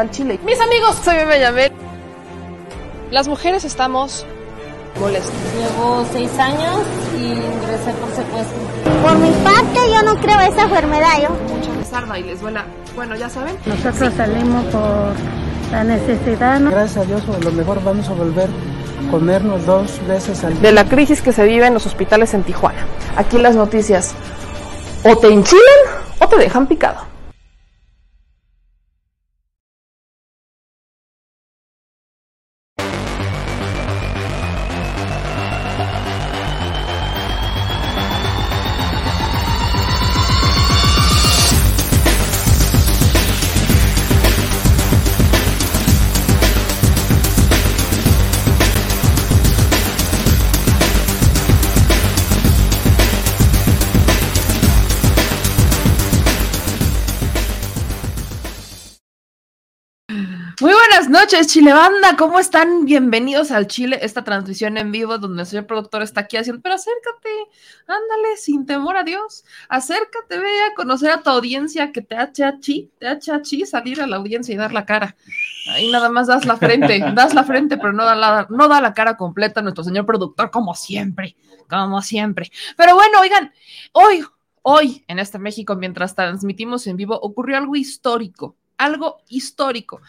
al 0.00 0.10
Chile. 0.10 0.38
Mis 0.44 0.60
amigos, 0.60 0.96
soy 1.04 1.16
Yamel. 1.16 1.72
Las 3.10 3.28
mujeres 3.28 3.64
estamos 3.64 4.26
molestas. 5.00 5.32
Llevo 5.56 6.04
seis 6.12 6.30
años 6.38 6.80
y 7.16 7.24
ingresé 7.32 7.92
por 7.92 8.10
secuestro. 8.10 8.58
Por 9.02 9.18
mi 9.18 9.30
parte, 9.42 9.90
yo 9.90 10.02
no 10.02 10.20
creo 10.20 10.40
esa 10.40 10.62
enfermedad. 10.62 11.22
Yo. 11.22 11.54
Mucho 11.54 11.74
les 11.74 11.92
arda 11.92 12.18
y 12.18 12.22
les 12.24 12.40
duela. 12.40 12.64
Bueno, 12.94 13.16
ya 13.16 13.30
saben. 13.30 13.56
Nosotros 13.64 14.12
salimos 14.14 14.64
por 14.66 15.14
la 15.70 15.84
necesidad. 15.84 16.60
¿no? 16.60 16.70
Gracias 16.70 16.98
a 16.98 17.04
Dios, 17.04 17.22
a 17.28 17.44
lo 17.44 17.52
mejor 17.52 17.82
vamos 17.82 18.08
a 18.08 18.12
volver 18.12 18.48
a 18.48 19.10
comernos 19.10 19.64
dos 19.64 20.06
veces 20.06 20.44
al 20.44 20.54
día. 20.54 20.62
De 20.62 20.72
la 20.72 20.84
crisis 20.84 21.22
que 21.22 21.32
se 21.32 21.44
vive 21.44 21.66
en 21.66 21.74
los 21.74 21.86
hospitales 21.86 22.34
en 22.34 22.42
Tijuana. 22.42 22.86
Aquí 23.16 23.38
las 23.38 23.56
noticias 23.56 24.14
o 25.04 25.16
te 25.16 25.28
enchilan 25.28 25.62
o 26.18 26.28
te 26.28 26.36
dejan 26.36 26.66
picado. 26.66 27.07
Noches, 61.20 61.48
Chile 61.48 61.72
Banda. 61.72 62.14
¿Cómo 62.16 62.38
están? 62.38 62.84
Bienvenidos 62.84 63.50
al 63.50 63.66
Chile, 63.66 63.98
esta 64.02 64.22
transmisión 64.22 64.78
en 64.78 64.92
vivo 64.92 65.18
donde 65.18 65.42
el 65.42 65.48
señor 65.48 65.66
productor 65.66 66.02
está 66.02 66.20
aquí 66.20 66.36
haciendo. 66.36 66.62
Pero 66.62 66.76
acércate, 66.76 67.28
ándale, 67.88 68.36
sin 68.36 68.66
temor 68.66 68.96
a 68.96 69.02
Dios. 69.02 69.44
Acércate, 69.68 70.38
ve 70.38 70.60
a 70.70 70.74
conocer 70.76 71.10
a 71.10 71.20
tu 71.20 71.30
audiencia 71.30 71.90
que 71.90 72.02
te 72.02 72.14
hace 72.14 72.44
achi, 72.44 72.92
te 73.00 73.08
hace 73.08 73.32
achi 73.32 73.66
salir 73.66 74.00
a 74.00 74.06
la 74.06 74.14
audiencia 74.14 74.54
y 74.54 74.56
dar 74.56 74.72
la 74.72 74.86
cara. 74.86 75.16
Ahí 75.70 75.90
nada 75.90 76.08
más 76.08 76.28
das 76.28 76.46
la 76.46 76.56
frente, 76.56 77.00
das 77.16 77.34
la 77.34 77.42
frente, 77.42 77.78
pero 77.78 77.92
no 77.92 78.04
da 78.04 78.14
la, 78.14 78.46
no 78.48 78.68
da 78.68 78.80
la 78.80 78.94
cara 78.94 79.16
completa 79.16 79.60
nuestro 79.60 79.82
señor 79.82 80.06
productor, 80.06 80.52
como 80.52 80.76
siempre, 80.76 81.36
como 81.68 82.00
siempre. 82.00 82.52
Pero 82.76 82.94
bueno, 82.94 83.18
oigan, 83.20 83.52
hoy, 83.90 84.24
hoy 84.62 85.04
en 85.08 85.18
este 85.18 85.40
México, 85.40 85.74
mientras 85.74 86.14
transmitimos 86.14 86.86
en 86.86 86.96
vivo, 86.96 87.18
ocurrió 87.20 87.56
algo 87.56 87.74
histórico, 87.74 88.54
algo 88.76 89.16
histórico. 89.26 90.00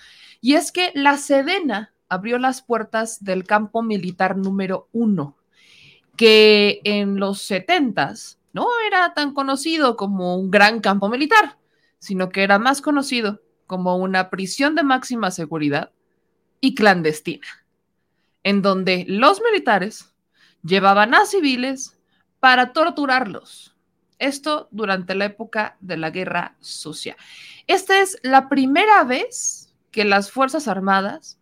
Y 0.41 0.55
es 0.55 0.71
que 0.71 0.91
la 0.95 1.17
Sedena 1.17 1.93
abrió 2.07 2.37
las 2.37 2.61
puertas 2.61 3.23
del 3.23 3.43
campo 3.43 3.81
militar 3.81 4.37
número 4.37 4.87
uno, 4.91 5.37
que 6.15 6.81
en 6.83 7.19
los 7.19 7.41
setentas 7.41 8.39
no 8.53 8.67
era 8.87 9.13
tan 9.13 9.33
conocido 9.33 9.95
como 9.95 10.37
un 10.37 10.49
gran 10.49 10.79
campo 10.79 11.09
militar, 11.09 11.57
sino 11.99 12.29
que 12.29 12.43
era 12.43 12.57
más 12.57 12.81
conocido 12.81 13.41
como 13.67 13.97
una 13.97 14.29
prisión 14.29 14.75
de 14.75 14.83
máxima 14.83 15.29
seguridad 15.31 15.91
y 16.61 16.73
clandestina, 16.73 17.47
en 18.43 18.61
donde 18.61 19.05
los 19.07 19.41
militares 19.41 20.13
llevaban 20.63 21.13
a 21.13 21.25
civiles 21.25 21.99
para 22.39 22.73
torturarlos. 22.73 23.75
Esto 24.17 24.67
durante 24.71 25.15
la 25.15 25.25
época 25.25 25.77
de 25.79 25.97
la 25.97 26.09
guerra 26.09 26.55
sucia. 26.59 27.15
Esta 27.67 28.01
es 28.01 28.17
la 28.23 28.49
primera 28.49 29.03
vez 29.03 29.68
que 29.91 30.05
las 30.05 30.31
Fuerzas 30.31 30.67
Armadas 30.67 31.39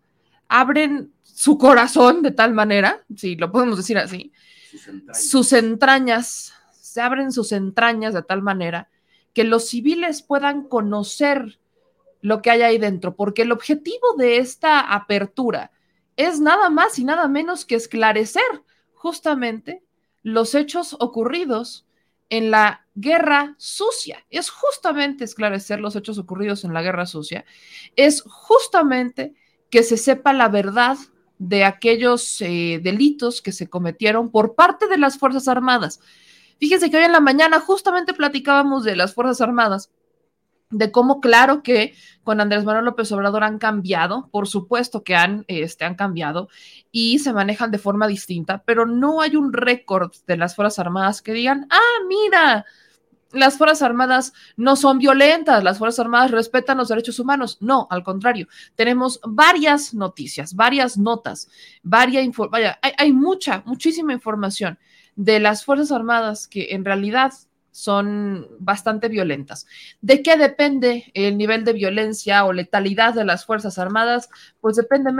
abren 0.47 1.11
su 1.23 1.57
corazón 1.57 2.21
de 2.21 2.31
tal 2.31 2.53
manera, 2.53 3.03
si 3.15 3.35
lo 3.35 3.51
podemos 3.51 3.77
decir 3.77 3.97
así, 3.97 4.31
sus 4.71 4.87
entrañas. 4.87 5.29
sus 5.29 5.53
entrañas, 5.53 6.53
se 6.71 7.01
abren 7.01 7.31
sus 7.31 7.51
entrañas 7.51 8.13
de 8.13 8.23
tal 8.23 8.41
manera 8.41 8.89
que 9.33 9.43
los 9.43 9.67
civiles 9.69 10.23
puedan 10.23 10.63
conocer 10.63 11.59
lo 12.21 12.41
que 12.41 12.49
hay 12.49 12.63
ahí 12.63 12.77
dentro, 12.77 13.15
porque 13.15 13.43
el 13.43 13.51
objetivo 13.51 14.15
de 14.17 14.37
esta 14.37 14.79
apertura 14.79 15.71
es 16.15 16.39
nada 16.39 16.69
más 16.69 16.97
y 16.97 17.03
nada 17.03 17.27
menos 17.27 17.63
que 17.63 17.75
esclarecer 17.75 18.41
justamente 18.95 19.83
los 20.23 20.55
hechos 20.55 20.95
ocurridos 20.99 21.86
en 22.29 22.51
la 22.51 22.85
guerra 22.95 23.55
sucia. 23.57 24.25
Es 24.29 24.49
justamente 24.49 25.23
esclarecer 25.23 25.79
los 25.79 25.95
hechos 25.95 26.17
ocurridos 26.17 26.63
en 26.63 26.73
la 26.73 26.81
guerra 26.81 27.05
sucia. 27.05 27.45
Es 27.95 28.21
justamente 28.21 29.33
que 29.69 29.83
se 29.83 29.97
sepa 29.97 30.33
la 30.33 30.49
verdad 30.49 30.97
de 31.39 31.63
aquellos 31.63 32.41
eh, 32.41 32.79
delitos 32.81 33.41
que 33.41 33.51
se 33.51 33.69
cometieron 33.69 34.31
por 34.31 34.55
parte 34.55 34.87
de 34.87 34.97
las 34.97 35.17
Fuerzas 35.17 35.47
Armadas. 35.47 35.99
Fíjense 36.59 36.89
que 36.89 36.97
hoy 36.97 37.03
en 37.03 37.11
la 37.11 37.19
mañana 37.19 37.59
justamente 37.59 38.13
platicábamos 38.13 38.83
de 38.83 38.95
las 38.95 39.13
Fuerzas 39.13 39.41
Armadas 39.41 39.91
de 40.69 40.91
cómo 40.91 41.21
claro 41.21 41.63
que 41.63 41.95
con 42.23 42.41
Andrés 42.41 42.65
Manuel 42.65 42.85
López 42.85 43.11
Obrador 43.11 43.43
han 43.43 43.57
cambiado, 43.57 44.29
por 44.31 44.47
supuesto 44.47 45.03
que 45.03 45.15
han, 45.15 45.45
este, 45.47 45.85
han 45.85 45.95
cambiado 45.95 46.49
y 46.91 47.19
se 47.19 47.33
manejan 47.33 47.71
de 47.71 47.77
forma 47.77 48.07
distinta, 48.07 48.63
pero 48.65 48.85
no 48.85 49.21
hay 49.21 49.35
un 49.35 49.53
récord 49.53 50.11
de 50.25 50.37
las 50.37 50.55
Fuerzas 50.55 50.79
Armadas 50.79 51.21
que 51.21 51.33
digan, 51.33 51.67
ah, 51.69 52.03
mira, 52.07 52.65
las 53.31 53.57
Fuerzas 53.57 53.81
Armadas 53.81 54.33
no 54.55 54.75
son 54.75 54.99
violentas, 54.99 55.63
las 55.63 55.77
Fuerzas 55.77 55.99
Armadas 55.99 56.31
respetan 56.31 56.77
los 56.77 56.89
derechos 56.89 57.19
humanos. 57.19 57.57
No, 57.61 57.87
al 57.89 58.03
contrario, 58.03 58.47
tenemos 58.75 59.19
varias 59.23 59.93
noticias, 59.93 60.53
varias 60.53 60.97
notas, 60.97 61.49
varias 61.83 62.27
vaya, 62.49 62.79
hay, 62.81 62.91
hay 62.97 63.13
mucha, 63.13 63.63
muchísima 63.65 64.13
información 64.13 64.79
de 65.15 65.39
las 65.39 65.63
Fuerzas 65.65 65.91
Armadas 65.91 66.47
que 66.47 66.67
en 66.71 66.85
realidad 66.85 67.33
son 67.71 68.47
bastante 68.59 69.07
violentas. 69.09 69.67
¿De 70.01 70.23
qué 70.23 70.37
depende 70.37 71.11
el 71.13 71.37
nivel 71.37 71.63
de 71.63 71.73
violencia 71.73 72.45
o 72.45 72.53
letalidad 72.53 73.13
de 73.13 73.25
las 73.25 73.45
Fuerzas 73.45 73.77
Armadas? 73.77 74.29
Pues 74.61 74.75
depende 74.75 75.11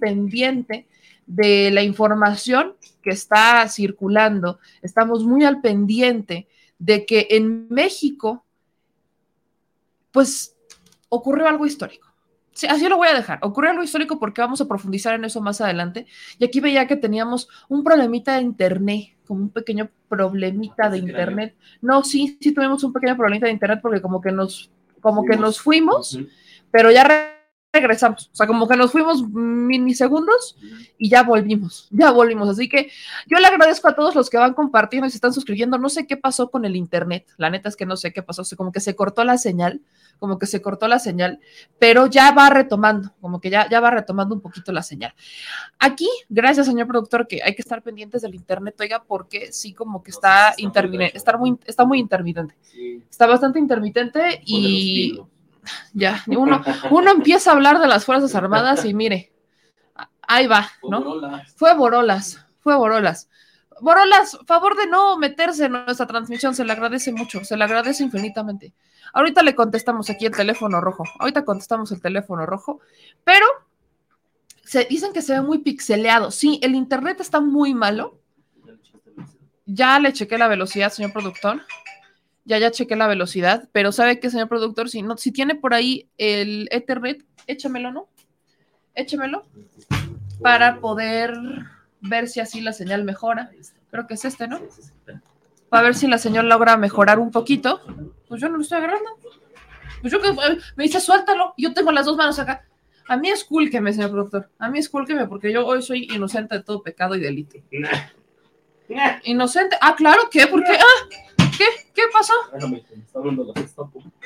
pendiente 0.00 0.88
de 1.26 1.70
la 1.70 1.82
información 1.82 2.74
que 3.02 3.10
está 3.10 3.68
circulando, 3.68 4.58
estamos 4.82 5.24
muy 5.24 5.44
al 5.44 5.60
pendiente 5.60 6.48
de 6.80 7.06
que 7.06 7.28
en 7.30 7.68
México, 7.68 8.44
pues 10.10 10.56
ocurrió 11.08 11.46
algo 11.46 11.66
histórico. 11.66 12.08
Sí, 12.52 12.66
así 12.66 12.88
lo 12.88 12.96
voy 12.96 13.08
a 13.08 13.14
dejar. 13.14 13.38
Ocurrió 13.42 13.70
algo 13.70 13.82
histórico 13.82 14.18
porque 14.18 14.40
vamos 14.40 14.60
a 14.60 14.66
profundizar 14.66 15.14
en 15.14 15.24
eso 15.24 15.40
más 15.40 15.60
adelante. 15.60 16.06
Y 16.38 16.44
aquí 16.44 16.58
veía 16.58 16.88
que 16.88 16.96
teníamos 16.96 17.48
un 17.68 17.84
problemita 17.84 18.36
de 18.36 18.42
internet, 18.42 19.16
como 19.26 19.42
un 19.42 19.50
pequeño 19.50 19.88
problemita 20.08 20.90
de 20.90 20.98
internet. 20.98 21.54
No, 21.80 22.02
sí, 22.02 22.38
sí 22.40 22.52
tuvimos 22.52 22.82
un 22.82 22.92
pequeño 22.92 23.16
problemita 23.16 23.46
de 23.46 23.52
internet 23.52 23.80
porque 23.80 24.02
como 24.02 24.20
que 24.20 24.32
nos, 24.32 24.70
como 25.00 25.24
que 25.24 25.36
nos 25.36 25.60
fuimos, 25.60 26.18
pero 26.70 26.90
ya 26.90 27.04
regresamos. 27.72 28.30
O 28.32 28.36
sea, 28.36 28.46
como 28.46 28.66
que 28.66 28.76
nos 28.76 28.90
fuimos 28.90 29.28
minisegundos 29.28 30.56
y 30.98 31.08
ya 31.08 31.22
volvimos, 31.22 31.88
ya 31.90 32.10
volvimos. 32.10 32.48
Así 32.48 32.68
que 32.68 32.90
yo 33.26 33.38
le 33.38 33.46
agradezco 33.46 33.88
a 33.88 33.94
todos 33.94 34.14
los 34.14 34.28
que 34.28 34.38
van 34.38 34.54
compartiendo 34.54 35.06
y 35.06 35.10
se 35.10 35.16
están 35.16 35.32
suscribiendo. 35.32 35.78
No 35.78 35.88
sé 35.88 36.06
qué 36.06 36.16
pasó 36.16 36.50
con 36.50 36.64
el 36.64 36.74
internet. 36.74 37.26
La 37.36 37.50
neta 37.50 37.68
es 37.68 37.76
que 37.76 37.86
no 37.86 37.96
sé 37.96 38.12
qué 38.12 38.22
pasó. 38.22 38.42
O 38.42 38.44
sea, 38.44 38.56
como 38.56 38.72
que 38.72 38.80
se 38.80 38.96
cortó 38.96 39.22
la 39.24 39.38
señal, 39.38 39.80
como 40.18 40.38
que 40.38 40.46
se 40.46 40.60
cortó 40.60 40.88
la 40.88 40.98
señal, 40.98 41.38
pero 41.78 42.06
ya 42.06 42.32
va 42.32 42.50
retomando, 42.50 43.14
como 43.20 43.40
que 43.40 43.50
ya, 43.50 43.68
ya 43.68 43.80
va 43.80 43.90
retomando 43.90 44.34
un 44.34 44.40
poquito 44.40 44.72
la 44.72 44.82
señal. 44.82 45.14
Aquí, 45.78 46.08
gracias, 46.28 46.66
señor 46.66 46.88
productor, 46.88 47.26
que 47.28 47.40
hay 47.42 47.54
que 47.54 47.62
estar 47.62 47.82
pendientes 47.82 48.22
del 48.22 48.34
internet, 48.34 48.74
oiga, 48.80 49.02
porque 49.04 49.52
sí, 49.52 49.72
como 49.72 50.02
que 50.02 50.10
está 50.10 50.54
intermitente, 50.58 51.16
está 51.16 51.36
muy, 51.36 51.58
está 51.64 51.84
muy 51.84 51.98
intermitente. 52.00 52.54
Está 53.08 53.26
bastante 53.26 53.58
intermitente 53.58 54.42
y 54.44 55.20
ya, 55.92 56.22
uno, 56.26 56.62
uno 56.90 57.10
empieza 57.10 57.50
a 57.50 57.54
hablar 57.54 57.80
de 57.80 57.88
las 57.88 58.04
Fuerzas 58.04 58.34
Armadas 58.34 58.84
y 58.84 58.94
mire, 58.94 59.32
ahí 60.22 60.46
va, 60.46 60.70
¿no? 60.88 61.42
Fue 61.56 61.74
Borolas, 61.74 62.44
fue 62.60 62.76
Borolas. 62.76 63.28
Borolas, 63.80 64.38
favor 64.46 64.76
de 64.76 64.86
no 64.86 65.16
meterse 65.16 65.66
en 65.66 65.72
nuestra 65.72 66.06
transmisión, 66.06 66.54
se 66.54 66.64
le 66.64 66.72
agradece 66.72 67.12
mucho, 67.12 67.44
se 67.44 67.56
le 67.56 67.64
agradece 67.64 68.02
infinitamente. 68.02 68.74
Ahorita 69.12 69.42
le 69.42 69.54
contestamos 69.54 70.10
aquí 70.10 70.26
el 70.26 70.36
teléfono 70.36 70.80
rojo, 70.80 71.04
ahorita 71.18 71.44
contestamos 71.44 71.90
el 71.92 72.00
teléfono 72.00 72.44
rojo, 72.46 72.80
pero 73.24 73.46
se 74.62 74.84
dicen 74.84 75.12
que 75.12 75.22
se 75.22 75.32
ve 75.32 75.40
muy 75.40 75.58
pixeleado. 75.58 76.30
Sí, 76.30 76.60
el 76.62 76.74
internet 76.74 77.20
está 77.20 77.40
muy 77.40 77.74
malo. 77.74 78.18
Ya 79.64 79.98
le 79.98 80.12
chequé 80.12 80.36
la 80.36 80.48
velocidad, 80.48 80.92
señor 80.92 81.12
productor 81.12 81.62
ya 82.44 82.58
ya 82.58 82.70
chequé 82.70 82.96
la 82.96 83.06
velocidad, 83.06 83.68
pero 83.72 83.92
sabe 83.92 84.20
que, 84.20 84.30
señor 84.30 84.48
productor, 84.48 84.88
si, 84.88 85.02
no, 85.02 85.16
si 85.16 85.32
tiene 85.32 85.54
por 85.54 85.74
ahí 85.74 86.08
el 86.18 86.68
Ethernet, 86.70 87.24
échamelo, 87.46 87.92
¿no? 87.92 88.08
échemelo 88.94 89.44
para 90.42 90.80
poder 90.80 91.34
ver 92.00 92.28
si 92.28 92.40
así 92.40 92.60
la 92.60 92.72
señal 92.72 93.04
mejora. 93.04 93.50
Creo 93.90 94.06
que 94.06 94.14
es 94.14 94.24
este, 94.24 94.48
¿no? 94.48 94.60
Para 95.68 95.82
ver 95.82 95.94
si 95.94 96.06
la 96.06 96.18
señal 96.18 96.48
logra 96.48 96.76
mejorar 96.76 97.18
un 97.18 97.30
poquito. 97.30 97.80
Pues 98.28 98.40
yo 98.40 98.48
no 98.48 98.56
lo 98.56 98.62
estoy 98.62 98.78
agarrando. 98.78 99.10
Pues 100.00 100.12
yo 100.12 100.20
que 100.20 100.32
me 100.76 100.84
dice, 100.84 101.00
suéltalo. 101.00 101.54
Yo 101.58 101.74
tengo 101.74 101.92
las 101.92 102.06
dos 102.06 102.16
manos 102.16 102.38
acá. 102.38 102.64
A 103.06 103.16
mí 103.16 103.28
es 103.28 103.44
cool 103.44 103.70
que 103.70 103.80
me 103.80 103.92
señor 103.92 104.12
productor. 104.12 104.50
A 104.58 104.70
mí 104.70 104.78
es 104.78 104.88
cool 104.88 105.06
que 105.06 105.14
me, 105.14 105.26
porque 105.26 105.52
yo 105.52 105.66
hoy 105.66 105.82
soy 105.82 106.08
inocente 106.14 106.56
de 106.56 106.62
todo 106.62 106.82
pecado 106.82 107.14
y 107.16 107.20
delito. 107.20 107.58
Inocente. 109.24 109.76
Ah, 109.80 109.94
claro, 109.96 110.22
¿qué? 110.32 110.48
¿Por 110.48 110.64
qué? 110.64 110.72
Ah, 110.72 111.16
¿qué? 111.60 111.66
¿Qué 111.94 112.02
pasó? 112.10 112.32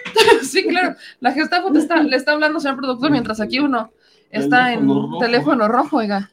sí, 0.42 0.64
claro. 0.68 0.94
La 1.18 1.32
Gestapo 1.32 1.72
te 1.72 1.80
está, 1.80 2.00
le 2.00 2.16
está 2.16 2.32
hablando, 2.32 2.60
señor 2.60 2.76
productor, 2.76 3.10
mientras 3.10 3.40
aquí 3.40 3.58
uno 3.58 3.90
está 4.30 4.72
en 4.72 4.88
teléfono 5.18 5.66
rojo, 5.66 5.96
oiga. 5.96 6.30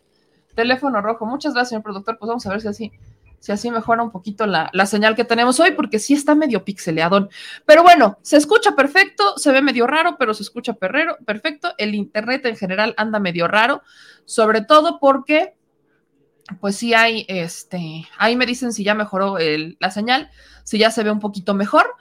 Teléfono 0.54 1.02
rojo. 1.02 1.26
Muchas 1.26 1.54
gracias, 1.54 1.70
señor 1.70 1.84
productor. 1.84 2.20
Pues 2.20 2.28
vamos 2.28 2.46
a 2.46 2.52
ver 2.52 2.62
si 2.62 2.68
así, 2.68 2.92
si 3.40 3.52
así 3.52 3.72
mejora 3.72 4.04
un 4.04 4.12
poquito 4.12 4.46
la, 4.46 4.70
la 4.74 4.86
señal 4.86 5.16
que 5.16 5.24
tenemos 5.24 5.60
hoy, 5.60 5.72
porque 5.72 5.98
sí 5.98 6.14
está 6.14 6.36
medio 6.36 6.64
pixeleadón. 6.64 7.30
Pero 7.66 7.82
bueno, 7.82 8.20
se 8.22 8.38
escucha 8.38 8.76
perfecto, 8.76 9.38
se 9.38 9.52
ve 9.52 9.64
medio 9.64 9.88
raro, 9.88 10.18
pero 10.20 10.36
se 10.36 10.44
escucha 10.44 10.74
perrero, 10.74 11.18
perfecto. 11.26 11.74
El 11.80 11.96
internet 11.96 12.46
en 12.46 12.58
general 12.58 12.94
anda 12.98 13.20
medio 13.20 13.48
raro, 13.48 13.82
sobre 14.26 14.62
todo 14.62 15.00
porque 15.00 15.56
pues 16.60 16.76
sí 16.76 16.94
hay, 16.94 17.26
este, 17.28 18.06
ahí 18.18 18.36
me 18.36 18.46
dicen 18.46 18.74
si 18.74 18.84
ya 18.84 18.96
mejoró 18.96 19.38
el, 19.38 19.78
la 19.80 19.92
señal, 19.92 20.30
si 20.64 20.78
ya 20.78 20.92
se 20.92 21.04
ve 21.04 21.12
un 21.12 21.20
poquito 21.20 21.54
mejor, 21.54 21.96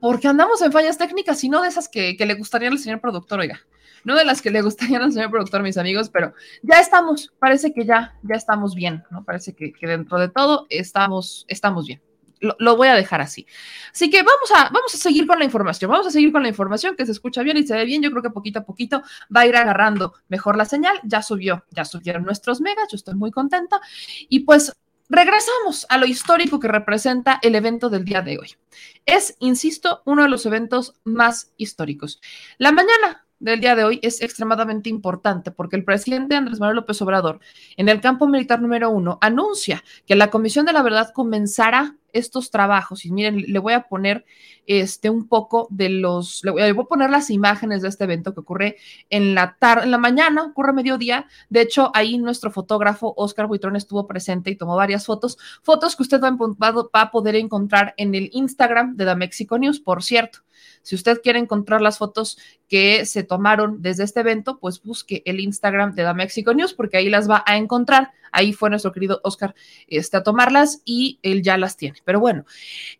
porque 0.00 0.28
andamos 0.28 0.62
en 0.62 0.72
fallas 0.72 0.98
técnicas 0.98 1.42
y 1.44 1.48
no 1.48 1.62
de 1.62 1.68
esas 1.68 1.88
que, 1.88 2.16
le 2.18 2.34
gustarían 2.34 2.72
al 2.72 2.78
señor 2.78 3.00
productor, 3.00 3.40
oiga, 3.40 3.60
no 4.04 4.16
de 4.16 4.24
las 4.24 4.42
que 4.42 4.50
le 4.50 4.62
gustarían 4.62 5.02
al 5.02 5.12
señor 5.12 5.30
productor, 5.30 5.62
mis 5.62 5.78
amigos, 5.78 6.08
pero 6.08 6.34
ya 6.62 6.80
estamos, 6.80 7.32
parece 7.38 7.72
que 7.72 7.84
ya, 7.84 8.14
ya 8.22 8.34
estamos 8.34 8.74
bien, 8.74 9.04
¿no? 9.10 9.24
Parece 9.24 9.54
que, 9.54 9.72
que 9.72 9.86
dentro 9.86 10.18
de 10.18 10.28
todo 10.28 10.66
estamos, 10.70 11.44
estamos 11.48 11.86
bien 11.86 12.00
lo, 12.40 12.76
voy 12.76 12.88
a 12.88 12.94
dejar 12.94 13.20
así. 13.20 13.46
Así 13.92 14.10
que 14.10 14.22
vamos 14.22 14.50
a, 14.54 14.70
vamos 14.70 14.94
a 14.94 14.98
seguir 14.98 15.26
con 15.26 15.38
la 15.38 15.44
información, 15.44 15.90
vamos 15.90 16.06
a 16.06 16.10
seguir 16.10 16.32
con 16.32 16.42
la 16.42 16.48
información 16.48 16.96
que 16.96 17.06
se 17.06 17.12
escucha 17.12 17.42
bien 17.42 17.56
y 17.56 17.66
se 17.66 17.74
ve 17.74 17.84
bien. 17.84 18.02
Yo 18.02 18.10
creo 18.10 18.22
que 18.22 18.30
poquito 18.30 18.60
a 18.60 18.64
poquito 18.64 19.02
va 19.34 19.42
a 19.42 19.46
ir 19.46 19.56
agarrando 19.56 20.14
mejor 20.28 20.56
la 20.56 20.64
señal. 20.64 21.00
Ya 21.04 21.22
subió, 21.22 21.64
ya 21.70 21.84
subieron 21.84 22.24
nuestros 22.24 22.60
megas, 22.60 22.88
yo 22.90 22.96
estoy 22.96 23.14
muy 23.14 23.30
contenta. 23.30 23.80
Y 24.28 24.40
pues 24.40 24.72
regresamos 25.08 25.86
a 25.88 25.98
lo 25.98 26.06
histórico 26.06 26.60
que 26.60 26.68
representa 26.68 27.38
el 27.42 27.54
evento 27.54 27.90
del 27.90 28.04
día 28.04 28.22
de 28.22 28.38
hoy. 28.38 28.56
Es, 29.04 29.36
insisto, 29.40 30.02
uno 30.06 30.22
de 30.22 30.28
los 30.28 30.46
eventos 30.46 30.94
más 31.04 31.52
históricos. 31.56 32.20
La 32.58 32.72
mañana 32.72 33.26
del 33.40 33.60
día 33.60 33.74
de 33.74 33.84
hoy 33.84 33.98
es 34.02 34.20
extremadamente 34.20 34.88
importante 34.88 35.50
porque 35.50 35.76
el 35.76 35.84
presidente 35.84 36.36
Andrés 36.36 36.60
Manuel 36.60 36.76
López 36.76 37.00
Obrador, 37.02 37.40
en 37.76 37.88
el 37.88 38.00
campo 38.00 38.28
militar 38.28 38.60
número 38.60 38.90
uno, 38.90 39.18
anuncia 39.20 39.82
que 40.06 40.14
la 40.14 40.30
Comisión 40.30 40.66
de 40.66 40.72
la 40.72 40.82
Verdad 40.82 41.10
comenzará 41.12 41.96
estos 42.12 42.50
trabajos. 42.50 43.04
Y 43.04 43.12
miren, 43.12 43.44
le 43.46 43.58
voy 43.58 43.72
a 43.72 43.88
poner 43.88 44.24
este 44.66 45.10
un 45.10 45.26
poco 45.26 45.68
de 45.70 45.88
los, 45.88 46.44
le 46.44 46.50
voy, 46.50 46.62
a, 46.62 46.74
poner 46.74 47.10
las 47.10 47.30
imágenes 47.30 47.82
de 47.82 47.88
este 47.88 48.04
evento 48.04 48.34
que 48.34 48.40
ocurre 48.40 48.76
en 49.08 49.34
la 49.34 49.56
tarde, 49.58 49.84
en 49.84 49.90
la 49.90 49.98
mañana, 49.98 50.44
ocurre 50.44 50.72
mediodía. 50.72 51.26
De 51.48 51.62
hecho, 51.62 51.90
ahí 51.94 52.18
nuestro 52.18 52.50
fotógrafo 52.50 53.14
Oscar 53.16 53.46
Buitrón 53.46 53.76
estuvo 53.76 54.06
presente 54.06 54.50
y 54.50 54.56
tomó 54.56 54.76
varias 54.76 55.06
fotos, 55.06 55.38
fotos 55.62 55.96
que 55.96 56.02
usted 56.02 56.20
va 56.20 57.00
a 57.00 57.10
poder 57.10 57.36
encontrar 57.36 57.94
en 57.96 58.14
el 58.14 58.28
Instagram 58.32 58.96
de 58.96 59.06
The 59.06 59.14
Mexico 59.14 59.58
News, 59.58 59.80
por 59.80 60.02
cierto. 60.02 60.40
Si 60.82 60.94
usted 60.94 61.20
quiere 61.22 61.38
encontrar 61.38 61.80
las 61.80 61.98
fotos 61.98 62.38
que 62.68 63.04
se 63.06 63.22
tomaron 63.22 63.82
desde 63.82 64.04
este 64.04 64.20
evento, 64.20 64.58
pues 64.58 64.82
busque 64.82 65.22
el 65.26 65.40
Instagram 65.40 65.94
de 65.94 66.04
The 66.04 66.14
Mexico 66.14 66.54
News 66.54 66.74
porque 66.74 66.96
ahí 66.96 67.08
las 67.08 67.28
va 67.28 67.42
a 67.46 67.56
encontrar. 67.56 68.12
Ahí 68.32 68.52
fue 68.52 68.70
nuestro 68.70 68.92
querido 68.92 69.20
Oscar 69.24 69.54
este, 69.86 70.16
a 70.16 70.22
tomarlas 70.22 70.82
y 70.84 71.18
él 71.22 71.42
ya 71.42 71.56
las 71.58 71.76
tiene. 71.76 71.98
Pero 72.04 72.20
bueno, 72.20 72.44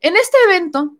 en 0.00 0.16
este 0.16 0.36
evento, 0.48 0.96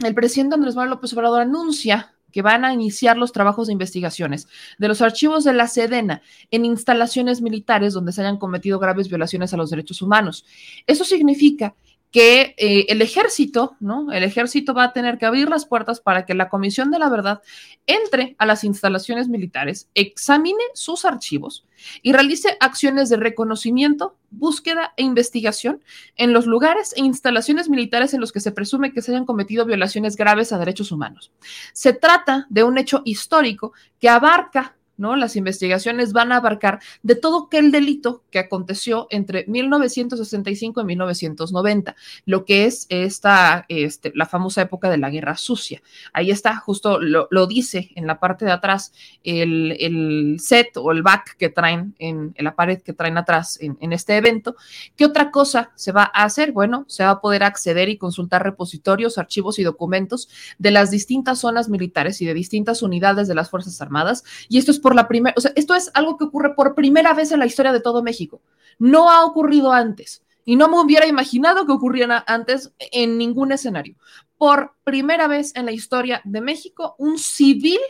el 0.00 0.14
presidente 0.14 0.54
Andrés 0.54 0.76
Manuel 0.76 0.90
López 0.90 1.12
Obrador 1.14 1.42
anuncia 1.42 2.14
que 2.32 2.42
van 2.42 2.64
a 2.64 2.72
iniciar 2.72 3.16
los 3.16 3.32
trabajos 3.32 3.66
de 3.66 3.72
investigaciones 3.72 4.48
de 4.78 4.88
los 4.88 5.00
archivos 5.00 5.44
de 5.44 5.54
la 5.54 5.66
Sedena 5.66 6.22
en 6.50 6.64
instalaciones 6.64 7.40
militares 7.40 7.94
donde 7.94 8.12
se 8.12 8.20
hayan 8.20 8.38
cometido 8.38 8.78
graves 8.78 9.08
violaciones 9.08 9.54
a 9.54 9.56
los 9.56 9.70
derechos 9.70 10.02
humanos. 10.02 10.44
Eso 10.86 11.04
significa 11.04 11.74
que 12.10 12.54
eh, 12.56 12.86
el 12.88 13.02
ejército, 13.02 13.76
¿no? 13.80 14.12
El 14.12 14.22
ejército 14.22 14.72
va 14.72 14.84
a 14.84 14.92
tener 14.92 15.18
que 15.18 15.26
abrir 15.26 15.48
las 15.48 15.66
puertas 15.66 16.00
para 16.00 16.24
que 16.24 16.34
la 16.34 16.48
Comisión 16.48 16.90
de 16.90 16.98
la 16.98 17.10
Verdad 17.10 17.42
entre 17.86 18.34
a 18.38 18.46
las 18.46 18.64
instalaciones 18.64 19.28
militares, 19.28 19.88
examine 19.94 20.62
sus 20.74 21.04
archivos 21.04 21.66
y 22.02 22.12
realice 22.12 22.56
acciones 22.60 23.08
de 23.08 23.16
reconocimiento, 23.16 24.16
búsqueda 24.30 24.94
e 24.96 25.02
investigación 25.02 25.82
en 26.16 26.32
los 26.32 26.46
lugares 26.46 26.94
e 26.96 27.00
instalaciones 27.00 27.68
militares 27.68 28.14
en 28.14 28.20
los 28.20 28.32
que 28.32 28.40
se 28.40 28.52
presume 28.52 28.92
que 28.92 29.02
se 29.02 29.12
hayan 29.12 29.26
cometido 29.26 29.64
violaciones 29.64 30.16
graves 30.16 30.52
a 30.52 30.58
derechos 30.58 30.92
humanos. 30.92 31.32
Se 31.72 31.92
trata 31.92 32.46
de 32.48 32.62
un 32.62 32.78
hecho 32.78 33.02
histórico 33.04 33.72
que 34.00 34.08
abarca 34.08 34.76
¿no? 34.98 35.16
Las 35.16 35.36
investigaciones 35.36 36.12
van 36.12 36.32
a 36.32 36.36
abarcar 36.36 36.80
de 37.02 37.14
todo 37.14 37.46
aquel 37.46 37.70
delito 37.70 38.22
que 38.30 38.38
aconteció 38.38 39.06
entre 39.10 39.46
1965 39.46 40.80
y 40.80 40.84
1990, 40.84 41.96
lo 42.26 42.44
que 42.44 42.66
es 42.66 42.86
esta, 42.90 43.64
este, 43.68 44.12
la 44.14 44.26
famosa 44.26 44.60
época 44.60 44.90
de 44.90 44.98
la 44.98 45.08
Guerra 45.08 45.36
Sucia. 45.36 45.80
Ahí 46.12 46.30
está, 46.30 46.56
justo 46.56 46.98
lo, 47.00 47.46
dice 47.46 47.90
en 47.94 48.06
la 48.06 48.20
parte 48.20 48.44
de 48.44 48.50
atrás, 48.50 48.92
el, 49.24 50.36
set 50.40 50.76
o 50.76 50.92
el 50.92 51.02
back 51.02 51.36
que 51.36 51.48
traen 51.48 51.94
en, 51.98 52.34
la 52.38 52.54
pared 52.54 52.82
que 52.82 52.92
traen 52.92 53.16
atrás 53.16 53.58
en, 53.60 53.78
en 53.80 53.92
este 53.92 54.16
evento. 54.16 54.56
¿Qué 54.96 55.04
otra 55.04 55.30
cosa 55.30 55.70
se 55.76 55.92
va 55.92 56.10
a 56.12 56.24
hacer? 56.24 56.52
Bueno, 56.52 56.84
se 56.88 57.04
va 57.04 57.10
a 57.10 57.20
poder 57.20 57.44
acceder 57.44 57.88
y 57.88 57.96
consultar 57.96 58.42
repositorios, 58.42 59.16
archivos 59.16 59.58
y 59.58 59.62
documentos 59.62 60.28
de 60.58 60.70
las 60.70 60.90
distintas 60.90 61.38
zonas 61.38 61.68
militares 61.68 62.20
y 62.20 62.26
de 62.26 62.34
distintas 62.34 62.82
unidades 62.82 63.28
de 63.28 63.34
las 63.34 63.50
Fuerzas 63.50 63.80
Armadas. 63.80 64.24
Y 64.48 64.58
esto 64.58 64.70
es 64.70 64.80
por 64.88 64.94
la 64.94 65.06
primera, 65.06 65.34
o 65.36 65.40
sea, 65.42 65.52
esto 65.54 65.74
es 65.74 65.90
algo 65.92 66.16
que 66.16 66.24
ocurre 66.24 66.54
por 66.54 66.74
primera 66.74 67.12
vez 67.12 67.30
en 67.30 67.40
la 67.40 67.44
historia 67.44 67.72
de 67.72 67.80
todo 67.80 68.02
México. 68.02 68.40
No 68.78 69.10
ha 69.10 69.22
ocurrido 69.22 69.70
antes 69.70 70.24
y 70.46 70.56
no 70.56 70.66
me 70.66 70.80
hubiera 70.80 71.06
imaginado 71.06 71.66
que 71.66 71.72
ocurriera 71.72 72.24
antes 72.26 72.72
en 72.78 73.18
ningún 73.18 73.52
escenario. 73.52 73.96
Por 74.38 74.76
primera 74.84 75.28
vez 75.28 75.54
en 75.56 75.66
la 75.66 75.72
historia 75.72 76.22
de 76.24 76.40
México, 76.40 76.94
un 76.96 77.18
civil, 77.18 77.80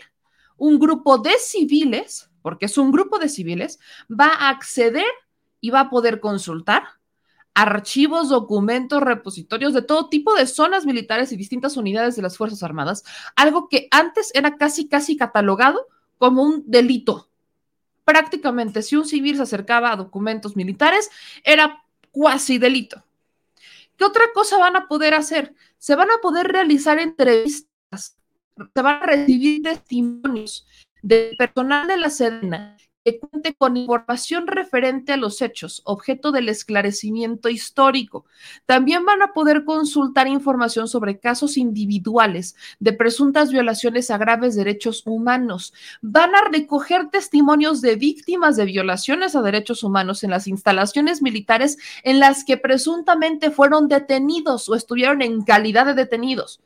un 0.57 0.81
grupo 0.81 1.19
de 1.19 1.35
civiles, 1.39 2.31
porque 2.43 2.67
es 2.67 2.77
un 2.79 2.91
grupo 2.91 3.21
de 3.21 3.29
civiles, 3.29 3.79
va 4.11 4.27
a 4.27 4.49
acceder 4.49 5.07
y 5.61 5.71
va 5.71 5.83
a 5.83 5.91
poder 5.91 6.19
consultar 6.19 6.83
archivos, 7.55 8.29
documentos, 8.29 9.01
repositorios 9.01 9.73
de 9.73 9.83
todo 9.83 10.09
tipo 10.09 10.35
de 10.35 10.49
zonas 10.49 10.85
militares 10.85 11.31
y 11.31 11.37
distintas 11.37 11.77
unidades 11.77 12.17
de 12.17 12.23
las 12.23 12.37
Fuerzas 12.37 12.65
Armadas, 12.65 13.05
algo 13.37 13.69
que 13.69 13.87
antes 13.93 14.33
era 14.35 14.57
casi, 14.57 14.89
casi 14.89 15.17
catalogado 15.17 15.87
como 16.19 16.43
un 16.43 16.65
delito. 16.67 17.29
Prácticamente, 18.05 18.83
si 18.83 18.97
un 18.97 19.07
civil 19.07 19.37
se 19.37 19.43
acercaba 19.43 19.93
a 19.93 19.97
documentos 19.97 20.57
militares, 20.57 21.11
era 21.45 21.85
cuasi 22.11 22.59
delito. 22.59 23.05
¿Qué 23.97 24.05
otra 24.05 24.25
cosa 24.33 24.59
van 24.59 24.77
a 24.77 24.89
poder 24.89 25.15
hacer? 25.15 25.55
Se 25.79 25.95
van 25.95 26.11
a 26.11 26.21
poder 26.23 26.49
realizar 26.49 26.99
entrevistas, 26.99 28.17
se 28.57 28.83
van 28.83 29.03
a 29.03 29.07
recibir 29.07 29.63
testimonios 29.63 30.67
del 31.03 31.37
personal 31.37 31.87
de 31.89 31.97
la 31.97 32.11
Sedena 32.11 32.77
cuente 33.17 33.55
con 33.55 33.77
información 33.77 34.47
referente 34.47 35.13
a 35.13 35.17
los 35.17 35.41
hechos, 35.41 35.81
objeto 35.85 36.33
del 36.33 36.49
esclarecimiento 36.49 37.49
histórico. 37.49 38.27
También 38.67 39.05
van 39.05 39.23
a 39.23 39.33
poder 39.33 39.65
consultar 39.65 40.27
información 40.29 40.89
sobre 40.89 41.19
casos 41.19 41.57
individuales 41.57 42.57
de 42.81 42.93
presuntas 42.93 43.51
violaciones 43.51 44.11
a 44.11 44.19
graves 44.19 44.57
derechos 44.57 45.03
humanos. 45.07 45.73
Van 46.03 46.35
a 46.35 46.45
recoger 46.51 47.09
testimonios 47.09 47.81
de 47.81 47.97
víctimas 47.97 48.57
de 48.57 48.65
violaciones 48.65 49.35
a 49.35 49.43
derechos 49.43 49.83
humanos 49.83 50.25
en 50.25 50.31
las 50.31 50.47
instalaciones 50.47 51.23
militares 51.23 51.79
en 52.03 52.21
las 52.21 52.45
que 52.45 52.57
presuntamente 52.57 53.51
fueron 53.51 53.89
detenidos 53.89 54.69
o 54.69 54.75
estuvieron 54.75 55.23
en 55.23 55.43
calidad 55.43 55.87
de 55.87 55.95
detenidos. 55.95 56.61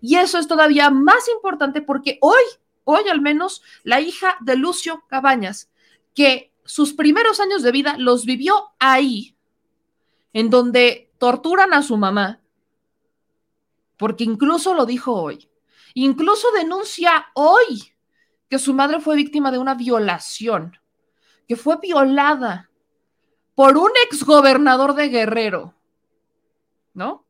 Y 0.00 0.16
eso 0.16 0.38
es 0.38 0.48
todavía 0.48 0.90
más 0.90 1.28
importante 1.28 1.80
porque 1.80 2.18
hoy, 2.20 2.42
hoy 2.84 3.02
al 3.10 3.20
menos, 3.20 3.62
la 3.82 4.00
hija 4.00 4.36
de 4.40 4.56
Lucio 4.56 5.04
Cabañas 5.08 5.70
que 6.14 6.54
sus 6.64 6.94
primeros 6.94 7.40
años 7.40 7.62
de 7.62 7.72
vida 7.72 7.96
los 7.98 8.24
vivió 8.24 8.70
ahí, 8.78 9.36
en 10.32 10.50
donde 10.50 11.12
torturan 11.18 11.74
a 11.74 11.82
su 11.82 11.96
mamá, 11.96 12.40
porque 13.96 14.24
incluso 14.24 14.74
lo 14.74 14.86
dijo 14.86 15.12
hoy, 15.12 15.48
incluso 15.94 16.50
denuncia 16.52 17.26
hoy 17.34 17.92
que 18.48 18.58
su 18.58 18.74
madre 18.74 19.00
fue 19.00 19.16
víctima 19.16 19.50
de 19.50 19.58
una 19.58 19.74
violación, 19.74 20.78
que 21.46 21.56
fue 21.56 21.76
violada 21.80 22.70
por 23.54 23.76
un 23.76 23.90
exgobernador 24.04 24.94
de 24.94 25.08
Guerrero, 25.08 25.74
¿no? 26.94 27.26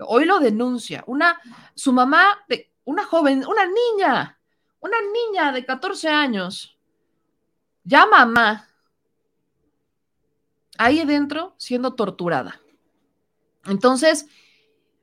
Hoy 0.00 0.24
lo 0.24 0.38
denuncia, 0.38 1.02
una, 1.06 1.40
su 1.74 1.92
mamá, 1.92 2.44
de, 2.48 2.72
una 2.84 3.04
joven, 3.04 3.44
una 3.46 3.66
niña, 3.66 4.40
una 4.80 4.96
niña 5.00 5.52
de 5.52 5.64
14 5.64 6.08
años, 6.08 6.77
ya 7.88 8.04
mamá, 8.04 8.68
ahí 10.76 11.00
adentro 11.00 11.54
siendo 11.56 11.94
torturada. 11.94 12.60
Entonces, 13.64 14.26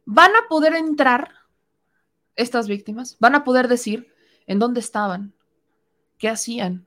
van 0.05 0.31
a 0.35 0.47
poder 0.47 0.75
entrar 0.75 1.33
estas 2.35 2.67
víctimas, 2.67 3.17
van 3.19 3.33
a 3.33 3.43
poder 3.43 3.67
decir 3.67 4.13
en 4.45 4.59
dónde 4.59 4.81
estaban, 4.81 5.33
qué 6.19 6.29
hacían, 6.29 6.85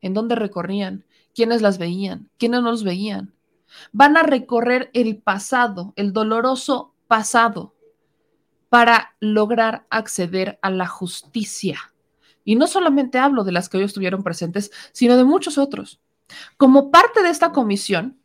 en 0.00 0.14
dónde 0.14 0.36
recorrían, 0.36 1.04
quiénes 1.34 1.60
las 1.60 1.76
veían, 1.76 2.30
quiénes 2.38 2.62
no 2.62 2.70
los 2.70 2.84
veían. 2.84 3.34
Van 3.90 4.16
a 4.16 4.22
recorrer 4.22 4.90
el 4.94 5.16
pasado, 5.16 5.92
el 5.96 6.12
doloroso 6.12 6.94
pasado, 7.08 7.74
para 8.68 9.16
lograr 9.18 9.86
acceder 9.90 10.60
a 10.62 10.70
la 10.70 10.86
justicia. 10.86 11.91
Y 12.44 12.56
no 12.56 12.66
solamente 12.66 13.18
hablo 13.18 13.44
de 13.44 13.52
las 13.52 13.68
que 13.68 13.78
hoy 13.78 13.84
estuvieron 13.84 14.22
presentes, 14.22 14.70
sino 14.92 15.16
de 15.16 15.24
muchos 15.24 15.58
otros. 15.58 16.00
Como 16.56 16.90
parte 16.90 17.22
de 17.22 17.30
esta 17.30 17.52
comisión, 17.52 18.18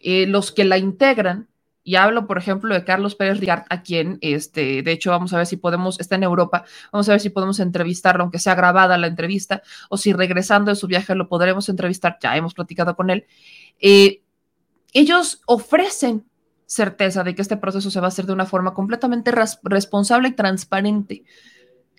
eh, 0.00 0.26
los 0.26 0.52
que 0.52 0.64
la 0.64 0.78
integran, 0.78 1.48
y 1.86 1.96
hablo, 1.96 2.26
por 2.26 2.38
ejemplo, 2.38 2.74
de 2.74 2.82
Carlos 2.82 3.14
Pérez 3.14 3.40
Ricard, 3.40 3.64
a 3.68 3.82
quien, 3.82 4.18
este, 4.22 4.82
de 4.82 4.92
hecho, 4.92 5.10
vamos 5.10 5.34
a 5.34 5.36
ver 5.36 5.46
si 5.46 5.58
podemos, 5.58 6.00
está 6.00 6.14
en 6.14 6.22
Europa, 6.22 6.64
vamos 6.90 7.08
a 7.08 7.12
ver 7.12 7.20
si 7.20 7.28
podemos 7.28 7.60
entrevistarlo, 7.60 8.22
aunque 8.22 8.38
sea 8.38 8.54
grabada 8.54 8.96
la 8.96 9.06
entrevista, 9.06 9.62
o 9.90 9.98
si 9.98 10.14
regresando 10.14 10.70
de 10.70 10.76
su 10.76 10.86
viaje 10.86 11.14
lo 11.14 11.28
podremos 11.28 11.68
entrevistar, 11.68 12.18
ya 12.22 12.36
hemos 12.36 12.54
platicado 12.54 12.96
con 12.96 13.10
él. 13.10 13.26
Eh, 13.80 14.22
ellos 14.94 15.42
ofrecen 15.44 16.24
certeza 16.66 17.22
de 17.22 17.34
que 17.34 17.42
este 17.42 17.58
proceso 17.58 17.90
se 17.90 18.00
va 18.00 18.06
a 18.06 18.08
hacer 18.08 18.24
de 18.24 18.32
una 18.32 18.46
forma 18.46 18.72
completamente 18.72 19.30
responsable 19.62 20.28
y 20.28 20.32
transparente 20.32 21.24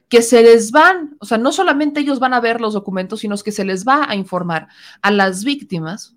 que 0.09 0.21
se 0.21 0.43
les 0.43 0.71
van, 0.71 1.17
o 1.19 1.25
sea, 1.25 1.37
no 1.37 1.51
solamente 1.51 1.99
ellos 1.99 2.19
van 2.19 2.33
a 2.33 2.39
ver 2.39 2.61
los 2.61 2.73
documentos, 2.73 3.21
sino 3.21 3.35
que 3.37 3.51
se 3.51 3.65
les 3.65 3.85
va 3.85 4.05
a 4.07 4.15
informar 4.15 4.67
a 5.01 5.11
las 5.11 5.43
víctimas 5.43 6.15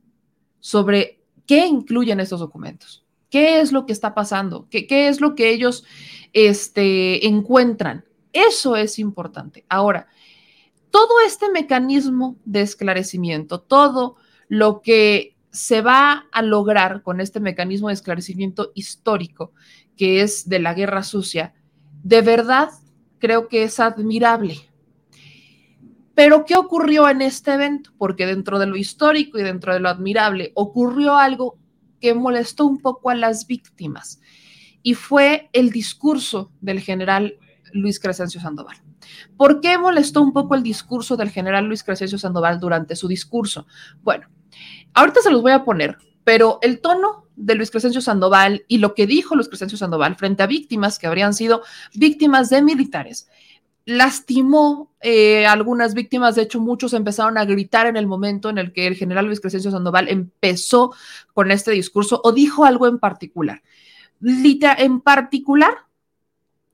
sobre 0.60 1.22
qué 1.46 1.66
incluyen 1.66 2.20
estos 2.20 2.40
documentos, 2.40 3.06
qué 3.30 3.60
es 3.60 3.72
lo 3.72 3.86
que 3.86 3.92
está 3.92 4.14
pasando, 4.14 4.68
qué, 4.70 4.86
qué 4.86 5.08
es 5.08 5.20
lo 5.20 5.34
que 5.34 5.50
ellos 5.50 5.84
este, 6.32 7.26
encuentran. 7.26 8.04
Eso 8.32 8.76
es 8.76 8.98
importante. 8.98 9.64
Ahora, 9.68 10.08
todo 10.90 11.20
este 11.26 11.50
mecanismo 11.50 12.36
de 12.44 12.60
esclarecimiento, 12.62 13.60
todo 13.60 14.16
lo 14.48 14.82
que 14.82 15.36
se 15.50 15.80
va 15.80 16.26
a 16.30 16.42
lograr 16.42 17.02
con 17.02 17.20
este 17.20 17.40
mecanismo 17.40 17.88
de 17.88 17.94
esclarecimiento 17.94 18.70
histórico, 18.74 19.52
que 19.96 20.20
es 20.20 20.48
de 20.48 20.58
la 20.58 20.74
guerra 20.74 21.02
sucia, 21.02 21.54
de 22.02 22.22
verdad 22.22 22.70
creo 23.18 23.48
que 23.48 23.64
es 23.64 23.80
admirable. 23.80 24.70
Pero, 26.14 26.44
¿qué 26.44 26.56
ocurrió 26.56 27.08
en 27.08 27.22
este 27.22 27.54
evento? 27.54 27.92
Porque 27.96 28.26
dentro 28.26 28.58
de 28.58 28.66
lo 28.66 28.76
histórico 28.76 29.38
y 29.38 29.42
dentro 29.42 29.72
de 29.72 29.80
lo 29.80 29.88
admirable 29.88 30.52
ocurrió 30.54 31.16
algo 31.16 31.58
que 32.00 32.14
molestó 32.14 32.66
un 32.66 32.78
poco 32.78 33.10
a 33.10 33.14
las 33.14 33.46
víctimas 33.46 34.20
y 34.82 34.94
fue 34.94 35.48
el 35.52 35.70
discurso 35.70 36.50
del 36.60 36.80
general 36.80 37.36
Luis 37.72 38.00
Crescencio 38.00 38.40
Sandoval. 38.40 38.76
¿Por 39.36 39.60
qué 39.60 39.78
molestó 39.78 40.22
un 40.22 40.32
poco 40.32 40.54
el 40.54 40.62
discurso 40.62 41.16
del 41.16 41.30
general 41.30 41.66
Luis 41.66 41.82
Crescencio 41.82 42.18
Sandoval 42.18 42.58
durante 42.58 42.96
su 42.96 43.08
discurso? 43.08 43.66
Bueno, 44.02 44.28
ahorita 44.94 45.20
se 45.20 45.30
los 45.30 45.42
voy 45.42 45.52
a 45.52 45.64
poner, 45.64 45.98
pero 46.24 46.58
el 46.62 46.80
tono 46.80 47.27
de 47.38 47.54
Luis 47.54 47.70
Crescencio 47.70 48.00
Sandoval 48.00 48.64
y 48.68 48.78
lo 48.78 48.94
que 48.94 49.06
dijo 49.06 49.34
Luis 49.34 49.48
Crescencio 49.48 49.78
Sandoval 49.78 50.16
frente 50.16 50.42
a 50.42 50.46
víctimas 50.46 50.98
que 50.98 51.06
habrían 51.06 51.34
sido 51.34 51.62
víctimas 51.94 52.50
de 52.50 52.62
militares 52.62 53.28
lastimó 53.88 54.92
eh, 55.00 55.46
algunas 55.46 55.94
víctimas. 55.94 56.34
De 56.34 56.42
hecho, 56.42 56.60
muchos 56.60 56.92
empezaron 56.92 57.38
a 57.38 57.46
gritar 57.46 57.86
en 57.86 57.96
el 57.96 58.06
momento 58.06 58.50
en 58.50 58.58
el 58.58 58.74
que 58.74 58.86
el 58.86 58.96
general 58.96 59.24
Luis 59.24 59.40
Crescencio 59.40 59.70
Sandoval 59.70 60.08
empezó 60.08 60.94
con 61.32 61.50
este 61.50 61.70
discurso 61.70 62.20
o 62.22 62.32
dijo 62.32 62.66
algo 62.66 62.86
en 62.86 62.98
particular. 62.98 63.62
en 64.20 65.00
particular, 65.00 65.72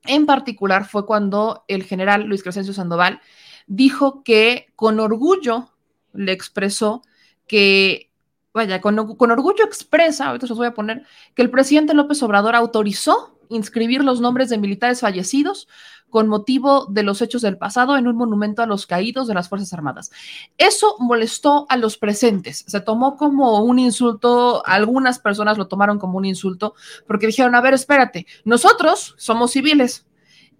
en 0.03 0.25
particular 0.25 0.85
fue 0.89 1.05
cuando 1.05 1.63
el 1.69 1.83
general 1.83 2.25
Luis 2.25 2.43
Crescencio 2.43 2.73
Sandoval 2.73 3.21
dijo 3.65 4.21
que 4.21 4.67
con 4.75 4.99
orgullo 4.99 5.69
le 6.11 6.33
expresó 6.33 7.01
que, 7.47 8.11
vaya, 8.55 8.79
con, 8.79 8.97
orgullo 8.97 9.65
expresa, 9.65 10.27
ahorita 10.29 10.45
os 10.45 10.57
voy 10.57 10.67
a 10.67 10.73
poner, 10.73 11.03
que 11.35 11.41
el 11.41 11.51
presidente 11.51 11.93
López 11.93 12.23
Obrador 12.23 12.55
autorizó 12.55 13.37
inscribir 13.49 14.03
los 14.03 14.21
nombres 14.21 14.49
de 14.49 14.57
militares 14.57 15.01
fallecidos 15.01 15.67
con 16.09 16.29
motivo 16.29 16.85
de 16.89 17.03
los 17.03 17.21
hechos 17.21 17.41
del 17.41 17.57
pasado 17.57 17.97
en 17.97 18.07
un 18.07 18.15
monumento 18.15 18.63
a 18.63 18.65
los 18.65 18.87
caídos 18.87 19.27
de 19.27 19.33
las 19.33 19.49
Fuerzas 19.49 19.73
Armadas. 19.73 20.09
Eso 20.57 20.95
molestó 20.99 21.65
a 21.67 21.75
los 21.75 21.97
presentes, 21.97 22.63
se 22.65 22.79
tomó 22.79 23.17
como 23.17 23.61
un 23.61 23.77
insulto, 23.77 24.65
algunas 24.65 25.19
personas 25.19 25.57
lo 25.57 25.67
tomaron 25.67 25.99
como 25.99 26.17
un 26.17 26.25
insulto 26.25 26.75
porque 27.05 27.27
dijeron, 27.27 27.55
a 27.55 27.61
ver, 27.61 27.73
espérate, 27.73 28.25
nosotros 28.45 29.15
somos 29.17 29.51
civiles. 29.51 30.07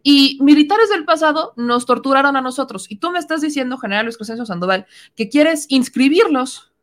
Y 0.03 0.37
militares 0.41 0.89
del 0.89 1.05
pasado 1.05 1.53
nos 1.55 1.85
torturaron 1.85 2.35
a 2.35 2.41
nosotros. 2.41 2.85
Y 2.89 2.97
tú 2.97 3.09
me 3.09 3.17
estás 3.17 3.41
diciendo, 3.41 3.77
General 3.77 4.05
Luis 4.05 4.17
Crescencio 4.17 4.45
Sandoval, 4.45 4.85
que 5.15 5.29
quieres 5.29 5.65
inscribirlos, 5.69 6.74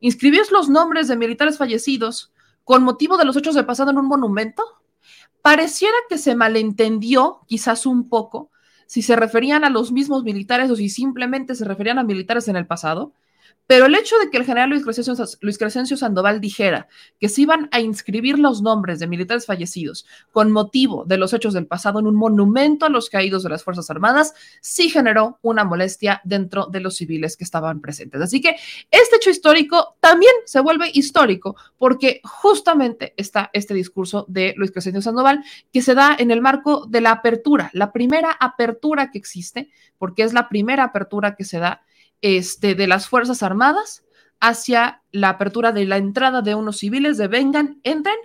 inscribir 0.00 0.42
los 0.50 0.68
nombres 0.68 1.08
de 1.08 1.16
militares 1.16 1.58
fallecidos 1.58 2.32
con 2.64 2.82
motivo 2.82 3.16
de 3.16 3.24
los 3.24 3.36
hechos 3.36 3.54
del 3.54 3.66
pasado 3.66 3.90
en 3.90 3.98
un 3.98 4.06
monumento. 4.06 4.62
Pareciera 5.42 5.94
que 6.08 6.18
se 6.18 6.34
malentendió, 6.34 7.40
quizás 7.46 7.86
un 7.86 8.08
poco, 8.08 8.50
si 8.86 9.02
se 9.02 9.16
referían 9.16 9.64
a 9.64 9.70
los 9.70 9.92
mismos 9.92 10.24
militares 10.24 10.70
o 10.70 10.76
si 10.76 10.88
simplemente 10.88 11.54
se 11.54 11.64
referían 11.64 11.98
a 11.98 12.04
militares 12.04 12.48
en 12.48 12.56
el 12.56 12.66
pasado, 12.66 13.12
pero 13.68 13.84
el 13.84 13.94
hecho 13.94 14.18
de 14.18 14.30
que 14.30 14.38
el 14.38 14.46
general 14.46 14.70
Luis 14.70 14.82
Crescencio, 15.58 15.96
Sandoval 15.98 16.40
dijera 16.40 16.88
que 17.20 17.28
se 17.28 17.42
iban 17.42 17.68
a 17.70 17.80
inscribir 17.80 18.38
los 18.38 18.62
nombres 18.62 18.98
de 18.98 19.06
militares 19.06 19.44
fallecidos 19.44 20.06
con 20.32 20.50
motivo 20.50 21.04
de 21.04 21.18
los 21.18 21.34
hechos 21.34 21.52
del 21.52 21.66
pasado 21.66 22.00
en 22.00 22.06
un 22.06 22.16
monumento 22.16 22.86
a 22.86 22.88
los 22.88 23.10
caídos 23.10 23.42
de 23.42 23.50
las 23.50 23.62
Fuerzas 23.62 23.90
Armadas, 23.90 24.32
sí 24.62 24.88
generó 24.88 25.38
una 25.42 25.64
molestia 25.64 26.22
dentro 26.24 26.64
de 26.64 26.80
los 26.80 26.96
civiles 26.96 27.36
que 27.36 27.44
estaban 27.44 27.82
presentes. 27.82 28.22
Así 28.22 28.40
que 28.40 28.56
este 28.90 29.16
hecho 29.16 29.28
histórico 29.28 29.96
también 30.00 30.32
se 30.46 30.60
vuelve 30.60 30.90
histórico 30.94 31.54
porque 31.76 32.22
justamente 32.24 33.12
está 33.18 33.50
este 33.52 33.74
discurso 33.74 34.24
de 34.28 34.54
Luis 34.56 34.70
Crescencio 34.70 35.02
Sandoval 35.02 35.44
que 35.74 35.82
se 35.82 35.94
da 35.94 36.16
en 36.18 36.30
el 36.30 36.40
marco 36.40 36.86
de 36.86 37.02
la 37.02 37.10
apertura, 37.10 37.68
la 37.74 37.92
primera 37.92 38.32
apertura 38.32 39.10
que 39.10 39.18
existe, 39.18 39.68
porque 39.98 40.22
es 40.22 40.32
la 40.32 40.48
primera 40.48 40.84
apertura 40.84 41.36
que 41.36 41.44
se 41.44 41.58
da 41.58 41.82
este, 42.22 42.74
de 42.74 42.86
las 42.86 43.08
Fuerzas 43.08 43.42
Armadas 43.42 44.04
hacia 44.40 45.02
la 45.10 45.30
apertura 45.30 45.72
de 45.72 45.84
la 45.84 45.96
entrada 45.96 46.42
de 46.42 46.54
unos 46.54 46.78
civiles 46.78 47.18
de 47.18 47.28
vengan, 47.28 47.80
entren 47.82 48.16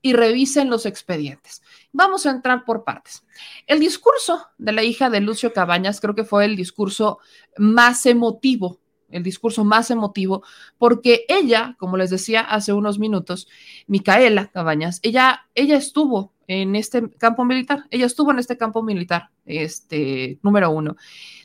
y 0.00 0.12
revisen 0.14 0.68
los 0.68 0.84
expedientes. 0.84 1.62
Vamos 1.92 2.26
a 2.26 2.30
entrar 2.30 2.64
por 2.64 2.84
partes. 2.84 3.24
El 3.66 3.78
discurso 3.78 4.48
de 4.58 4.72
la 4.72 4.82
hija 4.82 5.08
de 5.08 5.20
Lucio 5.20 5.52
Cabañas 5.52 6.00
creo 6.00 6.14
que 6.14 6.24
fue 6.24 6.44
el 6.44 6.56
discurso 6.56 7.20
más 7.56 8.04
emotivo, 8.06 8.80
el 9.12 9.22
discurso 9.22 9.64
más 9.64 9.90
emotivo, 9.90 10.42
porque 10.78 11.24
ella, 11.28 11.76
como 11.78 11.96
les 11.96 12.10
decía 12.10 12.40
hace 12.40 12.72
unos 12.72 12.98
minutos, 12.98 13.48
Micaela 13.86 14.48
Cabañas, 14.48 15.00
ella, 15.02 15.46
ella 15.54 15.76
estuvo 15.76 16.32
en 16.48 16.76
este 16.76 17.08
campo 17.18 17.44
militar, 17.44 17.84
ella 17.90 18.06
estuvo 18.06 18.30
en 18.30 18.38
este 18.38 18.56
campo 18.56 18.82
militar, 18.82 19.30
este 19.46 20.38
número 20.42 20.70
uno. 20.70 20.96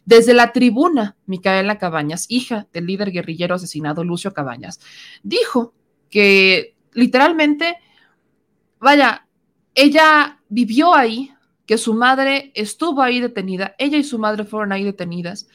Desde 0.06 0.34
la 0.34 0.52
tribuna, 0.52 1.16
Micaela 1.26 1.78
Cabañas, 1.78 2.26
hija 2.30 2.68
del 2.74 2.88
líder 2.88 3.12
guerrillero 3.12 3.56
asesinado 3.56 4.04
Lucio 4.04 4.34
Cabañas, 4.34 4.80
dijo 5.24 5.74
que 6.10 6.76
literalmente, 6.94 7.78
vaya, 8.80 9.28
ella 9.76 10.42
vivió 10.50 10.96
ahí, 10.96 11.32
que 11.66 11.78
su 11.78 11.94
madre 11.94 12.52
estuvo 12.56 13.02
ahí 13.02 13.20
detenida, 13.20 13.76
ella 13.78 13.98
y 13.98 14.04
su 14.04 14.18
madre 14.18 14.46
fueron 14.46 14.72
ahí 14.72 14.84
detenidas, 14.84 15.48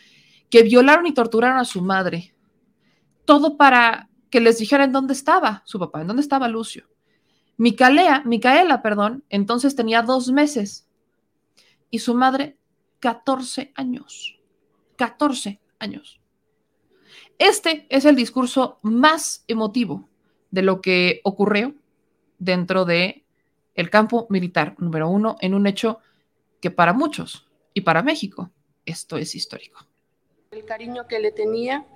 que 0.52 0.62
violaron 0.62 1.06
y 1.06 1.14
torturaron 1.14 1.56
a 1.56 1.64
su 1.64 1.80
madre, 1.80 2.34
todo 3.24 3.56
para 3.56 4.10
que 4.28 4.38
les 4.38 4.58
dijeran 4.58 4.92
dónde 4.92 5.14
estaba 5.14 5.62
su 5.64 5.78
papá, 5.78 6.02
en 6.02 6.08
dónde 6.08 6.20
estaba 6.20 6.46
Lucio. 6.46 6.90
Micaela, 7.56 8.22
Micaela, 8.26 8.82
perdón, 8.82 9.24
entonces 9.30 9.74
tenía 9.74 10.02
dos 10.02 10.30
meses 10.30 10.86
y 11.90 12.00
su 12.00 12.14
madre 12.14 12.58
14 13.00 13.72
años. 13.74 14.38
14 14.96 15.58
años. 15.78 16.20
Este 17.38 17.86
es 17.88 18.04
el 18.04 18.14
discurso 18.14 18.78
más 18.82 19.44
emotivo 19.48 20.10
de 20.50 20.60
lo 20.60 20.82
que 20.82 21.22
ocurrió 21.24 21.74
dentro 22.38 22.84
de 22.84 23.24
el 23.74 23.88
campo 23.88 24.26
militar 24.28 24.74
número 24.76 25.08
uno 25.08 25.38
en 25.40 25.54
un 25.54 25.66
hecho 25.66 26.00
que 26.60 26.70
para 26.70 26.92
muchos 26.92 27.48
y 27.72 27.80
para 27.80 28.02
México 28.02 28.50
esto 28.84 29.16
es 29.16 29.34
histórico. 29.34 29.86
El 30.52 30.66
cariño 30.66 31.06
que 31.06 31.18
le 31.18 31.32
tenía 31.32 31.86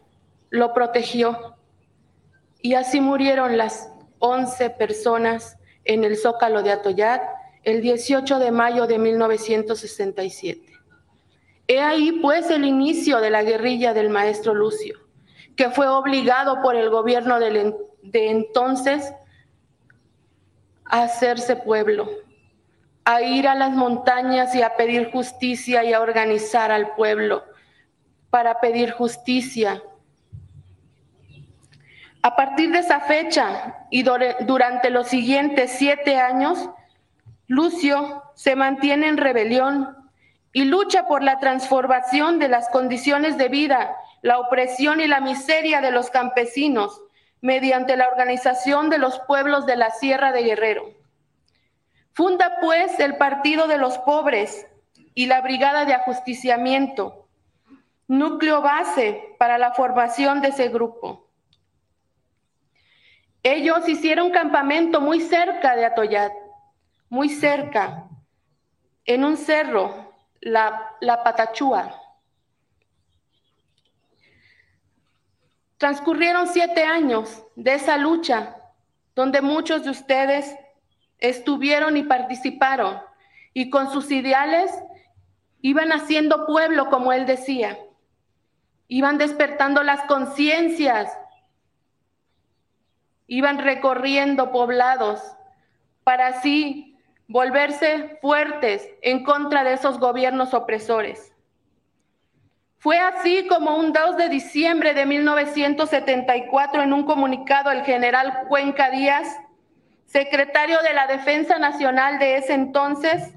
lo 0.49 0.73
protegió 0.73 1.57
y 2.63 2.73
así 2.73 3.03
murieron 3.03 3.59
las 3.59 3.93
11 4.19 4.71
personas 4.71 5.59
en 5.85 6.05
el 6.05 6.17
Zócalo 6.17 6.63
de 6.63 6.73
Atoyat 6.73 7.21
el 7.65 7.83
18 7.83 8.39
de 8.39 8.51
mayo 8.51 8.87
de 8.87 8.99
1967. 8.99 10.73
He 11.69 11.81
ahí 11.83 12.13
pues 12.23 12.49
el 12.49 12.65
inicio 12.65 13.21
de 13.21 13.29
la 13.29 13.43
guerrilla 13.43 13.93
del 13.93 14.09
maestro 14.09 14.55
Lucio, 14.55 15.01
que 15.55 15.69
fue 15.69 15.87
obligado 15.89 16.63
por 16.63 16.77
el 16.77 16.89
gobierno 16.89 17.39
de, 17.39 17.75
entonces 18.15 19.13
a 20.87 21.03
hacerse 21.03 21.57
pueblo, 21.57 22.09
a 23.05 23.21
ir 23.21 23.49
a 23.49 23.55
las 23.55 23.73
montañas 23.73 24.55
y 24.55 24.63
a 24.63 24.77
pedir 24.77 25.11
justicia 25.11 25.85
y 25.85 25.93
a 25.93 26.01
organizar 26.01 26.73
al 26.73 26.95
pueblo 26.95 27.45
para 28.37 28.61
pedir 28.61 28.91
justicia. 28.91 29.83
A 32.21 32.37
partir 32.37 32.71
de 32.71 32.81
esa 32.81 33.01
fecha 33.01 33.87
y 33.91 34.03
durante 34.03 34.91
los 34.91 35.09
siguientes 35.09 35.71
siete 35.79 36.19
años, 36.19 36.69
Lucio 37.47 38.25
se 38.35 38.55
mantiene 38.55 39.09
en 39.09 39.17
rebelión 39.17 39.97
y 40.53 40.65
lucha 40.65 41.07
por 41.07 41.23
la 41.23 41.39
transformación 41.39 42.39
de 42.39 42.49
las 42.49 42.69
condiciones 42.69 43.39
de 43.39 43.49
vida, 43.49 43.97
la 44.21 44.39
opresión 44.39 45.01
y 45.01 45.07
la 45.07 45.21
miseria 45.21 45.81
de 45.81 45.93
los 45.93 46.11
campesinos 46.11 47.01
mediante 47.41 47.97
la 47.97 48.07
organización 48.07 48.91
de 48.91 48.99
los 48.99 49.19
pueblos 49.21 49.65
de 49.65 49.77
la 49.77 49.93
Sierra 49.93 50.31
de 50.33 50.43
Guerrero. 50.43 50.85
Funda 52.13 52.59
pues 52.61 53.01
el 53.01 53.17
Partido 53.17 53.67
de 53.67 53.79
los 53.79 53.97
Pobres 53.97 54.67
y 55.15 55.25
la 55.25 55.41
Brigada 55.41 55.87
de 55.87 55.95
Ajusticiamiento, 55.95 57.26
núcleo 58.09 58.63
base 58.63 59.35
para 59.39 59.59
la 59.59 59.73
formación 59.73 60.41
de 60.41 60.49
ese 60.49 60.69
grupo. 60.69 61.29
Ellos 63.43 63.89
hicieron 63.89 64.31
campamento 64.31 65.01
muy 65.01 65.21
cerca 65.21 65.77
de 65.77 65.85
Atoyat, 65.87 66.33
muy 67.09 67.29
cerca, 67.29 68.09
en 69.05 69.25
un 69.25 69.37
cerro, 69.37 70.13
la, 70.41 70.97
la 71.01 71.23
Patachúa. 71.23 71.95
Transcurrieron 75.79 76.49
siete 76.49 76.83
años 76.83 77.45
de 77.55 77.75
esa 77.75 77.99
lucha, 77.99 78.57
donde 79.15 79.41
muchos 79.43 79.85
de 79.85 79.91
ustedes 79.91 80.57
estuvieron 81.19 81.97
y 81.97 82.03
participaron, 82.03 83.01
y 83.53 83.71
con 83.71 83.93
sus 83.93 84.11
ideales 84.11 84.71
iban 85.61 85.93
haciendo 85.93 86.47
pueblo, 86.47 86.91
como 86.91 87.13
él 87.13 87.27
decía, 87.27 87.79
iban 88.89 89.19
despertando 89.19 89.83
las 89.83 90.03
conciencias, 90.03 91.13
iban 93.27 93.59
recorriendo 93.59 94.53
poblados 94.53 95.21
para 96.05 96.29
así 96.29 96.97
volverse 97.29 98.19
fuertes 98.21 98.89
en 99.03 99.25
contra 99.25 99.65
de 99.65 99.73
esos 99.73 99.99
gobiernos 99.99 100.55
opresores. 100.55 101.33
Fue 102.79 102.99
así 103.01 103.49
como 103.49 103.77
un 103.77 103.93
2 103.93 104.17
de 104.17 104.29
diciembre 104.29 104.95
de 104.95 105.07
1974, 105.07 106.83
en 106.83 106.93
un 106.93 107.05
comunicado, 107.05 107.73
el 107.73 107.83
general 107.83 108.45
Cuenca 108.49 108.91
Díaz, 108.91 109.27
secretario 110.05 110.81
de 110.83 110.95
la 110.95 111.09
Defensa 111.09 111.59
Nacional 111.59 112.21
de 112.21 112.37
ese 112.37 112.55
entonces, 112.55 113.35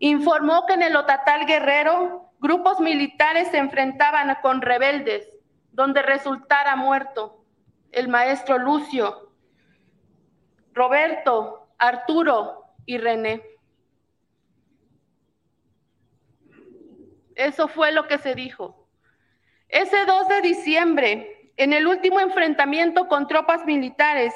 informó 0.00 0.66
que 0.66 0.72
en 0.74 0.82
el 0.82 0.96
Otatal 0.96 1.46
Guerrero 1.46 2.29
grupos 2.40 2.80
militares 2.80 3.48
se 3.48 3.58
enfrentaban 3.58 4.36
con 4.42 4.62
rebeldes, 4.62 5.28
donde 5.72 6.02
resultara 6.02 6.74
muerto 6.74 7.44
el 7.92 8.08
maestro 8.08 8.58
Lucio, 8.58 9.32
Roberto, 10.72 11.68
Arturo 11.78 12.64
y 12.86 12.98
René. 12.98 13.42
Eso 17.34 17.68
fue 17.68 17.92
lo 17.92 18.06
que 18.06 18.18
se 18.18 18.34
dijo. 18.34 18.88
Ese 19.68 20.04
2 20.04 20.28
de 20.28 20.40
diciembre, 20.42 21.52
en 21.56 21.72
el 21.72 21.86
último 21.86 22.20
enfrentamiento 22.20 23.08
con 23.08 23.26
tropas 23.28 23.64
militares, 23.64 24.34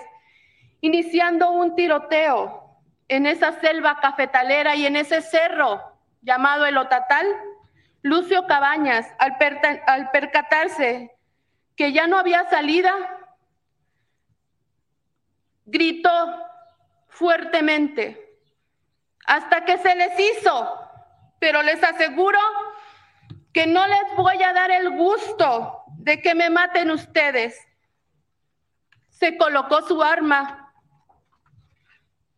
iniciando 0.80 1.50
un 1.50 1.74
tiroteo 1.74 2.78
en 3.08 3.26
esa 3.26 3.58
selva 3.60 3.98
cafetalera 4.00 4.76
y 4.76 4.86
en 4.86 4.96
ese 4.96 5.20
cerro 5.22 5.80
llamado 6.22 6.66
el 6.66 6.76
Otatal, 6.76 7.26
Lucio 8.04 8.46
Cabañas, 8.46 9.06
al, 9.18 10.10
percatarse 10.10 11.10
que 11.74 11.90
ya 11.94 12.06
no 12.06 12.18
había 12.18 12.46
salida, 12.50 12.92
gritó 15.64 16.10
fuertemente 17.08 18.38
hasta 19.24 19.64
que 19.64 19.78
se 19.78 19.94
les 19.94 20.20
hizo, 20.20 20.78
pero 21.38 21.62
les 21.62 21.82
aseguro 21.82 22.38
que 23.54 23.66
no 23.66 23.86
les 23.86 24.16
voy 24.18 24.42
a 24.42 24.52
dar 24.52 24.70
el 24.70 24.90
gusto 24.90 25.84
de 25.96 26.20
que 26.20 26.34
me 26.34 26.50
maten 26.50 26.90
ustedes. 26.90 27.58
Se 29.08 29.38
colocó 29.38 29.80
su 29.80 30.02
arma 30.02 30.74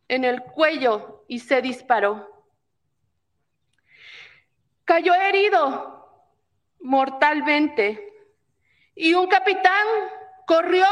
en 0.07 0.23
el 0.23 0.43
cuello 0.43 1.25
y 1.27 1.39
se 1.39 1.61
disparó. 1.61 2.36
Cayó 4.87 5.13
herido 5.15 6.23
mortalmente 6.79 8.09
y 8.95 9.15
un 9.15 9.27
capitán 9.27 9.85
corrió, 10.45 10.85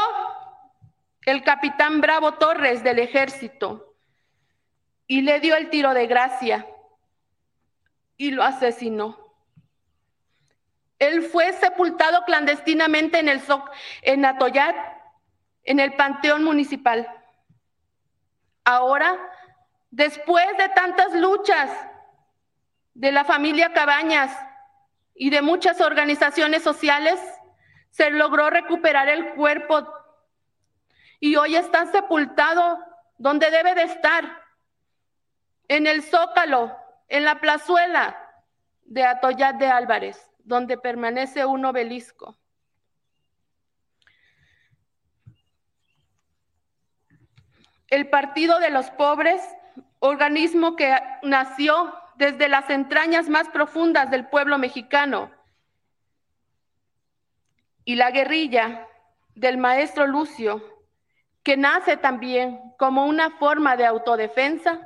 el 1.22 1.42
capitán 1.42 2.02
Bravo 2.02 2.34
Torres 2.34 2.84
del 2.84 2.98
ejército, 2.98 3.96
y 5.06 5.22
le 5.22 5.40
dio 5.40 5.56
el 5.56 5.70
tiro 5.70 5.94
de 5.94 6.06
gracia 6.08 6.66
y 8.18 8.32
lo 8.32 8.42
asesinó. 8.42 9.34
Él 10.98 11.22
fue 11.22 11.54
sepultado 11.54 12.22
clandestinamente 12.26 13.18
en 13.18 13.30
el 13.30 13.40
en 14.02 14.26
Atoyat, 14.26 14.76
en 15.64 15.80
el 15.80 15.94
panteón 15.94 16.44
municipal. 16.44 17.10
Ahora, 18.62 19.18
después 19.90 20.46
de 20.58 20.68
tantas 20.68 21.14
luchas 21.14 21.70
de 22.96 23.12
la 23.12 23.24
familia 23.24 23.72
Cabañas 23.72 24.34
y 25.14 25.30
de 25.30 25.42
muchas 25.42 25.80
organizaciones 25.80 26.62
sociales, 26.62 27.20
se 27.90 28.10
logró 28.10 28.50
recuperar 28.50 29.08
el 29.08 29.34
cuerpo 29.34 29.86
y 31.20 31.36
hoy 31.36 31.56
está 31.56 31.86
sepultado 31.86 32.78
donde 33.18 33.50
debe 33.50 33.74
de 33.74 33.82
estar, 33.84 34.42
en 35.68 35.86
el 35.86 36.02
zócalo, 36.02 36.76
en 37.08 37.24
la 37.24 37.40
plazuela 37.40 38.16
de 38.84 39.04
Atoyat 39.04 39.56
de 39.56 39.66
Álvarez 39.68 40.30
donde 40.46 40.78
permanece 40.78 41.44
un 41.44 41.64
obelisco. 41.64 42.38
El 47.88 48.08
Partido 48.08 48.60
de 48.60 48.70
los 48.70 48.90
Pobres, 48.90 49.42
organismo 49.98 50.76
que 50.76 50.96
nació 51.22 51.92
desde 52.16 52.48
las 52.48 52.68
entrañas 52.70 53.28
más 53.28 53.48
profundas 53.48 54.10
del 54.10 54.26
pueblo 54.28 54.58
mexicano, 54.58 55.30
y 57.84 57.94
la 57.94 58.10
guerrilla 58.10 58.88
del 59.34 59.58
maestro 59.58 60.06
Lucio, 60.06 60.62
que 61.42 61.56
nace 61.56 61.96
también 61.96 62.60
como 62.78 63.06
una 63.06 63.30
forma 63.30 63.76
de 63.76 63.86
autodefensa, 63.86 64.80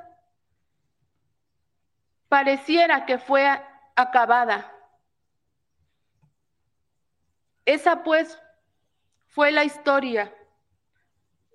pareciera 2.28 3.06
que 3.06 3.18
fue 3.18 3.48
acabada 3.96 4.70
esa 7.70 8.02
pues 8.02 8.36
fue 9.28 9.52
la 9.52 9.64
historia, 9.64 10.34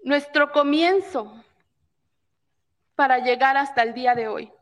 nuestro 0.03 0.51
comienzo 0.51 1.43
para 2.95 3.19
llegar 3.19 3.57
hasta 3.57 3.83
el 3.83 3.93
día 3.93 4.15
de 4.15 4.29
hoy. 4.29 4.54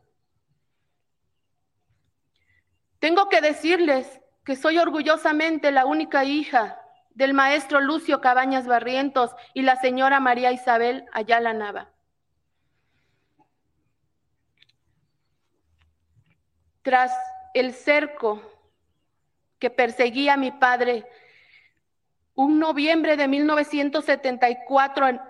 Tengo 3.04 3.28
que 3.28 3.42
decirles 3.42 4.22
que 4.46 4.56
soy 4.56 4.78
orgullosamente 4.78 5.70
la 5.72 5.84
única 5.84 6.24
hija 6.24 6.80
del 7.10 7.34
maestro 7.34 7.82
Lucio 7.82 8.22
Cabañas 8.22 8.66
Barrientos 8.66 9.36
y 9.52 9.60
la 9.60 9.76
señora 9.76 10.20
María 10.20 10.52
Isabel 10.52 11.04
Ayala 11.12 11.52
Nava. 11.52 11.92
Tras 16.80 17.12
el 17.52 17.74
cerco 17.74 18.40
que 19.58 19.68
perseguía 19.68 20.32
a 20.32 20.38
mi 20.38 20.52
padre 20.52 21.06
un 22.34 22.58
noviembre 22.58 23.18
de 23.18 23.28
1974 23.28 25.08
en, 25.08 25.20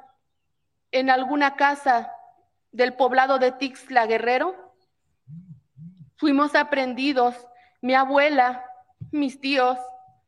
en 0.93 1.11
alguna 1.11 1.57
casa 1.57 2.13
del 2.71 2.95
poblado 2.95 3.41
de 3.41 3.51
Tixla 3.51 4.07
Guerrero. 4.07 4.77
Fuimos 6.15 6.55
aprendidos, 6.55 7.35
mi 7.85 7.95
abuela, 7.95 8.65
mis 9.11 9.39
tíos, 9.39 9.79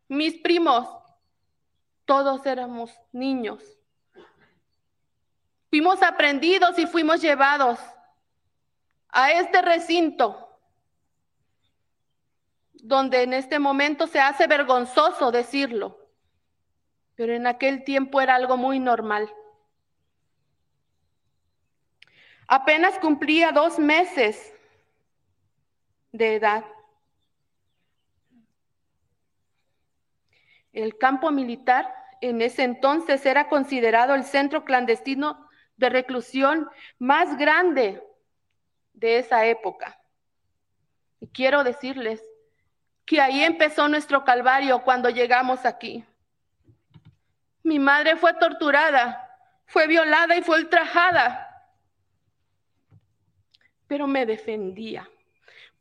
mis 0.08 0.34
primos, 0.34 0.86
todos 2.04 2.44
éramos 2.44 2.92
niños. 3.12 3.64
Fuimos 5.70 6.02
aprendidos 6.02 6.78
y 6.78 6.86
fuimos 6.86 7.22
llevados 7.22 7.80
a 9.08 9.32
este 9.32 9.62
recinto 9.62 10.42
donde 12.74 13.22
en 13.22 13.32
este 13.32 13.58
momento 13.58 14.06
se 14.06 14.20
hace 14.20 14.46
vergonzoso 14.46 15.32
decirlo 15.32 16.06
pero 17.16 17.32
en 17.32 17.46
aquel 17.46 17.82
tiempo 17.82 18.20
era 18.20 18.34
algo 18.34 18.56
muy 18.58 18.78
normal. 18.78 19.32
Apenas 22.46 22.98
cumplía 22.98 23.50
dos 23.50 23.78
meses 23.78 24.54
de 26.12 26.36
edad. 26.36 26.64
El 30.76 30.98
campo 30.98 31.30
militar 31.30 31.90
en 32.20 32.42
ese 32.42 32.62
entonces 32.62 33.24
era 33.24 33.48
considerado 33.48 34.14
el 34.14 34.24
centro 34.24 34.62
clandestino 34.62 35.48
de 35.78 35.88
reclusión 35.88 36.68
más 36.98 37.38
grande 37.38 38.02
de 38.92 39.18
esa 39.18 39.46
época. 39.46 39.98
Y 41.18 41.28
quiero 41.28 41.64
decirles 41.64 42.22
que 43.06 43.22
ahí 43.22 43.42
empezó 43.42 43.88
nuestro 43.88 44.22
calvario 44.22 44.82
cuando 44.82 45.08
llegamos 45.08 45.64
aquí. 45.64 46.04
Mi 47.62 47.78
madre 47.78 48.16
fue 48.16 48.34
torturada, 48.34 49.34
fue 49.64 49.86
violada 49.86 50.36
y 50.36 50.42
fue 50.42 50.58
ultrajada, 50.58 51.72
pero 53.86 54.06
me 54.06 54.26
defendía 54.26 55.08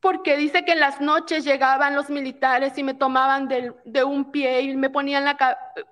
porque 0.05 0.37
dice 0.37 0.63
que 0.63 0.73
en 0.73 0.81
las 0.81 1.01
noches 1.01 1.43
llegaban 1.43 1.95
los 1.95 2.11
militares 2.11 2.77
y 2.77 2.83
me 2.83 2.93
tomaban 2.93 3.47
de, 3.47 4.03
un 4.03 4.31
pie 4.31 4.61
y 4.61 4.75
me 4.75 4.91
ponían 4.91 5.35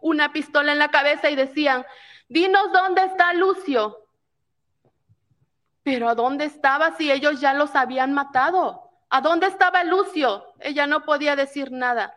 una 0.01 0.31
pistola 0.31 0.71
en 0.71 0.77
la 0.77 0.89
cabeza 0.89 1.31
y 1.31 1.35
decían, 1.35 1.83
dinos 2.29 2.71
dónde 2.71 3.05
está 3.05 3.33
Lucio. 3.33 4.05
Pero 5.81 6.09
¿a 6.09 6.13
dónde 6.13 6.45
estaba 6.45 6.95
si 6.95 7.11
ellos 7.11 7.41
ya 7.41 7.55
los 7.55 7.73
habían 7.73 8.13
matado? 8.13 8.91
¿A 9.09 9.19
dónde 9.19 9.47
estaba 9.47 9.83
Lucio? 9.83 10.45
Ella 10.59 10.85
no 10.85 11.05
podía 11.05 11.35
decir 11.35 11.71
nada. 11.71 12.13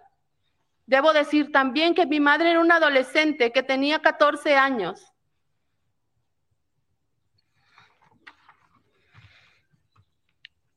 Debo 0.85 1.15
decir 1.15 1.51
también 1.51 1.95
que 1.95 2.05
mi 2.05 2.21
madre 2.21 2.51
era 2.51 2.61
una 2.61 2.77
adolescente 2.77 3.53
que 3.53 3.63
tenía 3.63 4.01
14 4.01 4.55
años. 4.55 5.15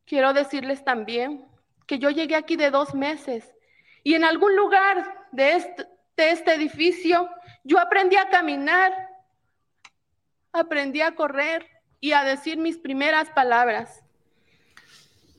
Quiero 0.09 0.33
decirles 0.33 0.83
también 0.83 1.45
que 1.85 1.99
yo 1.99 2.09
llegué 2.09 2.35
aquí 2.35 2.55
de 2.55 2.71
dos 2.71 2.95
meses 2.95 3.53
y 4.03 4.15
en 4.15 4.23
algún 4.23 4.55
lugar 4.55 5.27
de 5.31 5.53
este, 6.17 6.51
edificio 6.51 7.29
yo 7.63 7.77
aprendí 7.77 8.15
a 8.15 8.27
caminar, 8.29 8.91
aprendí 10.51 11.01
a 11.01 11.13
correr 11.13 11.63
y 11.99 12.13
a 12.13 12.23
decir 12.23 12.57
mis 12.57 12.79
primeras 12.79 13.29
palabras. 13.29 14.01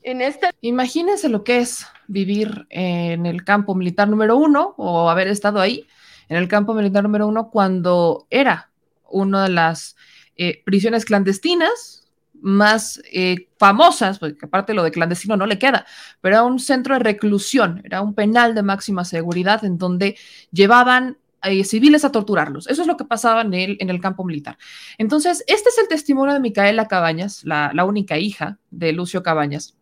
En 0.03 0.21
este... 0.21 0.51
Imagínense 0.61 1.27
lo 1.27 1.43
que 1.43 1.57
es 1.57 1.85
vivir 2.07 2.65
en 2.69 3.25
el 3.25 3.43
campo 3.43 3.75
militar 3.75 4.07
número 4.07 4.37
uno 4.37 4.73
o 4.77 5.09
haber 5.09 5.27
estado 5.27 5.59
ahí 5.59 5.85
en 6.29 6.37
el 6.37 6.47
campo 6.47 6.73
militar 6.73 7.03
número 7.03 7.27
uno 7.27 7.51
cuando 7.51 8.25
era 8.29 8.71
una 9.09 9.43
de 9.43 9.49
las 9.49 9.97
eh, 10.37 10.63
prisiones 10.63 11.03
clandestinas 11.03 12.00
más 12.41 13.01
eh, 13.11 13.47
famosas, 13.57 14.19
porque 14.19 14.45
aparte 14.45 14.73
lo 14.73 14.83
de 14.83 14.91
clandestino 14.91 15.37
no 15.37 15.45
le 15.45 15.59
queda, 15.59 15.85
pero 16.19 16.35
era 16.35 16.43
un 16.43 16.59
centro 16.59 16.95
de 16.95 16.99
reclusión, 16.99 17.81
era 17.85 18.01
un 18.01 18.13
penal 18.13 18.55
de 18.55 18.63
máxima 18.63 19.05
seguridad 19.05 19.63
en 19.63 19.77
donde 19.77 20.17
llevaban 20.51 21.17
eh, 21.43 21.63
civiles 21.63 22.05
a 22.05 22.11
torturarlos. 22.11 22.67
Eso 22.67 22.81
es 22.81 22.87
lo 22.87 22.97
que 22.97 23.05
pasaba 23.05 23.41
en 23.41 23.53
el, 23.53 23.77
en 23.79 23.89
el 23.89 23.99
campo 23.99 24.23
militar. 24.23 24.57
Entonces, 24.97 25.43
este 25.47 25.69
es 25.69 25.77
el 25.79 25.87
testimonio 25.87 26.33
de 26.33 26.39
Micaela 26.39 26.87
Cabañas, 26.87 27.43
la, 27.43 27.85
única 27.85 28.17
hija 28.19 28.59
de 28.69 28.91
Lucio 28.91 29.23
Cabañas. 29.23 29.75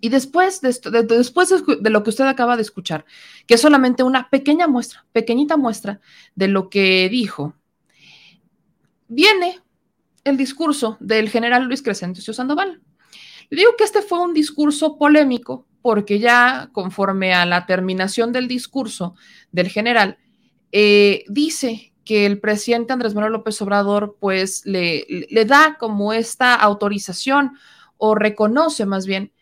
Y 0.00 0.08
después 0.08 0.60
de, 0.60 0.74
después 1.08 1.48
de 1.50 1.90
lo 1.90 2.02
que 2.02 2.10
usted 2.10 2.26
acaba 2.26 2.56
de 2.56 2.62
escuchar, 2.62 3.04
que 3.46 3.54
es 3.54 3.60
solamente 3.60 4.02
una 4.02 4.28
pequeña 4.28 4.66
muestra, 4.66 5.06
pequeñita 5.12 5.56
muestra 5.56 6.00
de 6.34 6.48
lo 6.48 6.68
que 6.68 7.08
dijo, 7.08 7.54
viene 9.08 9.60
el 10.26 10.36
discurso 10.36 10.96
del 11.00 11.28
general 11.28 11.64
Luis 11.64 11.82
Crescencio 11.82 12.34
Sandoval. 12.34 12.80
Le 13.48 13.58
digo 13.58 13.72
que 13.78 13.84
este 13.84 14.02
fue 14.02 14.20
un 14.20 14.34
discurso 14.34 14.98
polémico 14.98 15.66
porque 15.82 16.18
ya 16.18 16.68
conforme 16.72 17.32
a 17.32 17.46
la 17.46 17.64
terminación 17.64 18.32
del 18.32 18.48
discurso 18.48 19.14
del 19.52 19.68
general, 19.68 20.18
eh, 20.72 21.24
dice 21.28 21.92
que 22.04 22.26
el 22.26 22.40
presidente 22.40 22.92
Andrés 22.92 23.14
Manuel 23.14 23.34
López 23.34 23.60
Obrador 23.62 24.16
pues 24.20 24.66
le, 24.66 25.06
le 25.08 25.44
da 25.44 25.76
como 25.78 26.12
esta 26.12 26.54
autorización 26.54 27.52
o 27.98 28.14
reconoce 28.14 28.84
más 28.84 29.06
bien 29.06 29.32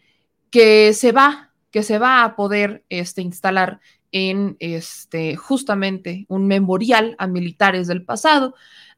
que 0.50 0.92
se 0.92 1.12
va, 1.12 1.52
que 1.70 1.82
se 1.82 1.98
va 1.98 2.24
a 2.24 2.36
poder 2.36 2.84
este, 2.90 3.22
instalar 3.22 3.80
en 4.12 4.56
este, 4.60 5.34
justamente 5.34 6.24
un 6.28 6.46
memorial 6.46 7.16
a 7.18 7.26
militares 7.26 7.88
del 7.88 8.04
pasado, 8.04 8.54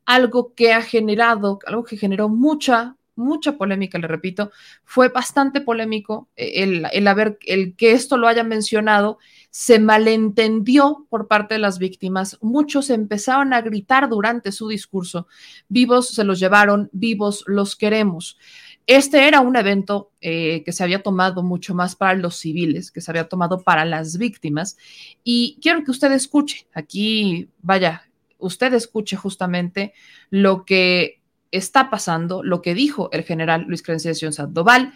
algo 0.06 0.54
que 0.54 0.72
ha 0.72 0.80
generado, 0.80 1.58
algo 1.66 1.84
que 1.84 1.96
generó 1.96 2.28
mucha, 2.28 2.96
mucha 3.16 3.56
polémica, 3.56 3.98
le 3.98 4.06
repito, 4.06 4.52
fue 4.84 5.08
bastante 5.08 5.60
polémico 5.60 6.28
eh, 6.36 6.62
el, 6.62 6.86
el, 6.92 7.08
haber, 7.08 7.38
el 7.46 7.74
que 7.74 7.92
esto 7.92 8.16
lo 8.16 8.28
haya 8.28 8.44
mencionado, 8.44 9.18
se 9.50 9.78
malentendió 9.78 11.06
por 11.08 11.28
parte 11.28 11.54
de 11.54 11.60
las 11.60 11.78
víctimas, 11.78 12.38
muchos 12.40 12.90
empezaron 12.90 13.52
a 13.52 13.62
gritar 13.62 14.08
durante 14.08 14.52
su 14.52 14.68
discurso, 14.68 15.26
vivos 15.68 16.10
se 16.10 16.24
los 16.24 16.38
llevaron, 16.38 16.88
vivos 16.92 17.42
los 17.46 17.74
queremos. 17.74 18.38
Este 18.86 19.26
era 19.26 19.40
un 19.40 19.56
evento 19.56 20.12
eh, 20.20 20.62
que 20.64 20.70
se 20.70 20.84
había 20.84 21.02
tomado 21.02 21.42
mucho 21.42 21.74
más 21.74 21.96
para 21.96 22.14
los 22.14 22.36
civiles, 22.36 22.92
que 22.92 23.00
se 23.00 23.10
había 23.10 23.28
tomado 23.28 23.62
para 23.62 23.84
las 23.84 24.16
víctimas. 24.16 24.76
Y 25.24 25.58
quiero 25.60 25.82
que 25.82 25.90
usted 25.90 26.12
escuche, 26.12 26.68
aquí, 26.72 27.48
vaya, 27.62 28.08
usted 28.38 28.74
escuche 28.74 29.16
justamente 29.16 29.92
lo 30.30 30.64
que 30.64 31.22
está 31.50 31.90
pasando, 31.90 32.42
lo 32.42 32.62
que 32.62 32.74
dijo 32.74 33.10
el 33.12 33.22
general 33.22 33.64
Luis 33.66 33.82
Crescencio 33.82 34.32
Sandoval. 34.32 34.92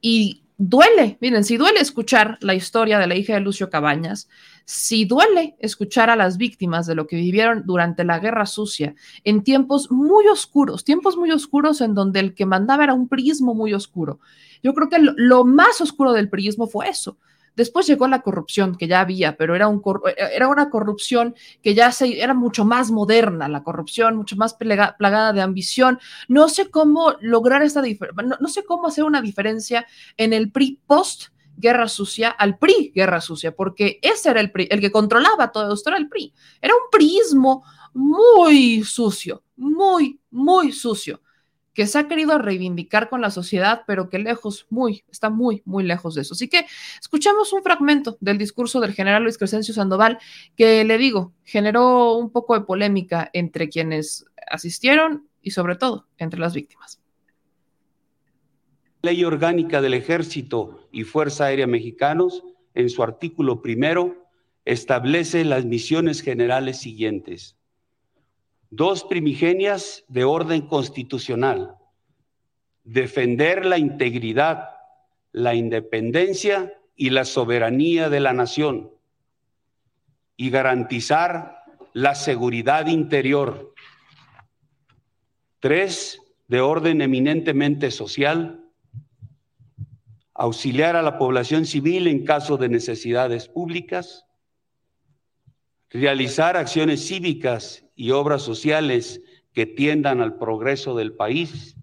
Y 0.00 0.42
duele, 0.56 1.18
miren, 1.20 1.44
si 1.44 1.56
duele 1.56 1.80
escuchar 1.80 2.38
la 2.40 2.54
historia 2.54 2.98
de 2.98 3.06
la 3.06 3.16
hija 3.16 3.34
de 3.34 3.40
Lucio 3.40 3.70
Cabañas, 3.70 4.28
si 4.64 5.04
duele 5.04 5.56
escuchar 5.58 6.10
a 6.10 6.16
las 6.16 6.36
víctimas 6.36 6.86
de 6.86 6.94
lo 6.94 7.06
que 7.06 7.16
vivieron 7.16 7.64
durante 7.66 8.04
la 8.04 8.18
guerra 8.18 8.46
sucia, 8.46 8.94
en 9.24 9.42
tiempos 9.42 9.90
muy 9.90 10.26
oscuros, 10.28 10.84
tiempos 10.84 11.16
muy 11.16 11.30
oscuros 11.30 11.80
en 11.80 11.94
donde 11.94 12.20
el 12.20 12.34
que 12.34 12.46
mandaba 12.46 12.84
era 12.84 12.94
un 12.94 13.08
prismo 13.08 13.54
muy 13.54 13.74
oscuro. 13.74 14.20
Yo 14.62 14.74
creo 14.74 14.88
que 14.88 14.98
lo, 14.98 15.12
lo 15.16 15.44
más 15.44 15.80
oscuro 15.80 16.12
del 16.12 16.30
prismo 16.30 16.66
fue 16.66 16.88
eso, 16.88 17.18
Después 17.56 17.86
llegó 17.86 18.08
la 18.08 18.22
corrupción 18.22 18.76
que 18.76 18.88
ya 18.88 19.00
había, 19.00 19.36
pero 19.36 19.54
era, 19.54 19.68
un, 19.68 19.82
eh, 20.06 20.14
era 20.32 20.48
una 20.48 20.70
corrupción 20.70 21.34
que 21.62 21.74
ya 21.74 21.92
se, 21.92 22.20
era 22.20 22.34
mucho 22.34 22.64
más 22.64 22.90
moderna, 22.90 23.48
la 23.48 23.62
corrupción, 23.62 24.16
mucho 24.16 24.36
más 24.36 24.54
plagada 24.54 25.32
de 25.32 25.40
ambición. 25.40 25.98
No 26.28 26.48
sé 26.48 26.70
cómo 26.70 27.14
lograr 27.20 27.62
esta 27.62 27.82
diferencia, 27.82 28.36
no, 28.40 28.48
sé 28.48 28.64
cómo 28.64 28.88
hacer 28.88 29.04
una 29.04 29.22
diferencia 29.22 29.86
en 30.16 30.32
el 30.32 30.50
PRI 30.50 30.80
post 30.86 31.28
guerra 31.56 31.86
sucia 31.86 32.30
al 32.30 32.58
PRI 32.58 32.92
guerra 32.94 33.20
sucia, 33.20 33.54
porque 33.54 34.00
ese 34.02 34.30
era 34.30 34.40
el 34.40 34.50
PRI, 34.50 34.66
el 34.70 34.80
que 34.80 34.90
controlaba 34.90 35.52
todo 35.52 35.72
esto 35.74 35.90
era 35.90 35.98
el 35.98 36.08
PRI. 36.08 36.34
Era 36.60 36.74
un 36.74 36.90
prismo 36.90 37.64
muy 37.92 38.82
sucio, 38.82 39.44
muy, 39.56 40.20
muy 40.30 40.72
sucio 40.72 41.20
que 41.74 41.86
se 41.86 41.98
ha 41.98 42.08
querido 42.08 42.38
reivindicar 42.38 43.10
con 43.10 43.20
la 43.20 43.30
sociedad, 43.30 43.82
pero 43.86 44.08
que 44.08 44.18
lejos, 44.18 44.66
muy, 44.70 45.04
está 45.10 45.28
muy, 45.28 45.62
muy 45.64 45.82
lejos 45.84 46.14
de 46.14 46.22
eso. 46.22 46.34
Así 46.34 46.48
que 46.48 46.66
escuchamos 47.00 47.52
un 47.52 47.62
fragmento 47.62 48.16
del 48.20 48.38
discurso 48.38 48.80
del 48.80 48.92
general 48.92 49.24
Luis 49.24 49.36
Crescencio 49.36 49.74
Sandoval, 49.74 50.18
que 50.56 50.84
le 50.84 50.96
digo, 50.96 51.32
generó 51.44 52.16
un 52.16 52.30
poco 52.30 52.54
de 52.54 52.64
polémica 52.64 53.28
entre 53.32 53.68
quienes 53.68 54.24
asistieron 54.48 55.28
y 55.42 55.50
sobre 55.50 55.74
todo 55.74 56.06
entre 56.16 56.38
las 56.38 56.54
víctimas. 56.54 57.00
Ley 59.02 59.24
orgánica 59.24 59.82
del 59.82 59.94
Ejército 59.94 60.88
y 60.92 61.02
Fuerza 61.02 61.46
Aérea 61.46 61.66
Mexicanos, 61.66 62.42
en 62.72 62.88
su 62.88 63.02
artículo 63.02 63.60
primero, 63.60 64.28
establece 64.64 65.44
las 65.44 65.66
misiones 65.66 66.22
generales 66.22 66.78
siguientes 66.78 67.58
dos 68.70 69.04
primigenias 69.04 70.04
de 70.08 70.24
orden 70.24 70.62
constitucional, 70.62 71.76
defender 72.82 73.64
la 73.64 73.78
integridad, 73.78 74.70
la 75.32 75.54
independencia 75.54 76.72
y 76.96 77.10
la 77.10 77.24
soberanía 77.24 78.08
de 78.08 78.20
la 78.20 78.32
nación 78.32 78.90
y 80.36 80.50
garantizar 80.50 81.64
la 81.92 82.14
seguridad 82.14 82.86
interior. 82.86 83.72
Tres, 85.60 86.20
de 86.48 86.60
orden 86.60 87.00
eminentemente 87.00 87.90
social, 87.90 88.64
auxiliar 90.34 90.96
a 90.96 91.02
la 91.02 91.16
población 91.16 91.64
civil 91.64 92.06
en 92.06 92.24
caso 92.24 92.56
de 92.56 92.68
necesidades 92.68 93.48
públicas, 93.48 94.26
realizar 95.90 96.56
acciones 96.56 97.06
cívicas 97.06 97.83
y 97.94 98.10
obras 98.10 98.42
sociales 98.42 99.22
que 99.52 99.66
tiendan 99.66 100.20
al 100.20 100.36
progreso 100.36 100.96
del 100.96 101.14
país. 101.14 101.76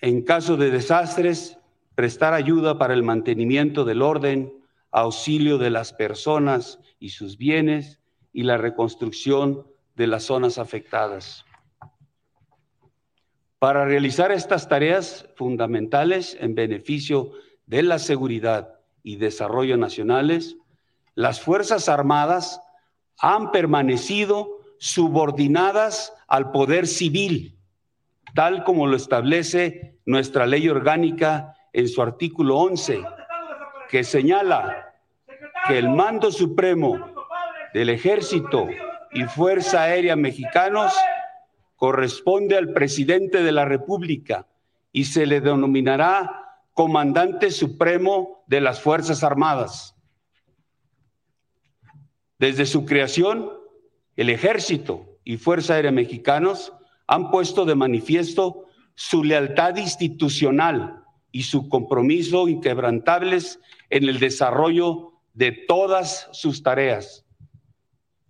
En 0.00 0.22
caso 0.22 0.56
de 0.56 0.70
desastres, 0.70 1.58
prestar 1.94 2.34
ayuda 2.34 2.78
para 2.78 2.94
el 2.94 3.02
mantenimiento 3.02 3.84
del 3.84 4.02
orden, 4.02 4.52
auxilio 4.90 5.58
de 5.58 5.70
las 5.70 5.92
personas 5.92 6.78
y 6.98 7.10
sus 7.10 7.36
bienes 7.38 8.00
y 8.32 8.42
la 8.44 8.56
reconstrucción 8.56 9.66
de 9.96 10.06
las 10.06 10.24
zonas 10.24 10.58
afectadas. 10.58 11.44
Para 13.58 13.84
realizar 13.84 14.30
estas 14.30 14.68
tareas 14.68 15.28
fundamentales 15.34 16.36
en 16.40 16.54
beneficio 16.54 17.32
de 17.66 17.82
la 17.82 17.98
seguridad 17.98 18.78
y 19.02 19.16
desarrollo 19.16 19.76
nacionales, 19.76 20.56
las 21.16 21.40
Fuerzas 21.40 21.88
Armadas 21.88 22.60
han 23.20 23.50
permanecido 23.50 24.58
subordinadas 24.78 26.12
al 26.26 26.50
poder 26.52 26.86
civil, 26.86 27.58
tal 28.34 28.64
como 28.64 28.86
lo 28.86 28.96
establece 28.96 29.98
nuestra 30.06 30.46
ley 30.46 30.68
orgánica 30.68 31.54
en 31.72 31.88
su 31.88 32.00
artículo 32.00 32.58
11, 32.58 33.02
que 33.88 34.04
señala 34.04 34.94
que 35.66 35.78
el 35.78 35.88
mando 35.88 36.30
supremo 36.30 36.98
del 37.74 37.90
ejército 37.90 38.68
y 39.12 39.24
Fuerza 39.24 39.82
Aérea 39.82 40.16
mexicanos 40.16 40.92
corresponde 41.76 42.56
al 42.56 42.72
presidente 42.72 43.42
de 43.42 43.52
la 43.52 43.64
República 43.64 44.46
y 44.92 45.04
se 45.04 45.26
le 45.26 45.40
denominará 45.40 46.62
comandante 46.72 47.50
supremo 47.50 48.44
de 48.46 48.60
las 48.60 48.80
Fuerzas 48.80 49.22
Armadas. 49.24 49.97
Desde 52.38 52.66
su 52.66 52.84
creación, 52.84 53.50
el 54.16 54.30
ejército 54.30 55.18
y 55.24 55.36
Fuerza 55.36 55.74
Aérea 55.74 55.90
mexicanos 55.90 56.72
han 57.06 57.30
puesto 57.30 57.64
de 57.64 57.74
manifiesto 57.74 58.66
su 58.94 59.24
lealtad 59.24 59.76
institucional 59.76 61.04
y 61.32 61.42
su 61.42 61.68
compromiso 61.68 62.48
inquebrantables 62.48 63.60
en 63.90 64.08
el 64.08 64.18
desarrollo 64.18 65.12
de 65.34 65.52
todas 65.52 66.28
sus 66.32 66.62
tareas. 66.62 67.24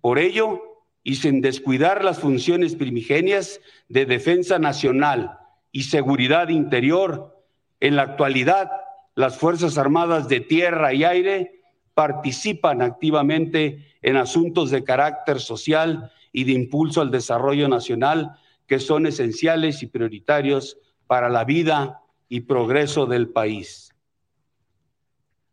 Por 0.01 0.18
ello, 0.18 0.62
y 1.03 1.16
sin 1.16 1.40
descuidar 1.40 2.05
las 2.05 2.18
funciones 2.18 2.77
primigenias 2.77 3.61
de 3.88 4.05
defensa 4.05 4.59
nacional 4.59 5.38
y 5.73 5.85
seguridad 5.85 6.49
interior, 6.49 7.44
en 7.81 7.97
la 7.97 8.03
actualidad 8.03 8.71
las 9.14 9.38
Fuerzas 9.38 9.79
Armadas 9.79 10.29
de 10.29 10.40
Tierra 10.40 10.92
y 10.92 11.05
Aire 11.05 11.62
participan 11.94 12.83
activamente 12.83 13.88
en 14.03 14.17
asuntos 14.17 14.71
de 14.71 14.85
carácter 14.85 15.41
social 15.41 16.13
y 16.33 16.45
de 16.45 16.53
impulso 16.53 17.01
al 17.01 17.11
desarrollo 17.11 17.69
nacional 17.69 18.39
que 18.67 18.79
son 18.79 19.07
esenciales 19.07 19.83
y 19.83 19.87
prioritarios 19.87 20.79
para 21.07 21.29
la 21.29 21.45
vida 21.45 22.03
y 22.29 22.41
progreso 22.43 23.07
del 23.07 23.29
país. 23.31 23.95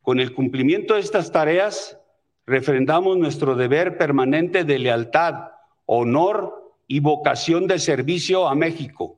Con 0.02 0.20
el 0.20 0.34
cumplimiento 0.34 0.96
de 0.96 1.00
estas 1.00 1.32
tareas, 1.32 1.98
refrendamos 2.46 3.18
nuestro 3.18 3.56
deber 3.56 3.98
permanente 3.98 4.64
de 4.64 4.78
lealtad, 4.78 5.52
honor 5.86 6.76
y 6.88 7.00
vocación 7.00 7.68
de 7.68 7.80
servicio 7.80 8.48
a 8.48 8.54
México. 8.54 9.18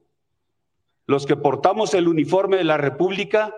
Los 1.07 1.25
que 1.25 1.35
portamos 1.35 1.93
el 1.93 2.07
uniforme 2.07 2.57
de 2.57 2.63
la 2.63 2.77
República 2.77 3.53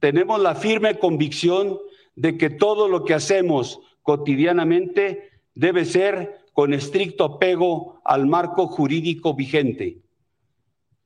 tenemos 0.00 0.40
la 0.40 0.54
firme 0.54 0.98
convicción 0.98 1.78
de 2.16 2.36
que 2.38 2.50
todo 2.50 2.88
lo 2.88 3.04
que 3.04 3.14
hacemos 3.14 3.80
cotidianamente 4.04 5.30
debe 5.54 5.84
ser 5.84 6.44
con 6.52 6.72
estricto 6.72 7.24
apego 7.24 8.00
al 8.04 8.26
marco 8.26 8.68
jurídico 8.68 9.34
vigente, 9.34 9.98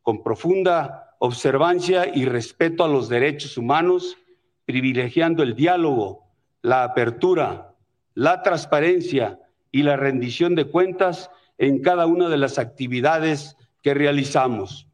con 0.03 0.23
profunda 0.23 1.15
observancia 1.21 2.15
y 2.15 2.27
respeto 2.27 2.85
a 2.85 2.89
los 2.89 3.09
derechos 3.09 3.57
humanos, 3.57 4.19
privilegiando 4.67 5.43
el 5.43 5.55
diálogo, 5.55 6.27
la 6.61 6.85
apertura, 6.85 7.75
la 8.15 8.43
transparencia 8.43 9.41
y 9.71 9.85
la 9.85 9.97
rendición 9.97 10.55
de 10.55 10.67
cuentas 10.67 11.31
en 11.57 11.81
cada 11.81 12.07
una 12.07 12.29
de 12.29 12.37
las 12.37 12.59
actividades 12.59 13.57
que 13.83 13.95
realizamos. 13.95 14.89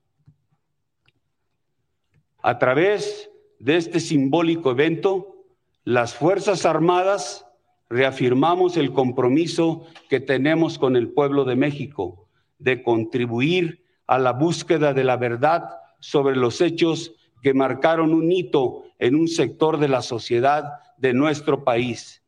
A 2.42 2.58
través 2.58 3.30
de 3.58 3.76
este 3.76 3.98
simbólico 3.98 4.70
evento, 4.70 5.36
las 5.84 6.14
Fuerzas 6.14 6.66
Armadas 6.66 7.43
reafirmamos 7.88 8.76
el 8.76 8.92
compromiso 8.92 9.86
que 10.08 10.20
tenemos 10.20 10.78
con 10.78 10.94
el 10.96 11.10
pueblo 11.10 11.44
de 11.44 11.56
México 11.56 12.28
de 12.58 12.82
contribuir 12.82 13.84
a 14.06 14.18
la 14.18 14.32
búsqueda 14.32 14.92
de 14.94 15.04
la 15.04 15.16
verdad 15.16 15.68
sobre 16.00 16.36
los 16.36 16.60
hechos 16.60 17.14
que 17.42 17.54
marcaron 17.54 18.14
un 18.14 18.32
hito 18.32 18.84
en 18.98 19.14
un 19.14 19.28
sector 19.28 19.78
de 19.78 19.88
la 19.88 20.02
sociedad 20.02 20.64
de 20.96 21.12
nuestro 21.12 21.62
país, 21.64 22.22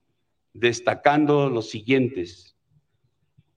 destacando 0.53 1.49
los 1.49 1.71
siguientes. 1.71 2.57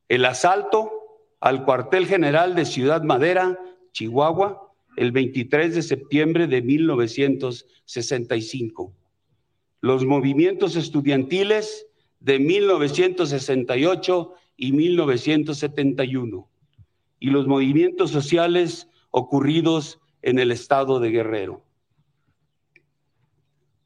El 0.07 0.25
asalto 0.25 0.91
al 1.39 1.65
cuartel 1.65 2.05
general 2.05 2.53
de 2.55 2.65
Ciudad 2.65 3.01
Madera, 3.03 3.57
Chihuahua, 3.91 4.71
el 4.97 5.12
23 5.12 5.75
de 5.75 5.81
septiembre 5.81 6.47
de 6.47 6.62
1965. 6.62 8.93
Los 9.81 10.05
movimientos 10.05 10.75
estudiantiles 10.75 11.88
de 12.19 12.39
1968 12.39 14.34
y 14.58 14.71
1971 14.71 16.49
y 17.19 17.29
los 17.29 17.47
movimientos 17.47 18.12
sociales 18.12 18.88
ocurridos 19.12 19.99
en 20.21 20.39
el 20.39 20.51
estado 20.51 20.99
de 20.99 21.12
Guerrero. 21.12 21.63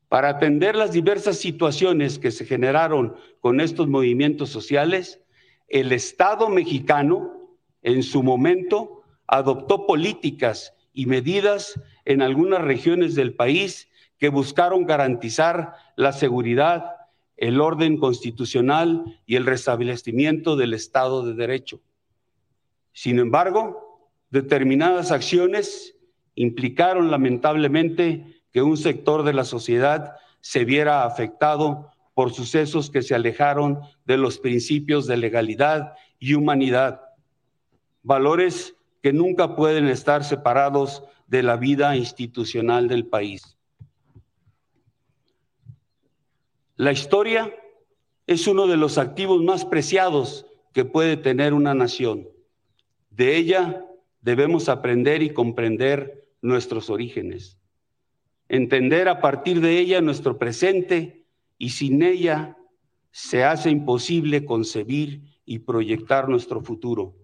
Para 0.10 0.30
atender 0.30 0.76
las 0.76 0.92
diversas 0.92 1.38
situaciones 1.38 2.20
que 2.20 2.32
se 2.32 2.46
generaron 2.46 3.16
con 3.40 3.60
estos 3.60 3.88
movimientos 3.88 4.50
sociales, 4.50 5.22
el 5.68 5.92
Estado 5.92 6.50
mexicano 6.50 7.58
en 7.82 8.04
su 8.04 8.22
momento 8.22 9.02
adoptó 9.26 9.88
políticas 9.88 10.76
y 10.94 11.08
medidas 11.08 11.80
en 12.06 12.22
algunas 12.22 12.62
regiones 12.62 13.16
del 13.16 13.34
país 13.34 13.90
que 14.20 14.30
buscaron 14.30 14.86
garantizar 14.86 15.74
la 15.96 16.14
seguridad 16.14 16.93
el 17.44 17.60
orden 17.60 17.98
constitucional 17.98 19.20
y 19.26 19.36
el 19.36 19.46
restablecimiento 19.46 20.56
del 20.56 20.74
Estado 20.74 21.26
de 21.26 21.34
Derecho. 21.34 21.82
Sin 22.94 23.20
embargo, 23.20 24.10
determinadas 24.30 25.12
acciones 25.12 25.98
implicaron 26.36 27.12
lamentablemente 27.12 28.42
que 28.54 28.62
un 28.62 28.78
sector 28.78 29.24
de 29.24 29.34
la 29.34 29.44
sociedad 29.44 30.16
se 30.40 30.64
viera 30.64 31.04
afectado 31.04 31.92
por 32.14 32.32
sucesos 32.34 32.90
que 32.90 33.02
se 33.02 33.14
alejaron 33.14 33.82
de 34.06 34.16
los 34.16 34.40
principios 34.40 35.06
de 35.06 35.18
legalidad 35.18 35.96
y 36.20 36.36
humanidad, 36.36 37.02
valores 38.04 38.78
que 39.02 39.12
nunca 39.12 39.58
pueden 39.58 39.90
estar 39.90 40.24
separados 40.24 41.04
de 41.28 41.44
la 41.44 41.58
vida 41.58 41.98
institucional 41.98 42.88
del 42.88 43.06
país. 43.06 43.53
La 46.76 46.92
historia 46.92 47.54
es 48.26 48.48
uno 48.48 48.68
de 48.68 48.78
los 48.78 48.98
activos 48.98 49.44
más 49.44 49.66
preciados 49.66 50.46
que 50.74 50.86
puede 50.86 51.18
tener 51.18 51.54
una 51.54 51.74
nación. 51.76 52.28
De 53.12 53.38
ella 53.38 53.86
debemos 54.22 54.70
aprender 54.70 55.22
y 55.22 55.32
comprender 55.34 56.30
nuestros 56.42 56.90
orígenes, 56.90 57.60
entender 58.50 59.08
a 59.08 59.22
partir 59.22 59.62
de 59.62 59.78
ella 59.78 60.02
nuestro 60.02 60.40
presente 60.40 61.26
y 61.58 61.70
sin 61.70 62.02
ella 62.02 62.58
se 63.12 63.44
hace 63.44 63.70
imposible 63.70 64.44
concebir 64.44 65.22
y 65.46 65.60
proyectar 65.60 66.28
nuestro 66.28 66.62
futuro. 66.62 67.16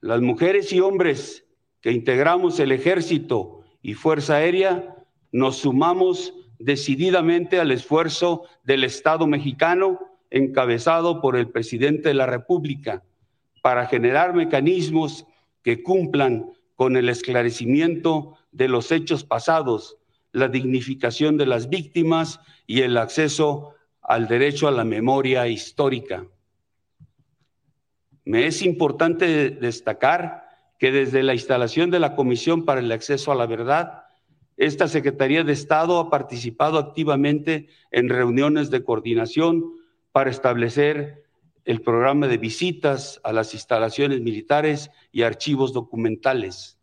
Las 0.00 0.20
mujeres 0.20 0.72
y 0.72 0.80
hombres 0.80 1.44
que 1.80 1.90
integramos 1.90 2.60
el 2.60 2.70
ejército 2.70 3.62
y 3.82 3.94
fuerza 3.94 4.36
aérea 4.36 4.94
nos 5.32 5.56
sumamos 5.56 6.32
decididamente 6.58 7.60
al 7.60 7.70
esfuerzo 7.70 8.44
del 8.64 8.84
Estado 8.84 9.26
mexicano 9.26 10.00
encabezado 10.30 11.20
por 11.20 11.36
el 11.36 11.48
presidente 11.48 12.08
de 12.08 12.14
la 12.14 12.26
República 12.26 13.02
para 13.62 13.86
generar 13.86 14.34
mecanismos 14.34 15.26
que 15.62 15.82
cumplan 15.82 16.52
con 16.74 16.96
el 16.96 17.08
esclarecimiento 17.08 18.36
de 18.52 18.68
los 18.68 18.92
hechos 18.92 19.24
pasados, 19.24 19.96
la 20.32 20.48
dignificación 20.48 21.36
de 21.36 21.46
las 21.46 21.68
víctimas 21.68 22.40
y 22.66 22.82
el 22.82 22.96
acceso 22.96 23.74
al 24.02 24.28
derecho 24.28 24.68
a 24.68 24.72
la 24.72 24.84
memoria 24.84 25.48
histórica. 25.48 26.26
Me 28.24 28.46
es 28.46 28.62
importante 28.62 29.50
destacar 29.50 30.46
que 30.78 30.92
desde 30.92 31.22
la 31.22 31.34
instalación 31.34 31.90
de 31.90 32.00
la 32.00 32.14
Comisión 32.14 32.64
para 32.64 32.80
el 32.80 32.92
Acceso 32.92 33.32
a 33.32 33.34
la 33.34 33.46
Verdad, 33.46 34.05
esta 34.56 34.88
Secretaría 34.88 35.44
de 35.44 35.52
Estado 35.52 35.98
ha 35.98 36.10
participado 36.10 36.78
activamente 36.78 37.68
en 37.90 38.08
reuniones 38.08 38.70
de 38.70 38.82
coordinación 38.82 39.74
para 40.12 40.30
establecer 40.30 41.24
el 41.66 41.82
programa 41.82 42.26
de 42.28 42.38
visitas 42.38 43.20
a 43.24 43.32
las 43.32 43.52
instalaciones 43.52 44.20
militares 44.20 44.90
y 45.12 45.22
archivos 45.22 45.72
documentales, 45.72 46.78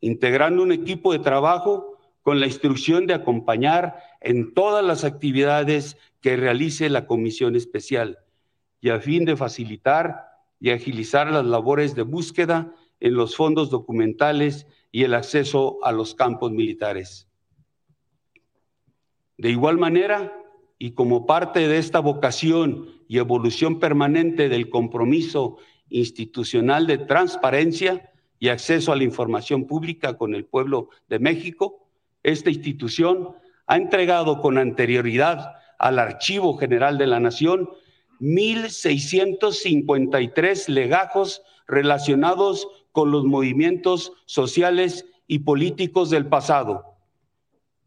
integrando 0.00 0.62
un 0.62 0.70
equipo 0.70 1.12
de 1.12 1.18
trabajo 1.18 1.98
con 2.22 2.38
la 2.38 2.46
instrucción 2.46 3.06
de 3.06 3.14
acompañar 3.14 3.96
en 4.20 4.54
todas 4.54 4.84
las 4.84 5.02
actividades 5.02 5.96
que 6.20 6.36
realice 6.36 6.88
la 6.88 7.06
Comisión 7.06 7.56
Especial 7.56 8.18
y 8.80 8.90
a 8.90 9.00
fin 9.00 9.24
de 9.24 9.36
facilitar 9.36 10.28
y 10.60 10.70
agilizar 10.70 11.28
las 11.32 11.44
labores 11.44 11.96
de 11.96 12.02
búsqueda 12.02 12.72
en 13.00 13.14
los 13.14 13.34
fondos 13.34 13.70
documentales 13.70 14.66
y 14.92 15.02
el 15.04 15.14
acceso 15.14 15.78
a 15.82 15.90
los 15.90 16.14
campos 16.14 16.52
militares. 16.52 17.26
De 19.38 19.48
igual 19.50 19.78
manera, 19.78 20.38
y 20.78 20.92
como 20.92 21.24
parte 21.26 21.66
de 21.66 21.78
esta 21.78 22.00
vocación 22.00 22.90
y 23.08 23.16
evolución 23.18 23.80
permanente 23.80 24.50
del 24.50 24.68
compromiso 24.68 25.56
institucional 25.88 26.86
de 26.86 26.98
transparencia 26.98 28.12
y 28.38 28.48
acceso 28.48 28.92
a 28.92 28.96
la 28.96 29.04
información 29.04 29.66
pública 29.66 30.18
con 30.18 30.34
el 30.34 30.44
pueblo 30.44 30.90
de 31.08 31.18
México, 31.18 31.88
esta 32.22 32.50
institución 32.50 33.30
ha 33.66 33.76
entregado 33.76 34.40
con 34.40 34.58
anterioridad 34.58 35.54
al 35.78 35.98
Archivo 35.98 36.58
General 36.58 36.98
de 36.98 37.06
la 37.06 37.20
Nación 37.20 37.70
1.653 38.20 40.68
legajos 40.68 41.42
relacionados 41.66 42.68
con 42.92 43.10
los 43.10 43.24
movimientos 43.24 44.12
sociales 44.26 45.06
y 45.26 45.40
políticos 45.40 46.10
del 46.10 46.26
pasado. 46.26 46.84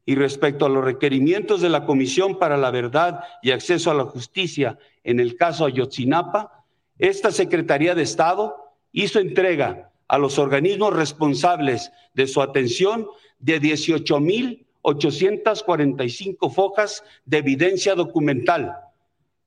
Y 0.05 0.15
respecto 0.15 0.65
a 0.65 0.69
los 0.69 0.83
requerimientos 0.83 1.61
de 1.61 1.69
la 1.69 1.85
Comisión 1.85 2.37
para 2.37 2.57
la 2.57 2.71
Verdad 2.71 3.21
y 3.41 3.51
Acceso 3.51 3.89
a 3.89 3.95
la 3.95 4.05
Justicia 4.05 4.77
en 5.03 5.19
el 5.19 5.35
caso 5.35 5.65
Ayotzinapa, 5.65 6.63
esta 6.97 7.31
Secretaría 7.31 7.93
de 7.95 8.03
Estado 8.03 8.55
hizo 8.91 9.19
entrega 9.19 9.91
a 10.07 10.17
los 10.17 10.39
organismos 10.39 10.93
responsables 10.93 11.91
de 12.13 12.27
su 12.27 12.41
atención 12.41 13.07
de 13.39 13.61
18.845 13.61 16.51
fojas 16.51 17.03
de 17.25 17.39
evidencia 17.39 17.95
documental. 17.95 18.77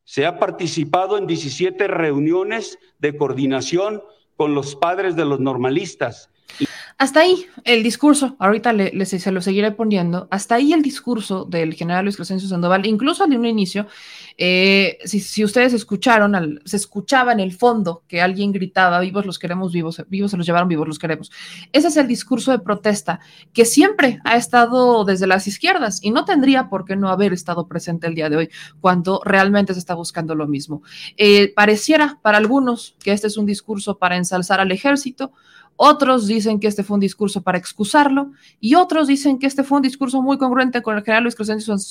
Se 0.04 0.26
ha 0.26 0.38
participado 0.38 1.16
en 1.18 1.26
17 1.26 1.86
reuniones 1.86 2.78
de 2.98 3.16
coordinación 3.16 4.02
con 4.38 4.55
los 4.55 4.77
padres 4.77 5.16
de 5.16 5.24
los 5.24 5.40
normalistas 5.40 6.31
hasta 6.98 7.20
ahí 7.20 7.46
el 7.62 7.84
discurso, 7.84 8.34
ahorita 8.40 8.74
se 9.04 9.30
lo 9.30 9.40
seguiré 9.40 9.70
poniendo, 9.70 10.26
hasta 10.32 10.56
ahí 10.56 10.72
el 10.72 10.82
discurso 10.82 11.44
del 11.44 11.74
general 11.74 12.04
Luis 12.04 12.16
Crescencio 12.16 12.48
Sandoval, 12.48 12.87
incluso 12.87 13.22
al 13.22 13.30
de 13.30 13.38
un 13.38 13.46
inicio, 13.46 13.87
eh, 14.37 14.98
si, 15.04 15.44
ustedes 15.44 15.72
escucharon, 15.74 16.61
se 16.64 16.76
escuchaba 16.76 17.32
en 17.32 17.38
el 17.38 17.52
fondo 17.52 18.02
que 18.08 18.20
alguien 18.20 18.50
gritaba, 18.50 18.98
vivos 18.98 19.26
los 19.26 19.38
queremos, 19.38 19.72
vivos, 19.72 20.02
vivos 20.08 20.32
se 20.32 20.37
los 20.37 20.44
llevaron, 20.44 20.68
vivos 20.68 20.88
los 20.88 20.98
queremos. 20.98 21.30
Ese 21.72 21.87
es 21.87 21.96
el 21.96 22.08
discurso 22.08 22.50
de 22.50 22.58
protesta 22.58 23.20
que 23.52 23.64
siempre 23.64 24.18
ha 24.24 24.37
estado 24.37 25.04
desde 25.04 25.28
las 25.28 25.46
izquierdas 25.46 26.00
y 26.02 26.11
no 26.11 26.24
tendría 26.24 26.68
por 26.68 26.84
qué 26.84 26.96
no 26.96 27.11
haber 27.11 27.32
estado 27.32 27.68
presente 27.68 28.08
el 28.08 28.16
día 28.16 28.28
de 28.28 28.37
hoy 28.38 28.50
cuando 28.80 29.20
realmente 29.24 29.72
se 29.72 29.78
está 29.78 29.94
buscando 29.94 30.34
lo 30.34 30.48
mismo. 30.48 30.82
Eh, 31.16 31.52
pareciera 31.54 32.18
para 32.22 32.38
algunos 32.38 32.96
que 32.98 33.12
este 33.12 33.28
es 33.28 33.37
un 33.37 33.46
discurso 33.46 33.98
para 33.98 34.16
ensalzar 34.16 34.61
al 34.61 34.72
ejército, 34.72 35.32
otros 35.80 36.26
dicen 36.26 36.58
que 36.58 36.66
este 36.66 36.82
fue 36.82 36.96
un 36.96 37.00
discurso 37.00 37.42
para 37.42 37.56
excusarlo 37.56 38.32
y 38.58 38.74
otros 38.74 39.06
dicen 39.06 39.38
que 39.38 39.46
este 39.46 39.62
fue 39.62 39.76
un 39.76 39.82
discurso 39.82 40.20
muy 40.20 40.36
congruente 40.36 40.82
con 40.82 40.96
el 40.96 41.04
general 41.04 41.22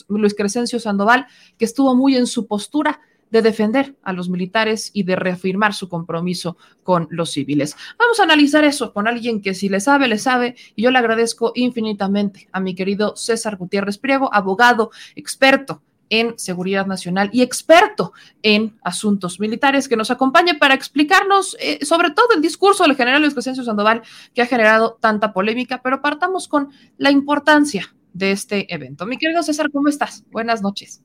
Luis 0.10 0.36
Crescencio, 0.36 0.80
Sandoval, 0.80 1.26
que 1.58 1.64
estuvo 1.64 1.96
muy 1.96 2.18
en 2.18 2.28
su 2.28 2.48
postura 2.48 3.00
de 3.32 3.42
defender 3.42 3.96
a 4.04 4.12
los 4.12 4.30
militares 4.30 4.92
y 4.94 5.04
de 5.04 5.16
reafirmar 5.16 5.74
su 5.74 5.88
compromiso 5.88 6.58
con 6.84 7.08
los 7.12 7.32
civiles. 7.32 7.78
Vamos 7.98 8.20
a 8.20 8.24
analizar 8.24 8.66
eso 8.66 8.92
con 8.92 9.08
alguien 9.08 9.42
que 9.42 9.54
si 9.54 9.70
le 9.70 9.80
sabe, 9.80 10.10
le 10.10 10.18
sabe, 10.18 10.56
y 10.76 10.84
yo 10.84 10.92
le 10.92 11.00
agradezco 11.00 11.54
infinitamente 11.56 12.50
a 12.52 12.60
mi 12.60 12.76
querido 12.76 13.16
César 13.16 13.56
Gutiérrez 13.56 13.98
Priego, 13.98 14.34
abogado, 14.34 14.92
experto 15.16 15.82
en 16.10 16.38
seguridad 16.38 16.86
nacional 16.86 17.30
y 17.34 17.42
experto 17.42 18.14
en 18.44 18.78
asuntos 18.84 19.40
militares, 19.40 19.88
que 19.88 19.98
nos 19.98 20.12
acompañe 20.12 20.56
para 20.56 20.74
explicarnos 20.74 21.56
eh, 21.60 21.84
sobre 21.86 22.12
todo 22.12 22.28
el 22.36 22.42
discurso 22.42 22.84
del 22.84 22.96
general 22.96 23.22
Luis 23.22 23.34
Crescencio 23.34 23.64
Sandoval 23.64 24.02
que 24.34 24.42
ha 24.42 24.46
generado 24.46 24.98
tanta 25.00 25.34
polémica, 25.34 25.82
pero 25.84 26.02
partamos 26.02 26.48
con 26.48 26.70
la 26.98 27.12
importancia 27.12 27.96
de 28.14 28.32
este 28.32 28.74
evento. 28.74 29.06
Mi 29.06 29.18
querido 29.18 29.44
César, 29.44 29.70
¿cómo 29.72 29.90
estás? 29.90 30.24
Buenas 30.32 30.62
noches. 30.62 31.04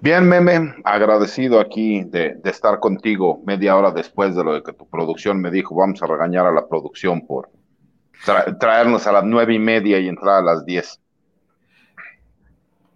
Bien, 0.00 0.28
Meme, 0.28 0.76
agradecido 0.84 1.58
aquí 1.58 2.04
de, 2.04 2.40
estar 2.44 2.78
contigo 2.78 3.42
media 3.44 3.76
hora 3.76 3.90
después 3.90 4.34
de 4.36 4.44
lo 4.44 4.62
que 4.62 4.72
tu 4.72 4.88
producción 4.88 5.40
me 5.40 5.50
dijo, 5.50 5.74
vamos 5.74 6.00
a 6.02 6.06
regañar 6.06 6.46
a 6.46 6.52
la 6.52 6.68
producción 6.68 7.26
por 7.26 7.50
traernos 8.60 9.06
a 9.08 9.12
las 9.12 9.24
nueve 9.24 9.54
y 9.54 9.58
media 9.58 9.98
y 9.98 10.06
entrar 10.06 10.36
a 10.36 10.42
las 10.42 10.64
diez. 10.64 11.00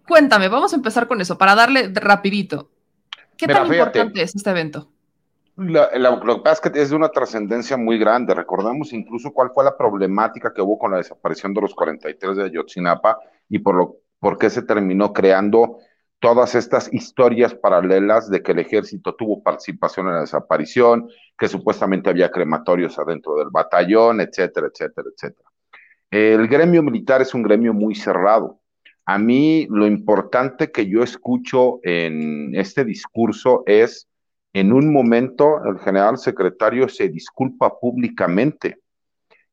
Cuéntame, 0.07 0.49
vamos 0.49 0.73
a 0.73 0.77
empezar 0.77 1.07
con 1.07 1.21
eso, 1.21 1.39
para 1.39 1.55
darle 1.55 1.93
rapidito. 1.95 2.71
¿Qué 3.37 3.47
tan 3.47 3.67
importante 3.67 4.23
es 4.23 4.35
este 4.35 4.51
evento? 4.51 4.89
lo 5.57 6.37
que 6.37 6.43
pasa 6.43 6.63
es 6.65 6.73
que 6.73 6.81
es 6.81 6.91
de 6.91 6.97
una 6.97 7.11
trascendencia 7.11 7.77
muy 7.77 7.99
grande. 7.99 8.35
Recordemos 8.35 8.93
incluso 8.93 9.33
cuál 9.33 9.51
fue 9.55 9.65
la 9.65 9.77
problemática 9.77 10.53
que 10.53 10.63
hubo 10.63 10.79
con 10.79 10.93
la 10.93 10.97
desaparición 10.97 11.53
de 11.53 11.61
los 11.61 11.75
43 11.75 12.37
de 12.37 12.45
Ayotzinapa 12.45 13.19
y 13.49 13.59
por, 13.59 13.75
lo, 13.75 13.97
por 14.19 14.39
qué 14.39 14.49
se 14.49 14.63
terminó 14.63 15.13
creando 15.13 15.79
todas 16.21 16.55
estas 16.55 16.93
historias 16.93 17.53
paralelas 17.55 18.31
de 18.31 18.43
que 18.43 18.53
el 18.53 18.61
ejército 18.61 19.15
tuvo 19.15 19.43
participación 19.43 20.07
en 20.07 20.15
la 20.15 20.21
desaparición, 20.21 21.09
que 21.37 21.49
supuestamente 21.49 22.09
había 22.09 22.31
crematorios 22.31 22.97
adentro 22.99 23.35
del 23.35 23.49
batallón, 23.51 24.21
etcétera, 24.21 24.69
etcétera, 24.69 25.09
etcétera. 25.13 25.49
El 26.11 26.47
gremio 26.47 26.83
militar 26.83 27.23
es 27.23 27.35
un 27.35 27.43
gremio 27.43 27.75
muy 27.75 27.97
cerrado. 27.97 28.61
A 29.05 29.19
mí 29.19 29.67
lo 29.69 29.87
importante 29.87 30.71
que 30.71 30.89
yo 30.89 31.03
escucho 31.03 31.81
en 31.83 32.55
este 32.55 32.85
discurso 32.85 33.65
es, 33.67 34.09
en 34.53 34.73
un 34.73 34.93
momento, 34.93 35.65
el 35.65 35.79
general 35.81 36.19
secretario 36.19 36.89
se 36.89 37.09
disculpa 37.09 37.79
públicamente. 37.81 38.79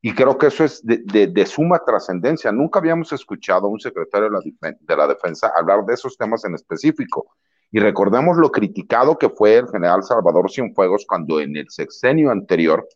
Y 0.01 0.13
creo 0.13 0.38
que 0.38 0.47
eso 0.47 0.63
es 0.63 0.81
de, 0.83 1.45
suma 1.45 1.79
trascendencia. 1.85 2.51
Nunca 2.51 2.79
habíamos 2.79 3.12
escuchado 3.12 3.67
a 3.67 3.69
un 3.69 3.79
secretario 3.79 4.29
de 4.29 4.95
la, 4.95 5.07
defensa 5.07 5.51
hablar 5.55 5.83
de 5.85 5.95
esos 5.95 6.17
temas 6.17 6.45
en 6.45 6.55
específico. 6.55 7.35
Y 7.71 7.79
recordemos 7.79 8.38
lo 8.38 8.51
criticado 8.51 9.17
que 9.17 9.29
fue 9.29 9.57
el 9.57 9.67
general 9.67 10.03
Salvador 10.03 10.49
Cienfuegos 10.49 11.05
cuando 11.07 11.39
en 11.39 11.57
el 11.57 11.69
sexenio 11.69 12.31
anterior 12.31 12.88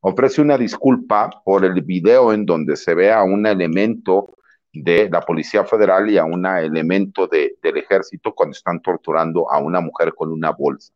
ofrece 0.00 0.40
una 0.40 0.56
disculpa 0.56 1.30
por 1.44 1.64
el 1.64 1.82
video 1.82 2.32
en 2.32 2.46
donde 2.46 2.76
se 2.76 2.94
ve 2.94 3.12
a 3.12 3.22
un 3.24 3.46
elemento 3.46 4.36
de 4.72 5.08
la 5.10 5.20
Policía 5.20 5.64
Federal 5.64 6.08
y 6.10 6.18
a 6.18 6.24
un 6.24 6.46
elemento 6.46 7.26
del 7.26 7.76
ejército 7.76 8.34
cuando 8.34 8.52
están 8.52 8.80
torturando 8.80 9.50
a 9.50 9.58
una 9.58 9.80
mujer 9.80 10.14
con 10.14 10.32
una 10.32 10.50
bolsa. 10.50 10.92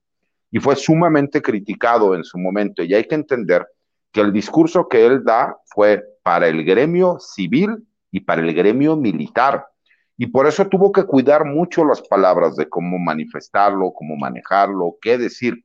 Y 0.51 0.59
fue 0.59 0.77
sumamente 0.77 1.43
criticado 1.43 2.15
en 2.15 2.25
su 2.25 2.39
momento. 2.39 2.83
Y 2.83 2.95
hay 2.95 3.05
que 3.05 3.15
entender 3.15 3.67
que 4.11 4.23
el 4.23 4.33
discurso 4.33 4.89
que 4.89 5.05
él 5.05 5.23
da 5.25 5.57
fue 5.67 6.03
para 6.23 6.49
el 6.49 6.65
gremio 6.65 7.19
civil 7.21 7.87
y 8.11 8.21
para 8.21 8.41
el 8.41 8.55
gremio 8.55 8.97
militar. 8.97 9.67
Y 10.17 10.29
por 10.29 10.47
eso 10.47 10.67
tuvo 10.67 10.91
que 10.93 11.05
cuidar 11.05 11.45
mucho 11.45 11.85
las 11.85 12.01
palabras 12.01 12.57
de 12.57 12.69
cómo 12.69 12.99
manifestarlo, 12.99 13.93
cómo 13.93 14.17
manejarlo, 14.17 14.97
qué 15.03 15.19
decir. 15.19 15.65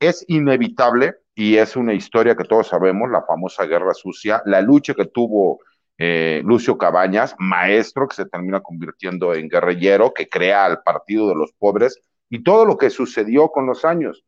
Es 0.00 0.24
inevitable 0.28 1.16
y 1.34 1.56
es 1.56 1.76
una 1.76 1.92
historia 1.92 2.34
que 2.34 2.44
todos 2.44 2.68
sabemos, 2.68 3.10
la 3.10 3.22
famosa 3.22 3.66
guerra 3.66 3.92
sucia, 3.92 4.42
la 4.46 4.62
lucha 4.62 4.94
que 4.94 5.04
tuvo 5.04 5.60
eh, 5.98 6.42
Lucio 6.44 6.76
Cabañas, 6.76 7.34
maestro 7.38 8.08
que 8.08 8.16
se 8.16 8.26
termina 8.26 8.60
convirtiendo 8.60 9.34
en 9.34 9.48
guerrillero, 9.48 10.12
que 10.12 10.28
crea 10.28 10.64
al 10.64 10.82
Partido 10.82 11.28
de 11.28 11.34
los 11.34 11.52
Pobres 11.52 12.00
y 12.28 12.42
todo 12.42 12.64
lo 12.64 12.76
que 12.76 12.90
sucedió 12.90 13.48
con 13.48 13.66
los 13.66 13.84
años. 13.84 14.24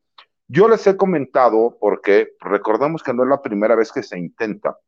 Yo 0.47 0.69
les 0.69 0.87
he 0.87 0.97
comentado 0.97 1.77
porque 1.79 2.31
recordemos 2.41 3.03
que 3.03 3.13
no 3.13 3.23
es 3.25 3.29
la 3.29 3.43
primera 3.43 3.75
vez 3.75 3.93
que 3.93 4.03
se 4.03 4.19
intenta 4.19 4.79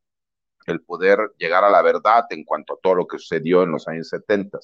el 0.66 0.80
poder 0.80 1.32
llegar 1.38 1.64
a 1.64 1.70
la 1.70 1.82
verdad 1.82 2.24
en 2.30 2.44
cuanto 2.44 2.74
a 2.74 2.78
todo 2.82 2.94
lo 2.94 3.06
que 3.06 3.18
sucedió 3.18 3.62
en 3.62 3.72
los 3.72 3.86
años 3.88 4.08
70 4.08 4.58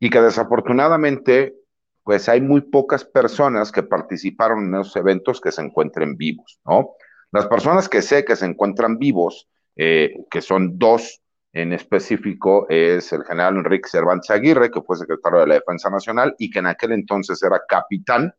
y 0.00 0.10
que 0.10 0.20
desafortunadamente 0.20 1.54
pues 2.02 2.28
hay 2.28 2.40
muy 2.40 2.60
pocas 2.60 3.04
personas 3.04 3.72
que 3.72 3.82
participaron 3.82 4.66
en 4.66 4.80
esos 4.80 4.94
eventos 4.96 5.40
que 5.40 5.50
se 5.50 5.62
encuentren 5.62 6.16
vivos, 6.16 6.60
¿no? 6.64 6.94
Las 7.32 7.46
personas 7.48 7.88
que 7.88 8.00
sé 8.00 8.24
que 8.24 8.36
se 8.36 8.46
encuentran 8.46 8.98
vivos, 8.98 9.48
eh, 9.74 10.14
que 10.30 10.40
son 10.40 10.78
dos 10.78 11.20
en 11.56 11.72
específico 11.72 12.66
es 12.68 13.14
el 13.14 13.24
general 13.24 13.56
Enrique 13.56 13.88
Cervantes 13.88 14.30
Aguirre, 14.30 14.70
que 14.70 14.82
fue 14.82 14.98
secretario 14.98 15.40
de 15.40 15.46
la 15.46 15.54
Defensa 15.54 15.88
Nacional 15.88 16.34
y 16.38 16.50
que 16.50 16.58
en 16.58 16.66
aquel 16.66 16.92
entonces 16.92 17.42
era 17.42 17.62
capitán 17.66 18.34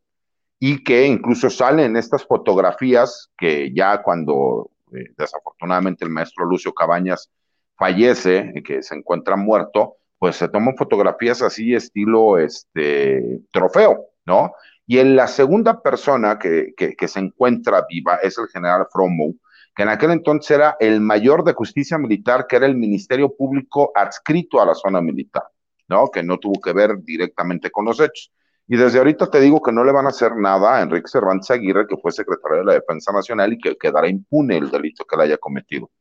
y 0.59 0.83
que 0.83 1.07
incluso 1.07 1.49
sale 1.49 1.85
en 1.85 1.97
estas 1.97 2.23
fotografías 2.25 3.31
que 3.35 3.73
ya 3.73 4.03
cuando 4.03 4.69
eh, 4.93 5.13
desafortunadamente 5.17 6.05
el 6.05 6.11
maestro 6.11 6.45
Lucio 6.45 6.73
Cabañas 6.73 7.31
fallece, 7.75 8.51
y 8.53 8.61
que 8.61 8.83
se 8.83 8.93
encuentra 8.93 9.35
muerto, 9.35 9.97
pues 10.19 10.35
se 10.35 10.47
toman 10.47 10.77
fotografías 10.77 11.41
así 11.41 11.73
estilo 11.73 12.37
este 12.37 13.41
trofeo, 13.51 14.09
¿no? 14.25 14.53
Y 14.85 14.99
en 14.99 15.15
la 15.15 15.27
segunda 15.27 15.81
persona 15.81 16.37
que, 16.37 16.73
que, 16.77 16.95
que 16.95 17.07
se 17.07 17.19
encuentra 17.19 17.85
viva 17.89 18.17
es 18.21 18.37
el 18.37 18.47
general 18.47 18.87
Fromo, 18.91 19.33
que 19.77 19.83
en 19.83 19.89
aquel 19.89 20.09
entonces 20.09 20.49
era 20.57 20.75
el 20.79 20.99
mayor 21.01 21.43
de 21.43 21.53
justicia 21.53 21.99
militar, 21.99 22.47
que 22.47 22.55
era 22.55 22.65
el 22.65 22.75
Ministerio 22.75 23.35
Público 23.35 23.91
adscrito 23.93 24.59
a 24.59 24.65
la 24.65 24.73
zona 24.73 25.01
militar, 25.01 25.43
¿no? 25.87 26.07
Que 26.07 26.23
no 26.23 26.39
tuvo 26.39 26.59
que 26.59 26.73
ver 26.73 26.97
directamente 27.03 27.69
con 27.69 27.85
los 27.85 27.99
hechos. 27.99 28.33
Y 28.67 28.75
desde 28.75 28.97
ahorita 28.97 29.29
te 29.29 29.39
digo 29.39 29.61
que 29.61 29.71
no 29.71 29.83
le 29.83 29.91
van 29.91 30.07
a 30.07 30.09
hacer 30.09 30.35
nada 30.35 30.77
a 30.77 30.81
Enrique 30.81 31.07
Cervantes 31.07 31.51
Aguirre, 31.51 31.85
que 31.85 31.95
fue 31.97 32.11
secretario 32.11 32.57
de 32.57 32.65
la 32.65 32.73
Defensa 32.73 33.11
Nacional 33.11 33.53
y 33.53 33.59
que 33.59 33.77
quedará 33.77 34.09
impune 34.09 34.57
el 34.57 34.71
delito 34.71 35.05
que 35.05 35.15
le 35.15 35.25
haya 35.25 35.37
cometido. 35.37 35.91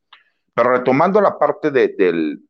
Pero 0.55 0.71
retomando 0.71 1.21
la 1.21 1.39
parte 1.39 1.71
del, 1.71 2.49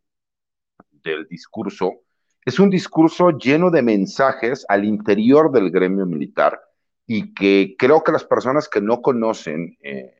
del 0.93 1.27
discurso, 1.29 2.03
es 2.45 2.61
un 2.61 2.70
discurso 2.70 3.31
lleno 3.31 3.72
de 3.72 3.83
mensajes 3.83 4.64
al 4.68 4.85
interior 4.85 5.51
del 5.51 5.72
gremio 5.72 6.07
militar 6.07 6.61
y 7.05 7.35
que 7.35 7.74
creo 7.77 8.05
que 8.05 8.12
las 8.12 8.22
personas 8.22 8.68
que 8.68 8.81
no 8.81 9.03
conocen 9.03 9.77
eh, 9.83 10.16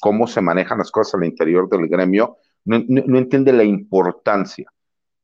cómo 0.00 0.26
se 0.26 0.40
manejan 0.40 0.78
las 0.78 0.90
cosas 0.90 1.14
al 1.14 1.24
interior 1.24 1.68
del 1.68 1.88
gremio 1.88 2.38
no, 2.66 3.18
entienden 3.18 3.56
la 3.56 3.64
importancia. 3.64 4.70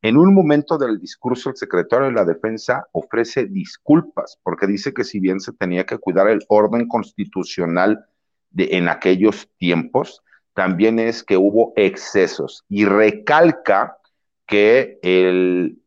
En 0.01 0.17
un 0.17 0.33
momento 0.33 0.77
del 0.77 0.99
discurso, 0.99 1.49
el 1.49 1.55
secretario 1.55 2.07
de 2.07 2.13
la 2.13 2.25
Defensa 2.25 2.87
ofrece 2.91 3.45
disculpas 3.45 4.39
porque 4.43 4.67
dice 4.67 4.93
que 4.93 5.03
si 5.03 5.19
bien 5.19 5.39
se 5.39 5.53
tenía 5.53 5.85
que 5.85 5.97
cuidar 5.97 6.29
el 6.29 6.43
orden 6.47 6.87
constitucional 6.87 8.05
de, 8.49 8.69
en 8.71 8.89
aquellos 8.89 9.49
tiempos, 9.57 10.23
también 10.53 10.99
es 10.99 11.23
que 11.23 11.37
hubo 11.37 11.73
excesos 11.75 12.65
y 12.69 12.85
recalca 12.85 13.97
que 14.45 14.99
el, 15.01 15.79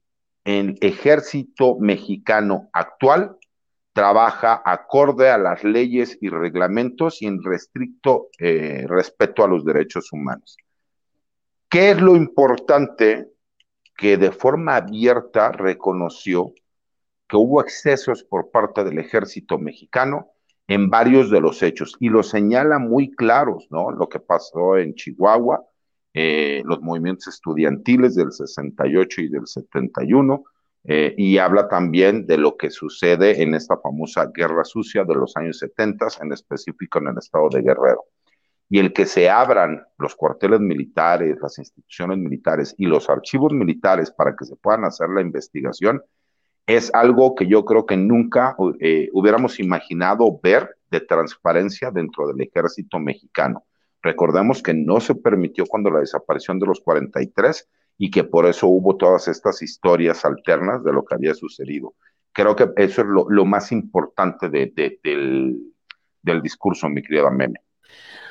ejército 0.44 1.76
mexicano 1.80 2.70
actual 2.72 3.36
trabaja 3.96 4.60
acorde 4.62 5.30
a 5.30 5.38
las 5.38 5.64
leyes 5.64 6.18
y 6.20 6.28
reglamentos 6.28 7.22
y 7.22 7.26
en 7.26 7.42
restricto 7.42 8.28
eh, 8.38 8.84
respeto 8.86 9.42
a 9.42 9.48
los 9.48 9.64
derechos 9.64 10.12
humanos. 10.12 10.58
¿Qué 11.70 11.92
es 11.92 12.00
lo 12.02 12.14
importante 12.14 13.30
que 13.96 14.18
de 14.18 14.32
forma 14.32 14.76
abierta 14.76 15.50
reconoció 15.50 16.52
que 17.26 17.38
hubo 17.38 17.62
excesos 17.62 18.22
por 18.22 18.50
parte 18.50 18.84
del 18.84 18.98
ejército 18.98 19.58
mexicano 19.58 20.28
en 20.68 20.90
varios 20.90 21.30
de 21.30 21.40
los 21.40 21.62
hechos 21.62 21.96
y 21.98 22.10
lo 22.10 22.22
señala 22.22 22.78
muy 22.78 23.12
claros, 23.12 23.66
¿no? 23.70 23.90
Lo 23.92 24.10
que 24.10 24.20
pasó 24.20 24.76
en 24.76 24.94
Chihuahua, 24.94 25.64
eh, 26.12 26.60
los 26.66 26.82
movimientos 26.82 27.28
estudiantiles 27.28 28.14
del 28.14 28.30
68 28.30 29.22
y 29.22 29.28
del 29.30 29.46
71, 29.46 30.44
eh, 30.86 31.14
y 31.16 31.38
habla 31.38 31.68
también 31.68 32.26
de 32.26 32.38
lo 32.38 32.56
que 32.56 32.70
sucede 32.70 33.42
en 33.42 33.54
esta 33.54 33.76
famosa 33.78 34.30
guerra 34.32 34.64
sucia 34.64 35.04
de 35.04 35.14
los 35.14 35.36
años 35.36 35.58
70, 35.58 36.06
en 36.22 36.32
específico 36.32 36.98
en 36.98 37.08
el 37.08 37.18
estado 37.18 37.48
de 37.50 37.62
Guerrero 37.62 38.04
y 38.68 38.78
el 38.78 38.92
que 38.92 39.06
se 39.06 39.30
abran 39.30 39.84
los 39.98 40.16
cuarteles 40.16 40.60
militares, 40.60 41.36
las 41.40 41.58
instituciones 41.58 42.18
militares 42.18 42.74
y 42.76 42.86
los 42.86 43.08
archivos 43.08 43.52
militares 43.52 44.10
para 44.10 44.34
que 44.34 44.44
se 44.44 44.56
puedan 44.56 44.84
hacer 44.84 45.08
la 45.10 45.20
investigación, 45.20 46.02
es 46.66 46.92
algo 46.92 47.34
que 47.36 47.46
yo 47.46 47.64
creo 47.64 47.86
que 47.86 47.96
nunca 47.96 48.56
eh, 48.80 49.08
hubiéramos 49.12 49.60
imaginado 49.60 50.40
ver 50.42 50.76
de 50.90 51.00
transparencia 51.00 51.92
dentro 51.92 52.26
del 52.26 52.40
ejército 52.40 52.98
mexicano. 52.98 53.64
Recordemos 54.02 54.62
que 54.62 54.74
no 54.74 55.00
se 55.00 55.14
permitió 55.14 55.64
cuando 55.66 55.90
la 55.90 56.00
desaparición 56.00 56.58
de 56.58 56.66
los 56.66 56.80
43 56.80 57.68
y 57.98 58.10
que 58.10 58.24
por 58.24 58.46
eso 58.46 58.66
hubo 58.66 58.96
todas 58.96 59.28
estas 59.28 59.62
historias 59.62 60.24
alternas 60.24 60.84
de 60.84 60.92
lo 60.92 61.04
que 61.04 61.14
había 61.14 61.34
sucedido. 61.34 61.94
Creo 62.32 62.54
que 62.54 62.68
eso 62.76 63.00
es 63.00 63.06
lo, 63.08 63.44
más 63.46 63.72
importante 63.72 64.50
del, 64.50 65.72
discurso, 66.42 66.88
mi 66.88 67.02
querida 67.02 67.30
Meme. 67.30 67.60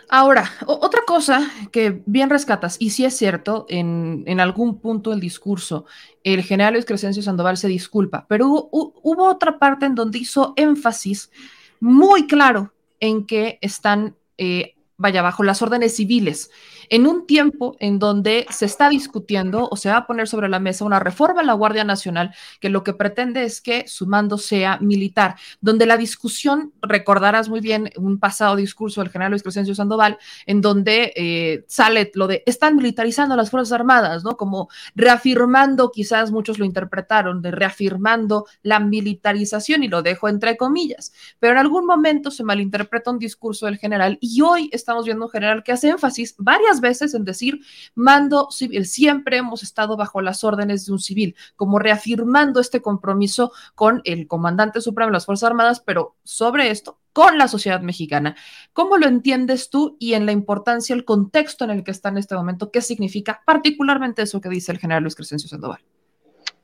Ahora, 0.07 0.47
otra 0.68 1.01
cosa 1.07 1.49
que 1.72 2.03
bien 2.05 2.30
rescatas, 2.30 2.78
y 2.80 2.91
sí 2.91 3.05
es 3.05 3.18
cierto, 3.18 3.66
en, 3.68 4.24
en 4.28 4.39
algún 4.39 4.80
punto 4.80 5.09
del 5.09 5.20
discurso, 5.20 5.86
el 6.24 6.43
general 6.43 6.74
Luis 6.74 6.86
Crescencio 6.86 7.24
Sandoval 7.24 7.57
se 7.57 7.68
disculpa, 7.68 8.28
pero 8.30 8.70
hubo, 8.72 9.28
otra 9.28 9.57
parte 9.57 9.88
en 9.88 9.95
donde 9.95 10.20
hizo 10.20 10.53
énfasis 10.57 11.32
muy 11.80 12.28
claro 12.28 12.74
en 12.99 13.26
que 13.26 13.57
están, 13.61 14.16
eh, 14.38 14.74
vaya, 14.98 15.22
bajo 15.22 15.43
las 15.43 15.62
órdenes 15.62 15.96
civiles 15.96 16.50
en 16.89 17.08
un 17.08 17.26
tiempo 17.26 17.76
en 17.80 18.00
donde 18.00 18.46
se 18.50 18.66
está 18.66 18.89
discutiendo 18.89 19.68
o 19.70 19.76
se 19.76 19.89
va 19.89 19.98
a 19.98 20.08
poner 20.08 20.28
sobre 20.28 20.50
la 20.50 20.60
mesa 20.60 20.86
una 20.86 21.00
reforma 21.00 21.41
a 21.41 21.43
la 21.43 21.54
Guardia 21.54 21.84
Nacional 21.84 22.34
que 22.60 22.70
lo 22.70 22.84
que 22.84 22.93
pretende 22.93 23.43
es 23.43 23.62
que 23.62 23.88
su 23.88 24.08
mando 24.08 24.38
sea 24.38 24.78
militar, 24.80 25.36
donde 25.62 25.86
la 25.86 25.98
discusión, 25.98 26.74
recordarás 26.82 27.50
muy 27.50 27.60
bien 27.60 27.89
un 27.98 28.20
pasado 28.20 28.56
discurso 28.56 29.02
del 29.02 29.10
general 29.10 29.32
Luis 29.32 29.43
Crescencio 29.43 29.76
Sandoval, 29.76 30.18
en 30.46 30.62
donde 30.62 31.14
eh, 31.16 31.66
sale 31.68 32.12
lo 32.16 32.28
de 32.28 32.43
están 32.46 32.76
militarizando 32.76 33.36
las 33.36 33.50
Fuerzas 33.50 33.74
Armadas, 33.74 34.24
¿no? 34.24 34.38
Como 34.38 34.70
reafirmando, 34.96 35.91
quizás 35.91 36.32
muchos 36.32 36.60
lo 36.60 36.66
interpretaron, 36.66 37.41
de 37.41 37.52
reafirmando 37.52 38.46
la 38.62 38.80
militarización 38.80 39.84
y 39.84 39.88
lo 39.88 40.02
dejo 40.02 40.30
entre 40.30 40.58
comillas, 40.58 41.12
pero 41.39 41.54
en 41.54 41.60
algún 41.60 41.86
momento 41.86 42.32
se 42.32 42.43
malinterpreta 42.43 43.12
un 43.12 43.20
discurso 43.20 43.66
del 43.66 43.78
general 43.78 44.18
y 44.22 44.41
hoy 44.41 44.70
estamos 44.86 45.05
viendo 45.05 45.25
un 45.25 45.31
general 45.31 45.63
que 45.63 45.71
hace 45.71 45.89
énfasis 45.89 46.36
varias 46.38 46.79
veces 46.79 47.15
en 47.15 47.25
decir 47.25 47.61
mando 47.95 48.51
civil. 48.51 48.86
Siempre 48.86 49.38
hemos 49.38 49.63
estado 49.63 49.97
bajo 49.97 50.21
las 50.21 50.43
órdenes 50.43 50.86
de 50.86 50.91
un 50.91 50.99
civil, 50.99 51.36
como 51.55 51.79
reafirmando 51.79 52.59
este 52.59 52.83
compromiso 52.83 53.51
con 53.73 54.01
el 54.03 54.27
comandante 54.27 54.81
supremo 54.81 55.07
de 55.07 55.13
las 55.13 55.25
Fuerzas 55.25 55.47
Armadas, 55.47 55.79
pero 55.79 56.17
sobre 56.23 56.69
esto, 56.69 56.99
con 57.13 57.39
la 57.39 57.47
sociedad 57.47 57.81
mexicana. 57.81 58.36
¿Cómo 58.73 58.97
lo 58.97 59.07
entiendes 59.07 59.71
tú 59.71 59.97
y 59.99 60.13
en 60.13 60.27
la 60.27 60.33
importancia, 60.33 60.93
el 60.93 61.03
contexto 61.03 61.63
en 61.65 61.71
el 61.71 61.83
que 61.83 61.91
está 61.91 62.09
en 62.09 62.19
este 62.19 62.36
momento? 62.36 62.69
¿Qué 62.69 62.81
significa 62.81 63.41
particularmente 63.43 64.21
eso 64.21 64.39
que 64.39 64.49
dice 64.49 64.71
el 64.71 64.77
general 64.77 65.01
Luis 65.01 65.15
Crescencio 65.15 65.49
Sandoval? 65.49 65.81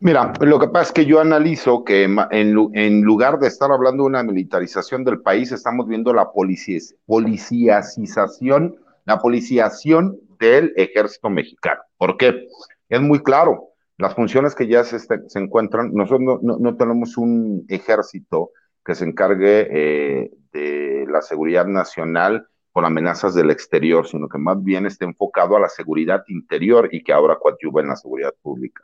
Mira, 0.03 0.33
lo 0.41 0.57
que 0.57 0.67
pasa 0.67 0.87
es 0.87 0.93
que 0.93 1.05
yo 1.05 1.19
analizo 1.19 1.83
que 1.83 2.05
en, 2.05 2.17
en, 2.31 3.03
lugar 3.03 3.37
de 3.37 3.47
estar 3.47 3.71
hablando 3.71 4.01
de 4.01 4.09
una 4.09 4.23
militarización 4.23 5.03
del 5.03 5.21
país, 5.21 5.51
estamos 5.51 5.87
viendo 5.87 6.11
la 6.11 6.31
policiacización 6.31 8.79
la 9.05 9.19
policiación 9.19 10.19
del 10.39 10.73
ejército 10.75 11.29
mexicano. 11.29 11.83
¿Por 11.97 12.17
qué? 12.17 12.47
Es 12.89 12.99
muy 12.99 13.21
claro, 13.21 13.73
las 13.97 14.15
funciones 14.15 14.55
que 14.55 14.65
ya 14.65 14.83
se, 14.83 14.97
se 14.97 15.39
encuentran, 15.39 15.93
nosotros 15.93 16.39
no, 16.41 16.75
tenemos 16.77 17.15
un 17.17 17.63
ejército 17.69 18.49
que 18.83 18.95
se 18.95 19.05
encargue 19.05 19.67
eh, 19.69 20.31
de 20.51 21.05
la 21.09 21.21
seguridad 21.21 21.67
nacional 21.67 22.47
por 22.71 22.85
amenazas 22.85 23.35
del 23.35 23.51
exterior, 23.51 24.07
sino 24.07 24.27
que 24.27 24.39
más 24.39 24.63
bien 24.63 24.87
esté 24.87 25.05
enfocado 25.05 25.55
a 25.55 25.59
la 25.59 25.69
seguridad 25.69 26.23
interior 26.27 26.89
y 26.91 27.03
que 27.03 27.13
ahora 27.13 27.37
coadyuva 27.39 27.81
en 27.81 27.89
la 27.89 27.95
seguridad 27.95 28.33
pública. 28.41 28.81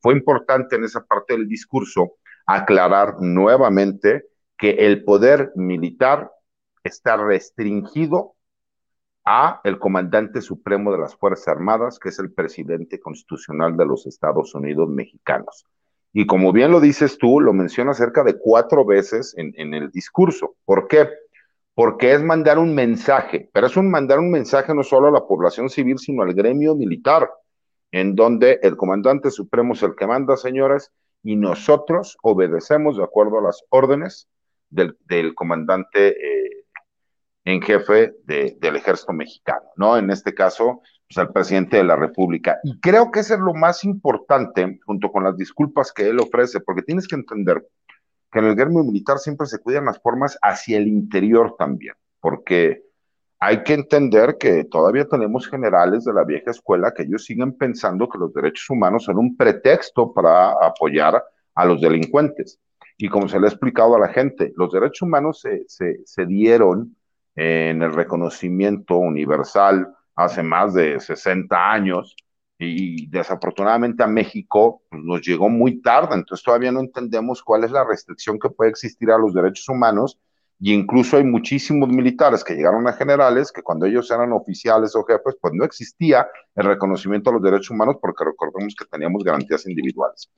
Fue 0.00 0.14
importante 0.14 0.76
en 0.76 0.84
esa 0.84 1.04
parte 1.04 1.34
del 1.34 1.48
discurso 1.48 2.16
aclarar 2.46 3.16
nuevamente 3.20 4.24
que 4.58 4.70
el 4.70 5.04
poder 5.04 5.52
militar 5.56 6.30
está 6.82 7.16
restringido 7.16 8.34
a 9.24 9.60
el 9.64 9.78
comandante 9.78 10.40
supremo 10.40 10.92
de 10.92 10.98
las 10.98 11.14
Fuerzas 11.14 11.48
Armadas, 11.48 11.98
que 11.98 12.08
es 12.08 12.18
el 12.18 12.32
presidente 12.32 12.98
constitucional 12.98 13.76
de 13.76 13.86
los 13.86 14.06
Estados 14.06 14.54
Unidos 14.54 14.88
mexicanos. 14.88 15.64
Y 16.12 16.26
como 16.26 16.52
bien 16.52 16.72
lo 16.72 16.80
dices 16.80 17.18
tú, 17.18 17.40
lo 17.40 17.52
menciona 17.52 17.94
cerca 17.94 18.24
de 18.24 18.38
cuatro 18.38 18.84
veces 18.84 19.34
en, 19.36 19.74
el 19.74 19.90
discurso. 19.90 20.56
¿Por 20.64 20.88
qué? 20.88 21.08
Porque 21.74 22.12
es 22.12 22.22
mandar 22.22 22.58
un 22.58 22.74
mensaje, 22.74 23.48
pero 23.52 23.68
es 23.68 23.76
un 23.76 23.90
mandar 23.90 24.18
un 24.18 24.30
mensaje 24.30 24.74
no 24.74 24.82
solo 24.82 25.08
a 25.08 25.12
la 25.12 25.26
población 25.26 25.70
civil, 25.70 25.98
sino 25.98 26.22
al 26.22 26.34
gremio 26.34 26.74
militar, 26.74 27.30
en 27.92 28.14
donde 28.14 28.60
el 28.62 28.76
comandante 28.76 29.30
supremo 29.30 29.74
es 29.74 29.82
el 29.82 29.94
que 29.96 30.06
manda, 30.06 30.36
señores, 30.36 30.92
y 31.22 31.36
nosotros 31.36 32.16
obedecemos 32.22 32.96
de 32.96 33.04
acuerdo 33.04 33.38
a 33.38 33.42
las 33.42 33.62
órdenes 33.70 34.28
del, 34.70 35.34
comandante 35.34 36.08
eh, 36.08 36.64
en 37.44 37.60
jefe 37.60 38.14
del 38.24 38.76
ejército 38.76 39.12
mexicano, 39.12 39.68
¿no? 39.76 39.96
En 39.96 40.10
este 40.10 40.34
caso, 40.34 40.82
pues 41.08 41.18
al 41.18 41.32
presidente 41.32 41.76
de 41.76 41.84
la 41.84 41.96
República. 41.96 42.58
Y 42.62 42.78
creo 42.78 43.10
que 43.10 43.20
eso 43.20 43.34
es 43.34 43.40
lo 43.40 43.54
más 43.54 43.84
importante, 43.84 44.78
junto 44.86 45.10
con 45.10 45.24
las 45.24 45.36
disculpas 45.36 45.92
que 45.92 46.08
él 46.08 46.20
ofrece, 46.20 46.60
porque 46.60 46.82
tienes 46.82 47.08
que 47.08 47.16
entender 47.16 47.66
que 48.30 48.38
en 48.38 48.44
el 48.44 48.54
gremio 48.54 48.84
militar 48.84 49.18
siempre 49.18 49.46
se 49.46 49.58
cuidan 49.58 49.86
las 49.86 50.00
formas 50.00 50.38
hacia 50.40 50.78
el 50.78 50.86
interior 50.86 51.56
también, 51.58 51.94
porque 52.20 52.84
hay 53.42 53.62
que 53.62 53.72
entender 53.72 54.36
que 54.38 54.64
todavía 54.64 55.08
tenemos 55.08 55.48
generales 55.48 56.04
de 56.04 56.12
la 56.12 56.24
vieja 56.24 56.50
escuela 56.50 56.92
que 56.92 57.04
ellos 57.04 57.24
siguen 57.24 57.56
pensando 57.56 58.06
que 58.06 58.18
los 58.18 58.34
derechos 58.34 58.68
humanos 58.68 59.04
son 59.04 59.16
un 59.16 59.34
pretexto 59.34 60.12
para 60.12 60.50
apoyar 60.52 61.24
a 61.54 61.64
los 61.64 61.80
delincuentes. 61.80 62.60
Y 62.98 63.08
como 63.08 63.28
se 63.28 63.40
le 63.40 63.46
ha 63.46 63.48
explicado 63.48 63.96
a 63.96 63.98
la 63.98 64.08
gente, 64.08 64.52
los 64.56 64.70
derechos 64.70 65.02
humanos 65.02 65.40
se, 65.40 65.64
se, 66.04 66.26
dieron 66.26 66.94
en 67.34 67.80
el 67.80 67.94
reconocimiento 67.94 68.98
universal 68.98 69.88
hace 70.14 70.42
más 70.42 70.74
de 70.74 71.00
60 71.00 71.72
años 71.72 72.14
y 72.58 73.06
desafortunadamente 73.06 74.02
a 74.02 74.06
México 74.06 74.82
pues, 74.90 75.02
nos 75.02 75.22
llegó 75.22 75.48
muy 75.48 75.80
tarde, 75.80 76.14
entonces 76.14 76.44
todavía 76.44 76.72
no 76.72 76.80
entendemos 76.80 77.42
cuál 77.42 77.64
es 77.64 77.70
la 77.70 77.84
restricción 77.84 78.38
que 78.38 78.50
puede 78.50 78.68
existir 78.68 79.10
a 79.10 79.16
los 79.16 79.32
derechos 79.32 79.66
humanos 79.70 80.18
y 80.62 80.74
incluso 80.74 81.16
hay 81.16 81.24
muchísimos 81.24 81.88
militares 81.88 82.44
que 82.44 82.54
llegaron 82.54 82.86
a 82.86 82.92
generales 82.92 83.50
que 83.50 83.62
cuando 83.62 83.86
ellos 83.86 84.10
eran 84.10 84.30
oficiales 84.32 84.94
o 84.94 85.02
jefes, 85.04 85.34
pues 85.40 85.54
no 85.54 85.64
existía 85.64 86.28
el 86.54 86.66
reconocimiento 86.66 87.30
a 87.30 87.32
los 87.32 87.42
derechos 87.42 87.70
humanos 87.70 87.96
porque 87.98 88.24
recordemos 88.24 88.74
que 88.78 88.84
teníamos 88.84 89.24
garantías 89.24 89.66
individuales. 89.66 90.30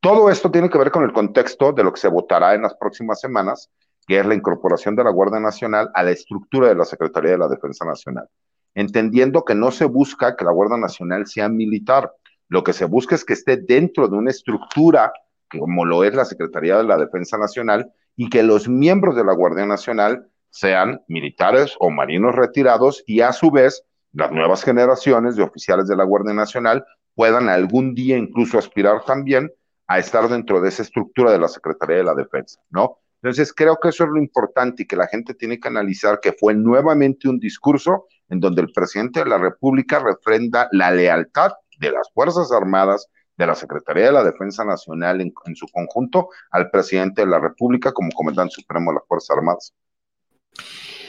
Todo 0.00 0.30
esto 0.30 0.50
tiene 0.50 0.70
que 0.70 0.78
ver 0.78 0.90
con 0.90 1.04
el 1.04 1.12
contexto 1.12 1.72
de 1.72 1.84
lo 1.84 1.92
que 1.92 2.00
se 2.00 2.08
votará 2.08 2.54
en 2.54 2.62
las 2.62 2.74
próximas 2.74 3.20
semanas, 3.20 3.70
que 4.06 4.18
es 4.18 4.24
la 4.24 4.34
incorporación 4.34 4.96
de 4.96 5.04
la 5.04 5.10
Guardia 5.10 5.40
Nacional 5.40 5.90
a 5.92 6.02
la 6.02 6.12
estructura 6.12 6.68
de 6.68 6.74
la 6.74 6.86
Secretaría 6.86 7.32
de 7.32 7.38
la 7.38 7.48
Defensa 7.48 7.84
Nacional, 7.84 8.26
entendiendo 8.74 9.44
que 9.44 9.54
no 9.54 9.70
se 9.72 9.84
busca 9.84 10.36
que 10.36 10.44
la 10.46 10.52
Guardia 10.52 10.78
Nacional 10.78 11.26
sea 11.26 11.50
militar, 11.50 12.10
lo 12.48 12.64
que 12.64 12.72
se 12.72 12.86
busca 12.86 13.14
es 13.14 13.26
que 13.26 13.34
esté 13.34 13.58
dentro 13.58 14.08
de 14.08 14.16
una 14.16 14.30
estructura 14.30 15.12
como 15.50 15.84
lo 15.84 16.04
es 16.04 16.14
la 16.14 16.24
Secretaría 16.24 16.78
de 16.78 16.84
la 16.84 16.96
Defensa 16.96 17.36
Nacional 17.36 17.92
y 18.16 18.28
que 18.28 18.42
los 18.42 18.68
miembros 18.68 19.16
de 19.16 19.24
la 19.24 19.34
Guardia 19.34 19.66
Nacional 19.66 20.26
sean 20.50 21.02
militares 21.08 21.74
o 21.78 21.90
marinos 21.90 22.34
retirados 22.34 23.02
y 23.06 23.20
a 23.20 23.32
su 23.32 23.50
vez 23.50 23.84
las 24.12 24.32
nuevas 24.32 24.64
generaciones 24.64 25.36
de 25.36 25.42
oficiales 25.42 25.86
de 25.86 25.96
la 25.96 26.04
Guardia 26.04 26.34
Nacional 26.34 26.84
puedan 27.14 27.48
algún 27.48 27.94
día 27.94 28.16
incluso 28.16 28.58
aspirar 28.58 29.04
también 29.04 29.52
a 29.86 29.98
estar 29.98 30.28
dentro 30.28 30.60
de 30.60 30.68
esa 30.68 30.82
estructura 30.82 31.32
de 31.32 31.38
la 31.38 31.48
Secretaría 31.48 31.96
de 31.98 32.04
la 32.04 32.14
Defensa, 32.14 32.60
¿no? 32.70 32.98
Entonces, 33.22 33.52
creo 33.52 33.76
que 33.80 33.90
eso 33.90 34.04
es 34.04 34.10
lo 34.10 34.18
importante 34.18 34.82
y 34.82 34.86
que 34.86 34.96
la 34.96 35.06
gente 35.06 35.34
tiene 35.34 35.60
que 35.60 35.68
analizar 35.68 36.20
que 36.20 36.32
fue 36.32 36.54
nuevamente 36.54 37.28
un 37.28 37.38
discurso 37.38 38.06
en 38.30 38.40
donde 38.40 38.62
el 38.62 38.72
presidente 38.72 39.20
de 39.20 39.28
la 39.28 39.36
República 39.36 39.98
refrenda 39.98 40.68
la 40.72 40.90
lealtad 40.90 41.52
de 41.78 41.90
las 41.90 42.10
Fuerzas 42.14 42.50
Armadas, 42.50 43.08
de 43.40 43.46
la 43.46 43.54
Secretaría 43.54 44.06
de 44.06 44.12
la 44.12 44.24
Defensa 44.24 44.64
Nacional 44.64 45.20
en, 45.20 45.56
su 45.56 45.66
conjunto, 45.68 46.28
al 46.50 46.70
presidente 46.70 47.22
de 47.22 47.28
la 47.28 47.40
República 47.40 47.92
como 47.92 48.10
comandante 48.12 48.54
supremo 48.54 48.90
de 48.90 48.96
las 48.96 49.06
Fuerzas 49.08 49.36
Armadas. 49.36 49.74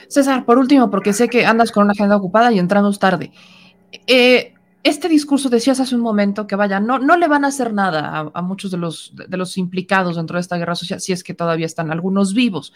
César, 0.08 0.46
por 0.46 0.58
último, 0.58 0.90
porque 0.90 1.14
sé 1.14 1.30
que 1.30 1.46
andas 1.46 1.72
con 1.72 1.84
una 1.84 1.94
agenda 1.94 2.16
ocupada 2.16 2.52
y 2.52 2.60
entramos 2.60 3.00
tarde. 3.00 3.32
Eh, 4.08 4.54
este 4.84 5.10
discurso 5.10 5.50
decías 5.50 5.80
hace 5.80 5.96
un 5.96 6.02
momento 6.02 6.48
que 6.48 6.56
vaya, 6.56 6.80
no, 6.80 7.00
no 7.00 7.18
le 7.18 7.28
van 7.28 7.46
a 7.46 7.50
hacer 7.50 7.74
nada 7.74 8.10
a, 8.10 8.32
a 8.34 8.42
muchos 8.42 8.72
de 8.72 8.78
los, 8.78 9.14
de 9.16 9.38
los 9.38 9.58
implicados 9.58 10.16
dentro 10.16 10.38
de 10.38 10.42
esta 10.42 10.58
guerra 10.58 10.76
social, 10.76 11.00
si 11.00 11.12
es 11.12 11.24
que 11.24 11.34
todavía 11.34 11.66
están 11.66 11.92
algunos 11.92 12.34
vivos. 12.34 12.74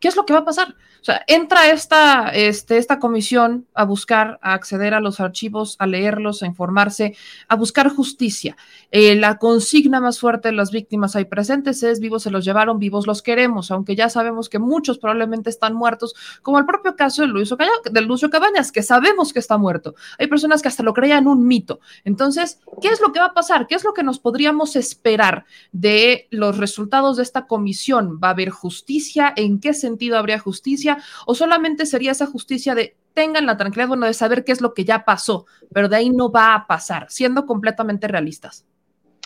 ¿Qué 0.00 0.08
es 0.08 0.16
lo 0.16 0.24
que 0.26 0.32
va 0.32 0.40
a 0.40 0.44
pasar? 0.44 0.74
O 1.00 1.04
sea, 1.04 1.22
entra 1.28 1.70
esta, 1.70 2.28
este, 2.30 2.76
esta 2.76 2.98
comisión 2.98 3.66
a 3.74 3.84
buscar, 3.84 4.38
a 4.42 4.54
acceder 4.54 4.94
a 4.94 5.00
los 5.00 5.20
archivos, 5.20 5.76
a 5.78 5.86
leerlos, 5.86 6.42
a 6.42 6.46
informarse, 6.46 7.16
a 7.46 7.54
buscar 7.54 7.88
justicia. 7.88 8.56
Eh, 8.90 9.14
la 9.14 9.38
consigna 9.38 10.00
más 10.00 10.18
fuerte 10.18 10.48
de 10.48 10.54
las 10.54 10.72
víctimas 10.72 11.14
ahí 11.14 11.24
presentes 11.24 11.82
es 11.82 12.00
vivos 12.00 12.24
se 12.24 12.30
los 12.30 12.44
llevaron, 12.44 12.78
vivos 12.78 13.06
los 13.06 13.22
queremos, 13.22 13.70
aunque 13.70 13.94
ya 13.94 14.08
sabemos 14.08 14.48
que 14.48 14.58
muchos 14.58 14.98
probablemente 14.98 15.50
están 15.50 15.74
muertos, 15.74 16.14
como 16.42 16.58
el 16.58 16.66
propio 16.66 16.96
caso 16.96 17.22
de 17.22 17.28
Luis, 17.28 17.54
de 17.90 18.00
Lucio 18.00 18.28
Cabañas, 18.28 18.72
que 18.72 18.82
sabemos 18.82 19.32
que 19.32 19.38
está 19.38 19.56
muerto. 19.56 19.94
Hay 20.18 20.26
personas 20.26 20.62
que 20.62 20.68
hasta 20.68 20.82
lo 20.82 20.94
creían 20.94 21.28
un 21.28 21.46
mito. 21.46 21.80
Entonces, 22.04 22.60
¿qué 22.82 22.88
es 22.88 23.00
lo 23.00 23.12
que 23.12 23.20
va 23.20 23.26
a 23.26 23.34
pasar? 23.34 23.66
¿Qué 23.66 23.76
es 23.76 23.84
lo 23.84 23.94
que 23.94 24.02
nos 24.02 24.18
podríamos 24.18 24.74
esperar 24.74 25.44
de 25.70 26.26
los 26.30 26.58
resultados 26.58 27.16
de 27.18 27.22
esta 27.22 27.46
comisión? 27.46 28.18
¿Va 28.22 28.28
a 28.28 28.32
haber 28.32 28.50
justicia? 28.50 29.32
¿En 29.36 29.60
qué 29.60 29.74
sentido 29.88 30.18
habría 30.18 30.38
justicia? 30.38 30.98
o 31.26 31.34
solamente 31.34 31.86
sería 31.86 32.12
esa 32.12 32.26
justicia 32.26 32.74
de 32.74 32.96
tengan 33.14 33.46
la 33.46 33.56
tranquilidad, 33.56 33.88
bueno, 33.88 34.06
de 34.06 34.14
saber 34.14 34.44
qué 34.44 34.52
es 34.52 34.60
lo 34.60 34.74
que 34.74 34.84
ya 34.84 35.04
pasó, 35.04 35.46
pero 35.72 35.88
de 35.88 35.96
ahí 35.96 36.10
no 36.10 36.30
va 36.30 36.54
a 36.54 36.66
pasar, 36.66 37.06
siendo 37.10 37.46
completamente 37.46 38.06
realistas. 38.06 38.64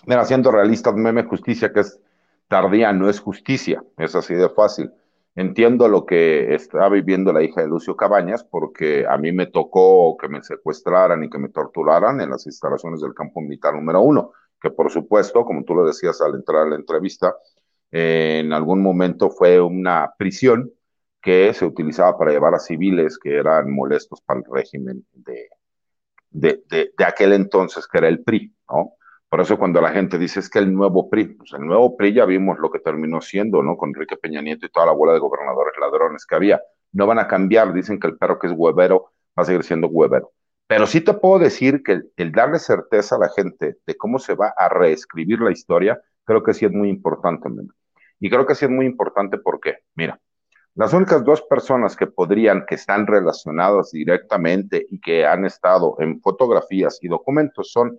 Mira, 0.07 0.25
siendo 0.25 0.51
realistas, 0.51 0.95
meme 0.95 1.25
justicia 1.25 1.73
que 1.73 1.81
es 1.81 2.01
tardía, 2.49 2.93
no 2.93 3.09
es 3.09 3.21
justicia, 3.21 3.85
es 3.99 4.15
así 4.15 4.35
de 4.35 4.49
fácil. 4.49 4.91
Entiendo 5.35 5.89
lo 5.89 6.05
que 6.05 6.55
está 6.55 6.89
viviendo 6.89 7.33
la 7.33 7.43
hija 7.43 7.61
de 7.61 7.69
Lucio 7.69 7.97
Cabañas, 7.97 8.45
porque 8.45 9.07
a 9.07 9.17
mí 9.17 9.33
me 9.33 9.47
tocó 9.47 10.17
que 10.17 10.29
me 10.29 10.43
secuestraran 10.43 11.25
y 11.25 11.31
que 11.31 11.39
me 11.39 11.49
torturaran 11.49 12.21
en 12.21 12.31
las 12.31 12.47
instalaciones 12.47 13.01
del 13.01 13.15
campo 13.15 13.41
militar 13.41 13.75
número 13.75 14.01
uno, 14.01 14.33
que 14.61 14.71
por 14.71 14.91
supuesto, 14.91 15.45
como 15.45 15.65
tú 15.65 15.75
lo 15.75 15.87
decías 15.87 16.21
al 16.21 16.35
entrar 16.35 16.67
a 16.67 16.71
la 16.71 16.77
entrevista, 16.77 17.35
en 17.93 18.53
algún 18.53 18.83
momento 18.83 19.31
fue 19.31 19.61
una 19.61 20.13
prisión 20.19 20.73
que 21.21 21.53
se 21.55 21.65
utilizaba 21.67 22.19
para 22.19 22.33
llevar 22.33 22.55
a 22.55 22.59
civiles 22.59 23.19
que 23.19 23.37
eran 23.37 23.71
molestos 23.71 24.21
para 24.23 24.41
el 24.41 24.47
régimen 24.51 25.07
de, 25.13 25.49
de, 26.31 26.63
de, 26.69 27.05
aquel 27.05 27.35
entonces, 27.35 27.87
que 27.87 27.99
era 27.99 28.09
el 28.09 28.25
PRI, 28.25 28.53
¿no? 28.69 28.95
Por 29.29 29.41
eso 29.41 29.59
cuando 29.59 29.81
la 29.81 29.91
gente 29.91 30.19
dice 30.19 30.41
es 30.41 30.51
que 30.51 30.59
el 30.59 30.75
nuevo 30.75 31.09
PRI, 31.09 31.35
pues 31.35 31.53
el 31.53 31.65
nuevo 31.65 31.97
PRI 31.97 32.15
ya 32.15 32.25
vimos 32.25 32.59
lo 32.59 32.71
que 32.71 32.81
terminó 32.81 33.21
siendo, 33.21 33.63
¿no? 33.63 33.77
Con 33.77 33.91
Enrique 33.91 34.17
Peña 34.17 34.43
Nieto 34.43 34.67
y 34.67 34.71
toda 34.71 34.87
la 34.87 34.93
bola 34.93 35.13
de 35.13 35.21
gobernadores 35.21 35.73
ladrones 35.81 36.27
que 36.27 36.35
había. 36.35 36.61
No 36.93 37.07
van 37.07 37.19
a 37.19 37.29
cambiar, 37.29 37.73
dicen 37.73 37.99
que 38.01 38.09
el 38.09 38.19
perro 38.19 38.39
que 38.39 38.49
es 38.49 38.53
huevero 38.55 39.13
va 39.39 39.43
a 39.43 39.45
seguir 39.45 39.65
siendo 39.65 39.87
huevero. 39.89 40.33
Pero 40.67 40.87
sí 40.87 41.01
te 41.01 41.15
puedo 41.15 41.39
decir 41.39 41.83
que 41.83 41.93
el, 41.93 42.13
el 42.17 42.33
darle 42.33 42.59
certeza 42.59 43.17
a 43.17 43.21
la 43.21 43.29
gente 43.31 43.77
de 43.87 43.97
cómo 43.97 44.19
se 44.19 44.35
va 44.35 44.53
a 44.57 44.69
reescribir 44.69 45.41
la 45.41 45.53
historia, 45.53 46.01
creo 46.25 46.43
que 46.43 46.55
sí 46.55 46.67
es 46.67 46.73
muy 46.73 46.89
importante. 46.89 47.49
Y 48.23 48.31
creo 48.31 48.47
que 48.47 48.55
sí 48.55 48.67
es 48.67 48.71
muy 48.71 48.87
importante 48.87 49.37
porque, 49.37 49.79
mira, 49.97 50.21
las 50.77 50.93
únicas 50.93 51.25
dos 51.25 51.43
personas 51.43 51.97
que 51.97 52.07
podrían, 52.07 52.65
que 52.67 52.77
están 52.77 53.05
relacionadas 53.05 53.91
directamente 53.91 54.87
y 54.89 55.01
que 55.01 55.27
han 55.27 55.45
estado 55.45 55.97
en 55.99 56.21
fotografías 56.21 57.01
y 57.03 57.09
documentos 57.09 57.73
son 57.73 57.99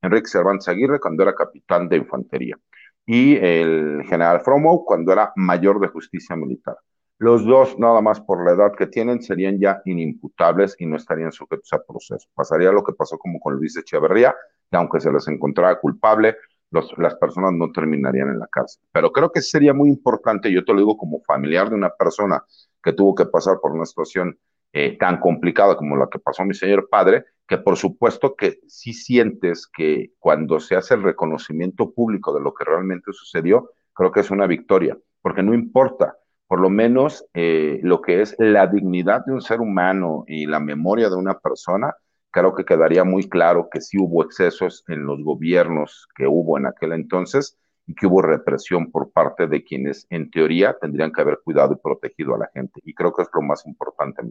Enrique 0.00 0.26
Cervantes 0.26 0.68
Aguirre 0.68 0.98
cuando 0.98 1.22
era 1.22 1.34
capitán 1.34 1.86
de 1.90 1.98
infantería 1.98 2.56
y 3.04 3.36
el 3.36 4.02
general 4.08 4.40
Fromo 4.40 4.86
cuando 4.86 5.12
era 5.12 5.34
mayor 5.36 5.80
de 5.80 5.88
justicia 5.88 6.34
militar. 6.34 6.78
Los 7.18 7.44
dos, 7.44 7.78
nada 7.78 8.00
más 8.00 8.22
por 8.22 8.46
la 8.46 8.52
edad 8.52 8.72
que 8.74 8.86
tienen, 8.86 9.20
serían 9.20 9.60
ya 9.60 9.82
inimputables 9.84 10.76
y 10.78 10.86
no 10.86 10.96
estarían 10.96 11.30
sujetos 11.30 11.70
a 11.74 11.84
proceso. 11.84 12.26
Pasaría 12.32 12.72
lo 12.72 12.82
que 12.82 12.94
pasó 12.94 13.18
como 13.18 13.38
con 13.38 13.56
Luis 13.56 13.76
Echeverría, 13.76 14.34
que 14.70 14.76
aunque 14.78 14.98
se 14.98 15.12
les 15.12 15.28
encontrara 15.28 15.78
culpable, 15.78 16.36
los, 16.72 16.92
las 16.98 17.14
personas 17.16 17.52
no 17.52 17.70
terminarían 17.70 18.30
en 18.30 18.40
la 18.40 18.48
cárcel. 18.48 18.82
Pero 18.90 19.12
creo 19.12 19.30
que 19.30 19.40
sería 19.40 19.72
muy 19.72 19.88
importante, 19.88 20.50
yo 20.50 20.64
te 20.64 20.72
lo 20.72 20.80
digo 20.80 20.96
como 20.96 21.20
familiar 21.22 21.70
de 21.70 21.76
una 21.76 21.90
persona 21.90 22.42
que 22.82 22.92
tuvo 22.92 23.14
que 23.14 23.26
pasar 23.26 23.58
por 23.62 23.72
una 23.72 23.86
situación 23.86 24.36
eh, 24.72 24.96
tan 24.98 25.20
complicada 25.20 25.76
como 25.76 25.96
la 25.96 26.08
que 26.10 26.18
pasó 26.18 26.44
mi 26.44 26.54
señor 26.54 26.88
padre, 26.88 27.26
que 27.46 27.58
por 27.58 27.76
supuesto 27.76 28.34
que 28.34 28.60
sí 28.66 28.94
sientes 28.94 29.66
que 29.66 30.12
cuando 30.18 30.60
se 30.60 30.76
hace 30.76 30.94
el 30.94 31.02
reconocimiento 31.02 31.92
público 31.92 32.34
de 32.34 32.40
lo 32.40 32.54
que 32.54 32.64
realmente 32.64 33.12
sucedió, 33.12 33.70
creo 33.92 34.10
que 34.10 34.20
es 34.20 34.30
una 34.30 34.46
victoria, 34.46 34.96
porque 35.20 35.42
no 35.42 35.52
importa, 35.52 36.16
por 36.46 36.60
lo 36.60 36.70
menos 36.70 37.26
eh, 37.34 37.80
lo 37.82 38.00
que 38.00 38.22
es 38.22 38.34
la 38.38 38.66
dignidad 38.66 39.24
de 39.26 39.34
un 39.34 39.42
ser 39.42 39.60
humano 39.60 40.24
y 40.26 40.46
la 40.46 40.60
memoria 40.60 41.10
de 41.10 41.16
una 41.16 41.38
persona, 41.38 41.94
creo 42.32 42.54
que 42.54 42.64
quedaría 42.64 43.04
muy 43.04 43.28
claro 43.28 43.68
que 43.70 43.80
sí 43.80 43.98
hubo 44.00 44.24
excesos 44.24 44.84
en 44.88 45.04
los 45.04 45.22
gobiernos 45.22 46.08
que 46.16 46.26
hubo 46.26 46.58
en 46.58 46.66
aquel 46.66 46.92
entonces 46.92 47.58
y 47.86 47.94
que 47.94 48.06
hubo 48.06 48.22
represión 48.22 48.90
por 48.90 49.12
parte 49.12 49.46
de 49.46 49.62
quienes 49.62 50.06
en 50.10 50.30
teoría 50.30 50.76
tendrían 50.80 51.12
que 51.12 51.20
haber 51.20 51.40
cuidado 51.44 51.74
y 51.74 51.82
protegido 51.82 52.34
a 52.34 52.38
la 52.38 52.50
gente. 52.54 52.80
Y 52.84 52.94
creo 52.94 53.12
que 53.12 53.22
es 53.22 53.28
lo 53.34 53.42
más 53.42 53.66
importante. 53.66 54.22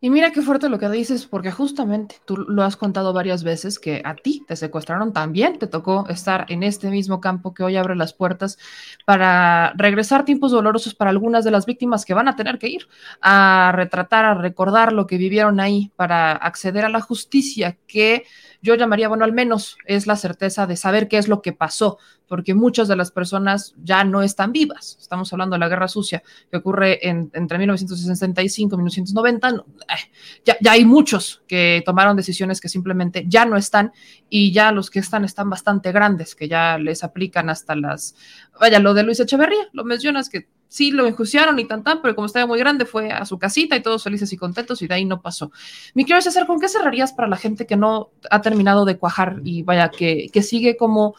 Y 0.00 0.10
mira 0.10 0.30
qué 0.30 0.42
fuerte 0.42 0.68
lo 0.68 0.78
que 0.78 0.88
dices, 0.90 1.26
porque 1.26 1.50
justamente 1.50 2.16
tú 2.24 2.36
lo 2.36 2.62
has 2.62 2.76
contado 2.76 3.12
varias 3.12 3.42
veces 3.42 3.80
que 3.80 4.00
a 4.04 4.14
ti 4.14 4.44
te 4.46 4.54
secuestraron 4.54 5.12
también, 5.12 5.58
te 5.58 5.66
tocó 5.66 6.06
estar 6.08 6.46
en 6.50 6.62
este 6.62 6.88
mismo 6.88 7.20
campo 7.20 7.52
que 7.52 7.64
hoy 7.64 7.76
abre 7.76 7.96
las 7.96 8.12
puertas 8.12 8.58
para 9.04 9.72
regresar 9.76 10.24
tiempos 10.24 10.52
dolorosos 10.52 10.94
para 10.94 11.10
algunas 11.10 11.44
de 11.44 11.50
las 11.50 11.66
víctimas 11.66 12.04
que 12.04 12.14
van 12.14 12.28
a 12.28 12.36
tener 12.36 12.60
que 12.60 12.68
ir 12.68 12.86
a 13.20 13.72
retratar, 13.74 14.24
a 14.24 14.34
recordar 14.34 14.92
lo 14.92 15.08
que 15.08 15.18
vivieron 15.18 15.58
ahí 15.58 15.90
para 15.96 16.30
acceder 16.30 16.84
a 16.84 16.90
la 16.90 17.00
justicia 17.00 17.76
que 17.88 18.22
yo 18.60 18.74
llamaría, 18.74 19.08
bueno, 19.08 19.24
al 19.24 19.32
menos 19.32 19.76
es 19.84 20.06
la 20.06 20.16
certeza 20.16 20.66
de 20.66 20.76
saber 20.76 21.08
qué 21.08 21.18
es 21.18 21.28
lo 21.28 21.42
que 21.42 21.52
pasó, 21.52 21.98
porque 22.26 22.54
muchas 22.54 22.88
de 22.88 22.96
las 22.96 23.10
personas 23.10 23.74
ya 23.82 24.04
no 24.04 24.22
están 24.22 24.52
vivas. 24.52 24.98
Estamos 25.00 25.32
hablando 25.32 25.54
de 25.54 25.60
la 25.60 25.68
guerra 25.68 25.88
sucia 25.88 26.22
que 26.50 26.56
ocurre 26.56 27.08
en, 27.08 27.30
entre 27.34 27.58
1965 27.58 28.74
y 28.74 28.78
1990. 28.78 29.52
No, 29.52 29.66
eh, 29.88 30.10
ya, 30.44 30.56
ya 30.60 30.72
hay 30.72 30.84
muchos 30.84 31.42
que 31.46 31.82
tomaron 31.86 32.16
decisiones 32.16 32.60
que 32.60 32.68
simplemente 32.68 33.24
ya 33.28 33.44
no 33.44 33.56
están 33.56 33.92
y 34.28 34.52
ya 34.52 34.72
los 34.72 34.90
que 34.90 34.98
están 34.98 35.24
están 35.24 35.48
bastante 35.48 35.92
grandes, 35.92 36.34
que 36.34 36.48
ya 36.48 36.78
les 36.78 37.04
aplican 37.04 37.48
hasta 37.48 37.76
las... 37.76 38.16
Vaya, 38.60 38.80
lo 38.80 38.92
de 38.92 39.04
Luis 39.04 39.20
Echeverría, 39.20 39.68
lo 39.72 39.84
mencionas 39.84 40.28
que 40.28 40.48
sí 40.68 40.90
lo 40.90 41.06
enjuiciaron 41.06 41.58
y 41.58 41.66
tan 41.66 41.82
tan, 41.82 42.00
pero 42.02 42.14
como 42.14 42.26
estaba 42.26 42.46
muy 42.46 42.58
grande 42.58 42.84
fue 42.84 43.10
a 43.10 43.24
su 43.24 43.38
casita 43.38 43.76
y 43.76 43.82
todos 43.82 44.02
felices 44.02 44.32
y 44.32 44.36
contentos 44.36 44.80
y 44.82 44.86
de 44.86 44.94
ahí 44.94 45.04
no 45.04 45.20
pasó. 45.20 45.50
Mi 45.94 46.04
quiero 46.04 46.20
César, 46.20 46.46
¿con 46.46 46.60
qué 46.60 46.68
cerrarías 46.68 47.12
para 47.12 47.28
la 47.28 47.36
gente 47.36 47.66
que 47.66 47.76
no 47.76 48.10
ha 48.30 48.40
terminado 48.40 48.84
de 48.84 48.98
cuajar 48.98 49.40
y 49.44 49.62
vaya, 49.62 49.90
que, 49.90 50.28
que 50.32 50.42
sigue 50.42 50.76
como, 50.76 51.16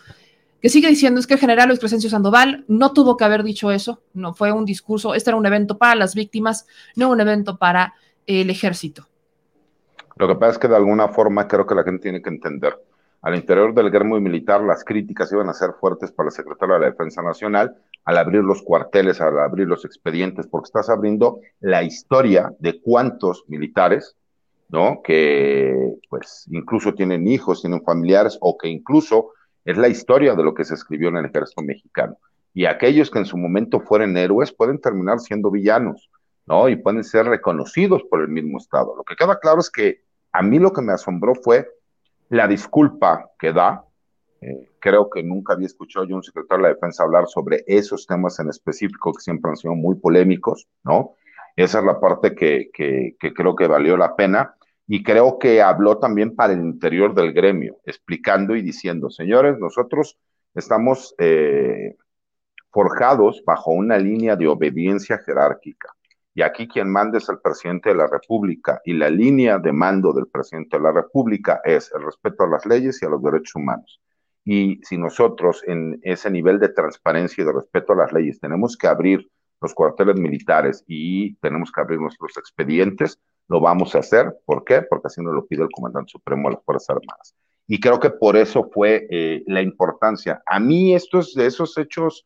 que 0.62 0.70
sigue 0.70 0.88
diciendo 0.88 1.20
es 1.20 1.28
que 1.28 1.34
el 1.34 1.40
general 1.40 1.68
Luis 1.68 1.80
Crescencio 1.80 2.10
Sandoval 2.10 2.66
no 2.68 2.94
tuvo 2.94 3.18
que 3.18 3.26
haber 3.26 3.44
dicho 3.44 3.72
eso, 3.72 4.02
no 4.14 4.34
fue 4.34 4.52
un 4.52 4.66
discurso, 4.66 5.14
este 5.16 5.32
era 5.32 5.38
un 5.38 5.46
evento 5.46 5.78
para 5.78 5.96
las 5.96 6.16
víctimas, 6.16 6.68
no 6.96 7.10
un 7.10 7.20
evento 7.20 7.58
para 7.58 7.94
el 8.28 8.50
ejército? 8.50 9.08
Lo 10.18 10.28
que 10.28 10.36
pasa 10.36 10.54
es 10.54 10.58
que 10.60 10.68
de 10.68 10.76
alguna 10.76 11.08
forma 11.08 11.48
creo 11.48 11.66
que 11.66 11.76
la 11.76 11.84
gente 11.84 12.04
tiene 12.04 12.22
que 12.22 12.30
entender. 12.30 12.78
Al 13.22 13.36
interior 13.36 13.74
del 13.74 13.90
gremio 13.90 14.20
militar, 14.20 14.62
las 14.62 14.84
críticas 14.84 15.32
iban 15.32 15.50
a 15.50 15.54
ser 15.54 15.72
fuertes 15.80 16.12
para 16.12 16.28
el 16.28 16.34
secretario 16.34 16.76
de 16.76 16.82
la 16.82 16.86
Defensa 16.88 17.22
Nacional 17.22 17.76
al 18.10 18.18
abrir 18.18 18.44
los 18.44 18.64
cuarteles, 18.64 19.22
al 19.22 19.38
abrir 19.38 19.68
los 19.68 19.86
expedientes, 19.86 20.48
porque 20.48 20.66
estás 20.66 20.90
abriendo 20.90 21.42
la 21.60 21.84
historia 21.84 22.52
de 22.58 22.82
cuántos 22.82 23.44
militares, 23.48 24.16
¿no? 24.68 25.02
Que 25.04 25.94
pues 26.10 26.48
incluso 26.50 26.96
tienen 26.96 27.28
hijos, 27.28 27.62
tienen 27.62 27.84
familiares 27.84 28.36
o 28.42 28.58
que 28.58 28.68
incluso 28.68 29.34
es 29.64 29.78
la 29.78 29.90
historia 29.90 30.34
de 30.34 30.44
lo 30.44 30.56
que 30.56 30.66
se 30.66 30.74
escribió 30.74 31.10
en 31.10 31.18
el 31.18 31.26
ejército 31.26 31.62
mexicano. 31.62 32.18
Y 32.52 32.66
aquellos 32.66 33.12
que 33.12 33.20
en 33.20 33.26
su 33.26 33.38
momento 33.38 33.80
fueron 33.80 34.18
héroes 34.18 34.52
pueden 34.52 34.82
terminar 34.82 35.20
siendo 35.20 35.52
villanos, 35.52 36.10
¿no? 36.48 36.68
Y 36.68 36.78
pueden 36.78 37.04
ser 37.04 37.28
reconocidos 37.28 38.02
por 38.10 38.22
el 38.22 38.30
mismo 38.30 38.58
Estado. 38.58 38.96
Lo 38.98 39.04
que 39.04 39.16
queda 39.16 39.40
claro 39.40 39.60
es 39.60 39.70
que 39.70 40.02
a 40.32 40.42
mí 40.42 40.58
lo 40.58 40.74
que 40.74 40.82
me 40.82 40.94
asombró 40.94 41.36
fue 41.36 41.68
la 42.30 42.48
disculpa 42.48 43.30
que 43.38 43.54
da. 43.54 43.84
Eh, 44.42 44.70
creo 44.80 45.10
que 45.10 45.24
nunca 45.24 45.54
había 45.54 45.68
escuchado 45.68 46.06
yo 46.06 46.16
un 46.16 46.24
secretario 46.24 46.64
de 46.64 46.70
la 46.70 46.76
Defensa 46.76 47.04
hablar 47.04 47.28
sobre 47.28 47.64
esos 47.68 48.08
temas 48.08 48.40
en 48.40 48.50
específico 48.50 49.14
que 49.14 49.22
siempre 49.22 49.50
han 49.50 49.58
sido 49.58 49.76
muy 49.76 49.96
polémicos, 49.96 50.68
¿no? 50.84 51.16
Esa 51.56 51.80
es 51.80 51.86
la 51.86 52.00
parte 52.00 52.36
que 52.36 52.70
creo 52.72 53.56
que 53.56 53.68
valió 53.68 53.98
la 53.98 54.16
pena 54.16 54.56
y 54.92 55.04
creo 55.04 55.38
que 55.38 55.62
habló 55.62 56.00
también 56.00 56.36
para 56.36 56.54
el 56.54 56.62
interior 56.62 57.14
del 57.14 57.32
gremio, 57.32 57.78
explicando 57.86 58.56
y 58.56 58.64
diciendo, 58.64 59.12
señores, 59.12 59.60
nosotros 59.60 60.18
estamos 60.56 61.14
eh, 61.20 61.96
forjados 62.72 63.44
bajo 63.46 63.70
una 63.70 64.00
línea 64.00 64.36
de 64.36 64.48
obediencia 64.48 65.20
jerárquica. 65.20 65.90
Y 66.34 66.42
aquí 66.42 66.68
quien 66.68 66.90
manda 66.90 67.20
es 67.20 67.30
el 67.30 67.40
presidente 67.40 67.90
de 67.90 67.98
la 67.98 68.08
República 68.08 68.82
y 68.84 68.94
la 68.94 69.12
línea 69.12 69.60
de 69.60 69.72
mando 69.72 70.12
del 70.12 70.26
presidente 70.26 70.78
de 70.78 70.84
la 70.84 70.92
República 70.92 71.62
es 71.64 71.92
el 71.94 72.04
respeto 72.04 72.46
a 72.46 72.48
las 72.48 72.66
leyes 72.66 73.00
y 73.04 73.06
a 73.06 73.10
los 73.10 73.22
derechos 73.22 73.54
humanos. 73.54 74.02
Y 74.52 74.80
si 74.82 74.98
nosotros 74.98 75.64
en 75.68 76.00
ese 76.02 76.32
nivel 76.32 76.60
de 76.60 76.70
transparencia 76.70 77.44
y 77.44 77.46
de 77.46 77.54
respeto 77.54 77.94
a 77.94 77.98
las 77.98 78.12
leyes 78.12 78.40
tenemos 78.40 78.76
que 78.76 78.88
abrir 78.88 79.30
los 79.62 79.76
cuarteles 79.76 80.16
militares 80.16 80.84
y 80.88 81.36
tenemos 81.36 81.72
que 81.72 81.80
abrir 81.80 82.00
nuestros 82.00 82.36
expedientes, 82.36 83.20
lo 83.48 83.62
vamos 83.62 83.94
a 83.94 84.00
hacer. 84.00 84.36
¿Por 84.46 84.64
qué? 84.64 84.82
Porque 84.82 85.06
así 85.06 85.22
nos 85.22 85.36
lo 85.36 85.46
pide 85.46 85.62
el 85.62 85.70
comandante 85.72 86.10
supremo 86.10 86.50
de 86.50 86.56
las 86.56 86.66
Fuerzas 86.66 86.90
Armadas. 86.90 87.36
Y 87.68 87.80
creo 87.80 88.00
que 88.00 88.10
por 88.10 88.36
eso 88.36 88.68
fue 88.74 89.06
eh, 89.12 89.44
la 89.46 89.62
importancia. 89.62 90.42
A 90.48 90.60
mí 90.60 90.96
estos 90.96 91.36
de 91.36 91.46
esos 91.46 91.78
hechos 91.78 92.26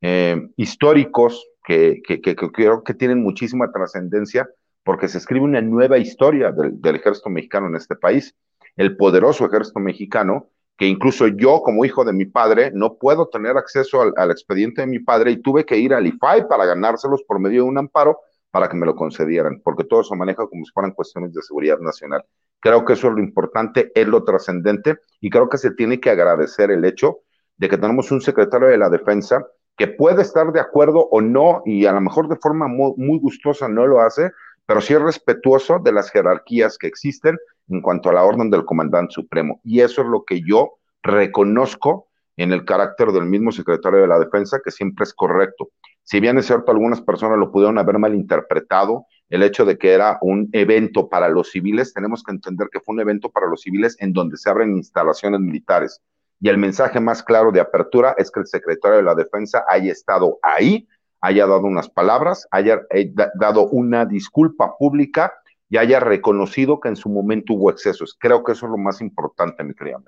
eh, 0.00 0.40
históricos 0.56 1.44
que, 1.64 2.02
que, 2.06 2.20
que, 2.20 2.36
creo 2.36 2.84
que 2.84 2.94
tienen 2.94 3.20
muchísima 3.20 3.72
trascendencia 3.72 4.48
porque 4.84 5.08
se 5.08 5.18
escribe 5.18 5.44
una 5.44 5.60
nueva 5.60 5.98
historia 5.98 6.52
del, 6.52 6.80
del, 6.80 6.94
ejército 6.94 7.30
mexicano 7.30 7.66
en 7.66 7.74
este 7.74 7.96
país. 7.96 8.32
El 8.76 8.96
poderoso 8.96 9.44
ejército 9.44 9.80
mexicano, 9.80 10.50
que 10.76 10.86
incluso 10.86 11.28
yo 11.28 11.62
como 11.62 11.84
hijo 11.84 12.04
de 12.04 12.12
mi 12.12 12.24
padre 12.24 12.70
no 12.74 12.94
puedo 12.96 13.28
tener 13.28 13.56
acceso 13.56 14.02
al, 14.16 14.30
expediente 14.30 14.82
de 14.82 14.86
mi 14.86 14.98
padre 14.98 15.30
y 15.30 15.42
tuve 15.42 15.64
que 15.64 15.78
ir 15.78 15.94
al 15.94 16.06
IFAI 16.06 16.48
para 16.48 16.64
ganárselos 16.66 17.22
por 17.22 17.38
medio 17.38 17.62
de 17.62 17.68
un 17.68 17.78
amparo 17.78 18.18
para 18.50 18.68
que 18.68 18.76
me 18.76 18.86
lo 18.86 18.94
concedieran, 18.94 19.60
porque 19.64 19.84
todo 19.84 20.04
se 20.04 20.14
maneja 20.14 20.46
como 20.46 20.64
si 20.64 20.72
fueran 20.72 20.92
cuestiones 20.92 21.32
de 21.32 21.42
seguridad 21.42 21.78
nacional. 21.80 22.24
Creo 22.60 22.84
que 22.84 22.92
eso 22.92 23.08
es 23.08 23.14
lo 23.14 23.20
importante, 23.20 23.90
es 23.94 24.06
lo 24.06 24.22
trascendente, 24.22 24.98
y 25.20 25.28
creo 25.28 25.48
que 25.48 25.58
se 25.58 25.72
tiene 25.72 25.98
que 25.98 26.10
agradecer 26.10 26.70
el 26.70 26.84
hecho 26.84 27.18
de 27.56 27.68
que 27.68 27.78
tenemos 27.78 28.12
un 28.12 28.20
secretario 28.20 28.68
de 28.68 28.78
la 28.78 28.90
defensa 28.90 29.44
que 29.76 29.88
puede 29.88 30.22
estar 30.22 30.52
de 30.52 30.60
acuerdo 30.60 31.08
o 31.10 31.20
no, 31.20 31.62
y 31.64 31.86
a 31.86 31.92
lo 31.92 32.00
mejor 32.00 32.28
de 32.28 32.36
forma 32.36 32.68
muy, 32.68 32.94
muy 32.96 33.18
gustosa 33.18 33.68
no 33.68 33.88
lo 33.88 34.00
hace, 34.00 34.30
pero 34.66 34.80
sí 34.80 34.94
es 34.94 35.02
respetuoso 35.02 35.80
de 35.80 35.92
las 35.92 36.10
jerarquías 36.10 36.78
que 36.78 36.86
existen 36.86 37.36
en 37.68 37.80
cuanto 37.80 38.10
a 38.10 38.12
la 38.12 38.24
orden 38.24 38.50
del 38.50 38.64
comandante 38.64 39.14
supremo. 39.14 39.60
Y 39.64 39.80
eso 39.80 40.02
es 40.02 40.08
lo 40.08 40.24
que 40.24 40.40
yo 40.46 40.74
reconozco 41.02 42.08
en 42.36 42.52
el 42.52 42.64
carácter 42.64 43.12
del 43.12 43.26
mismo 43.26 43.52
secretario 43.52 44.00
de 44.00 44.08
la 44.08 44.18
defensa, 44.18 44.60
que 44.64 44.70
siempre 44.70 45.04
es 45.04 45.14
correcto. 45.14 45.70
Si 46.02 46.20
bien 46.20 46.36
es 46.36 46.46
cierto, 46.46 46.72
algunas 46.72 47.00
personas 47.00 47.38
lo 47.38 47.50
pudieron 47.50 47.78
haber 47.78 47.98
malinterpretado, 47.98 49.06
el 49.30 49.42
hecho 49.42 49.64
de 49.64 49.78
que 49.78 49.92
era 49.92 50.18
un 50.20 50.48
evento 50.52 51.08
para 51.08 51.28
los 51.28 51.50
civiles, 51.50 51.94
tenemos 51.94 52.22
que 52.22 52.32
entender 52.32 52.68
que 52.70 52.80
fue 52.80 52.94
un 52.94 53.00
evento 53.00 53.30
para 53.30 53.46
los 53.46 53.62
civiles 53.62 53.96
en 54.00 54.12
donde 54.12 54.36
se 54.36 54.50
abren 54.50 54.76
instalaciones 54.76 55.40
militares. 55.40 56.02
Y 56.40 56.48
el 56.48 56.58
mensaje 56.58 57.00
más 57.00 57.22
claro 57.22 57.52
de 57.52 57.60
apertura 57.60 58.14
es 58.18 58.30
que 58.30 58.40
el 58.40 58.46
secretario 58.46 58.98
de 58.98 59.02
la 59.02 59.14
Defensa 59.14 59.64
haya 59.68 59.92
estado 59.92 60.38
ahí, 60.42 60.86
haya 61.20 61.46
dado 61.46 61.62
unas 61.62 61.88
palabras, 61.88 62.46
haya 62.50 62.82
eh, 62.90 63.10
dado 63.34 63.68
una 63.68 64.04
disculpa 64.04 64.76
pública 64.76 65.32
y 65.74 65.76
haya 65.76 65.98
reconocido 65.98 66.78
que 66.78 66.88
en 66.88 66.94
su 66.94 67.08
momento 67.08 67.54
hubo 67.54 67.68
excesos. 67.68 68.16
Creo 68.16 68.44
que 68.44 68.52
eso 68.52 68.66
es 68.66 68.70
lo 68.70 68.78
más 68.78 69.00
importante, 69.00 69.64
mi 69.64 69.74
querida 69.74 69.98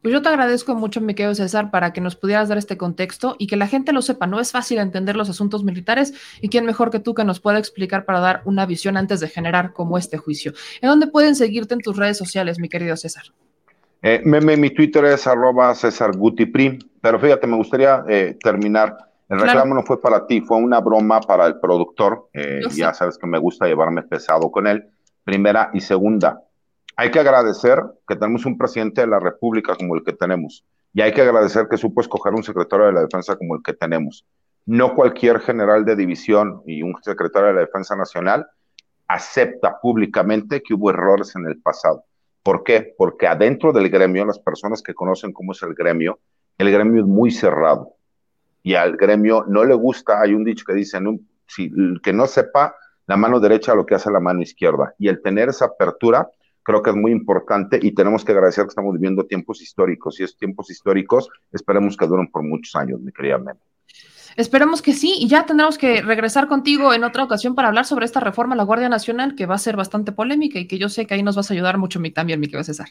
pues 0.00 0.12
yo 0.12 0.22
te 0.22 0.28
agradezco 0.28 0.74
mucho, 0.74 1.00
mi 1.00 1.14
querido 1.14 1.34
César, 1.34 1.70
para 1.70 1.92
que 1.92 2.00
nos 2.00 2.14
pudieras 2.14 2.48
dar 2.48 2.56
este 2.56 2.78
contexto 2.78 3.34
y 3.36 3.48
que 3.48 3.56
la 3.56 3.66
gente 3.66 3.92
lo 3.92 4.00
sepa. 4.00 4.28
No 4.28 4.38
es 4.38 4.52
fácil 4.52 4.78
entender 4.78 5.16
los 5.16 5.28
asuntos 5.28 5.64
militares 5.64 6.14
y 6.40 6.48
quién 6.48 6.64
mejor 6.64 6.90
que 6.90 7.00
tú 7.00 7.14
que 7.14 7.24
nos 7.24 7.40
pueda 7.40 7.58
explicar 7.58 8.04
para 8.04 8.20
dar 8.20 8.42
una 8.44 8.64
visión 8.64 8.96
antes 8.96 9.18
de 9.20 9.28
generar 9.28 9.72
como 9.72 9.98
este 9.98 10.16
juicio. 10.16 10.52
¿En 10.80 10.88
dónde 10.88 11.08
pueden 11.08 11.34
seguirte 11.34 11.74
en 11.74 11.80
tus 11.80 11.96
redes 11.96 12.16
sociales, 12.16 12.60
mi 12.60 12.68
querido 12.68 12.96
César? 12.96 13.24
Eh, 14.00 14.22
meme, 14.24 14.56
mi 14.56 14.70
Twitter 14.70 15.04
es 15.06 15.26
arroba 15.26 15.74
César 15.74 16.12
pero 17.02 17.18
fíjate, 17.18 17.46
me 17.48 17.56
gustaría 17.56 18.04
eh, 18.08 18.38
terminar. 18.40 19.07
El 19.28 19.40
reclamo 19.40 19.62
claro. 19.62 19.74
no 19.74 19.82
fue 19.82 20.00
para 20.00 20.26
ti, 20.26 20.40
fue 20.40 20.56
una 20.56 20.80
broma 20.80 21.20
para 21.20 21.46
el 21.46 21.60
productor. 21.60 22.28
Eh, 22.32 22.60
ya 22.70 22.94
sabes 22.94 23.18
que 23.18 23.26
me 23.26 23.38
gusta 23.38 23.66
llevarme 23.66 24.02
pesado 24.02 24.50
con 24.50 24.66
él. 24.66 24.88
Primera 25.22 25.70
y 25.74 25.80
segunda, 25.80 26.40
hay 26.96 27.10
que 27.10 27.20
agradecer 27.20 27.82
que 28.06 28.16
tenemos 28.16 28.46
un 28.46 28.56
presidente 28.56 29.02
de 29.02 29.06
la 29.06 29.20
República 29.20 29.76
como 29.76 29.94
el 29.94 30.02
que 30.02 30.14
tenemos. 30.14 30.64
Y 30.94 31.02
hay 31.02 31.12
que 31.12 31.20
agradecer 31.20 31.68
que 31.68 31.76
supo 31.76 32.00
escoger 32.00 32.32
un 32.32 32.42
secretario 32.42 32.86
de 32.86 32.92
la 32.92 33.02
Defensa 33.02 33.36
como 33.36 33.54
el 33.54 33.62
que 33.62 33.74
tenemos. 33.74 34.26
No 34.64 34.94
cualquier 34.94 35.40
general 35.40 35.84
de 35.84 35.94
división 35.94 36.62
y 36.66 36.82
un 36.82 36.94
secretario 37.02 37.48
de 37.48 37.54
la 37.54 37.60
Defensa 37.60 37.94
Nacional 37.96 38.46
acepta 39.06 39.78
públicamente 39.80 40.62
que 40.62 40.74
hubo 40.74 40.90
errores 40.90 41.36
en 41.36 41.46
el 41.46 41.60
pasado. 41.60 42.04
¿Por 42.42 42.64
qué? 42.64 42.94
Porque 42.96 43.26
adentro 43.26 43.72
del 43.72 43.90
gremio, 43.90 44.24
las 44.24 44.38
personas 44.38 44.82
que 44.82 44.94
conocen 44.94 45.32
cómo 45.32 45.52
es 45.52 45.62
el 45.62 45.74
gremio, 45.74 46.18
el 46.56 46.70
gremio 46.70 47.02
es 47.02 47.06
muy 47.06 47.30
cerrado. 47.30 47.94
Y 48.68 48.74
al 48.74 48.98
gremio 48.98 49.46
no 49.48 49.64
le 49.64 49.72
gusta, 49.72 50.20
hay 50.20 50.34
un 50.34 50.44
dicho 50.44 50.62
que 50.66 50.74
dice, 50.74 51.00
no, 51.00 51.18
si, 51.46 51.72
que 52.02 52.12
no 52.12 52.26
sepa 52.26 52.74
la 53.06 53.16
mano 53.16 53.40
derecha 53.40 53.74
lo 53.74 53.86
que 53.86 53.94
hace 53.94 54.10
la 54.10 54.20
mano 54.20 54.42
izquierda. 54.42 54.92
Y 54.98 55.08
el 55.08 55.22
tener 55.22 55.48
esa 55.48 55.64
apertura 55.64 56.28
creo 56.62 56.82
que 56.82 56.90
es 56.90 56.96
muy 56.96 57.10
importante 57.10 57.78
y 57.80 57.92
tenemos 57.92 58.26
que 58.26 58.32
agradecer 58.32 58.64
que 58.64 58.68
estamos 58.68 58.92
viviendo 58.92 59.24
tiempos 59.24 59.62
históricos 59.62 60.20
y 60.20 60.24
esos 60.24 60.36
tiempos 60.36 60.68
históricos 60.70 61.30
esperemos 61.50 61.96
que 61.96 62.06
duren 62.06 62.30
por 62.30 62.42
muchos 62.42 62.76
años, 62.76 63.00
mi 63.00 63.10
querida 63.10 63.38
Meme. 63.38 63.58
Esperemos 64.36 64.82
que 64.82 64.92
sí, 64.92 65.14
y 65.18 65.28
ya 65.28 65.46
tendremos 65.46 65.78
que 65.78 66.02
regresar 66.02 66.46
contigo 66.46 66.92
en 66.92 67.04
otra 67.04 67.24
ocasión 67.24 67.54
para 67.54 67.68
hablar 67.68 67.86
sobre 67.86 68.04
esta 68.04 68.20
reforma 68.20 68.52
a 68.52 68.58
la 68.58 68.64
Guardia 68.64 68.90
Nacional, 68.90 69.34
que 69.34 69.46
va 69.46 69.54
a 69.54 69.58
ser 69.58 69.76
bastante 69.76 70.12
polémica 70.12 70.58
y 70.58 70.66
que 70.66 70.76
yo 70.76 70.90
sé 70.90 71.06
que 71.06 71.14
ahí 71.14 71.22
nos 71.22 71.36
vas 71.36 71.50
a 71.50 71.54
ayudar 71.54 71.78
mucho 71.78 72.02
también, 72.14 72.38
mi 72.38 72.48
querido 72.48 72.64
César. 72.64 72.88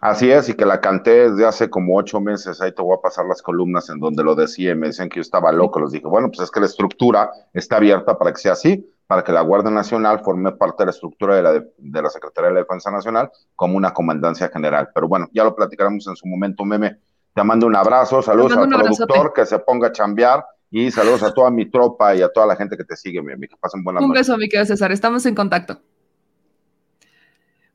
Así 0.00 0.30
es, 0.30 0.48
y 0.48 0.54
que 0.54 0.64
la 0.64 0.80
canté 0.80 1.30
desde 1.30 1.44
hace 1.44 1.68
como 1.68 1.96
ocho 1.96 2.20
meses, 2.20 2.60
ahí 2.62 2.72
te 2.72 2.80
voy 2.80 2.96
a 2.96 3.02
pasar 3.02 3.26
las 3.26 3.42
columnas 3.42 3.90
en 3.90 3.98
donde 4.00 4.24
lo 4.24 4.34
decía 4.34 4.72
y 4.72 4.74
me 4.74 4.86
decían 4.86 5.10
que 5.10 5.16
yo 5.16 5.20
estaba 5.20 5.52
loco, 5.52 5.78
les 5.80 5.92
dije, 5.92 6.06
bueno, 6.06 6.28
pues 6.28 6.40
es 6.40 6.50
que 6.50 6.60
la 6.60 6.66
estructura 6.66 7.30
está 7.52 7.76
abierta 7.76 8.16
para 8.16 8.32
que 8.32 8.40
sea 8.40 8.52
así, 8.52 8.90
para 9.06 9.22
que 9.22 9.32
la 9.32 9.42
Guardia 9.42 9.70
Nacional 9.70 10.20
forme 10.20 10.52
parte 10.52 10.82
de 10.82 10.86
la 10.86 10.92
estructura 10.92 11.36
de 11.36 11.42
la, 11.42 11.52
de, 11.52 11.70
de 11.76 12.02
la 12.02 12.08
Secretaría 12.08 12.48
de 12.48 12.54
la 12.54 12.60
Defensa 12.60 12.90
Nacional 12.90 13.30
como 13.56 13.76
una 13.76 13.92
comandancia 13.92 14.48
general. 14.48 14.88
Pero 14.94 15.06
bueno, 15.06 15.28
ya 15.32 15.44
lo 15.44 15.54
platicaremos 15.54 16.06
en 16.06 16.16
su 16.16 16.26
momento, 16.26 16.64
Meme. 16.64 16.96
Te 17.34 17.44
mando 17.44 17.66
un 17.66 17.76
abrazo, 17.76 18.22
saludos 18.22 18.52
al 18.52 18.68
productor, 18.68 19.10
abrazote. 19.10 19.32
que 19.34 19.46
se 19.46 19.58
ponga 19.58 19.88
a 19.88 19.92
chambear 19.92 20.44
y 20.70 20.90
saludos 20.90 21.22
a 21.24 21.34
toda 21.34 21.50
mi 21.50 21.68
tropa 21.70 22.14
y 22.14 22.22
a 22.22 22.28
toda 22.32 22.46
la 22.46 22.56
gente 22.56 22.76
que 22.76 22.84
te 22.84 22.96
sigue, 22.96 23.20
Meme. 23.20 23.48
Que 23.48 23.56
pasen 23.56 23.84
buenas 23.84 24.02
Un 24.02 24.12
beso, 24.12 24.38
mi 24.38 24.48
querido 24.48 24.64
César, 24.64 24.92
estamos 24.92 25.26
en 25.26 25.34
contacto. 25.34 25.80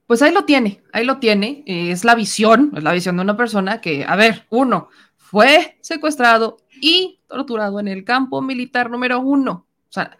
Pues 0.07 0.21
ahí 0.21 0.31
lo 0.31 0.45
tiene, 0.45 0.83
ahí 0.93 1.03
lo 1.03 1.17
tiene. 1.19 1.63
Es 1.65 2.05
la 2.05 2.15
visión, 2.15 2.71
es 2.75 2.83
la 2.83 2.93
visión 2.93 3.15
de 3.17 3.23
una 3.23 3.37
persona 3.37 3.81
que, 3.81 4.05
a 4.05 4.15
ver, 4.15 4.45
uno, 4.49 4.89
fue 5.17 5.77
secuestrado 5.81 6.57
y 6.79 7.19
torturado 7.27 7.79
en 7.79 7.87
el 7.87 8.03
campo 8.03 8.41
militar 8.41 8.89
número 8.89 9.19
uno. 9.19 9.65
O 9.89 9.91
sea, 9.91 10.17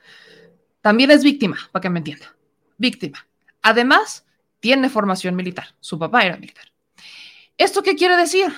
también 0.82 1.12
es 1.12 1.24
víctima, 1.24 1.58
para 1.72 1.82
que 1.82 1.90
me 1.90 2.00
entienda. 2.00 2.36
Víctima. 2.78 3.28
Además, 3.62 4.26
tiene 4.60 4.90
formación 4.90 5.36
militar. 5.36 5.76
Su 5.80 6.00
papá 6.00 6.24
era 6.24 6.38
militar. 6.38 6.66
¿Esto 7.58 7.84
qué 7.84 7.96
quiere 7.96 8.18
decir? 8.18 8.52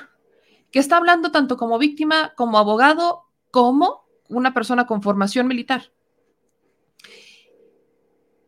Que 0.72 0.80
está 0.80 0.98
hablando 0.98 1.32
tanto 1.32 1.58
como 1.58 1.78
víctima, 1.78 2.34
como 2.36 2.58
abogado, 2.58 3.26
como 3.52 4.08
una 4.30 4.54
persona 4.54 4.88
con 4.88 5.02
formación 5.02 5.48
militar. 5.48 5.92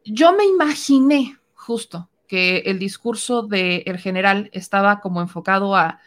Yo 0.06 0.34
me 0.34 0.46
imaginé 0.46 1.38
justo 1.54 2.10
que 2.30 2.60
el 2.60 2.80
discurso 2.80 3.42
del 3.42 3.84
el 3.86 3.98
general 3.98 4.50
estaba 4.54 5.02
como 5.02 5.20
enfocado 5.20 5.76
a 5.76 6.00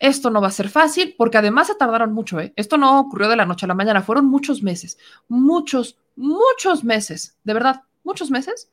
esto 0.00 0.30
no 0.30 0.40
va 0.40 0.48
a 0.48 0.52
ser 0.52 0.68
fácil, 0.68 1.14
porque 1.16 1.38
además 1.38 1.68
se 1.68 1.74
tardaron 1.74 2.12
mucho, 2.12 2.38
¿eh? 2.40 2.52
Esto 2.56 2.76
no 2.76 3.00
ocurrió 3.00 3.28
de 3.28 3.36
la 3.36 3.46
noche 3.46 3.66
a 3.66 3.68
la 3.68 3.74
mañana, 3.74 4.02
fueron 4.02 4.26
muchos 4.26 4.62
meses, 4.62 4.98
muchos, 5.28 5.96
muchos 6.14 6.84
meses, 6.84 7.36
de 7.44 7.54
verdad, 7.54 7.82
muchos 8.04 8.30
meses, 8.30 8.70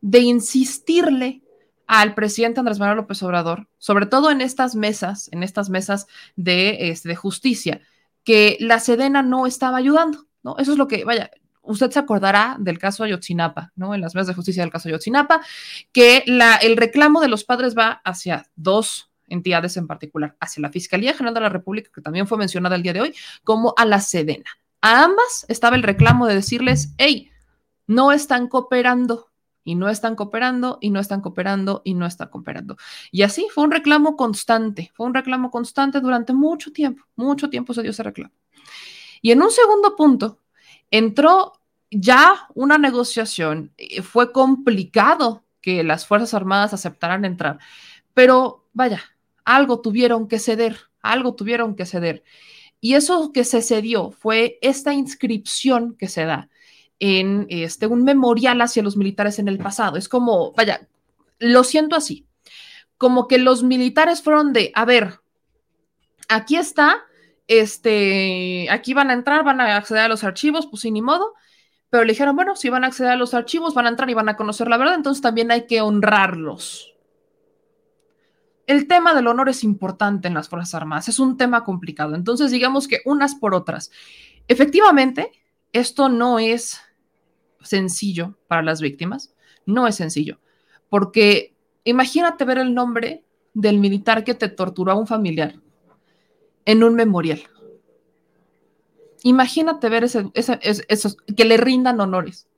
de 0.00 0.20
insistirle 0.20 1.42
al 1.86 2.14
presidente 2.14 2.60
Andrés 2.60 2.78
Manuel 2.78 2.98
López 2.98 3.22
Obrador, 3.22 3.66
sobre 3.78 4.06
todo 4.06 4.30
en 4.30 4.40
estas 4.40 4.74
mesas, 4.74 5.30
en 5.32 5.42
estas 5.42 5.70
mesas 5.70 6.06
de, 6.36 6.90
este, 6.90 7.08
de 7.08 7.16
justicia, 7.16 7.80
que 8.24 8.58
la 8.60 8.78
Sedena 8.78 9.22
no 9.22 9.46
estaba 9.46 9.78
ayudando, 9.78 10.26
¿no? 10.42 10.56
Eso 10.58 10.72
es 10.72 10.78
lo 10.78 10.86
que, 10.86 11.04
vaya, 11.04 11.30
usted 11.68 11.90
se 11.90 11.98
acordará 11.98 12.56
del 12.58 12.78
caso 12.78 13.04
Ayotzinapa, 13.04 13.72
¿no? 13.76 13.94
En 13.94 14.00
las 14.00 14.14
mesas 14.14 14.28
de 14.28 14.34
justicia 14.34 14.62
del 14.62 14.72
caso 14.72 14.88
Ayotzinapa, 14.88 15.40
que 15.92 16.24
el 16.26 16.76
reclamo 16.76 17.20
de 17.20 17.28
los 17.28 17.44
padres 17.44 17.76
va 17.76 18.00
hacia 18.04 18.50
dos 18.56 19.12
entidades 19.28 19.76
en 19.76 19.86
particular, 19.86 20.36
hacia 20.40 20.62
la 20.62 20.70
Fiscalía 20.70 21.12
General 21.12 21.34
de 21.34 21.40
la 21.40 21.48
República, 21.50 21.90
que 21.94 22.00
también 22.00 22.26
fue 22.26 22.38
mencionada 22.38 22.76
el 22.76 22.82
día 22.82 22.94
de 22.94 23.02
hoy, 23.02 23.14
como 23.44 23.74
a 23.76 23.84
la 23.84 24.00
Sedena. 24.00 24.50
A 24.80 25.04
ambas 25.04 25.44
estaba 25.48 25.76
el 25.76 25.82
reclamo 25.82 26.26
de 26.26 26.34
decirles, 26.34 26.94
hey, 26.98 27.30
no 27.86 28.12
están 28.12 28.48
cooperando, 28.48 29.28
y 29.64 29.74
no 29.74 29.90
están 29.90 30.16
cooperando, 30.16 30.78
y 30.80 30.88
no 30.88 30.98
están 30.98 31.20
cooperando, 31.20 31.82
y 31.84 31.92
no 31.92 32.06
están 32.06 32.28
cooperando. 32.28 32.78
Y 33.10 33.20
así 33.20 33.46
fue 33.52 33.64
un 33.64 33.70
reclamo 33.70 34.16
constante, 34.16 34.90
fue 34.94 35.04
un 35.04 35.12
reclamo 35.12 35.50
constante 35.50 36.00
durante 36.00 36.32
mucho 36.32 36.72
tiempo, 36.72 37.04
mucho 37.16 37.50
tiempo 37.50 37.74
se 37.74 37.82
dio 37.82 37.90
ese 37.90 38.02
reclamo. 38.02 38.32
Y 39.20 39.32
en 39.32 39.42
un 39.42 39.50
segundo 39.50 39.94
punto, 39.94 40.38
entró 40.90 41.52
ya 41.90 42.48
una 42.54 42.78
negociación, 42.78 43.72
eh, 43.76 44.02
fue 44.02 44.32
complicado 44.32 45.44
que 45.60 45.82
las 45.82 46.06
Fuerzas 46.06 46.34
Armadas 46.34 46.74
aceptaran 46.74 47.24
entrar, 47.24 47.58
pero 48.14 48.66
vaya, 48.72 49.02
algo 49.44 49.80
tuvieron 49.80 50.28
que 50.28 50.38
ceder, 50.38 50.78
algo 51.02 51.34
tuvieron 51.34 51.74
que 51.74 51.86
ceder. 51.86 52.22
Y 52.80 52.94
eso 52.94 53.32
que 53.32 53.44
se 53.44 53.62
cedió 53.62 54.10
fue 54.10 54.58
esta 54.62 54.92
inscripción 54.92 55.96
que 55.96 56.08
se 56.08 56.24
da 56.24 56.48
en 57.00 57.46
este, 57.48 57.86
un 57.86 58.04
memorial 58.04 58.60
hacia 58.60 58.82
los 58.82 58.96
militares 58.96 59.38
en 59.38 59.48
el 59.48 59.58
pasado. 59.58 59.96
Es 59.96 60.08
como, 60.08 60.52
vaya, 60.52 60.86
lo 61.38 61.64
siento 61.64 61.96
así, 61.96 62.26
como 62.96 63.28
que 63.28 63.38
los 63.38 63.62
militares 63.62 64.22
fueron 64.22 64.52
de, 64.52 64.72
a 64.74 64.84
ver, 64.84 65.20
aquí 66.28 66.56
está, 66.56 67.04
este, 67.46 68.68
aquí 68.70 68.94
van 68.94 69.10
a 69.10 69.14
entrar, 69.14 69.44
van 69.44 69.60
a 69.60 69.76
acceder 69.76 70.04
a 70.04 70.08
los 70.08 70.24
archivos, 70.24 70.66
pues 70.66 70.82
sin 70.82 70.94
ni 70.94 71.02
modo, 71.02 71.34
pero 71.90 72.04
le 72.04 72.12
dijeron, 72.12 72.36
bueno, 72.36 72.56
si 72.56 72.68
van 72.68 72.84
a 72.84 72.88
acceder 72.88 73.12
a 73.12 73.16
los 73.16 73.34
archivos, 73.34 73.74
van 73.74 73.86
a 73.86 73.90
entrar 73.90 74.10
y 74.10 74.14
van 74.14 74.28
a 74.28 74.36
conocer 74.36 74.68
la 74.68 74.76
verdad, 74.76 74.94
entonces 74.94 75.22
también 75.22 75.50
hay 75.50 75.66
que 75.66 75.80
honrarlos. 75.80 76.94
El 78.66 78.86
tema 78.86 79.14
del 79.14 79.26
honor 79.26 79.48
es 79.48 79.64
importante 79.64 80.28
en 80.28 80.34
las 80.34 80.48
Fuerzas 80.50 80.74
Armadas, 80.74 81.08
es 81.08 81.18
un 81.18 81.38
tema 81.38 81.64
complicado, 81.64 82.14
entonces 82.14 82.50
digamos 82.50 82.86
que 82.86 83.00
unas 83.06 83.34
por 83.34 83.54
otras. 83.54 83.90
Efectivamente, 84.46 85.32
esto 85.72 86.10
no 86.10 86.38
es 86.38 86.80
sencillo 87.62 88.36
para 88.46 88.62
las 88.62 88.82
víctimas, 88.82 89.34
no 89.64 89.86
es 89.86 89.96
sencillo, 89.96 90.38
porque 90.90 91.54
imagínate 91.84 92.44
ver 92.44 92.58
el 92.58 92.74
nombre 92.74 93.24
del 93.54 93.78
militar 93.78 94.24
que 94.24 94.34
te 94.34 94.48
torturó 94.48 94.92
a 94.92 94.96
un 94.96 95.06
familiar 95.06 95.54
en 96.66 96.84
un 96.84 96.94
memorial. 96.94 97.40
Imagínate 99.28 99.90
ver 99.90 100.04
ese, 100.04 100.30
esos, 100.32 101.18
que 101.36 101.44
le 101.44 101.58
rindan 101.58 102.00
honores. 102.00 102.48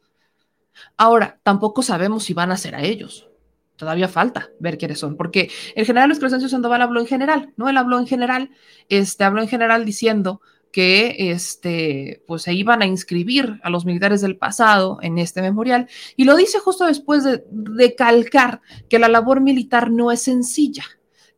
Ahora, 0.97 1.41
tampoco 1.43 1.83
sabemos 1.83 2.23
si 2.23 2.33
van 2.33 2.53
a 2.53 2.57
ser 2.57 2.77
a 2.77 2.83
ellos. 2.85 3.29
Todavía 3.75 4.07
falta 4.07 4.51
ver 4.61 4.79
quiénes 4.79 5.01
son, 5.01 5.17
porque 5.17 5.51
el 5.75 5.85
general 5.85 6.11
Luis 6.11 6.21
Crescencio 6.21 6.49
Sandoval 6.49 6.83
habló 6.83 7.01
en 7.01 7.09
general, 7.09 7.53
¿no? 7.57 7.69
Él 7.69 7.77
habló 7.77 7.99
en 7.99 8.07
general, 8.07 8.51
este, 8.89 9.25
habló 9.25 9.43
en 9.43 9.49
general 9.49 9.85
diciendo 9.85 10.43
que 10.71 11.33
este, 11.33 12.23
pues 12.29 12.43
se 12.43 12.53
iban 12.53 12.83
a 12.83 12.87
inscribir 12.87 13.59
a 13.65 13.71
los 13.71 13.85
militares 13.85 14.21
del 14.21 14.37
pasado 14.37 14.99
en 15.03 15.19
este 15.19 15.43
memorial, 15.43 15.89
y 16.15 16.23
lo 16.23 16.37
dice 16.37 16.61
justo 16.61 16.87
después 16.87 17.25
de, 17.25 17.43
de 17.51 17.97
calcar 17.97 18.61
que 18.89 19.01
la 19.01 19.09
labor 19.09 19.41
militar 19.41 19.91
no 19.91 20.13
es 20.13 20.23
sencilla, 20.23 20.85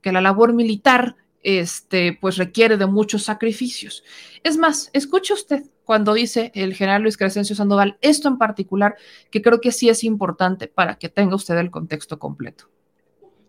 que 0.02 0.12
la 0.12 0.20
labor 0.20 0.52
militar 0.52 1.16
este, 1.42 2.16
pues 2.20 2.36
requiere 2.36 2.76
de 2.76 2.86
muchos 2.86 3.24
sacrificios. 3.24 4.04
Es 4.42 4.56
más, 4.56 4.90
escuche 4.92 5.34
usted 5.34 5.64
cuando 5.84 6.14
dice 6.14 6.52
el 6.54 6.74
general 6.74 7.02
Luis 7.02 7.16
Crescencio 7.16 7.56
Sandoval 7.56 7.98
esto 8.00 8.28
en 8.28 8.38
particular, 8.38 8.96
que 9.30 9.42
creo 9.42 9.60
que 9.60 9.72
sí 9.72 9.88
es 9.88 10.04
importante 10.04 10.68
para 10.68 10.96
que 10.96 11.08
tenga 11.08 11.34
usted 11.34 11.56
el 11.58 11.70
contexto 11.70 12.18
completo. 12.18 12.68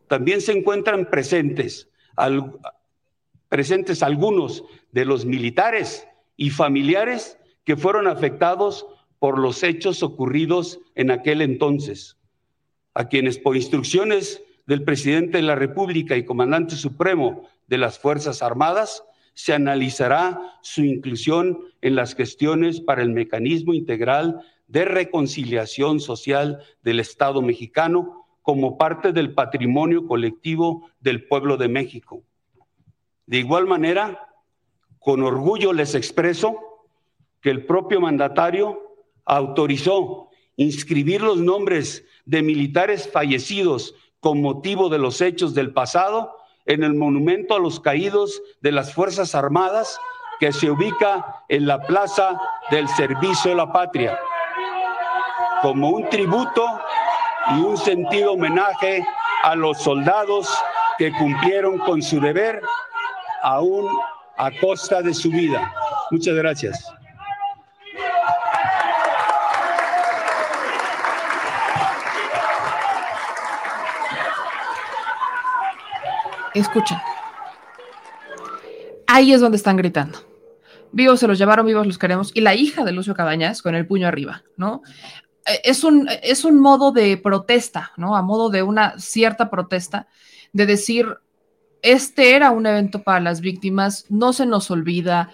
También 0.07 0.41
se 0.41 0.51
encuentran 0.51 1.09
presentes, 1.09 1.89
presentes 3.49 4.03
algunos 4.03 4.63
de 4.91 5.05
los 5.05 5.25
militares 5.25 6.07
y 6.35 6.49
familiares 6.49 7.37
que 7.63 7.77
fueron 7.77 8.07
afectados 8.07 8.85
por 9.19 9.39
los 9.39 9.63
hechos 9.63 10.03
ocurridos 10.03 10.79
en 10.95 11.11
aquel 11.11 11.41
entonces, 11.41 12.17
a 12.93 13.07
quienes 13.07 13.37
por 13.37 13.55
instrucciones 13.55 14.41
del 14.65 14.83
presidente 14.83 15.37
de 15.37 15.43
la 15.43 15.55
República 15.55 16.17
y 16.17 16.25
comandante 16.25 16.75
supremo 16.75 17.47
de 17.73 17.79
las 17.79 17.97
Fuerzas 17.97 18.43
Armadas, 18.43 19.03
se 19.33 19.51
analizará 19.51 20.59
su 20.61 20.83
inclusión 20.83 21.57
en 21.81 21.95
las 21.95 22.13
gestiones 22.13 22.79
para 22.79 23.01
el 23.01 23.09
mecanismo 23.09 23.73
integral 23.73 24.41
de 24.67 24.85
reconciliación 24.85 25.99
social 25.99 26.59
del 26.83 26.99
Estado 26.99 27.41
mexicano 27.41 28.27
como 28.43 28.77
parte 28.77 29.11
del 29.11 29.33
patrimonio 29.33 30.05
colectivo 30.05 30.87
del 30.99 31.27
pueblo 31.27 31.57
de 31.57 31.67
México. 31.67 32.21
De 33.25 33.39
igual 33.39 33.65
manera, 33.65 34.29
con 34.99 35.23
orgullo 35.23 35.73
les 35.73 35.95
expreso 35.95 36.59
que 37.41 37.49
el 37.49 37.65
propio 37.65 37.99
mandatario 37.99 38.79
autorizó 39.25 40.29
inscribir 40.57 41.21
los 41.21 41.39
nombres 41.39 42.05
de 42.25 42.43
militares 42.43 43.09
fallecidos 43.11 43.95
con 44.19 44.43
motivo 44.43 44.89
de 44.89 44.99
los 44.99 45.21
hechos 45.21 45.55
del 45.55 45.73
pasado 45.73 46.35
en 46.65 46.83
el 46.83 46.93
monumento 46.93 47.55
a 47.55 47.59
los 47.59 47.79
caídos 47.79 48.41
de 48.61 48.71
las 48.71 48.93
Fuerzas 48.93 49.35
Armadas 49.35 49.99
que 50.39 50.51
se 50.51 50.69
ubica 50.71 51.43
en 51.49 51.67
la 51.67 51.81
Plaza 51.81 52.39
del 52.71 52.87
Servicio 52.89 53.51
de 53.51 53.57
la 53.57 53.71
Patria, 53.71 54.17
como 55.61 55.89
un 55.89 56.09
tributo 56.09 56.65
y 57.55 57.61
un 57.61 57.77
sentido 57.77 58.33
homenaje 58.33 59.05
a 59.43 59.55
los 59.55 59.77
soldados 59.81 60.49
que 60.97 61.11
cumplieron 61.13 61.77
con 61.79 62.01
su 62.01 62.19
deber 62.19 62.61
aún 63.41 63.87
a 64.37 64.49
costa 64.59 65.01
de 65.01 65.13
su 65.13 65.29
vida. 65.29 65.73
Muchas 66.11 66.35
gracias. 66.35 67.02
Escuchen. 76.53 76.97
Ahí 79.07 79.33
es 79.33 79.41
donde 79.41 79.57
están 79.57 79.77
gritando. 79.77 80.19
Vivos 80.91 81.19
se 81.19 81.27
los 81.27 81.37
llevaron, 81.37 81.65
vivos 81.65 81.87
los 81.87 81.97
queremos. 81.97 82.31
Y 82.35 82.41
la 82.41 82.55
hija 82.55 82.83
de 82.83 82.91
Lucio 82.91 83.15
Cabañas 83.15 83.61
con 83.61 83.75
el 83.75 83.87
puño 83.87 84.07
arriba, 84.07 84.43
¿no? 84.57 84.81
Eh, 85.45 85.61
es 85.63 85.83
un, 85.83 86.07
es 86.21 86.45
un 86.45 86.59
modo 86.59 86.91
de 86.91 87.17
protesta, 87.17 87.91
¿no? 87.97 88.15
A 88.15 88.21
modo 88.21 88.49
de 88.49 88.63
una 88.63 88.99
cierta 88.99 89.49
protesta, 89.49 90.07
de 90.51 90.65
decir, 90.65 91.07
este 91.81 92.35
era 92.35 92.51
un 92.51 92.65
evento 92.65 93.03
para 93.03 93.19
las 93.19 93.41
víctimas, 93.41 94.05
no 94.09 94.33
se 94.33 94.45
nos 94.45 94.71
olvida. 94.71 95.31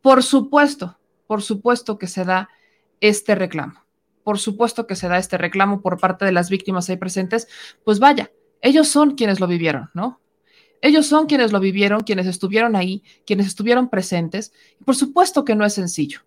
Por 0.00 0.22
supuesto, 0.22 0.98
por 1.26 1.42
supuesto 1.42 1.98
que 1.98 2.06
se 2.06 2.24
da 2.24 2.48
este 3.00 3.34
reclamo. 3.34 3.84
Por 4.22 4.38
supuesto 4.38 4.86
que 4.86 4.96
se 4.96 5.08
da 5.08 5.18
este 5.18 5.36
reclamo 5.36 5.82
por 5.82 5.98
parte 5.98 6.24
de 6.24 6.32
las 6.32 6.48
víctimas 6.48 6.88
ahí 6.88 6.96
presentes. 6.96 7.48
Pues 7.84 7.98
vaya, 7.98 8.30
ellos 8.62 8.88
son 8.88 9.14
quienes 9.14 9.40
lo 9.40 9.46
vivieron, 9.46 9.90
¿no? 9.92 10.20
Ellos 10.84 11.06
son 11.06 11.24
quienes 11.24 11.50
lo 11.50 11.60
vivieron, 11.60 12.02
quienes 12.02 12.26
estuvieron 12.26 12.76
ahí, 12.76 13.02
quienes 13.24 13.46
estuvieron 13.46 13.88
presentes. 13.88 14.52
por 14.84 14.94
supuesto 14.94 15.42
que 15.42 15.54
no 15.54 15.64
es 15.64 15.72
sencillo. 15.72 16.20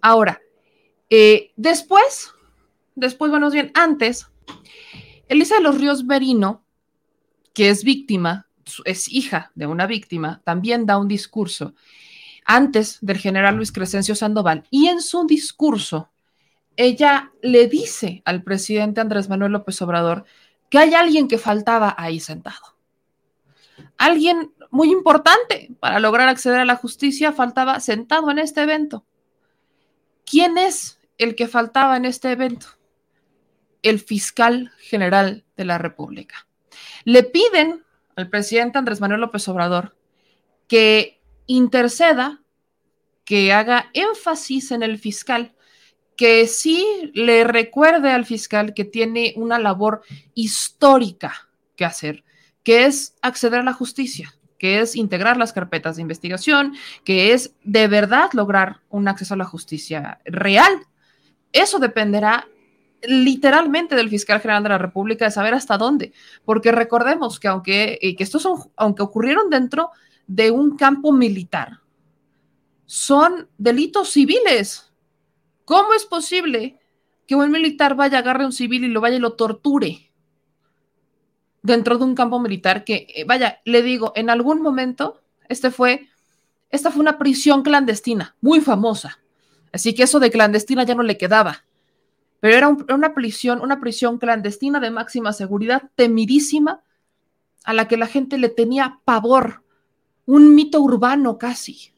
Ahora, 0.00 0.40
eh, 1.10 1.50
después, 1.56 2.30
después, 2.94 3.32
bueno, 3.32 3.50
bien, 3.50 3.72
antes, 3.74 4.28
Elisa 5.26 5.56
de 5.56 5.62
los 5.62 5.80
Ríos 5.80 6.06
Berino, 6.06 6.64
que 7.52 7.68
es 7.68 7.82
víctima, 7.82 8.46
es 8.84 9.08
hija 9.08 9.50
de 9.56 9.66
una 9.66 9.88
víctima, 9.88 10.40
también 10.44 10.86
da 10.86 10.98
un 10.98 11.08
discurso 11.08 11.74
antes 12.44 12.98
del 13.00 13.18
general 13.18 13.56
Luis 13.56 13.72
Crescencio 13.72 14.14
Sandoval. 14.14 14.68
Y 14.70 14.86
en 14.86 15.02
su 15.02 15.26
discurso, 15.26 16.12
ella 16.76 17.32
le 17.42 17.66
dice 17.66 18.22
al 18.24 18.44
presidente 18.44 19.00
Andrés 19.00 19.28
Manuel 19.28 19.50
López 19.50 19.82
Obrador 19.82 20.26
que 20.70 20.78
hay 20.78 20.94
alguien 20.94 21.26
que 21.26 21.38
faltaba 21.38 21.92
ahí 21.98 22.20
sentado 22.20 22.75
alguien 23.96 24.52
muy 24.70 24.90
importante 24.90 25.70
para 25.80 26.00
lograr 26.00 26.28
acceder 26.28 26.60
a 26.60 26.64
la 26.64 26.76
justicia 26.76 27.32
faltaba 27.32 27.80
sentado 27.80 28.30
en 28.30 28.38
este 28.38 28.62
evento. 28.62 29.04
¿Quién 30.24 30.58
es 30.58 30.98
el 31.18 31.34
que 31.34 31.48
faltaba 31.48 31.96
en 31.96 32.04
este 32.04 32.32
evento? 32.32 32.66
El 33.82 34.00
fiscal 34.00 34.72
general 34.78 35.44
de 35.56 35.64
la 35.64 35.78
República. 35.78 36.46
Le 37.04 37.22
piden 37.22 37.84
al 38.16 38.28
presidente 38.28 38.78
Andrés 38.78 39.00
Manuel 39.00 39.20
López 39.20 39.46
Obrador 39.48 39.96
que 40.68 41.20
interceda, 41.46 42.42
que 43.24 43.52
haga 43.52 43.90
énfasis 43.92 44.72
en 44.72 44.82
el 44.82 44.98
fiscal, 44.98 45.54
que 46.16 46.46
sí 46.46 47.10
le 47.14 47.44
recuerde 47.44 48.10
al 48.10 48.24
fiscal 48.24 48.74
que 48.74 48.84
tiene 48.84 49.34
una 49.36 49.58
labor 49.58 50.02
histórica 50.34 51.48
que 51.76 51.84
hacer 51.84 52.24
que 52.66 52.84
es 52.84 53.14
acceder 53.22 53.60
a 53.60 53.62
la 53.62 53.72
justicia, 53.72 54.34
que 54.58 54.80
es 54.80 54.96
integrar 54.96 55.36
las 55.36 55.52
carpetas 55.52 55.94
de 55.94 56.02
investigación, 56.02 56.74
que 57.04 57.32
es 57.32 57.54
de 57.62 57.86
verdad 57.86 58.30
lograr 58.32 58.80
un 58.90 59.06
acceso 59.06 59.34
a 59.34 59.36
la 59.36 59.44
justicia 59.44 60.18
real. 60.24 60.72
Eso 61.52 61.78
dependerá 61.78 62.48
literalmente 63.02 63.94
del 63.94 64.10
fiscal 64.10 64.40
general 64.40 64.64
de 64.64 64.70
la 64.70 64.78
República 64.78 65.26
de 65.26 65.30
saber 65.30 65.54
hasta 65.54 65.78
dónde, 65.78 66.12
porque 66.44 66.72
recordemos 66.72 67.38
que 67.38 67.46
aunque, 67.46 68.00
eh, 68.02 68.16
que 68.16 68.24
estos 68.24 68.42
son, 68.42 68.58
aunque 68.74 69.04
ocurrieron 69.04 69.48
dentro 69.48 69.92
de 70.26 70.50
un 70.50 70.76
campo 70.76 71.12
militar, 71.12 71.78
son 72.84 73.48
delitos 73.58 74.08
civiles. 74.10 74.92
¿Cómo 75.64 75.94
es 75.94 76.04
posible 76.04 76.80
que 77.28 77.36
un 77.36 77.48
militar 77.48 77.94
vaya, 77.94 78.18
agarre 78.18 78.42
a 78.42 78.46
un 78.46 78.52
civil 78.52 78.82
y 78.82 78.88
lo 78.88 79.00
vaya 79.00 79.14
y 79.14 79.20
lo 79.20 79.34
torture 79.34 80.06
dentro 81.66 81.98
de 81.98 82.04
un 82.04 82.14
campo 82.14 82.38
militar? 82.40 82.84
Que, 82.84 83.06
eh, 83.14 83.24
vaya, 83.24 83.60
le 83.64 83.82
digo, 83.82 84.12
en 84.14 84.30
algún 84.30 84.62
momento, 84.62 85.20
este 85.48 85.70
fue, 85.70 86.08
esta 86.70 86.90
fue 86.90 87.00
una 87.00 87.18
prisión 87.18 87.62
clandestina, 87.62 88.36
muy 88.40 88.60
famosa. 88.60 89.18
Así 89.72 89.94
que 89.94 90.04
eso 90.04 90.20
de 90.20 90.30
clandestina 90.30 90.84
ya 90.84 90.94
no 90.94 91.02
le 91.02 91.18
quedaba. 91.18 91.64
Pero 92.40 92.56
era 92.56 92.68
una 92.68 93.14
prisión, 93.14 93.60
una 93.60 93.80
prisión 93.80 94.18
clandestina 94.18 94.80
de 94.80 94.90
máxima 94.90 95.32
seguridad, 95.32 95.90
temidísima, 95.96 96.82
a 97.64 97.72
la 97.72 97.88
que 97.88 97.96
la 97.96 98.06
gente 98.06 98.38
le 98.38 98.48
tenía 98.48 99.00
pavor, 99.04 99.62
un 100.24 100.54
mito 100.54 100.80
urbano 100.80 101.38
casi. 101.38 101.92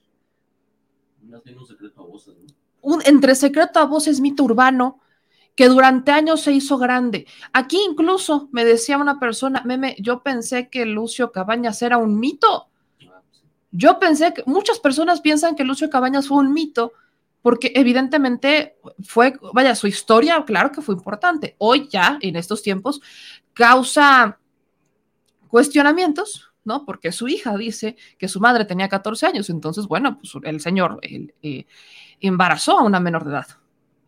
Un 1.23 1.67
secreto 1.67 2.03
a 2.03 2.07
voces, 2.07 2.35
Un, 2.81 3.03
entre 3.05 3.35
secreto 3.35 3.79
a 3.79 3.85
voces, 3.85 4.21
mito 4.21 4.45
urbano, 4.45 5.01
que 5.59 5.69
durante 5.69 6.13
años 6.13 6.43
se 6.43 6.53
hizo 6.53 6.79
grande. 6.79 7.27
Aquí 7.53 7.81
incluso 7.91 8.49
me 8.53 8.65
decía 8.65 8.97
una 8.97 9.19
persona, 9.19 9.61
meme, 9.65 9.97
yo 9.99 10.23
pensé 10.23 10.69
que 10.69 10.87
Lucio 10.87 11.33
Cabañas 11.33 11.83
era 11.83 11.99
un 11.99 12.21
mito. 12.21 12.69
Yo 13.73 13.99
pensé 13.99 14.33
que 14.33 14.45
muchas 14.47 14.79
personas 14.79 15.21
piensan 15.21 15.57
que 15.57 15.65
Lucio 15.65 15.91
Cabañas 15.91 16.29
fue 16.29 16.37
un 16.37 16.53
mito 16.53 16.93
porque 17.43 17.73
evidentemente 17.75 18.77
fue, 19.01 19.35
vaya, 19.53 19.75
su 19.75 19.89
historia, 19.89 20.45
claro 20.47 20.71
que 20.71 20.81
fue 20.81 20.95
importante. 20.95 21.57
Hoy 21.59 21.89
ya, 21.89 22.19
en 22.21 22.37
estos 22.37 22.63
tiempos, 22.63 23.01
causa 23.53 24.39
cuestionamientos, 25.49 26.53
¿no? 26.63 26.85
Porque 26.85 27.11
su 27.11 27.27
hija 27.27 27.57
dice 27.57 27.97
que 28.17 28.29
su 28.29 28.39
madre 28.39 28.65
tenía 28.65 28.89
14 28.89 29.27
años, 29.27 29.51
entonces, 29.51 29.89
bueno, 29.89 30.21
pues 30.21 30.35
el 30.45 30.61
señor 30.61 31.01
eh, 31.03 31.67
embarazó 32.21 32.79
a 32.79 32.85
una 32.85 33.01
menor 33.01 33.25
de 33.25 33.31
edad. 33.31 33.47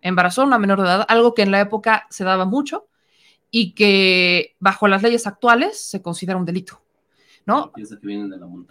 Embarazó 0.03 0.42
a 0.42 0.46
una 0.46 0.59
menor 0.59 0.80
de 0.80 0.86
edad, 0.86 1.07
algo 1.09 1.34
que 1.34 1.42
en 1.42 1.51
la 1.51 1.61
época 1.61 2.07
se 2.11 2.24
daba 2.24 2.44
mucho 2.44 2.88
y 3.51 3.72
que 3.72 4.57
bajo 4.61 4.88
las 4.88 5.03
leyes 5.03 5.26
actuales 5.26 5.80
se 5.80 6.03
considera 6.03 6.38
un 6.38 6.44
delito, 6.44 6.82
¿no? 7.46 7.72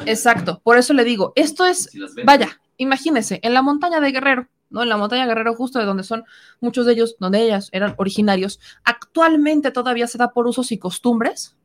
Exacto, 0.05 0.61
por 0.63 0.77
eso 0.77 0.93
le 0.93 1.03
digo, 1.03 1.34
esto 1.36 1.65
es, 1.65 1.89
vaya, 2.25 2.61
imagínese, 2.77 3.39
en 3.43 3.53
la 3.53 3.61
montaña 3.61 3.99
de 3.99 4.11
Guerrero, 4.11 4.47
¿no? 4.69 4.84
En 4.84 4.89
la 4.89 4.97
montaña 4.97 5.25
Guerrero, 5.25 5.53
justo 5.55 5.80
de 5.80 5.86
donde 5.86 6.03
son 6.03 6.23
muchos 6.61 6.86
de 6.86 6.93
ellos, 6.93 7.15
donde 7.19 7.41
ellas 7.41 7.69
eran 7.71 7.93
originarios, 7.97 8.59
actualmente 8.84 9.71
todavía 9.71 10.07
se 10.07 10.17
da 10.17 10.32
por 10.32 10.47
usos 10.47 10.71
y 10.71 10.80
costumbres. 10.80 11.55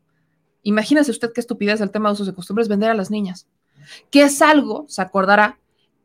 Imagínese 0.62 1.10
usted 1.10 1.32
qué 1.32 1.40
estupidez 1.40 1.80
el 1.80 1.90
tema 1.90 2.08
de 2.08 2.14
usos 2.14 2.28
y 2.28 2.32
costumbres 2.32 2.68
vender 2.68 2.90
a 2.90 2.94
las 2.94 3.10
niñas, 3.10 3.46
que 4.10 4.22
es 4.22 4.42
algo, 4.42 4.86
se 4.88 5.02
acordará, 5.02 5.58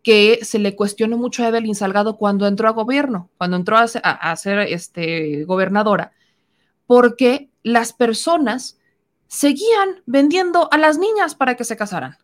que 0.09 0.39
se 0.41 0.57
le 0.57 0.75
cuestionó 0.75 1.19
mucho 1.19 1.43
a 1.43 1.49
Evelyn 1.49 1.75
Salgado 1.75 2.17
cuando 2.17 2.47
entró 2.47 2.67
a 2.67 2.71
gobierno, 2.71 3.29
cuando 3.37 3.57
entró 3.57 3.77
a, 3.77 3.83
a, 3.83 4.35
ser 4.37 4.57
este, 4.57 5.43
gobernadora, 5.43 6.13
porque 6.87 7.51
las 7.61 7.93
personas 7.93 8.79
seguían 9.27 10.01
vendiendo 10.07 10.67
a 10.71 10.79
las 10.79 10.97
niñas 10.97 11.35
para 11.35 11.53
que 11.53 11.63
se 11.63 11.77
casaran. 11.77 12.17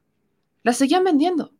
Las 0.64 0.78
seguían 0.78 1.04
vendiendo. 1.04 1.52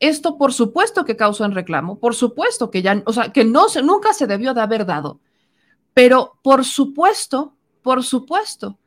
Esto, 0.00 0.38
por 0.38 0.54
supuesto, 0.54 1.04
que 1.04 1.14
causó 1.14 1.44
en 1.44 1.52
reclamo, 1.52 1.98
por 1.98 2.14
supuesto 2.14 2.70
que 2.70 2.80
ya, 2.80 3.02
o 3.04 3.12
sea, 3.12 3.30
que 3.30 3.44
no 3.44 3.68
se, 3.68 3.82
nunca 3.82 4.14
se 4.14 4.26
debió 4.26 4.54
de 4.54 4.62
haber 4.62 4.86
dado, 4.86 5.20
pero 5.92 6.38
por 6.42 6.64
supuesto, 6.64 7.54
por 7.82 8.02
supuesto 8.02 8.78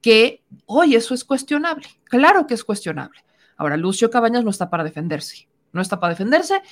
que 0.00 0.44
hoy 0.64 0.94
eso 0.94 1.12
es 1.12 1.24
cuestionable. 1.24 1.88
Claro 2.04 2.46
que 2.46 2.54
es 2.54 2.62
cuestionable. 2.62 3.18
Ahora, 3.56 3.76
Lucio 3.76 4.10
Cabañas 4.10 4.44
no 4.44 4.50
está 4.50 4.70
para 4.70 4.84
defenderse, 4.84 5.48
no 5.72 5.80
está 5.80 6.00
para 6.00 6.14
defenderse 6.14 6.62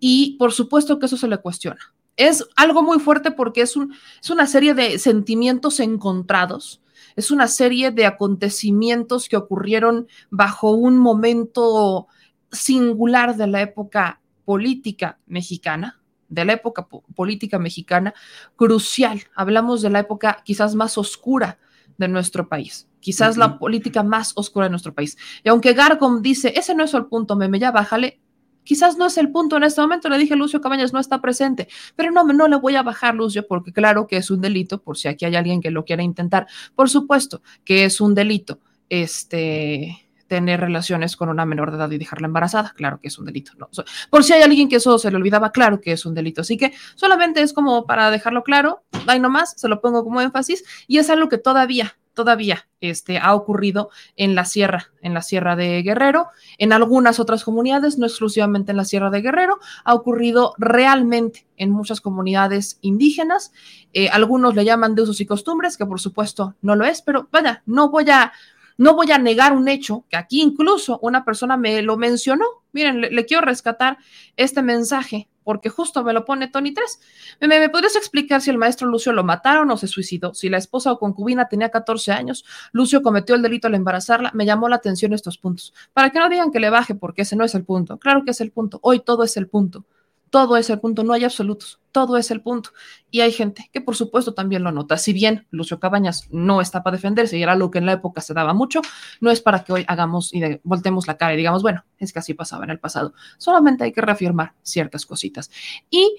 y 0.00 0.36
por 0.38 0.52
supuesto 0.52 0.98
que 0.98 1.06
eso 1.06 1.16
se 1.16 1.28
le 1.28 1.38
cuestiona. 1.38 1.80
Es 2.16 2.46
algo 2.56 2.82
muy 2.82 2.98
fuerte 2.98 3.30
porque 3.30 3.62
es, 3.62 3.76
un, 3.76 3.94
es 4.20 4.30
una 4.30 4.46
serie 4.46 4.74
de 4.74 4.98
sentimientos 4.98 5.80
encontrados, 5.80 6.82
es 7.16 7.30
una 7.30 7.48
serie 7.48 7.90
de 7.90 8.06
acontecimientos 8.06 9.28
que 9.28 9.36
ocurrieron 9.36 10.08
bajo 10.30 10.72
un 10.72 10.98
momento 10.98 12.08
singular 12.50 13.36
de 13.36 13.46
la 13.46 13.62
época 13.62 14.20
política 14.44 15.18
mexicana, 15.26 16.00
de 16.28 16.44
la 16.44 16.54
época 16.54 16.88
política 17.14 17.58
mexicana, 17.58 18.14
crucial. 18.56 19.22
Hablamos 19.34 19.82
de 19.82 19.90
la 19.90 20.00
época 20.00 20.42
quizás 20.44 20.74
más 20.74 20.96
oscura 20.98 21.58
de 21.98 22.08
nuestro 22.08 22.48
país, 22.48 22.88
quizás 23.00 23.36
la 23.36 23.58
política 23.58 24.02
más 24.02 24.32
oscura 24.36 24.66
de 24.66 24.70
nuestro 24.70 24.94
país. 24.94 25.16
Y 25.44 25.48
aunque 25.50 25.74
Gargom 25.74 26.22
dice, 26.22 26.52
ese 26.56 26.74
no 26.74 26.84
es 26.84 26.94
el 26.94 27.06
punto, 27.06 27.36
meme, 27.36 27.58
ya 27.58 27.70
bájale, 27.70 28.21
quizás 28.64 28.96
no 28.96 29.06
es 29.06 29.18
el 29.18 29.30
punto 29.30 29.56
en 29.56 29.64
este 29.64 29.80
momento, 29.80 30.08
le 30.08 30.18
dije, 30.18 30.36
Lucio 30.36 30.60
Cabañas 30.60 30.92
no 30.92 31.00
está 31.00 31.20
presente, 31.20 31.68
pero 31.96 32.10
no, 32.10 32.24
no 32.24 32.48
le 32.48 32.56
voy 32.56 32.76
a 32.76 32.82
bajar, 32.82 33.14
Lucio, 33.14 33.46
porque 33.46 33.72
claro 33.72 34.06
que 34.06 34.16
es 34.16 34.30
un 34.30 34.40
delito, 34.40 34.82
por 34.82 34.96
si 34.96 35.08
aquí 35.08 35.24
hay 35.24 35.36
alguien 35.36 35.60
que 35.60 35.70
lo 35.70 35.84
quiera 35.84 36.02
intentar, 36.02 36.46
por 36.74 36.88
supuesto 36.88 37.42
que 37.64 37.84
es 37.84 38.00
un 38.00 38.14
delito, 38.14 38.60
este, 38.88 40.02
tener 40.32 40.60
relaciones 40.60 41.14
con 41.14 41.28
una 41.28 41.44
menor 41.44 41.70
de 41.70 41.76
edad 41.76 41.90
y 41.90 41.98
dejarla 41.98 42.26
embarazada, 42.26 42.72
claro 42.74 42.98
que 43.00 43.08
es 43.08 43.18
un 43.18 43.26
delito. 43.26 43.52
¿no? 43.58 43.68
Por 44.08 44.24
si 44.24 44.32
hay 44.32 44.40
alguien 44.40 44.66
que 44.66 44.76
eso 44.76 44.96
se 44.96 45.10
le 45.10 45.18
olvidaba, 45.18 45.52
claro 45.52 45.78
que 45.78 45.92
es 45.92 46.06
un 46.06 46.14
delito. 46.14 46.40
Así 46.40 46.56
que 46.56 46.72
solamente 46.94 47.42
es 47.42 47.52
como 47.52 47.84
para 47.84 48.10
dejarlo 48.10 48.42
claro, 48.42 48.82
ahí 49.06 49.20
nomás, 49.20 49.52
se 49.58 49.68
lo 49.68 49.82
pongo 49.82 50.02
como 50.04 50.22
énfasis, 50.22 50.64
y 50.86 50.96
es 50.96 51.10
algo 51.10 51.28
que 51.28 51.36
todavía, 51.36 51.98
todavía 52.14 52.68
este, 52.80 53.18
ha 53.18 53.34
ocurrido 53.34 53.90
en 54.16 54.34
la 54.34 54.44
sierra, 54.44 54.90
en 55.00 55.14
la 55.14 55.22
sierra 55.22 55.56
de 55.56 55.82
Guerrero, 55.82 56.28
en 56.58 56.72
algunas 56.72 57.20
otras 57.20 57.44
comunidades, 57.44 57.98
no 57.98 58.06
exclusivamente 58.06 58.72
en 58.72 58.76
la 58.76 58.84
sierra 58.84 59.10
de 59.10 59.22
Guerrero, 59.22 59.58
ha 59.84 59.94
ocurrido 59.94 60.54
realmente 60.58 61.46
en 61.56 61.70
muchas 61.70 62.00
comunidades 62.00 62.78
indígenas. 62.80 63.52
Eh, 63.92 64.08
algunos 64.08 64.54
le 64.54 64.64
llaman 64.64 64.94
de 64.94 65.02
usos 65.02 65.20
y 65.20 65.26
costumbres, 65.26 65.76
que 65.76 65.86
por 65.86 66.00
supuesto 66.00 66.54
no 66.62 66.76
lo 66.76 66.84
es, 66.84 67.02
pero 67.02 67.28
vaya, 67.30 67.62
no 67.66 67.90
voy 67.90 68.10
a 68.10 68.32
no 68.78 68.96
voy 68.96 69.12
a 69.12 69.18
negar 69.18 69.52
un 69.52 69.68
hecho, 69.68 70.04
que 70.08 70.16
aquí 70.16 70.40
incluso 70.40 70.98
una 71.02 71.24
persona 71.24 71.56
me 71.56 71.82
lo 71.82 71.96
mencionó. 71.96 72.46
Miren, 72.72 73.00
le, 73.00 73.26
quiero 73.26 73.42
rescatar 73.42 73.98
este 74.36 74.62
mensaje, 74.62 75.28
porque 75.44 75.68
justo 75.68 76.02
me 76.04 76.12
lo 76.12 76.24
pone 76.24 76.48
Tony 76.48 76.72
3. 76.72 77.00
¿Me, 77.40 77.60
¿Me, 77.60 77.68
podrías 77.68 77.96
explicar 77.96 78.40
si 78.40 78.50
el 78.50 78.58
maestro 78.58 78.88
Lucio 78.88 79.12
lo 79.12 79.24
mataron 79.24 79.70
o 79.70 79.76
se 79.76 79.88
suicidó? 79.88 80.34
Si 80.34 80.48
la 80.48 80.58
esposa 80.58 80.92
o 80.92 80.98
concubina 80.98 81.48
tenía 81.48 81.70
14 81.70 82.12
años, 82.12 82.44
Lucio 82.72 83.02
cometió 83.02 83.34
el 83.34 83.42
delito 83.42 83.68
al 83.68 83.74
embarazarla, 83.74 84.30
me 84.34 84.46
llamó 84.46 84.68
la 84.68 84.76
atención 84.76 85.12
estos 85.12 85.38
puntos. 85.38 85.74
Para 85.92 86.10
que 86.10 86.18
no 86.18 86.28
digan 86.28 86.50
que 86.50 86.60
le 86.60 86.70
baje, 86.70 86.94
porque 86.94 87.22
ese 87.22 87.36
no 87.36 87.44
es 87.44 87.54
el 87.54 87.64
punto. 87.64 87.98
Claro 87.98 88.24
que 88.24 88.30
es 88.30 88.40
el 88.40 88.52
punto. 88.52 88.78
Hoy 88.82 89.00
todo 89.00 89.24
es 89.24 89.36
el 89.36 89.48
punto. 89.48 89.84
Todo 90.32 90.56
es 90.56 90.70
el 90.70 90.80
punto, 90.80 91.04
no 91.04 91.12
hay 91.12 91.24
absolutos, 91.24 91.78
todo 91.92 92.16
es 92.16 92.30
el 92.30 92.40
punto. 92.40 92.70
Y 93.10 93.20
hay 93.20 93.32
gente 93.32 93.68
que 93.70 93.82
por 93.82 93.96
supuesto 93.96 94.32
también 94.32 94.62
lo 94.62 94.72
nota. 94.72 94.96
Si 94.96 95.12
bien 95.12 95.46
Lucio 95.50 95.78
Cabañas 95.78 96.26
no 96.30 96.62
está 96.62 96.82
para 96.82 96.96
defenderse 96.96 97.36
y 97.36 97.42
era 97.42 97.54
lo 97.54 97.70
que 97.70 97.76
en 97.76 97.84
la 97.84 97.92
época 97.92 98.22
se 98.22 98.32
daba 98.32 98.54
mucho, 98.54 98.80
no 99.20 99.30
es 99.30 99.42
para 99.42 99.62
que 99.62 99.74
hoy 99.74 99.84
hagamos 99.86 100.32
y 100.32 100.40
voltemos 100.62 101.06
la 101.06 101.18
cara 101.18 101.34
y 101.34 101.36
digamos, 101.36 101.60
bueno, 101.60 101.84
es 101.98 102.14
que 102.14 102.18
así 102.18 102.32
pasaba 102.32 102.64
en 102.64 102.70
el 102.70 102.80
pasado. 102.80 103.12
Solamente 103.36 103.84
hay 103.84 103.92
que 103.92 104.00
reafirmar 104.00 104.54
ciertas 104.62 105.04
cositas. 105.04 105.50
Y, 105.90 106.16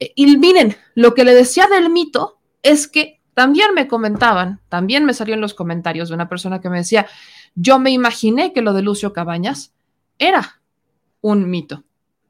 y 0.00 0.36
miren, 0.36 0.76
lo 0.96 1.14
que 1.14 1.22
le 1.22 1.32
decía 1.32 1.68
del 1.68 1.90
mito 1.90 2.40
es 2.64 2.88
que 2.88 3.20
también 3.34 3.72
me 3.72 3.86
comentaban, 3.86 4.62
también 4.68 5.04
me 5.04 5.14
salió 5.14 5.36
en 5.36 5.40
los 5.40 5.54
comentarios 5.54 6.08
de 6.08 6.16
una 6.16 6.28
persona 6.28 6.60
que 6.60 6.70
me 6.70 6.78
decía, 6.78 7.06
yo 7.54 7.78
me 7.78 7.92
imaginé 7.92 8.52
que 8.52 8.62
lo 8.62 8.72
de 8.72 8.82
Lucio 8.82 9.12
Cabañas 9.12 9.72
era 10.18 10.60
un 11.20 11.48
mito. 11.48 11.84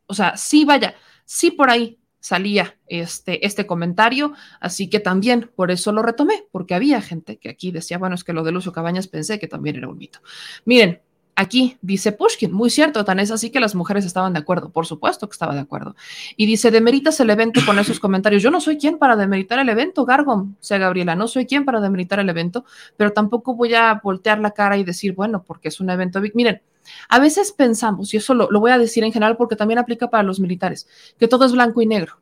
O 0.07 0.13
sea, 0.13 0.37
sí, 0.37 0.67
vaya, 0.67 0.95
sí 1.25 1.51
por 1.51 1.71
ahí 1.71 1.99
salía 2.21 2.79
este, 2.87 3.45
este 3.45 3.67
comentario, 3.67 4.33
así 4.59 4.89
que 4.89 4.99
también 4.99 5.51
por 5.55 5.71
eso 5.71 5.93
lo 5.93 6.03
retomé, 6.03 6.45
porque 6.51 6.75
había 6.75 7.03
gente 7.03 7.37
que 7.37 7.51
aquí 7.51 7.71
decía, 7.71 7.99
bueno, 7.99 8.15
es 8.15 8.25
que 8.25 8.33
lo 8.33 8.43
de 8.45 8.53
Lucio 8.53 8.73
Cabañas 8.73 9.09
pensé 9.09 9.39
que 9.39 9.47
también 9.47 9.77
era 9.77 9.89
un 9.89 9.99
mito. 9.99 10.21
Miren, 10.65 11.03
aquí 11.37 11.77
dice 11.83 12.13
Pushkin, 12.13 12.53
muy 12.53 12.71
cierto, 12.71 13.05
tan 13.05 13.21
es 13.21 13.31
así 13.31 13.51
que 13.51 13.61
las 13.61 13.75
mujeres 13.75 14.05
estaban 14.05 14.33
de 14.33 14.39
acuerdo, 14.39 14.71
por 14.71 14.87
supuesto 14.87 15.29
que 15.29 15.33
estaba 15.33 15.55
de 15.55 15.61
acuerdo. 15.61 15.97
Y 16.37 16.47
dice, 16.47 16.71
demeritas 16.71 17.21
el 17.21 17.31
evento 17.31 17.61
con 17.67 17.79
esos 17.79 18.01
comentarios. 18.01 18.43
Yo 18.43 18.51
no 18.51 18.61
soy 18.61 18.79
quien 18.79 18.99
para 18.99 19.17
demeritar 19.17 19.59
el 19.59 19.69
evento, 19.69 20.05
Gargom, 20.05 20.55
sea 20.61 20.79
Gabriela, 20.79 21.15
no 21.15 21.29
soy 21.29 21.47
quien 21.47 21.65
para 21.65 21.81
demeritar 21.81 22.21
el 22.21 22.29
evento, 22.29 22.65
pero 22.97 23.13
tampoco 23.13 23.55
voy 23.55 23.75
a 23.75 24.01
voltear 24.03 24.39
la 24.39 24.53
cara 24.53 24.77
y 24.77 24.85
decir, 24.85 25.13
bueno, 25.15 25.43
porque 25.43 25.69
es 25.69 25.81
un 25.81 25.91
evento. 25.91 26.23
Miren, 26.35 26.63
a 27.09 27.19
veces 27.19 27.53
pensamos, 27.53 28.15
y 28.15 28.19
eso 28.19 28.35
lo, 28.35 28.49
voy 28.61 28.71
a 28.71 28.79
decir 28.79 29.05
en 29.05 29.13
general 29.13 29.37
porque 29.37 29.57
también 29.57 29.79
aplica 29.79 30.11
para 30.11 30.23
los 30.23 30.41
militares, 30.41 30.89
que 31.19 31.29
todo 31.29 31.45
es 31.45 31.53
blanco 31.53 31.83
y 31.83 31.87
negro. 31.87 32.19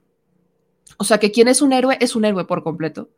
O 0.98 1.04
sea, 1.04 1.18
que 1.18 1.32
quien 1.32 1.48
es 1.48 1.62
un 1.62 1.72
héroe 1.72 1.96
es 2.00 2.14
un 2.14 2.24
héroe 2.24 2.44
por 2.44 2.62
completo 2.62 3.10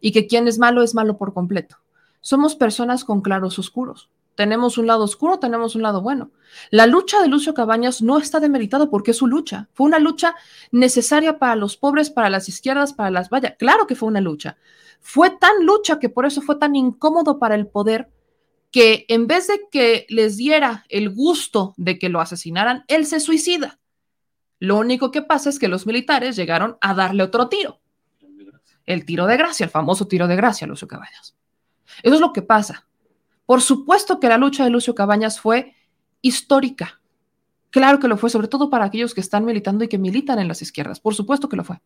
y 0.00 0.12
que 0.12 0.26
quien 0.26 0.48
es 0.48 0.58
malo 0.58 0.82
es 0.82 0.94
malo 0.94 1.18
por 1.18 1.34
completo. 1.34 1.76
Somos 2.20 2.56
personas 2.56 3.04
con 3.04 3.20
claros 3.20 3.58
oscuros. 3.58 4.10
tenemos 4.34 4.78
un 4.78 4.86
lado 4.86 5.02
oscuro, 5.02 5.40
tenemos 5.40 5.74
un 5.74 5.82
lado 5.82 6.00
bueno. 6.00 6.30
La 6.70 6.86
lucha 6.86 7.20
de 7.20 7.26
Lucio 7.26 7.54
Cabañas 7.54 8.02
no 8.02 8.18
está 8.18 8.38
demeritada 8.38 8.88
porque 8.88 9.10
es 9.10 9.16
su 9.16 9.26
lucha. 9.26 9.68
Fue 9.72 9.86
una 9.86 9.98
lucha 9.98 10.36
necesaria 10.70 11.40
para 11.40 11.56
los 11.56 11.76
pobres, 11.76 12.08
para 12.08 12.30
las 12.30 12.48
izquierdas, 12.48 12.92
para 12.92 13.10
las 13.10 13.30
vallas. 13.30 13.54
Claro 13.58 13.88
que 13.88 13.96
fue 13.96 14.08
una 14.08 14.20
lucha. 14.20 14.56
Fue 15.00 15.30
tan 15.30 15.64
lucha 15.66 15.98
que 15.98 16.08
por 16.08 16.24
eso 16.24 16.40
fue 16.40 16.54
tan 16.54 16.76
incómodo 16.76 17.40
para 17.40 17.56
el 17.56 17.66
poder 17.66 18.10
que 18.78 19.06
en 19.08 19.26
vez 19.26 19.48
de 19.48 19.62
que 19.72 20.06
les 20.08 20.36
diera 20.36 20.84
el 20.88 21.10
gusto 21.10 21.74
de 21.76 21.98
que 21.98 22.08
lo 22.08 22.20
asesinaran, 22.20 22.84
él 22.86 23.06
se 23.06 23.18
suicida. 23.18 23.80
Lo 24.60 24.76
único 24.78 25.10
que 25.10 25.20
pasa 25.20 25.50
es 25.50 25.58
que 25.58 25.66
los 25.66 25.84
militares 25.84 26.36
llegaron 26.36 26.78
a 26.80 26.94
darle 26.94 27.24
otro 27.24 27.48
tiro. 27.48 27.80
El 28.86 29.04
tiro 29.04 29.26
de 29.26 29.36
gracia, 29.36 29.64
el 29.64 29.70
famoso 29.70 30.06
tiro 30.06 30.28
de 30.28 30.36
gracia, 30.36 30.68
Lucio 30.68 30.86
Cabañas. 30.86 31.34
Eso 32.04 32.14
es 32.14 32.20
lo 32.20 32.32
que 32.32 32.42
pasa. 32.42 32.86
Por 33.46 33.62
supuesto 33.62 34.20
que 34.20 34.28
la 34.28 34.38
lucha 34.38 34.62
de 34.62 34.70
Lucio 34.70 34.94
Cabañas 34.94 35.40
fue 35.40 35.74
histórica. 36.22 37.00
Claro 37.70 37.98
que 37.98 38.06
lo 38.06 38.16
fue, 38.16 38.30
sobre 38.30 38.46
todo 38.46 38.70
para 38.70 38.84
aquellos 38.84 39.12
que 39.12 39.20
están 39.20 39.44
militando 39.44 39.82
y 39.82 39.88
que 39.88 39.98
militan 39.98 40.38
en 40.38 40.46
las 40.46 40.62
izquierdas. 40.62 41.00
Por 41.00 41.16
supuesto 41.16 41.48
que 41.48 41.56
lo 41.56 41.64
fue. 41.64 41.80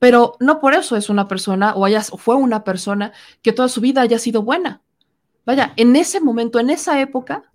Pero 0.00 0.34
no 0.40 0.58
por 0.58 0.74
eso 0.74 0.96
es 0.96 1.08
una 1.08 1.28
persona 1.28 1.72
o, 1.76 1.84
haya, 1.84 2.02
fue 2.02 2.34
una 2.34 2.64
persona 2.64 3.12
que 3.42 3.52
toda 3.52 3.68
su 3.68 3.80
vida 3.80 4.00
haya 4.00 4.18
sido 4.18 4.42
buena. 4.42 4.82
Vaya, 5.44 5.72
en 5.76 5.96
ese 5.96 6.20
momento, 6.20 6.58
en 6.60 6.70
esa 6.70 7.00
época, 7.00 7.52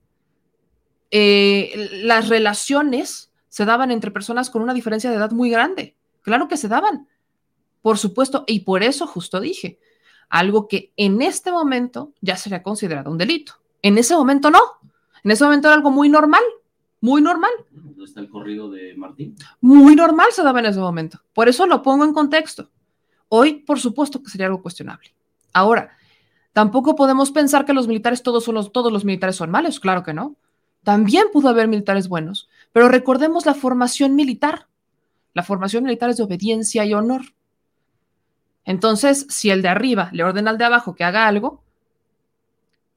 eh, 1.12 1.90
las 2.04 2.28
relaciones 2.28 3.32
se 3.48 3.66
daban 3.66 3.92
entre 3.92 4.12
personas 4.12 4.50
con 4.50 4.62
una 4.62 4.74
diferencia 4.74 5.10
de 5.10 5.16
edad 5.16 5.32
muy 5.32 5.50
grande. 5.50 5.96
Claro 6.22 6.48
que 6.48 6.58
se 6.58 6.68
daban, 6.68 7.08
por 7.82 7.98
supuesto, 7.98 8.44
y 8.48 8.62
por 8.62 8.84
eso 8.84 9.08
justo 9.08 9.40
dije, 9.40 9.80
algo 10.30 10.68
que 10.68 10.92
en 10.98 11.22
este 11.22 11.52
momento 11.52 12.14
ya 12.22 12.36
sería 12.36 12.64
considerado 12.64 13.10
un 13.10 13.18
delito. 13.18 13.54
En 13.82 13.98
ese 13.98 14.16
momento 14.16 14.52
no, 14.52 14.60
en 15.24 15.32
ese 15.32 15.46
momento 15.46 15.70
era 15.70 15.76
algo 15.76 15.92
muy 15.92 16.10
normal, 16.10 16.44
muy 17.00 17.22
normal. 17.22 17.52
¿Dónde 17.72 18.04
está 18.04 18.20
el 18.20 18.30
corrido 18.30 18.70
de 18.70 18.94
Martín? 18.96 19.36
Muy 19.62 19.96
normal 19.96 20.28
se 20.32 20.44
daba 20.44 20.60
en 20.60 20.66
ese 20.66 20.80
momento. 20.80 21.22
Por 21.34 21.48
eso 21.48 21.66
lo 21.66 21.82
pongo 21.82 22.04
en 22.04 22.14
contexto. 22.14 22.70
Hoy, 23.30 23.56
por 23.56 23.80
supuesto 23.80 24.22
que 24.22 24.30
sería 24.30 24.48
algo 24.48 24.62
cuestionable. 24.62 25.14
Ahora, 25.54 25.98
tampoco 26.58 26.95
podemos 26.95 27.30
pensar 27.30 27.66
que 27.66 27.74
los 27.74 27.88
militares, 27.88 28.24
todos, 28.24 28.45
son 28.45 28.55
los, 28.55 28.72
todos 28.72 28.91
los 28.91 29.05
militares 29.05 29.36
son 29.36 29.51
malos, 29.51 29.80
claro 29.80 30.01
que 30.01 30.12
no. 30.12 30.36
También 30.84 31.26
pudo 31.32 31.49
haber 31.49 31.68
militares 31.68 32.08
buenos, 32.08 32.49
pero 32.74 32.89
recordemos 32.89 33.45
la 33.45 33.53
formación 33.53 34.16
militar. 34.16 34.66
La 35.36 35.43
formación 35.43 35.84
militar 35.84 36.10
es 36.10 36.18
de 36.18 36.24
obediencia 36.24 36.84
y 36.84 36.95
honor. 36.95 37.22
Entonces, 38.66 39.28
si 39.30 39.51
el 39.51 39.62
de 39.62 39.68
arriba 39.68 40.10
le 40.14 40.24
ordena 40.24 40.49
al 40.49 40.58
de 40.58 40.66
abajo 40.66 40.95
que 40.95 41.03
haga 41.03 41.28
algo, 41.28 41.62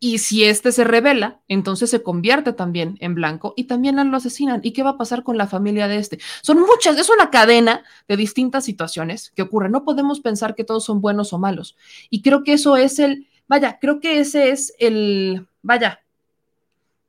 y 0.02 0.16
si 0.16 0.44
éste 0.44 0.72
se 0.72 0.84
revela, 0.84 1.40
entonces 1.46 1.90
se 1.90 2.02
convierte 2.02 2.54
también 2.54 2.96
en 3.00 3.14
blanco 3.14 3.52
y 3.58 3.64
también 3.64 4.10
lo 4.10 4.16
asesinan. 4.16 4.62
¿Y 4.64 4.72
qué 4.72 4.82
va 4.82 4.92
a 4.92 4.96
pasar 4.96 5.22
con 5.22 5.36
la 5.36 5.46
familia 5.46 5.86
de 5.86 5.98
este? 5.98 6.18
Son 6.40 6.58
muchas, 6.58 6.96
es 6.96 7.10
una 7.10 7.28
cadena 7.28 7.84
de 8.08 8.16
distintas 8.16 8.64
situaciones 8.64 9.32
que 9.36 9.42
ocurren. 9.42 9.70
No 9.70 9.84
podemos 9.84 10.20
pensar 10.20 10.54
que 10.54 10.64
todos 10.64 10.82
son 10.82 11.02
buenos 11.02 11.34
o 11.34 11.38
malos. 11.38 11.76
Y 12.08 12.22
creo 12.22 12.42
que 12.42 12.54
eso 12.54 12.78
es 12.78 12.98
el, 12.98 13.26
vaya, 13.50 13.80
creo 13.80 13.98
que 13.98 14.20
ese 14.20 14.50
es 14.50 14.72
el, 14.78 15.44
vaya, 15.60 16.04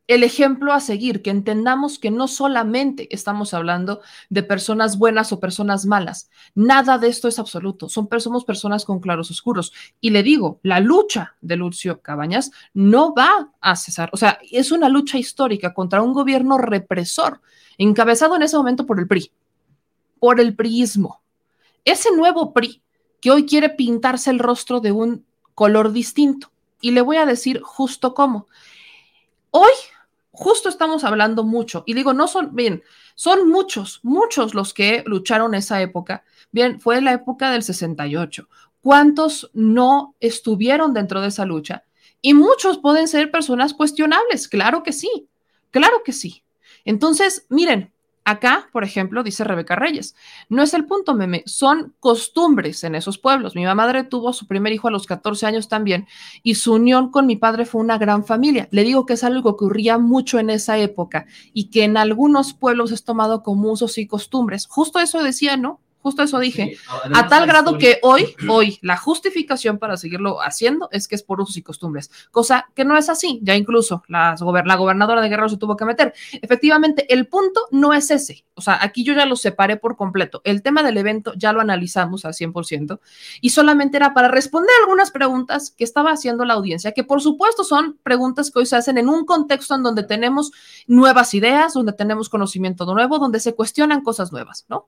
el 0.08 0.24
ejemplo 0.24 0.74
a 0.74 0.80
seguir, 0.80 1.22
que 1.22 1.30
entendamos 1.30 2.00
que 2.00 2.10
no 2.10 2.28
solamente 2.28 3.08
estamos 3.14 3.54
hablando 3.54 4.02
de 4.32 4.42
personas 4.42 4.98
buenas 4.98 5.32
o 5.32 5.39
personas 5.39 5.86
malas, 5.86 6.32
nada 6.56 6.98
de 6.98 7.10
esto 7.10 7.28
es 7.28 7.38
absoluto, 7.38 7.89
son, 7.89 8.10
somos 8.18 8.44
personas 8.44 8.86
con 8.86 9.00
claros 9.00 9.30
oscuros. 9.30 9.72
Y 10.00 10.10
le 10.10 10.24
digo, 10.24 10.60
la 10.64 10.80
lucha 10.80 11.36
de 11.42 11.58
Lucio 11.58 12.02
Cabañas 12.02 12.50
no 12.74 13.14
va 13.14 13.52
a 13.62 13.76
cesar, 13.76 14.10
o 14.12 14.18
sea, 14.18 14.39
es 14.52 14.72
una 14.72 14.89
lucha 14.89 15.20
histórica 15.20 15.76
contra 15.76 16.02
un 16.02 16.12
gobierno 16.12 16.58
represor, 16.58 17.39
encabezado 17.78 18.36
en 18.36 18.42
ese 18.42 18.58
momento 18.58 18.88
por 18.88 19.00
el 19.00 19.08
PRI, 19.08 19.32
por 20.20 20.39
el 20.39 20.56
priismo. 20.56 21.22
Ese 21.86 22.10
nuevo 22.16 22.52
PRI 22.52 22.82
que 23.22 23.30
hoy 23.30 23.46
quiere 23.46 23.70
pintarse 23.70 24.32
el 24.32 24.39
rostro 24.39 24.80
de 24.80 24.92
un 24.92 25.24
color 25.62 25.91
distinto. 25.91 26.51
Y 26.82 26.89
le 26.89 27.01
voy 27.01 27.18
a 27.18 27.28
decir 27.28 27.62
justo 27.62 28.16
cómo. 28.16 28.47
Hoy 29.51 29.70
justo 30.32 30.70
estamos 30.70 31.03
hablando 31.03 31.43
mucho, 31.43 31.84
y 31.86 31.93
digo, 31.93 32.14
no 32.14 32.28
son, 32.28 32.55
bien, 32.55 32.82
son 33.14 33.47
muchos, 33.47 33.99
muchos 34.01 34.55
los 34.55 34.74
que 34.74 35.03
lucharon 35.05 35.53
esa 35.53 35.80
época. 35.80 36.24
Bien, 36.51 36.82
fue 36.82 36.99
la 36.99 37.14
época 37.14 37.51
del 37.51 37.62
68. 37.62 38.49
¿Cuántos 38.82 39.51
no 39.53 40.16
estuvieron 40.20 40.95
dentro 40.95 41.22
de 41.22 41.28
esa 41.28 41.45
lucha? 41.45 41.84
Y 42.24 42.34
muchos 42.34 42.80
pueden 42.80 43.07
ser 43.07 43.30
personas 43.30 43.76
cuestionables, 43.76 44.47
claro 44.47 44.82
que 44.82 44.93
sí, 44.93 45.28
claro 45.70 46.01
que 46.03 46.12
sí. 46.12 46.43
Entonces, 46.86 47.45
miren, 47.49 47.93
Acá, 48.24 48.70
por 48.72 48.84
ejemplo, 48.84 49.24
dice 49.24 49.44
Rebeca 49.44 49.76
Reyes, 49.76 50.16
no 50.48 50.62
es 50.62 50.76
el 50.76 50.86
punto, 50.86 51.16
meme, 51.16 51.42
son 51.48 51.96
costumbres 52.00 52.84
en 52.84 52.94
esos 52.94 53.18
pueblos. 53.18 53.56
Mi 53.56 53.66
madre 53.66 54.04
tuvo 54.04 54.32
su 54.32 54.46
primer 54.46 54.74
hijo 54.74 54.88
a 54.88 54.92
los 54.92 55.08
14 55.08 55.48
años 55.48 55.68
también 55.68 56.08
y 56.44 56.56
su 56.56 56.74
unión 56.74 57.10
con 57.10 57.26
mi 57.26 57.36
padre 57.36 57.66
fue 57.66 57.82
una 57.82 57.98
gran 57.98 58.24
familia. 58.24 58.68
Le 58.72 58.84
digo 58.84 59.08
que 59.08 59.14
es 59.14 59.24
algo 59.24 59.42
que 59.42 59.66
ocurría 59.66 59.98
mucho 59.98 60.38
en 60.38 60.52
esa 60.52 60.78
época 60.78 61.26
y 61.52 61.72
que 61.72 61.84
en 61.84 61.98
algunos 61.98 62.54
pueblos 62.54 62.92
es 62.92 63.04
tomado 63.04 63.42
como 63.42 63.72
usos 63.72 63.98
y 63.98 64.06
costumbres. 64.06 64.68
Justo 64.68 65.00
eso 65.00 65.24
decía, 65.24 65.58
¿no? 65.58 65.80
Justo 66.02 66.24
eso 66.24 66.39
dije. 66.39 66.78
a 67.14 67.28
tal 67.28 67.45
grado 67.45 67.78
que 67.78 67.99
hoy, 68.02 68.36
hoy, 68.49 68.80
la 68.82 68.97
justificación 68.97 69.78
para 69.78 69.97
seguirlo 69.97 70.41
haciendo 70.41 70.89
es 70.91 71.08
que 71.08 71.16
es 71.16 71.24
por 71.24 71.41
usos 71.41 71.58
y 71.58 71.64
costumbres, 71.64 72.12
cosa 72.32 72.68
que 72.76 72.86
no 72.86 72.97
es 72.97 73.10
así. 73.10 73.39
Ya 73.43 73.56
incluso 73.56 74.04
la 74.08 74.36
gobernadora 74.78 75.22
de 75.22 75.30
Guerrero 75.30 75.49
se 75.49 75.58
tuvo 75.58 75.78
que 75.78 75.86
meter. 75.86 76.14
Efectivamente, 76.41 77.12
el 77.14 77.28
punto 77.28 77.68
no 77.72 77.93
es 77.93 78.12
ese. 78.12 78.45
O 78.56 78.62
sea, 78.62 78.78
aquí 78.82 79.04
yo 79.04 79.14
ya 79.14 79.26
lo 79.26 79.36
separé 79.36 79.78
por 79.78 79.95
completo. 79.95 80.41
El 80.43 80.62
tema 80.62 80.84
del 80.84 80.97
evento 80.97 81.34
ya 81.36 81.54
lo 81.54 81.62
analizamos 81.62 82.26
al 82.26 82.34
100% 82.34 82.99
y 83.41 83.49
solamente 83.52 83.97
era 83.97 84.14
para 84.14 84.28
responder 84.28 84.72
algunas 84.82 85.12
preguntas 85.12 85.72
que 85.72 85.84
estaba 85.84 86.12
haciendo 86.12 86.45
la 86.45 86.54
audiencia, 86.54 86.91
que 86.91 87.04
por 87.04 87.22
supuesto 87.22 87.64
son 87.64 87.99
preguntas 88.04 88.52
que 88.52 88.60
hoy 88.60 88.66
se 88.66 88.76
hacen 88.76 88.97
en 88.97 89.10
un 89.10 89.26
contexto 89.26 89.76
en 89.76 89.84
donde 89.84 90.04
tenemos 90.04 90.52
nuevas 90.88 91.34
ideas, 91.34 91.74
donde 91.74 91.93
tenemos 91.93 92.30
conocimiento 92.30 92.86
nuevo, 92.86 93.20
donde 93.20 93.39
se 93.39 93.56
cuestionan 93.56 94.02
cosas 94.02 94.32
nuevas, 94.32 94.66
¿no? 94.70 94.88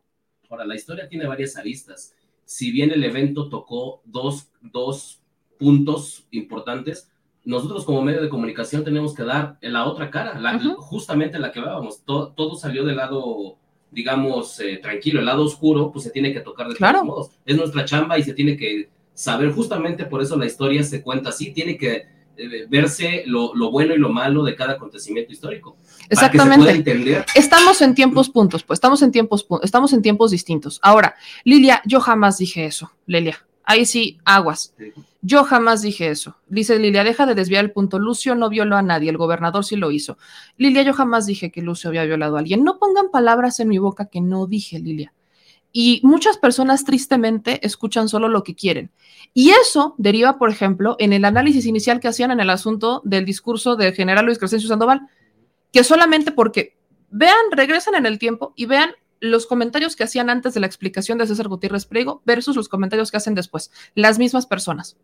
Ahora, 0.53 0.65
la 0.67 0.75
historia 0.75 1.09
tiene 1.09 1.25
varias 1.25 1.57
aristas. 1.57 2.13
Si 2.45 2.71
bien 2.71 2.91
el 2.91 3.03
evento 3.03 3.49
tocó 3.49 4.03
dos, 4.05 4.51
dos 4.61 5.19
puntos 5.57 6.27
importantes, 6.29 7.09
nosotros 7.43 7.83
como 7.85 8.03
medio 8.03 8.21
de 8.21 8.29
comunicación 8.29 8.83
tenemos 8.83 9.15
que 9.15 9.23
dar 9.23 9.57
la 9.61 9.85
otra 9.85 10.11
cara, 10.11 10.37
la, 10.39 10.59
justamente 10.77 11.39
la 11.39 11.51
que 11.51 11.57
hablábamos. 11.57 12.05
Todo, 12.05 12.33
todo 12.33 12.53
salió 12.53 12.85
del 12.85 12.97
lado, 12.97 13.57
digamos, 13.89 14.59
eh, 14.59 14.77
tranquilo, 14.77 15.21
el 15.21 15.25
lado 15.25 15.43
oscuro, 15.43 15.91
pues 15.91 16.03
se 16.03 16.11
tiene 16.11 16.31
que 16.31 16.41
tocar 16.41 16.67
de 16.67 16.75
todos 16.75 17.03
modos. 17.03 17.31
Es 17.47 17.57
nuestra 17.57 17.83
chamba 17.83 18.19
y 18.19 18.23
se 18.23 18.35
tiene 18.35 18.55
que 18.55 18.91
saber, 19.15 19.51
justamente 19.53 20.05
por 20.05 20.21
eso 20.21 20.37
la 20.37 20.45
historia 20.45 20.83
se 20.83 21.01
cuenta 21.01 21.29
así, 21.29 21.51
tiene 21.51 21.79
que 21.79 22.05
eh, 22.37 22.67
verse 22.69 23.23
lo, 23.25 23.55
lo, 23.55 23.71
bueno 23.71 23.95
y 23.95 23.97
lo 23.97 24.09
malo 24.09 24.43
de 24.43 24.55
cada 24.55 24.73
acontecimiento 24.73 25.31
histórico. 25.31 25.77
Exactamente. 26.09 27.25
Estamos 27.35 27.81
en 27.81 27.95
tiempos 27.95 28.29
puntos, 28.29 28.63
pues 28.63 28.77
estamos 28.77 29.01
en 29.01 29.11
tiempos, 29.11 29.47
estamos 29.63 29.93
en 29.93 30.01
tiempos 30.01 30.31
distintos. 30.31 30.79
Ahora, 30.81 31.15
Lilia, 31.43 31.81
yo 31.85 31.99
jamás 31.99 32.37
dije 32.37 32.65
eso, 32.65 32.91
Lilia. 33.05 33.37
Ahí 33.63 33.85
sí, 33.85 34.19
aguas. 34.25 34.73
Yo 35.21 35.45
jamás 35.45 35.81
dije 35.81 36.09
eso. 36.09 36.35
Dice 36.47 36.77
Lilia, 36.79 37.05
deja 37.05 37.25
de 37.25 37.33
desviar 37.33 37.63
el 37.63 37.71
punto. 37.71 37.97
Lucio 37.97 38.35
no 38.35 38.49
violó 38.49 38.75
a 38.75 38.81
nadie, 38.81 39.09
el 39.09 39.17
gobernador 39.17 39.63
sí 39.63 39.77
lo 39.77 39.89
hizo. 39.91 40.17
Lilia, 40.57 40.81
yo 40.81 40.93
jamás 40.93 41.25
dije 41.25 41.49
que 41.49 41.61
Lucio 41.61 41.89
había 41.89 42.03
violado 42.03 42.35
a 42.35 42.39
alguien. 42.39 42.63
No 42.63 42.77
pongan 42.77 43.09
palabras 43.09 43.59
en 43.61 43.69
mi 43.69 43.77
boca 43.77 44.07
que 44.07 44.19
no 44.19 44.47
dije, 44.47 44.79
Lilia. 44.79 45.13
Y 45.71 46.01
muchas 46.03 46.37
personas 46.37 46.83
tristemente 46.83 47.65
escuchan 47.65 48.09
solo 48.09 48.27
lo 48.27 48.43
que 48.43 48.53
quieren. 48.53 48.91
Y 49.33 49.49
eso 49.49 49.95
deriva, 49.97 50.37
por 50.37 50.51
ejemplo, 50.51 50.95
en 50.99 51.13
el 51.13 51.25
análisis 51.25 51.65
inicial 51.65 51.99
que 51.99 52.09
hacían 52.09 52.29
en 52.29 52.39
el 52.39 52.49
asunto 52.49 53.01
del 53.05 53.25
discurso 53.25 53.75
del 53.75 53.93
general 53.93 54.25
Luis 54.25 54.37
Crescencio 54.37 54.69
Sandoval, 54.69 55.07
que 55.73 55.83
solamente 55.83 56.31
porque 56.31 56.77
vean, 57.09 57.35
regresan 57.51 57.95
en 57.95 58.05
el 58.05 58.19
tiempo 58.19 58.53
y 58.55 58.67
vean 58.67 58.93
los 59.19 59.47
comentarios 59.47 59.95
que 59.95 60.03
hacían 60.03 60.29
antes 60.29 60.53
de 60.53 60.59
la 60.59 60.67
explicación 60.67 61.17
de 61.17 61.27
César 61.27 61.47
Gutiérrez 61.47 61.85
Priego 61.85 62.21
versus 62.25 62.55
los 62.55 62.69
comentarios 62.69 63.09
que 63.09 63.17
hacen 63.17 63.35
después, 63.35 63.71
las 63.95 64.19
mismas 64.19 64.45
personas. 64.45 64.97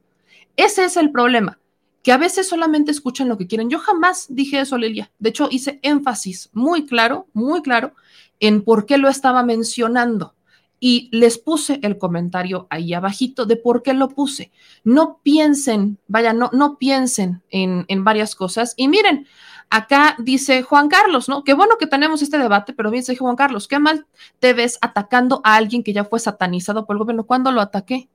Ese 0.56 0.86
es 0.86 0.96
el 0.96 1.12
problema, 1.12 1.60
que 2.04 2.12
a 2.12 2.18
veces 2.18 2.48
solamente 2.48 2.92
escuchan 2.92 3.30
lo 3.30 3.38
que 3.38 3.48
quieren. 3.48 3.70
Yo 3.70 3.80
jamás 3.80 4.28
dije 4.30 4.60
eso, 4.60 4.78
Lilia. 4.78 5.12
De 5.20 5.30
hecho, 5.30 5.48
hice 5.52 5.80
énfasis 5.82 6.50
muy 6.54 6.86
claro, 6.86 7.28
muy 7.34 7.62
claro 7.62 7.94
en 8.40 8.62
por 8.64 8.86
qué 8.86 8.98
lo 8.98 9.10
estaba 9.10 9.44
mencionando 9.44 10.36
y 10.80 11.10
les 11.12 11.38
puse 11.38 11.80
el 11.82 11.98
comentario 11.98 12.68
ahí 12.70 12.94
abajito 12.94 13.46
de 13.46 13.56
por 13.56 13.84
qué 13.84 13.94
lo 13.94 14.10
puse. 14.10 14.52
No 14.84 15.20
piensen, 15.24 15.98
vaya, 16.08 16.34
no, 16.34 16.50
no 16.54 16.78
piensen 16.78 17.42
en, 17.50 17.86
en 17.88 18.04
varias 18.04 18.36
cosas. 18.36 18.74
Y 18.78 18.88
miren, 18.88 19.28
acá 19.70 20.16
dice 20.20 20.64
Juan 20.64 20.90
Carlos, 20.90 21.30
¿no? 21.30 21.44
Qué 21.44 21.54
bueno 21.54 21.78
que 21.78 21.88
tenemos 21.88 22.22
este 22.22 22.38
debate, 22.38 22.74
pero 22.74 22.90
bien 22.92 23.02
dice 23.02 23.16
Juan 23.16 23.36
Carlos, 23.36 23.68
qué 23.68 23.80
mal 23.80 24.06
te 24.40 24.54
ves 24.54 24.78
atacando 24.82 25.42
a 25.44 25.56
alguien 25.56 25.84
que 25.84 25.94
ya 25.94 26.04
fue 26.06 26.20
satanizado 26.20 26.86
por 26.86 26.96
el 26.96 27.00
gobierno. 27.00 27.26
¿Cuándo 27.26 27.52
lo 27.52 27.62
ataqué? 27.62 28.08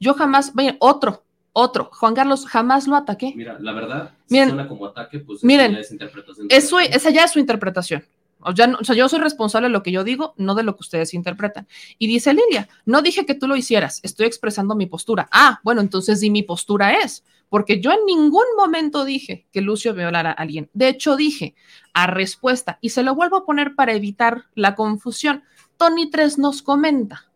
Yo 0.00 0.14
jamás, 0.14 0.54
vaya, 0.54 0.76
otro, 0.80 1.24
Otro, 1.52 1.90
Juan 1.92 2.14
Carlos, 2.14 2.46
jamás 2.46 2.86
lo 2.86 2.94
ataqué. 2.94 3.32
Mira, 3.34 3.58
la 3.58 3.72
verdad, 3.72 4.12
Miren, 4.28 4.50
si 4.50 4.54
suena 4.54 4.68
como 4.68 4.86
ataque, 4.86 5.18
pues 5.18 5.42
miren, 5.42 5.72
ya 5.72 5.80
es 5.80 5.90
interpretación. 5.90 6.46
Esa 6.50 7.10
ya 7.10 7.24
es 7.24 7.32
su 7.32 7.40
interpretación. 7.40 8.04
O, 8.40 8.52
no- 8.52 8.78
o 8.80 8.84
sea, 8.84 8.94
yo 8.94 9.08
soy 9.08 9.18
responsable 9.20 9.68
de 9.68 9.72
lo 9.72 9.82
que 9.82 9.92
yo 9.92 10.04
digo, 10.04 10.34
no 10.36 10.54
de 10.54 10.62
lo 10.62 10.76
que 10.76 10.82
ustedes 10.82 11.14
interpretan. 11.14 11.66
Y 11.98 12.06
dice 12.06 12.32
Lilia, 12.34 12.68
no 12.86 13.02
dije 13.02 13.26
que 13.26 13.34
tú 13.34 13.48
lo 13.48 13.56
hicieras, 13.56 14.00
estoy 14.02 14.26
expresando 14.26 14.74
mi 14.74 14.86
postura. 14.86 15.28
Ah, 15.32 15.60
bueno, 15.64 15.80
entonces 15.80 16.20
di 16.20 16.30
mi 16.30 16.42
postura 16.42 16.92
es, 17.00 17.24
porque 17.48 17.80
yo 17.80 17.90
en 17.92 18.04
ningún 18.06 18.44
momento 18.56 19.04
dije 19.04 19.46
que 19.52 19.60
Lucio 19.60 19.94
violara 19.94 20.30
a 20.30 20.34
alguien. 20.34 20.70
De 20.72 20.88
hecho, 20.88 21.16
dije 21.16 21.54
a 21.94 22.06
respuesta, 22.06 22.78
y 22.80 22.90
se 22.90 23.02
lo 23.02 23.14
vuelvo 23.14 23.36
a 23.38 23.44
poner 23.46 23.74
para 23.74 23.92
evitar 23.94 24.44
la 24.54 24.74
confusión. 24.74 25.42
Tony 25.76 26.10
3 26.10 26.38
nos 26.38 26.62
comenta, 26.62 27.30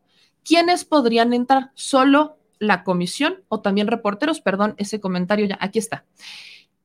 ¿quiénes 0.44 0.84
podrían 0.84 1.32
entrar? 1.32 1.70
Solo 1.74 2.36
la 2.58 2.84
comisión 2.84 3.42
o 3.48 3.60
también 3.60 3.88
reporteros, 3.88 4.40
perdón, 4.40 4.74
ese 4.76 5.00
comentario 5.00 5.46
ya, 5.46 5.58
aquí 5.60 5.78
está. 5.80 6.04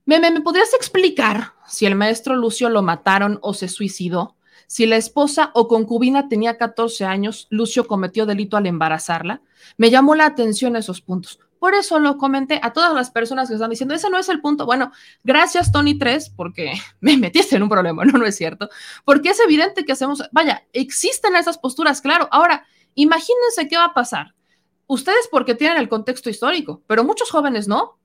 Meme, 0.07 0.31
¿me 0.31 0.39
podrías 0.39 0.73
explicar 0.73 1.51
si 1.67 1.85
el 1.85 1.95
maestro 1.95 2.37
Lucio 2.37 2.69
lo 2.69 2.81
mataron 2.81 3.39
o 3.41 3.53
se 3.53 3.67
suicidó? 3.67 4.37
Si 4.65 4.85
la 4.85 4.95
esposa 4.95 5.51
o 5.53 5.67
concubina 5.67 6.29
tenía 6.29 6.57
14 6.57 7.03
años, 7.03 7.47
Lucio 7.49 7.87
cometió 7.87 8.25
delito 8.25 8.55
al 8.55 8.67
embarazarla. 8.67 9.41
Me 9.75 9.89
llamó 9.89 10.15
la 10.15 10.25
atención 10.25 10.77
esos 10.77 11.01
puntos. 11.01 11.41
Por 11.59 11.73
eso 11.73 11.99
lo 11.99 12.17
comenté 12.17 12.61
a 12.63 12.71
todas 12.71 12.93
las 12.93 13.11
personas 13.11 13.49
que 13.49 13.55
están 13.55 13.69
diciendo, 13.69 13.95
ese 13.95 14.09
no 14.09 14.17
es 14.17 14.29
el 14.29 14.39
punto. 14.39 14.65
Bueno, 14.65 14.93
gracias 15.25 15.73
Tony 15.73 15.97
3, 15.99 16.29
porque 16.37 16.71
me 17.01 17.17
metiste 17.17 17.57
en 17.57 17.63
un 17.63 17.69
problema, 17.69 18.05
no, 18.05 18.17
no 18.17 18.25
es 18.25 18.37
cierto. 18.37 18.69
Porque 19.03 19.31
es 19.31 19.39
evidente 19.41 19.83
que 19.83 19.91
hacemos, 19.91 20.23
vaya, 20.31 20.65
existen 20.71 21.35
esas 21.35 21.57
posturas, 21.57 21.99
claro. 21.99 22.29
Ahora, 22.31 22.65
imagínense 22.95 23.67
qué 23.67 23.75
va 23.75 23.87
a 23.87 23.93
pasar. 23.93 24.35
Ustedes 24.85 25.27
porque 25.29 25.53
tienen 25.53 25.79
el 25.79 25.89
contexto 25.89 26.29
histórico, 26.29 26.81
pero 26.87 27.03
muchos 27.03 27.29
jóvenes 27.29 27.67
no 27.67 27.97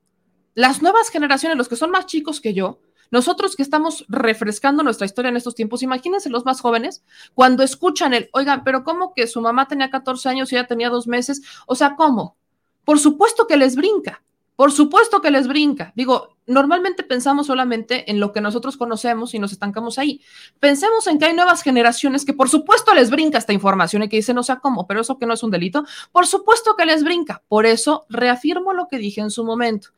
las 0.55 0.81
nuevas 0.81 1.09
generaciones, 1.09 1.57
los 1.57 1.69
que 1.69 1.75
son 1.75 1.91
más 1.91 2.05
chicos 2.05 2.41
que 2.41 2.53
yo, 2.53 2.79
nosotros 3.11 3.55
que 3.55 3.61
estamos 3.61 4.05
refrescando 4.07 4.81
nuestra 4.81 5.05
historia 5.05 5.29
en 5.29 5.37
estos 5.37 5.55
tiempos, 5.55 5.83
imagínense 5.83 6.29
los 6.29 6.45
más 6.45 6.61
jóvenes, 6.61 7.03
cuando 7.35 7.63
escuchan 7.63 8.13
el, 8.13 8.29
oigan, 8.33 8.63
pero 8.63 8.83
¿cómo 8.83 9.13
que 9.13 9.27
su 9.27 9.39
mamá 9.39 9.67
tenía 9.67 9.89
14 9.89 10.29
años 10.29 10.51
y 10.51 10.55
ella 10.55 10.67
tenía 10.67 10.89
dos 10.89 11.07
meses? 11.07 11.41
O 11.67 11.75
sea, 11.75 11.95
¿cómo? 11.95 12.37
Por 12.83 12.99
supuesto 12.99 13.45
que 13.45 13.55
les 13.55 13.75
brinca, 13.75 14.23
por 14.55 14.71
supuesto 14.71 15.21
que 15.21 15.31
les 15.31 15.47
brinca. 15.47 15.93
Digo, 15.95 16.37
normalmente 16.45 17.03
pensamos 17.03 17.47
solamente 17.47 18.09
en 18.11 18.19
lo 18.19 18.31
que 18.31 18.41
nosotros 18.41 18.77
conocemos 18.77 19.33
y 19.33 19.39
nos 19.39 19.51
estancamos 19.51 19.97
ahí. 19.97 20.21
Pensemos 20.59 21.07
en 21.07 21.17
que 21.17 21.25
hay 21.25 21.33
nuevas 21.33 21.63
generaciones 21.63 22.23
que 22.23 22.33
por 22.33 22.49
supuesto 22.49 22.93
les 22.93 23.09
brinca 23.09 23.39
esta 23.39 23.53
información 23.53 24.03
y 24.03 24.09
que 24.09 24.17
dicen, 24.17 24.37
o 24.37 24.43
sea, 24.43 24.57
¿cómo? 24.57 24.85
Pero 24.85 25.01
eso 25.01 25.17
que 25.17 25.25
no 25.25 25.33
es 25.33 25.41
un 25.41 25.49
delito. 25.49 25.85
Por 26.11 26.27
supuesto 26.27 26.75
que 26.75 26.85
les 26.85 27.03
brinca. 27.03 27.41
Por 27.47 27.65
eso 27.65 28.05
reafirmo 28.09 28.73
lo 28.73 28.87
que 28.87 28.99
dije 28.99 29.21
en 29.21 29.31
su 29.31 29.43
momento. 29.43 29.89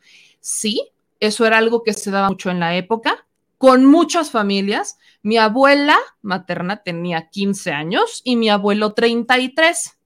Sí, 0.45 0.91
eso 1.19 1.47
era 1.47 1.57
algo 1.57 1.81
que 1.81 1.93
se 1.93 2.11
daba 2.11 2.29
mucho 2.29 2.51
en 2.51 2.59
la 2.59 2.75
época, 2.75 3.25
con 3.57 3.83
muchas 3.83 4.29
familias. 4.29 4.99
Mi 5.23 5.39
abuela 5.39 5.97
materna 6.21 6.83
tenía 6.83 7.31
15 7.31 7.71
años 7.71 8.21
y 8.23 8.35
mi 8.35 8.51
abuelo 8.51 8.93
33, 8.93 9.97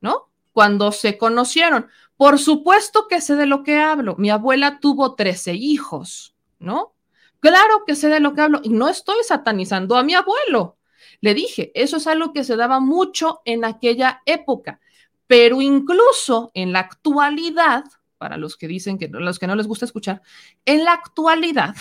¿no? 0.00 0.30
Cuando 0.54 0.90
se 0.90 1.18
conocieron. 1.18 1.88
Por 2.16 2.38
supuesto 2.38 3.08
que 3.08 3.20
sé 3.20 3.36
de 3.36 3.44
lo 3.44 3.62
que 3.62 3.76
hablo. 3.76 4.14
Mi 4.16 4.30
abuela 4.30 4.80
tuvo 4.80 5.16
13 5.16 5.52
hijos, 5.52 6.34
¿no? 6.58 6.94
Claro 7.40 7.84
que 7.86 7.94
sé 7.94 8.08
de 8.08 8.20
lo 8.20 8.32
que 8.32 8.40
hablo 8.40 8.60
y 8.64 8.70
no 8.70 8.88
estoy 8.88 9.22
satanizando 9.22 9.98
a 9.98 10.02
mi 10.02 10.14
abuelo. 10.14 10.78
Le 11.20 11.34
dije, 11.34 11.72
eso 11.74 11.98
es 11.98 12.06
algo 12.06 12.32
que 12.32 12.44
se 12.44 12.56
daba 12.56 12.80
mucho 12.80 13.42
en 13.44 13.66
aquella 13.66 14.22
época, 14.24 14.80
pero 15.26 15.60
incluso 15.60 16.52
en 16.54 16.72
la 16.72 16.78
actualidad, 16.78 17.84
para 18.18 18.36
los 18.36 18.56
que 18.56 18.68
dicen 18.68 18.98
que 18.98 19.08
los 19.08 19.38
que 19.38 19.46
no 19.46 19.56
les 19.56 19.66
gusta 19.66 19.84
escuchar, 19.84 20.22
en 20.64 20.84
la 20.84 20.92
actualidad 20.92 21.74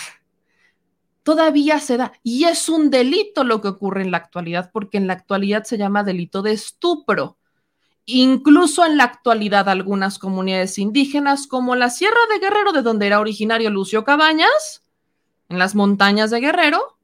todavía 1.23 1.79
se 1.79 1.97
da 1.97 2.13
y 2.21 2.43
es 2.43 2.69
un 2.69 2.89
delito 2.89 3.43
lo 3.43 3.61
que 3.61 3.69
ocurre 3.69 4.01
en 4.01 4.11
la 4.11 4.17
actualidad 4.17 4.69
porque 4.71 4.97
en 4.97 5.07
la 5.07 5.13
actualidad 5.13 5.63
se 5.63 5.77
llama 5.77 6.03
delito 6.03 6.41
de 6.41 6.51
estupro. 6.51 7.37
Incluso 8.05 8.85
en 8.85 8.97
la 8.97 9.05
actualidad 9.05 9.69
algunas 9.69 10.19
comunidades 10.19 10.77
indígenas 10.77 11.47
como 11.47 11.75
la 11.75 11.89
Sierra 11.89 12.19
de 12.29 12.39
Guerrero 12.39 12.73
de 12.73 12.81
donde 12.81 13.07
era 13.07 13.21
originario 13.21 13.69
Lucio 13.69 14.03
Cabañas, 14.03 14.83
en 15.47 15.57
las 15.57 15.73
montañas 15.73 16.29
de 16.29 16.41
Guerrero, 16.41 16.97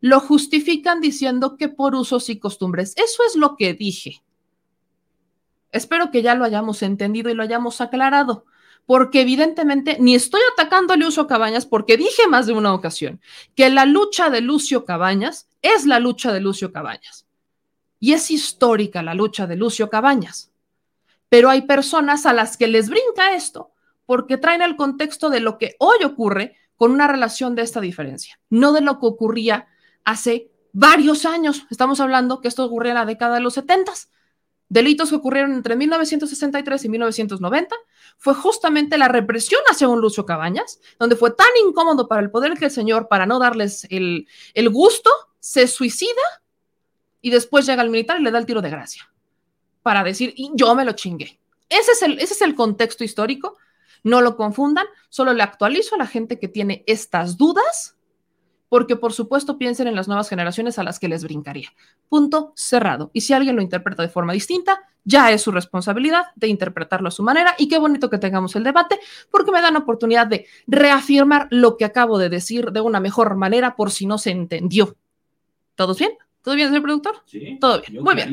lo 0.00 0.20
justifican 0.20 1.00
diciendo 1.00 1.56
que 1.56 1.68
por 1.68 1.94
usos 1.94 2.28
y 2.28 2.38
costumbres. 2.38 2.94
Eso 2.96 3.22
es 3.26 3.36
lo 3.36 3.56
que 3.56 3.72
dije. 3.74 4.22
Espero 5.72 6.10
que 6.10 6.22
ya 6.22 6.34
lo 6.34 6.44
hayamos 6.44 6.82
entendido 6.82 7.30
y 7.30 7.34
lo 7.34 7.42
hayamos 7.42 7.80
aclarado, 7.80 8.44
porque 8.86 9.20
evidentemente 9.20 9.96
ni 10.00 10.14
estoy 10.14 10.40
atacando 10.52 10.94
a 10.94 10.96
Lucio 10.96 11.26
Cabañas, 11.26 11.66
porque 11.66 11.96
dije 11.96 12.26
más 12.28 12.46
de 12.46 12.52
una 12.52 12.74
ocasión 12.74 13.20
que 13.54 13.70
la 13.70 13.84
lucha 13.84 14.30
de 14.30 14.40
Lucio 14.40 14.84
Cabañas 14.84 15.48
es 15.62 15.86
la 15.86 16.00
lucha 16.00 16.32
de 16.32 16.40
Lucio 16.40 16.72
Cabañas. 16.72 17.26
Y 18.00 18.14
es 18.14 18.30
histórica 18.30 19.02
la 19.02 19.14
lucha 19.14 19.46
de 19.46 19.56
Lucio 19.56 19.90
Cabañas. 19.90 20.50
Pero 21.28 21.50
hay 21.50 21.62
personas 21.62 22.26
a 22.26 22.32
las 22.32 22.56
que 22.56 22.66
les 22.66 22.88
brinca 22.88 23.34
esto 23.34 23.70
porque 24.06 24.38
traen 24.38 24.62
el 24.62 24.74
contexto 24.74 25.30
de 25.30 25.38
lo 25.38 25.56
que 25.58 25.76
hoy 25.78 26.02
ocurre 26.04 26.56
con 26.74 26.90
una 26.90 27.06
relación 27.06 27.54
de 27.54 27.62
esta 27.62 27.80
diferencia, 27.80 28.40
no 28.48 28.72
de 28.72 28.80
lo 28.80 28.98
que 28.98 29.06
ocurría 29.06 29.68
hace 30.04 30.50
varios 30.72 31.26
años. 31.26 31.66
Estamos 31.70 32.00
hablando 32.00 32.40
que 32.40 32.48
esto 32.48 32.64
ocurrió 32.64 32.90
en 32.90 32.96
la 32.96 33.04
década 33.04 33.34
de 33.34 33.42
los 33.42 33.54
70 33.54 33.92
delitos 34.70 35.10
que 35.10 35.16
ocurrieron 35.16 35.52
entre 35.52 35.76
1963 35.76 36.84
y 36.84 36.88
1990 36.88 37.76
fue 38.16 38.34
justamente 38.34 38.96
la 38.96 39.08
represión 39.08 39.60
hacia 39.68 39.88
un 39.88 40.00
Lucio 40.00 40.24
Cabañas, 40.24 40.80
donde 40.98 41.16
fue 41.16 41.32
tan 41.32 41.48
incómodo 41.66 42.08
para 42.08 42.22
el 42.22 42.30
poder 42.30 42.56
que 42.56 42.66
el 42.66 42.70
señor, 42.70 43.08
para 43.08 43.26
no 43.26 43.38
darles 43.38 43.86
el, 43.90 44.26
el 44.54 44.70
gusto, 44.70 45.10
se 45.40 45.66
suicida 45.66 46.22
y 47.20 47.30
después 47.30 47.66
llega 47.66 47.82
el 47.82 47.90
militar 47.90 48.20
y 48.20 48.22
le 48.22 48.30
da 48.30 48.38
el 48.38 48.46
tiro 48.46 48.62
de 48.62 48.70
gracia 48.70 49.10
para 49.82 50.04
decir, 50.04 50.34
yo 50.54 50.74
me 50.74 50.84
lo 50.84 50.92
chingué. 50.92 51.40
Ese 51.68 51.92
es, 51.92 52.02
el, 52.02 52.18
ese 52.18 52.34
es 52.34 52.42
el 52.42 52.54
contexto 52.54 53.04
histórico. 53.04 53.56
No 54.02 54.20
lo 54.20 54.36
confundan, 54.36 54.86
solo 55.08 55.32
le 55.32 55.42
actualizo 55.42 55.94
a 55.94 55.98
la 55.98 56.06
gente 56.06 56.38
que 56.38 56.48
tiene 56.48 56.84
estas 56.86 57.36
dudas 57.36 57.96
porque 58.70 58.96
por 58.96 59.12
supuesto 59.12 59.58
piensen 59.58 59.88
en 59.88 59.96
las 59.96 60.08
nuevas 60.08 60.30
generaciones 60.30 60.78
a 60.78 60.84
las 60.84 60.98
que 60.98 61.08
les 61.08 61.24
brincaría. 61.24 61.68
Punto 62.08 62.52
cerrado. 62.56 63.10
Y 63.12 63.20
si 63.20 63.34
alguien 63.34 63.56
lo 63.56 63.62
interpreta 63.62 64.02
de 64.02 64.08
forma 64.08 64.32
distinta, 64.32 64.80
ya 65.04 65.32
es 65.32 65.42
su 65.42 65.50
responsabilidad 65.50 66.26
de 66.36 66.46
interpretarlo 66.46 67.08
a 67.08 67.10
su 67.10 67.22
manera 67.22 67.54
y 67.58 67.68
qué 67.68 67.78
bonito 67.78 68.08
que 68.08 68.18
tengamos 68.18 68.54
el 68.54 68.62
debate 68.62 69.00
porque 69.30 69.50
me 69.50 69.60
dan 69.60 69.76
oportunidad 69.76 70.28
de 70.28 70.46
reafirmar 70.68 71.48
lo 71.50 71.76
que 71.76 71.84
acabo 71.84 72.16
de 72.16 72.28
decir 72.28 72.70
de 72.70 72.80
una 72.80 73.00
mejor 73.00 73.34
manera 73.34 73.74
por 73.74 73.90
si 73.90 74.06
no 74.06 74.18
se 74.18 74.30
entendió. 74.30 74.96
¿Todos 75.74 75.98
bien? 75.98 76.12
¿Todo 76.42 76.54
bien, 76.54 76.68
señor 76.68 76.82
productor? 76.82 77.16
Sí, 77.26 77.58
Todo 77.60 77.82
bien. 77.82 78.02
Muy 78.02 78.14
bien. 78.14 78.32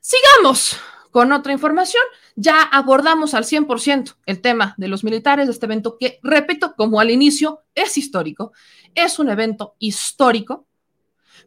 Sigamos 0.00 0.78
con 1.14 1.30
otra 1.30 1.52
información. 1.52 2.02
Ya 2.34 2.60
abordamos 2.60 3.34
al 3.34 3.44
100% 3.44 4.16
el 4.26 4.40
tema 4.40 4.74
de 4.78 4.88
los 4.88 5.04
militares 5.04 5.46
de 5.46 5.52
este 5.52 5.66
evento 5.66 5.96
que, 5.96 6.18
repito, 6.24 6.74
como 6.74 6.98
al 6.98 7.08
inicio, 7.08 7.60
es 7.76 7.96
histórico. 7.96 8.52
Es 8.96 9.20
un 9.20 9.28
evento 9.28 9.76
histórico 9.78 10.66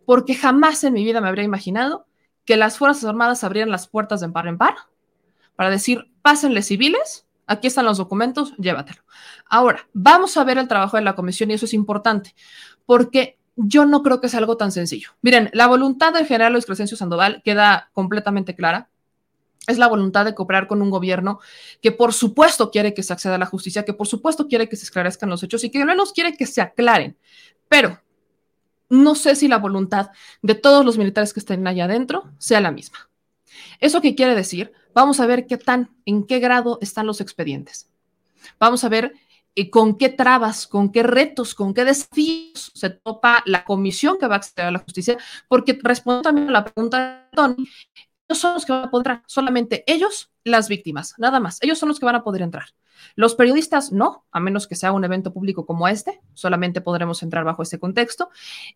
porque 0.05 0.35
jamás 0.35 0.85
en 0.85 0.93
mi 0.93 1.03
vida 1.03 1.19
me 1.19 1.27
habría 1.27 1.43
imaginado 1.43 2.07
que 2.45 2.55
las 2.55 2.77
Fuerzas 2.77 3.03
Armadas 3.03 3.43
abrieran 3.43 3.69
las 3.69 3.89
puertas 3.89 4.21
de 4.21 4.29
par 4.29 4.47
en 4.47 4.57
par 4.57 4.73
para 5.57 5.69
decir, 5.69 6.13
pásenle 6.21 6.61
civiles, 6.61 7.27
aquí 7.45 7.67
están 7.67 7.83
los 7.83 7.97
documentos, 7.97 8.55
llévatelo. 8.55 9.01
Ahora, 9.49 9.85
vamos 9.91 10.37
a 10.37 10.45
ver 10.45 10.59
el 10.59 10.69
trabajo 10.69 10.95
de 10.95 11.03
la 11.03 11.15
comisión 11.15 11.51
y 11.51 11.55
eso 11.55 11.65
es 11.65 11.73
importante 11.73 12.33
porque 12.85 13.37
yo 13.57 13.85
no 13.85 14.01
creo 14.01 14.21
que 14.21 14.29
sea 14.29 14.39
algo 14.39 14.55
tan 14.55 14.71
sencillo. 14.71 15.09
Miren, 15.21 15.49
la 15.51 15.67
voluntad 15.67 16.13
del 16.13 16.25
general 16.25 16.53
Luis 16.53 16.65
Crescencio 16.65 16.95
Sandoval 16.95 17.41
queda 17.43 17.89
completamente 17.91 18.55
clara. 18.55 18.89
Es 19.65 19.77
la 19.77 19.87
voluntad 19.87 20.25
de 20.25 20.35
cooperar 20.35 20.67
con 20.67 20.81
un 20.81 20.89
gobierno 20.89 21.39
que 21.81 21.91
por 21.91 22.13
supuesto 22.13 22.71
quiere 22.71 22.93
que 22.93 23.03
se 23.03 23.13
acceda 23.13 23.35
a 23.35 23.39
la 23.39 23.45
justicia, 23.45 23.83
que 23.83 23.93
por 23.93 24.07
supuesto 24.07 24.47
quiere 24.47 24.69
que 24.69 24.75
se 24.75 24.85
esclarezcan 24.85 25.29
los 25.29 25.43
hechos 25.43 25.63
y 25.63 25.69
que 25.69 25.79
al 25.79 25.87
menos 25.87 26.13
quiere 26.13 26.37
que 26.37 26.45
se 26.45 26.61
aclaren. 26.61 27.17
Pero 27.67 27.99
no 28.89 29.15
sé 29.15 29.35
si 29.35 29.47
la 29.47 29.57
voluntad 29.57 30.11
de 30.41 30.55
todos 30.55 30.85
los 30.85 30.97
militares 30.97 31.33
que 31.33 31.39
estén 31.39 31.67
allá 31.67 31.85
adentro 31.85 32.31
sea 32.37 32.61
la 32.61 32.71
misma. 32.71 33.09
¿Eso 33.79 34.01
qué 34.01 34.15
quiere 34.15 34.35
decir? 34.35 34.71
Vamos 34.93 35.19
a 35.19 35.25
ver 35.25 35.47
qué 35.47 35.57
tan, 35.57 35.95
en 36.05 36.25
qué 36.25 36.39
grado 36.39 36.79
están 36.81 37.05
los 37.05 37.21
expedientes. 37.21 37.89
Vamos 38.59 38.83
a 38.83 38.89
ver 38.89 39.13
eh, 39.55 39.69
con 39.69 39.97
qué 39.97 40.09
trabas, 40.09 40.67
con 40.67 40.91
qué 40.91 41.03
retos, 41.03 41.53
con 41.55 41.73
qué 41.73 41.83
desafíos 41.83 42.71
se 42.73 42.89
topa 42.91 43.43
la 43.45 43.63
comisión 43.63 44.17
que 44.19 44.27
va 44.27 44.35
a 44.35 44.37
acceder 44.37 44.67
a 44.67 44.71
la 44.71 44.79
justicia, 44.79 45.17
porque 45.47 45.77
respondo 45.81 46.21
también 46.21 46.49
a 46.49 46.51
la 46.51 46.63
pregunta 46.63 47.27
de 47.31 47.35
Tony, 47.35 47.67
son 48.35 48.53
los 48.53 48.65
que 48.65 48.73
van 48.73 48.85
a 48.85 48.89
poder 48.89 49.07
entrar, 49.07 49.23
solamente 49.27 49.83
ellos, 49.87 50.31
las 50.43 50.67
víctimas, 50.67 51.15
nada 51.17 51.39
más, 51.39 51.59
ellos 51.61 51.77
son 51.79 51.89
los 51.89 51.99
que 51.99 52.05
van 52.05 52.15
a 52.15 52.23
poder 52.23 52.41
entrar. 52.41 52.65
Los 53.15 53.35
periodistas 53.35 53.91
no, 53.91 54.25
a 54.31 54.39
menos 54.39 54.67
que 54.67 54.75
sea 54.75 54.91
un 54.91 55.03
evento 55.03 55.33
público 55.33 55.65
como 55.65 55.87
este, 55.87 56.19
solamente 56.33 56.81
podremos 56.81 57.21
entrar 57.23 57.43
bajo 57.43 57.63
este 57.63 57.79
contexto. 57.79 58.29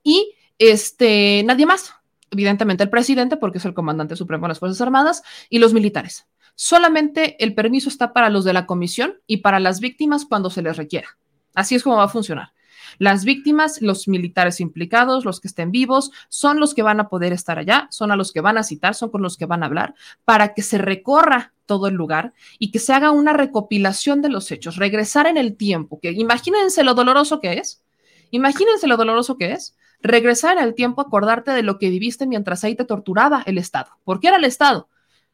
Y 0.03 0.35
este, 0.57 1.43
nadie 1.45 1.65
más, 1.65 1.93
evidentemente 2.29 2.83
el 2.83 2.89
presidente, 2.89 3.37
porque 3.37 3.57
es 3.57 3.65
el 3.65 3.73
comandante 3.73 4.15
supremo 4.15 4.45
de 4.45 4.49
las 4.49 4.59
Fuerzas 4.59 4.81
Armadas, 4.81 5.23
y 5.49 5.59
los 5.59 5.73
militares. 5.73 6.27
solamente 6.55 7.43
el 7.43 7.55
permiso 7.55 7.89
está 7.89 8.13
para 8.13 8.29
los 8.29 8.43
de 8.45 8.53
la 8.53 8.65
comisión 8.65 9.15
y 9.25 9.37
para 9.37 9.59
las 9.59 9.79
víctimas 9.79 10.25
cuando 10.25 10.49
se 10.49 10.61
les 10.61 10.77
requiera. 10.77 11.17
Así 11.55 11.75
es 11.75 11.83
como 11.83 11.97
va 11.97 12.03
a 12.03 12.07
funcionar. 12.07 12.53
Las 12.97 13.25
víctimas, 13.25 13.81
los 13.81 14.07
militares 14.07 14.59
implicados, 14.59 15.25
los 15.25 15.39
que 15.39 15.47
estén 15.47 15.71
vivos, 15.71 16.11
son 16.29 16.59
los 16.59 16.73
que 16.73 16.83
van 16.83 16.99
a 16.99 17.09
poder 17.09 17.33
estar 17.33 17.57
allá, 17.59 17.87
son 17.91 18.11
a 18.11 18.15
los 18.15 18.31
que 18.31 18.41
van 18.41 18.57
a 18.57 18.63
citar, 18.63 18.95
son 18.95 19.09
con 19.09 19.21
los 19.21 19.37
que 19.37 19.45
van 19.45 19.63
a 19.63 19.65
hablar, 19.67 19.95
para 20.25 20.53
que 20.53 20.61
se 20.61 20.77
recorra 20.77 21.53
todo 21.65 21.87
el 21.87 21.93
lugar 21.93 22.33
y 22.59 22.71
que 22.71 22.79
se 22.79 22.93
haga 22.93 23.11
una 23.11 23.33
recopilación 23.33 24.21
de 24.21 24.29
los 24.29 24.51
hechos, 24.51 24.75
regresar 24.75 25.27
en 25.27 25.37
el 25.37 25.55
tiempo, 25.55 25.99
que 26.01 26.11
imagínense 26.11 26.83
lo 26.83 26.93
doloroso 26.93 27.39
que 27.39 27.53
es, 27.53 27.81
imagínense 28.29 28.87
lo 28.87 28.97
doloroso 28.97 29.37
que 29.37 29.53
es, 29.53 29.75
regresar 30.01 30.57
en 30.57 30.63
el 30.63 30.73
tiempo, 30.73 31.01
acordarte 31.01 31.51
de 31.51 31.63
lo 31.63 31.77
que 31.79 31.89
viviste 31.89 32.27
mientras 32.27 32.63
ahí 32.63 32.75
te 32.75 32.85
torturaba 32.85 33.43
el 33.45 33.57
Estado. 33.57 33.91
¿Por 34.03 34.19
qué 34.19 34.27
era 34.29 34.37
el 34.37 34.43
Estado? 34.43 34.89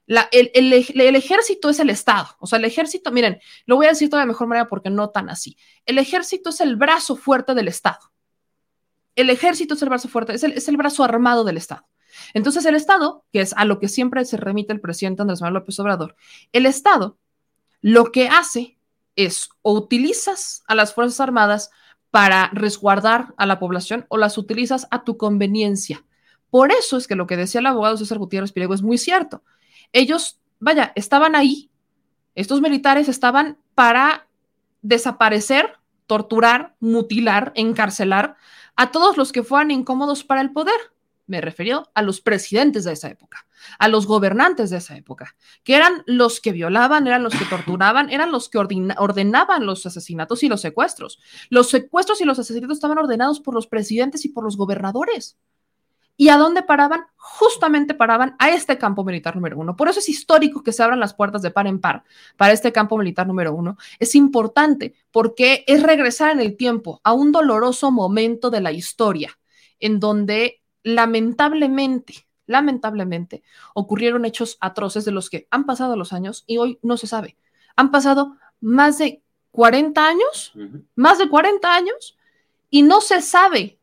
El, 0.08 1.16
ejército 1.16 1.70
es 1.70 1.80
el 1.80 1.90
Estado. 1.90 2.28
O 2.40 2.48
sea, 2.48 2.60
el 2.60 2.66
ejército, 2.66 3.12
miren, 3.12 3.40
lo 3.66 3.76
voy 3.76 3.88
a 3.88 3.90
decir 3.90 4.10
de 4.10 4.18
la 4.18 4.26
mejor 4.26 4.48
manera 4.48 4.70
porque 4.70 4.90
no 4.90 5.10
tan 5.10 5.30
así. 5.30 5.58
El 5.86 5.98
ejército 5.98 6.50
es 6.50 6.62
el 6.62 6.76
brazo 6.76 7.16
fuerte 7.16 7.54
del 7.54 7.68
Estado. 7.68 8.12
El 9.16 9.30
ejército 9.30 9.74
es 9.74 9.82
el 9.82 9.90
brazo 9.90 10.08
fuerte, 10.08 10.34
es 10.34 10.44
el, 10.44 10.54
es 10.54 10.68
el 10.68 10.78
brazo 10.78 11.04
armado 11.04 11.44
del 11.44 11.58
Estado. 11.58 11.88
Entonces, 12.34 12.66
el 12.66 12.76
Estado, 12.76 13.26
que 13.34 13.42
es 13.42 13.54
a 13.54 13.66
lo 13.66 13.80
que 13.80 13.90
siempre 13.90 14.24
se 14.26 14.38
remite 14.38 14.74
el 14.74 14.80
presidente 14.80 15.22
Andrés 15.22 15.42
Manuel 15.42 15.62
López 15.62 15.80
Obrador, 15.80 16.16
el 16.54 16.66
Estado 16.66 17.18
lo 17.82 18.12
que 18.12 18.28
hace 18.28 18.78
es 19.16 19.50
o 19.62 19.74
utilizas 19.74 20.64
a 20.68 20.76
las 20.76 20.94
Fuerzas 20.94 21.20
Armadas 21.20 21.70
para 22.12 22.50
resguardar 22.54 23.34
a 23.38 23.46
la 23.46 23.60
población 23.60 24.06
o 24.10 24.18
las 24.18 24.38
utilizas 24.38 24.88
a 24.90 25.04
tu 25.04 25.18
conveniencia. 25.18 26.06
Por 26.50 26.72
eso 26.72 26.98
es 26.98 27.08
que 27.08 27.16
lo 27.16 27.28
que 27.28 27.38
decía 27.38 27.60
el 27.60 27.66
abogado 27.68 27.98
César 27.98 28.18
Gutiérrez 28.18 28.52
Pirego 28.52 28.74
es 28.74 28.82
muy 28.82 28.98
cierto 28.98 29.44
ellos, 29.94 30.40
vaya, 30.60 30.92
estaban 30.96 31.36
ahí, 31.36 31.70
estos 32.36 32.62
militares 32.62 33.10
estaban 33.10 33.58
para 33.74 34.28
desaparecer, 34.82 35.74
torturar, 36.06 36.76
mutilar, 36.80 37.52
encarcelar 37.56 38.38
a 38.76 38.92
todos 38.92 39.18
los 39.18 39.32
que 39.32 39.44
fueran 39.44 39.72
incómodos 39.72 40.24
para 40.24 40.42
el 40.42 40.52
poder. 40.52 40.80
Me 41.26 41.42
refiero 41.42 41.92
a 41.94 42.02
los 42.02 42.22
presidentes 42.22 42.86
de 42.86 42.94
esa 42.94 43.10
época, 43.10 43.46
a 43.80 43.90
los 43.90 44.08
gobernantes 44.08 44.70
de 44.70 44.78
esa 44.78 44.96
época, 44.96 45.36
que 45.64 45.76
eran 45.76 46.04
los 46.06 46.40
que 46.40 46.54
violaban, 46.54 47.06
eran 47.06 47.24
los 47.24 47.34
que 47.34 47.46
torturaban, 47.50 48.10
eran 48.10 48.32
los 48.32 48.50
que 48.50 48.60
ordenaban 48.60 49.66
los 49.66 49.86
asesinatos 49.86 50.44
y 50.44 50.48
los 50.48 50.62
secuestros. 50.62 51.20
Los 51.50 51.70
secuestros 51.70 52.22
y 52.22 52.26
los 52.26 52.40
asesinatos 52.40 52.78
estaban 52.78 52.98
ordenados 52.98 53.42
por 53.42 53.54
los 53.54 53.68
presidentes 53.68 54.24
y 54.24 54.30
por 54.30 54.46
los 54.46 54.56
gobernadores. 54.56 55.38
¿Y 56.20 56.30
a 56.30 56.38
dónde 56.38 56.64
paraban? 56.64 57.06
Justamente 57.16 57.94
paraban 57.94 58.36
a 58.40 58.50
este 58.50 58.80
campo 58.80 59.04
militar 59.04 59.36
número 59.36 59.58
uno. 59.58 59.76
Por 59.76 59.88
eso 59.88 60.00
es 60.00 60.10
histórico 60.10 60.64
que 60.64 60.74
se 60.74 60.82
abran 60.82 61.00
las 61.00 61.14
puertas 61.14 61.44
de 61.44 61.52
par 61.52 61.68
en 61.68 61.80
par 61.80 62.04
para 62.36 62.54
este 62.54 62.72
campo 62.72 62.98
militar 62.98 63.28
número 63.28 63.54
uno. 63.54 63.78
Es 64.00 64.16
importante 64.16 64.96
porque 65.12 65.64
es 65.68 65.84
regresar 65.84 66.32
en 66.32 66.40
el 66.40 66.58
tiempo 66.58 67.00
a 67.04 67.14
un 67.14 67.32
doloroso 67.32 67.92
momento 67.92 68.50
de 68.50 68.62
la 68.62 68.72
historia 68.72 69.38
en 69.80 70.00
donde 70.00 70.64
lamentablemente, 70.82 72.28
lamentablemente, 72.48 73.44
ocurrieron 73.76 74.26
hechos 74.26 74.58
atroces 74.60 75.06
de 75.06 75.12
los 75.12 75.30
que 75.30 75.48
han 75.52 75.66
pasado 75.66 75.96
los 75.96 76.14
años 76.14 76.44
y 76.48 76.58
hoy 76.58 76.80
no 76.82 76.98
se 76.98 77.06
sabe. 77.06 77.38
Han 77.76 77.92
pasado 77.92 78.38
más 78.60 78.98
de 78.98 79.22
40 79.52 80.08
años, 80.08 80.54
más 80.96 81.20
de 81.20 81.30
40 81.30 81.74
años, 81.74 82.18
y 82.70 82.82
no 82.82 83.02
se 83.02 83.22
sabe 83.22 83.77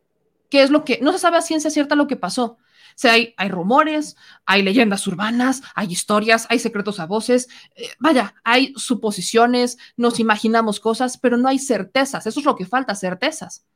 qué 0.55 0.63
es 0.63 0.71
lo 0.71 0.85
que, 0.85 1.01
no 1.03 1.11
se 1.11 1.19
sabe 1.19 1.37
a 1.37 1.43
ciencia 1.43 1.69
cierta 1.69 1.97
lo 1.97 2.07
que 2.07 2.15
pasó. 2.15 2.45
O 2.45 2.59
sea, 2.95 3.15
hay, 3.15 3.35
hay 3.37 3.49
rumores, 3.49 4.17
hay 4.47 4.63
leyendas 4.63 5.05
urbanas, 5.09 5.63
hay 5.75 5.89
historias, 5.91 6.47
hay 6.49 6.61
secretos 6.61 7.01
a 7.01 7.07
voces, 7.07 7.49
eh, 7.75 7.89
vaya, 7.99 8.37
hay 8.45 8.73
suposiciones, 8.77 9.79
nos 9.97 10.21
imaginamos 10.21 10.79
cosas, 10.79 11.19
pero 11.19 11.37
no 11.37 11.49
hay 11.49 11.59
certezas. 11.59 12.29
Eso 12.29 12.39
es 12.39 12.47
lo 12.47 12.55
que 12.55 12.67
falta, 12.67 12.95
certezas. 12.95 13.67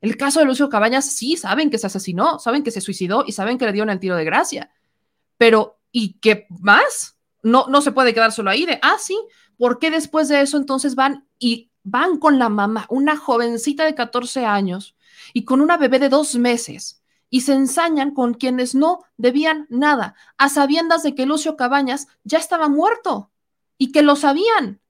El 0.00 0.16
caso 0.16 0.38
de 0.38 0.46
Lucio 0.46 0.68
Cabañas, 0.68 1.06
sí, 1.06 1.36
saben 1.36 1.68
que 1.68 1.78
se 1.78 1.88
asesinó, 1.88 2.38
saben 2.38 2.62
que 2.62 2.70
se 2.70 2.80
suicidó 2.80 3.24
y 3.26 3.32
saben 3.32 3.58
que 3.58 3.66
le 3.66 3.72
dieron 3.72 3.90
el 3.90 3.98
tiro 3.98 4.14
de 4.14 4.24
gracia. 4.24 4.70
Pero, 5.36 5.80
¿y 5.90 6.12
qué 6.20 6.46
más? 6.60 7.18
No, 7.42 7.66
no 7.66 7.80
se 7.80 7.90
puede 7.90 8.14
quedar 8.14 8.30
solo 8.30 8.50
ahí 8.50 8.66
de, 8.66 8.78
ah, 8.82 8.98
sí, 9.00 9.18
¿por 9.58 9.80
qué 9.80 9.90
después 9.90 10.28
de 10.28 10.42
eso 10.42 10.58
entonces 10.58 10.94
van 10.94 11.26
y 11.40 11.72
van 11.82 12.18
con 12.20 12.38
la 12.38 12.50
mamá, 12.50 12.86
una 12.88 13.16
jovencita 13.16 13.84
de 13.84 13.96
14 13.96 14.46
años, 14.46 14.94
y 15.32 15.44
con 15.44 15.60
una 15.60 15.76
bebé 15.76 15.98
de 15.98 16.08
dos 16.08 16.36
meses 16.36 17.02
y 17.30 17.42
se 17.42 17.52
ensañan 17.52 18.12
con 18.12 18.34
quienes 18.34 18.74
no 18.74 19.04
debían 19.16 19.66
nada, 19.70 20.16
a 20.36 20.48
sabiendas 20.48 21.02
de 21.02 21.14
que 21.14 21.26
Lucio 21.26 21.56
Cabañas 21.56 22.08
ya 22.24 22.38
estaba 22.38 22.68
muerto 22.68 23.30
y 23.78 23.92
que 23.92 24.02
lo 24.02 24.16
sabían 24.16 24.80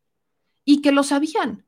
y 0.65 0.81
que 0.81 0.91
lo 0.91 1.03
sabían. 1.03 1.67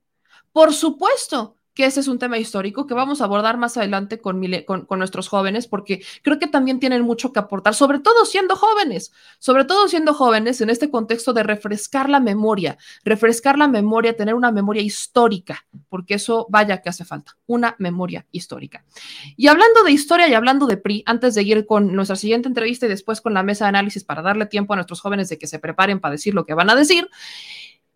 Por 0.53 0.73
supuesto 0.73 1.57
que 1.75 1.87
ese 1.87 2.01
es 2.01 2.09
un 2.09 2.19
tema 2.19 2.39
histórico 2.39 2.87
que 2.87 2.95
vamos 2.95 3.21
a 3.21 3.25
abordar 3.25 3.57
más 3.57 3.77
adelante 3.77 4.21
con, 4.21 4.41
nuestros 4.99 5.29
jóvenes, 5.29 5.67
porque 5.67 6.05
creo 6.23 6.39
que 6.39 6.47
también 6.47 6.81
tienen 6.81 7.03
mucho 7.03 7.33
que 7.33 7.39
aportar, 7.39 7.75
sobre 7.75 7.99
todo 7.99 8.25
siendo 8.25 8.57
jóvenes, 8.57 9.13
sobre 9.39 9.65
todo 9.65 9.89
siendo 9.89 10.15
jóvenes 10.15 10.61
en 10.61 10.71
este 10.71 10.91
contexto 10.91 11.33
de 11.33 11.43
refrescar 11.43 12.11
la 12.11 12.21
memoria, 12.21 12.77
refrescar 13.05 13.59
la 13.59 13.69
memoria, 13.69 14.17
tener 14.17 14.35
una 14.35 14.53
memoria 14.53 14.83
histórica, 14.83 15.65
porque 15.89 16.15
eso 16.15 16.47
vaya 16.51 16.83
que 16.83 16.91
hace 16.91 17.05
falta, 17.05 17.37
una 17.47 17.75
memoria 17.79 18.27
histórica. 18.31 18.85
Y 19.37 19.49
hablando 19.49 19.83
de 19.85 19.93
historia 19.93 20.29
y 20.29 20.35
hablando 20.35 20.67
de 20.67 20.77
PRI, 20.77 21.03
antes 21.07 21.35
de 21.35 21.43
ir 21.43 21.67
con 21.67 21.95
nuestra 21.95 22.17
siguiente 22.17 22.49
entrevista 22.49 22.87
y 22.87 22.89
después 22.91 23.21
con 23.21 23.35
la 23.35 23.43
mesa 23.43 23.65
de 23.65 23.71
análisis 23.71 24.05
para 24.05 24.23
darle 24.23 24.47
tiempo 24.47 24.73
a 24.73 24.77
nuestros 24.77 25.01
jóvenes 25.01 25.29
de 25.29 25.39
que 25.39 25.47
se 25.47 25.59
preparen 25.59 26.01
para 26.01 26.13
decir 26.13 26.35
lo 26.35 26.45
que 26.45 26.55
van 26.55 26.71
a 26.71 26.75
decir, 26.75 27.09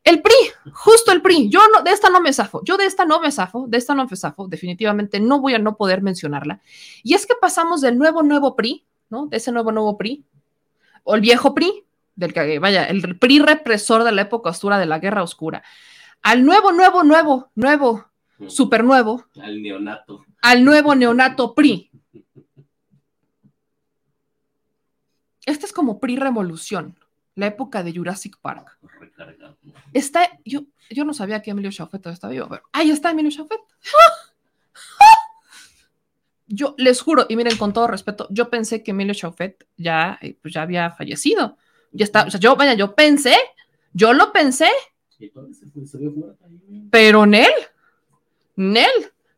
el 0.06 0.22
PRI, 0.22 0.34
justo 0.72 1.10
el 1.10 1.20
PRI. 1.20 1.50
Yo 1.50 1.58
no, 1.74 1.82
de 1.82 1.90
esta 1.90 2.08
no 2.10 2.20
me 2.20 2.32
zafo. 2.32 2.62
Yo 2.62 2.76
de 2.76 2.86
esta 2.86 3.04
no 3.04 3.20
me 3.20 3.32
zafo, 3.32 3.66
de 3.66 3.76
esta 3.76 3.92
no 3.92 4.06
me 4.06 4.16
zafo. 4.16 4.46
Definitivamente 4.46 5.18
no 5.18 5.40
voy 5.40 5.54
a 5.54 5.58
no 5.58 5.76
poder 5.76 6.00
mencionarla. 6.00 6.60
Y 7.02 7.14
es 7.14 7.26
que 7.26 7.34
pasamos 7.34 7.80
del 7.80 7.98
nuevo, 7.98 8.22
nuevo 8.22 8.54
PRI, 8.54 8.84
¿no? 9.10 9.26
De 9.26 9.38
ese 9.38 9.50
nuevo, 9.50 9.72
nuevo 9.72 9.98
PRI, 9.98 10.24
o 11.02 11.16
el 11.16 11.22
viejo 11.22 11.54
PRI, 11.54 11.82
del 12.14 12.32
que, 12.32 12.60
vaya, 12.60 12.84
el 12.84 13.18
PRI 13.18 13.40
represor 13.40 14.04
de 14.04 14.12
la 14.12 14.22
época 14.22 14.50
oscura 14.50 14.78
de 14.78 14.86
la 14.86 15.00
Guerra 15.00 15.24
Oscura, 15.24 15.64
al 16.22 16.44
nuevo, 16.44 16.70
nuevo, 16.70 17.02
nuevo, 17.02 17.50
nuevo, 17.56 18.06
super 18.46 18.84
nuevo. 18.84 19.24
Al 19.40 19.60
neonato. 19.60 20.24
Al 20.40 20.64
nuevo 20.64 20.94
neonato 20.94 21.52
PRI. 21.52 21.90
Este 25.46 25.64
es 25.64 25.72
como 25.72 26.00
PRI 26.00 26.16
Revolución 26.16 26.96
la 27.36 27.46
época 27.46 27.82
de 27.82 27.92
Jurassic 27.94 28.38
Park. 28.40 28.78
Está, 29.92 30.28
yo, 30.44 30.62
yo 30.90 31.04
no 31.04 31.14
sabía 31.14 31.40
que 31.42 31.50
Emilio 31.52 31.70
Chauffet 31.70 32.04
estaba 32.06 32.32
vivo, 32.32 32.48
pero 32.48 32.62
ahí 32.72 32.90
está 32.90 33.10
Emilio 33.10 33.30
Chauffet. 33.30 33.60
Yo 36.48 36.74
les 36.78 37.00
juro, 37.00 37.26
y 37.28 37.36
miren, 37.36 37.56
con 37.58 37.72
todo 37.72 37.88
respeto, 37.88 38.26
yo 38.30 38.48
pensé 38.48 38.82
que 38.82 38.92
Emilio 38.92 39.14
Chauffet 39.14 39.66
ya, 39.76 40.18
eh, 40.22 40.36
pues 40.40 40.54
ya 40.54 40.62
había 40.62 40.90
fallecido. 40.92 41.56
Ya 41.92 42.04
está, 42.04 42.24
o 42.24 42.30
sea, 42.30 42.40
yo, 42.40 42.56
vaya, 42.56 42.74
yo 42.74 42.94
pensé, 42.94 43.36
yo 43.92 44.12
lo 44.12 44.32
pensé. 44.32 44.68
Pero 46.90 47.26
Nel, 47.26 47.52
Nel, 48.54 48.90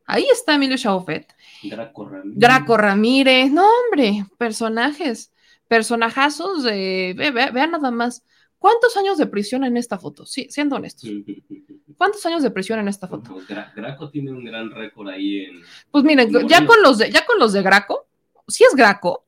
ahí 0.06 0.26
está 0.30 0.54
Emilio 0.54 0.76
Chauffet. 0.76 1.34
Draco 1.64 2.08
Ramírez. 2.08 2.38
Draco 2.38 2.76
Ramírez, 2.76 3.50
no 3.50 3.66
hombre, 3.66 4.24
personajes 4.36 5.32
personajazos 5.68 6.64
de, 6.64 7.14
vean 7.52 7.70
nada 7.70 7.90
más, 7.90 8.24
¿cuántos 8.58 8.96
años 8.96 9.18
de 9.18 9.26
prisión 9.26 9.64
en 9.64 9.76
esta 9.76 9.98
foto? 9.98 10.26
Sí, 10.26 10.48
siendo 10.50 10.76
honestos. 10.76 11.08
¿Cuántos 11.96 12.24
años 12.26 12.42
de 12.42 12.50
prisión 12.50 12.78
en 12.78 12.88
esta 12.88 13.06
foto? 13.06 13.36
Graco 13.76 14.10
tiene 14.10 14.32
un 14.32 14.44
gran 14.44 14.70
récord 14.70 15.08
ahí 15.08 15.44
en... 15.44 15.62
Pues 15.90 16.04
miren, 16.04 16.30
ya 16.48 16.66
con 16.66 16.82
los 16.82 16.98
de, 16.98 17.10
ya 17.10 17.24
con 17.26 17.38
los 17.38 17.52
de 17.52 17.62
Graco, 17.62 18.08
si 18.46 18.64
es 18.64 18.74
Graco, 18.74 19.26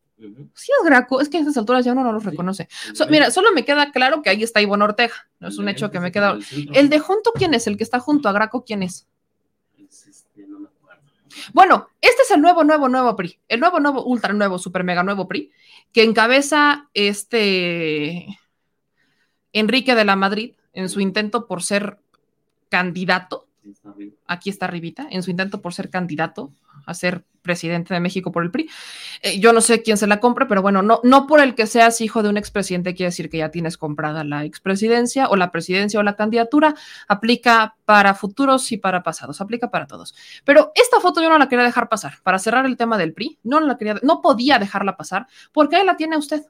si 0.55 0.73
es 0.73 0.85
Graco, 0.85 1.21
es 1.21 1.29
que 1.29 1.39
a 1.39 1.41
estas 1.41 1.57
alturas 1.57 1.85
ya 1.85 1.93
uno 1.93 2.05
no 2.05 2.13
los 2.13 2.25
reconoce. 2.25 2.69
mira, 3.09 3.31
solo 3.31 3.53
me 3.53 3.65
queda 3.65 3.91
claro 3.93 4.23
que 4.23 4.31
ahí 4.31 4.43
está 4.43 4.61
Ivonne 4.61 4.85
Ortega, 4.85 5.15
no 5.39 5.49
es 5.49 5.59
un 5.59 5.69
hecho 5.69 5.91
que 5.91 6.01
me 6.01 6.13
queda. 6.13 6.39
El 6.75 6.89
de 6.89 6.99
junto, 6.99 7.33
¿quién 7.33 7.55
es? 7.55 7.67
El 7.67 7.77
que 7.77 7.85
está 7.85 8.01
junto 8.01 8.29
a 8.29 8.33
Graco, 8.33 8.65
¿quién 8.65 8.83
es? 8.83 9.09
Bueno, 11.53 11.89
este 12.01 12.23
es 12.23 12.31
el 12.31 12.41
nuevo, 12.41 12.65
nuevo, 12.65 12.89
nuevo 12.89 13.17
PRI, 13.17 13.39
el 13.49 13.61
nuevo, 13.61 13.81
nuevo, 13.81 14.05
ultra 14.05 14.33
nuevo, 14.33 14.59
super 14.59 14.85
mega 14.85 15.03
nuevo 15.03 15.29
PRI, 15.29 15.51
que 15.93 16.03
encabeza 16.03 16.89
este 16.95 18.27
Enrique 19.53 19.95
de 19.95 20.05
la 20.05 20.17
Madrid 20.17 20.55
en 20.73 20.89
su 20.89 21.01
intento 21.01 21.47
por 21.47 21.63
ser 21.63 21.99
candidato. 22.69 23.47
Aquí 24.27 24.51
está 24.51 24.67
arribita, 24.67 25.07
en 25.11 25.23
su 25.23 25.31
intento 25.31 25.61
por 25.61 25.75
ser 25.75 25.91
candidato 25.91 26.53
a 26.87 26.95
ser 26.95 27.25
presidente 27.43 27.95
de 27.95 28.01
México 28.01 28.33
por 28.33 28.43
el 28.43 28.51
PRI. 28.51 28.69
Eh, 29.23 29.41
yo 29.41 29.53
no 29.53 29.61
sé 29.61 29.83
quién 29.83 29.97
se 29.97 30.07
la 30.07 30.21
compre, 30.21 30.47
pero 30.47 30.63
bueno, 30.63 30.83
no, 30.83 31.01
no 31.03 31.27
por 31.27 31.41
el 31.41 31.55
que 31.55 31.67
seas 31.67 32.01
hijo 32.01 32.23
de 32.23 32.29
un 32.29 32.37
expresidente 32.37 32.95
quiere 32.95 33.11
decir 33.11 33.31
que 33.31 33.39
ya 33.39 33.51
tienes 33.51 33.77
comprada 33.77 34.25
la 34.25 34.45
expresidencia 34.45 35.29
o 35.29 35.37
la 35.37 35.51
presidencia 35.51 36.01
o 36.01 36.03
la 36.03 36.17
candidatura. 36.17 36.75
Aplica 37.09 37.77
para 37.85 38.15
futuros 38.15 38.71
y 38.73 38.77
para 38.77 39.03
pasados, 39.03 39.41
aplica 39.41 39.71
para 39.71 39.87
todos. 39.87 40.15
Pero 40.45 40.73
esta 40.75 41.01
foto 41.01 41.23
yo 41.23 41.29
no 41.29 41.39
la 41.39 41.49
quería 41.49 41.65
dejar 41.65 41.89
pasar. 41.89 42.15
Para 42.23 42.39
cerrar 42.39 42.67
el 42.67 42.77
tema 42.77 42.99
del 42.99 43.13
PRI, 43.13 43.39
no 43.43 43.61
la 43.61 43.77
quería, 43.77 43.97
no 44.03 44.21
podía 44.21 44.59
dejarla 44.59 44.97
pasar 44.97 45.27
porque 45.53 45.77
ahí 45.77 45.85
la 45.85 45.97
tiene 45.97 46.17
usted 46.17 46.43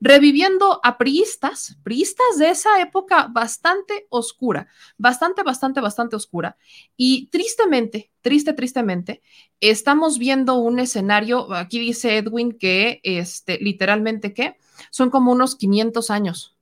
reviviendo 0.00 0.80
a 0.82 0.98
priistas, 0.98 1.76
priistas 1.82 2.38
de 2.38 2.50
esa 2.50 2.80
época 2.80 3.28
bastante 3.30 4.06
oscura, 4.10 4.68
bastante, 4.96 5.42
bastante, 5.42 5.80
bastante 5.80 6.16
oscura. 6.16 6.56
Y 6.96 7.28
tristemente, 7.28 8.10
triste, 8.20 8.52
tristemente, 8.52 9.22
estamos 9.60 10.18
viendo 10.18 10.37
un 10.46 10.78
escenario, 10.78 11.52
aquí 11.54 11.78
dice 11.78 12.16
Edwin 12.16 12.52
que, 12.52 13.00
este, 13.02 13.58
literalmente 13.58 14.32
que 14.32 14.56
son 14.90 15.10
como 15.10 15.32
unos 15.32 15.56
500 15.56 16.10
años 16.10 16.54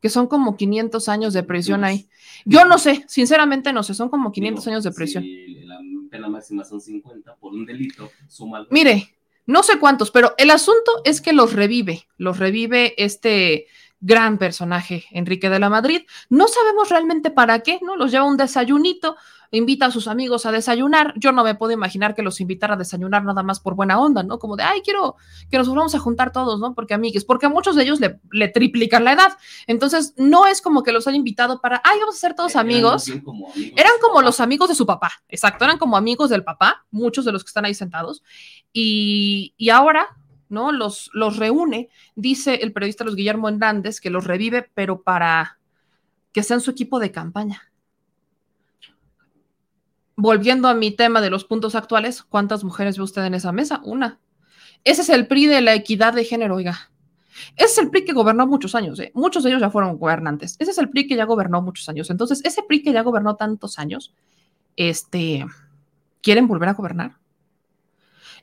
que 0.00 0.08
son 0.08 0.26
como 0.26 0.56
500 0.56 1.08
años 1.08 1.32
de 1.32 1.42
prisión 1.42 1.84
ahí. 1.84 2.08
Yo 2.44 2.64
no 2.64 2.78
sé, 2.78 3.04
sinceramente 3.08 3.72
no 3.72 3.82
sé, 3.82 3.94
son 3.94 4.08
como 4.08 4.30
500 4.30 4.66
años 4.68 4.84
de 4.84 4.92
prisión. 4.92 5.24
Si 5.24 5.64
la 5.64 5.78
pena 6.10 6.28
máxima 6.28 6.64
son 6.64 6.80
50 6.80 7.36
por 7.36 7.52
un 7.52 7.66
delito, 7.66 8.10
suma. 8.28 8.66
Mire, 8.70 9.16
no 9.46 9.62
sé 9.62 9.78
cuántos, 9.78 10.10
pero 10.10 10.34
el 10.38 10.50
asunto 10.50 11.02
es 11.04 11.20
que 11.20 11.32
los 11.32 11.52
revive, 11.52 12.06
los 12.16 12.38
revive 12.38 12.94
este 13.02 13.66
gran 14.00 14.38
personaje, 14.38 15.04
Enrique 15.10 15.50
de 15.50 15.58
la 15.58 15.68
Madrid. 15.68 16.02
No 16.28 16.46
sabemos 16.48 16.88
realmente 16.88 17.30
para 17.30 17.60
qué, 17.60 17.80
¿no? 17.82 17.96
Los 17.96 18.12
lleva 18.12 18.24
un 18.24 18.36
desayunito, 18.36 19.16
invita 19.50 19.86
a 19.86 19.90
sus 19.90 20.08
amigos 20.08 20.46
a 20.46 20.52
desayunar. 20.52 21.14
Yo 21.16 21.32
no 21.32 21.42
me 21.42 21.54
puedo 21.54 21.72
imaginar 21.72 22.14
que 22.14 22.22
los 22.22 22.40
invitara 22.40 22.74
a 22.74 22.76
desayunar 22.76 23.24
nada 23.24 23.42
más 23.42 23.60
por 23.60 23.74
buena 23.74 23.98
onda, 23.98 24.22
¿no? 24.22 24.38
Como 24.38 24.56
de, 24.56 24.62
ay, 24.62 24.82
quiero 24.82 25.16
que 25.50 25.58
nos 25.58 25.68
volvamos 25.68 25.94
a 25.94 25.98
juntar 25.98 26.32
todos, 26.32 26.60
¿no? 26.60 26.74
Porque 26.74 26.94
amigues, 26.94 27.24
porque 27.24 27.46
a 27.46 27.48
muchos 27.48 27.74
de 27.74 27.82
ellos 27.82 28.00
le, 28.00 28.20
le 28.30 28.48
triplican 28.48 29.04
la 29.04 29.12
edad. 29.12 29.36
Entonces, 29.66 30.14
no 30.16 30.46
es 30.46 30.60
como 30.60 30.82
que 30.82 30.92
los 30.92 31.06
haya 31.08 31.16
invitado 31.16 31.60
para, 31.60 31.80
ay, 31.84 31.98
vamos 32.00 32.16
a 32.16 32.18
ser 32.18 32.34
todos 32.34 32.56
amigos. 32.56 33.08
Eran 33.08 33.20
como 33.22 33.50
amigos. 33.50 33.80
Eran 33.80 33.92
como 34.00 34.22
los 34.22 34.40
amigos 34.40 34.68
de 34.68 34.74
su 34.74 34.86
papá, 34.86 35.12
exacto, 35.28 35.64
eran 35.64 35.78
como 35.78 35.96
amigos 35.96 36.30
del 36.30 36.44
papá, 36.44 36.86
muchos 36.90 37.24
de 37.24 37.32
los 37.32 37.42
que 37.42 37.48
están 37.48 37.64
ahí 37.64 37.74
sentados. 37.74 38.22
Y, 38.72 39.54
y 39.56 39.70
ahora, 39.70 40.08
¿no? 40.48 40.72
Los, 40.72 41.10
los 41.12 41.36
reúne, 41.36 41.88
dice 42.14 42.56
el 42.56 42.72
periodista 42.72 43.04
Los 43.04 43.16
Guillermo 43.16 43.48
Hernández, 43.48 44.00
que 44.00 44.10
los 44.10 44.24
revive, 44.24 44.70
pero 44.74 45.02
para 45.02 45.58
que 46.32 46.42
sean 46.42 46.60
su 46.60 46.70
equipo 46.70 46.98
de 46.98 47.10
campaña. 47.10 47.62
Volviendo 50.16 50.68
a 50.68 50.74
mi 50.74 50.90
tema 50.90 51.20
de 51.20 51.30
los 51.30 51.44
puntos 51.44 51.74
actuales, 51.74 52.22
¿cuántas 52.22 52.64
mujeres 52.64 52.96
ve 52.96 53.04
usted 53.04 53.24
en 53.24 53.34
esa 53.34 53.52
mesa? 53.52 53.80
Una. 53.84 54.18
Ese 54.84 55.02
es 55.02 55.08
el 55.10 55.26
PRI 55.26 55.46
de 55.46 55.60
la 55.60 55.74
equidad 55.74 56.12
de 56.12 56.24
género, 56.24 56.56
oiga. 56.56 56.90
Ese 57.56 57.66
es 57.66 57.78
el 57.78 57.90
PRI 57.90 58.04
que 58.04 58.12
gobernó 58.12 58.46
muchos 58.46 58.74
años, 58.74 58.98
¿eh? 58.98 59.12
muchos 59.14 59.44
de 59.44 59.50
ellos 59.50 59.60
ya 59.60 59.70
fueron 59.70 59.96
gobernantes. 59.96 60.56
Ese 60.58 60.72
es 60.72 60.78
el 60.78 60.90
PRI 60.90 61.06
que 61.06 61.16
ya 61.16 61.24
gobernó 61.24 61.62
muchos 61.62 61.88
años. 61.88 62.10
Entonces, 62.10 62.40
ese 62.44 62.62
PRI 62.62 62.82
que 62.82 62.92
ya 62.92 63.02
gobernó 63.02 63.36
tantos 63.36 63.78
años, 63.78 64.12
este, 64.76 65.46
¿quieren 66.20 66.48
volver 66.48 66.70
a 66.70 66.74
gobernar? 66.74 67.16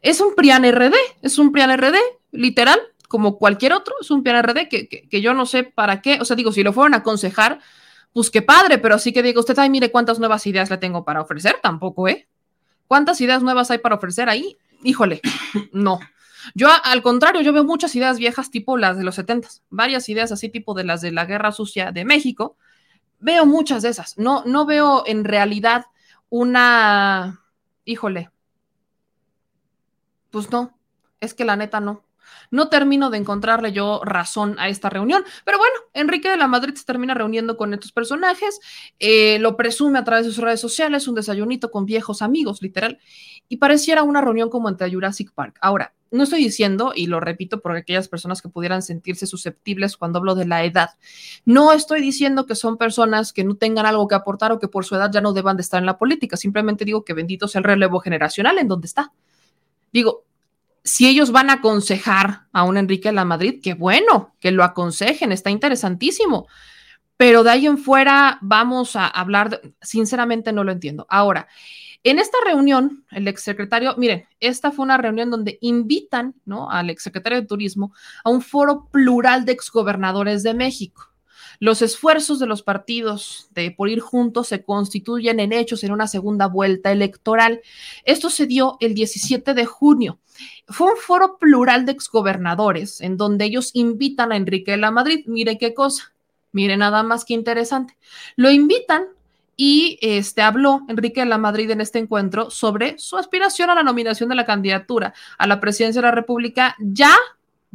Es 0.06 0.22
un 0.22 0.36
PRIAN 0.36 0.64
RD, 0.72 0.94
es 1.24 1.40
un 1.40 1.52
PRIAN 1.52 1.76
RD, 1.80 1.96
literal, 2.32 2.80
como 3.08 3.40
cualquier 3.40 3.74
otro, 3.74 3.96
es 4.00 4.12
un 4.12 4.22
PRIAN 4.22 4.44
RD 4.44 4.68
que, 4.70 4.88
que, 4.88 5.10
que 5.10 5.20
yo 5.20 5.34
no 5.34 5.48
sé 5.48 5.64
para 5.64 6.00
qué, 6.00 6.20
o 6.22 6.26
sea, 6.26 6.36
digo, 6.36 6.52
si 6.52 6.62
lo 6.62 6.74
fueron 6.74 6.94
a 6.94 6.98
aconsejar, 6.98 7.60
pues 8.14 8.30
qué 8.30 8.44
padre, 8.44 8.78
pero 8.78 8.94
así 8.94 9.12
que 9.12 9.24
diga 9.24 9.40
usted, 9.40 9.58
ay, 9.58 9.72
mire 9.72 9.90
cuántas 9.90 10.20
nuevas 10.20 10.46
ideas 10.46 10.70
le 10.70 10.78
tengo 10.78 11.04
para 11.04 11.22
ofrecer, 11.22 11.58
tampoco, 11.60 12.08
¿eh? 12.08 12.28
¿Cuántas 12.86 13.20
ideas 13.20 13.42
nuevas 13.42 13.72
hay 13.72 13.80
para 13.80 13.96
ofrecer 13.96 14.30
ahí? 14.30 14.60
Híjole, 14.84 15.22
no. 15.74 16.00
Yo, 16.54 16.70
al 16.84 17.02
contrario, 17.02 17.42
yo 17.42 17.52
veo 17.52 17.64
muchas 17.64 17.96
ideas 17.96 18.20
viejas 18.20 18.52
tipo 18.52 18.78
las 18.78 18.98
de 18.98 19.04
los 19.04 19.16
70, 19.16 19.48
varias 19.72 20.08
ideas 20.08 20.32
así 20.32 20.50
tipo 20.50 20.76
de 20.76 20.84
las 20.84 21.02
de 21.02 21.14
la 21.14 21.26
Guerra 21.26 21.52
Sucia 21.52 21.92
de 21.92 22.06
México. 22.06 22.58
Veo 23.20 23.48
muchas 23.48 23.82
de 23.82 23.90
esas. 23.90 24.20
No, 24.20 24.44
no 24.46 24.68
veo 24.68 25.02
en 25.08 25.24
realidad 25.24 25.86
una, 26.30 27.42
híjole, 27.86 28.30
pues 30.36 30.52
no, 30.52 30.78
es 31.22 31.34
que 31.34 31.46
la 31.46 31.56
neta 31.56 31.80
no. 31.80 32.04
No 32.52 32.68
termino 32.68 33.10
de 33.10 33.18
encontrarle 33.18 33.72
yo 33.72 34.02
razón 34.04 34.58
a 34.60 34.68
esta 34.68 34.90
reunión, 34.90 35.24
pero 35.46 35.58
bueno, 35.58 35.76
Enrique 35.94 36.30
de 36.30 36.36
la 36.36 36.50
Madrid 36.50 36.74
se 36.76 36.84
termina 36.84 37.14
reuniendo 37.14 37.56
con 37.56 37.74
estos 37.74 37.94
personajes, 37.94 38.60
eh, 39.00 39.40
lo 39.40 39.56
presume 39.56 39.98
a 39.98 40.04
través 40.04 40.26
de 40.26 40.34
sus 40.34 40.44
redes 40.44 40.60
sociales, 40.60 41.08
un 41.08 41.16
desayunito 41.16 41.72
con 41.72 41.86
viejos 41.86 42.22
amigos, 42.22 42.62
literal, 42.62 43.00
y 43.48 43.56
pareciera 43.56 44.04
una 44.04 44.20
reunión 44.20 44.50
como 44.50 44.68
entre 44.68 44.92
Jurassic 44.92 45.32
Park. 45.32 45.58
Ahora, 45.62 45.94
no 46.12 46.24
estoy 46.24 46.44
diciendo, 46.44 46.92
y 46.94 47.08
lo 47.08 47.22
repito 47.22 47.62
por 47.62 47.74
aquellas 47.74 48.10
personas 48.10 48.42
que 48.42 48.50
pudieran 48.50 48.82
sentirse 48.82 49.28
susceptibles 49.28 49.96
cuando 49.96 50.20
hablo 50.20 50.36
de 50.36 50.48
la 50.48 50.66
edad, 50.66 50.90
no 51.46 51.72
estoy 51.72 52.02
diciendo 52.02 52.46
que 52.46 52.56
son 52.56 52.76
personas 52.76 53.32
que 53.32 53.46
no 53.46 53.56
tengan 53.56 53.86
algo 53.86 54.10
que 54.10 54.16
aportar 54.16 54.52
o 54.52 54.60
que 54.60 54.68
por 54.68 54.84
su 54.84 54.96
edad 54.96 55.12
ya 55.14 55.22
no 55.22 55.32
deban 55.32 55.56
de 55.56 55.62
estar 55.62 55.80
en 55.80 55.86
la 55.86 55.98
política, 55.98 56.36
simplemente 56.36 56.84
digo 56.84 57.06
que 57.06 57.14
bendito 57.14 57.48
sea 57.48 57.60
el 57.60 57.64
relevo 57.64 58.02
generacional 58.02 58.58
en 58.58 58.68
donde 58.68 58.88
está. 58.88 59.14
Digo, 59.96 60.26
si 60.84 61.08
ellos 61.08 61.32
van 61.32 61.50
a 61.50 61.54
aconsejar 61.54 62.48
a 62.52 62.64
un 62.64 62.76
Enrique 62.76 63.14
la 63.14 63.24
Madrid, 63.24 63.62
qué 63.64 63.76
bueno, 63.76 64.36
que 64.42 64.52
lo 64.52 64.66
aconsejen, 64.66 65.32
está 65.32 65.52
interesantísimo. 65.52 66.50
Pero 67.16 67.46
de 67.46 67.52
ahí 67.52 67.66
en 67.66 67.78
fuera 67.78 68.38
vamos 68.42 68.98
a 68.98 69.08
hablar, 69.08 69.62
sinceramente 69.82 70.52
no 70.52 70.66
lo 70.66 70.74
entiendo. 70.74 71.08
Ahora, 71.10 71.48
en 72.04 72.20
esta 72.20 72.38
reunión, 72.44 73.06
el 73.10 73.30
exsecretario, 73.30 73.96
miren, 73.96 74.26
esta 74.42 74.74
fue 74.74 74.84
una 74.84 74.98
reunión 74.98 75.32
donde 75.32 75.60
invitan 75.62 76.36
¿no? 76.44 76.70
al 76.70 76.90
exsecretario 76.90 77.40
de 77.40 77.48
Turismo 77.48 77.94
a 78.26 78.32
un 78.32 78.42
foro 78.42 78.90
plural 78.92 79.46
de 79.46 79.54
exgobernadores 79.54 80.44
de 80.44 80.56
México. 80.56 81.15
Los 81.60 81.82
esfuerzos 81.82 82.40
de 82.40 82.48
los 82.48 82.64
partidos 82.64 83.50
de 83.52 83.72
por 83.72 83.90
ir 83.90 84.00
juntos 84.00 84.48
se 84.48 84.64
constituyen 84.64 85.40
en 85.40 85.54
hechos 85.54 85.84
en 85.84 85.92
una 85.92 86.08
segunda 86.08 86.48
vuelta 86.48 86.92
electoral. 86.92 87.62
Esto 88.04 88.30
se 88.30 88.46
dio 88.46 88.78
el 88.80 88.94
17 88.94 89.54
de 89.54 89.66
junio. 89.66 90.20
Fue 90.68 90.88
un 90.88 90.98
foro 90.98 91.38
plural 91.38 91.86
de 91.86 91.94
exgobernadores 91.94 93.02
en 93.02 93.18
donde 93.18 93.46
ellos 93.46 93.72
invitan 93.74 94.32
a 94.32 94.38
Enrique 94.38 94.72
de 94.72 94.78
la 94.78 94.92
Madrid. 94.92 95.24
Mire 95.28 95.58
qué 95.58 95.74
cosa. 95.74 96.14
Mire 96.52 96.78
nada 96.78 97.04
más 97.04 97.26
que 97.26 97.34
interesante. 97.34 97.98
Lo 98.36 98.50
invitan 98.50 99.08
y 99.58 99.98
este 100.02 100.42
habló 100.42 100.82
Enrique 100.90 101.22
de 101.22 101.28
la 101.28 101.38
Madrid 101.38 101.70
en 101.72 101.82
este 101.82 102.00
encuentro 102.00 102.50
sobre 102.50 102.98
su 102.98 103.18
aspiración 103.18 103.70
a 103.70 103.76
la 103.76 103.84
nominación 103.84 104.30
de 104.30 104.36
la 104.36 104.46
candidatura 104.46 105.14
a 105.38 105.48
la 105.48 105.60
presidencia 105.62 106.02
de 106.02 106.08
la 106.08 106.16
República 106.16 106.76
ya 106.80 107.16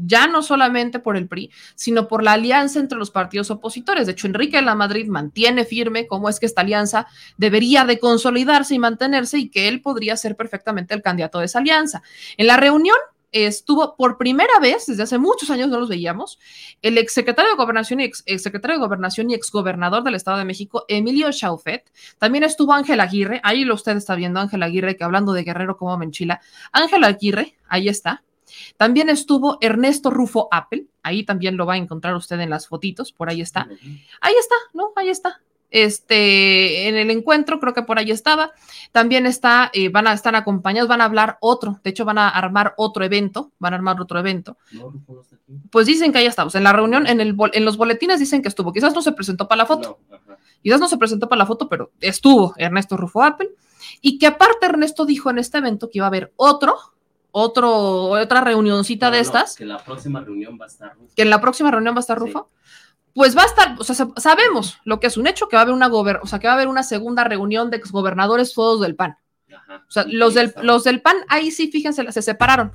ya 0.04 0.26
no 0.26 0.42
solamente 0.42 0.98
por 0.98 1.16
el 1.16 1.28
PRI, 1.28 1.50
sino 1.74 2.08
por 2.08 2.22
la 2.22 2.32
alianza 2.32 2.80
entre 2.80 2.98
los 2.98 3.10
partidos 3.10 3.50
opositores. 3.50 4.06
De 4.06 4.12
hecho, 4.12 4.26
Enrique 4.26 4.56
de 4.56 4.62
la 4.62 4.74
Madrid 4.74 5.06
mantiene 5.08 5.64
firme 5.64 6.06
cómo 6.06 6.28
es 6.28 6.40
que 6.40 6.46
esta 6.46 6.62
alianza 6.62 7.06
debería 7.36 7.84
de 7.84 7.98
consolidarse 7.98 8.74
y 8.74 8.78
mantenerse 8.78 9.38
y 9.38 9.50
que 9.50 9.68
él 9.68 9.82
podría 9.82 10.16
ser 10.16 10.36
perfectamente 10.36 10.94
el 10.94 11.02
candidato 11.02 11.38
de 11.38 11.46
esa 11.46 11.58
alianza. 11.58 12.02
En 12.36 12.46
la 12.46 12.56
reunión 12.56 12.96
estuvo 13.32 13.96
por 13.96 14.18
primera 14.18 14.58
vez, 14.60 14.86
desde 14.86 15.02
hace 15.02 15.18
muchos 15.18 15.50
años 15.50 15.68
no 15.68 15.78
los 15.78 15.88
veíamos, 15.88 16.38
el 16.82 16.98
exsecretario 16.98 17.50
de 17.52 17.56
Gobernación 17.56 18.00
y 18.00 18.04
ex, 18.04 18.22
exsecretario 18.26 18.76
de 18.76 18.84
Gobernación 18.84 19.30
y 19.30 19.34
exgobernador 19.34 20.02
del 20.02 20.16
Estado 20.16 20.38
de 20.38 20.44
México, 20.44 20.84
Emilio 20.88 21.30
Chaufet. 21.30 21.90
También 22.18 22.44
estuvo 22.44 22.72
Ángel 22.72 23.00
Aguirre, 23.00 23.40
ahí 23.44 23.64
lo 23.64 23.74
usted 23.74 23.96
está 23.96 24.14
viendo, 24.14 24.40
Ángel 24.40 24.62
Aguirre, 24.62 24.96
que 24.96 25.04
hablando 25.04 25.32
de 25.32 25.44
Guerrero 25.44 25.76
como 25.76 25.96
Menchila. 25.96 26.40
Ángel 26.72 27.04
Aguirre, 27.04 27.56
ahí 27.68 27.88
está. 27.88 28.24
También 28.76 29.08
estuvo 29.08 29.58
Ernesto 29.60 30.10
Rufo 30.10 30.48
Apple, 30.50 30.86
ahí 31.02 31.24
también 31.24 31.56
lo 31.56 31.66
va 31.66 31.74
a 31.74 31.78
encontrar 31.78 32.14
usted 32.14 32.40
en 32.40 32.50
las 32.50 32.68
fotitos, 32.68 33.12
por 33.12 33.28
ahí 33.28 33.40
está. 33.40 33.68
Ahí 34.20 34.34
está, 34.38 34.56
¿no? 34.72 34.92
Ahí 34.96 35.08
está. 35.08 35.40
Este, 35.70 36.88
en 36.88 36.96
el 36.96 37.10
encuentro, 37.10 37.60
creo 37.60 37.72
que 37.72 37.82
por 37.82 37.98
ahí 37.98 38.10
estaba. 38.10 38.52
También 38.92 39.26
está, 39.26 39.70
eh, 39.72 39.88
van 39.88 40.08
a 40.08 40.12
estar 40.12 40.34
acompañados, 40.34 40.88
van 40.88 41.00
a 41.00 41.04
hablar 41.04 41.38
otro, 41.40 41.80
de 41.84 41.90
hecho 41.90 42.04
van 42.04 42.18
a 42.18 42.28
armar 42.28 42.74
otro 42.76 43.04
evento, 43.04 43.52
van 43.58 43.72
a 43.72 43.76
armar 43.76 44.00
otro 44.00 44.18
evento. 44.18 44.56
Pues 45.70 45.86
dicen 45.86 46.12
que 46.12 46.18
ahí 46.18 46.26
estamos, 46.26 46.54
en 46.56 46.64
la 46.64 46.72
reunión, 46.72 47.06
en, 47.06 47.20
el, 47.20 47.36
en 47.52 47.64
los 47.64 47.76
boletines 47.76 48.18
dicen 48.18 48.42
que 48.42 48.48
estuvo, 48.48 48.72
quizás 48.72 48.94
no 48.94 49.02
se 49.02 49.12
presentó 49.12 49.46
para 49.46 49.58
la 49.58 49.66
foto, 49.66 50.00
no, 50.10 50.18
quizás 50.62 50.80
no 50.80 50.88
se 50.88 50.96
presentó 50.96 51.28
para 51.28 51.38
la 51.38 51.46
foto, 51.46 51.68
pero 51.68 51.92
estuvo 52.00 52.54
Ernesto 52.56 52.96
Rufo 52.96 53.22
Apple, 53.22 53.50
y 54.00 54.18
que 54.18 54.26
aparte 54.26 54.66
Ernesto 54.66 55.06
dijo 55.06 55.30
en 55.30 55.38
este 55.38 55.58
evento 55.58 55.88
que 55.88 55.98
iba 55.98 56.06
a 56.06 56.08
haber 56.08 56.32
otro, 56.36 56.76
otro, 57.32 57.70
otra 58.10 58.40
reunioncita 58.42 59.06
No, 59.06 59.12
de 59.12 59.18
no, 59.18 59.22
estas, 59.22 59.56
que 59.56 59.64
la 59.66 59.78
próxima 59.84 60.20
reunión 60.20 60.58
va 60.60 60.64
a 60.64 60.68
estar. 60.68 60.92
que 61.16 61.22
en 61.22 61.30
la 61.30 61.40
próxima 61.40 61.70
reunión 61.70 61.94
va 61.94 61.98
a 61.98 62.00
estar 62.00 62.18
Sí. 62.18 62.24
Rufo, 62.26 62.50
pues 63.14 63.36
va 63.36 63.42
a 63.42 63.46
estar, 63.46 63.76
o 63.78 63.84
sea, 63.84 63.94
sa- 63.94 64.10
sabemos 64.16 64.78
lo 64.84 65.00
que 65.00 65.06
es 65.08 65.16
un 65.16 65.26
hecho, 65.26 65.48
que 65.48 65.56
va 65.56 65.60
a 65.60 65.64
haber 65.64 65.74
una 65.74 65.88
gober- 65.88 66.20
o 66.22 66.26
sea, 66.26 66.38
que 66.38 66.46
va 66.46 66.52
a 66.52 66.56
haber 66.56 66.68
una 66.68 66.82
segunda 66.82 67.24
reunión 67.24 67.70
de 67.70 67.76
exgobernadores 67.76 68.54
todos 68.54 68.80
del 68.80 68.94
PAN. 68.94 69.16
Ajá. 69.54 69.84
O 69.88 69.90
sea, 69.90 70.04
Y 70.06 70.12
los 70.12 70.34
del, 70.34 70.54
los 70.62 70.84
del 70.84 71.00
PAN, 71.02 71.16
ahí 71.28 71.50
sí, 71.50 71.70
fíjense, 71.70 72.10
se 72.12 72.22
separaron. 72.22 72.72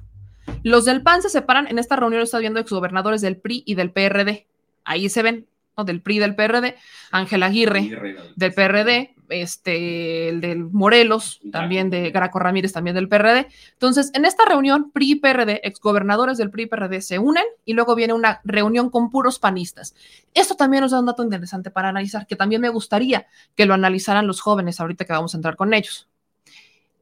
Los 0.64 0.86
del 0.86 1.02
PAN 1.02 1.22
se 1.22 1.30
separan, 1.30 1.68
en 1.68 1.80
esta 1.80 1.96
reunión 1.96 2.22
está 2.22 2.38
viendo 2.40 2.60
exgobernadores 2.60 3.22
del 3.22 3.38
PRI 3.38 3.64
y 3.66 3.76
del 3.76 3.92
PRD. 3.92 4.46
Ahí 4.84 5.10
se 5.10 5.24
ven, 5.24 5.48
¿no? 5.78 5.84
del 5.86 6.02
PRI 6.02 6.20
del 6.20 6.36
PRD, 6.36 6.76
Ángel 7.12 7.42
Aguirre 7.42 8.18
del 8.36 8.54
PRD, 8.54 9.15
este, 9.30 10.30
el 10.30 10.42
del 10.42 10.66
Morelos, 10.66 11.42
también 11.52 11.90
de 11.90 12.12
Graco 12.12 12.40
Ramírez, 12.40 12.74
también 12.74 12.96
del 12.96 13.08
PRD. 13.10 13.48
Entonces, 13.74 14.12
en 14.14 14.26
esta 14.26 14.46
reunión, 14.46 14.92
PRI 14.92 15.16
PRD, 15.16 15.62
exgobernadores 15.64 16.38
del 16.38 16.50
PRI 16.50 16.68
PRD 16.68 17.02
se 17.02 17.20
unen 17.20 17.44
y 17.66 17.74
luego 17.74 17.96
viene 17.96 18.14
una 18.14 18.42
reunión 18.44 18.90
con 18.90 19.10
puros 19.10 19.40
panistas. 19.40 19.96
Esto 20.34 20.56
también 20.56 20.82
nos 20.82 20.92
da 20.92 21.00
un 21.00 21.06
dato 21.06 21.24
interesante 21.24 21.72
para 21.72 21.90
analizar, 21.90 22.26
que 22.28 22.36
también 22.36 22.62
me 22.62 22.70
gustaría 22.70 23.28
que 23.56 23.66
lo 23.66 23.74
analizaran 23.74 24.28
los 24.28 24.42
jóvenes 24.42 24.80
ahorita 24.80 25.06
que 25.06 25.14
vamos 25.14 25.34
a 25.34 25.38
entrar 25.38 25.56
con 25.56 25.74
ellos. 25.74 26.08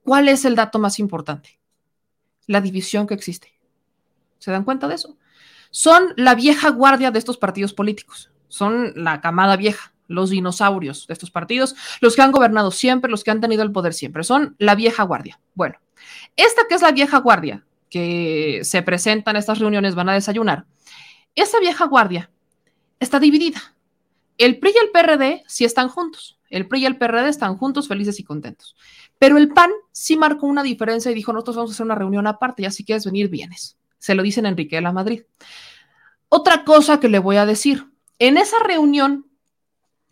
¿Cuál 0.04 0.28
es 0.28 0.46
el 0.46 0.56
dato 0.56 0.80
más 0.80 1.00
importante? 1.00 1.58
La 2.48 2.60
división 2.60 3.08
que 3.08 3.14
existe. 3.14 3.54
¿Se 4.40 4.52
dan 4.52 4.66
cuenta 4.66 4.88
de 4.90 4.96
eso? 4.96 5.18
Son 5.72 6.14
la 6.18 6.36
vieja 6.36 6.70
guardia 6.70 7.10
de 7.10 7.20
estos 7.20 7.38
partidos 7.38 7.74
políticos, 7.74 8.30
son 8.48 8.92
la 8.96 9.22
camada 9.22 9.56
vieja 9.56 9.93
los 10.08 10.30
dinosaurios 10.30 11.08
de 11.08 11.14
estos 11.14 11.32
partidos, 11.32 11.76
los 12.02 12.16
que 12.16 12.22
han 12.22 12.32
gobernado 12.32 12.72
siempre, 12.72 13.10
los 13.10 13.24
que 13.24 13.32
han 13.32 13.42
tenido 13.42 13.64
el 13.64 13.72
poder 13.72 13.94
siempre, 13.94 14.24
son 14.24 14.56
la 14.60 14.76
vieja 14.76 15.04
guardia. 15.04 15.40
Bueno, 15.56 15.80
esta 16.36 16.64
que 16.68 16.76
es 16.76 16.82
la 16.82 16.92
vieja 16.92 17.18
guardia, 17.20 17.66
que 17.90 18.62
se 18.64 18.82
presenta 18.82 19.32
en 19.32 19.38
estas 19.38 19.60
reuniones, 19.60 19.96
van 19.96 20.10
a 20.10 20.14
desayunar, 20.14 20.66
esa 21.36 21.60
vieja 21.60 21.86
guardia 21.86 22.30
está 23.00 23.20
dividida. 23.20 23.76
El 24.38 24.60
PRI 24.60 24.72
y 24.72 24.84
el 24.84 24.92
PRD 24.92 25.44
sí 25.48 25.64
están 25.64 25.90
juntos. 25.90 26.40
El 26.50 26.68
PRI 26.68 26.82
y 26.82 26.86
el 26.86 26.98
PRD 26.98 27.30
están 27.30 27.58
juntos, 27.58 27.88
felices 27.88 28.20
y 28.20 28.24
contentos. 28.24 28.76
Pero 29.20 29.38
el 29.38 29.50
PAN 29.50 29.72
sí 29.92 30.18
marcó 30.18 30.48
una 30.48 30.64
diferencia 30.64 31.12
y 31.12 31.16
dijo, 31.16 31.34
nosotros 31.34 31.56
vamos 31.56 31.72
a 31.72 31.74
hacer 31.74 31.86
una 31.86 31.96
reunión 31.96 32.28
aparte, 32.28 32.64
ya 32.64 32.72
si 32.72 32.84
quieres 32.84 33.06
venir, 33.06 33.30
vienes. 33.30 33.78
Se 33.98 34.16
lo 34.16 34.24
dicen 34.24 34.46
Enrique 34.46 34.76
de 34.76 34.82
la 34.82 34.92
Madrid. 34.92 35.24
Otra 36.30 36.64
cosa 36.64 37.00
que 37.00 37.10
le 37.10 37.20
voy 37.20 37.38
a 37.38 37.46
decir, 37.46 37.88
en 38.20 38.38
esa 38.38 38.58
reunión 38.60 39.28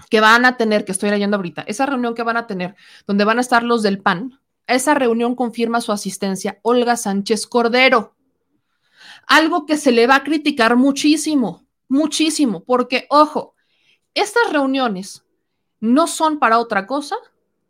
que 0.09 0.19
van 0.19 0.45
a 0.45 0.57
tener, 0.57 0.85
que 0.85 0.91
estoy 0.91 1.09
leyendo 1.09 1.37
ahorita, 1.37 1.63
esa 1.67 1.85
reunión 1.85 2.15
que 2.15 2.23
van 2.23 2.37
a 2.37 2.47
tener, 2.47 2.75
donde 3.07 3.23
van 3.23 3.37
a 3.37 3.41
estar 3.41 3.63
los 3.63 3.83
del 3.83 3.99
PAN, 4.01 4.39
esa 4.67 4.93
reunión 4.93 5.35
confirma 5.35 5.81
su 5.81 5.91
asistencia 5.91 6.59
Olga 6.61 6.95
Sánchez 6.95 7.47
Cordero. 7.47 8.15
Algo 9.27 9.65
que 9.65 9.77
se 9.77 9.91
le 9.91 10.07
va 10.07 10.15
a 10.17 10.23
criticar 10.23 10.75
muchísimo, 10.75 11.65
muchísimo, 11.87 12.63
porque, 12.63 13.05
ojo, 13.09 13.55
estas 14.13 14.51
reuniones 14.51 15.23
no 15.79 16.07
son 16.07 16.39
para 16.39 16.59
otra 16.59 16.85
cosa 16.85 17.15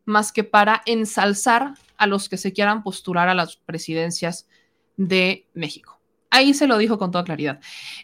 más 0.05 0.31
que 0.31 0.43
para 0.43 0.81
ensalzar 0.85 1.75
a 1.97 2.07
los 2.07 2.29
que 2.29 2.37
se 2.37 2.53
quieran 2.53 2.83
postular 2.83 3.29
a 3.29 3.35
las 3.35 3.57
presidencias 3.57 4.47
de 4.97 5.47
México. 5.53 5.99
Ahí 6.29 6.53
se 6.53 6.67
lo 6.67 6.77
dijo 6.77 6.97
con 6.97 7.11
toda 7.11 7.23
claridad. 7.23 7.59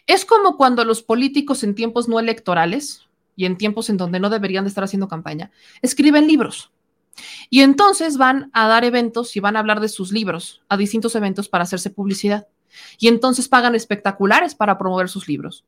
Es 0.06 0.24
como 0.24 0.56
cuando 0.56 0.84
los 0.84 1.02
políticos 1.02 1.62
en 1.64 1.74
tiempos 1.74 2.08
no 2.08 2.20
electorales, 2.20 3.07
y 3.38 3.44
en 3.44 3.56
tiempos 3.56 3.88
en 3.88 3.96
donde 3.96 4.18
no 4.18 4.30
deberían 4.30 4.64
de 4.64 4.68
estar 4.68 4.82
haciendo 4.82 5.06
campaña, 5.06 5.52
escriben 5.80 6.26
libros. 6.26 6.72
Y 7.50 7.60
entonces 7.60 8.16
van 8.16 8.50
a 8.52 8.66
dar 8.66 8.84
eventos 8.84 9.36
y 9.36 9.40
van 9.40 9.54
a 9.54 9.60
hablar 9.60 9.78
de 9.78 9.88
sus 9.88 10.10
libros 10.10 10.60
a 10.68 10.76
distintos 10.76 11.14
eventos 11.14 11.48
para 11.48 11.62
hacerse 11.62 11.90
publicidad. 11.90 12.48
Y 12.98 13.06
entonces 13.06 13.48
pagan 13.48 13.76
espectaculares 13.76 14.56
para 14.56 14.76
promover 14.76 15.08
sus 15.08 15.28
libros. 15.28 15.64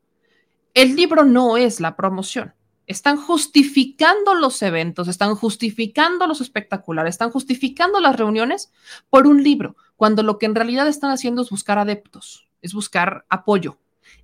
El 0.74 0.96
libro 0.96 1.24
no 1.24 1.56
es 1.56 1.78
la 1.78 1.94
promoción. 1.94 2.54
Están 2.88 3.16
justificando 3.16 4.34
los 4.34 4.60
eventos, 4.62 5.06
están 5.06 5.36
justificando 5.36 6.26
los 6.26 6.40
espectaculares, 6.40 7.14
están 7.14 7.30
justificando 7.30 8.00
las 8.00 8.16
reuniones 8.16 8.72
por 9.10 9.28
un 9.28 9.44
libro, 9.44 9.76
cuando 9.94 10.24
lo 10.24 10.38
que 10.38 10.46
en 10.46 10.56
realidad 10.56 10.88
están 10.88 11.12
haciendo 11.12 11.42
es 11.42 11.50
buscar 11.50 11.78
adeptos, 11.78 12.48
es 12.62 12.74
buscar 12.74 13.26
apoyo. 13.28 13.78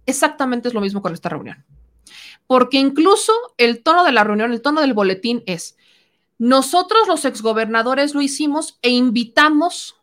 Exactamente 0.04 0.66
es 0.66 0.74
lo 0.74 0.80
mismo 0.80 1.00
con 1.00 1.12
esta 1.12 1.28
reunión 1.28 1.64
porque 2.46 2.78
incluso 2.78 3.32
el 3.56 3.82
tono 3.82 4.04
de 4.04 4.12
la 4.12 4.24
reunión, 4.24 4.52
el 4.52 4.62
tono 4.62 4.80
del 4.80 4.94
boletín 4.94 5.42
es, 5.46 5.76
nosotros 6.38 7.08
los 7.08 7.24
exgobernadores 7.24 8.14
lo 8.14 8.20
hicimos 8.20 8.78
e 8.82 8.90
invitamos 8.90 9.96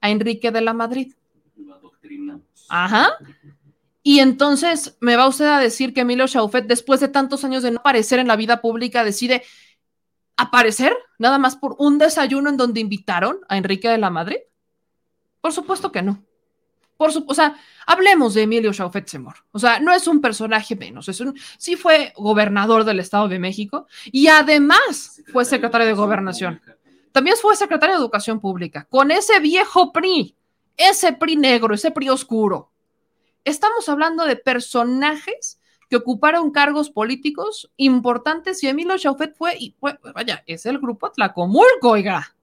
a 0.00 0.10
Enrique 0.10 0.50
de 0.50 0.60
la 0.60 0.74
Madrid. 0.74 1.14
Ajá. 2.68 3.16
Y 4.02 4.20
entonces 4.20 4.96
me 5.00 5.16
va 5.16 5.28
usted 5.28 5.46
a 5.46 5.58
decir 5.58 5.92
que 5.92 6.00
Emilio 6.00 6.26
Chaufet, 6.26 6.66
después 6.66 7.00
de 7.00 7.08
tantos 7.08 7.44
años 7.44 7.62
de 7.62 7.72
no 7.72 7.80
aparecer 7.80 8.18
en 8.18 8.28
la 8.28 8.36
vida 8.36 8.60
pública, 8.60 9.04
decide 9.04 9.42
aparecer 10.36 10.96
nada 11.18 11.38
más 11.38 11.56
por 11.56 11.76
un 11.78 11.98
desayuno 11.98 12.48
en 12.48 12.56
donde 12.56 12.80
invitaron 12.80 13.40
a 13.48 13.58
Enrique 13.58 13.88
de 13.88 13.98
la 13.98 14.10
Madrid. 14.10 14.38
Por 15.40 15.52
supuesto 15.52 15.92
que 15.92 16.02
no. 16.02 16.24
Por 17.00 17.12
su, 17.12 17.24
o 17.26 17.32
sea, 17.32 17.56
hablemos 17.86 18.34
de 18.34 18.42
Emilio 18.42 18.74
Chaufet 18.74 19.06
Semor. 19.08 19.36
O 19.52 19.58
sea, 19.58 19.80
no 19.80 19.90
es 19.90 20.06
un 20.06 20.20
personaje 20.20 20.76
menos, 20.76 21.08
es 21.08 21.18
un, 21.22 21.34
sí 21.56 21.74
fue 21.74 22.12
gobernador 22.14 22.84
del 22.84 23.00
Estado 23.00 23.26
de 23.26 23.38
México 23.38 23.86
y 24.12 24.26
además 24.26 25.22
fue 25.32 25.46
secretario 25.46 25.86
de 25.86 25.94
Gobernación. 25.94 26.60
También 27.10 27.36
fue 27.40 27.56
secretario 27.56 27.94
de 27.94 28.02
Educación 28.02 28.38
Pública, 28.38 28.86
con 28.90 29.10
ese 29.10 29.40
viejo 29.40 29.94
PRI, 29.94 30.36
ese 30.76 31.14
PRI 31.14 31.36
negro, 31.36 31.74
ese 31.74 31.90
PRI 31.90 32.10
oscuro. 32.10 32.70
Estamos 33.44 33.88
hablando 33.88 34.26
de 34.26 34.36
personajes 34.36 35.58
que 35.88 35.96
ocuparon 35.96 36.50
cargos 36.50 36.90
políticos 36.90 37.72
importantes 37.78 38.62
y 38.62 38.68
Emilio 38.68 38.98
Chaufet 38.98 39.34
fue, 39.34 39.56
y 39.58 39.74
fue, 39.80 39.98
vaya, 40.14 40.44
es 40.46 40.66
el 40.66 40.78
grupo 40.78 41.10
Tlacomulco, 41.10 41.88
oiga 41.92 42.34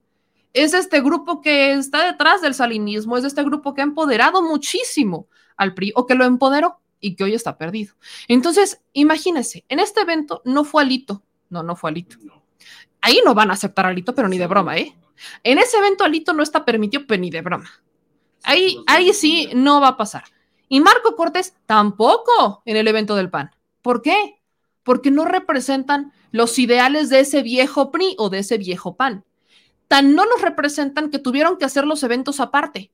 es 0.57 0.73
este 0.73 1.01
grupo 1.01 1.41
que 1.41 1.73
está 1.73 2.05
detrás 2.05 2.41
del 2.41 2.53
salinismo, 2.53 3.17
es 3.17 3.23
este 3.23 3.43
grupo 3.43 3.73
que 3.73 3.81
ha 3.81 3.83
empoderado 3.83 4.41
muchísimo 4.41 5.27
al 5.55 5.73
PRI 5.73 5.93
o 5.95 6.05
que 6.05 6.15
lo 6.15 6.25
empoderó 6.25 6.79
y 6.99 7.15
que 7.15 7.23
hoy 7.23 7.33
está 7.33 7.57
perdido. 7.57 7.95
Entonces, 8.27 8.81
imagínense, 8.93 9.65
en 9.69 9.79
este 9.79 10.01
evento 10.01 10.41
no 10.45 10.63
fue 10.63 10.83
Alito, 10.83 11.23
no, 11.49 11.63
no 11.63 11.75
fue 11.75 11.91
Alito. 11.91 12.17
Ahí 13.01 13.21
no 13.23 13.33
van 13.33 13.51
a 13.51 13.53
aceptar 13.53 13.85
Alito, 13.85 14.15
pero 14.15 14.27
ni 14.27 14.37
de 14.37 14.47
broma, 14.47 14.77
¿eh? 14.77 14.95
En 15.43 15.57
ese 15.59 15.77
evento 15.77 16.03
Alito 16.03 16.33
no 16.33 16.43
está 16.43 16.65
permitido, 16.65 17.03
pero 17.07 17.21
ni 17.21 17.29
de 17.29 17.41
broma. 17.41 17.69
Ahí, 18.43 18.77
ahí 18.87 19.13
sí 19.13 19.49
no 19.53 19.81
va 19.81 19.89
a 19.89 19.97
pasar. 19.97 20.23
Y 20.69 20.79
Marco 20.79 21.15
Cortés 21.15 21.55
tampoco 21.65 22.61
en 22.65 22.77
el 22.77 22.87
evento 22.87 23.15
del 23.15 23.29
PAN. 23.29 23.51
¿Por 23.81 24.01
qué? 24.01 24.41
Porque 24.83 25.11
no 25.11 25.25
representan 25.25 26.13
los 26.31 26.59
ideales 26.59 27.09
de 27.09 27.21
ese 27.21 27.41
viejo 27.41 27.91
PRI 27.91 28.15
o 28.17 28.29
de 28.29 28.39
ese 28.39 28.57
viejo 28.57 28.95
PAN 28.95 29.23
tan 29.87 30.15
no 30.15 30.25
los 30.25 30.41
representan 30.41 31.09
que 31.09 31.19
tuvieron 31.19 31.57
que 31.57 31.65
hacer 31.65 31.85
los 31.85 32.03
eventos 32.03 32.39
aparte. 32.39 32.91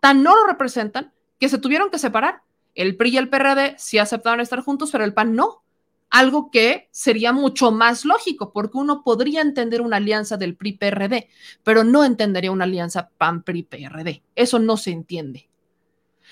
Tan 0.00 0.22
no 0.22 0.36
lo 0.36 0.46
representan 0.46 1.12
que 1.38 1.48
se 1.48 1.58
tuvieron 1.58 1.90
que 1.90 1.98
separar. 1.98 2.42
El 2.74 2.96
PRI 2.96 3.10
y 3.10 3.16
el 3.16 3.28
PRD 3.28 3.74
sí 3.78 3.98
aceptaron 3.98 4.40
estar 4.40 4.60
juntos, 4.60 4.90
pero 4.90 5.04
el 5.04 5.14
PAN 5.14 5.34
no. 5.34 5.62
Algo 6.10 6.50
que 6.50 6.88
sería 6.90 7.32
mucho 7.32 7.70
más 7.70 8.04
lógico, 8.04 8.52
porque 8.52 8.78
uno 8.78 9.02
podría 9.02 9.42
entender 9.42 9.82
una 9.82 9.98
alianza 9.98 10.36
del 10.36 10.56
PRI-PRD, 10.56 11.28
pero 11.62 11.84
no 11.84 12.02
entendería 12.02 12.50
una 12.50 12.64
alianza 12.64 13.10
PAN-PRI-PRD. 13.18 14.22
Eso 14.34 14.58
no 14.58 14.78
se 14.78 14.92
entiende. 14.92 15.50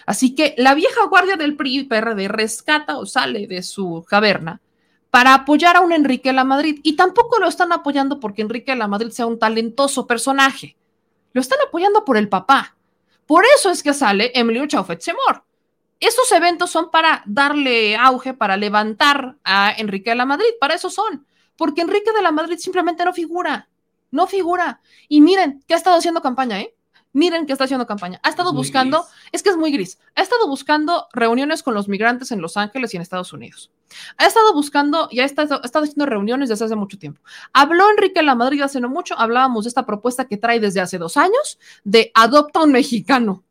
Así 0.06 0.34
que 0.34 0.54
la 0.56 0.74
vieja 0.74 1.06
guardia 1.08 1.36
del 1.36 1.56
PRI-PRD 1.56 2.28
rescata 2.28 2.96
o 2.96 3.06
sale 3.06 3.46
de 3.46 3.62
su 3.62 4.04
caverna 4.08 4.62
para 5.16 5.32
apoyar 5.32 5.78
a 5.78 5.80
un 5.80 5.92
Enrique 5.92 6.30
la 6.30 6.44
Madrid. 6.44 6.78
Y 6.82 6.94
tampoco 6.94 7.38
lo 7.38 7.48
están 7.48 7.72
apoyando 7.72 8.20
porque 8.20 8.42
Enrique 8.42 8.76
la 8.76 8.86
Madrid 8.86 9.08
sea 9.08 9.24
un 9.24 9.38
talentoso 9.38 10.06
personaje. 10.06 10.76
Lo 11.32 11.40
están 11.40 11.58
apoyando 11.66 12.04
por 12.04 12.18
el 12.18 12.28
papá. 12.28 12.76
Por 13.24 13.42
eso 13.56 13.70
es 13.70 13.82
que 13.82 13.94
sale 13.94 14.30
Emilio 14.34 14.66
Chaufet 14.66 15.00
Semor. 15.00 15.42
Estos 16.00 16.30
eventos 16.32 16.70
son 16.70 16.90
para 16.90 17.22
darle 17.24 17.96
auge, 17.96 18.34
para 18.34 18.58
levantar 18.58 19.38
a 19.42 19.72
Enrique 19.78 20.10
de 20.10 20.16
la 20.16 20.26
Madrid. 20.26 20.50
Para 20.60 20.74
eso 20.74 20.90
son. 20.90 21.26
Porque 21.56 21.80
Enrique 21.80 22.12
de 22.12 22.20
la 22.20 22.30
Madrid 22.30 22.58
simplemente 22.58 23.02
no 23.02 23.14
figura. 23.14 23.70
No 24.10 24.26
figura. 24.26 24.82
Y 25.08 25.22
miren, 25.22 25.64
que 25.66 25.72
ha 25.72 25.78
estado 25.78 25.96
haciendo 25.96 26.20
campaña, 26.20 26.60
¿eh? 26.60 26.75
Miren 27.16 27.46
que 27.46 27.52
está 27.54 27.64
haciendo 27.64 27.86
campaña. 27.86 28.20
Ha 28.22 28.28
estado 28.28 28.52
buscando, 28.52 29.06
es 29.32 29.42
que 29.42 29.48
es 29.48 29.56
muy 29.56 29.72
gris, 29.72 29.98
ha 30.14 30.20
estado 30.20 30.46
buscando 30.46 31.08
reuniones 31.14 31.62
con 31.62 31.72
los 31.72 31.88
migrantes 31.88 32.30
en 32.30 32.42
Los 32.42 32.58
Ángeles 32.58 32.92
y 32.92 32.98
en 32.98 33.02
Estados 33.02 33.32
Unidos. 33.32 33.70
Ha 34.18 34.26
estado 34.26 34.52
buscando, 34.52 35.08
ya 35.10 35.22
ha 35.22 35.26
estado, 35.26 35.62
haciendo 35.62 36.04
reuniones 36.04 36.50
desde 36.50 36.66
hace 36.66 36.76
mucho 36.76 36.98
tiempo. 36.98 37.22
Habló 37.54 37.90
Enrique 37.90 38.22
La 38.22 38.34
Madrid 38.34 38.60
hace 38.60 38.80
no 38.80 38.90
mucho, 38.90 39.18
hablábamos 39.18 39.64
de 39.64 39.68
esta 39.68 39.86
propuesta 39.86 40.26
que 40.26 40.36
trae 40.36 40.60
desde 40.60 40.80
hace 40.80 40.98
dos 40.98 41.16
años 41.16 41.58
de 41.84 42.12
adopta 42.14 42.60
un 42.62 42.72
mexicano, 42.72 43.44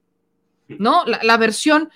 ¿no? 0.67 1.03
La, 1.05 1.37
versión, 1.37 1.89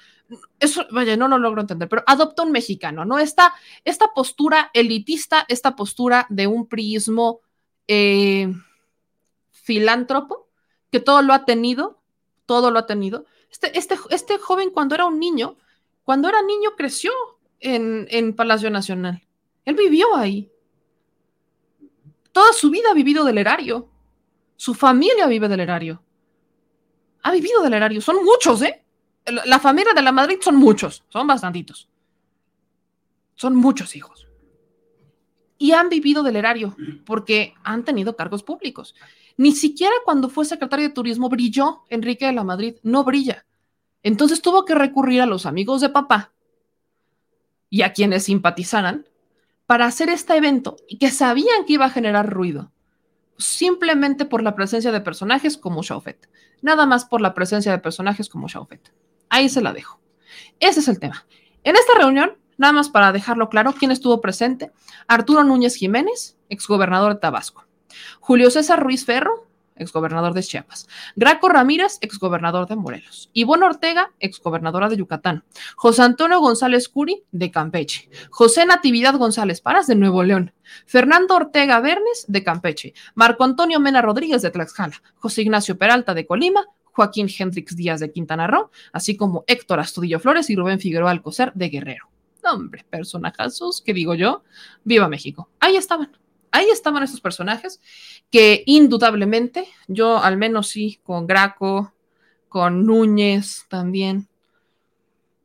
eso, 0.60 0.88
vaya, 0.90 1.18
no 1.18 1.28
lo 1.28 1.38
logro 1.38 1.62
entender, 1.62 1.88
pero 1.88 2.04
adopta 2.08 2.42
un 2.42 2.52
mexicano, 2.52 3.06
¿no? 3.06 3.20
Esta, 3.20 3.54
esta 3.86 4.08
postura 4.16 4.72
elitista, 4.74 5.46
esta 5.48 5.76
postura 5.76 6.26
de 6.30 6.48
un 6.48 6.66
prismo 6.66 7.42
eh, 7.88 8.52
filántropo, 9.52 10.49
que 10.92 11.00
todo 11.00 11.22
lo 11.22 11.34
ha 11.34 11.46
tenido, 11.46 12.02
todo 12.46 12.72
lo 12.72 12.80
ha 12.80 12.86
tenido. 12.86 13.26
Este, 13.52 13.78
este, 13.78 13.96
este 14.10 14.38
joven 14.38 14.70
cuando 14.72 14.96
era 14.96 15.06
un 15.06 15.20
niño, 15.20 15.58
cuando 16.04 16.30
era 16.30 16.42
niño 16.42 16.72
creció 16.78 17.12
en, 17.60 18.08
en 18.10 18.36
Palacio 18.36 18.70
Nacional. 18.70 19.22
Él 19.66 19.76
vivió 19.76 20.16
ahí. 20.16 20.52
Toda 22.32 22.54
su 22.54 22.70
vida 22.70 22.92
ha 22.92 22.94
vivido 22.94 23.24
del 23.24 23.38
erario. 23.38 23.90
Su 24.56 24.74
familia 24.74 25.28
vive 25.28 25.48
del 25.48 25.60
erario. 25.60 26.02
Ha 27.24 27.32
vivido 27.32 27.62
del 27.62 27.74
erario. 27.74 28.02
Son 28.02 28.24
muchos, 28.24 28.62
¿eh? 28.62 28.84
La 29.46 29.60
familia 29.60 29.94
de 29.94 30.02
la 30.02 30.12
Madrid 30.12 30.38
son 30.42 30.56
muchos, 30.56 31.04
son 31.10 31.28
bastantitos. 31.28 31.88
Son 33.36 33.56
muchos 33.56 33.96
hijos. 33.96 34.26
y 35.62 35.74
han 35.74 35.90
vivido 35.90 36.24
del 36.24 36.38
erario 36.38 36.76
porque 37.06 37.54
han 37.64 37.84
tenido 37.84 38.16
cargos 38.16 38.42
públicos. 38.42 38.96
Ni 39.40 39.54
siquiera 39.54 39.94
cuando 40.04 40.28
fue 40.28 40.44
secretario 40.44 40.90
de 40.90 40.94
Turismo 40.94 41.30
brilló 41.30 41.84
Enrique 41.90 42.26
de 42.26 42.34
la 42.34 42.44
Madrid, 42.44 42.76
no 42.84 43.06
brilla. 43.06 43.46
Entonces 44.04 44.42
tuvo 44.42 44.66
que 44.66 44.76
recurrir 44.76 45.22
a 45.22 45.26
los 45.26 45.46
amigos 45.46 45.80
de 45.80 45.88
papá 45.88 46.34
y 47.70 47.84
a 47.84 47.94
quienes 47.94 48.26
simpatizaran 48.26 49.08
para 49.66 49.86
hacer 49.86 50.10
este 50.10 50.36
evento 50.36 50.76
y 50.90 50.98
que 50.98 51.10
sabían 51.10 51.64
que 51.66 51.72
iba 51.72 51.86
a 51.86 51.90
generar 51.90 52.30
ruido, 52.30 52.74
simplemente 53.38 54.26
por 54.26 54.44
la 54.44 54.56
presencia 54.56 54.92
de 54.92 55.00
personajes 55.00 55.58
como 55.58 55.84
Shaufet. 55.84 56.30
Nada 56.62 56.86
más 56.86 57.06
por 57.06 57.22
la 57.22 57.34
presencia 57.34 57.72
de 57.72 57.80
personajes 57.80 58.28
como 58.28 58.50
Shaufet. 58.50 58.94
Ahí 59.30 59.48
se 59.48 59.62
la 59.62 59.72
dejo. 59.72 60.02
Ese 60.60 60.82
es 60.82 60.90
el 60.90 61.00
tema. 61.00 61.26
En 61.64 61.78
esta 61.78 61.94
reunión, 61.98 62.34
nada 62.58 62.74
más 62.74 62.90
para 62.90 63.14
dejarlo 63.14 63.48
claro, 63.48 63.72
¿quién 63.72 63.92
estuvo 63.92 64.20
presente? 64.20 64.74
Arturo 65.08 65.46
Núñez 65.46 65.76
Jiménez, 65.76 66.38
exgobernador 66.50 67.14
de 67.14 67.22
Tabasco. 67.22 67.69
Julio 68.20 68.52
César 68.52 68.82
Ruiz 68.82 69.06
Ferro, 69.06 69.50
exgobernador 69.80 70.34
de 70.34 70.44
Chiapas. 70.44 70.88
Graco 71.16 71.50
Ramírez, 71.50 71.98
exgobernador 72.02 72.68
de 72.68 72.76
Morelos. 72.76 73.30
Ivonne 73.34 73.66
Ortega, 73.66 74.12
exgobernadora 74.20 74.90
de 74.90 74.98
Yucatán. 74.98 75.44
José 75.76 76.04
Antonio 76.04 76.40
González 76.40 76.90
Curi, 76.90 77.24
de 77.32 77.50
Campeche. 77.50 78.10
José 78.30 78.66
Natividad 78.66 79.16
González 79.16 79.62
Paras, 79.62 79.88
de 79.88 79.96
Nuevo 79.96 80.24
León. 80.24 80.54
Fernando 80.86 81.36
Ortega 81.36 81.80
Bernes, 81.80 82.26
de 82.28 82.44
Campeche. 82.44 82.94
Marco 83.16 83.44
Antonio 83.44 83.80
Mena 83.80 84.02
Rodríguez, 84.02 84.42
de 84.42 84.52
Tlaxcala. 84.52 85.02
José 85.16 85.42
Ignacio 85.42 85.78
Peralta, 85.78 86.14
de 86.14 86.26
Colima. 86.26 86.66
Joaquín 86.92 87.30
Hendrix 87.30 87.76
Díaz, 87.76 88.02
de 88.02 88.12
Quintana 88.12 88.48
Roo. 88.48 88.70
Así 88.92 89.16
como 89.16 89.46
Héctor 89.48 89.80
Astudillo 89.80 90.20
Flores 90.20 90.50
y 90.50 90.56
Rubén 90.56 90.80
Figueroa 90.80 91.12
Alcocer, 91.12 91.54
de 91.56 91.70
Guerrero. 91.70 92.10
Hombre, 92.44 92.86
personajazos, 92.90 93.82
que 93.82 93.94
digo 93.94 94.16
yo, 94.16 94.44
viva 94.84 95.08
México. 95.08 95.50
Ahí 95.60 95.76
estaban 95.76 96.12
ahí 96.52 96.70
estaban 96.70 97.04
esos 97.04 97.22
personajes 97.22 97.80
que 98.32 98.64
indudablemente, 98.66 99.68
yo 99.88 100.18
al 100.18 100.38
menos 100.38 100.68
sí, 100.68 101.00
con 101.04 101.28
Graco, 101.28 101.94
con 102.48 102.86
Núñez 102.86 103.66
también. 103.70 104.28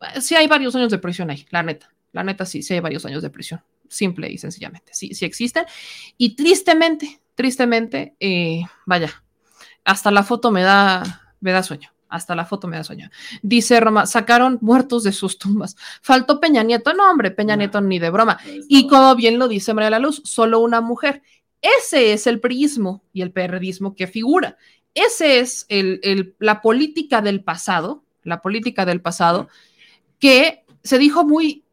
Eh, 0.00 0.20
sí 0.20 0.34
hay 0.34 0.46
varios 0.46 0.74
años 0.74 0.90
de 0.90 0.98
prisión 0.98 1.30
ahí, 1.30 1.46
la 1.50 1.62
neta. 1.62 1.90
La 2.12 2.24
neta 2.24 2.44
sí, 2.46 2.62
sí 2.62 2.74
hay 2.74 2.80
varios 2.80 3.04
años 3.06 3.22
de 3.22 3.30
prisión. 3.30 3.62
Simple 3.88 4.30
y 4.30 4.38
sencillamente. 4.38 4.92
Sí, 4.94 5.14
sí 5.14 5.24
existen. 5.24 5.66
Y 6.16 6.36
tristemente, 6.36 7.20
tristemente, 7.34 8.14
eh, 8.20 8.62
vaya, 8.86 9.24
hasta 9.84 10.10
la 10.10 10.22
foto 10.22 10.50
me 10.50 10.62
da, 10.62 11.34
me 11.40 11.52
da 11.52 11.62
sueño. 11.62 11.93
Hasta 12.14 12.36
la 12.36 12.44
foto 12.44 12.68
me 12.68 12.76
da 12.76 12.84
sueño. 12.84 13.10
Dice 13.42 13.80
Roma, 13.80 14.06
sacaron 14.06 14.58
muertos 14.60 15.02
de 15.02 15.10
sus 15.10 15.36
tumbas. 15.36 15.74
Faltó 16.00 16.38
Peña 16.38 16.62
Nieto. 16.62 16.94
No, 16.94 17.10
hombre, 17.10 17.32
Peña 17.32 17.56
Nieto 17.56 17.80
ni 17.80 17.98
de 17.98 18.08
broma. 18.08 18.38
Y 18.68 18.86
como 18.86 19.16
bien 19.16 19.36
lo 19.36 19.48
dice 19.48 19.74
María 19.74 19.90
la 19.90 19.98
Luz, 19.98 20.22
solo 20.24 20.60
una 20.60 20.80
mujer. 20.80 21.22
Ese 21.60 22.12
es 22.12 22.28
el 22.28 22.38
priismo 22.38 23.02
y 23.12 23.22
el 23.22 23.32
perredismo 23.32 23.96
que 23.96 24.06
figura. 24.06 24.56
Ese 24.94 25.40
es 25.40 25.66
el, 25.68 26.36
la 26.38 26.62
política 26.62 27.20
del 27.20 27.42
pasado, 27.42 28.04
la 28.22 28.42
política 28.42 28.86
del 28.86 29.00
pasado, 29.00 29.48
que 30.20 30.64
se 30.84 30.98
dijo 30.98 31.24
muy, 31.24 31.64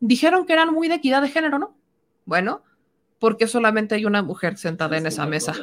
dijeron 0.00 0.46
que 0.46 0.54
eran 0.54 0.72
muy 0.72 0.88
de 0.88 0.94
equidad 0.94 1.20
de 1.20 1.28
género, 1.28 1.58
¿no? 1.58 1.76
Bueno, 2.24 2.62
porque 3.18 3.46
solamente 3.46 3.94
hay 3.94 4.06
una 4.06 4.22
mujer 4.22 4.56
sentada 4.56 4.96
en 4.96 5.06
esa 5.06 5.26
mesa. 5.26 5.54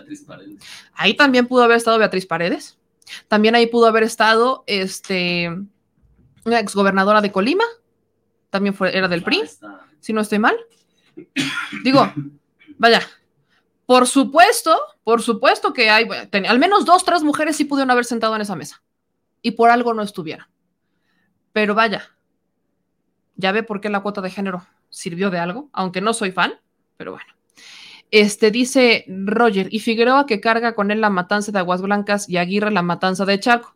Ahí 0.93 1.15
también 1.15 1.47
pudo 1.47 1.63
haber 1.63 1.77
estado 1.77 1.97
Beatriz 1.97 2.27
Paredes. 2.27 2.78
También 3.27 3.55
ahí 3.55 3.67
pudo 3.67 3.87
haber 3.87 4.03
estado 4.03 4.63
este, 4.67 5.49
una 6.45 6.59
exgobernadora 6.59 7.21
de 7.21 7.31
Colima, 7.31 7.65
también 8.49 8.73
fue, 8.73 8.95
era 8.97 9.07
del 9.07 9.23
PRI, 9.23 9.43
si 9.99 10.13
no 10.13 10.21
estoy 10.21 10.39
mal. 10.39 10.57
Digo, 11.83 12.11
vaya, 12.77 13.01
por 13.85 14.07
supuesto, 14.07 14.77
por 15.03 15.21
supuesto 15.21 15.73
que 15.73 15.89
hay, 15.89 16.07
al 16.47 16.59
menos 16.59 16.85
dos, 16.85 17.03
tres 17.03 17.23
mujeres 17.23 17.55
sí 17.55 17.65
pudieron 17.65 17.91
haber 17.91 18.05
sentado 18.05 18.35
en 18.35 18.41
esa 18.41 18.55
mesa 18.55 18.81
y 19.41 19.51
por 19.51 19.69
algo 19.69 19.93
no 19.93 20.01
estuvieron. 20.01 20.47
Pero 21.53 21.75
vaya, 21.75 22.09
ya 23.35 23.51
ve 23.51 23.63
por 23.63 23.81
qué 23.81 23.89
la 23.89 24.01
cuota 24.01 24.21
de 24.21 24.29
género 24.29 24.65
sirvió 24.89 25.29
de 25.29 25.39
algo, 25.39 25.69
aunque 25.73 26.01
no 26.01 26.13
soy 26.13 26.31
fan, 26.31 26.59
pero 26.97 27.13
bueno. 27.13 27.38
Este 28.11 28.49
dice 28.49 29.05
Roger, 29.07 29.67
y 29.71 29.79
Figueroa 29.79 30.25
que 30.25 30.41
carga 30.41 30.73
con 30.73 30.89
él 30.89 31.01
la 31.01 31.09
matanza 31.09 31.51
de 31.51 31.59
Aguas 31.59 31.81
Blancas 31.81 32.27
y 32.27 32.37
Aguirre 32.37 32.71
la 32.71 32.81
matanza 32.81 33.25
de 33.25 33.39
Chaco. 33.39 33.75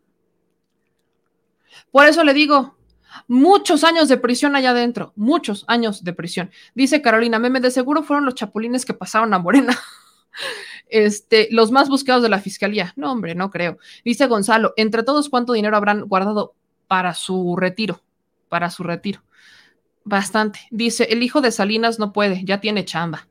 Por 1.91 2.07
eso 2.07 2.23
le 2.23 2.33
digo, 2.33 2.75
muchos 3.27 3.83
años 3.83 4.09
de 4.09 4.17
prisión 4.17 4.55
allá 4.55 4.71
adentro, 4.71 5.13
muchos 5.15 5.65
años 5.67 6.03
de 6.03 6.13
prisión. 6.13 6.49
Dice 6.73 7.01
Carolina 7.01 7.37
Meme, 7.37 7.59
de 7.59 7.69
seguro 7.69 8.01
fueron 8.01 8.25
los 8.25 8.35
chapulines 8.35 8.85
que 8.85 8.93
pasaron 8.93 9.33
a 9.33 9.39
Morena. 9.39 9.77
Este, 10.89 11.47
los 11.49 11.71
más 11.71 11.89
buscados 11.89 12.21
de 12.21 12.29
la 12.29 12.39
fiscalía. 12.39 12.93
No, 12.95 13.11
hombre, 13.11 13.33
no 13.33 13.49
creo. 13.49 13.79
Dice 14.05 14.27
Gonzalo, 14.27 14.73
entre 14.77 15.01
todos, 15.01 15.27
¿cuánto 15.27 15.53
dinero 15.53 15.75
habrán 15.75 16.01
guardado 16.01 16.53
para 16.87 17.15
su 17.15 17.55
retiro? 17.55 18.03
Para 18.47 18.69
su 18.69 18.83
retiro. 18.83 19.23
Bastante. 20.03 20.59
Dice, 20.69 21.05
el 21.05 21.23
hijo 21.23 21.41
de 21.41 21.51
Salinas 21.51 21.97
no 21.97 22.13
puede, 22.13 22.43
ya 22.45 22.61
tiene 22.61 22.85
chamba. 22.85 23.27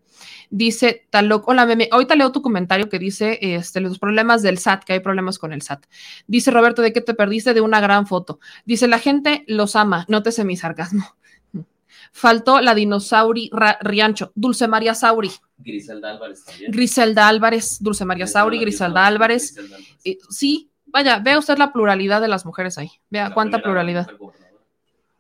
Dice 0.51 1.07
Taloc, 1.11 1.49
hola 1.49 1.66
meme, 1.66 1.89
ahorita 1.90 2.15
leo 2.15 2.32
tu 2.32 2.43
comentario 2.43 2.89
que 2.89 2.99
dice 2.99 3.39
este, 3.40 3.81
los 3.81 3.99
problemas 3.99 4.43
del 4.43 4.59
SAT, 4.59 4.85
que 4.85 4.94
hay 4.94 5.01
problemas 5.01 5.39
con 5.39 5.53
el 5.53 5.62
SAT. 5.62 5.86
Dice 6.27 6.51
Roberto, 6.51 6.82
¿de 6.82 6.93
qué 6.93 7.01
te 7.01 7.15
perdiste? 7.15 7.55
De 7.55 7.61
una 7.61 7.81
gran 7.81 8.07
foto. 8.07 8.40
Dice, 8.65 8.89
la 8.89 8.99
gente 8.99 9.44
los 9.47 9.77
ama, 9.77 10.05
nótese 10.09 10.44
mi 10.44 10.57
sarcasmo. 10.57 11.16
Faltó 12.12 12.61
la 12.61 12.74
dinosauri 12.74 13.51
Riancho, 13.81 14.32
Dulce 14.35 14.69
María 14.69 14.94
Sauri. 14.94 15.31
Griselda 15.59 16.11
Álvarez 16.11 16.44
también. 16.44 16.70
Griselda 16.73 17.28
Álvarez, 17.28 17.78
Dulce 17.81 18.05
María 18.05 18.27
Sauri, 18.27 18.59
Griselda 18.59 19.07
Álvarez. 19.07 19.57
Eh, 20.05 20.19
sí, 20.28 20.70
vaya, 20.86 21.19
vea 21.20 21.39
usted 21.39 21.57
la 21.57 21.73
pluralidad 21.73 22.20
de 22.20 22.28
las 22.28 22.44
mujeres 22.44 22.78
ahí. 22.78 22.90
Vea 23.11 23.32
cuánta 23.32 23.62
pluralidad. 23.62 24.09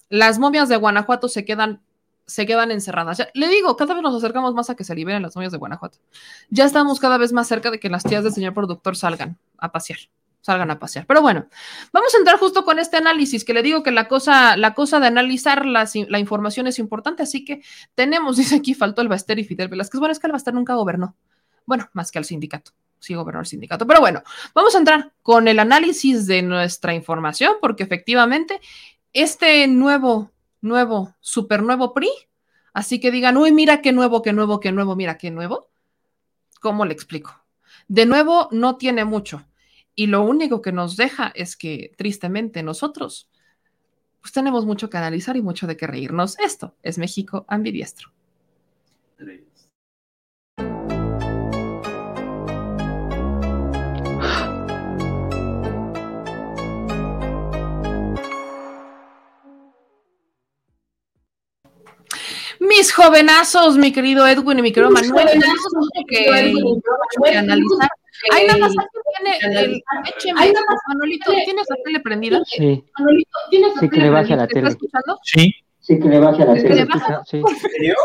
Las 0.08 0.38
momias 0.38 0.68
de 0.68 0.76
Guanajuato 0.76 1.28
se 1.28 1.44
quedan 1.46 1.80
se 2.26 2.46
quedan 2.46 2.70
encerradas. 2.70 3.26
le 3.34 3.48
digo, 3.48 3.76
cada 3.76 3.94
vez 3.94 4.02
nos 4.02 4.14
acercamos 4.14 4.54
más 4.54 4.70
a 4.70 4.74
que 4.74 4.84
se 4.84 4.94
liberen 4.94 5.22
las 5.22 5.34
novias 5.34 5.52
de 5.52 5.58
Guanajuato. 5.58 5.98
Ya 6.50 6.64
estamos 6.64 7.00
cada 7.00 7.18
vez 7.18 7.32
más 7.32 7.48
cerca 7.48 7.70
de 7.70 7.80
que 7.80 7.88
las 7.88 8.02
tías 8.04 8.24
del 8.24 8.32
señor 8.32 8.54
productor 8.54 8.96
salgan 8.96 9.38
a 9.58 9.72
pasear, 9.72 9.98
salgan 10.40 10.70
a 10.70 10.78
pasear. 10.78 11.06
Pero 11.06 11.22
bueno, 11.22 11.46
vamos 11.92 12.14
a 12.14 12.18
entrar 12.18 12.38
justo 12.38 12.64
con 12.64 12.78
este 12.78 12.96
análisis, 12.96 13.44
que 13.44 13.54
le 13.54 13.62
digo 13.62 13.82
que 13.82 13.90
la 13.90 14.08
cosa, 14.08 14.56
la 14.56 14.74
cosa 14.74 15.00
de 15.00 15.06
analizar 15.06 15.66
la, 15.66 15.88
la 16.08 16.18
información 16.18 16.66
es 16.66 16.78
importante, 16.78 17.22
así 17.22 17.44
que 17.44 17.62
tenemos, 17.94 18.36
dice 18.38 18.56
aquí, 18.56 18.74
faltó 18.74 19.02
el 19.02 19.08
Baster 19.08 19.38
y 19.38 19.44
Fidel 19.44 19.68
Velázquez. 19.68 19.98
Bueno, 19.98 20.12
es 20.12 20.18
que 20.18 20.26
el 20.26 20.32
Baster 20.32 20.54
nunca 20.54 20.74
gobernó. 20.74 21.16
Bueno, 21.66 21.88
más 21.92 22.10
que 22.10 22.18
al 22.18 22.24
sindicato 22.24 22.72
sí 23.02 23.14
gobernó 23.14 23.40
el 23.40 23.46
sindicato. 23.46 23.86
Pero 23.86 24.00
bueno, 24.00 24.22
vamos 24.54 24.74
a 24.74 24.78
entrar 24.78 25.12
con 25.22 25.48
el 25.48 25.58
análisis 25.58 26.26
de 26.26 26.42
nuestra 26.42 26.94
información, 26.94 27.56
porque 27.60 27.82
efectivamente 27.82 28.60
este 29.12 29.66
nuevo 29.66 30.31
nuevo, 30.62 31.14
super 31.20 31.62
nuevo 31.62 31.92
PRI. 31.92 32.08
Así 32.72 33.00
que 33.00 33.10
digan, 33.10 33.36
uy, 33.36 33.52
mira 33.52 33.82
qué 33.82 33.92
nuevo, 33.92 34.22
qué 34.22 34.32
nuevo, 34.32 34.58
qué 34.58 34.72
nuevo, 34.72 34.96
mira 34.96 35.18
qué 35.18 35.30
nuevo. 35.30 35.68
¿Cómo 36.60 36.86
le 36.86 36.94
explico? 36.94 37.44
De 37.88 38.06
nuevo, 38.06 38.48
no 38.50 38.76
tiene 38.76 39.04
mucho. 39.04 39.46
Y 39.94 40.06
lo 40.06 40.22
único 40.22 40.62
que 40.62 40.72
nos 40.72 40.96
deja 40.96 41.32
es 41.34 41.56
que, 41.56 41.92
tristemente, 41.98 42.62
nosotros, 42.62 43.28
pues 44.20 44.32
tenemos 44.32 44.64
mucho 44.64 44.88
que 44.88 44.96
analizar 44.96 45.36
y 45.36 45.42
mucho 45.42 45.66
de 45.66 45.76
qué 45.76 45.86
reírnos. 45.86 46.38
Esto 46.38 46.74
es 46.82 46.96
México 46.96 47.44
ambidiestro. 47.48 48.10
Mis 62.68 62.92
jovenazos, 62.92 63.76
mi 63.76 63.92
querido 63.92 64.26
Edwin 64.26 64.60
y 64.60 64.62
mi 64.62 64.72
querido 64.72 64.90
Manuel, 64.90 65.26
que, 66.06 66.28
analizar. 67.36 67.88
Hay 68.32 68.46
nada 68.46 68.58
más 68.60 68.72
que 68.72 70.12
tiene 70.22 70.46
el 70.46 70.54
Manolito, 70.86 71.32
¿tienes 71.44 71.66
la 71.68 71.76
tele 71.84 72.00
prendida? 72.00 72.40
Sí. 72.46 72.84
Manolito, 72.98 73.38
¿tienes 73.50 73.74
la 73.74 73.80
sí, 73.80 73.88
que 73.88 73.96
le 74.00 74.10
baje 74.10 74.34
a 74.34 74.36
la 74.36 74.46
tele. 74.46 74.68
¿Estás 74.68 74.74
escuchando? 74.74 75.18
Sí. 75.24 75.54
Sí, 75.80 75.98
que 75.98 76.08
le 76.08 76.18
baje 76.20 76.42
a 76.42 76.46
la 76.46 76.54
tele. 76.54 76.86
Sí. 77.24 77.36
¿En 77.38 77.56
serio? 77.56 77.96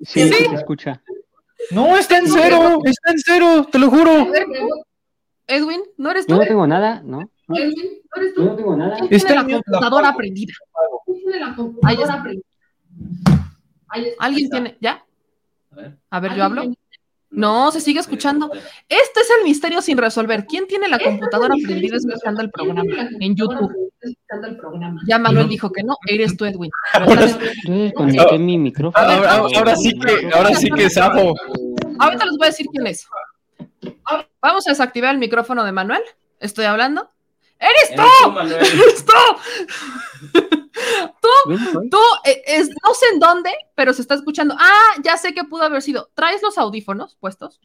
Sí, 0.00 0.28
sí, 0.28 0.44
se 0.44 0.54
escucha. 0.54 1.02
No, 1.72 1.96
está 1.96 2.18
en 2.18 2.28
cero, 2.28 2.78
está 2.84 3.10
en 3.10 3.18
cero, 3.18 3.68
te 3.70 3.80
lo 3.80 3.90
juro. 3.90 4.28
Edwin, 5.48 5.80
¿no 5.96 6.10
eres 6.12 6.26
tú? 6.26 6.34
Yo 6.34 6.40
no 6.40 6.46
tengo 6.46 6.66
nada, 6.68 7.02
¿no. 7.04 7.28
Edwin, 7.48 8.00
¿no 8.14 8.22
eres 8.22 8.34
tú? 8.34 8.44
Yo 8.44 8.50
no 8.50 8.56
tengo 8.56 8.76
nada. 8.76 8.96
Está 9.10 9.34
la 9.34 9.44
computadora 9.44 10.14
prendida. 10.14 10.52
La 11.40 11.56
computadora 11.56 12.22
prendida. 12.22 12.44
¿Alguien 14.18 14.50
tiene? 14.50 14.76
¿Ya? 14.80 15.04
A 16.10 16.20
ver, 16.20 16.34
yo 16.34 16.44
hablo. 16.44 16.64
No, 17.30 17.70
se 17.70 17.80
sigue 17.80 18.00
escuchando. 18.00 18.50
Este 18.88 19.20
es 19.20 19.30
el 19.38 19.44
misterio 19.44 19.82
sin 19.82 19.98
resolver. 19.98 20.46
¿Quién 20.46 20.66
tiene 20.66 20.88
la 20.88 20.98
computadora 20.98 21.54
prendida 21.62 21.96
escuchando 21.96 22.40
el 22.40 22.50
programa 22.50 23.10
en 23.20 23.36
YouTube? 23.36 23.70
Ya 25.06 25.18
Manuel 25.18 25.48
dijo 25.48 25.70
que 25.70 25.82
no, 25.82 25.96
eres 26.08 26.36
tú, 26.36 26.44
Edwin. 26.46 26.70
Mi 28.38 28.58
micrófono. 28.58 29.06
Ahora, 29.06 29.76
sí 29.76 29.92
que, 29.98 30.30
ahora 30.32 30.54
sí 30.54 30.70
que 30.70 30.88
sapo. 30.88 31.34
Ahorita 31.98 32.24
les 32.24 32.36
voy 32.38 32.46
a 32.46 32.50
decir 32.50 32.66
quién 32.72 32.86
es. 32.86 33.06
Vamos 34.40 34.66
a 34.66 34.70
desactivar 34.70 35.12
el 35.12 35.18
micrófono 35.18 35.64
de 35.64 35.72
Manuel. 35.72 36.02
Estoy 36.40 36.64
hablando. 36.64 37.10
¡Eres 37.58 37.94
tú! 37.96 38.38
¡Eres 38.40 39.04
tú! 39.04 40.48
tú, 41.20 41.88
tú, 41.90 41.98
eh, 42.24 42.42
es, 42.46 42.68
no 42.68 42.94
sé 42.94 43.06
en 43.12 43.20
dónde, 43.20 43.50
pero 43.74 43.92
se 43.92 44.02
está 44.02 44.14
escuchando. 44.14 44.54
Ah, 44.58 44.94
ya 45.02 45.16
sé 45.16 45.34
que 45.34 45.44
pudo 45.44 45.64
haber 45.64 45.82
sido. 45.82 46.10
¿Traes 46.14 46.42
los 46.42 46.58
audífonos 46.58 47.16
puestos? 47.16 47.60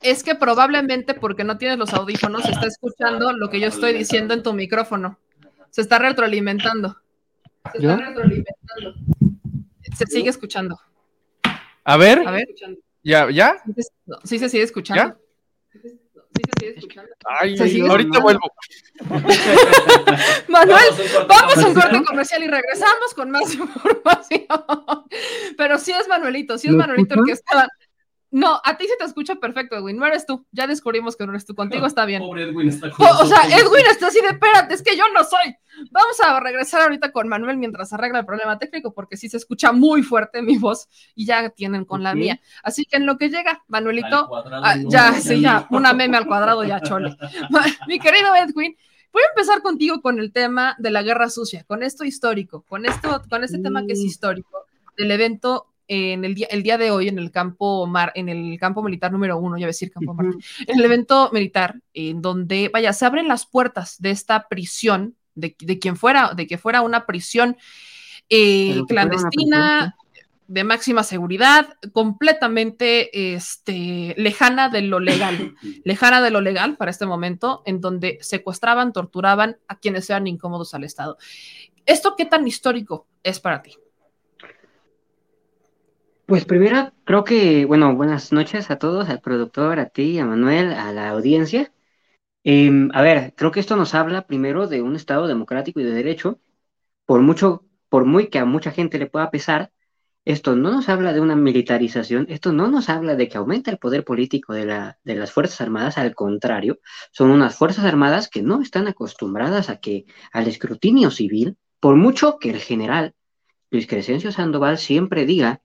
Es 0.00 0.22
que 0.22 0.34
probablemente 0.34 1.14
porque 1.14 1.44
no 1.44 1.58
tienes 1.58 1.78
los 1.78 1.92
audífonos, 1.92 2.42
se 2.42 2.52
está 2.52 2.66
escuchando 2.66 3.32
lo 3.32 3.50
que 3.50 3.60
yo 3.60 3.68
estoy 3.68 3.92
diciendo 3.92 4.32
en 4.34 4.42
tu 4.42 4.52
micrófono. 4.52 5.18
Se 5.70 5.82
está 5.82 5.98
retroalimentando. 5.98 6.96
Se 7.72 7.78
está 7.78 7.96
retroalimentando. 7.96 8.94
Se 9.96 10.06
sigue 10.06 10.30
escuchando. 10.30 10.80
A 11.84 11.96
ver. 11.96 12.26
A 12.26 12.30
ver. 12.30 12.48
¿Ya? 13.02 13.30
¿Ya? 13.30 13.62
Sí, 14.24 14.38
se 14.38 14.48
sigue 14.48 14.62
escuchando. 14.62 15.16
¿Ya? 15.72 15.80
Sí, 16.36 16.42
se 16.44 16.52
sigue 16.60 16.78
escuchando. 16.78 17.12
Ay, 17.26 17.80
ahorita 17.88 18.20
vuelvo. 18.20 18.52
Manuel, 20.48 20.84
vamos 21.26 21.58
a 21.58 21.66
un 21.66 21.74
corte 21.74 22.04
comercial 22.04 22.42
y 22.44 22.46
regresamos 22.48 23.14
con 23.14 23.30
más 23.30 23.54
información. 23.54 24.46
Pero 25.56 25.78
sí 25.78 25.92
es 25.92 26.06
Manuelito, 26.08 26.58
sí 26.58 26.68
es 26.68 26.74
Manuelito 26.74 27.14
el 27.14 27.24
que 27.24 27.32
está 27.32 27.68
no, 28.32 28.60
a 28.64 28.76
ti 28.76 28.86
se 28.86 28.96
te 28.96 29.04
escucha 29.04 29.36
perfecto, 29.36 29.76
Edwin. 29.76 29.96
No 29.96 30.06
eres 30.06 30.24
tú. 30.24 30.46
Ya 30.52 30.68
descubrimos 30.68 31.16
que 31.16 31.26
no 31.26 31.32
eres 31.32 31.44
tú. 31.44 31.56
Contigo 31.56 31.84
está 31.86 32.04
bien. 32.04 32.22
Pobre 32.22 32.44
Edwin 32.44 32.68
está 32.68 32.90
con 32.90 33.04
O 33.04 33.26
sea, 33.26 33.42
Edwin 33.46 33.84
está 33.90 34.06
así 34.06 34.20
de 34.20 34.28
espérate, 34.28 34.74
es 34.74 34.82
que 34.82 34.96
yo 34.96 35.04
no 35.12 35.24
soy. 35.24 35.56
Vamos 35.90 36.20
a 36.20 36.38
regresar 36.38 36.82
ahorita 36.82 37.10
con 37.10 37.26
Manuel 37.26 37.56
mientras 37.56 37.92
arregla 37.92 38.20
el 38.20 38.26
problema 38.26 38.58
técnico, 38.58 38.94
porque 38.94 39.16
sí 39.16 39.28
se 39.28 39.36
escucha 39.36 39.72
muy 39.72 40.02
fuerte 40.02 40.42
mi 40.42 40.58
voz 40.58 40.88
y 41.16 41.26
ya 41.26 41.50
tienen 41.50 41.84
con 41.84 42.04
la 42.04 42.14
mía. 42.14 42.40
Así 42.62 42.84
que 42.84 42.98
en 42.98 43.06
lo 43.06 43.18
que 43.18 43.30
llega, 43.30 43.64
Manuelito, 43.66 44.28
ah, 44.62 44.76
ya, 44.86 45.12
sí, 45.14 45.40
ya, 45.40 45.66
una 45.70 45.92
meme 45.92 46.16
al 46.16 46.26
cuadrado, 46.26 46.62
ya 46.64 46.80
chole. 46.80 47.16
mi 47.88 47.98
querido 47.98 48.34
Edwin, 48.36 48.76
voy 49.12 49.22
a 49.22 49.30
empezar 49.30 49.62
contigo 49.62 50.00
con 50.02 50.20
el 50.20 50.32
tema 50.32 50.76
de 50.78 50.90
la 50.90 51.02
guerra 51.02 51.30
sucia, 51.30 51.64
con 51.64 51.82
esto 51.82 52.04
histórico, 52.04 52.62
con 52.68 52.86
esto, 52.86 53.22
con 53.28 53.42
este 53.42 53.58
tema 53.58 53.84
que 53.86 53.94
es 53.94 54.00
mm. 54.00 54.06
histórico, 54.06 54.66
del 54.96 55.10
evento 55.10 55.69
en 55.90 56.24
el 56.24 56.36
día, 56.36 56.46
el 56.50 56.62
día 56.62 56.78
de 56.78 56.92
hoy 56.92 57.08
en 57.08 57.18
el 57.18 57.32
campo 57.32 57.84
mar, 57.84 58.12
en 58.14 58.28
el 58.28 58.56
campo 58.60 58.80
militar 58.80 59.10
número 59.10 59.36
uno, 59.38 59.56
ya 59.56 59.62
voy 59.62 59.64
a 59.64 59.66
decir 59.66 59.90
campo 59.90 60.14
mar, 60.14 60.26
en 60.66 60.78
el 60.78 60.84
evento 60.84 61.30
militar, 61.32 61.80
en 61.92 62.22
donde, 62.22 62.70
vaya, 62.72 62.92
se 62.92 63.06
abren 63.06 63.26
las 63.26 63.44
puertas 63.44 64.00
de 64.00 64.12
esta 64.12 64.46
prisión, 64.46 65.16
de, 65.34 65.52
quien 65.80 65.96
fuera, 65.96 66.32
de 66.34 66.46
que 66.46 66.58
fuera 66.58 66.82
una 66.82 67.06
prisión 67.06 67.56
eh, 68.28 68.82
clandestina, 68.86 69.96
de 70.46 70.62
máxima 70.62 71.02
seguridad, 71.02 71.70
completamente 71.92 73.34
este, 73.34 74.14
lejana 74.16 74.68
de 74.68 74.82
lo 74.82 75.00
legal, 75.00 75.56
lejana 75.84 76.22
de 76.22 76.30
lo 76.30 76.40
legal 76.40 76.76
para 76.76 76.92
este 76.92 77.06
momento, 77.06 77.62
en 77.66 77.80
donde 77.80 78.18
secuestraban, 78.20 78.92
torturaban 78.92 79.56
a 79.66 79.80
quienes 79.80 80.04
sean 80.04 80.28
incómodos 80.28 80.72
al 80.72 80.84
Estado. 80.84 81.18
¿Esto 81.84 82.14
qué 82.16 82.26
tan 82.26 82.46
histórico 82.46 83.08
es 83.24 83.40
para 83.40 83.60
ti? 83.60 83.74
Pues 86.30 86.44
primero, 86.44 86.92
creo 87.02 87.24
que, 87.24 87.64
bueno, 87.64 87.96
buenas 87.96 88.30
noches 88.32 88.70
a 88.70 88.78
todos, 88.78 89.08
al 89.08 89.20
productor, 89.20 89.80
a 89.80 89.86
ti, 89.86 90.16
a 90.20 90.24
Manuel, 90.24 90.72
a 90.72 90.92
la 90.92 91.08
audiencia. 91.08 91.72
Em, 92.44 92.88
a 92.94 93.02
ver, 93.02 93.34
creo 93.36 93.50
que 93.50 93.58
esto 93.58 93.74
nos 93.74 93.96
habla 93.96 94.28
primero 94.28 94.68
de 94.68 94.80
un 94.80 94.94
Estado 94.94 95.26
democrático 95.26 95.80
y 95.80 95.84
de 95.84 95.90
derecho. 95.90 96.40
Por 97.04 97.22
mucho, 97.22 97.64
por 97.88 98.04
muy 98.04 98.28
que 98.28 98.38
a 98.38 98.44
mucha 98.44 98.70
gente 98.70 98.98
le 99.00 99.08
pueda 99.08 99.32
pesar, 99.32 99.72
esto 100.24 100.54
no 100.54 100.70
nos 100.70 100.88
habla 100.88 101.12
de 101.12 101.20
una 101.20 101.34
militarización, 101.34 102.26
esto 102.28 102.52
no 102.52 102.68
nos 102.68 102.88
habla 102.90 103.16
de 103.16 103.28
que 103.28 103.38
aumenta 103.38 103.72
el 103.72 103.78
poder 103.78 104.04
político 104.04 104.54
de, 104.54 104.66
la, 104.66 105.00
de 105.02 105.16
las 105.16 105.32
Fuerzas 105.32 105.60
Armadas, 105.62 105.98
al 105.98 106.14
contrario, 106.14 106.78
son 107.10 107.32
unas 107.32 107.56
Fuerzas 107.56 107.84
Armadas 107.86 108.28
que 108.28 108.42
no 108.42 108.62
están 108.62 108.86
acostumbradas 108.86 109.68
a 109.68 109.78
que 109.80 110.06
al 110.32 110.46
escrutinio 110.46 111.10
civil, 111.10 111.56
por 111.80 111.96
mucho 111.96 112.38
que 112.38 112.50
el 112.50 112.60
general 112.60 113.14
Luis 113.70 113.88
Crescencio 113.88 114.30
Sandoval 114.30 114.78
siempre 114.78 115.26
diga 115.26 115.60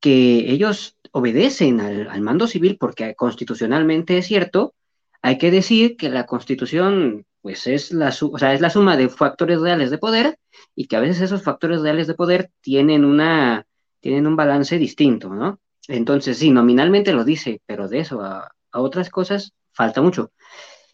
que 0.00 0.50
ellos 0.50 0.96
obedecen 1.12 1.80
al, 1.80 2.20
mando 2.20 2.46
civil 2.46 2.76
porque 2.78 3.14
constitucionalmente 3.14 4.18
es 4.18 4.26
cierto, 4.26 4.74
hay 5.22 5.38
que 5.38 5.50
decir 5.50 5.96
que 5.96 6.10
la 6.10 6.26
constitución 6.26 7.24
pues 7.40 7.66
es 7.66 7.92
la, 7.92 8.08
o 8.08 8.38
sea, 8.38 8.54
es 8.54 8.60
la 8.60 8.70
suma 8.70 8.96
de 8.96 9.08
factores 9.08 9.60
reales 9.60 9.90
de 9.90 9.98
poder 9.98 10.38
y 10.74 10.88
que 10.88 10.96
a 10.96 11.00
veces 11.00 11.20
esos 11.22 11.42
factores 11.42 11.80
reales 11.80 12.06
de 12.08 12.14
poder 12.14 12.50
tienen, 12.60 13.04
una, 13.04 13.66
tienen 14.00 14.26
un 14.26 14.36
balance 14.36 14.78
distinto, 14.78 15.28
¿no? 15.30 15.60
Entonces, 15.88 16.38
sí, 16.38 16.50
nominalmente 16.50 17.12
lo 17.12 17.24
dice, 17.24 17.62
pero 17.64 17.88
de 17.88 18.00
eso 18.00 18.20
a, 18.20 18.50
a 18.72 18.80
otras 18.80 19.10
cosas 19.10 19.52
falta 19.72 20.02
mucho. 20.02 20.32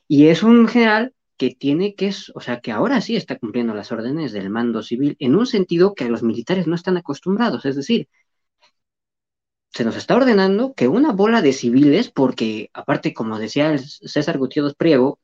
Y 0.06 0.26
es 0.26 0.42
un 0.42 0.68
general 0.68 1.14
que 1.38 1.54
tiene 1.54 1.94
que, 1.94 2.12
o 2.34 2.40
sea, 2.40 2.60
que 2.60 2.70
ahora 2.70 3.00
sí 3.00 3.16
está 3.16 3.38
cumpliendo 3.38 3.74
las 3.74 3.90
órdenes 3.90 4.32
del 4.32 4.50
mando 4.50 4.82
civil 4.82 5.16
en 5.18 5.34
un 5.34 5.46
sentido 5.46 5.94
que 5.94 6.08
los 6.08 6.22
militares 6.22 6.66
no 6.66 6.74
están 6.74 6.96
acostumbrados, 6.96 7.64
es 7.64 7.76
decir, 7.76 8.08
se 9.72 9.84
nos 9.84 9.96
está 9.96 10.16
ordenando 10.16 10.74
que 10.74 10.88
una 10.88 11.12
bola 11.12 11.42
de 11.42 11.52
civiles, 11.52 12.10
porque 12.10 12.70
aparte, 12.74 13.14
como 13.14 13.38
decía 13.38 13.72
el 13.72 13.80
César 13.80 14.38
Gutiérrez 14.38 14.74
Priego, 14.74 15.18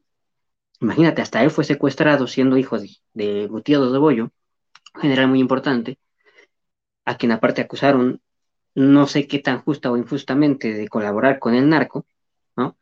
imagínate, 0.80 1.22
hasta 1.22 1.42
él 1.42 1.50
fue 1.50 1.64
secuestrado 1.64 2.26
siendo 2.26 2.56
hijo 2.56 2.78
de, 3.12 3.46
Gutiérrez 3.46 3.92
de 3.92 3.98
Bollo, 3.98 4.30
general 5.00 5.28
muy 5.28 5.40
importante, 5.40 5.98
a 7.04 7.16
quien 7.16 7.32
aparte 7.32 7.62
acusaron, 7.62 8.20
no 8.74 9.06
sé 9.06 9.26
qué 9.26 9.38
tan 9.38 9.62
justa 9.62 9.90
o 9.90 9.96
injustamente, 9.96 10.72
de 10.72 10.88
colaborar 10.88 11.38
con 11.38 11.54
el 11.54 11.68
narco, 11.68 12.06
¿no? 12.56 12.76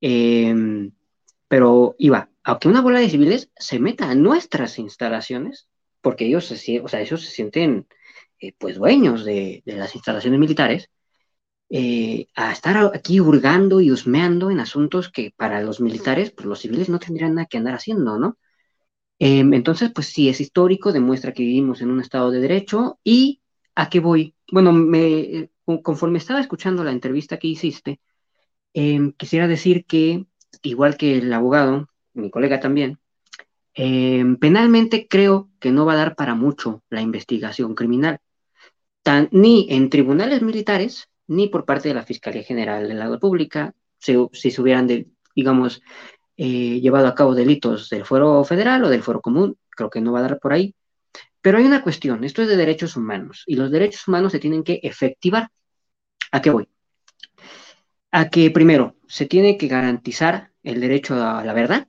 Em, 0.00 0.92
pero 1.48 1.94
iba, 1.98 2.30
a 2.42 2.58
que 2.58 2.68
una 2.68 2.80
bola 2.82 3.00
de 3.00 3.08
civiles 3.10 3.50
se 3.56 3.78
meta 3.78 4.10
a 4.10 4.14
nuestras 4.14 4.78
instalaciones, 4.78 5.68
porque 6.00 6.26
ellos 6.26 6.46
se, 6.46 6.80
o 6.80 6.88
sea, 6.88 7.00
ellos 7.00 7.22
se 7.22 7.30
sienten 7.30 7.86
eh, 8.40 8.52
pues 8.58 8.76
dueños 8.76 9.24
de, 9.24 9.62
las 9.66 9.94
instalaciones 9.94 10.40
militares, 10.40 10.90
eh, 11.76 12.28
a 12.36 12.52
estar 12.52 12.92
aquí 12.94 13.18
hurgando 13.20 13.80
y 13.80 13.90
husmeando 13.90 14.48
en 14.52 14.60
asuntos 14.60 15.10
que 15.10 15.32
para 15.36 15.60
los 15.60 15.80
militares, 15.80 16.30
pues 16.30 16.46
los 16.46 16.60
civiles 16.60 16.88
no 16.88 17.00
tendrían 17.00 17.34
nada 17.34 17.46
que 17.50 17.58
andar 17.58 17.74
haciendo, 17.74 18.16
¿no? 18.16 18.38
Em, 19.18 19.52
entonces, 19.54 19.90
pues 19.92 20.06
sí, 20.06 20.28
es 20.28 20.40
histórico, 20.40 20.92
demuestra 20.92 21.32
que 21.32 21.42
vivimos 21.42 21.80
en 21.80 21.90
un 21.90 22.00
Estado 22.00 22.30
de 22.30 22.38
Derecho 22.40 23.00
y 23.02 23.42
a 23.74 23.88
qué 23.90 23.98
voy. 23.98 24.36
Bueno, 24.52 24.72
me, 24.72 25.50
conforme 25.82 26.18
estaba 26.18 26.40
escuchando 26.40 26.84
la 26.84 26.92
entrevista 26.92 27.38
que 27.38 27.48
hiciste, 27.48 28.00
em, 28.74 29.12
quisiera 29.12 29.48
decir 29.48 29.84
que, 29.86 30.26
igual 30.62 30.96
que 30.96 31.18
el 31.18 31.32
abogado, 31.32 31.88
mi 32.14 32.30
colega 32.30 32.60
también, 32.60 33.00
em, 33.74 34.36
penalmente 34.36 35.08
creo 35.08 35.50
que 35.60 35.72
no 35.72 35.86
va 35.86 35.94
a 35.94 35.96
dar 35.96 36.16
para 36.16 36.34
mucho 36.36 36.84
la 36.90 37.02
investigación 37.02 37.74
criminal, 37.74 38.20
ni 39.32 39.66
en 39.70 39.90
tribunales 39.90 40.42
militares, 40.42 41.08
ni 41.26 41.48
por 41.48 41.64
parte 41.64 41.88
de 41.88 41.94
la 41.94 42.04
Fiscalía 42.04 42.42
General 42.42 42.86
de 42.86 42.94
la 42.94 43.08
República, 43.08 43.74
si, 43.98 44.14
se 44.32 44.60
hubieran, 44.60 44.88
digamos, 45.34 45.82
eh, 46.36 46.80
llevado 46.80 47.06
a 47.06 47.14
cabo 47.14 47.34
delitos 47.34 47.88
del 47.88 48.04
fuero 48.04 48.44
federal 48.44 48.84
o 48.84 48.88
del 48.88 49.02
fuero 49.02 49.20
común, 49.20 49.56
creo 49.70 49.90
que 49.90 50.00
no 50.00 50.12
va 50.12 50.20
a 50.20 50.22
dar 50.22 50.38
por 50.38 50.52
ahí. 50.52 50.74
Pero 51.40 51.58
hay 51.58 51.64
una 51.64 51.82
cuestión, 51.82 52.24
esto 52.24 52.42
es 52.42 52.48
de 52.48 52.56
derechos 52.56 52.96
humanos, 52.96 53.44
y 53.46 53.56
los 53.56 53.70
derechos 53.70 54.08
humanos 54.08 54.32
se 54.32 54.38
tienen 54.38 54.64
que 54.64 54.80
efectivar. 54.82 55.50
¿A 56.32 56.40
qué 56.42 56.50
voy? 56.50 56.68
A 58.10 58.30
que 58.30 58.50
primero 58.50 58.96
se 59.08 59.26
tiene 59.26 59.56
que 59.58 59.68
garantizar 59.68 60.52
el 60.62 60.80
derecho 60.80 61.14
a 61.14 61.44
la 61.44 61.52
verdad, 61.52 61.86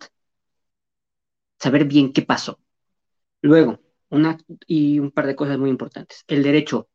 saber 1.59 1.85
bien 1.85 2.13
qué 2.13 2.21
pasó. 2.21 2.59
Luego, 3.41 3.79
una 4.09 4.37
y 4.67 4.99
un 4.99 5.11
par 5.11 5.27
de 5.27 5.35
cosas 5.35 5.57
muy 5.57 5.69
importantes, 5.69 6.23
el 6.27 6.43
derecho 6.43 6.89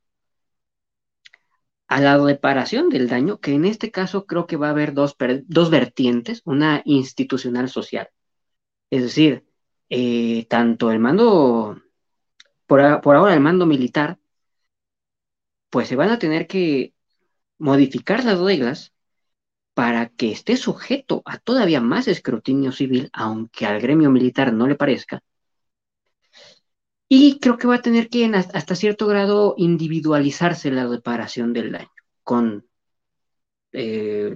a 1.90 2.00
la 2.00 2.16
reparación 2.18 2.88
del 2.88 3.08
daño, 3.08 3.40
que 3.40 3.52
en 3.52 3.64
este 3.64 3.90
caso 3.90 4.24
creo 4.26 4.46
que 4.46 4.56
va 4.56 4.68
a 4.68 4.70
haber 4.70 4.94
dos, 4.94 5.16
dos 5.46 5.70
vertientes, 5.70 6.42
una 6.44 6.82
institucional 6.84 7.68
social. 7.68 8.08
Es 8.90 9.02
decir, 9.02 9.44
eh, 9.90 10.46
tanto 10.48 10.92
el 10.92 11.00
mando, 11.00 11.82
por, 12.66 13.00
por 13.02 13.16
ahora 13.16 13.34
el 13.34 13.40
mando 13.40 13.66
militar, 13.66 14.18
pues 15.70 15.88
se 15.88 15.96
van 15.96 16.10
a 16.10 16.18
tener 16.18 16.46
que 16.46 16.94
modificar 17.58 18.24
las 18.24 18.38
reglas 18.38 18.92
para 19.74 20.08
que 20.10 20.32
esté 20.32 20.56
sujeto 20.56 21.22
a 21.24 21.38
todavía 21.38 21.80
más 21.80 22.08
escrutinio 22.08 22.72
civil, 22.72 23.10
aunque 23.12 23.66
al 23.66 23.80
gremio 23.80 24.10
militar 24.10 24.52
no 24.52 24.68
le 24.68 24.76
parezca, 24.76 25.22
y 27.12 27.40
creo 27.40 27.58
que 27.58 27.66
va 27.66 27.74
a 27.74 27.82
tener 27.82 28.08
que 28.08 28.24
hasta 28.24 28.76
cierto 28.76 29.08
grado 29.08 29.54
individualizarse 29.58 30.70
la 30.70 30.86
reparación 30.86 31.52
del 31.52 31.72
daño 31.72 31.90
con 32.22 32.64
eh, 33.72 34.32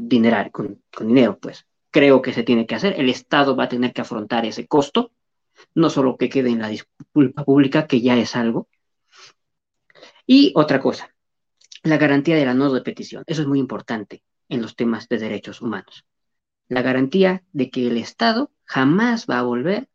con, 0.51 0.82
dinero, 1.06 1.38
pues. 1.38 1.66
Creo 1.90 2.20
que 2.20 2.32
se 2.32 2.42
tiene 2.42 2.66
que 2.66 2.74
hacer. 2.74 2.98
El 2.98 3.09
Estado 3.09 3.55
va 3.55 3.64
a 3.64 3.68
tener 3.68 3.92
que 3.92 4.01
afrontar 4.01 4.44
ese 4.44 4.66
costo. 4.66 5.12
no 5.74 5.88
solo 5.88 6.16
que 6.16 6.28
quede 6.28 6.51
en 6.51 6.59
la 6.60 6.68
disculpa 6.68 7.44
pública, 7.44 7.86
que 7.86 8.01
ya 8.01 8.16
es 8.18 8.34
algo. 8.34 8.68
Y 10.26 10.52
otra 10.56 10.80
cosa, 10.80 11.14
la 11.84 11.96
garantía 11.96 12.34
de 12.36 12.44
la 12.44 12.55
no 12.55 12.72
repetición. 12.74 13.22
Eso 13.28 13.42
es 13.42 13.48
muy 13.48 13.60
importante 13.60 14.24
en 14.48 14.62
los 14.62 14.74
temas 14.74 15.09
de 15.09 15.18
derechos 15.18 15.62
humanos. 15.62 16.05
La 16.68 16.82
garantía 16.82 17.44
de 17.52 17.70
que 17.70 17.86
el 17.86 17.98
Estado 17.98 18.51
jamás 18.64 19.26
va 19.30 19.38
a 19.38 19.42
volver 19.42 19.88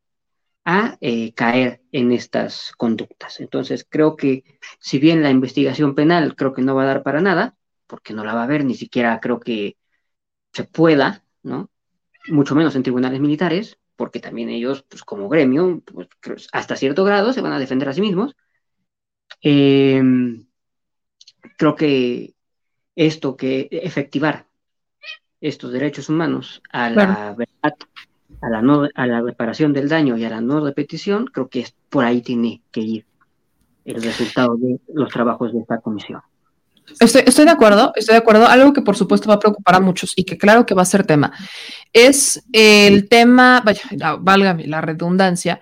a 0.72 1.00
eh, 1.02 1.34
caer 1.34 1.82
en 1.92 2.12
estas 2.12 2.74
conductas. 2.78 3.40
Entonces, 3.40 3.88
creo 3.90 4.16
que 4.16 4.44
si 4.80 5.00
bien 5.00 5.24
la 5.24 5.32
investigación 5.32 5.96
penal 5.96 6.36
creo 6.36 6.54
que 6.54 6.62
no 6.62 6.76
va 6.76 6.84
a 6.84 6.86
dar 6.86 7.02
para 7.02 7.22
nada, 7.22 7.56
porque 7.88 8.14
no 8.14 8.24
la 8.24 8.36
va 8.36 8.42
a 8.42 8.44
haber, 8.44 8.64
ni 8.66 8.76
siquiera 8.76 9.20
creo 9.20 9.40
que 9.40 9.78
se 10.54 10.66
pueda, 10.66 11.24
¿no? 11.42 11.72
Mucho 12.28 12.54
menos 12.54 12.76
en 12.76 12.84
tribunales 12.84 13.20
militares, 13.20 13.80
porque 13.96 14.20
también 14.20 14.50
ellos, 14.50 14.86
pues 14.88 15.02
como 15.04 15.28
gremio, 15.28 15.82
pues, 16.22 16.48
hasta 16.52 16.76
cierto 16.76 17.04
grado 17.04 17.34
se 17.34 17.42
van 17.42 17.54
a 17.54 17.60
defender 17.60 17.90
a 17.90 17.94
sí 17.94 18.02
mismos. 18.02 18.36
Em, 19.42 20.46
creo 21.58 21.74
que 21.76 22.36
esto, 22.96 23.36
que 23.36 23.70
efectivar 23.72 24.46
estos 25.42 25.72
derechos 25.72 26.10
humanos 26.10 26.62
a 26.70 26.92
la 26.92 27.34
verdad, 27.36 27.76
a 28.42 28.50
la, 28.50 28.62
no, 28.62 28.88
a 28.94 29.08
la 29.08 29.22
reparación 29.22 29.74
del 29.74 29.90
daño 29.90 30.18
y 30.18 30.26
a 30.26 30.30
la 30.30 30.42
no 30.42 30.64
repetición, 30.64 31.26
creo 31.26 31.50
que 31.50 31.66
por 31.90 32.06
ahí 32.06 32.22
tiene 32.22 32.62
que 32.72 32.82
ir 32.82 33.06
el 33.86 34.02
resultado 34.02 34.56
de 34.58 34.80
los 34.94 35.10
trabajos 35.10 35.54
de 35.54 35.60
esta 35.60 35.80
comisión. 35.80 36.22
Estoy, 37.00 37.24
estoy, 37.26 37.46
de 37.46 37.52
acuerdo, 37.52 37.92
estoy 37.96 38.14
de 38.14 38.20
acuerdo. 38.20 38.48
Algo 38.48 38.74
que 38.74 38.82
por 38.82 38.96
supuesto 38.96 39.30
va 39.30 39.36
a 39.36 39.40
preocupar 39.40 39.76
a 39.76 39.80
muchos 39.80 40.14
y 40.16 40.24
que 40.24 40.38
claro 40.38 40.66
que 40.66 40.74
va 40.74 40.82
a 40.82 40.86
ser 40.86 41.06
tema, 41.06 41.32
es 41.94 42.44
el 42.52 43.08
tema, 43.08 43.62
vaya, 43.64 44.18
valga 44.20 44.58
la 44.66 44.82
redundancia, 44.82 45.60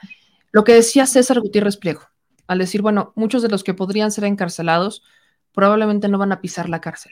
lo 0.52 0.64
que 0.64 0.74
decía 0.74 1.06
César 1.06 1.42
Gutiérrez 1.42 1.78
Pliego, 1.78 2.02
al 2.48 2.60
decir, 2.60 2.82
bueno, 2.82 3.12
muchos 3.16 3.42
de 3.42 3.50
los 3.50 3.64
que 3.64 3.74
podrían 3.74 4.12
ser 4.12 4.24
encarcelados 4.24 5.04
probablemente 5.52 6.08
no 6.08 6.18
van 6.18 6.32
a 6.32 6.40
pisar 6.40 6.70
la 6.70 6.80
cárcel. 6.80 7.12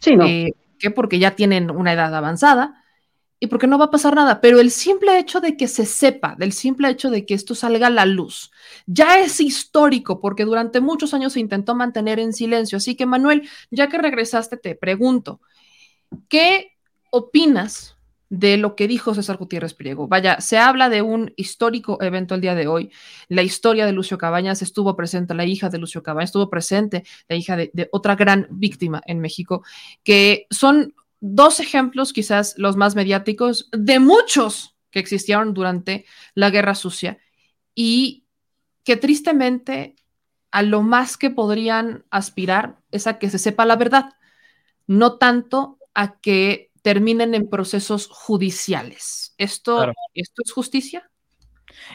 Sí, 0.00 0.16
¿no? 0.16 0.26
Eh, 0.26 0.52
¿Qué? 0.78 0.90
Porque 0.90 1.18
ya 1.18 1.34
tienen 1.34 1.70
una 1.70 1.92
edad 1.92 2.14
avanzada 2.14 2.83
y 3.40 3.46
porque 3.48 3.66
no 3.66 3.78
va 3.78 3.86
a 3.86 3.90
pasar 3.90 4.14
nada, 4.14 4.40
pero 4.40 4.60
el 4.60 4.70
simple 4.70 5.18
hecho 5.18 5.40
de 5.40 5.56
que 5.56 5.68
se 5.68 5.86
sepa, 5.86 6.34
del 6.38 6.52
simple 6.52 6.88
hecho 6.88 7.10
de 7.10 7.26
que 7.26 7.34
esto 7.34 7.54
salga 7.54 7.88
a 7.88 7.90
la 7.90 8.06
luz, 8.06 8.50
ya 8.86 9.18
es 9.18 9.40
histórico 9.40 10.20
porque 10.20 10.44
durante 10.44 10.80
muchos 10.80 11.14
años 11.14 11.34
se 11.34 11.40
intentó 11.40 11.74
mantener 11.74 12.18
en 12.18 12.32
silencio. 12.32 12.78
Así 12.78 12.96
que 12.96 13.06
Manuel, 13.06 13.48
ya 13.70 13.88
que 13.88 13.98
regresaste, 13.98 14.56
te 14.56 14.74
pregunto, 14.74 15.40
¿qué 16.28 16.72
opinas 17.10 17.96
de 18.30 18.56
lo 18.56 18.74
que 18.74 18.88
dijo 18.88 19.14
César 19.14 19.36
Gutiérrez 19.36 19.74
Priego? 19.74 20.08
Vaya, 20.08 20.40
se 20.40 20.56
habla 20.56 20.88
de 20.88 21.02
un 21.02 21.32
histórico 21.36 22.00
evento 22.00 22.34
el 22.34 22.40
día 22.40 22.54
de 22.54 22.68
hoy. 22.68 22.90
La 23.28 23.42
historia 23.42 23.84
de 23.84 23.92
Lucio 23.92 24.16
Cabañas 24.16 24.62
estuvo 24.62 24.96
presente, 24.96 25.34
la 25.34 25.44
hija 25.44 25.68
de 25.68 25.78
Lucio 25.78 26.02
Cabañas 26.02 26.28
estuvo 26.28 26.48
presente, 26.48 27.04
la 27.28 27.36
hija 27.36 27.56
de, 27.56 27.70
de 27.74 27.88
otra 27.92 28.16
gran 28.16 28.46
víctima 28.50 29.02
en 29.06 29.20
México, 29.20 29.64
que 30.02 30.46
son 30.50 30.94
dos 31.26 31.58
ejemplos, 31.58 32.12
quizás 32.12 32.54
los 32.58 32.76
más 32.76 32.94
mediáticos, 32.94 33.70
de 33.72 33.98
muchos 33.98 34.76
que 34.90 34.98
existieron 34.98 35.54
durante 35.54 36.04
la 36.34 36.50
Guerra 36.50 36.74
Sucia 36.74 37.16
y 37.74 38.26
que 38.84 38.98
tristemente 38.98 39.96
a 40.50 40.60
lo 40.60 40.82
más 40.82 41.16
que 41.16 41.30
podrían 41.30 42.04
aspirar 42.10 42.78
es 42.90 43.06
a 43.06 43.18
que 43.18 43.30
se 43.30 43.38
sepa 43.38 43.64
la 43.64 43.76
verdad, 43.76 44.10
no 44.86 45.16
tanto 45.16 45.78
a 45.94 46.20
que 46.20 46.70
terminen 46.82 47.34
en 47.34 47.48
procesos 47.48 48.06
judiciales. 48.06 49.34
¿Esto, 49.38 49.94
¿esto 50.12 50.42
es 50.44 50.52
justicia? 50.52 51.10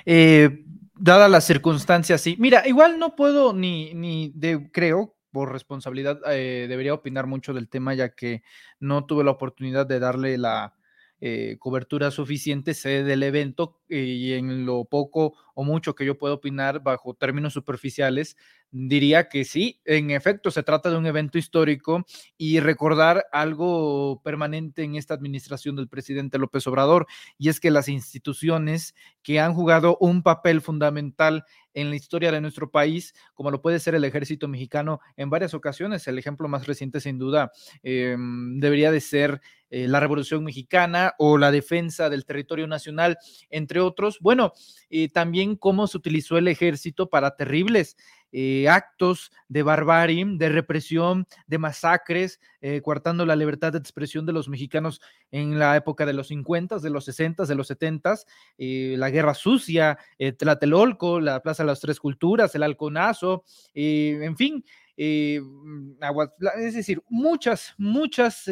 Eh, 0.07 0.65
dadas 0.95 1.29
las 1.29 1.45
circunstancias, 1.45 2.19
sí. 2.19 2.35
Mira, 2.39 2.67
igual 2.67 2.97
no 2.97 3.15
puedo 3.15 3.53
ni, 3.53 3.93
ni 3.93 4.31
de, 4.33 4.71
creo, 4.71 5.15
por 5.31 5.51
responsabilidad 5.51 6.19
eh, 6.31 6.65
debería 6.67 6.93
opinar 6.93 7.27
mucho 7.27 7.53
del 7.53 7.69
tema, 7.69 7.93
ya 7.93 8.09
que 8.09 8.43
no 8.79 9.05
tuve 9.05 9.23
la 9.23 9.31
oportunidad 9.31 9.85
de 9.85 9.99
darle 9.99 10.37
la 10.37 10.75
eh, 11.21 11.57
cobertura 11.59 12.11
suficiente, 12.11 12.73
sé 12.73 13.03
del 13.03 13.23
evento 13.23 13.78
y 13.89 14.33
en 14.33 14.65
lo 14.65 14.85
poco 14.85 15.33
o 15.55 15.63
mucho 15.63 15.93
que 15.93 16.05
yo 16.05 16.17
puedo 16.17 16.35
opinar 16.35 16.81
bajo 16.81 17.13
términos 17.13 17.53
superficiales, 17.53 18.37
diría 18.71 19.27
que 19.29 19.43
sí, 19.43 19.81
en 19.83 20.11
efecto, 20.11 20.51
se 20.51 20.63
trata 20.63 20.89
de 20.89 20.97
un 20.97 21.05
evento 21.05 21.37
histórico 21.37 22.05
y 22.37 22.59
recordar 22.59 23.25
algo 23.31 24.21
permanente 24.23 24.83
en 24.83 24.95
esta 24.95 25.15
administración 25.15 25.75
del 25.75 25.89
presidente 25.89 26.37
López 26.37 26.65
Obrador, 26.67 27.07
y 27.37 27.49
es 27.49 27.59
que 27.59 27.71
las 27.71 27.89
instituciones 27.89 28.95
que 29.21 29.39
han 29.39 29.53
jugado 29.53 29.97
un 29.99 30.23
papel 30.23 30.61
fundamental 30.61 31.43
en 31.73 31.89
la 31.89 31.95
historia 31.95 32.31
de 32.31 32.41
nuestro 32.41 32.71
país, 32.71 33.13
como 33.33 33.51
lo 33.51 33.61
puede 33.61 33.79
ser 33.79 33.95
el 33.95 34.03
ejército 34.03 34.47
mexicano 34.47 34.99
en 35.17 35.29
varias 35.29 35.53
ocasiones. 35.53 36.07
El 36.07 36.17
ejemplo 36.17 36.47
más 36.47 36.67
reciente, 36.67 36.99
sin 36.99 37.17
duda, 37.17 37.51
em, 37.83 38.59
debería 38.59 38.91
de 38.91 39.01
ser 39.01 39.41
eh, 39.71 39.87
la 39.87 39.99
Revolución 39.99 40.43
Mexicana 40.43 41.13
o 41.19 41.37
la 41.37 41.51
defensa 41.51 42.09
del 42.09 42.25
territorio 42.25 42.65
nacional, 42.65 43.19
entre 43.51 43.78
otros. 43.79 44.19
Bueno, 44.21 44.53
eh, 44.89 45.09
también 45.09 45.55
cómo 45.55 45.87
se 45.87 45.97
utilizó 45.97 46.37
el 46.37 46.47
ejército 46.47 47.09
para 47.09 47.35
terribles 47.35 47.95
eh, 48.31 48.69
actos 48.69 49.31
de 49.47 49.63
barbarie, 49.63 50.23
de 50.23 50.49
represión, 50.49 51.25
de 51.47 51.57
masacres, 51.57 52.39
eh, 52.61 52.79
coartando 52.81 53.25
la 53.25 53.35
libertad 53.35 53.71
de 53.71 53.79
expresión 53.79 54.27
de 54.27 54.33
los 54.33 54.47
mexicanos 54.47 55.01
en 55.31 55.57
la 55.57 55.75
época 55.75 56.05
de 56.05 56.13
los 56.13 56.27
50, 56.27 56.77
de 56.77 56.89
los 56.91 57.05
60, 57.05 57.45
de 57.45 57.55
los 57.55 57.67
70, 57.67 58.19
eh, 58.59 58.95
la 58.99 59.09
Guerra 59.09 59.33
Sucia, 59.33 59.97
Tlatelolco, 60.37 61.19
la 61.19 61.41
Plaza 61.41 61.63
de 61.63 61.67
las 61.67 61.79
Tres 61.79 61.99
Culturas, 61.99 62.53
el 62.53 62.63
Halconazo, 62.63 63.43
en 63.73 64.37
fin, 64.37 64.63
es 64.95 66.73
decir, 66.73 67.01
muchas, 67.09 67.73
muchas 67.77 68.45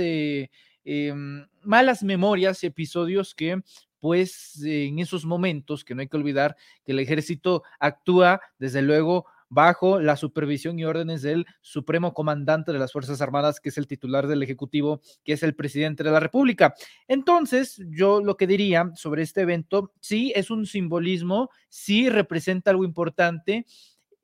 malas 1.62 2.04
memorias 2.04 2.64
episodios 2.64 3.36
que 3.36 3.62
pues 4.00 4.62
en 4.64 5.00
esos 5.00 5.26
momentos, 5.26 5.84
que 5.84 5.96
no 5.96 6.02
hay 6.02 6.08
que 6.08 6.18
olvidar 6.18 6.56
que 6.86 6.92
el 6.92 7.00
ejército 7.00 7.64
actúa 7.80 8.42
desde 8.60 8.82
luego 8.82 9.26
bajo 9.50 10.00
la 10.00 10.18
supervisión 10.18 10.78
y 10.78 10.86
órdenes 10.86 11.22
del 11.22 11.46
Supremo 11.62 12.14
Comandante 12.14 12.74
de 12.74 12.80
las 12.80 12.92
Fuerzas 12.92 13.22
Armadas, 13.22 13.60
que 13.60 13.70
es 13.70 13.78
el 13.78 13.88
titular 13.88 14.28
del 14.28 14.44
Ejecutivo, 14.44 15.02
que 15.24 15.34
es 15.34 15.44
el 15.44 15.56
presidente 15.56 16.04
de 16.04 16.12
la 16.12 16.20
República. 16.20 16.74
Entonces, 17.08 17.82
yo 17.90 18.22
lo 18.22 18.36
que 18.36 18.48
diría 18.48 18.92
sobre 18.96 19.24
este 19.24 19.42
evento, 19.42 19.94
sí 20.02 20.34
es 20.36 20.50
un 20.52 20.66
simbolismo, 20.66 21.50
sí 21.70 22.10
representa 22.10 22.72
algo 22.72 22.84
importante, 22.84 23.66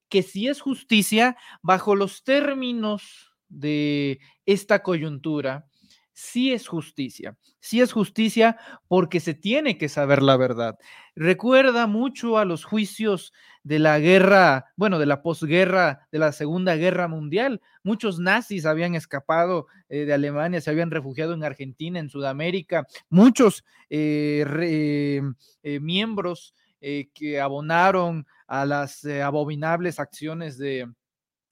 que 0.10 0.24
sí 0.24 0.48
es 0.48 0.62
justicia 0.62 1.38
bajo 1.62 1.96
los 1.96 2.24
términos 2.24 3.34
de 3.48 4.20
esta 4.46 4.84
coyuntura, 4.84 5.68
sí 6.14 6.54
es 6.54 6.68
justicia, 6.68 7.38
sí 7.60 7.82
es 7.82 7.92
justicia 7.92 8.58
porque 8.88 9.20
se 9.20 9.34
tiene 9.34 9.78
que 9.78 9.90
saber 9.90 10.22
la 10.22 10.38
verdad. 10.38 10.78
Recuerda 11.16 11.88
mucho 11.88 12.38
a 12.38 12.46
los 12.46 12.64
juicios 12.64 13.34
de 13.64 13.80
la 13.80 14.00
guerra, 14.00 14.72
bueno, 14.76 15.00
de 15.00 15.06
la 15.06 15.22
posguerra, 15.22 16.08
de 16.12 16.20
la 16.20 16.32
Segunda 16.32 16.76
Guerra 16.76 17.08
Mundial. 17.08 17.62
Muchos 17.84 18.20
nazis 18.20 18.66
habían 18.66 18.94
escapado 18.96 19.68
eh, 19.90 20.06
de 20.06 20.14
Alemania, 20.14 20.62
se 20.62 20.70
habían 20.70 20.92
refugiado 20.92 21.34
en 21.34 21.44
Argentina, 21.44 22.00
en 22.00 22.10
Sudamérica. 22.10 22.86
Muchos 23.10 23.64
eh, 23.90 25.22
eh, 25.64 25.80
miembros 25.80 26.54
que 26.82 27.40
abonaron 27.40 28.28
a 28.46 28.66
las 28.66 29.06
abominables 29.06 30.02
acciones 30.02 30.58
de, 30.58 30.92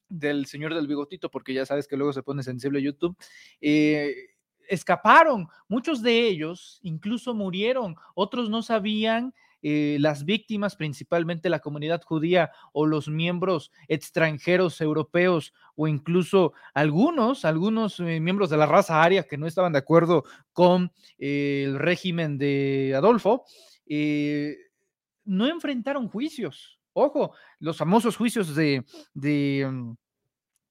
del 0.09 0.45
señor 0.45 0.75
del 0.75 0.87
bigotito, 0.87 1.31
porque 1.31 1.53
ya 1.53 1.65
sabes 1.65 1.87
que 1.87 1.95
luego 1.95 2.11
se 2.11 2.21
pone 2.21 2.43
sensible 2.43 2.81
YouTube, 2.81 3.15
escaparon. 4.71 5.47
Muchos 5.67 6.01
de 6.01 6.27
ellos 6.27 6.79
incluso 6.81 7.33
murieron, 7.33 7.95
otros 8.15 8.49
no 8.49 8.63
sabían 8.63 9.33
eh, 9.63 9.97
las 9.99 10.25
víctimas, 10.25 10.75
principalmente 10.75 11.49
la 11.49 11.59
comunidad 11.59 12.01
judía 12.01 12.51
o 12.73 12.87
los 12.87 13.07
miembros 13.09 13.71
extranjeros 13.87 14.81
europeos 14.81 15.53
o 15.75 15.87
incluso 15.87 16.53
algunos, 16.73 17.45
algunos 17.45 17.99
eh, 17.99 18.19
miembros 18.19 18.49
de 18.49 18.57
la 18.57 18.65
raza 18.65 19.03
aria 19.03 19.23
que 19.23 19.37
no 19.37 19.45
estaban 19.45 19.73
de 19.73 19.79
acuerdo 19.79 20.23
con 20.51 20.91
eh, 21.19 21.65
el 21.67 21.77
régimen 21.77 22.39
de 22.39 22.93
Adolfo, 22.95 23.45
no 25.25 25.47
enfrentaron 25.47 26.07
juicios. 26.07 26.79
Ojo, 26.93 27.33
los 27.59 27.77
famosos 27.77 28.17
juicios 28.17 28.55
de, 28.55 28.83
de 29.13 29.95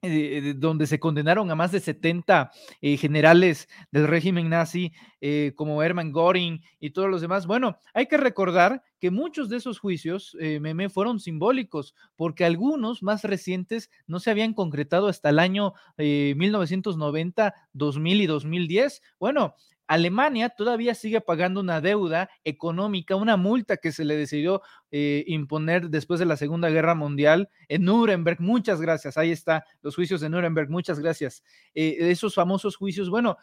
mm, 0.02 0.58
donde 0.58 0.86
se 0.86 0.98
condenaron 0.98 1.50
a 1.50 1.54
más 1.54 1.72
de 1.72 1.80
70 1.80 2.50
generales 2.80 3.68
del 3.90 4.08
régimen 4.08 4.48
nazi 4.48 4.92
eh, 5.20 5.52
como 5.56 5.82
Hermann 5.82 6.12
Göring 6.12 6.62
y 6.78 6.90
todos 6.90 7.10
los 7.10 7.20
demás. 7.20 7.46
Bueno, 7.46 7.78
hay 7.92 8.06
que 8.06 8.16
recordar 8.16 8.82
que 8.98 9.10
muchos 9.10 9.48
de 9.48 9.56
esos 9.58 9.78
juicios, 9.78 10.36
eh, 10.40 10.60
meme, 10.60 10.88
fueron 10.88 11.20
simbólicos, 11.20 11.94
porque 12.16 12.44
algunos 12.44 13.02
más 13.02 13.24
recientes 13.24 13.90
no 14.06 14.20
se 14.20 14.30
habían 14.30 14.54
concretado 14.54 15.08
hasta 15.08 15.30
el 15.30 15.38
año 15.38 15.74
1990, 15.96 17.54
2000 17.72 18.20
y 18.20 18.26
2010. 18.26 19.02
Bueno, 19.18 19.54
Alemania 19.90 20.50
todavía 20.50 20.94
sigue 20.94 21.20
pagando 21.20 21.58
una 21.58 21.80
deuda 21.80 22.30
económica, 22.44 23.16
una 23.16 23.36
multa 23.36 23.76
que 23.76 23.90
se 23.90 24.04
le 24.04 24.14
decidió 24.16 24.62
eh, 24.92 25.24
imponer 25.26 25.90
después 25.90 26.20
de 26.20 26.26
la 26.26 26.36
Segunda 26.36 26.70
Guerra 26.70 26.94
Mundial 26.94 27.48
en 27.66 27.86
Nuremberg. 27.86 28.40
Muchas 28.40 28.80
gracias. 28.80 29.18
Ahí 29.18 29.32
está, 29.32 29.64
los 29.82 29.96
juicios 29.96 30.20
de 30.20 30.28
Nuremberg. 30.28 30.70
Muchas 30.70 31.00
gracias. 31.00 31.42
Eh, 31.74 31.96
esos 32.02 32.36
famosos 32.36 32.76
juicios, 32.76 33.10
bueno, 33.10 33.36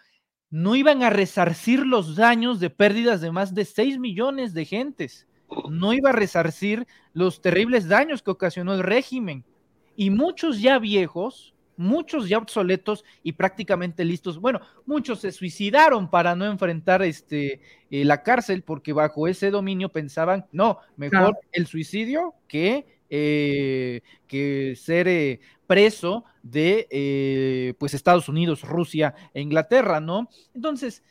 no 0.50 0.78
iban 0.78 1.04
a 1.04 1.10
resarcir 1.10 1.86
los 1.86 2.16
daños 2.16 2.62
de 2.62 2.70
pérdidas 2.70 3.20
de 3.20 3.30
más 3.30 3.54
de 3.54 3.66
6 3.66 4.00
millones 4.00 4.54
de 4.54 4.64
gentes. 4.64 5.28
No 5.70 5.92
iba 5.92 6.12
a 6.12 6.14
resarcir 6.14 6.88
los 7.12 7.42
terribles 7.42 7.90
daños 7.90 8.22
que 8.22 8.32
ocasionó 8.32 8.74
el 8.74 8.84
régimen. 8.84 9.44
Y 9.98 10.12
muchos 10.12 10.62
ya 10.62 10.80
viejos, 10.80 11.54
muchos 11.78 12.28
ya 12.28 12.38
obsoletos 12.40 13.06
y 13.24 13.34
prácticamente 13.34 14.04
listos. 14.04 14.40
Bueno, 14.40 14.60
muchos 14.86 15.22
se 15.22 15.32
suicidaron 15.32 16.10
para 16.10 16.36
no 16.36 16.46
enfrentar 16.46 17.02
este, 17.04 17.62
eh, 17.90 18.04
la 18.04 18.24
cárcel 18.24 18.64
porque 18.64 18.94
bajo 18.94 19.28
ese 19.28 19.52
dominio 19.52 19.90
pensaban, 19.90 20.46
no, 20.52 20.80
mejor 20.98 21.38
el 21.52 21.68
suicidio 21.68 22.34
que, 22.48 23.00
eh, 23.10 24.02
que 24.28 24.76
ser 24.76 25.08
eh, 25.08 25.40
preso 25.68 26.26
de 26.44 27.76
pues 27.78 27.94
Estados 27.94 28.30
Unidos, 28.30 28.64
Rusia 28.64 29.14
e 29.34 29.42
Inglaterra, 29.42 30.00
¿no? 30.00 30.30
Entonces, 30.54 31.04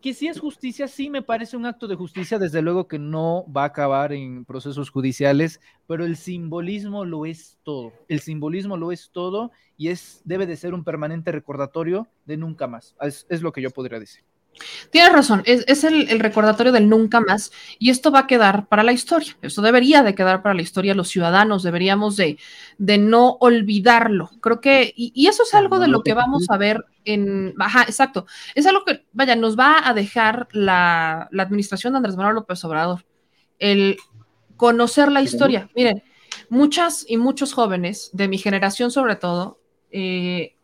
que 0.00 0.14
si 0.14 0.28
es 0.28 0.38
justicia, 0.38 0.88
sí 0.88 1.10
me 1.10 1.22
parece 1.22 1.56
un 1.56 1.66
acto 1.66 1.88
de 1.88 1.96
justicia, 1.96 2.38
desde 2.38 2.62
luego 2.62 2.88
que 2.88 2.98
no 2.98 3.44
va 3.50 3.62
a 3.62 3.66
acabar 3.66 4.12
en 4.12 4.44
procesos 4.44 4.90
judiciales, 4.90 5.60
pero 5.86 6.04
el 6.04 6.16
simbolismo 6.16 7.04
lo 7.04 7.26
es 7.26 7.58
todo. 7.62 7.92
El 8.08 8.20
simbolismo 8.20 8.76
lo 8.76 8.92
es 8.92 9.10
todo 9.10 9.50
y 9.76 9.88
es 9.88 10.22
debe 10.24 10.46
de 10.46 10.56
ser 10.56 10.74
un 10.74 10.84
permanente 10.84 11.32
recordatorio 11.32 12.08
de 12.26 12.36
nunca 12.36 12.66
más. 12.66 12.94
Es, 13.00 13.26
es 13.28 13.42
lo 13.42 13.52
que 13.52 13.62
yo 13.62 13.70
podría 13.70 13.98
decir. 13.98 14.27
Tienes 14.90 15.12
razón, 15.12 15.42
es, 15.44 15.84
el, 15.84 16.20
recordatorio 16.20 16.72
del 16.72 16.88
nunca 16.88 17.20
más 17.20 17.52
y 17.78 17.90
esto 17.90 18.10
va 18.10 18.20
a 18.20 18.26
quedar 18.26 18.66
para 18.68 18.82
la 18.82 18.92
historia, 18.92 19.36
esto 19.42 19.62
debería 19.62 20.02
de 20.02 20.14
quedar 20.14 20.42
para 20.42 20.54
la 20.54 20.62
historia, 20.62 20.94
los 20.94 21.08
ciudadanos 21.08 21.62
deberíamos 21.62 22.16
de, 22.16 22.38
de 22.78 22.98
no 22.98 23.36
olvidarlo, 23.40 24.30
creo 24.40 24.60
que, 24.60 24.92
y, 24.96 25.26
eso 25.26 25.42
es 25.42 25.54
algo 25.54 25.78
de 25.78 25.88
lo 25.88 26.02
que 26.02 26.14
vamos 26.14 26.46
a 26.48 26.56
ver 26.56 26.84
en, 27.04 27.54
ajá, 27.58 27.82
exacto, 27.82 28.26
es 28.54 28.66
algo 28.66 28.84
que, 28.84 29.04
vaya, 29.12 29.36
nos 29.36 29.58
va 29.58 29.86
a 29.86 29.94
dejar 29.94 30.48
la, 30.52 31.28
administración 31.38 31.92
de 31.92 31.98
Andrés 31.98 32.16
Manuel 32.16 32.36
López 32.36 32.64
Obrador, 32.64 33.04
el 33.58 33.96
conocer 34.56 35.12
la 35.12 35.22
historia, 35.22 35.68
miren, 35.74 36.02
muchas 36.48 37.04
y 37.08 37.16
muchos 37.16 37.52
jóvenes 37.52 38.10
de 38.12 38.28
mi 38.28 38.38
generación 38.38 38.90
sobre 38.90 39.16
todo, 39.16 39.60
eh, 39.90 40.57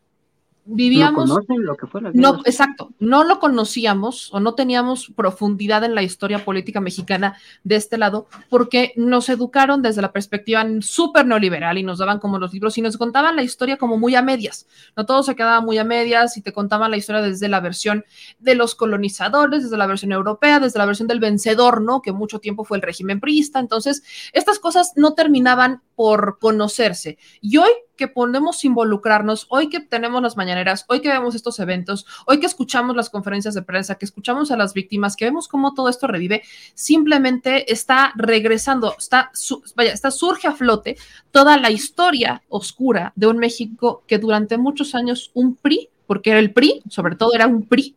vivíamos. 0.65 1.29
lo 1.49 1.77
que 1.77 1.87
no, 2.15 2.41
exacto, 2.45 2.93
no 2.99 3.25
lo 3.25 3.39
conocíamos 3.39 4.33
o 4.33 4.41
no 4.41 4.55
teníamos 4.55 5.13
profundidad 5.15 5.85
en 5.85 5.95
la 5.95 6.03
historia 6.03 6.45
política 6.45 6.81
mexicana 6.81 7.37
de 7.65 7.77
este 7.77 7.99
lado, 7.99 8.27
porque 8.49 8.93
nos 8.97 9.29
educaron 9.29 9.83
desde 9.83 10.03
la 10.03 10.13
perspectiva 10.13 10.65
súper 10.81 11.27
neoliberal 11.27 11.79
y 11.79 11.83
nos 11.83 11.99
daban 11.99 12.19
como 12.19 12.39
los 12.39 12.53
libros 12.53 12.79
y 12.79 12.83
nos 12.83 12.97
contaban 12.97 13.37
la 13.37 13.43
historia 13.43 13.77
como 13.77 13.99
muy 13.99 14.15
a 14.15 14.23
medias. 14.23 14.67
No 14.97 15.07
todo 15.07 15.23
se 15.23 15.37
quedaba 15.37 15.61
muy 15.61 15.79
a 15.79 15.85
medias 15.85 16.37
y 16.37 16.43
te 16.43 16.53
contaban 16.53 16.91
la 16.91 16.97
historia 16.97 17.23
desde 17.23 17.49
la 17.49 17.61
versión 17.61 18.05
de 18.39 18.55
los 18.55 18.75
colonizadores, 18.75 19.65
desde 19.65 19.77
la 19.77 19.87
versión 19.87 20.13
europea, 20.13 20.61
desde 20.61 20.79
la 20.79 20.87
versión 20.87 21.09
del 21.09 21.21
vencedor, 21.21 21.83
¿no? 21.83 22.01
Que 22.01 22.13
mucho 22.13 22.39
tiempo 22.39 22.65
fue 22.65 22.79
el 22.79 22.83
régimen 22.83 23.21
priista. 23.21 23.61
Entonces, 23.61 24.03
estas 24.33 24.59
cosas 24.59 24.93
no 24.97 25.15
terminaban 25.15 25.83
por 25.95 26.39
conocerse. 26.39 27.19
Y 27.41 27.59
hoy 27.59 27.71
que 27.97 28.09
podemos 28.09 28.65
involucrarnos, 28.65 29.47
hoy 29.51 29.69
que 29.69 29.81
tenemos 29.81 30.21
las 30.23 30.37
mañaneras, 30.37 30.85
hoy 30.89 31.01
que 31.01 31.09
vemos 31.09 31.35
estos 31.35 31.59
eventos, 31.61 32.07
hoy 32.27 32.41
que 32.41 32.47
escuchamos 32.47 32.97
las 32.97 33.11
conferencias 33.11 33.55
de 33.55 33.63
prensa, 33.63 33.95
que 33.97 34.05
escuchamos 34.05 34.51
a 34.51 34.57
las 34.57 34.75
víctimas, 34.75 35.17
que 35.17 35.27
vemos 35.27 35.49
cómo 35.49 35.75
todo 35.75 35.89
esto 35.89 36.07
revive, 36.07 36.43
simplemente 36.75 37.73
está 37.73 38.13
regresando, 38.17 38.95
está, 38.99 39.31
vaya, 39.77 39.93
está 39.93 40.11
surge 40.11 40.49
a 40.49 40.53
flote 40.53 40.97
toda 41.31 41.57
la 41.57 41.71
historia 41.71 42.43
oscura 42.49 43.13
de 43.17 43.27
un 43.27 43.39
México 43.39 44.03
que 44.07 44.19
durante 44.19 44.59
muchos 44.59 44.95
años 44.95 45.31
un 45.35 45.55
PRI, 45.57 45.89
porque 46.07 46.31
era 46.31 46.41
el 46.41 46.53
PRI, 46.53 46.83
sobre 46.89 47.17
todo 47.17 47.35
era 47.35 47.47
un 47.47 47.67
PRI, 47.67 47.97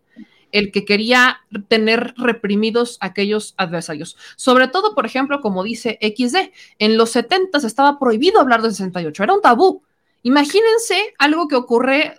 el 0.52 0.72
que 0.72 0.86
quería 0.86 1.42
tener 1.68 2.14
reprimidos 2.18 2.98
aquellos 3.00 3.54
adversarios. 3.58 4.18
Sobre 4.36 4.68
todo, 4.68 4.96
por 4.96 5.06
ejemplo, 5.06 5.42
como 5.42 5.64
dice 5.64 6.00
XD, 6.02 6.52
en 6.80 6.98
los 6.98 7.12
70 7.12 7.58
estaba 7.60 8.00
prohibido 8.00 8.40
hablar 8.40 8.62
de 8.62 8.72
68, 8.72 9.24
era 9.24 9.34
un 9.34 9.42
tabú. 9.42 9.84
Imagínense 10.24 11.14
algo 11.18 11.48
que 11.48 11.56
ocurre 11.56 12.16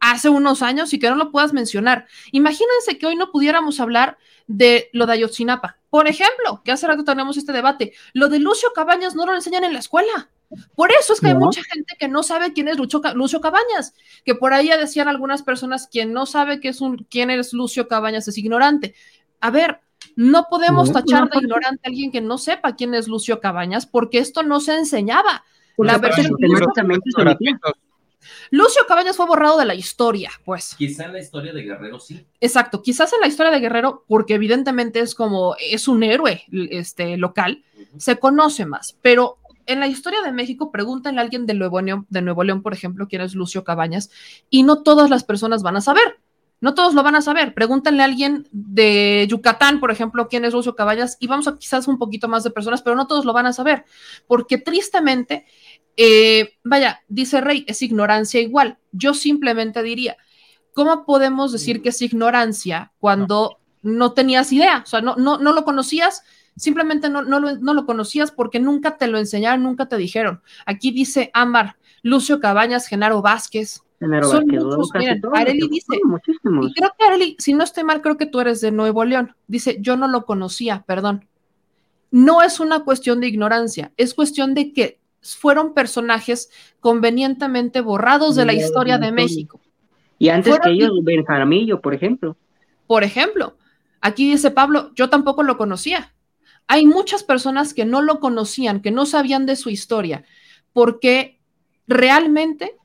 hace 0.00 0.28
unos 0.28 0.62
años 0.62 0.92
y 0.92 0.98
que 0.98 1.08
no 1.08 1.16
lo 1.16 1.30
puedas 1.30 1.52
mencionar. 1.52 2.06
Imagínense 2.32 2.98
que 2.98 3.06
hoy 3.06 3.16
no 3.16 3.30
pudiéramos 3.30 3.80
hablar 3.80 4.18
de 4.46 4.90
lo 4.92 5.06
de 5.06 5.14
Ayotzinapa. 5.14 5.78
Por 5.90 6.08
ejemplo, 6.08 6.62
que 6.64 6.72
hace 6.72 6.86
rato 6.86 7.04
tenemos 7.04 7.36
este 7.36 7.52
debate, 7.52 7.92
lo 8.12 8.28
de 8.28 8.38
Lucio 8.38 8.70
Cabañas 8.74 9.14
no 9.14 9.26
lo 9.26 9.34
enseñan 9.34 9.64
en 9.64 9.72
la 9.72 9.78
escuela. 9.78 10.30
Por 10.74 10.90
eso 10.92 11.12
es 11.12 11.20
que 11.20 11.28
hay 11.28 11.34
mucha 11.34 11.62
gente 11.62 11.94
que 11.98 12.08
no 12.08 12.22
sabe 12.22 12.52
quién 12.52 12.68
es 12.68 12.78
Lucio, 12.78 13.00
Lucio, 13.14 13.40
Cabañas, 13.40 13.94
que 14.24 14.34
por 14.34 14.52
ahí 14.52 14.68
ya 14.68 14.76
decían 14.76 15.08
algunas 15.08 15.42
personas, 15.42 15.88
quien 15.88 16.12
no 16.12 16.26
sabe 16.26 16.60
es 16.62 16.80
un, 16.80 17.06
quién 17.10 17.30
es 17.30 17.52
Lucio 17.52 17.88
Cabañas 17.88 18.28
es 18.28 18.38
ignorante. 18.38 18.94
A 19.40 19.50
ver, 19.50 19.80
no 20.16 20.46
podemos 20.48 20.92
tachar 20.92 21.28
de 21.28 21.38
ignorante 21.38 21.82
a 21.84 21.88
alguien 21.88 22.10
que 22.12 22.20
no 22.20 22.38
sepa 22.38 22.76
quién 22.76 22.94
es 22.94 23.08
Lucio 23.08 23.40
Cabañas, 23.40 23.86
porque 23.86 24.18
esto 24.18 24.42
no 24.42 24.60
se 24.60 24.76
enseñaba. 24.76 25.44
La 25.76 25.98
versión 25.98 26.36
Lucio 28.50 28.82
Cabañas 28.86 29.16
fue 29.16 29.26
borrado 29.26 29.58
de 29.58 29.64
la 29.64 29.74
historia, 29.74 30.30
pues. 30.44 30.74
Quizá 30.76 31.06
en 31.06 31.12
la 31.12 31.20
historia 31.20 31.52
de 31.52 31.62
Guerrero 31.62 31.98
sí. 31.98 32.24
Exacto, 32.40 32.82
quizás 32.82 33.12
en 33.12 33.20
la 33.20 33.26
historia 33.26 33.52
de 33.52 33.60
Guerrero, 33.60 34.04
porque 34.08 34.34
evidentemente 34.34 35.00
es 35.00 35.14
como, 35.14 35.56
es 35.60 35.88
un 35.88 36.02
héroe 36.02 36.44
este, 36.70 37.16
local, 37.16 37.64
se 37.96 38.18
conoce 38.18 38.66
más, 38.66 38.96
pero 39.02 39.38
en 39.66 39.80
la 39.80 39.86
historia 39.86 40.22
de 40.22 40.32
México, 40.32 40.70
pregúntenle 40.70 41.20
a 41.20 41.24
alguien 41.24 41.46
de 41.46 41.54
Nuevo, 41.54 41.80
León, 41.80 42.06
de 42.10 42.22
Nuevo 42.22 42.44
León, 42.44 42.62
por 42.62 42.72
ejemplo, 42.72 43.08
quién 43.08 43.22
es 43.22 43.34
Lucio 43.34 43.64
Cabañas, 43.64 44.10
y 44.50 44.62
no 44.62 44.82
todas 44.82 45.10
las 45.10 45.24
personas 45.24 45.62
van 45.62 45.76
a 45.76 45.80
saber. 45.80 46.20
No 46.60 46.72
todos 46.72 46.94
lo 46.94 47.02
van 47.02 47.14
a 47.14 47.20
saber. 47.20 47.52
Pregúntenle 47.52 48.02
a 48.02 48.06
alguien 48.06 48.48
de 48.50 49.26
Yucatán, 49.28 49.80
por 49.80 49.90
ejemplo, 49.90 50.28
quién 50.28 50.44
es 50.46 50.54
Lucio 50.54 50.74
Cabañas, 50.74 51.16
y 51.20 51.26
vamos 51.26 51.46
a 51.46 51.58
quizás 51.58 51.88
un 51.88 51.98
poquito 51.98 52.26
más 52.28 52.42
de 52.42 52.50
personas, 52.50 52.80
pero 52.80 52.96
no 52.96 53.06
todos 53.06 53.24
lo 53.24 53.32
van 53.32 53.46
a 53.46 53.52
saber, 53.52 53.84
porque 54.26 54.56
tristemente, 54.56 55.44
eh, 55.96 56.54
vaya, 56.64 57.02
dice 57.08 57.40
Rey, 57.40 57.64
es 57.68 57.82
ignorancia 57.82 58.40
igual. 58.40 58.78
Yo 58.92 59.12
simplemente 59.14 59.82
diría, 59.82 60.16
¿cómo 60.72 61.04
podemos 61.04 61.52
decir 61.52 61.82
que 61.82 61.90
es 61.90 62.00
ignorancia 62.00 62.92
cuando 62.98 63.58
no, 63.82 64.12
tenías 64.12 64.50
idea? 64.52 64.82
O 64.84 64.86
sea, 64.86 65.02
no, 65.02 65.16
no, 65.16 65.38
no 65.38 65.52
lo 65.52 65.64
conocías 65.64 66.22
simplemente 66.56 67.08
no, 67.08 67.22
no, 67.22 67.40
lo, 67.40 67.56
no, 67.56 67.74
lo, 67.74 67.86
conocías 67.86 68.30
porque 68.30 68.60
nunca 68.60 68.96
te 68.96 69.06
lo 69.06 69.18
enseñaron, 69.18 69.62
nunca 69.62 69.86
te 69.86 69.96
dijeron. 69.96 70.40
Aquí 70.66 70.90
dice 70.90 71.30
Ámbar, 71.34 71.76
Lucio 72.02 72.40
Cabañas, 72.40 72.86
Genaro 72.86 73.22
Vázquez. 73.22 73.82
son 74.22 74.46
muchos, 74.46 74.90
miren, 74.94 75.22
Areli 75.34 75.68
dice, 75.68 75.96
y 75.96 76.74
creo 76.74 76.92
que 76.98 77.04
Areli, 77.04 77.36
si 77.38 77.54
no 77.54 77.64
estoy 77.64 77.84
mal, 77.84 78.02
creo 78.02 78.16
que 78.16 78.26
tú 78.26 78.40
eres 78.40 78.60
de 78.60 78.70
Nuevo 78.70 79.04
León. 79.04 79.34
Dice, 79.46 79.78
yo 79.80 79.96
no 79.96 80.08
lo 80.08 80.24
conocía, 80.24 80.84
perdón. 80.86 81.26
No 82.10 82.42
es 82.42 82.60
una 82.60 82.84
cuestión 82.84 83.20
de 83.20 83.26
ignorancia, 83.26 83.92
es 83.96 84.14
cuestión 84.14 84.54
de 84.54 84.72
que 84.72 85.00
fueron 85.20 85.74
personajes 85.74 86.50
convenientemente 86.80 87.80
borrados 87.80 88.36
de 88.36 88.44
la 88.44 88.52
historia 88.52 88.98
de 88.98 89.10
México. 89.10 89.60
Y 90.18 90.28
antes 90.28 90.58
que 90.60 90.70
ellos, 90.70 90.92
Ben 91.02 91.24
Jaramillo, 91.24 91.80
por 91.80 91.94
ejemplo. 91.94 92.36
Por 92.86 93.02
ejemplo, 93.02 93.56
aquí 94.00 94.30
dice 94.30 94.50
Pablo, 94.50 94.92
yo 94.94 95.08
tampoco 95.10 95.42
lo 95.42 95.56
conocía. 95.56 96.13
Hay 96.66 96.86
muchas 96.86 97.22
personas 97.22 97.74
que 97.74 97.84
no 97.84 98.02
lo 98.02 98.20
conocían, 98.20 98.80
que 98.80 98.90
no 98.90 99.06
sabían 99.06 99.46
de 99.46 99.56
su 99.56 99.70
historia, 99.70 100.24
porque 100.72 101.40
realmente, 101.86 102.76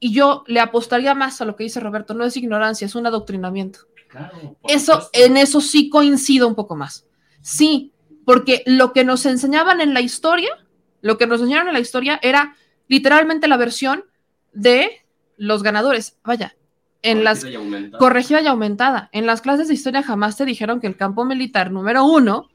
y 0.00 0.12
yo 0.12 0.44
le 0.46 0.60
apostaría 0.60 1.14
más 1.14 1.40
a 1.40 1.44
lo 1.44 1.56
que 1.56 1.64
dice 1.64 1.80
Roberto, 1.80 2.14
no 2.14 2.24
es 2.24 2.36
ignorancia, 2.36 2.86
es 2.86 2.94
un 2.94 3.06
adoctrinamiento. 3.06 3.80
eso, 4.68 5.08
en 5.12 5.36
eso 5.36 5.60
sí 5.60 5.88
coincido 5.88 6.48
un 6.48 6.54
poco 6.54 6.76
más. 6.76 7.06
Sí, 7.42 7.92
porque 8.24 8.62
lo 8.66 8.92
que 8.92 9.04
nos 9.04 9.26
enseñaban 9.26 9.80
en 9.80 9.94
la 9.94 10.00
historia, 10.00 10.50
lo 11.00 11.18
que 11.18 11.26
nos 11.26 11.40
enseñaron 11.40 11.68
en 11.68 11.74
la 11.74 11.80
historia 11.80 12.18
era 12.22 12.56
literalmente 12.88 13.48
la 13.48 13.56
versión 13.56 14.04
de 14.52 15.04
los 15.36 15.62
ganadores. 15.62 16.18
Vaya, 16.24 16.56
en 17.02 17.24
las 17.24 17.46
corregida 17.98 18.40
y 18.40 18.46
aumentada. 18.46 19.08
En 19.12 19.26
las 19.26 19.40
clases 19.40 19.68
de 19.68 19.74
historia 19.74 20.02
jamás 20.02 20.36
te 20.36 20.44
dijeron 20.44 20.80
que 20.80 20.86
el 20.86 20.96
campo 20.96 21.24
militar 21.24 21.70
número 21.70 22.04
uno 22.04 22.48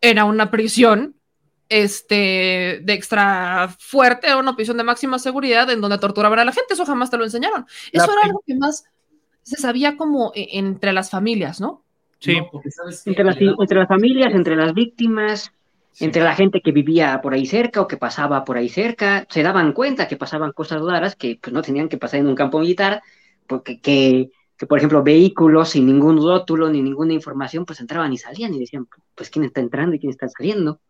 era 0.00 0.24
una 0.24 0.50
prisión 0.50 1.16
este, 1.68 2.80
de 2.82 2.92
extra 2.92 3.74
fuerte, 3.78 4.34
una 4.34 4.54
prisión 4.54 4.76
de 4.76 4.84
máxima 4.84 5.18
seguridad 5.18 5.68
en 5.70 5.80
donde 5.80 5.98
torturaban 5.98 6.38
a 6.38 6.44
la 6.44 6.52
gente. 6.52 6.74
Eso 6.74 6.86
jamás 6.86 7.10
te 7.10 7.16
lo 7.16 7.24
enseñaron. 7.24 7.66
Eso 7.92 8.12
era 8.12 8.22
algo 8.24 8.42
que 8.46 8.54
más 8.54 8.84
se 9.42 9.56
sabía 9.56 9.96
como 9.96 10.32
eh, 10.34 10.48
entre 10.52 10.92
las 10.92 11.10
familias, 11.10 11.60
¿no? 11.60 11.82
Sí. 12.18 12.36
entre, 13.04 13.24
las, 13.24 13.40
entre 13.40 13.78
las 13.78 13.88
familias, 13.88 14.34
entre 14.34 14.56
las 14.56 14.72
víctimas, 14.74 15.52
entre 16.00 16.22
la 16.22 16.34
gente 16.34 16.60
que 16.60 16.72
vivía 16.72 17.20
por 17.22 17.34
ahí 17.34 17.46
cerca 17.46 17.80
o 17.80 17.86
que 17.86 17.96
pasaba 17.96 18.44
por 18.44 18.56
ahí 18.56 18.68
cerca, 18.68 19.26
se 19.30 19.42
daban 19.42 19.72
cuenta 19.72 20.08
que 20.08 20.16
pasaban 20.16 20.52
cosas 20.52 20.82
raras 20.82 21.16
que 21.16 21.38
pues, 21.40 21.52
no 21.52 21.62
tenían 21.62 21.88
que 21.88 21.98
pasar 21.98 22.20
en 22.20 22.26
un 22.26 22.34
campo 22.34 22.58
militar, 22.58 23.02
porque 23.46 23.80
que, 23.80 24.30
que, 24.56 24.66
por 24.66 24.78
ejemplo, 24.78 25.02
vehículos 25.02 25.70
sin 25.70 25.86
ningún 25.86 26.18
rótulo 26.18 26.68
ni 26.68 26.82
ninguna 26.82 27.12
información, 27.12 27.64
pues 27.64 27.80
entraban 27.80 28.12
y 28.12 28.18
salían 28.18 28.54
y 28.54 28.58
decían, 28.58 28.86
pues 29.14 29.30
quién 29.30 29.44
está 29.44 29.60
entrando 29.60 29.96
y 29.96 29.98
quién 29.98 30.10
está 30.10 30.28
saliendo. 30.28 30.80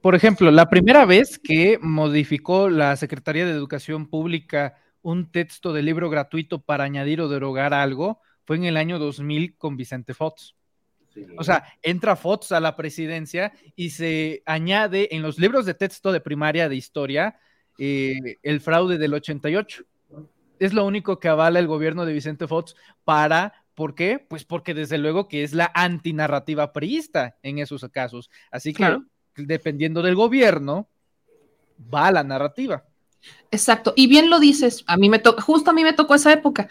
Por 0.00 0.14
ejemplo, 0.14 0.50
la 0.50 0.70
primera 0.70 1.04
vez 1.04 1.38
que 1.38 1.78
modificó 1.80 2.70
la 2.70 2.96
Secretaría 2.96 3.44
de 3.44 3.52
Educación 3.52 4.08
Pública 4.08 4.76
un 5.02 5.30
texto 5.30 5.72
de 5.72 5.82
libro 5.82 6.10
gratuito 6.10 6.60
para 6.60 6.84
añadir 6.84 7.20
o 7.20 7.28
derogar 7.28 7.74
algo 7.74 8.20
fue 8.44 8.56
en 8.56 8.64
el 8.64 8.76
año 8.76 8.98
2000 8.98 9.56
con 9.56 9.76
Vicente 9.76 10.14
Fox. 10.14 10.54
O 11.36 11.44
sea, 11.44 11.64
entra 11.82 12.16
Fox 12.16 12.52
a 12.52 12.60
la 12.60 12.76
presidencia 12.76 13.52
y 13.76 13.90
se 13.90 14.42
añade 14.46 15.14
en 15.14 15.22
los 15.22 15.38
libros 15.38 15.66
de 15.66 15.74
texto 15.74 16.12
de 16.12 16.20
primaria 16.20 16.68
de 16.68 16.76
historia 16.76 17.38
eh, 17.78 18.38
el 18.42 18.60
fraude 18.60 18.98
del 18.98 19.14
88. 19.14 19.84
Es 20.60 20.72
lo 20.72 20.86
único 20.86 21.18
que 21.18 21.28
avala 21.28 21.58
el 21.58 21.66
gobierno 21.66 22.04
de 22.04 22.12
Vicente 22.12 22.46
Fox 22.46 22.76
para, 23.02 23.64
¿por 23.74 23.96
qué? 23.96 24.18
Pues 24.18 24.44
porque 24.44 24.74
desde 24.74 24.98
luego 24.98 25.26
que 25.26 25.42
es 25.42 25.52
la 25.54 25.72
antinarrativa 25.74 26.72
priista 26.72 27.36
en 27.42 27.58
esos 27.58 27.84
casos. 27.90 28.30
Así 28.52 28.72
que, 28.72 28.98
dependiendo 29.34 30.02
del 30.02 30.14
gobierno, 30.14 30.88
va 31.92 32.12
la 32.12 32.22
narrativa. 32.22 32.84
Exacto, 33.50 33.92
y 33.96 34.06
bien 34.06 34.30
lo 34.30 34.38
dices, 34.38 34.84
a 34.86 34.96
mí 34.96 35.10
me 35.10 35.18
tocó, 35.18 35.42
justo 35.42 35.70
a 35.70 35.74
mí 35.74 35.82
me 35.82 35.92
tocó 35.92 36.14
esa 36.14 36.32
época. 36.32 36.68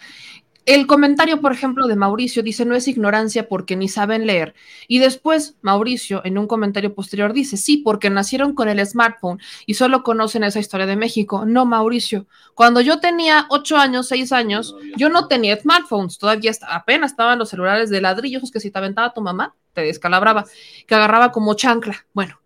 El 0.66 0.86
comentario, 0.86 1.40
por 1.40 1.52
ejemplo, 1.52 1.86
de 1.86 1.96
Mauricio 1.96 2.42
dice, 2.42 2.64
no 2.64 2.74
es 2.74 2.86
ignorancia 2.86 3.48
porque 3.48 3.76
ni 3.76 3.88
saben 3.88 4.26
leer. 4.26 4.54
Y 4.88 4.98
después, 4.98 5.56
Mauricio, 5.62 6.20
en 6.24 6.38
un 6.38 6.46
comentario 6.46 6.94
posterior, 6.94 7.32
dice, 7.32 7.56
sí, 7.56 7.78
porque 7.78 8.10
nacieron 8.10 8.54
con 8.54 8.68
el 8.68 8.84
smartphone 8.86 9.40
y 9.66 9.74
solo 9.74 10.02
conocen 10.02 10.44
esa 10.44 10.60
historia 10.60 10.86
de 10.86 10.96
México. 10.96 11.44
No, 11.46 11.64
Mauricio, 11.64 12.26
cuando 12.54 12.80
yo 12.80 13.00
tenía 13.00 13.46
ocho 13.48 13.76
años, 13.76 14.08
seis 14.08 14.32
años, 14.32 14.76
yo 14.96 15.08
no 15.08 15.28
tenía 15.28 15.58
smartphones, 15.58 16.18
todavía 16.18 16.52
apenas 16.68 17.12
estaban 17.12 17.38
los 17.38 17.48
celulares 17.48 17.90
de 17.90 18.00
ladrillos 18.00 18.50
que 18.50 18.60
si 18.60 18.70
te 18.70 18.78
aventaba 18.78 19.14
tu 19.14 19.22
mamá, 19.22 19.54
te 19.72 19.82
descalabraba, 19.82 20.44
que 20.86 20.94
agarraba 20.94 21.32
como 21.32 21.54
chancla. 21.54 22.06
Bueno, 22.12 22.40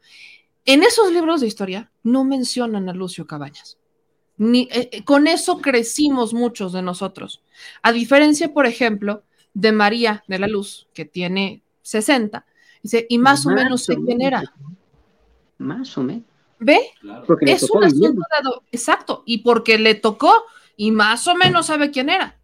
en 0.65 0.82
esos 0.82 1.12
libros 1.12 1.41
de 1.41 1.47
historia 1.47 1.91
no 2.03 2.24
mencionan 2.24 2.89
a 2.89 2.95
Lucio 2.95 3.27
Cabañas. 3.27 3.77
Ni, 4.36 4.62
eh, 4.73 4.89
eh, 4.93 5.05
con 5.05 5.27
eso 5.27 5.59
crecimos 5.59 6.35
muchos 6.35 6.73
de 6.73 6.82
nosotros. 6.82 7.43
A 7.83 7.93
diferencia, 7.93 8.53
por 8.53 8.67
ejemplo, 8.67 9.23
de 9.55 9.73
María 9.73 10.25
de 10.27 10.39
la 10.39 10.49
Luz, 10.49 10.89
que 10.95 11.05
tiene 11.05 11.63
60, 11.83 12.45
dice, 12.83 13.07
y 13.09 13.19
más, 13.19 13.47
o 13.47 13.51
menos 13.51 13.85
sé 13.85 13.97
quién 13.97 14.23
era. 14.23 14.43
Más 15.59 15.97
o 15.97 16.03
menos. 16.03 16.25
¿Ve? 16.59 16.81
es 17.43 17.69
un 17.71 17.85
asunto 17.85 18.07
de, 18.11 18.51
exacto, 18.73 19.23
y 19.27 19.39
porque 19.39 19.79
le 19.79 19.95
tocó 19.95 20.45
y 20.77 20.91
más 20.91 21.27
o 21.29 21.35
menos 21.35 21.67
sabe 21.67 21.91
quién 21.91 22.09
era. 22.09 22.39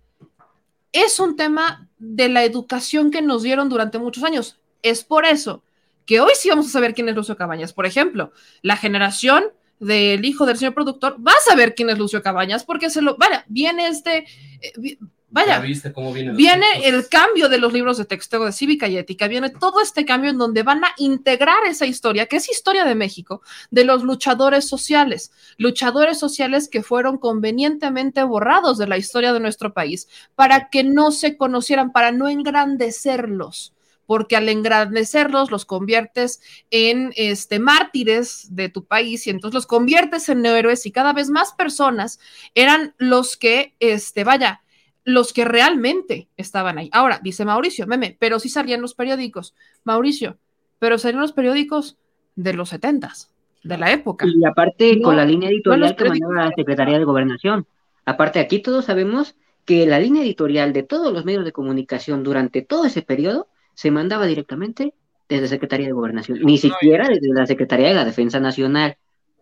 Es 0.93 1.21
un 1.21 1.37
tema 1.37 1.89
de 1.99 2.29
la 2.29 2.45
educación 2.45 3.11
que 3.11 3.23
nos 3.23 3.43
dieron 3.43 3.69
durante 3.69 3.99
muchos 3.99 4.25
años. 4.25 4.59
Es 4.83 5.05
por 5.05 5.25
eso 5.25 5.63
que 6.07 6.21
hoy 6.21 6.33
sí 6.35 6.49
vamos 6.49 6.67
a 6.67 6.71
saber 6.71 6.95
quién 6.95 7.09
es 7.09 7.15
Lucio 7.15 7.37
Cabañas. 7.37 7.73
Por 7.73 7.87
ejemplo, 7.87 8.33
la 8.63 8.77
generación 8.77 9.45
del 9.81 10.25
hijo 10.25 10.47
del 10.47 10.59
señor 10.59 10.75
productor, 10.75 11.17
vas 11.19 11.49
a 11.51 11.57
ver 11.57 11.75
quién 11.75 11.91
es 11.91 11.99
Lucio 11.99 12.23
Cabañas, 12.23 12.65
porque 12.65 12.91
se 12.91 13.01
lo, 13.03 13.17
vaya, 13.17 13.45
viene 13.49 13.89
este, 13.89 14.27
eh, 14.61 14.99
vaya, 15.31 15.59
viene, 15.61 16.67
el 16.85 17.09
cambio 17.09 17.49
de 17.49 17.59
los 17.59 17.73
libros 17.73 17.97
de 17.97 18.05
texto 18.05 18.45
de 18.45 18.53
cívica 18.53 18.89
y 18.89 18.99
ética, 18.99 19.27
viene 19.27 19.49
todo 19.49 19.81
este 19.81 20.05
cambio 20.05 20.31
en 20.31 20.39
donde 20.39 20.63
van 20.63 20.85
a 20.85 20.89
integrar 20.99 21.65
esa 21.67 21.87
historia, 21.87 22.27
que 22.27 22.37
es 22.37 22.51
historia 22.51 22.85
de 22.85 22.95
México, 22.95 23.41
de 23.71 23.85
los 23.85 24.05
luchadores 24.05 24.69
sociales, 24.69 25.33
luchadores 25.57 26.19
sociales 26.19 26.69
que 26.69 26.83
fueron 26.83 27.17
convenientemente 27.17 28.23
borrados 28.23 28.77
de 28.77 28.87
la 28.87 28.99
historia 28.99 29.33
de 29.33 29.41
nuestro 29.41 29.73
país, 29.73 30.09
para 30.35 30.69
que 30.69 30.85
no 30.85 31.11
se 31.11 31.39
conocieran, 31.39 31.91
para 31.91 32.13
no 32.13 32.29
engrandecerlos 32.29 33.73
porque 34.11 34.35
al 34.35 34.49
engrandecerlos 34.49 35.53
los 35.53 35.65
conviertes 35.65 36.43
en 36.73 37.13
este, 37.15 37.61
mártires 37.61 38.49
de 38.51 38.69
tu 38.69 38.85
país 38.85 39.25
y 39.29 39.31
entonces 39.31 39.55
los 39.55 39.69
conviertes 39.69 40.29
en 40.29 40.45
héroes 40.45 40.85
y 40.85 40.91
cada 40.91 41.13
vez 41.13 41.31
más 41.31 41.53
personas 41.53 42.19
eran 42.57 42.93
los 42.99 43.37
que, 43.37 43.77
este, 43.79 44.25
vaya, 44.25 44.63
los 45.05 45.33
que 45.33 45.45
realmente 45.45 46.27
estaban 46.37 46.77
ahí. 46.77 46.91
Ahora, 46.93 47.21
dice 47.23 47.45
Mauricio, 47.45 47.87
meme, 47.87 48.17
pero 48.19 48.41
sí 48.41 48.49
salían 48.49 48.83
los 48.83 48.95
periódicos. 48.95 49.55
Mauricio, 49.85 50.39
pero 50.81 50.99
salían 50.99 51.21
los 51.21 51.33
periódicos 51.33 51.97
de 52.35 52.55
los 52.55 52.71
setentas, 52.71 53.33
de 53.63 53.79
la 53.79 53.93
época. 53.93 54.27
Y 54.27 54.45
aparte 54.45 55.01
con 55.01 55.15
la 55.15 55.25
línea 55.25 55.51
editorial 55.51 55.95
que 55.95 56.07
mandaba 56.07 56.47
la 56.47 56.53
Secretaría 56.57 56.99
de 56.99 57.05
Gobernación. 57.05 57.65
Aparte, 58.07 58.41
aquí 58.41 58.59
todos 58.59 58.87
sabemos 58.87 59.37
que 59.65 59.87
la 59.87 60.01
línea 60.01 60.25
editorial 60.25 60.73
de 60.73 60.83
todos 60.83 61.13
los 61.13 61.25
medios 61.25 61.45
de 61.45 61.53
comunicación 61.53 62.25
durante 62.25 62.61
todo 62.61 62.87
ese 62.87 63.03
periodo 63.03 63.47
se 63.75 63.91
mandaba 63.91 64.27
directamente 64.27 64.95
desde 65.29 65.49
Secretaría 65.49 65.87
de 65.87 65.93
Gobernación, 65.93 66.41
ni 66.43 66.59
siquiera 66.59 67.09
desde 67.09 67.33
la 67.33 67.47
Secretaría 67.47 67.89
de 67.89 67.95
la 67.95 68.05
Defensa 68.05 68.41
Nacional, 68.41 68.97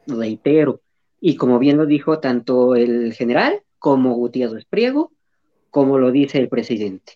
reitero. 0.07 0.81
Y 1.21 1.37
como 1.37 1.59
bien 1.59 1.77
lo 1.79 1.87
dijo 1.87 2.21
tanto 2.21 2.77
el 2.77 3.13
general 3.15 3.63
como 3.79 4.15
Gutiérrez 4.15 4.65
Priego, 4.67 5.13
como 5.71 5.99
lo 5.99 6.11
dice 6.11 6.39
el 6.39 6.49
presidente. 6.49 7.15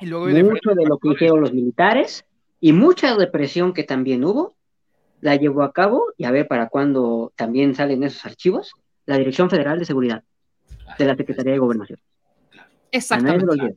Y 0.00 0.06
luego 0.06 0.26
Mucho 0.50 0.74
de 0.74 0.86
lo 0.86 0.98
que 0.98 1.08
hicieron 1.10 1.40
los 1.40 1.52
militares 1.52 2.24
y 2.60 2.72
mucha 2.72 3.14
represión 3.16 3.72
que 3.72 3.84
también 3.84 4.24
hubo, 4.24 4.54
la 5.20 5.36
llevó 5.36 5.62
a 5.62 5.72
cabo, 5.72 6.04
y 6.16 6.24
a 6.24 6.30
ver 6.30 6.46
para 6.48 6.68
cuándo 6.68 7.32
también 7.36 7.74
salen 7.74 8.02
esos 8.04 8.24
archivos, 8.26 8.72
la 9.06 9.18
Dirección 9.18 9.50
Federal 9.50 9.78
de 9.78 9.84
Seguridad 9.84 10.22
de 10.98 11.04
la 11.04 11.16
Secretaría 11.16 11.52
de 11.52 11.58
Gobernación. 11.58 11.98
Exactamente. 12.90 13.76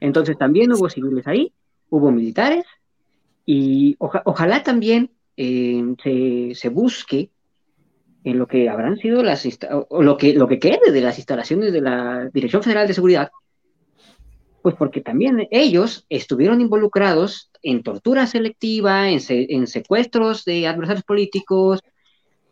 Entonces 0.00 0.36
también 0.36 0.72
hubo 0.72 0.88
civiles 0.88 1.26
ahí, 1.26 1.52
hubo 1.90 2.10
militares 2.10 2.64
y 3.44 3.96
ojalá 3.98 4.62
también 4.62 5.10
eh, 5.36 5.82
se, 6.02 6.54
se, 6.54 6.68
busque 6.68 7.30
en 8.24 8.38
lo 8.38 8.46
que 8.46 8.68
habrán 8.68 8.98
sido 8.98 9.22
las 9.22 9.48
o 9.88 10.02
lo 10.02 10.18
que 10.18 10.34
lo 10.34 10.48
que 10.48 10.58
quede 10.58 10.92
de 10.92 11.00
las 11.00 11.16
instalaciones 11.16 11.72
de 11.72 11.80
la 11.80 12.28
Dirección 12.34 12.62
Federal 12.62 12.86
de 12.86 12.92
Seguridad, 12.92 13.30
pues 14.60 14.74
porque 14.74 15.00
también 15.00 15.48
ellos 15.50 16.04
estuvieron 16.10 16.60
involucrados 16.60 17.50
en 17.62 17.82
tortura 17.82 18.26
selectiva, 18.26 19.08
en, 19.08 19.20
en 19.28 19.66
secuestros 19.66 20.44
de 20.44 20.66
adversarios 20.66 21.04
políticos, 21.04 21.80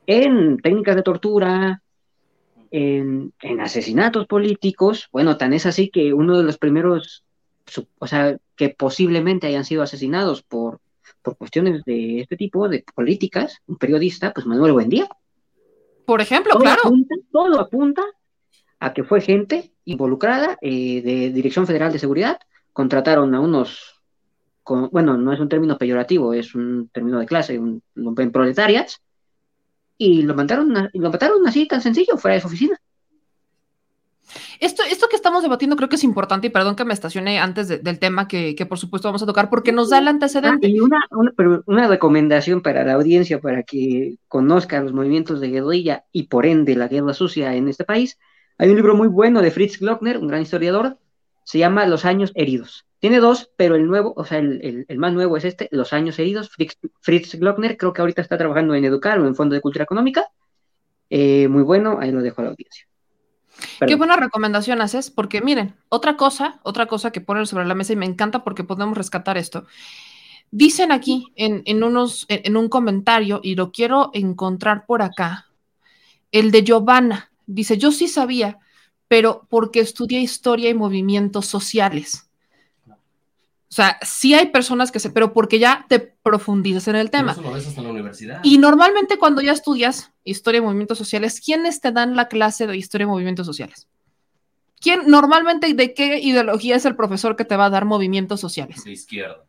en 0.07 0.57
técnicas 0.59 0.97
de 0.97 1.03
tortura, 1.03 1.83
en, 2.71 3.35
en, 3.43 3.61
asesinatos 3.61 4.27
políticos. 4.27 5.09
Bueno, 5.13 5.37
tan 5.37 5.53
es 5.53 5.67
así 5.67 5.91
que 5.91 6.15
uno 6.15 6.39
de 6.39 6.45
los 6.45 6.57
primeros 6.57 7.26
o 7.99 8.07
sea, 8.07 8.39
que 8.55 8.71
posiblemente 8.71 9.47
hayan 9.47 9.65
sido 9.65 9.83
asesinados 9.83 10.43
por, 10.43 10.81
por 11.23 11.37
cuestiones 11.37 11.85
de 11.85 12.21
este 12.21 12.37
tipo, 12.37 12.69
de 12.69 12.85
políticas, 12.95 13.59
un 13.67 13.77
periodista, 13.77 14.33
pues 14.33 14.47
Manuel 14.47 14.73
Buendía. 14.73 15.09
Por 16.05 16.21
ejemplo, 16.21 16.59
claro. 16.59 16.83
todo 17.33 17.61
apunta 17.61 18.03
a 18.79 18.93
que 18.93 19.05
fue 19.05 19.21
gente 19.21 19.73
involucrada 19.85 20.59
eh, 20.61 21.03
de 21.03 21.31
Dirección 21.31 21.67
Federal 21.67 21.93
de 21.93 21.99
Seguridad, 21.99 22.39
contrataron 22.73 23.35
a 23.35 23.41
unos, 23.41 24.01
bueno, 24.93 25.17
no 25.17 25.33
es 25.33 25.41
un 25.41 25.49
término 25.49 25.79
peyorativo, 25.79 26.35
es 26.35 26.55
un 26.55 26.89
término 26.93 27.19
de 27.19 27.27
clase, 27.27 27.59
un, 27.59 27.83
en 27.97 28.33
proletarias, 28.33 29.01
y 29.99 30.23
lo 30.23 30.35
mataron, 30.35 30.91
lo 30.93 31.11
mataron 31.11 31.47
así 31.47 31.67
tan 31.67 31.81
sencillo, 31.81 32.19
fuera 32.19 32.35
de 32.35 32.41
su 32.43 32.49
oficina. 32.49 32.79
Esto, 34.61 34.83
esto 34.91 35.09
que 35.09 35.17
estamos 35.17 35.43
debatiendo 35.43 35.77
creo 35.77 35.89
que 35.89 35.97
es 35.97 36.05
importante 36.05 36.47
y 36.47 36.51
perdón 36.51 36.77
que 36.77 36.85
me 36.85 36.95
estacione 36.95 37.39
antes 37.39 37.69
del 37.69 37.99
tema 37.99 38.29
que, 38.29 38.55
por 38.69 38.79
supuesto 38.79 39.09
vamos 39.09 39.23
a 39.23 39.27
tocar 39.27 39.51
porque 39.51 39.73
nos 39.73 39.91
da 39.91 39.99
el 39.99 40.09
antecedente. 40.09 40.69
y 40.69 40.81
una, 40.81 40.99
una, 41.67 41.89
recomendación 41.89 42.63
para 42.63 42.85
la 42.85 42.95
audiencia 42.95 43.41
para 43.41 43.63
que 43.63 44.17
conozca 44.29 44.81
los 44.81 44.93
movimientos 44.93 45.41
de 45.41 45.51
guerrilla 45.51 46.05
y 46.13 46.25
por 46.25 46.47
ende 46.47 46.77
la 46.77 46.89
guerra 46.89 47.15
sucia 47.15 47.55
en 47.55 47.69
este 47.69 47.85
país. 47.85 48.19
Hay 48.59 48.71
un 48.71 48.77
libro 48.77 48.95
muy 48.95 49.09
bueno 49.09 49.43
de 49.43 49.51
Fritz 49.51 49.79
Glockner, 49.79 50.19
un 50.19 50.29
gran 50.29 50.43
historiador, 50.43 50.99
se 51.45 51.59
llama 51.59 51.87
Los 51.87 52.05
años 52.05 52.33
heridos. 52.35 52.87
Tiene 52.99 53.21
dos, 53.21 53.51
pero 53.57 53.77
el 53.77 53.87
nuevo, 53.87 54.15
o 54.17 54.25
sea, 54.25 54.39
el, 54.39 54.87
más 54.97 55.13
nuevo 55.13 55.37
es 55.37 55.45
este, 55.45 55.69
Los 55.71 55.93
años 55.93 56.19
heridos. 56.19 56.51
Fritz, 56.51 56.79
Fritz, 57.01 57.35
Glockner 57.37 57.77
creo 57.77 57.93
que 57.93 58.01
ahorita 58.01 58.23
está 58.23 58.39
trabajando 58.39 58.75
en 58.75 58.85
Educar 58.85 59.19
o 59.21 59.27
en 59.27 59.35
Fondo 59.35 59.55
de 59.55 59.61
Cultura 59.61 59.85
Económica. 59.85 60.27
Eh, 61.11 61.47
muy 61.49 61.63
bueno, 61.63 61.99
ahí 62.01 62.11
lo 62.11 62.23
dejo 62.23 62.41
a 62.41 62.45
la 62.45 62.51
audiencia. 62.51 62.87
Qué 63.87 63.95
buena 63.95 64.17
recomendación 64.17 64.81
haces, 64.81 65.11
porque 65.11 65.41
miren, 65.41 65.75
otra 65.89 66.17
cosa, 66.17 66.61
otra 66.63 66.87
cosa 66.87 67.11
que 67.11 67.21
ponen 67.21 67.47
sobre 67.47 67.67
la 67.67 67.75
mesa 67.75 67.93
y 67.93 67.97
me 67.97 68.07
encanta 68.07 68.45
porque 68.45 68.65
podemos 68.65 68.97
rescatar 68.97 69.37
esto. 69.37 69.67
Dicen 70.51 70.93
aquí 70.93 71.33
en, 71.35 71.83
unos, 71.83 72.25
en, 72.29 72.57
un 72.57 72.69
comentario, 72.69 73.41
y 73.43 73.55
lo 73.55 73.73
quiero 73.73 74.11
encontrar 74.15 74.87
por 74.87 75.03
acá, 75.03 75.47
el 76.33 76.51
de 76.51 76.63
Giovanna. 76.65 77.31
Dice, 77.47 77.77
yo 77.79 77.93
sí 77.93 78.09
sabía, 78.09 78.59
pero 79.09 79.47
porque 79.51 79.81
estudié 79.81 80.21
historia 80.21 80.71
y 80.71 80.75
movimientos 80.75 81.47
sociales. 81.47 82.26
O 83.69 83.75
sea, 83.77 83.99
sí 84.03 84.33
hay 84.33 84.47
personas 84.47 84.93
que 84.93 85.01
se, 85.01 85.11
pero 85.11 85.33
porque 85.33 85.59
ya 85.59 85.87
te 85.89 85.99
profundizas 85.99 86.87
en 86.89 86.97
el 86.97 87.11
tema. 87.11 87.33
Eso 87.33 87.43
lo 87.43 87.53
ves 87.53 87.67
hasta 87.67 87.83
la 87.83 87.91
universidad. 87.91 88.41
Y 88.45 88.59
normalmente 88.59 89.19
cuando 89.19 89.43
ya 89.43 89.53
estudias 89.53 90.13
historia 90.23 90.59
y 90.59 90.63
movimientos 90.63 90.99
sociales, 90.99 91.41
¿quiénes 91.45 91.81
te 91.81 91.91
dan 91.91 92.15
la 92.15 92.29
clase 92.29 92.67
de 92.67 92.77
historia 92.77 93.05
y 93.05 93.09
movimientos 93.09 93.45
sociales? 93.45 93.89
¿Quién 94.81 95.09
normalmente 95.09 95.75
de 95.75 95.95
qué 95.95 96.21
ideología 96.21 96.77
es 96.77 96.85
el 96.85 96.95
profesor 96.95 97.35
que 97.35 97.45
te 97.45 97.57
va 97.57 97.67
a 97.67 97.71
dar 97.71 97.87
movimientos 97.87 98.41
sociales? 98.41 98.85
De 98.85 98.93
izquierda. 98.93 99.45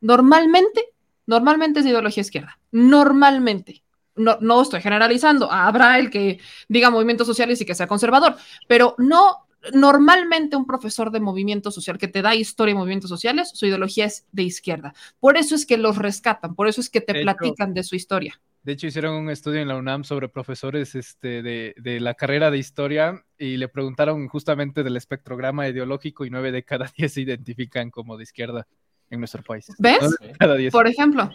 Normalmente, 0.00 0.84
normalmente 1.26 1.80
es 1.80 1.84
de 1.84 1.90
ideología 1.90 2.20
izquierda. 2.20 2.58
Normalmente. 2.70 3.82
No, 4.14 4.38
no 4.40 4.62
estoy 4.62 4.80
generalizando. 4.80 5.50
Habrá 5.50 5.98
el 5.98 6.08
que 6.08 6.38
diga 6.68 6.90
movimientos 6.90 7.26
sociales 7.26 7.60
y 7.60 7.66
que 7.66 7.74
sea 7.74 7.86
conservador, 7.86 8.36
pero 8.66 8.94
no 8.96 9.45
normalmente 9.72 10.56
un 10.56 10.66
profesor 10.66 11.10
de 11.10 11.20
movimiento 11.20 11.70
social 11.70 11.98
que 11.98 12.08
te 12.08 12.22
da 12.22 12.34
historia 12.34 12.72
y 12.72 12.76
movimientos 12.76 13.10
sociales, 13.10 13.50
su 13.54 13.66
ideología 13.66 14.04
es 14.06 14.26
de 14.32 14.42
izquierda. 14.44 14.94
Por 15.20 15.36
eso 15.36 15.54
es 15.54 15.66
que 15.66 15.76
los 15.76 15.96
rescatan, 15.98 16.54
por 16.54 16.68
eso 16.68 16.80
es 16.80 16.90
que 16.90 17.00
te 17.00 17.12
De 17.12 17.20
hecho- 17.20 17.24
platican 17.36 17.74
de 17.74 17.82
su 17.82 17.96
historia. 17.96 18.40
De 18.62 18.72
hecho, 18.72 18.88
hicieron 18.88 19.14
un 19.14 19.30
estudio 19.30 19.60
en 19.60 19.68
la 19.68 19.76
UNAM 19.76 20.02
sobre 20.02 20.28
profesores 20.28 20.96
este, 20.96 21.40
de, 21.40 21.72
de 21.76 22.00
la 22.00 22.14
carrera 22.14 22.50
de 22.50 22.58
historia 22.58 23.24
y 23.38 23.58
le 23.58 23.68
preguntaron 23.68 24.26
justamente 24.26 24.82
del 24.82 24.96
espectrograma 24.96 25.68
ideológico 25.68 26.24
y 26.24 26.30
nueve 26.30 26.50
de 26.50 26.64
cada 26.64 26.90
diez 26.96 27.12
se 27.12 27.20
identifican 27.20 27.90
como 27.90 28.16
de 28.16 28.24
izquierda 28.24 28.66
en 29.08 29.20
nuestro 29.20 29.44
país. 29.44 29.66
¿Ves? 29.78 30.16
Cada 30.36 30.56
diez. 30.56 30.72
Por 30.72 30.88
ejemplo, 30.88 31.30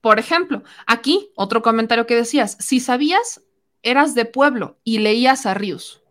por 0.00 0.18
ejemplo, 0.18 0.64
aquí 0.88 1.30
otro 1.36 1.62
comentario 1.62 2.04
que 2.06 2.16
decías, 2.16 2.56
si 2.58 2.80
sabías, 2.80 3.40
eras 3.84 4.16
de 4.16 4.24
pueblo 4.24 4.76
y 4.82 4.98
leías 4.98 5.46
a 5.46 5.54
Ríos. 5.54 6.02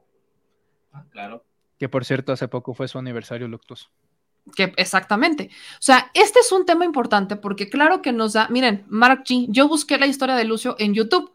Ah, 0.93 1.03
claro. 1.09 1.43
Que 1.81 1.89
por 1.89 2.05
cierto, 2.05 2.31
hace 2.31 2.47
poco 2.47 2.75
fue 2.75 2.87
su 2.87 2.99
aniversario 2.99 3.47
luctuoso. 3.47 3.89
Que 4.55 4.71
exactamente. 4.77 5.49
O 5.73 5.81
sea, 5.81 6.11
este 6.13 6.37
es 6.39 6.51
un 6.51 6.63
tema 6.63 6.85
importante 6.85 7.37
porque 7.37 7.71
claro 7.71 8.03
que 8.03 8.11
nos 8.11 8.33
da, 8.33 8.47
miren, 8.49 8.85
Mark 8.87 9.23
G, 9.27 9.47
yo 9.49 9.67
busqué 9.67 9.97
la 9.97 10.05
historia 10.05 10.35
de 10.35 10.45
Lucio 10.45 10.75
en 10.77 10.93
YouTube. 10.93 11.33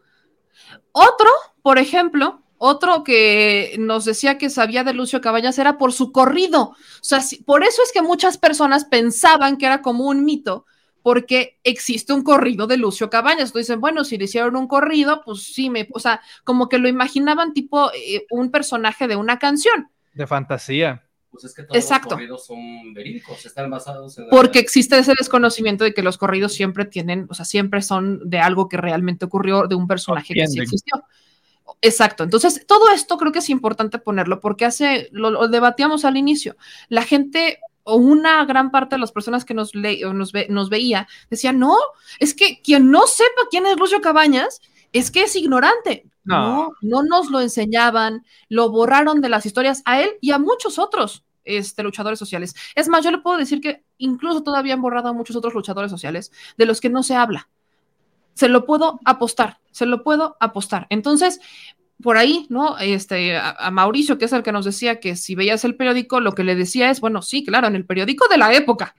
Otro, 0.93 1.29
por 1.61 1.79
ejemplo, 1.79 2.43
otro 2.57 3.03
que 3.03 3.75
nos 3.77 4.05
decía 4.05 4.37
que 4.37 4.49
sabía 4.49 4.85
de 4.85 4.93
Lucio 4.93 5.19
Cabañas 5.19 5.59
era 5.59 5.77
por 5.77 5.91
su 5.91 6.13
corrido. 6.13 6.61
O 6.61 6.75
sea, 7.01 7.19
si- 7.19 7.43
por 7.43 7.65
eso 7.65 7.83
es 7.83 7.91
que 7.91 8.01
muchas 8.01 8.37
personas 8.37 8.85
pensaban 8.85 9.57
que 9.57 9.65
era 9.65 9.81
como 9.81 10.05
un 10.05 10.23
mito, 10.23 10.65
porque 11.03 11.59
existe 11.65 12.13
un 12.13 12.23
corrido 12.23 12.67
de 12.67 12.77
Lucio 12.77 13.09
Cabañas. 13.09 13.49
Entonces 13.49 13.67
dicen, 13.67 13.81
bueno, 13.81 14.05
si 14.05 14.17
le 14.17 14.23
hicieron 14.23 14.55
un 14.55 14.67
corrido, 14.69 15.23
pues 15.25 15.43
sí, 15.43 15.69
me, 15.69 15.89
o 15.93 15.99
sea, 15.99 16.21
como 16.45 16.69
que 16.69 16.77
lo 16.77 16.87
imaginaban 16.87 17.51
tipo 17.53 17.91
eh, 17.93 18.25
un 18.31 18.49
personaje 18.49 19.09
de 19.09 19.17
una 19.17 19.39
canción. 19.39 19.89
De 20.17 20.27
fantasía. 20.27 21.03
Pues 21.29 21.43
es 21.43 21.53
que 21.53 21.63
todos 21.63 21.75
Exacto. 21.77 22.09
los 22.09 22.15
corridos 22.15 22.45
son 22.45 22.93
verídicos, 22.93 23.45
están 23.45 23.69
basados 23.69 24.17
en 24.17 24.25
la 24.25 24.29
Porque 24.31 24.59
existe 24.59 24.97
ese 24.97 25.13
desconocimiento 25.17 25.83
de 25.83 25.93
que 25.93 26.01
los 26.01 26.17
corridos 26.17 26.53
siempre 26.53 26.85
tienen, 26.85 27.27
o 27.29 27.33
sea, 27.33 27.45
siempre 27.45 27.81
son 27.81 28.27
de 28.29 28.39
algo 28.39 28.67
que 28.69 28.77
realmente 28.77 29.25
ocurrió, 29.25 29.67
de 29.67 29.75
un 29.75 29.87
personaje 29.87 30.33
que 30.33 30.47
sí 30.47 30.59
existió. 30.59 31.03
Exacto. 31.81 32.23
Entonces, 32.23 32.65
todo 32.65 32.89
esto 32.91 33.17
creo 33.17 33.31
que 33.31 33.39
es 33.39 33.49
importante 33.49 33.99
ponerlo 33.99 34.39
porque 34.39 34.65
hace, 34.65 35.09
lo, 35.11 35.29
lo 35.29 35.47
debatíamos 35.47 36.05
al 36.05 36.17
inicio. 36.17 36.55
La 36.89 37.03
gente 37.03 37.59
o 37.83 37.97
una 37.97 38.43
gran 38.45 38.71
parte 38.71 38.95
de 38.95 38.99
las 39.01 39.11
personas 39.11 39.45
que 39.45 39.53
nos, 39.53 39.75
le- 39.75 40.03
o 40.05 40.13
nos, 40.13 40.31
ve- 40.31 40.47
nos 40.49 40.69
veía 40.69 41.07
decía, 41.29 41.53
no, 41.53 41.75
es 42.19 42.33
que 42.33 42.61
quien 42.61 42.89
no 42.89 43.05
sepa 43.05 43.41
quién 43.51 43.65
es 43.65 43.77
Lucio 43.77 44.01
Cabañas 44.01 44.59
es 44.91 45.11
que 45.11 45.23
es 45.23 45.35
ignorante. 45.35 46.06
No. 46.27 46.73
No, 46.81 47.01
no 47.01 47.03
nos 47.03 47.29
lo 47.31 47.41
enseñaban, 47.41 48.25
lo 48.49 48.69
borraron 48.69 49.21
de 49.21 49.29
las 49.29 49.45
historias 49.45 49.81
a 49.85 50.01
él 50.01 50.11
y 50.21 50.31
a 50.31 50.39
muchos 50.39 50.77
otros 50.77 51.23
este, 51.47 51.81
luchadores 51.83 52.19
sociales. 52.19 52.55
Es 52.75 52.87
más, 52.87 53.03
yo 53.03 53.11
le 53.11 53.19
puedo 53.19 53.37
decir 53.37 53.61
que 53.61 53.83
incluso 53.97 54.43
todavía 54.43 54.73
han 54.73 54.81
borrado 54.81 55.09
a 55.09 55.13
muchos 55.13 55.35
otros 55.35 55.53
luchadores 55.53 55.89
sociales 55.89 56.31
de 56.57 56.65
los 56.65 56.81
que 56.81 56.89
no 56.89 57.03
se 57.03 57.15
habla. 57.15 57.49
Se 58.33 58.49
lo 58.49 58.65
puedo 58.65 58.99
apostar, 59.05 59.59
se 59.71 59.85
lo 59.85 60.03
puedo 60.03 60.37
apostar. 60.39 60.85
Entonces, 60.89 61.39
por 62.03 62.17
ahí, 62.17 62.45
¿no? 62.49 62.77
Este, 62.77 63.37
a, 63.37 63.51
a 63.51 63.71
Mauricio, 63.71 64.17
que 64.17 64.25
es 64.25 64.33
el 64.33 64.43
que 64.43 64.51
nos 64.51 64.65
decía 64.65 64.99
que 64.99 65.15
si 65.15 65.33
veías 65.33 65.65
el 65.65 65.75
periódico, 65.75 66.19
lo 66.19 66.33
que 66.33 66.43
le 66.43 66.55
decía 66.55 66.91
es, 66.91 67.01
bueno, 67.01 67.23
sí, 67.23 67.43
claro, 67.43 67.67
en 67.67 67.75
el 67.75 67.85
periódico 67.85 68.27
de 68.27 68.37
la 68.37 68.53
época. 68.53 68.95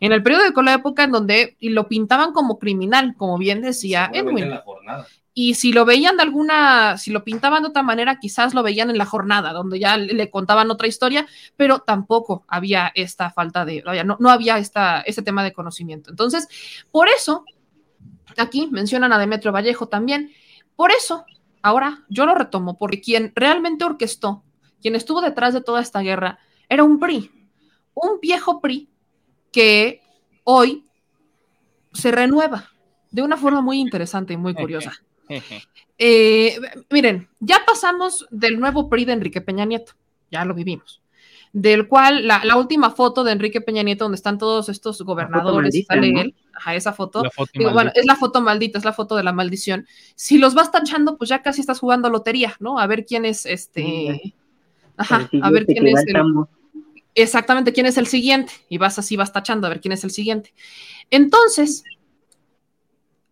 En 0.00 0.12
el 0.12 0.22
periódico 0.22 0.60
de 0.60 0.64
la 0.64 0.74
época 0.74 1.04
en 1.04 1.12
donde 1.12 1.56
y 1.60 1.70
lo 1.70 1.88
pintaban 1.88 2.32
como 2.32 2.58
criminal, 2.58 3.14
como 3.16 3.38
bien 3.38 3.62
decía 3.62 4.10
Edwin. 4.12 4.38
en 4.38 4.50
la 4.50 4.58
jornada. 4.58 5.06
Y 5.34 5.54
si 5.54 5.72
lo 5.72 5.86
veían 5.86 6.16
de 6.18 6.24
alguna, 6.24 6.98
si 6.98 7.10
lo 7.10 7.24
pintaban 7.24 7.62
de 7.62 7.70
otra 7.70 7.82
manera, 7.82 8.18
quizás 8.18 8.52
lo 8.52 8.62
veían 8.62 8.90
en 8.90 8.98
la 8.98 9.06
jornada, 9.06 9.52
donde 9.52 9.78
ya 9.78 9.96
le 9.96 10.30
contaban 10.30 10.70
otra 10.70 10.88
historia, 10.88 11.26
pero 11.56 11.78
tampoco 11.80 12.44
había 12.48 12.92
esta 12.94 13.30
falta 13.30 13.64
de, 13.64 13.82
no, 14.04 14.18
no 14.20 14.30
había 14.30 14.58
esta, 14.58 15.00
este 15.00 15.22
tema 15.22 15.42
de 15.42 15.54
conocimiento. 15.54 16.10
Entonces, 16.10 16.48
por 16.90 17.08
eso, 17.08 17.44
aquí 18.36 18.68
mencionan 18.70 19.12
a 19.14 19.18
Demetrio 19.18 19.52
Vallejo 19.52 19.88
también, 19.88 20.32
por 20.76 20.90
eso, 20.90 21.24
ahora 21.62 22.04
yo 22.10 22.26
lo 22.26 22.34
retomo, 22.34 22.76
porque 22.76 23.00
quien 23.00 23.32
realmente 23.34 23.84
orquestó, 23.84 24.44
quien 24.82 24.96
estuvo 24.96 25.22
detrás 25.22 25.54
de 25.54 25.62
toda 25.62 25.80
esta 25.80 26.00
guerra, 26.00 26.40
era 26.68 26.84
un 26.84 26.98
PRI, 26.98 27.30
un 27.94 28.20
viejo 28.20 28.60
PRI 28.60 28.90
que 29.50 30.02
hoy 30.44 30.84
se 31.92 32.10
renueva 32.10 32.70
de 33.10 33.22
una 33.22 33.36
forma 33.36 33.60
muy 33.60 33.78
interesante 33.78 34.34
y 34.34 34.36
muy 34.36 34.54
curiosa. 34.54 34.92
Eh, 36.04 36.58
miren, 36.90 37.28
ya 37.38 37.62
pasamos 37.64 38.26
del 38.30 38.58
nuevo 38.58 38.88
PRI 38.88 39.04
de 39.04 39.12
Enrique 39.12 39.40
Peña 39.40 39.64
Nieto, 39.64 39.92
ya 40.32 40.44
lo 40.44 40.52
vivimos. 40.52 41.00
Del 41.52 41.86
cual 41.86 42.26
la, 42.26 42.44
la 42.44 42.56
última 42.56 42.90
foto 42.90 43.22
de 43.22 43.30
Enrique 43.30 43.60
Peña 43.60 43.84
Nieto, 43.84 44.06
donde 44.06 44.16
están 44.16 44.36
todos 44.36 44.68
estos 44.68 45.02
gobernadores, 45.02 45.72
maldita, 45.72 45.94
sale 45.94 46.12
¿no? 46.12 46.20
él, 46.22 46.34
ajá, 46.54 46.74
esa 46.74 46.92
foto. 46.92 47.22
La 47.22 47.30
foto 47.30 47.50
Digo, 47.54 47.70
bueno, 47.70 47.90
maldita. 47.90 48.00
es 48.00 48.06
la 48.06 48.16
foto 48.16 48.40
maldita, 48.40 48.78
es 48.78 48.84
la 48.84 48.92
foto 48.94 49.14
de 49.14 49.22
la 49.22 49.32
maldición. 49.32 49.86
Si 50.16 50.38
los 50.38 50.54
vas 50.54 50.72
tachando, 50.72 51.16
pues 51.18 51.30
ya 51.30 51.40
casi 51.42 51.60
estás 51.60 51.78
jugando 51.78 52.10
lotería, 52.10 52.56
¿no? 52.58 52.80
A 52.80 52.86
ver 52.88 53.04
quién 53.04 53.24
es 53.24 53.46
este. 53.46 54.34
Ajá, 54.96 55.28
a 55.40 55.50
ver 55.50 55.66
quién 55.66 55.86
es 55.86 56.02
el. 56.08 56.22
Exactamente, 57.14 57.72
quién 57.72 57.86
es 57.86 57.96
el 57.96 58.06
siguiente. 58.08 58.52
Y 58.68 58.78
vas 58.78 58.98
así, 58.98 59.16
vas 59.16 59.32
tachando 59.32 59.66
a 59.66 59.70
ver 59.70 59.80
quién 59.80 59.92
es 59.92 60.02
el 60.02 60.10
siguiente. 60.10 60.52
Entonces, 61.10 61.84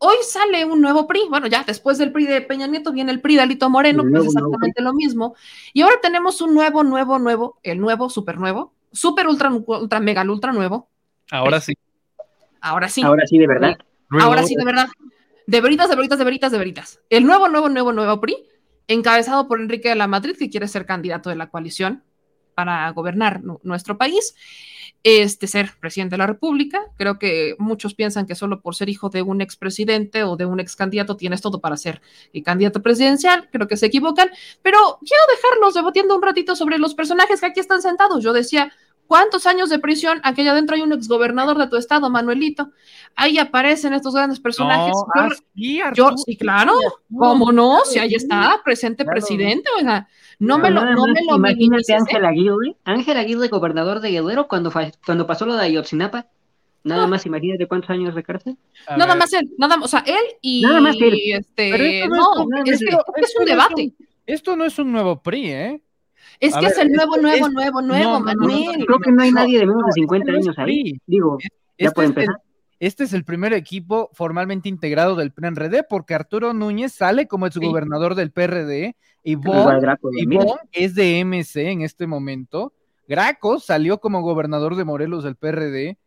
hoy 0.00 0.16
sale 0.22 0.64
un 0.64 0.80
nuevo 0.80 1.06
PRI. 1.06 1.20
Bueno, 1.30 1.46
ya 1.46 1.62
después 1.64 1.96
del 1.98 2.12
PRI 2.12 2.26
de 2.26 2.40
Peña 2.42 2.66
Nieto 2.66 2.92
viene 2.92 3.12
el 3.12 3.20
PRI 3.20 3.36
de 3.36 3.42
Alito 3.42 3.70
Moreno, 3.70 4.02
El 4.02 4.08
que 4.12 4.18
es 4.18 4.24
nuevo, 4.24 4.32
nuevo 4.32 4.48
exactamente 4.48 4.82
lo 4.82 4.92
mismo. 4.92 5.34
Y 5.72 5.82
ahora 5.82 5.96
tenemos 6.02 6.40
un 6.40 6.54
nuevo, 6.54 6.82
nuevo, 6.82 7.18
nuevo, 7.18 7.58
el 7.62 7.80
nuevo, 7.80 8.10
súper 8.10 8.38
nuevo, 8.38 8.72
súper 8.92 9.28
ultra, 9.28 9.50
ultra, 9.50 10.00
mega, 10.00 10.22
ultra 10.22 10.52
nuevo. 10.52 10.88
Ahora 11.30 11.60
sí. 11.60 11.74
Ahora 12.60 12.88
sí. 12.88 13.02
Ahora 13.02 13.26
sí, 13.26 13.38
de 13.38 13.46
verdad. 13.46 13.78
Ahora 14.20 14.42
sí, 14.42 14.54
de 14.56 14.64
verdad. 14.64 14.88
De 15.46 15.60
veritas, 15.60 15.88
de 15.88 15.96
veritas, 15.96 16.18
de 16.18 16.24
veritas, 16.24 16.52
de 16.52 16.58
veritas. 16.58 17.00
El 17.10 17.24
nuevo, 17.24 17.48
nuevo, 17.48 17.68
nuevo, 17.68 17.92
nuevo 17.92 18.20
PRI, 18.20 18.36
encabezado 18.88 19.48
por 19.48 19.60
Enrique 19.60 19.88
de 19.88 19.94
la 19.94 20.06
Madrid, 20.06 20.36
que 20.38 20.50
quiere 20.50 20.68
ser 20.68 20.86
candidato 20.86 21.30
de 21.30 21.36
la 21.36 21.48
coalición 21.50 22.02
para 22.54 22.90
gobernar 22.90 23.42
nu- 23.42 23.60
nuestro 23.62 23.96
país, 23.96 24.34
este 25.02 25.46
ser 25.46 25.70
presidente 25.80 26.14
de 26.14 26.18
la 26.18 26.26
República. 26.26 26.80
Creo 26.96 27.18
que 27.18 27.54
muchos 27.58 27.94
piensan 27.94 28.26
que 28.26 28.34
solo 28.34 28.60
por 28.60 28.74
ser 28.74 28.88
hijo 28.88 29.08
de 29.08 29.22
un 29.22 29.40
expresidente 29.40 30.24
o 30.24 30.36
de 30.36 30.44
un 30.44 30.60
ex 30.60 30.76
candidato 30.76 31.16
tienes 31.16 31.40
todo 31.40 31.60
para 31.60 31.76
ser 31.76 32.02
candidato 32.44 32.82
presidencial. 32.82 33.48
Creo 33.50 33.66
que 33.66 33.76
se 33.76 33.86
equivocan, 33.86 34.30
pero 34.62 34.78
quiero 35.00 35.22
dejarlos 35.34 35.74
debatiendo 35.74 36.14
un 36.14 36.22
ratito 36.22 36.54
sobre 36.56 36.78
los 36.78 36.94
personajes 36.94 37.40
que 37.40 37.46
aquí 37.46 37.60
están 37.60 37.82
sentados. 37.82 38.22
Yo 38.22 38.32
decía, 38.32 38.72
¿cuántos 39.10 39.44
años 39.46 39.68
de 39.70 39.80
prisión? 39.80 40.20
Aquí 40.22 40.46
adentro 40.46 40.76
hay 40.76 40.82
un 40.82 40.92
exgobernador 40.92 41.58
de 41.58 41.66
tu 41.66 41.74
estado, 41.76 42.08
Manuelito. 42.10 42.70
Ahí 43.16 43.38
aparecen 43.38 43.92
estos 43.92 44.14
grandes 44.14 44.38
personajes. 44.38 44.92
No, 44.94 45.04
Yo- 45.04 45.10
ah, 45.16 45.28
sí, 45.56 45.76
yo, 45.78 45.84
Arturo, 45.86 46.16
sí, 46.24 46.36
claro, 46.36 46.74
¿cómo 47.12 47.50
no? 47.50 47.80
Si 47.84 47.98
ahí 47.98 48.14
está, 48.14 48.60
presente 48.64 49.02
Claro. 49.02 49.16
presidente, 49.16 49.68
oiga, 49.76 50.08
no 50.38 50.58
me 50.58 50.70
lo, 50.70 50.84
no 50.94 51.06
me 51.08 51.20
lo 51.28 51.34
Imagínate. 51.36 51.92
Ángel 51.92 52.24
Aguirre, 52.24 52.76
Ángel 52.84 53.16
Aguirre, 53.16 53.48
gobernador 53.48 53.98
de 54.00 54.12
Guerrero, 54.12 54.46
cuando, 54.46 54.72
cuando 55.04 55.26
pasó 55.26 55.44
lo 55.44 55.56
de 55.56 55.64
Ayotzinapa. 55.64 56.28
Nada 56.84 57.04
Ah. 57.04 57.06
más, 57.08 57.26
imagínate 57.26 57.66
cuántos 57.66 57.90
años 57.90 58.14
de 58.14 58.22
cárcel. 58.22 58.56
A 58.86 58.96
Nada 58.96 59.14
ver, 59.14 59.18
más 59.18 59.32
él, 59.32 59.50
nada 59.58 59.76
más, 59.76 59.84
o 59.86 59.88
sea, 59.88 60.04
él 60.06 60.24
y 60.40 60.62
Nada 60.62 60.80
más 60.80 60.94
él. 61.00 61.14
este, 61.34 61.70
Pero 61.72 61.84
esto 61.84 62.08
no 62.08 62.44
no, 62.46 62.64
es 62.64 62.80
un- 63.38 63.44
debate, 63.44 63.82
un- 63.82 63.96
Esto 64.24 64.56
no 64.56 64.64
es 64.64 64.78
un 64.78 64.92
nuevo 64.92 65.20
PRI, 65.20 65.50
¿eh? 65.50 65.82
Es 66.40 66.56
que 66.56 66.66
es 66.66 66.78
el 66.78 66.90
nuevo, 66.90 67.16
nuevo, 67.18 67.46
es- 67.46 67.52
nuevo, 67.52 67.80
nuevo, 67.82 68.12
no, 68.12 68.18
no, 68.18 68.18
no, 68.18 68.20
Manuel. 68.20 68.78
no, 68.80 68.86
Creo 68.86 68.98
que 68.98 69.12
no 69.12 69.22
hay 69.22 69.30
no, 69.30 69.40
nadie 69.40 69.58
de 69.58 69.66
menos 69.66 69.82
no, 69.82 69.86
de 69.86 69.90
este 69.90 70.00
50 70.00 70.32
no 70.32 70.38
es 70.38 70.44
años 70.46 70.58
ahí. 70.58 71.00
Digo, 71.06 71.38
ya 71.40 71.48
Este 71.76 71.94
puede 71.94 72.08
es, 72.08 72.16
el, 72.16 72.22
empezar. 72.22 72.42
este 72.80 73.04
es 73.04 73.12
el 73.12 73.24
primer 73.24 73.52
equipo 73.52 74.10
formalmente 74.14 74.68
integrado 74.68 75.14
del 75.16 75.32
PRD 75.32 75.82
porque 75.88 76.14
Arturo 76.14 76.52
Núñez 76.52 76.92
sale 76.92 77.26
como 77.28 77.46
exgobernador 77.46 78.14
del 78.14 78.30
PRD 78.32 78.96
y. 79.22 79.34
Von 79.34 79.78
es 80.72 80.94
de 80.94 81.20
MC 81.24 81.56
en 81.70 81.82
este 81.82 82.06
momento. 82.06 82.72
Graco 83.06 83.58
salió 83.58 83.98
como 83.98 84.22
gobernador 84.22 84.76
de 84.76 84.84
Morelos 84.84 85.24
del 85.24 85.34
PRD 85.36 85.98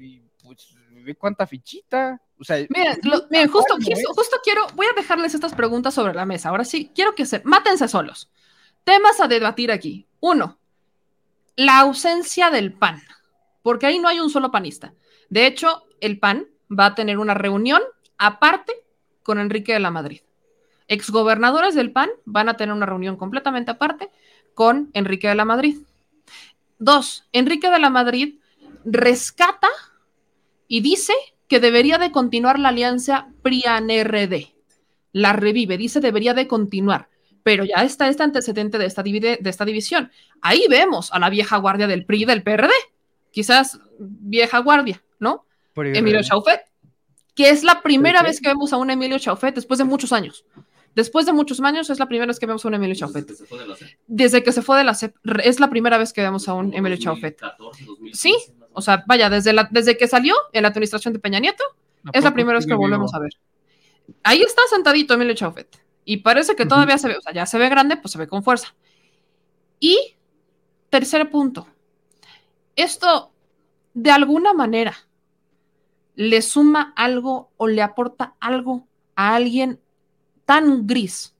y 0.00 0.20
pues 0.42 0.74
ve 1.04 1.14
cuánta 1.14 1.46
fichita. 1.46 2.20
O 2.38 2.44
sea, 2.44 2.56
Miren, 2.70 2.98
lo- 3.02 3.26
miren, 3.30 3.48
justo, 3.48 3.74
¿cuál 3.74 3.80
no 3.80 3.86
justo, 3.94 4.12
justo 4.14 4.36
quiero, 4.42 4.62
voy 4.74 4.86
a 4.86 4.98
dejarles 4.98 5.34
estas 5.34 5.54
preguntas 5.54 5.92
sobre 5.92 6.14
la 6.14 6.24
mesa. 6.24 6.48
Ahora 6.48 6.64
sí, 6.64 6.90
quiero 6.94 7.14
que 7.14 7.26
se, 7.26 7.42
mátense 7.44 7.86
solos. 7.88 8.30
Temas 8.84 9.20
a 9.20 9.28
debatir 9.28 9.70
aquí. 9.70 10.06
Uno, 10.20 10.58
la 11.56 11.80
ausencia 11.80 12.50
del 12.50 12.72
PAN. 12.72 13.02
porque 13.62 13.86
ahí 13.86 13.98
no 13.98 14.08
hay 14.08 14.20
un 14.20 14.30
solo 14.30 14.50
panista. 14.50 14.94
De 15.28 15.46
hecho, 15.46 15.82
el 16.00 16.18
PAN 16.18 16.46
va 16.70 16.86
a 16.86 16.94
tener 16.94 17.18
una 17.18 17.34
reunión 17.34 17.82
aparte 18.16 18.72
con 19.22 19.38
Enrique 19.38 19.74
de 19.74 19.80
la 19.80 19.90
Madrid. 19.90 20.22
Exgobernadores 20.88 21.74
del 21.74 21.92
PAN 21.92 22.08
van 22.24 22.48
a 22.48 22.56
tener 22.56 22.74
una 22.74 22.86
reunión 22.86 23.16
completamente 23.16 23.70
aparte 23.70 24.10
con 24.54 24.90
Enrique 24.94 25.28
de 25.28 25.34
la 25.34 25.44
Madrid. 25.44 25.76
Dos, 26.78 27.28
Enrique 27.32 27.70
de 27.70 27.78
la 27.78 27.90
Madrid 27.90 28.38
rescata 28.86 29.68
y 30.66 30.80
dice 30.80 31.12
que 31.46 31.60
debería 31.60 31.98
de 31.98 32.12
continuar 32.12 32.58
la 32.58 32.70
alianza 32.70 33.28
PRIAN-RD. 33.42 34.54
La 35.12 35.34
revive, 35.34 35.76
dice 35.76 36.00
debería 36.00 36.32
de 36.32 36.48
continuar, 36.48 37.09
pero 37.42 37.64
ya 37.64 37.82
está 37.84 38.08
este 38.08 38.22
antecedente 38.22 38.78
de 38.78 38.86
esta, 38.86 39.02
de 39.02 39.38
esta 39.44 39.64
división. 39.64 40.10
Ahí 40.40 40.66
vemos 40.68 41.12
a 41.12 41.18
la 41.18 41.30
vieja 41.30 41.56
guardia 41.58 41.86
del 41.86 42.04
PRI 42.04 42.22
y 42.22 42.24
del 42.24 42.42
PRD, 42.42 42.72
quizás 43.30 43.80
vieja 43.98 44.58
guardia, 44.58 45.02
¿no? 45.18 45.46
Emilio 45.76 46.22
Chaufet, 46.22 46.62
que 47.34 47.50
es 47.50 47.62
la 47.62 47.82
primera 47.82 48.22
vez 48.22 48.40
que 48.40 48.48
vemos 48.48 48.72
a 48.72 48.76
un 48.76 48.90
Emilio 48.90 49.18
Chaufet 49.18 49.54
después 49.54 49.78
de 49.78 49.84
muchos 49.84 50.12
años. 50.12 50.44
Después 50.94 51.24
de 51.24 51.32
muchos 51.32 51.60
años 51.60 51.88
es 51.88 51.98
la 51.98 52.06
primera 52.06 52.26
vez 52.26 52.40
que 52.40 52.46
vemos 52.46 52.64
a 52.64 52.68
un 52.68 52.74
Emilio 52.74 52.96
Chaufet. 52.96 53.30
Desde 54.08 54.42
que 54.42 54.50
se 54.50 54.60
fue 54.60 54.76
de 54.76 54.84
la 54.84 54.94
CEP, 54.94 55.14
es 55.44 55.60
la 55.60 55.70
primera 55.70 55.98
vez 55.98 56.12
que 56.12 56.20
vemos 56.20 56.48
a 56.48 56.54
un 56.54 56.74
Emilio 56.74 56.98
Chaufet. 56.98 57.38
Sí, 58.12 58.34
o 58.72 58.82
sea, 58.82 59.04
vaya, 59.06 59.30
desde, 59.30 59.52
la, 59.52 59.68
desde 59.70 59.96
que 59.96 60.08
salió 60.08 60.34
en 60.52 60.62
la 60.62 60.68
administración 60.68 61.14
de 61.14 61.20
Peña 61.20 61.38
Nieto, 61.38 61.62
es 62.12 62.24
la 62.24 62.34
primera 62.34 62.58
vez 62.58 62.66
que 62.66 62.74
volvemos 62.74 63.14
a 63.14 63.20
ver. 63.20 63.30
Ahí 64.24 64.42
está 64.42 64.62
sentadito 64.68 65.14
Emilio 65.14 65.34
Chaufet. 65.34 65.80
Y 66.04 66.18
parece 66.18 66.56
que 66.56 66.66
todavía 66.66 66.98
se 66.98 67.08
ve, 67.08 67.16
o 67.16 67.20
sea, 67.20 67.32
ya 67.32 67.46
se 67.46 67.58
ve 67.58 67.68
grande, 67.68 67.96
pues 67.96 68.12
se 68.12 68.18
ve 68.18 68.26
con 68.26 68.42
fuerza. 68.42 68.74
Y 69.78 70.16
tercer 70.88 71.30
punto, 71.30 71.66
esto 72.76 73.32
de 73.94 74.10
alguna 74.10 74.52
manera 74.52 74.96
le 76.14 76.42
suma 76.42 76.92
algo 76.96 77.50
o 77.56 77.66
le 77.66 77.82
aporta 77.82 78.34
algo 78.40 78.86
a 79.14 79.34
alguien 79.34 79.80
tan 80.44 80.86
gris 80.86 81.34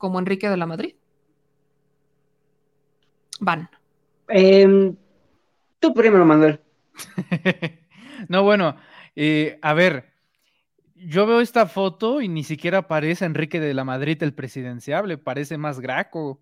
como 0.00 0.18
Enrique 0.18 0.48
de 0.48 0.56
la 0.56 0.66
Madrid? 0.66 0.94
Van. 3.38 3.68
Em, 4.28 4.96
tú 5.78 5.94
primero, 5.94 6.24
Manuel. 6.24 6.60
no, 8.28 8.42
bueno, 8.42 8.76
eh, 9.16 9.58
a 9.62 9.74
ver, 9.74 10.12
yo 11.06 11.26
veo 11.26 11.40
esta 11.40 11.66
foto 11.66 12.20
y 12.20 12.28
ni 12.28 12.44
siquiera 12.44 12.88
parece 12.88 13.24
Enrique 13.24 13.60
de 13.60 13.74
la 13.74 13.84
Madrid 13.84 14.22
el 14.22 14.34
presidenciable, 14.34 15.18
parece 15.18 15.58
más 15.58 15.80
Graco, 15.80 16.40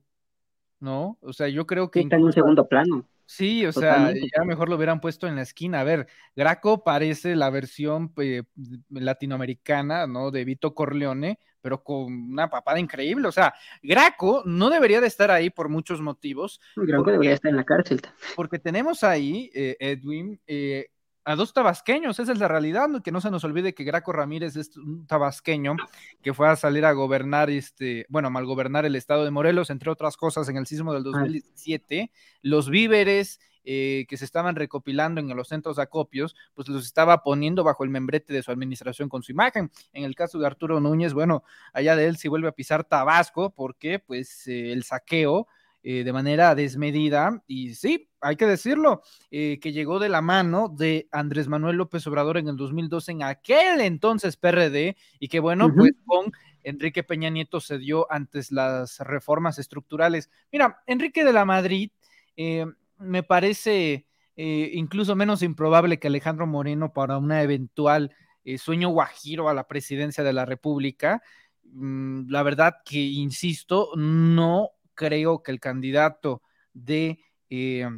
¿no? 0.81 1.19
O 1.23 1.33
sea, 1.33 1.49
yo 1.49 1.67
creo 1.67 1.91
que... 1.91 2.01
Está 2.01 2.17
en 2.17 2.25
un 2.25 2.33
segundo 2.33 2.69
plano. 2.69 3.09
Sí, 3.31 3.67
o 3.67 3.73
sea, 3.73 4.11
ya 4.15 4.43
mejor 4.45 4.71
lo 4.71 4.77
hubieran 4.77 5.03
puesto 5.03 5.27
en 5.27 5.37
la 5.37 5.43
esquina. 5.43 5.81
A 5.81 5.85
ver, 5.85 6.07
Graco 6.35 6.83
parece 6.83 7.37
la 7.37 7.51
versión 7.51 8.11
eh, 8.17 8.45
latinoamericana, 8.89 10.07
¿no? 10.07 10.31
De 10.31 10.47
Vito 10.47 10.75
Corleone, 10.75 11.39
pero 11.61 11.85
con 11.85 12.11
una 12.11 12.49
papada 12.49 12.81
increíble. 12.81 13.29
O 13.29 13.33
sea, 13.33 13.53
Graco 13.83 14.43
no 14.47 14.71
debería 14.71 15.03
de 15.03 15.09
estar 15.09 15.31
ahí 15.31 15.51
por 15.51 15.69
muchos 15.69 16.01
motivos. 16.01 16.59
Graco 16.75 17.11
debería 17.11 17.35
estar 17.35 17.51
en 17.51 17.57
la 17.57 17.65
cárcel. 17.65 18.01
Porque 18.35 18.59
tenemos 18.59 19.05
ahí, 19.05 19.51
eh, 19.55 19.77
Edwin, 19.79 20.41
eh, 20.47 20.87
a 21.29 21.37
dos 21.37 21.53
tabasqueños, 21.53 22.19
esa 22.19 22.33
es 22.33 22.39
la 22.39 22.49
realidad, 22.49 22.89
que 23.05 23.13
no 23.13 23.21
se 23.21 23.31
nos 23.31 23.45
olvide 23.45 23.75
que 23.75 23.85
Graco 23.85 24.13
Ramírez 24.13 24.57
es 24.57 24.75
un 24.79 25.07
tabasqueño 25.07 25.77
que 26.23 26.33
fue 26.33 26.49
a 26.49 26.57
salir 26.57 26.87
a 26.87 26.93
gobernar, 26.93 27.51
este, 27.51 28.07
bueno, 28.09 28.31
mal 28.31 28.47
gobernar 28.47 28.87
el 28.87 28.97
estado 28.97 29.27
de 29.27 29.31
Morelos, 29.31 29.69
entre 29.69 29.91
otras 29.91 30.17
cosas, 30.17 30.49
en 30.49 30.57
el 30.57 30.67
sismo 30.67 30.95
del 30.95 31.03
2017, 31.03 32.11
los 32.41 32.71
víveres 32.71 33.41
eh, 33.65 34.07
que 34.09 34.17
se 34.17 34.25
estaban 34.25 34.57
recopilando 34.57 35.21
en 35.21 35.29
los 35.37 35.49
centros 35.49 35.77
de 35.77 35.83
acopios, 35.83 36.35
pues 36.55 36.67
los 36.69 36.87
estaba 36.87 37.23
poniendo 37.23 37.63
bajo 37.63 37.85
el 37.85 37.91
membrete 37.91 38.33
de 38.33 38.43
su 38.43 38.51
administración 38.51 39.11
con 39.11 39.23
su 39.23 39.31
imagen. 39.31 39.71
En 39.93 40.05
el 40.05 40.15
caso 40.15 40.39
de 40.39 40.47
Arturo 40.47 40.81
Núñez, 40.81 41.13
bueno, 41.13 41.45
allá 41.75 41.95
de 41.95 42.07
él 42.07 42.17
si 42.17 42.29
vuelve 42.29 42.49
a 42.49 42.53
pisar 42.53 42.85
Tabasco, 42.85 43.51
porque 43.51 43.99
pues 43.99 44.47
eh, 44.47 44.73
el 44.73 44.83
saqueo 44.83 45.47
eh, 45.91 46.05
de 46.05 46.13
manera 46.13 46.55
desmedida 46.55 47.43
y 47.47 47.75
sí, 47.75 48.11
hay 48.21 48.37
que 48.37 48.45
decirlo, 48.45 49.01
eh, 49.31 49.59
que 49.59 49.73
llegó 49.73 49.99
de 49.99 50.11
la 50.11 50.21
mano 50.21 50.69
de 50.69 51.09
Andrés 51.11 51.49
Manuel 51.49 51.77
López 51.79 52.07
Obrador 52.07 52.37
en 52.37 52.47
el 52.47 52.59
2012 52.59 53.13
en 53.13 53.23
aquel 53.23 53.81
entonces 53.81 54.37
PRD 54.37 54.99
y 55.19 55.29
que 55.29 55.41
bueno, 55.41 55.73
pues 55.75 55.93
con 56.05 56.31
Enrique 56.63 57.05
Peña 57.05 57.31
Nieto 57.31 57.59
se 57.61 57.79
dio 57.79 58.07
antes 58.13 58.53
las 58.53 58.99
reformas 58.99 59.59
estructurales. 59.59 60.29
Mira, 60.53 60.83
Enrique 60.87 61.25
de 61.25 61.33
la 61.33 61.47
Madrid 61.47 61.91
eh, 62.37 62.67
me 62.99 63.23
parece 63.23 64.05
incluso 64.37 65.17
menos 65.17 65.43
improbable 65.43 65.99
que 65.99 66.09
Alejandro 66.09 66.47
Moreno 66.47 66.93
para 66.93 67.17
una 67.17 67.43
eventual 67.43 68.15
sueño 68.59 68.91
guajiro 68.91 69.49
a 69.49 69.55
la 69.55 69.67
presidencia 69.67 70.23
de 70.23 70.35
la 70.35 70.45
República. 70.45 71.23
Mm, 71.65 72.29
la 72.29 72.43
verdad 72.43 72.77
que, 72.85 72.99
insisto, 72.99 73.93
no 73.97 74.73
creo 74.99 75.43
que 75.43 75.53
el 75.53 75.61
candidato 75.61 76.43
de 76.75 77.21
eh, 77.49 77.89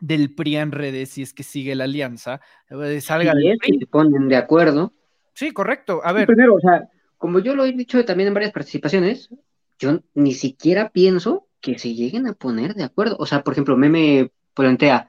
del 0.00 0.34
PRI 0.34 0.56
en 0.56 0.72
redes, 0.72 1.10
si 1.10 1.22
es 1.22 1.34
que 1.34 1.42
sigue 1.42 1.74
la 1.74 1.84
alianza, 1.84 2.40
eh, 2.70 3.00
salga 3.00 3.34
del 3.34 3.58
PRI. 3.58 3.78
se 3.80 3.86
ponen 3.86 4.28
de 4.28 4.36
acuerdo. 4.36 4.94
Sí, 5.34 5.52
correcto. 5.52 6.00
A 6.04 6.12
ver. 6.12 6.26
Primero, 6.26 6.54
o 6.54 6.60
sea, 6.60 6.88
como 7.18 7.40
yo 7.40 7.54
lo 7.54 7.64
he 7.64 7.72
dicho 7.72 8.02
también 8.04 8.28
en 8.28 8.34
varias 8.34 8.52
participaciones, 8.52 9.30
yo 9.78 10.00
ni 10.14 10.32
siquiera 10.32 10.90
pienso 10.90 11.48
que 11.60 11.78
se 11.78 11.94
lleguen 11.94 12.26
a 12.26 12.34
poner 12.34 12.74
de 12.74 12.84
acuerdo. 12.84 13.16
O 13.18 13.26
sea, 13.26 13.42
por 13.42 13.54
ejemplo, 13.54 13.76
Meme 13.76 14.30
plantea, 14.54 15.08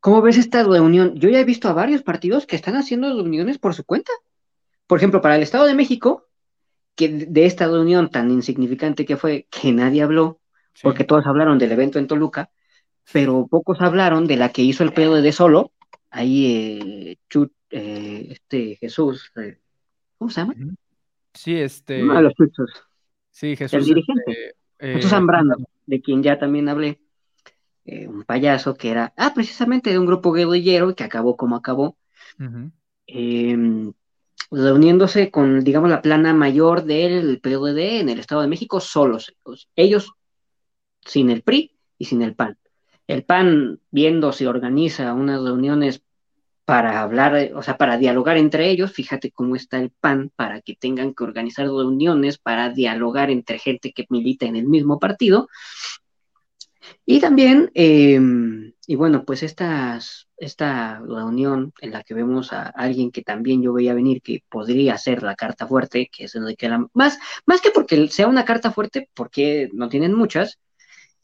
¿cómo 0.00 0.20
ves 0.22 0.36
esta 0.36 0.62
reunión? 0.62 1.14
Yo 1.16 1.30
ya 1.30 1.40
he 1.40 1.44
visto 1.44 1.68
a 1.68 1.72
varios 1.72 2.02
partidos 2.02 2.46
que 2.46 2.56
están 2.56 2.76
haciendo 2.76 3.08
reuniones 3.08 3.58
por 3.58 3.74
su 3.74 3.84
cuenta. 3.84 4.12
Por 4.86 4.98
ejemplo, 4.98 5.20
para 5.20 5.36
el 5.36 5.42
Estado 5.42 5.66
de 5.66 5.74
México, 5.74 6.28
que 6.94 7.08
de 7.08 7.46
esta 7.46 7.66
reunión 7.66 8.10
tan 8.10 8.30
insignificante 8.30 9.04
que 9.04 9.16
fue, 9.16 9.46
que 9.50 9.72
nadie 9.72 10.02
habló, 10.02 10.40
porque 10.82 11.04
todos 11.04 11.26
hablaron 11.26 11.58
del 11.58 11.72
evento 11.72 11.98
en 11.98 12.06
Toluca, 12.06 12.50
pero 13.12 13.46
pocos 13.46 13.80
hablaron 13.80 14.26
de 14.26 14.36
la 14.36 14.50
que 14.50 14.62
hizo 14.62 14.84
el 14.84 14.92
pedo 14.92 15.20
de 15.20 15.32
solo, 15.32 15.72
ahí 16.10 16.46
eh, 16.46 17.18
eh, 17.70 18.26
este 18.30 18.76
Jesús, 18.76 19.32
eh, 19.36 19.58
¿cómo 20.18 20.30
se 20.30 20.40
llama? 20.40 20.54
Sí, 21.34 21.56
este. 21.56 22.02
Uno 22.02 22.16
de 22.16 22.22
los 22.22 22.34
chuchos. 22.34 22.70
Sí, 23.30 23.56
Jesús. 23.56 23.78
El 23.78 23.84
dirigente. 23.84 24.54
Jesús 24.78 25.10
Zambrano, 25.10 25.56
de 25.86 26.02
quien 26.02 26.22
ya 26.22 26.38
también 26.38 26.68
hablé, 26.68 27.00
un 27.84 28.24
payaso 28.24 28.74
que 28.74 28.90
era, 28.90 29.12
ah, 29.16 29.32
precisamente 29.32 29.90
de 29.90 29.98
un 29.98 30.06
grupo 30.06 30.32
guerrillero 30.32 30.94
que 30.96 31.04
acabó 31.04 31.36
como 31.36 31.54
acabó 31.56 31.96
reuniéndose 34.52 35.30
con, 35.30 35.64
digamos, 35.64 35.90
la 35.90 36.02
plana 36.02 36.34
mayor 36.34 36.84
del 36.84 37.40
PRD 37.40 38.00
en 38.00 38.08
el 38.10 38.20
Estado 38.20 38.42
de 38.42 38.48
México 38.48 38.80
solos, 38.80 39.34
ellos 39.74 40.12
sin 41.04 41.30
el 41.30 41.42
PRI 41.42 41.72
y 41.98 42.04
sin 42.04 42.22
el 42.22 42.34
PAN. 42.34 42.58
El 43.06 43.24
PAN, 43.24 43.80
viendo 43.90 44.32
si 44.32 44.46
organiza 44.46 45.12
unas 45.14 45.42
reuniones 45.42 46.02
para 46.64 47.00
hablar, 47.00 47.50
o 47.54 47.62
sea, 47.62 47.76
para 47.76 47.98
dialogar 47.98 48.36
entre 48.36 48.70
ellos, 48.70 48.92
fíjate 48.92 49.32
cómo 49.32 49.56
está 49.56 49.78
el 49.78 49.90
PAN 49.90 50.30
para 50.36 50.60
que 50.60 50.76
tengan 50.76 51.14
que 51.14 51.24
organizar 51.24 51.66
reuniones 51.66 52.38
para 52.38 52.70
dialogar 52.70 53.30
entre 53.30 53.58
gente 53.58 53.92
que 53.92 54.06
milita 54.10 54.46
en 54.46 54.56
el 54.56 54.66
mismo 54.66 55.00
partido. 55.00 55.48
Y 57.04 57.20
también, 57.20 57.70
em, 57.74 58.72
y 58.86 58.94
bueno, 58.96 59.24
pues 59.24 59.42
estas 59.42 60.28
esta 60.42 60.98
reunión 60.98 61.72
en 61.80 61.92
la 61.92 62.02
que 62.02 62.14
vemos 62.14 62.52
a 62.52 62.64
alguien 62.64 63.12
que 63.12 63.22
también 63.22 63.62
yo 63.62 63.72
veía 63.72 63.94
venir 63.94 64.22
que 64.22 64.42
podría 64.48 64.98
ser 64.98 65.22
la 65.22 65.36
carta 65.36 65.68
fuerte, 65.68 66.10
que 66.12 66.24
es 66.24 66.34
Enrique 66.34 66.68
la 66.68 66.84
más, 66.94 67.18
más 67.46 67.60
que 67.60 67.70
porque 67.70 68.08
sea 68.08 68.26
una 68.26 68.44
carta 68.44 68.72
fuerte, 68.72 69.08
porque 69.14 69.68
no 69.72 69.88
tienen 69.88 70.14
muchas, 70.14 70.58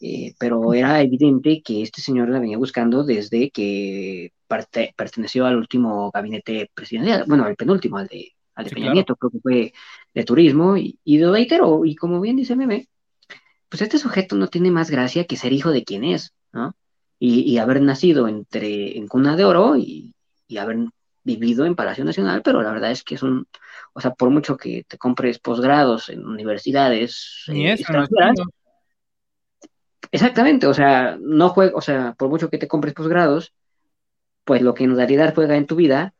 eh, 0.00 0.34
pero 0.38 0.72
era 0.72 1.00
evidente 1.02 1.60
que 1.64 1.82
este 1.82 2.00
señor 2.00 2.28
la 2.28 2.38
venía 2.38 2.58
buscando 2.58 3.02
desde 3.02 3.50
que 3.50 4.32
perteneció 4.96 5.46
al 5.46 5.56
último 5.56 6.12
gabinete 6.12 6.70
presidencial, 6.72 7.24
bueno, 7.26 7.44
al 7.44 7.56
penúltimo, 7.56 7.98
al 7.98 8.06
de, 8.06 8.32
al 8.54 8.66
de 8.66 8.70
Peña 8.70 8.92
Nieto, 8.92 9.16
creo 9.16 9.30
que 9.32 9.40
fue 9.40 9.72
de 10.14 10.24
turismo, 10.24 10.76
y, 10.76 10.96
y 11.02 11.16
de 11.16 11.28
reitero, 11.28 11.84
y 11.84 11.96
como 11.96 12.20
bien 12.20 12.36
dice 12.36 12.54
Meme, 12.54 12.88
pues 13.68 13.82
este 13.82 13.98
sujeto 13.98 14.36
no 14.36 14.48
tiene 14.48 14.70
más 14.70 14.90
gracia 14.90 15.24
que 15.24 15.36
ser 15.36 15.52
hijo 15.52 15.70
de 15.70 15.84
quien 15.84 16.04
es, 16.04 16.34
¿no? 16.52 16.74
y, 17.18 17.58
haber 17.58 17.82
nacido 17.82 18.28
entre, 18.28 18.96
en 18.96 19.08
cuna 19.08 19.36
de 19.36 19.44
oro 19.44 19.76
y, 19.76 20.14
haber 20.58 20.78
vivido 21.24 21.66
en 21.66 21.74
Palacio 21.74 22.04
Nacional, 22.04 22.42
pero 22.42 22.62
la 22.62 22.72
verdad 22.72 22.90
es 22.90 23.02
que 23.02 23.16
es 23.16 23.22
un, 23.22 23.46
o 23.92 24.00
sea, 24.00 24.14
por 24.14 24.30
mucho 24.30 24.56
que 24.56 24.84
te 24.88 24.96
compres 24.96 25.38
posgrados 25.38 26.08
en 26.08 26.24
universidades 26.24 27.44
eh, 27.48 27.76
exactamente, 30.10 30.66
o 30.66 30.72
sea, 30.72 31.18
no 31.20 31.50
juega, 31.50 31.76
o 31.76 31.82
sea, 31.82 32.14
por 32.14 32.30
mucho 32.30 32.48
que 32.48 32.56
te 32.56 32.68
compres 32.68 32.94
posgrados, 32.94 33.52
pues 34.44 34.62
lo 34.62 34.72
que 34.72 34.84
en 34.84 34.96
realidad 34.96 35.34
juega 35.34 35.56
en 35.56 35.66
tu 35.66 35.76
vida, 35.76 36.14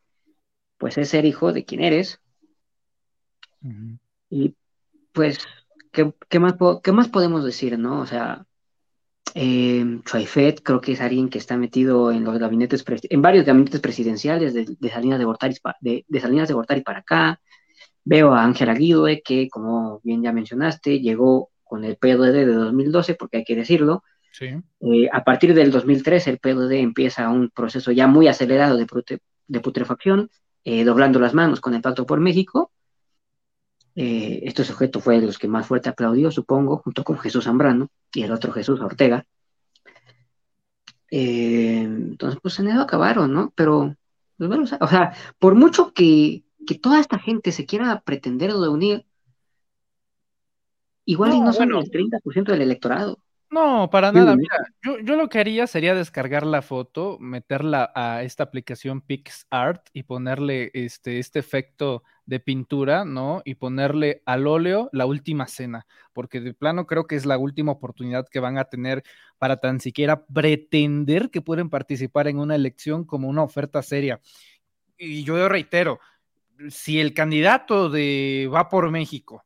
pues 0.77 0.97
es 0.99 1.09
ser 1.09 1.25
hijo 1.25 1.53
de 1.53 1.65
quien 1.65 1.81
eres. 1.81 2.21
Y 4.29 4.55
pues, 5.11 5.39
¿qué, 5.91 6.39
más, 6.39 6.55
¿qué 6.83 6.91
más 6.91 7.07
podemos 7.09 7.43
decir, 7.43 7.77
no? 7.79 8.01
O 8.01 8.05
sea, 8.05 8.45
Eh, 9.35 10.01
Chuaifet 10.05 10.61
creo 10.63 10.81
que 10.81 10.93
es 10.93 11.01
alguien 11.01 11.29
que 11.29 11.37
está 11.37 11.55
metido 11.57 12.11
en 12.11 12.23
los 12.23 12.37
gabinetes, 12.39 12.83
en 13.09 13.21
varios 13.21 13.45
gabinetes 13.45 13.79
presidenciales 13.79 14.53
de, 14.53 14.89
Salinas 14.89 15.19
de 15.19 15.25
Gortari, 15.25 15.55
de, 15.81 16.19
Salinas 16.19 16.47
de 16.47 16.53
Gortari 16.55 16.81
para 16.81 16.99
acá. 16.99 17.39
Veo 18.03 18.33
a 18.33 18.43
Ángela 18.43 18.73
Guidue, 18.73 19.21
que 19.23 19.49
como 19.49 19.99
bien 20.03 20.23
ya 20.23 20.31
mencionaste, 20.33 20.99
llegó 20.99 21.51
con 21.63 21.83
el 21.83 21.97
PLD 21.97 22.45
de 22.45 22.53
2012, 22.53 23.15
porque 23.15 23.37
hay 23.37 23.43
que 23.43 23.55
decirlo. 23.55 24.03
Eh, 24.81 25.09
a 25.11 25.23
partir 25.23 25.53
del 25.53 25.71
2013 25.71 26.29
el 26.31 26.39
PLD 26.39 26.79
empieza 26.79 27.29
un 27.29 27.49
proceso 27.49 27.91
ya 27.91 28.07
muy 28.07 28.27
acelerado 28.27 28.77
de, 28.77 28.87
de 29.47 29.59
putrefacción, 29.59 30.29
eh, 30.63 30.83
doblando 30.83 31.19
las 31.19 31.33
manos 31.33 31.61
con 31.61 31.73
el 31.75 31.81
Pacto 31.81 32.05
por 32.05 32.19
México. 32.19 32.71
Eh, 34.01 34.47
este 34.47 34.63
sujeto 34.63 35.01
fue 35.01 35.19
de 35.19 35.25
los 35.25 35.37
que 35.37 35.49
más 35.49 35.67
fuerte 35.67 35.89
aplaudió, 35.89 36.31
supongo, 36.31 36.77
junto 36.77 37.03
con 37.03 37.17
Jesús 37.17 37.43
Zambrano 37.43 37.89
y 38.13 38.23
el 38.23 38.31
otro 38.31 38.53
Jesús 38.53 38.79
Ortega. 38.79 39.25
entonces, 41.09 42.39
pues 42.41 42.57
en 42.59 42.69
eso 42.69 42.79
acabaron, 42.79 43.33
¿no? 43.33 43.51
Pero, 43.57 43.97
pues, 44.37 44.71
o 44.79 44.87
sea, 44.87 45.13
por 45.37 45.55
mucho 45.55 45.91
que, 45.91 46.45
toda 46.81 47.01
esta 47.01 47.19
gente 47.19 47.51
se 47.51 47.65
quiera 47.65 47.99
pretender 47.99 48.53
de 48.53 48.69
unir, 48.69 49.05
igual 51.03 51.33
y 51.33 51.41
no 51.41 51.51
son 51.51 51.75
el 51.75 51.91
30% 51.91 52.53
del 52.53 52.61
electorado. 52.61 53.19
No, 53.51 53.89
para 53.89 54.11
nada. 54.11 54.35
Mira, 54.35 54.55
yo, 54.83 54.99
yo, 54.99 55.15
lo 55.15 55.27
que 55.27 55.39
haría 55.39 55.65
sería 55.65 55.95
descargar 55.95 56.45
la 56.45 56.61
foto, 56.61 57.17
meterla 57.19 57.91
a 57.95 58.21
esta 58.21 58.43
aplicación 58.43 59.01
PixArt 59.01 59.87
y 59.91 60.03
ponerle 60.03 60.69
este, 60.75 61.17
este 61.17 61.39
efecto 61.39 62.03
de 62.27 62.39
pintura, 62.39 63.05
¿no? 63.05 63.41
Y 63.45 63.55
ponerle 63.55 64.21
al 64.25 64.45
óleo 64.45 64.89
la 64.93 65.07
última 65.07 65.47
cena, 65.47 65.87
porque 66.13 66.41
de 66.41 66.53
plano 66.53 66.85
creo 66.85 67.07
que 67.07 67.15
es 67.15 67.25
la 67.25 67.39
última 67.39 67.71
oportunidad 67.71 68.27
que 68.29 68.39
van 68.39 68.59
a 68.59 68.65
tener 68.65 69.03
para 69.39 69.57
tan 69.57 69.79
siquiera 69.79 70.25
pretender 70.27 71.31
que 71.31 71.41
pueden 71.41 71.71
participar 71.71 72.27
en 72.27 72.37
una 72.37 72.53
elección 72.53 73.03
como 73.03 73.27
una 73.27 73.41
oferta 73.41 73.81
seria. 73.81 74.21
Y 74.95 75.23
yo 75.23 75.49
reitero, 75.49 75.99
si 76.69 76.99
el 76.99 77.15
candidato 77.15 77.89
de 77.89 78.47
Va 78.53 78.69
por 78.69 78.91
México 78.91 79.43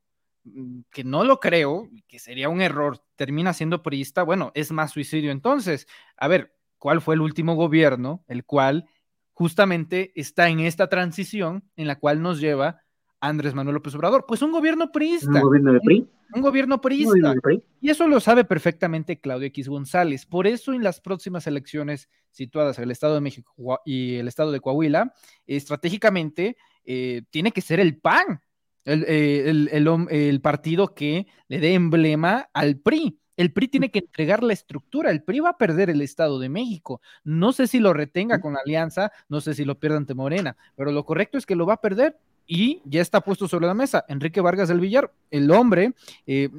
que 0.91 1.03
no 1.03 1.23
lo 1.23 1.39
creo, 1.39 1.89
que 2.07 2.19
sería 2.19 2.49
un 2.49 2.61
error, 2.61 3.01
termina 3.15 3.53
siendo 3.53 3.81
priista, 3.81 4.23
bueno, 4.23 4.51
es 4.55 4.71
más 4.71 4.91
suicidio. 4.91 5.31
Entonces, 5.31 5.87
a 6.17 6.27
ver, 6.27 6.55
¿cuál 6.77 7.01
fue 7.01 7.15
el 7.15 7.21
último 7.21 7.55
gobierno 7.55 8.23
el 8.27 8.45
cual 8.45 8.89
justamente 9.33 10.11
está 10.15 10.49
en 10.49 10.59
esta 10.59 10.87
transición 10.87 11.63
en 11.75 11.87
la 11.87 11.97
cual 11.97 12.21
nos 12.21 12.39
lleva 12.39 12.81
Andrés 13.19 13.53
Manuel 13.53 13.75
López 13.75 13.95
Obrador? 13.95 14.25
Pues 14.27 14.41
un 14.41 14.51
gobierno 14.51 14.91
priista. 14.91 15.29
Un 15.29 15.41
gobierno 15.41 15.73
de 15.73 15.79
PRI. 15.79 16.07
Un, 16.35 16.41
gobierno 16.41 16.81
priista. 16.81 17.33
Y 17.79 17.89
eso 17.89 18.07
lo 18.07 18.19
sabe 18.19 18.43
perfectamente 18.43 19.19
Claudio 19.19 19.47
X 19.47 19.69
González. 19.69 20.25
Por 20.25 20.47
eso 20.47 20.73
en 20.73 20.83
las 20.83 20.99
próximas 20.99 21.47
elecciones 21.47 22.09
situadas 22.31 22.77
en 22.79 22.85
el 22.85 22.91
Estado 22.91 23.13
de 23.13 23.21
México 23.21 23.79
y 23.85 24.15
el 24.15 24.27
Estado 24.27 24.51
de 24.51 24.59
Coahuila, 24.59 25.13
estratégicamente 25.45 26.57
eh, 26.85 27.21
tiene 27.29 27.51
que 27.51 27.61
ser 27.61 27.79
el 27.79 27.97
PAN 27.97 28.41
eh, 28.85 29.43
el, 29.71 30.41
partido 30.41 30.93
que 30.93 31.27
le 31.47 31.59
dé 31.59 31.73
emblema 31.73 32.49
al 32.53 32.77
PRI. 32.77 33.17
El 33.35 33.51
PRI 33.51 33.67
tiene 33.67 33.91
que 33.91 33.99
entregar 33.99 34.43
la 34.43 34.53
estructura. 34.53 35.09
El 35.09 35.23
PRI 35.23 35.39
va 35.39 35.49
a 35.51 35.57
perder 35.57 35.89
el 35.89 36.01
Estado 36.01 36.39
de 36.39 36.49
México. 36.49 37.01
No 37.23 37.53
sé 37.53 37.67
si 37.67 37.79
lo 37.79 37.93
retenga 37.93 38.41
con 38.41 38.53
la 38.53 38.59
alianza, 38.63 39.11
no 39.29 39.41
sé 39.41 39.53
si 39.53 39.65
lo 39.65 39.79
pierda 39.79 39.97
ante 39.97 40.13
Morena, 40.13 40.55
pero 40.75 40.91
lo 40.91 41.05
correcto 41.05 41.37
es 41.37 41.45
que 41.45 41.55
lo 41.55 41.65
va 41.65 41.75
a 41.75 41.81
perder 41.81 42.17
y 42.45 42.81
ya 42.85 43.01
está 43.01 43.21
puesto 43.21 43.47
sobre 43.47 43.67
la 43.67 43.73
mesa. 43.73 44.05
Enrique 44.07 44.41
Vargas 44.41 44.69
del 44.69 44.79
Villar, 44.79 45.11
el 45.31 45.49
hombre, 45.51 45.93
eh, 46.27 46.49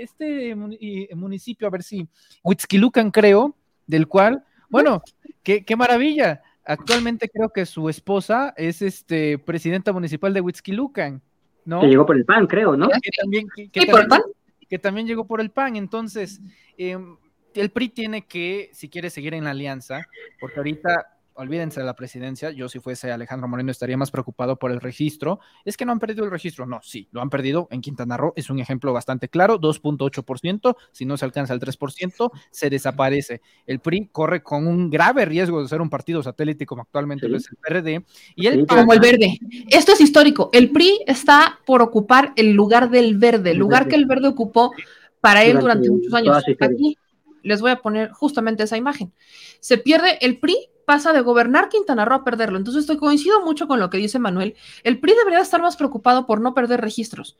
este 0.00 0.54
municipio, 0.54 1.66
a 1.66 1.70
ver 1.70 1.82
si, 1.82 2.08
Huitzquilucan 2.42 3.10
creo, 3.10 3.56
del 3.86 4.06
cual, 4.06 4.44
bueno, 4.68 5.02
qué, 5.42 5.64
qué 5.64 5.76
maravilla. 5.76 6.40
Actualmente 6.64 7.28
creo 7.28 7.50
que 7.50 7.66
su 7.66 7.88
esposa 7.90 8.54
es 8.56 8.80
este 8.80 9.38
presidenta 9.38 9.92
municipal 9.92 10.32
de 10.32 10.40
Huitzquilucan. 10.40 11.20
Que 11.64 11.86
llegó 11.86 12.06
por 12.06 12.16
el 12.16 12.24
pan, 12.24 12.46
creo, 12.46 12.76
¿no? 12.76 12.88
Que 12.88 13.10
también, 13.20 13.46
que, 13.54 14.78
también, 14.78 15.06
llegó 15.06 15.26
por 15.26 15.40
el 15.40 15.50
pan. 15.50 15.76
Entonces, 15.76 16.40
em, 16.76 17.16
el 17.54 17.70
PRI 17.70 17.88
tiene 17.88 18.26
que, 18.26 18.70
si 18.72 18.88
quiere 18.88 19.10
seguir 19.10 19.34
en 19.34 19.44
la 19.44 19.50
alianza, 19.50 20.06
porque 20.40 20.58
ahorita 20.58 21.13
olvídense 21.34 21.80
de 21.80 21.86
la 21.86 21.94
presidencia, 21.94 22.50
yo 22.50 22.68
si 22.68 22.80
fuese 22.80 23.10
Alejandro 23.10 23.48
Moreno 23.48 23.70
estaría 23.70 23.96
más 23.96 24.10
preocupado 24.10 24.56
por 24.56 24.70
el 24.70 24.80
registro. 24.80 25.40
Es 25.64 25.76
que 25.76 25.84
no 25.84 25.92
han 25.92 25.98
perdido 25.98 26.24
el 26.24 26.30
registro, 26.30 26.66
no, 26.66 26.80
sí, 26.82 27.08
lo 27.12 27.20
han 27.20 27.30
perdido 27.30 27.68
en 27.70 27.80
Quintana 27.80 28.16
Roo, 28.16 28.32
es 28.36 28.50
un 28.50 28.60
ejemplo 28.60 28.92
bastante 28.92 29.28
claro, 29.28 29.60
2.8%, 29.60 30.76
si 30.92 31.04
no 31.04 31.16
se 31.16 31.24
alcanza 31.24 31.54
el 31.54 31.60
3%, 31.60 32.30
se 32.50 32.70
desaparece. 32.70 33.40
El 33.66 33.80
PRI 33.80 34.08
corre 34.12 34.42
con 34.42 34.66
un 34.66 34.90
grave 34.90 35.24
riesgo 35.24 35.62
de 35.62 35.68
ser 35.68 35.80
un 35.80 35.90
partido 35.90 36.22
satélite 36.22 36.66
como 36.66 36.82
actualmente 36.82 37.28
lo 37.28 37.36
es 37.36 37.48
el 37.50 37.56
PRD. 37.56 38.04
Y 38.36 38.46
el 38.46 38.66
como 38.66 38.92
el 38.92 39.00
verde. 39.00 39.38
Esto 39.68 39.92
es 39.92 40.00
histórico, 40.00 40.50
el 40.52 40.70
PRI 40.70 41.00
está 41.06 41.58
por 41.66 41.82
ocupar 41.82 42.32
el 42.36 42.52
lugar 42.52 42.90
del 42.90 43.18
verde, 43.18 43.50
el 43.52 43.58
lugar 43.58 43.88
que 43.88 43.96
el 43.96 44.06
verde 44.06 44.28
ocupó 44.28 44.72
para 45.20 45.42
él 45.42 45.58
durante, 45.58 45.88
durante 45.88 45.90
muchos 45.90 46.14
años. 46.14 46.44
Aquí 46.60 46.96
les 47.42 47.60
voy 47.60 47.70
a 47.70 47.76
poner 47.76 48.10
justamente 48.10 48.62
esa 48.62 48.76
imagen. 48.76 49.12
Se 49.60 49.78
pierde 49.78 50.18
el 50.20 50.38
PRI 50.38 50.56
pasa 50.84 51.12
de 51.12 51.20
gobernar 51.20 51.68
Quintana 51.68 52.04
Roo 52.04 52.16
a 52.16 52.24
perderlo. 52.24 52.58
Entonces 52.58 52.82
estoy 52.82 52.96
coincido 52.96 53.42
mucho 53.42 53.66
con 53.66 53.80
lo 53.80 53.90
que 53.90 53.98
dice 53.98 54.18
Manuel. 54.18 54.54
El 54.82 55.00
PRI 55.00 55.14
debería 55.14 55.40
estar 55.40 55.60
más 55.60 55.76
preocupado 55.76 56.26
por 56.26 56.40
no 56.40 56.54
perder 56.54 56.80
registros. 56.80 57.36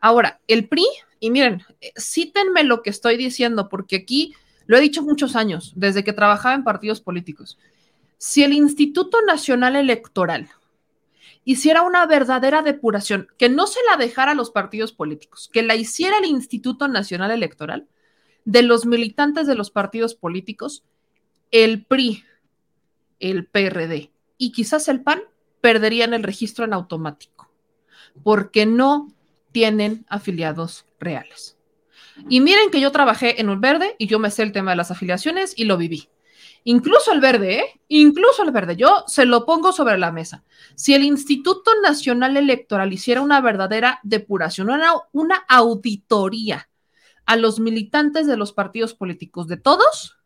Ahora, 0.00 0.40
el 0.46 0.68
PRI, 0.68 0.86
y 1.20 1.30
miren, 1.30 1.62
eh, 1.80 1.92
cítenme 1.98 2.64
lo 2.64 2.82
que 2.82 2.90
estoy 2.90 3.16
diciendo, 3.16 3.68
porque 3.68 3.96
aquí 3.96 4.34
lo 4.66 4.76
he 4.76 4.80
dicho 4.80 5.02
muchos 5.02 5.36
años, 5.36 5.72
desde 5.76 6.04
que 6.04 6.12
trabajaba 6.12 6.54
en 6.54 6.64
partidos 6.64 7.00
políticos. 7.00 7.58
Si 8.18 8.42
el 8.42 8.52
Instituto 8.52 9.22
Nacional 9.22 9.76
Electoral 9.76 10.48
hiciera 11.44 11.82
una 11.82 12.04
verdadera 12.06 12.62
depuración, 12.62 13.28
que 13.38 13.48
no 13.48 13.66
se 13.66 13.78
la 13.88 13.96
dejara 13.96 14.32
a 14.32 14.34
los 14.34 14.50
partidos 14.50 14.92
políticos, 14.92 15.48
que 15.52 15.62
la 15.62 15.76
hiciera 15.76 16.18
el 16.18 16.24
Instituto 16.24 16.88
Nacional 16.88 17.30
Electoral 17.30 17.86
de 18.44 18.62
los 18.62 18.84
militantes 18.84 19.46
de 19.46 19.54
los 19.54 19.70
partidos 19.70 20.14
políticos, 20.14 20.84
el 21.52 21.84
PRI 21.84 22.24
el 23.20 23.46
PRD 23.46 24.10
y 24.38 24.52
quizás 24.52 24.88
el 24.88 25.02
PAN 25.02 25.22
perderían 25.60 26.14
el 26.14 26.22
registro 26.22 26.64
en 26.64 26.72
automático, 26.72 27.50
porque 28.22 28.66
no 28.66 29.12
tienen 29.52 30.04
afiliados 30.08 30.86
reales. 31.00 31.56
Y 32.28 32.40
miren 32.40 32.70
que 32.70 32.80
yo 32.80 32.92
trabajé 32.92 33.40
en 33.40 33.48
un 33.48 33.60
verde 33.60 33.94
y 33.98 34.06
yo 34.06 34.18
me 34.18 34.30
sé 34.30 34.42
el 34.42 34.52
tema 34.52 34.70
de 34.72 34.76
las 34.76 34.90
afiliaciones 34.90 35.54
y 35.56 35.64
lo 35.64 35.76
viví. 35.76 36.08
Incluso 36.64 37.12
el 37.12 37.20
verde, 37.20 37.58
¿eh? 37.60 37.80
Incluso 37.88 38.42
el 38.42 38.50
verde, 38.50 38.74
yo 38.74 39.04
se 39.06 39.24
lo 39.24 39.46
pongo 39.46 39.72
sobre 39.72 39.98
la 39.98 40.10
mesa. 40.10 40.42
Si 40.74 40.94
el 40.94 41.04
Instituto 41.04 41.70
Nacional 41.80 42.36
Electoral 42.36 42.92
hiciera 42.92 43.20
una 43.20 43.40
verdadera 43.40 44.00
depuración, 44.02 44.70
una, 44.70 44.94
una 45.12 45.36
auditoría 45.48 46.68
a 47.24 47.36
los 47.36 47.60
militantes 47.60 48.26
de 48.26 48.36
los 48.36 48.52
partidos 48.52 48.94
políticos 48.94 49.46
de 49.46 49.58
todos, 49.58 50.16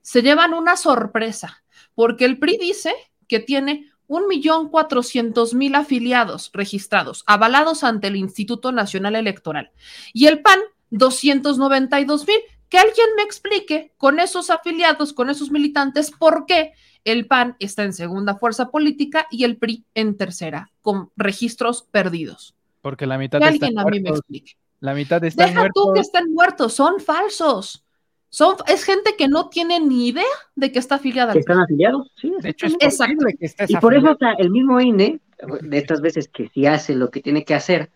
se 0.00 0.22
llevan 0.22 0.54
una 0.54 0.76
sorpresa 0.76 1.62
porque 1.98 2.26
el 2.26 2.38
PRI 2.38 2.58
dice 2.58 2.94
que 3.26 3.40
tiene 3.40 3.90
1.400.000 4.06 5.76
afiliados 5.76 6.52
registrados, 6.54 7.24
avalados 7.26 7.82
ante 7.82 8.06
el 8.06 8.14
Instituto 8.14 8.70
Nacional 8.70 9.16
Electoral, 9.16 9.72
y 10.12 10.28
el 10.28 10.40
PAN 10.40 10.60
292.000. 10.92 12.28
Que 12.68 12.78
alguien 12.78 13.06
me 13.16 13.24
explique 13.24 13.94
con 13.96 14.20
esos 14.20 14.50
afiliados, 14.50 15.12
con 15.12 15.28
esos 15.28 15.50
militantes, 15.50 16.12
por 16.12 16.46
qué 16.46 16.72
el 17.02 17.26
PAN 17.26 17.56
está 17.58 17.82
en 17.82 17.92
segunda 17.92 18.36
fuerza 18.36 18.70
política 18.70 19.26
y 19.32 19.42
el 19.42 19.56
PRI 19.56 19.84
en 19.94 20.16
tercera, 20.16 20.70
con 20.82 21.10
registros 21.16 21.82
perdidos. 21.82 22.54
Porque 22.80 23.08
la 23.08 23.18
mitad 23.18 23.40
que 23.40 23.46
alguien 23.46 23.76
a 23.76 23.84
mí 23.86 23.98
me 23.98 24.10
explique. 24.10 24.52
La 24.78 24.94
mitad 24.94 25.24
están 25.24 25.48
Deja 25.48 25.68
tú 25.74 25.92
que 25.92 26.00
estén 26.00 26.32
muertos, 26.32 26.74
son 26.74 27.00
falsos. 27.00 27.84
Son, 28.30 28.56
es 28.66 28.84
gente 28.84 29.14
que 29.16 29.26
no 29.26 29.48
tiene 29.48 29.80
ni 29.80 30.08
idea 30.08 30.24
de 30.54 30.70
que 30.70 30.78
está 30.78 30.96
afiliada. 30.96 31.32
Que 31.32 31.38
están 31.38 31.60
afiliados, 31.60 32.10
sí. 32.16 32.32
De 32.40 32.50
hecho, 32.50 32.66
es 32.66 32.74
Exacto. 32.80 33.24
Que 33.26 33.64
y 33.68 33.76
por 33.76 33.94
eso 33.94 34.16
el 34.38 34.50
mismo 34.50 34.80
INE, 34.80 35.20
de 35.62 35.78
estas 35.78 36.00
veces 36.00 36.28
que 36.28 36.48
si 36.48 36.66
hace 36.66 36.94
lo 36.94 37.10
que 37.10 37.20
tiene 37.20 37.44
que 37.44 37.54
hacer, 37.54 37.90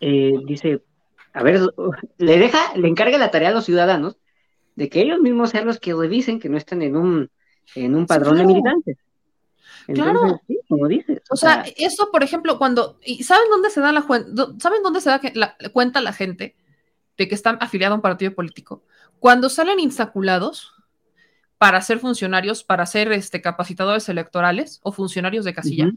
eh, 0.00 0.32
dice, 0.46 0.82
a 1.32 1.42
ver, 1.42 1.60
le 2.18 2.38
deja, 2.38 2.74
le 2.76 2.88
encarga 2.88 3.18
la 3.18 3.30
tarea 3.30 3.50
a 3.50 3.52
los 3.52 3.66
ciudadanos 3.66 4.16
de 4.74 4.88
que 4.88 5.02
ellos 5.02 5.20
mismos 5.20 5.50
sean 5.50 5.66
los 5.66 5.78
que 5.78 5.94
revisen 5.94 6.40
que 6.40 6.48
no 6.48 6.56
están 6.56 6.80
en 6.80 6.96
un, 6.96 7.30
en 7.74 7.94
un 7.94 8.06
padrón 8.06 8.38
de 8.38 8.46
militantes. 8.46 8.98
claro. 9.86 10.40
como 10.68 10.88
dices. 10.88 11.20
O, 11.28 11.36
sea, 11.36 11.64
eso, 11.76 12.10
por 12.10 12.22
ejemplo, 12.22 12.58
cuando, 12.58 12.98
¿y 13.04 13.22
saben 13.22 13.50
dónde 13.50 13.70
se 13.70 13.80
da 13.80 13.92
la, 13.92 14.02
¿saben 14.58 14.82
dónde 14.82 15.00
se 15.00 15.10
da 15.10 15.20
la, 15.34 15.56
cuenta 15.72 16.00
la 16.00 16.12
gente 16.12 16.56
de 17.18 17.28
que 17.28 17.34
están 17.34 17.58
afiliados 17.60 17.92
a 17.92 17.96
un 17.96 18.02
partido 18.02 18.34
político? 18.34 18.82
Cuando 19.20 19.48
salen 19.48 19.78
insaculados 19.78 20.72
para 21.58 21.80
ser 21.82 21.98
funcionarios, 21.98 22.64
para 22.64 22.86
ser 22.86 23.12
este, 23.12 23.40
capacitadores 23.40 24.08
electorales 24.08 24.80
o 24.82 24.92
funcionarios 24.92 25.44
de 25.44 25.54
casilla, 25.54 25.92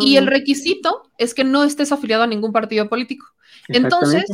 y 0.00 0.16
el 0.16 0.26
requisito 0.26 1.10
es 1.18 1.34
que 1.34 1.44
no 1.44 1.64
estés 1.64 1.92
afiliado 1.92 2.22
a 2.22 2.26
ningún 2.26 2.52
partido 2.52 2.88
político. 2.88 3.26
Entonces, 3.68 4.24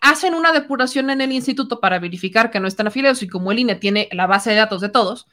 hacen 0.00 0.34
una 0.34 0.52
depuración 0.52 1.10
en 1.10 1.20
el 1.20 1.32
instituto 1.32 1.80
para 1.80 1.98
verificar 1.98 2.50
que 2.50 2.60
no 2.60 2.68
están 2.68 2.86
afiliados 2.86 3.22
y 3.22 3.28
como 3.28 3.52
el 3.52 3.58
INE 3.58 3.74
tiene 3.74 4.08
la 4.12 4.26
base 4.26 4.50
de 4.50 4.56
datos 4.56 4.80
de 4.80 4.88
todos, 4.88 5.26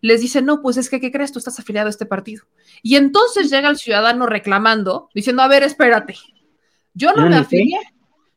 les 0.00 0.20
dicen, 0.20 0.44
no, 0.44 0.62
pues 0.62 0.76
es 0.76 0.90
que, 0.90 1.00
¿qué 1.00 1.10
crees? 1.10 1.32
Tú 1.32 1.38
estás 1.38 1.58
afiliado 1.58 1.88
a 1.88 1.90
este 1.90 2.06
partido. 2.06 2.44
Y 2.82 2.96
entonces 2.96 3.50
llega 3.50 3.68
el 3.70 3.78
ciudadano 3.78 4.26
reclamando, 4.26 5.08
diciendo, 5.14 5.42
a 5.42 5.48
ver, 5.48 5.62
espérate, 5.62 6.16
yo 6.92 7.12
no 7.12 7.28
me 7.28 7.36
afilié, 7.36 7.80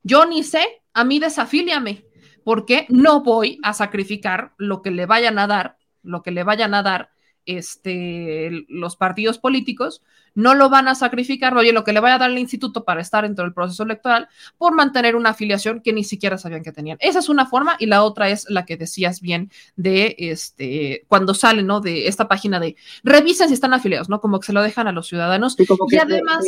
yo 0.01 0.25
ni 0.25 0.43
sé, 0.43 0.63
a 0.93 1.03
mí 1.03 1.19
desafíliame, 1.19 2.05
porque 2.47 2.85
no 2.87 3.23
voy 3.23 3.59
a 3.61 3.73
sacrificar 3.73 4.53
lo 4.57 4.81
que 4.81 4.89
le 4.89 5.05
vayan 5.05 5.37
a 5.37 5.47
dar, 5.47 5.75
lo 6.01 6.23
que 6.23 6.31
le 6.31 6.45
vayan 6.45 6.73
a 6.75 6.81
dar 6.81 7.09
este, 7.45 8.65
los 8.69 8.95
partidos 8.95 9.37
políticos 9.37 10.01
no 10.33 10.55
lo 10.55 10.69
van 10.69 10.87
a 10.87 10.95
sacrificar, 10.95 11.53
oye, 11.57 11.73
lo 11.73 11.83
que 11.83 11.91
le 11.91 11.99
vaya 11.99 12.15
a 12.15 12.19
dar 12.19 12.31
el 12.31 12.37
instituto 12.37 12.85
para 12.85 13.01
estar 13.01 13.25
dentro 13.25 13.43
del 13.43 13.53
proceso 13.53 13.83
electoral 13.83 14.29
por 14.57 14.73
mantener 14.73 15.17
una 15.17 15.31
afiliación 15.31 15.81
que 15.81 15.91
ni 15.91 16.05
siquiera 16.05 16.37
sabían 16.37 16.63
que 16.63 16.71
tenían. 16.71 16.97
Esa 17.01 17.19
es 17.19 17.27
una 17.27 17.47
forma 17.47 17.75
y 17.79 17.87
la 17.87 18.01
otra 18.01 18.29
es 18.29 18.49
la 18.49 18.63
que 18.63 18.77
decías 18.77 19.19
bien 19.19 19.51
de 19.75 20.15
este, 20.17 21.03
cuando 21.09 21.33
sale, 21.33 21.63
¿no? 21.63 21.81
De 21.81 22.07
esta 22.07 22.29
página 22.29 22.61
de 22.61 22.77
revisen 23.03 23.49
si 23.49 23.55
están 23.55 23.73
afiliados, 23.73 24.07
¿no? 24.07 24.21
Como 24.21 24.39
que 24.39 24.45
se 24.45 24.53
lo 24.53 24.61
dejan 24.61 24.87
a 24.87 24.93
los 24.93 25.09
ciudadanos. 25.09 25.57
y 25.59 25.97
además... 25.97 26.45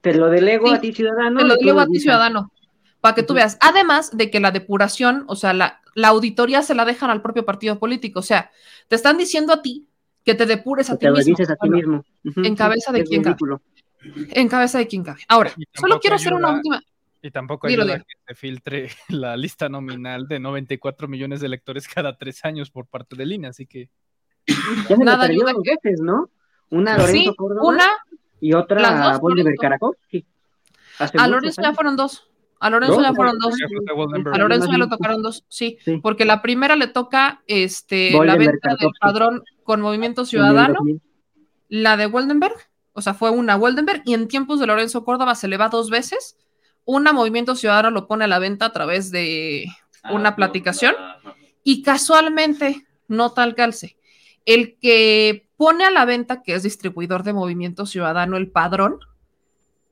Te, 0.00 0.12
lo 0.12 0.28
delego 0.28 0.72
a 0.72 0.80
ti, 0.80 0.92
ciudadano. 0.92 1.38
Te 1.38 1.46
lo 1.46 1.54
delego 1.54 1.78
a 1.78 1.86
ti, 1.86 2.00
ciudadano 2.00 2.50
para 3.00 3.14
que 3.14 3.22
tú 3.22 3.34
veas. 3.34 3.56
Además 3.60 4.16
de 4.16 4.30
que 4.30 4.40
la 4.40 4.50
depuración, 4.50 5.24
o 5.26 5.36
sea, 5.36 5.52
la, 5.52 5.80
la, 5.94 6.08
auditoría 6.08 6.62
se 6.62 6.74
la 6.74 6.84
dejan 6.84 7.10
al 7.10 7.22
propio 7.22 7.44
partido 7.44 7.78
político. 7.78 8.20
O 8.20 8.22
sea, 8.22 8.50
te 8.88 8.96
están 8.96 9.18
diciendo 9.18 9.52
a 9.52 9.62
ti 9.62 9.88
que 10.24 10.34
te 10.34 10.46
depures 10.46 10.90
a, 10.90 10.98
ti, 10.98 11.08
mismo. 11.08 11.36
a 11.48 11.56
ti 11.56 11.70
mismo. 11.70 12.04
En 12.36 12.54
cabeza 12.54 12.92
de 12.92 13.04
quién 13.04 13.22
cabe. 13.22 13.36
En 14.30 14.48
cabeza 14.48 14.78
de 14.78 14.86
quién 14.86 15.02
cabe. 15.02 15.20
Ahora, 15.28 15.52
solo 15.74 15.98
quiero 16.00 16.16
hacer 16.16 16.34
una 16.34 16.50
última. 16.50 16.82
Y 17.22 17.30
tampoco 17.30 17.66
ayuda 17.66 17.98
que 17.98 18.14
se 18.26 18.34
filtre 18.34 18.88
la 19.08 19.36
lista 19.36 19.68
nominal 19.68 20.26
de 20.26 20.40
94 20.40 21.08
millones 21.08 21.40
de 21.40 21.46
electores 21.46 21.86
cada 21.86 22.16
tres 22.16 22.44
años 22.44 22.70
por 22.70 22.86
parte 22.86 23.16
de 23.16 23.26
Lina, 23.26 23.48
así 23.48 23.66
que. 23.66 23.90
Ya 24.88 24.96
Nada 24.96 25.24
ayuda. 25.24 25.52
dos 25.52 25.62
veces, 25.62 26.00
¿no? 26.00 26.30
Una 26.70 26.96
Lorenzo 26.96 27.30
sí, 27.30 27.36
Córdoba 27.36 27.68
una, 27.68 27.88
y 28.40 28.54
otra 28.54 29.18
Bolívar 29.18 29.54
Caracol. 29.60 29.96
Sí. 30.10 30.24
a 30.98 31.28
Lorenzo 31.28 31.60
ya 31.60 31.74
fueron 31.74 31.96
dos. 31.96 32.29
A 32.60 32.68
Lorenzo 32.68 33.00
ya 33.00 33.14
fueron 33.14 33.38
dos. 33.38 33.54
A 34.32 34.38
Lorenzo 34.38 34.70
ya 34.70 34.76
lo 34.76 34.88
tocaron 34.88 35.22
dos, 35.22 35.44
sí, 35.48 35.78
porque 36.02 36.26
la 36.26 36.42
primera 36.42 36.76
le 36.76 36.88
toca 36.88 37.42
este, 37.46 38.12
la 38.12 38.36
venta 38.36 38.76
del 38.78 38.90
padrón 39.00 39.42
con 39.64 39.80
Movimiento 39.80 40.26
Ciudadano, 40.26 40.78
la 41.68 41.96
de 41.96 42.06
Waldenberg, 42.06 42.54
o 42.92 43.00
sea, 43.00 43.14
fue 43.14 43.30
una 43.30 43.56
Waldenberg, 43.56 44.02
y 44.04 44.12
en 44.12 44.28
tiempos 44.28 44.60
de 44.60 44.66
Lorenzo 44.66 45.04
Córdoba 45.04 45.34
se 45.34 45.48
le 45.48 45.56
va 45.56 45.70
dos 45.70 45.88
veces. 45.88 46.36
Una 46.84 47.12
Movimiento 47.14 47.56
Ciudadano 47.56 47.90
lo 47.90 48.06
pone 48.06 48.24
a 48.24 48.28
la 48.28 48.38
venta 48.38 48.66
a 48.66 48.72
través 48.72 49.10
de 49.10 49.66
ah, 50.02 50.12
una 50.12 50.36
platicación, 50.36 50.94
y 51.64 51.82
casualmente, 51.82 52.86
no 53.08 53.32
tal 53.32 53.54
calce, 53.54 53.96
el 54.44 54.76
que 54.78 55.48
pone 55.56 55.84
a 55.84 55.90
la 55.90 56.04
venta, 56.04 56.42
que 56.42 56.54
es 56.54 56.62
distribuidor 56.62 57.22
de 57.22 57.32
Movimiento 57.32 57.86
Ciudadano, 57.86 58.36
el 58.36 58.50
padrón, 58.50 58.98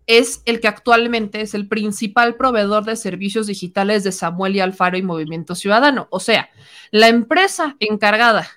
es 0.08 0.42
el 0.46 0.58
que 0.60 0.68
actualmente 0.68 1.42
es 1.42 1.52
el 1.52 1.68
principal 1.68 2.34
proveedor 2.34 2.84
de 2.86 2.96
servicios 2.96 3.46
digitales 3.46 4.04
de 4.04 4.10
Samuel 4.10 4.56
y 4.56 4.60
Alfaro 4.60 4.96
y 4.96 5.02
Movimiento 5.02 5.54
Ciudadano. 5.54 6.08
O 6.10 6.18
sea, 6.18 6.48
la 6.90 7.08
empresa 7.08 7.76
encargada 7.78 8.48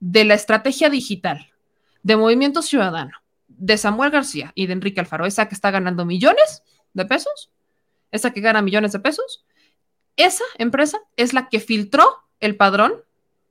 de 0.00 0.24
la 0.24 0.34
estrategia 0.34 0.90
digital 0.90 1.52
de 2.02 2.16
Movimiento 2.16 2.60
Ciudadano, 2.60 3.12
de 3.46 3.78
Samuel 3.78 4.10
García 4.10 4.50
y 4.56 4.66
de 4.66 4.72
Enrique 4.72 4.98
Alfaro, 4.98 5.26
esa 5.26 5.48
que 5.48 5.54
está 5.54 5.70
ganando 5.70 6.04
millones 6.04 6.64
de 6.92 7.06
pesos, 7.06 7.52
esa 8.10 8.32
que 8.32 8.40
gana 8.40 8.60
millones 8.60 8.90
de 8.90 8.98
pesos, 8.98 9.44
esa 10.16 10.44
empresa 10.58 10.98
es 11.16 11.32
la 11.32 11.48
que 11.48 11.60
filtró 11.60 12.24
el 12.40 12.56
padrón, 12.56 12.94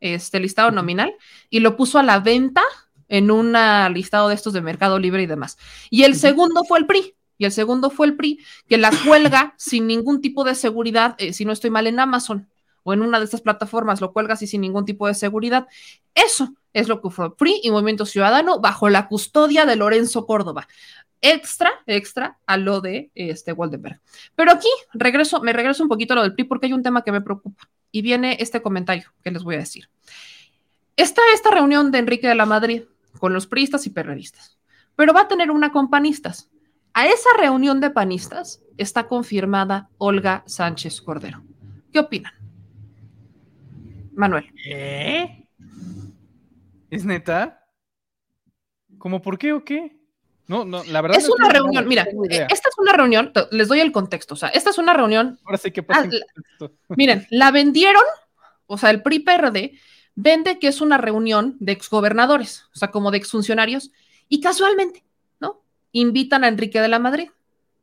este 0.01 0.41
listado 0.41 0.71
nominal, 0.71 1.15
y 1.49 1.61
lo 1.61 1.77
puso 1.77 1.99
a 1.99 2.03
la 2.03 2.19
venta 2.19 2.63
en 3.13 3.29
un 3.29 3.55
listado 3.93 4.27
de 4.27 4.33
estos 4.33 4.53
de 4.53 4.61
Mercado 4.61 4.97
Libre 4.97 5.21
y 5.21 5.27
demás. 5.27 5.59
Y 5.91 6.01
el 6.03 6.15
segundo 6.15 6.63
fue 6.63 6.79
el 6.79 6.87
PRI. 6.87 7.13
Y 7.37 7.45
el 7.45 7.51
segundo 7.51 7.91
fue 7.91 8.07
el 8.07 8.15
PRI, 8.15 8.39
que 8.67 8.79
la 8.79 8.91
cuelga 9.05 9.53
sin 9.57 9.85
ningún 9.85 10.19
tipo 10.19 10.43
de 10.43 10.55
seguridad, 10.55 11.15
eh, 11.19 11.31
si 11.31 11.45
no 11.45 11.51
estoy 11.51 11.69
mal, 11.69 11.85
en 11.85 11.99
Amazon 11.99 12.49
o 12.81 12.91
en 12.91 13.03
una 13.03 13.19
de 13.19 13.25
estas 13.25 13.41
plataformas, 13.41 14.01
lo 14.01 14.13
cuelga 14.13 14.33
así 14.33 14.47
sin 14.47 14.61
ningún 14.61 14.85
tipo 14.85 15.05
de 15.05 15.13
seguridad. 15.13 15.67
Eso 16.15 16.55
es 16.73 16.87
lo 16.87 17.01
que 17.01 17.11
fue 17.11 17.35
PRI 17.37 17.61
y 17.61 17.69
Movimiento 17.69 18.07
Ciudadano 18.07 18.59
bajo 18.59 18.89
la 18.89 19.07
custodia 19.07 19.67
de 19.67 19.75
Lorenzo 19.75 20.25
Córdoba. 20.25 20.67
Extra, 21.21 21.71
extra 21.85 22.39
a 22.47 22.57
lo 22.57 22.81
de 22.81 23.11
este 23.13 23.53
Waldenberg. 23.53 24.01
Pero 24.35 24.51
aquí 24.51 24.69
regreso, 24.93 25.39
me 25.41 25.53
regreso 25.53 25.83
un 25.83 25.89
poquito 25.89 26.13
a 26.13 26.15
lo 26.15 26.23
del 26.23 26.33
PRI 26.33 26.45
porque 26.45 26.65
hay 26.65 26.73
un 26.73 26.81
tema 26.81 27.03
que 27.03 27.11
me 27.11 27.21
preocupa. 27.21 27.69
Y 27.91 28.01
viene 28.01 28.37
este 28.39 28.63
comentario 28.63 29.13
que 29.23 29.29
les 29.29 29.43
voy 29.43 29.53
a 29.53 29.59
decir. 29.59 29.87
Está 30.95 31.21
esta 31.33 31.51
reunión 31.51 31.91
de 31.91 31.99
Enrique 31.99 32.27
de 32.27 32.35
la 32.35 32.47
Madrid 32.47 32.83
con 33.19 33.33
los 33.33 33.47
priistas 33.47 33.85
y 33.85 33.89
perredistas, 33.89 34.59
pero 34.95 35.13
va 35.13 35.21
a 35.21 35.27
tener 35.27 35.51
una 35.51 35.71
con 35.71 35.89
panistas. 35.89 36.49
A 36.93 37.07
esa 37.07 37.29
reunión 37.39 37.81
de 37.81 37.89
panistas 37.89 38.61
está 38.77 39.07
confirmada 39.07 39.89
Olga 39.97 40.43
Sánchez 40.45 41.01
Cordero. 41.01 41.43
¿Qué 41.91 41.99
opinan? 41.99 42.33
Manuel. 44.13 44.51
¿Eh? 44.65 45.47
¿Es 46.89 47.05
neta? 47.05 47.65
¿Cómo 48.99 49.21
por 49.21 49.37
qué 49.37 49.53
o 49.53 49.63
qué? 49.63 49.97
No, 50.47 50.65
no, 50.65 50.83
la 50.83 51.01
verdad 51.01 51.17
es 51.17 51.29
una 51.29 51.49
reunión. 51.49 51.87
Mira, 51.87 52.05
esta 52.29 52.69
es 52.69 52.77
una 52.77 52.93
reunión. 52.93 53.31
Les 53.51 53.67
doy 53.67 53.79
el 53.79 53.91
contexto. 53.91 54.33
O 54.33 54.37
sea, 54.37 54.49
esta 54.49 54.69
es 54.69 54.77
una 54.77 54.93
reunión. 54.93 55.39
Ahora 55.45 55.57
sí 55.57 55.71
que. 55.71 55.85
Ah, 55.89 56.05
miren, 56.89 57.25
la 57.29 57.49
vendieron, 57.51 58.03
o 58.67 58.77
sea, 58.77 58.91
el 58.91 59.01
PRI 59.01 59.19
PRD 59.19 59.79
vende 60.15 60.59
que 60.59 60.67
es 60.67 60.81
una 60.81 60.97
reunión 60.97 61.57
de 61.59 61.71
exgobernadores, 61.71 62.65
o 62.73 62.77
sea, 62.77 62.91
como 62.91 63.11
de 63.11 63.17
exfuncionarios, 63.17 63.91
y 64.29 64.41
casualmente, 64.41 65.03
¿no? 65.39 65.61
Invitan 65.91 66.43
a 66.43 66.47
Enrique 66.47 66.81
de 66.81 66.87
la 66.87 66.99
Madrid. 66.99 67.29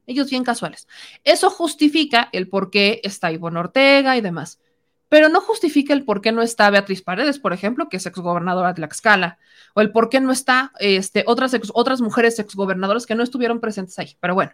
Ellos 0.06 0.30
bien 0.30 0.44
casuales. 0.44 0.88
Eso 1.24 1.50
justifica 1.50 2.28
el 2.32 2.48
por 2.48 2.70
qué 2.70 3.00
está 3.04 3.30
Ivonne 3.30 3.60
Ortega 3.60 4.16
y 4.16 4.20
demás. 4.20 4.60
Pero 5.08 5.28
no 5.28 5.40
justifica 5.40 5.92
el 5.92 6.04
por 6.04 6.20
qué 6.20 6.32
no 6.32 6.42
está 6.42 6.70
Beatriz 6.70 7.02
Paredes, 7.02 7.38
por 7.38 7.52
ejemplo, 7.52 7.88
que 7.88 7.96
es 7.96 8.06
exgobernadora 8.06 8.68
de 8.68 8.74
Tlaxcala, 8.74 9.38
o 9.74 9.80
el 9.80 9.90
por 9.92 10.08
qué 10.08 10.20
no 10.20 10.32
está 10.32 10.72
este, 10.78 11.24
otras, 11.26 11.56
otras 11.74 12.00
mujeres 12.00 12.38
exgobernadoras 12.38 13.06
que 13.06 13.14
no 13.14 13.22
estuvieron 13.22 13.60
presentes 13.60 13.98
ahí. 13.98 14.16
Pero 14.20 14.34
bueno, 14.34 14.52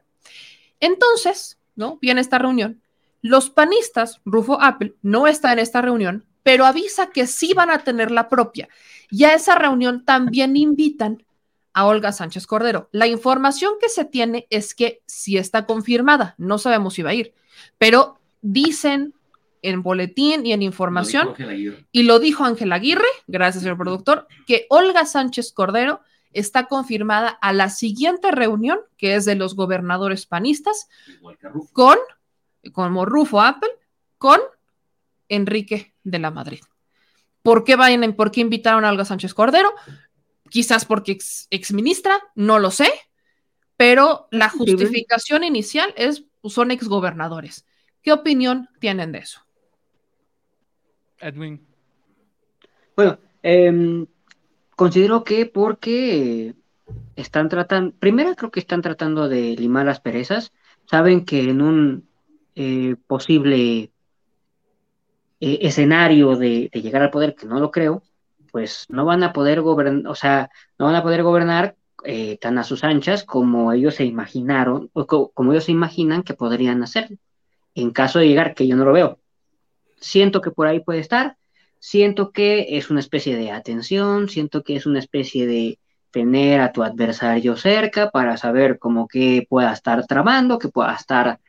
entonces, 0.80 1.58
¿no? 1.74 1.98
Viene 2.00 2.20
esta 2.20 2.38
reunión. 2.38 2.80
Los 3.22 3.50
panistas, 3.50 4.20
Rufo 4.24 4.60
Apple, 4.60 4.94
no 5.02 5.26
está 5.26 5.52
en 5.52 5.58
esta 5.58 5.82
reunión 5.82 6.24
pero 6.46 6.64
avisa 6.64 7.10
que 7.10 7.26
sí 7.26 7.54
van 7.54 7.70
a 7.70 7.80
tener 7.80 8.12
la 8.12 8.28
propia. 8.28 8.68
Y 9.10 9.24
a 9.24 9.34
esa 9.34 9.56
reunión 9.56 10.04
también 10.04 10.56
invitan 10.56 11.24
a 11.72 11.86
Olga 11.86 12.12
Sánchez 12.12 12.46
Cordero. 12.46 12.88
La 12.92 13.08
información 13.08 13.72
que 13.80 13.88
se 13.88 14.04
tiene 14.04 14.46
es 14.48 14.72
que 14.72 15.02
sí 15.06 15.38
está 15.38 15.66
confirmada, 15.66 16.36
no 16.38 16.58
sabemos 16.58 16.94
si 16.94 17.02
va 17.02 17.10
a 17.10 17.14
ir, 17.14 17.34
pero 17.78 18.20
dicen 18.42 19.12
en 19.60 19.82
boletín 19.82 20.46
y 20.46 20.52
en 20.52 20.62
información, 20.62 21.34
y 21.90 22.04
lo 22.04 22.20
dijo 22.20 22.44
Ángel 22.44 22.72
Aguirre, 22.72 23.08
gracias 23.26 23.64
señor 23.64 23.78
productor, 23.78 24.28
que 24.46 24.66
Olga 24.70 25.04
Sánchez 25.04 25.52
Cordero 25.52 25.98
está 26.30 26.66
confirmada 26.66 27.30
a 27.30 27.52
la 27.52 27.70
siguiente 27.70 28.30
reunión, 28.30 28.78
que 28.96 29.16
es 29.16 29.24
de 29.24 29.34
los 29.34 29.56
gobernadores 29.56 30.26
panistas, 30.26 30.88
con, 31.72 31.98
como 32.72 33.04
Rufo 33.04 33.40
Apple, 33.40 33.70
con 34.16 34.38
Enrique 35.28 35.95
de 36.06 36.18
la 36.18 36.30
Madrid. 36.30 36.60
¿Por 37.42 37.64
qué, 37.64 37.76
vayan, 37.76 38.14
¿Por 38.14 38.30
qué 38.30 38.40
invitaron 38.40 38.84
a 38.84 38.90
Olga 38.90 39.04
Sánchez 39.04 39.34
Cordero? 39.34 39.72
Quizás 40.48 40.84
porque 40.84 41.12
ex, 41.12 41.48
ex 41.50 41.72
ministra, 41.72 42.18
no 42.34 42.58
lo 42.58 42.70
sé, 42.70 42.88
pero 43.76 44.28
la 44.30 44.48
justificación 44.48 45.44
inicial 45.44 45.92
es, 45.96 46.24
pues, 46.40 46.54
son 46.54 46.70
exgobernadores. 46.70 47.66
¿Qué 48.02 48.12
opinión 48.12 48.68
tienen 48.80 49.12
de 49.12 49.18
eso? 49.18 49.40
Edwin. 51.18 51.66
Bueno, 52.94 53.18
em, 53.42 54.06
considero 54.76 55.24
que 55.24 55.46
porque 55.46 56.54
están 57.16 57.48
tratando, 57.48 57.94
primero 57.98 58.34
creo 58.36 58.50
que 58.50 58.60
están 58.60 58.82
tratando 58.82 59.28
de 59.28 59.56
limar 59.56 59.86
las 59.86 60.00
perezas, 60.00 60.52
saben 60.88 61.24
que 61.24 61.50
en 61.50 61.62
un 61.62 62.08
eh, 62.54 62.96
posible 63.06 63.90
eh, 65.40 65.58
escenario 65.62 66.36
de, 66.36 66.70
llegar 66.72 67.02
al 67.02 67.10
poder, 67.10 67.34
que 67.34 67.46
no 67.46 67.60
lo 67.60 67.70
creo, 67.70 68.02
pues 68.52 68.86
no 68.88 69.04
van 69.04 69.22
a 69.22 69.32
poder 69.32 69.60
gobernar, 69.60 70.10
o 70.10 70.14
sea, 70.14 70.50
no 70.78 70.86
van 70.86 70.94
a 70.94 71.02
poder 71.02 71.22
gobernar 71.22 71.76
eh, 72.04 72.38
tan 72.38 72.58
a 72.58 72.64
sus 72.64 72.84
anchas 72.84 73.24
como 73.24 73.72
ellos 73.72 73.96
se 73.96 74.04
imaginaron, 74.04 74.90
o 74.92 75.06
como 75.06 75.52
ellos 75.52 75.64
se 75.64 75.72
imaginan 75.72 76.22
que 76.22 76.34
podrían 76.34 76.82
hacer, 76.82 77.18
en 77.74 77.90
caso 77.90 78.18
de 78.18 78.28
llegar, 78.28 78.54
que 78.54 78.66
yo 78.66 78.76
no 78.76 78.84
lo 78.84 78.92
veo. 78.92 79.20
Siento 80.00 80.40
que 80.40 80.50
por 80.50 80.66
ahí 80.66 80.80
puede 80.80 81.00
estar, 81.00 81.36
siento 81.78 82.32
que 82.32 82.78
es 82.78 82.90
una 82.90 83.00
especie 83.00 83.36
de 83.36 83.50
atención, 83.50 84.28
siento 84.28 84.62
que 84.62 84.76
es 84.76 84.86
una 84.86 84.98
especie 84.98 85.46
de 85.46 85.78
tener 86.10 86.60
a 86.62 86.72
tu 86.72 86.82
adversario 86.82 87.56
cerca 87.58 88.10
para 88.10 88.38
saber 88.38 88.78
cómo 88.78 89.06
que 89.06 89.46
pueda 89.48 89.72
estar 89.72 90.06
tramando, 90.06 90.58
que 90.58 90.68
pueda 90.68 90.94
estar 90.94 91.40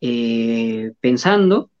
eh, 0.00 0.92
pensando. 1.00 1.71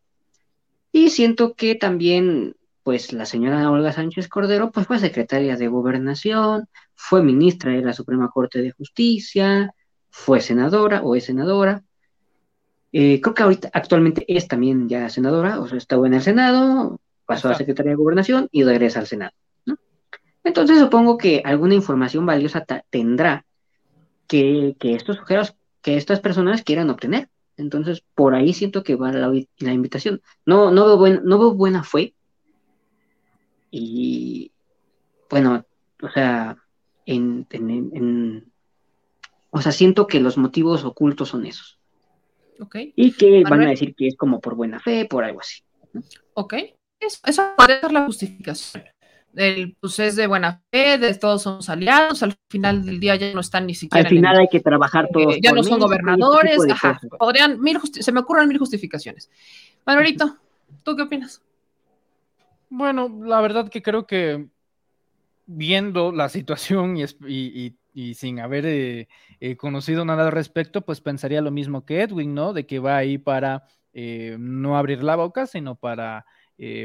Y 0.92 1.10
siento 1.10 1.54
que 1.54 1.74
también, 1.74 2.54
pues 2.82 3.12
la 3.12 3.26
señora 3.26 3.70
Olga 3.70 3.92
Sánchez 3.92 4.28
Cordero, 4.28 4.70
pues 4.70 4.86
fue 4.86 4.98
secretaria 4.98 5.56
de 5.56 5.68
gobernación, 5.68 6.68
fue 6.94 7.22
ministra 7.22 7.72
de 7.72 7.82
la 7.82 7.94
Suprema 7.94 8.30
Corte 8.30 8.60
de 8.60 8.72
Justicia, 8.72 9.74
fue 10.10 10.40
senadora 10.40 11.02
o 11.02 11.16
es 11.16 11.24
senadora. 11.24 11.82
Eh, 12.92 13.20
creo 13.22 13.34
que 13.34 13.42
ahorita 13.42 13.70
actualmente 13.72 14.24
es 14.28 14.46
también 14.46 14.88
ya 14.88 15.08
senadora, 15.08 15.60
o 15.60 15.66
sea, 15.66 15.78
estaba 15.78 16.06
en 16.06 16.14
el 16.14 16.22
Senado, 16.22 17.00
pasó 17.24 17.48
a 17.48 17.54
secretaria 17.54 17.92
de 17.92 17.96
gobernación 17.96 18.48
y 18.52 18.64
regresa 18.64 19.00
al 19.00 19.06
Senado. 19.06 19.32
Entonces 20.44 20.78
supongo 20.78 21.18
que 21.18 21.40
alguna 21.44 21.74
información 21.74 22.26
valiosa 22.26 22.64
tendrá 22.90 23.46
que, 24.26 24.76
estos 24.82 25.16
sujetos, 25.16 25.54
que 25.80 25.96
estas 25.96 26.20
personas 26.20 26.62
quieran 26.62 26.90
obtener. 26.90 27.28
Entonces, 27.62 28.04
por 28.14 28.34
ahí 28.34 28.52
siento 28.52 28.82
que 28.82 28.96
va 28.96 29.12
la, 29.12 29.72
invitación. 29.72 30.20
No, 30.44 30.70
no, 30.70 30.84
veo 30.86 30.98
buen, 30.98 31.20
no 31.24 31.38
veo 31.38 31.54
buena 31.54 31.82
fe. 31.82 32.14
Y 33.70 34.52
bueno, 35.30 35.64
o 36.02 36.10
sea, 36.10 36.58
en, 37.06 38.52
o 39.50 39.62
sea, 39.62 39.72
siento 39.72 40.06
que 40.06 40.20
los 40.20 40.36
motivos 40.36 40.84
ocultos 40.84 41.30
son 41.30 41.46
esos. 41.46 41.78
Ok. 42.60 42.76
Y 42.94 43.12
que 43.12 43.42
van 43.44 43.62
a 43.62 43.70
decir 43.70 43.94
que 43.94 44.08
es 44.08 44.16
como 44.16 44.40
por 44.40 44.54
buena 44.54 44.78
fe, 44.78 45.06
por 45.06 45.24
algo 45.24 45.40
así. 45.40 45.62
Ok. 46.34 46.54
Eso, 47.00 47.18
eso 47.24 47.42
puede 47.56 47.80
ser 47.80 47.92
la 47.92 48.04
justificación 48.04 48.84
el, 49.34 49.76
pues 49.80 49.98
es 49.98 50.16
de 50.16 50.26
buena 50.26 50.62
fe, 50.70 50.98
de 50.98 51.14
todos 51.14 51.42
somos 51.42 51.68
aliados, 51.68 52.22
al 52.22 52.36
final 52.48 52.84
del 52.84 53.00
día 53.00 53.16
ya 53.16 53.32
no 53.32 53.40
están 53.40 53.66
ni 53.66 53.74
siquiera. 53.74 54.08
Al 54.08 54.14
final 54.14 54.38
hay 54.38 54.48
que 54.48 54.60
trabajar 54.60 55.08
todos. 55.12 55.36
ya 55.42 55.52
no 55.52 55.62
son 55.62 55.80
gobernadores, 55.80 56.58
ajá, 56.70 57.00
podrían, 57.18 57.60
mil 57.60 57.78
se 57.82 58.12
me 58.12 58.20
ocurren 58.20 58.48
mil 58.48 58.58
justificaciones. 58.58 59.30
Manuelito, 59.86 60.36
¿tú 60.82 60.96
qué 60.96 61.02
opinas? 61.02 61.42
Bueno, 62.68 63.20
la 63.24 63.40
verdad 63.40 63.68
que 63.68 63.82
creo 63.82 64.06
que 64.06 64.46
viendo 65.46 66.12
la 66.12 66.28
situación 66.28 66.96
y, 66.96 67.74
y, 67.94 68.14
sin 68.14 68.40
haber 68.40 68.64
eh, 68.66 69.08
eh, 69.40 69.56
conocido 69.56 70.04
nada 70.04 70.24
al 70.24 70.32
respecto, 70.32 70.80
pues 70.80 71.00
pensaría 71.00 71.42
lo 71.42 71.50
mismo 71.50 71.84
que 71.84 72.00
Edwin, 72.00 72.34
¿no? 72.34 72.52
De 72.54 72.66
que 72.66 72.78
va 72.78 72.96
ahí 72.96 73.18
para 73.18 73.64
eh, 73.92 74.36
no 74.38 74.78
abrir 74.78 75.02
la 75.02 75.16
boca, 75.16 75.46
sino 75.46 75.74
para 75.74 76.24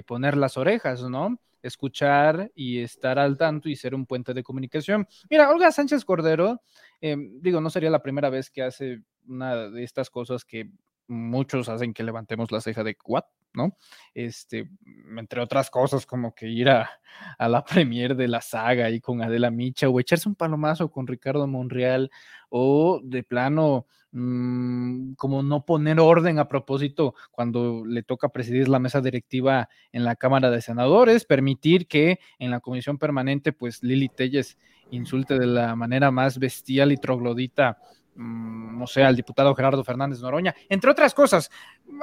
poner 0.08 0.36
las 0.36 0.58
orejas, 0.58 1.04
¿no? 1.04 1.38
Escuchar 1.62 2.52
y 2.56 2.80
estar 2.80 3.20
al 3.20 3.38
tanto 3.38 3.70
y 3.70 3.76
ser 3.76 3.96
un 3.96 4.06
puente 4.06 4.34
de 4.34 4.44
comunicación. 4.44 5.08
Mira, 5.30 5.50
Olga 5.50 5.72
Sánchez 5.72 6.06
Cordero, 6.06 6.62
em, 7.02 7.40
digo, 7.42 7.62
no 7.62 7.70
sería 7.70 7.90
la 7.90 8.02
primera 8.02 8.30
vez 8.30 8.50
que 8.50 8.64
hace 8.64 9.02
una 9.28 9.70
de 9.70 9.84
estas 9.84 10.10
cosas 10.10 10.46
que 10.46 10.70
muchos 11.08 11.70
hacen 11.70 11.94
que 11.94 12.04
levantemos 12.04 12.52
la 12.52 12.62
ceja 12.62 12.84
de 12.84 12.98
what, 13.06 13.26
¿no? 13.54 13.78
Este, 14.14 14.70
entre 15.18 15.42
otras 15.42 15.70
cosas, 15.70 16.06
como 16.06 16.34
que 16.34 16.48
ir 16.48 16.70
a, 16.70 16.90
a 17.38 17.50
la 17.50 17.64
premier 17.66 18.16
de 18.16 18.28
la 18.28 18.42
saga 18.42 18.90
y 18.90 19.00
con 19.02 19.22
Adela 19.22 19.52
Micha 19.52 19.90
o 19.90 20.00
echarse 20.00 20.30
un 20.30 20.36
palomazo 20.36 20.92
con 20.92 21.08
Ricardo 21.08 21.48
Monreal 21.48 22.12
o 22.50 23.02
de 23.04 23.24
plano 23.24 23.88
Mm, 24.20 25.14
como 25.14 25.44
no 25.44 25.66
poner 25.66 26.00
orden 26.00 26.40
a 26.40 26.48
propósito 26.48 27.14
cuando 27.30 27.84
le 27.86 28.04
toca 28.04 28.30
presidir 28.30 28.70
la 28.70 28.80
mesa 28.80 29.02
directiva 29.02 29.70
en 29.92 30.06
la 30.06 30.16
Cámara 30.16 30.50
de 30.50 30.62
Senadores, 30.62 31.26
permitir 31.26 31.88
que 31.88 32.20
en 32.40 32.50
la 32.50 32.62
comisión 32.62 32.98
permanente, 32.98 33.52
pues 33.52 33.84
Lili 33.84 34.08
Telles 34.10 34.58
insulte 34.92 35.38
de 35.38 35.46
la 35.46 35.76
manera 35.76 36.10
más 36.10 36.40
bestial 36.40 36.94
y 36.94 36.98
troglodita 36.98 37.80
no 38.18 38.88
sé, 38.88 39.04
al 39.04 39.16
diputado 39.16 39.56
Gerardo 39.56 39.84
Fernández 39.84 40.20
Noroña, 40.22 40.56
entre 40.70 40.92
otras 40.92 41.14
cosas. 41.14 41.50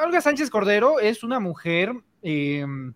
Olga 0.02 0.20
Sánchez 0.20 0.50
Cordero 0.50 1.00
es 1.00 1.22
una 1.22 1.40
mujer 1.40 1.92
em, 2.22 2.94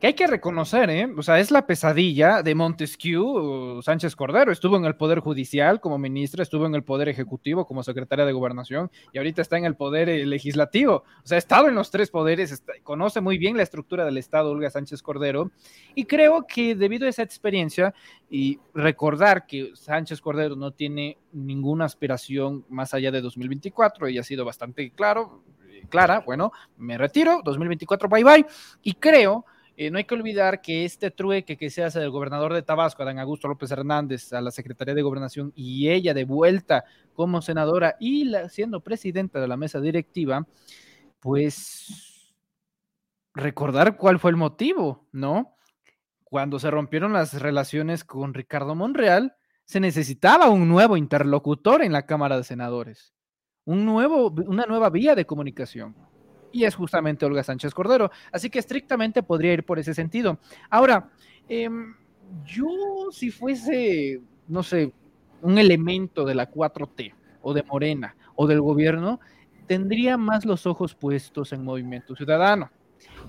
que 0.00 0.08
hay 0.08 0.14
que 0.14 0.26
reconocer, 0.26 0.90
¿eh? 0.90 1.08
O 1.16 1.22
sea, 1.22 1.40
es 1.40 1.50
la 1.50 1.66
pesadilla 1.66 2.42
de 2.42 2.54
Montesquieu 2.54 3.80
Sánchez 3.82 4.14
Cordero. 4.14 4.52
Estuvo 4.52 4.76
en 4.76 4.84
el 4.84 4.94
Poder 4.94 5.20
Judicial 5.20 5.80
como 5.80 5.96
ministra, 5.96 6.42
estuvo 6.42 6.66
en 6.66 6.74
el 6.74 6.84
Poder 6.84 7.08
Ejecutivo 7.08 7.66
como 7.66 7.82
secretaria 7.82 8.26
de 8.26 8.32
Gobernación 8.32 8.90
y 9.12 9.18
ahorita 9.18 9.40
está 9.40 9.56
en 9.56 9.64
el 9.64 9.74
Poder 9.74 10.10
eh, 10.10 10.26
Legislativo. 10.26 11.04
O 11.24 11.26
sea, 11.26 11.36
ha 11.36 11.38
estado 11.38 11.68
en 11.68 11.74
los 11.74 11.90
tres 11.90 12.10
poderes, 12.10 12.62
conoce 12.82 13.22
muy 13.22 13.38
bien 13.38 13.56
la 13.56 13.62
estructura 13.62 14.04
del 14.04 14.18
Estado, 14.18 14.50
Olga 14.50 14.68
Sánchez 14.68 15.02
Cordero. 15.02 15.50
Y 15.94 16.04
creo 16.04 16.46
que 16.46 16.74
debido 16.74 17.06
a 17.06 17.10
esa 17.10 17.22
experiencia 17.22 17.94
y 18.28 18.58
recordar 18.74 19.46
que 19.46 19.70
Sánchez 19.74 20.20
Cordero 20.20 20.56
no 20.56 20.72
tiene 20.72 21.16
ninguna 21.32 21.86
aspiración 21.86 22.66
más 22.68 22.92
allá 22.92 23.10
de 23.10 23.22
2024, 23.22 24.10
y 24.10 24.18
ha 24.18 24.22
sido 24.22 24.44
bastante 24.44 24.90
claro, 24.90 25.42
eh, 25.70 25.84
clara, 25.88 26.20
bueno, 26.20 26.52
me 26.76 26.98
retiro, 26.98 27.40
2024, 27.42 28.10
bye 28.10 28.24
bye. 28.24 28.46
Y 28.82 28.92
creo 28.94 29.46
eh, 29.78 29.90
no 29.90 29.98
hay 29.98 30.04
que 30.04 30.14
olvidar 30.14 30.62
que 30.62 30.86
este 30.86 31.10
trueque 31.10 31.58
que 31.58 31.68
se 31.68 31.84
hace 31.84 32.00
del 32.00 32.10
gobernador 32.10 32.54
de 32.54 32.62
Tabasco, 32.62 33.02
Adán 33.02 33.18
Augusto 33.18 33.46
López 33.46 33.70
Hernández, 33.70 34.32
a 34.32 34.40
la 34.40 34.50
Secretaría 34.50 34.94
de 34.94 35.02
Gobernación 35.02 35.52
y 35.54 35.90
ella 35.90 36.14
de 36.14 36.24
vuelta 36.24 36.84
como 37.12 37.42
senadora 37.42 37.96
y 38.00 38.32
siendo 38.48 38.80
presidenta 38.80 39.38
de 39.38 39.48
la 39.48 39.58
mesa 39.58 39.78
directiva, 39.78 40.46
pues 41.20 42.32
recordar 43.34 43.98
cuál 43.98 44.18
fue 44.18 44.30
el 44.30 44.38
motivo, 44.38 45.06
¿no? 45.12 45.54
Cuando 46.24 46.58
se 46.58 46.70
rompieron 46.70 47.12
las 47.12 47.34
relaciones 47.34 48.02
con 48.02 48.32
Ricardo 48.32 48.74
Monreal, 48.74 49.36
se 49.64 49.78
necesitaba 49.80 50.48
un 50.48 50.68
nuevo 50.68 50.96
interlocutor 50.96 51.82
en 51.82 51.92
la 51.92 52.06
Cámara 52.06 52.38
de 52.38 52.44
Senadores, 52.44 53.12
un 53.66 53.84
nuevo, 53.84 54.30
una 54.30 54.64
nueva 54.64 54.88
vía 54.88 55.14
de 55.14 55.26
comunicación 55.26 55.94
y 56.56 56.64
es 56.64 56.74
justamente 56.74 57.26
Olga 57.26 57.42
Sánchez 57.42 57.74
Cordero. 57.74 58.10
Así 58.32 58.48
que 58.48 58.58
estrictamente 58.58 59.22
podría 59.22 59.52
ir 59.52 59.64
por 59.64 59.78
ese 59.78 59.92
sentido. 59.92 60.38
Ahora, 60.70 61.10
em, 61.48 61.94
yo 62.46 62.66
si 63.12 63.30
fuese, 63.30 64.22
no 64.48 64.62
sé, 64.62 64.90
un 65.42 65.58
elemento 65.58 66.24
de 66.24 66.34
la 66.34 66.50
4T 66.50 67.14
o 67.42 67.52
de 67.52 67.62
Morena 67.62 68.16
o 68.36 68.46
del 68.46 68.62
gobierno, 68.62 69.20
tendría 69.66 70.16
más 70.16 70.46
los 70.46 70.66
ojos 70.66 70.94
puestos 70.94 71.52
en 71.52 71.62
Movimiento 71.62 72.16
Ciudadano. 72.16 72.70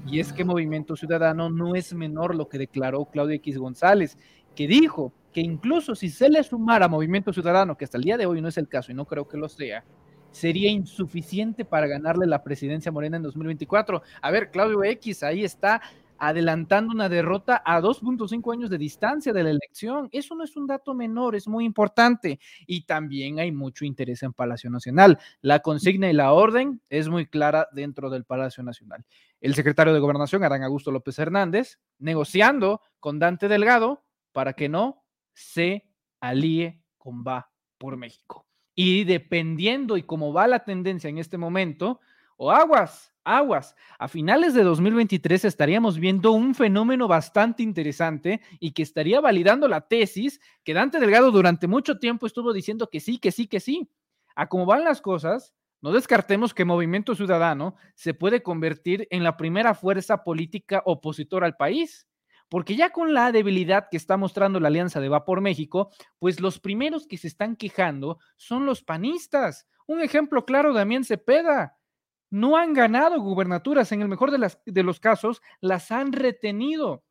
Y 0.05 0.21
es 0.21 0.31
que 0.31 0.45
Movimiento 0.45 0.95
Ciudadano 0.95 1.49
no 1.49 1.75
es 1.75 1.93
menor 1.93 2.33
lo 2.33 2.47
que 2.47 2.57
declaró 2.57 3.05
Claudia 3.05 3.35
X 3.35 3.57
González, 3.57 4.17
que 4.55 4.67
dijo 4.67 5.11
que 5.33 5.41
incluso 5.41 5.95
si 5.95 6.07
se 6.09 6.29
le 6.29 6.41
sumara 6.43 6.87
Movimiento 6.87 7.33
Ciudadano, 7.33 7.75
que 7.75 7.83
hasta 7.83 7.97
el 7.97 8.05
día 8.05 8.17
de 8.17 8.25
hoy 8.25 8.41
no 8.41 8.47
es 8.47 8.57
el 8.57 8.69
caso 8.69 8.93
y 8.93 8.95
no 8.95 9.03
creo 9.03 9.27
que 9.27 9.37
lo 9.37 9.49
sea, 9.49 9.83
sería 10.31 10.69
insuficiente 10.69 11.65
para 11.65 11.87
ganarle 11.87 12.27
la 12.27 12.43
presidencia 12.43 12.91
morena 12.91 13.17
en 13.17 13.23
2024. 13.23 14.01
A 14.21 14.31
ver, 14.31 14.51
Claudio 14.51 14.83
X 14.83 15.23
ahí 15.23 15.43
está 15.43 15.81
adelantando 16.19 16.93
una 16.93 17.09
derrota 17.09 17.61
a 17.65 17.79
2.5 17.81 18.53
años 18.53 18.69
de 18.69 18.77
distancia 18.77 19.33
de 19.33 19.43
la 19.43 19.51
elección. 19.51 20.09
Eso 20.11 20.35
no 20.35 20.43
es 20.43 20.55
un 20.55 20.67
dato 20.67 20.93
menor, 20.93 21.35
es 21.35 21.47
muy 21.47 21.65
importante. 21.65 22.39
Y 22.65 22.85
también 22.85 23.39
hay 23.39 23.51
mucho 23.51 23.85
interés 23.85 24.23
en 24.23 24.33
Palacio 24.33 24.69
Nacional. 24.69 25.19
La 25.41 25.59
consigna 25.59 26.09
y 26.09 26.13
la 26.13 26.33
orden 26.33 26.81
es 26.89 27.09
muy 27.09 27.27
clara 27.27 27.67
dentro 27.71 28.09
del 28.09 28.25
Palacio 28.25 28.63
Nacional. 28.63 29.05
El 29.39 29.53
secretario 29.53 29.93
de 29.93 29.99
Gobernación, 29.99 30.43
Adán 30.43 30.63
Augusto 30.63 30.91
López 30.91 31.17
Hernández, 31.19 31.79
negociando 31.99 32.81
con 32.99 33.19
Dante 33.19 33.47
Delgado 33.47 34.03
para 34.31 34.53
que 34.53 34.69
no 34.69 35.03
se 35.33 35.85
alíe 36.19 36.81
con 36.97 37.23
Va 37.23 37.51
por 37.77 37.97
México. 37.97 38.46
Y 38.79 39.05
dependiendo 39.05 39.97
y 39.97 40.03
cómo 40.03 40.31
va 40.31 40.45
la 40.45 40.63
tendencia 40.63 41.09
en 41.09 41.17
este 41.17 41.39
momento, 41.39 41.99
o 42.37 42.51
aguas, 42.51 43.11
aguas, 43.23 43.75
a 43.97 44.07
finales 44.07 44.53
de 44.53 44.61
2023 44.61 45.45
estaríamos 45.45 45.97
viendo 45.97 46.31
un 46.31 46.53
fenómeno 46.53 47.07
bastante 47.07 47.63
interesante 47.63 48.39
y 48.59 48.73
que 48.73 48.83
estaría 48.83 49.19
validando 49.19 49.67
la 49.67 49.81
tesis 49.81 50.39
que 50.63 50.75
Dante 50.75 50.99
Delgado 50.99 51.31
durante 51.31 51.65
mucho 51.65 51.97
tiempo 51.97 52.27
estuvo 52.27 52.53
diciendo 52.53 52.87
que 52.91 52.99
sí, 52.99 53.17
que 53.17 53.31
sí, 53.31 53.47
que 53.47 53.59
sí. 53.59 53.89
A 54.35 54.47
cómo 54.47 54.67
van 54.67 54.83
las 54.83 55.01
cosas, 55.01 55.55
no 55.81 55.91
descartemos 55.91 56.53
que 56.53 56.63
Movimiento 56.63 57.15
Ciudadano 57.15 57.75
se 57.95 58.13
puede 58.13 58.43
convertir 58.43 59.07
en 59.09 59.23
la 59.23 59.37
primera 59.37 59.73
fuerza 59.73 60.23
política 60.23 60.83
opositora 60.85 61.47
al 61.47 61.57
país 61.57 62.06
porque 62.49 62.75
ya 62.75 62.91
con 62.91 63.13
la 63.13 63.31
debilidad 63.31 63.87
que 63.89 63.97
está 63.97 64.17
mostrando 64.17 64.59
la 64.59 64.67
alianza 64.67 64.99
de 64.99 65.09
Va 65.09 65.25
por 65.25 65.41
México, 65.41 65.91
pues 66.19 66.39
los 66.39 66.59
primeros 66.59 67.07
que 67.07 67.17
se 67.17 67.27
están 67.27 67.55
quejando 67.55 68.19
son 68.35 68.65
los 68.65 68.83
panistas. 68.83 69.67
Un 69.85 70.01
ejemplo 70.01 70.45
claro, 70.45 70.73
Damián 70.73 71.03
Cepeda. 71.03 71.77
No 72.29 72.57
han 72.57 72.73
ganado 72.73 73.21
gubernaturas, 73.21 73.91
en 73.91 74.01
el 74.01 74.09
mejor 74.09 74.31
de, 74.31 74.51
de 74.65 74.83
los 74.83 74.99
casos, 74.99 75.41
las 75.61 75.91
han 75.91 76.11
retenido. 76.11 77.03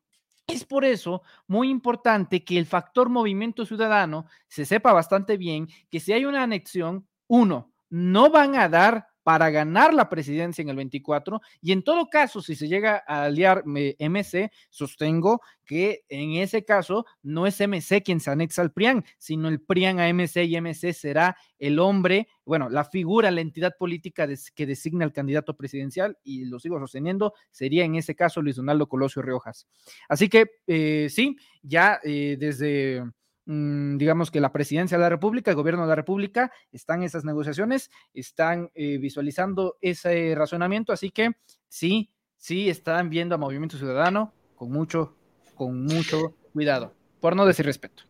Es 0.47 0.63
por 0.63 0.85
eso 0.85 1.23
muy 1.47 1.69
importante 1.69 2.45
que 2.45 2.57
el 2.57 2.65
factor 2.65 3.09
movimiento 3.09 3.65
ciudadano 3.65 4.27
se 4.47 4.65
sepa 4.65 4.93
bastante 4.93 5.35
bien 5.35 5.67
que 5.89 5.99
si 5.99 6.13
hay 6.13 6.23
una 6.25 6.43
anexión, 6.43 7.07
uno, 7.27 7.73
no 7.89 8.29
van 8.29 8.55
a 8.55 8.69
dar 8.69 9.06
para 9.27 9.49
ganar 9.49 9.93
la 9.93 10.07
presidencia 10.07 10.61
en 10.61 10.69
el 10.69 10.77
24 10.77 11.41
y 11.61 11.73
en 11.73 11.83
todo 11.83 12.07
caso, 12.07 12.41
si 12.41 12.55
se 12.55 12.69
llega 12.69 13.03
a 13.05 13.25
aliar 13.25 13.65
MC, 13.65 14.49
sostengo 14.69 15.41
que 15.65 16.05
en 16.07 16.35
ese 16.35 16.63
caso 16.63 17.05
no 17.23 17.45
es 17.45 17.59
MC 17.59 18.03
quien 18.05 18.21
se 18.21 18.31
anexa 18.31 18.61
al 18.61 18.71
PRIAN, 18.71 19.03
sino 19.17 19.49
el 19.49 19.59
PRIAN 19.59 19.99
a 19.99 20.07
MC 20.13 20.45
y 20.45 20.55
MC 20.61 20.93
será 20.93 21.35
el 21.59 21.77
hombre, 21.79 22.29
bueno, 22.45 22.69
la 22.69 22.85
figura, 22.85 23.29
la 23.29 23.41
entidad 23.41 23.75
política 23.77 24.29
que 24.55 24.65
designa 24.65 25.03
al 25.03 25.11
candidato 25.11 25.57
presidencial 25.57 26.17
y 26.23 26.45
lo 26.45 26.57
sigo 26.57 26.79
sosteniendo, 26.79 27.33
sería 27.51 27.83
en 27.83 27.95
ese 27.95 28.15
caso 28.15 28.41
Luis 28.41 28.55
Donaldo 28.55 28.87
Colosio 28.87 29.21
Riojas. 29.21 29.67
Así 30.07 30.29
que 30.29 30.51
eh, 30.67 31.07
sí, 31.09 31.35
ya 31.61 31.99
eh, 32.01 32.37
desde 32.39 33.03
digamos 33.47 34.29
que 34.29 34.41
la 34.41 34.51
presidencia 34.51 34.97
de 34.97 35.03
la 35.03 35.09
República, 35.09 35.51
el 35.51 35.55
gobierno 35.55 35.83
de 35.83 35.87
la 35.87 35.95
República, 35.95 36.51
están 36.73 37.01
esas 37.03 37.23
negociaciones, 37.23 37.89
están 38.13 38.69
eh, 38.75 38.97
visualizando 38.97 39.77
ese 39.79 40.35
razonamiento, 40.35 40.91
así 40.91 41.11
que 41.11 41.31
sí, 41.69 42.09
sí 42.35 42.69
están 42.69 43.09
viendo 43.09 43.35
a 43.35 43.37
Movimiento 43.37 43.77
Ciudadano 43.77 44.33
con 44.55 44.71
mucho, 44.71 45.15
con 45.55 45.85
mucho 45.85 46.35
cuidado, 46.51 46.93
por 47.21 47.37
no 47.37 47.45
decir 47.45 47.65
respeto. 47.65 48.03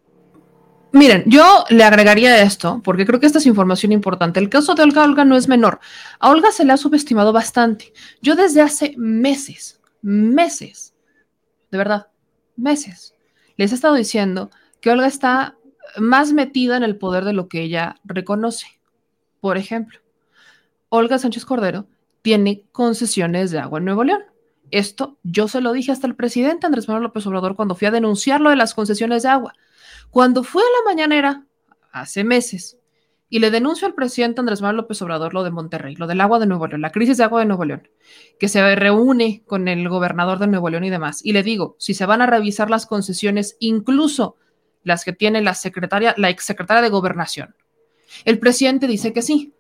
Miren, 0.92 1.24
yo 1.28 1.66
le 1.70 1.84
agregaría 1.84 2.42
esto, 2.42 2.82
porque 2.84 3.06
creo 3.06 3.20
que 3.20 3.28
esta 3.28 3.38
es 3.38 3.46
información 3.46 3.92
importante. 3.92 4.40
El 4.40 4.50
caso 4.50 4.74
de 4.74 4.82
Olga 4.82 5.04
Olga 5.04 5.26
no 5.26 5.38
es 5.38 5.48
menor. 5.48 5.80
A 6.20 6.32
Olga 6.32 6.52
se 6.52 6.66
le 6.66 6.74
ha 6.74 6.78
subestimado 6.78 7.32
bastante. 7.32 7.94
Yo 8.22 8.36
desde 8.36 8.62
hace 8.62 8.96
meses, 8.98 9.80
meses, 10.02 10.96
de 11.70 11.78
verdad, 11.78 12.08
meses, 12.56 13.14
les 13.58 13.72
he 13.72 13.76
estado 13.76 13.96
diciendo 13.96 14.50
que 14.82 14.92
Olga 14.92 15.08
está 15.08 15.58
más 15.98 16.34
metida 16.34 16.78
en 16.78 16.84
el 16.84 16.98
poder 16.98 17.26
de 17.26 17.34
lo 17.34 17.48
que 17.48 17.62
ella 17.62 17.96
reconoce. 18.04 18.68
Por 19.40 19.58
ejemplo, 19.58 20.00
Olga 20.90 21.20
Sánchez 21.20 21.46
Cordero 21.46 21.88
tiene 22.22 22.64
concesiones 22.72 23.52
de 23.52 23.60
agua 23.60 23.80
en 23.80 23.86
Nuevo 23.86 24.04
León. 24.04 24.24
Esto 24.72 25.18
yo 25.24 25.48
se 25.48 25.62
lo 25.62 25.72
dije 25.72 25.92
hasta 25.92 26.08
el 26.08 26.16
presidente 26.16 26.66
Andrés 26.66 26.88
Manuel 26.88 27.04
López 27.04 27.26
Obrador 27.26 27.56
cuando 27.56 27.76
fui 27.76 27.88
a 27.88 27.92
denunciar 27.92 28.42
lo 28.42 28.50
de 28.50 28.58
las 28.58 28.74
concesiones 28.74 29.24
de 29.24 29.30
agua. 29.30 29.54
Cuando 30.12 30.44
fui 30.44 30.62
a 30.62 30.66
la 30.66 30.94
mañanera, 30.94 31.46
hace 31.92 32.24
meses, 32.24 32.78
y 33.30 33.40
le 33.40 33.52
denuncio 33.52 33.88
al 33.88 33.94
presidente 33.94 34.40
Andrés 34.40 34.62
Manuel 34.62 34.78
López 34.78 35.02
Obrador 35.02 35.34
lo 35.34 35.44
de 35.44 35.52
Monterrey, 35.52 35.96
lo 35.96 36.08
del 36.08 36.22
agua 36.22 36.40
de 36.40 36.48
Nuevo 36.48 36.68
León, 36.68 36.82
la 36.82 36.92
crisis 36.92 37.18
de 37.18 37.24
agua 37.24 37.42
de 37.42 37.46
Nuevo 37.46 37.66
León, 37.66 37.88
que 38.40 38.48
se 38.48 38.76
reúne 38.76 39.44
con 39.46 39.68
el 39.68 39.88
gobernador 39.90 40.40
de 40.40 40.48
Nuevo 40.48 40.70
León 40.70 40.86
y 40.86 40.90
demás, 40.90 41.24
y 41.24 41.34
le 41.34 41.44
digo, 41.44 41.76
si 41.80 41.94
se 41.94 42.06
van 42.06 42.22
a 42.22 42.26
revisar 42.26 42.70
las 42.70 42.86
concesiones, 42.86 43.58
incluso 43.60 44.36
las 44.88 45.04
que 45.04 45.14
tiene 45.14 45.42
la 45.42 45.54
secretaria, 45.54 46.16
la 46.18 46.30
exsecretaria 46.30 46.82
de 46.82 46.90
gobernación. 46.90 47.56
El 48.26 48.40
presidente 48.40 48.88
dice 48.88 49.14
que 49.14 49.22
sí, 49.22 49.54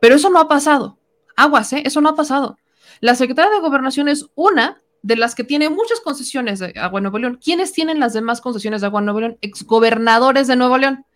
pero 0.00 0.14
eso 0.14 0.30
no 0.30 0.38
ha 0.38 0.48
pasado. 0.48 0.98
Aguas, 1.36 1.72
¿eh? 1.72 1.82
Eso 1.84 2.00
no 2.00 2.10
ha 2.10 2.14
pasado. 2.14 2.58
La 3.00 3.14
secretaria 3.14 3.50
de 3.50 3.60
gobernación 3.60 4.08
es 4.08 4.26
una 4.34 4.82
de 5.02 5.16
las 5.16 5.34
que 5.34 5.44
tiene 5.44 5.70
muchas 5.70 6.00
concesiones 6.00 6.58
de 6.58 6.74
agua 6.76 7.00
Nuevo 7.00 7.18
León. 7.18 7.38
¿Quiénes 7.42 7.72
tienen 7.72 8.00
las 8.00 8.12
demás 8.12 8.40
concesiones 8.40 8.80
de 8.80 8.88
agua 8.88 9.00
Nuevo 9.00 9.20
León? 9.20 9.38
Exgobernadores 9.40 10.46
de 10.46 10.56
Nuevo 10.56 10.78
León. 10.78 11.06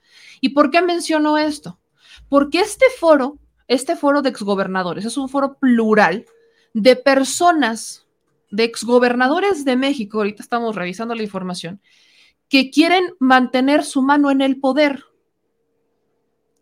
¿Y 0.40 0.50
por 0.50 0.70
qué 0.70 0.80
menciono 0.82 1.38
esto? 1.38 1.78
Porque 2.28 2.60
este 2.60 2.86
foro, 2.98 3.38
este 3.68 3.96
foro 3.96 4.22
de 4.22 4.30
exgobernadores, 4.30 5.04
es 5.04 5.16
un 5.16 5.28
foro 5.28 5.58
plural 5.58 6.24
de 6.72 6.96
personas, 6.96 8.06
de 8.50 8.64
exgobernadores 8.64 9.64
de 9.64 9.76
México, 9.76 10.18
ahorita 10.18 10.42
estamos 10.42 10.74
revisando 10.74 11.14
la 11.14 11.22
información, 11.22 11.80
que 12.52 12.70
quieren 12.70 13.14
mantener 13.18 13.82
su 13.82 14.02
mano 14.02 14.30
en 14.30 14.42
el 14.42 14.60
poder. 14.60 15.06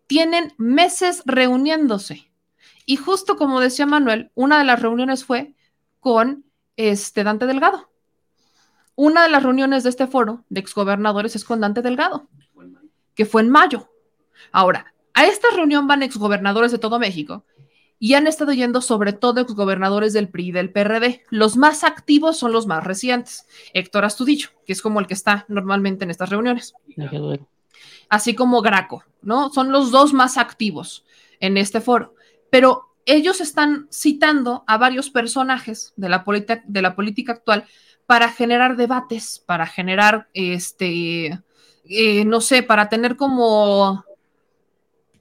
Tienen 0.06 0.54
meses 0.56 1.24
reuniéndose. 1.26 2.30
Y 2.86 2.94
justo 2.94 3.36
como 3.36 3.58
decía 3.58 3.86
Manuel, 3.86 4.30
una 4.36 4.58
de 4.58 4.64
las 4.64 4.80
reuniones 4.80 5.24
fue 5.24 5.56
con 5.98 6.44
este 6.76 7.24
Dante 7.24 7.46
Delgado. 7.46 7.90
Una 8.94 9.24
de 9.24 9.30
las 9.30 9.42
reuniones 9.42 9.82
de 9.82 9.90
este 9.90 10.06
foro 10.06 10.44
de 10.48 10.60
exgobernadores 10.60 11.34
es 11.34 11.44
con 11.44 11.60
Dante 11.60 11.82
Delgado, 11.82 12.28
que 13.16 13.26
fue 13.26 13.42
en 13.42 13.50
mayo. 13.50 13.90
Ahora, 14.52 14.94
a 15.12 15.26
esta 15.26 15.48
reunión 15.56 15.88
van 15.88 16.04
exgobernadores 16.04 16.70
de 16.70 16.78
todo 16.78 17.00
México 17.00 17.44
y 18.02 18.14
han 18.14 18.26
estado 18.26 18.52
yendo 18.54 18.80
sobre 18.80 19.12
todo 19.12 19.42
exgobernadores 19.42 20.14
del 20.14 20.30
PRI 20.30 20.48
y 20.48 20.52
del 20.52 20.72
PRD. 20.72 21.22
Los 21.28 21.58
más 21.58 21.84
activos 21.84 22.38
son 22.38 22.50
los 22.50 22.66
más 22.66 22.82
recientes. 22.82 23.46
Héctor 23.74 24.06
Astudillo, 24.06 24.48
que 24.66 24.72
es 24.72 24.80
como 24.80 25.00
el 25.00 25.06
que 25.06 25.12
está 25.12 25.44
normalmente 25.48 26.04
en 26.04 26.10
estas 26.10 26.30
reuniones. 26.30 26.72
Así 28.08 28.34
como 28.34 28.62
Graco, 28.62 29.04
¿no? 29.20 29.50
Son 29.50 29.70
los 29.70 29.90
dos 29.90 30.14
más 30.14 30.38
activos 30.38 31.04
en 31.40 31.58
este 31.58 31.82
foro. 31.82 32.14
Pero 32.48 32.88
ellos 33.04 33.42
están 33.42 33.86
citando 33.92 34.64
a 34.66 34.78
varios 34.78 35.10
personajes 35.10 35.92
de 35.96 36.08
la, 36.08 36.24
de 36.64 36.82
la 36.82 36.96
política 36.96 37.32
actual 37.32 37.66
para 38.06 38.30
generar 38.30 38.76
debates, 38.76 39.42
para 39.44 39.66
generar, 39.66 40.28
este, 40.32 41.38
eh, 41.84 42.24
no 42.24 42.40
sé, 42.40 42.62
para 42.62 42.88
tener 42.88 43.16
como 43.16 44.06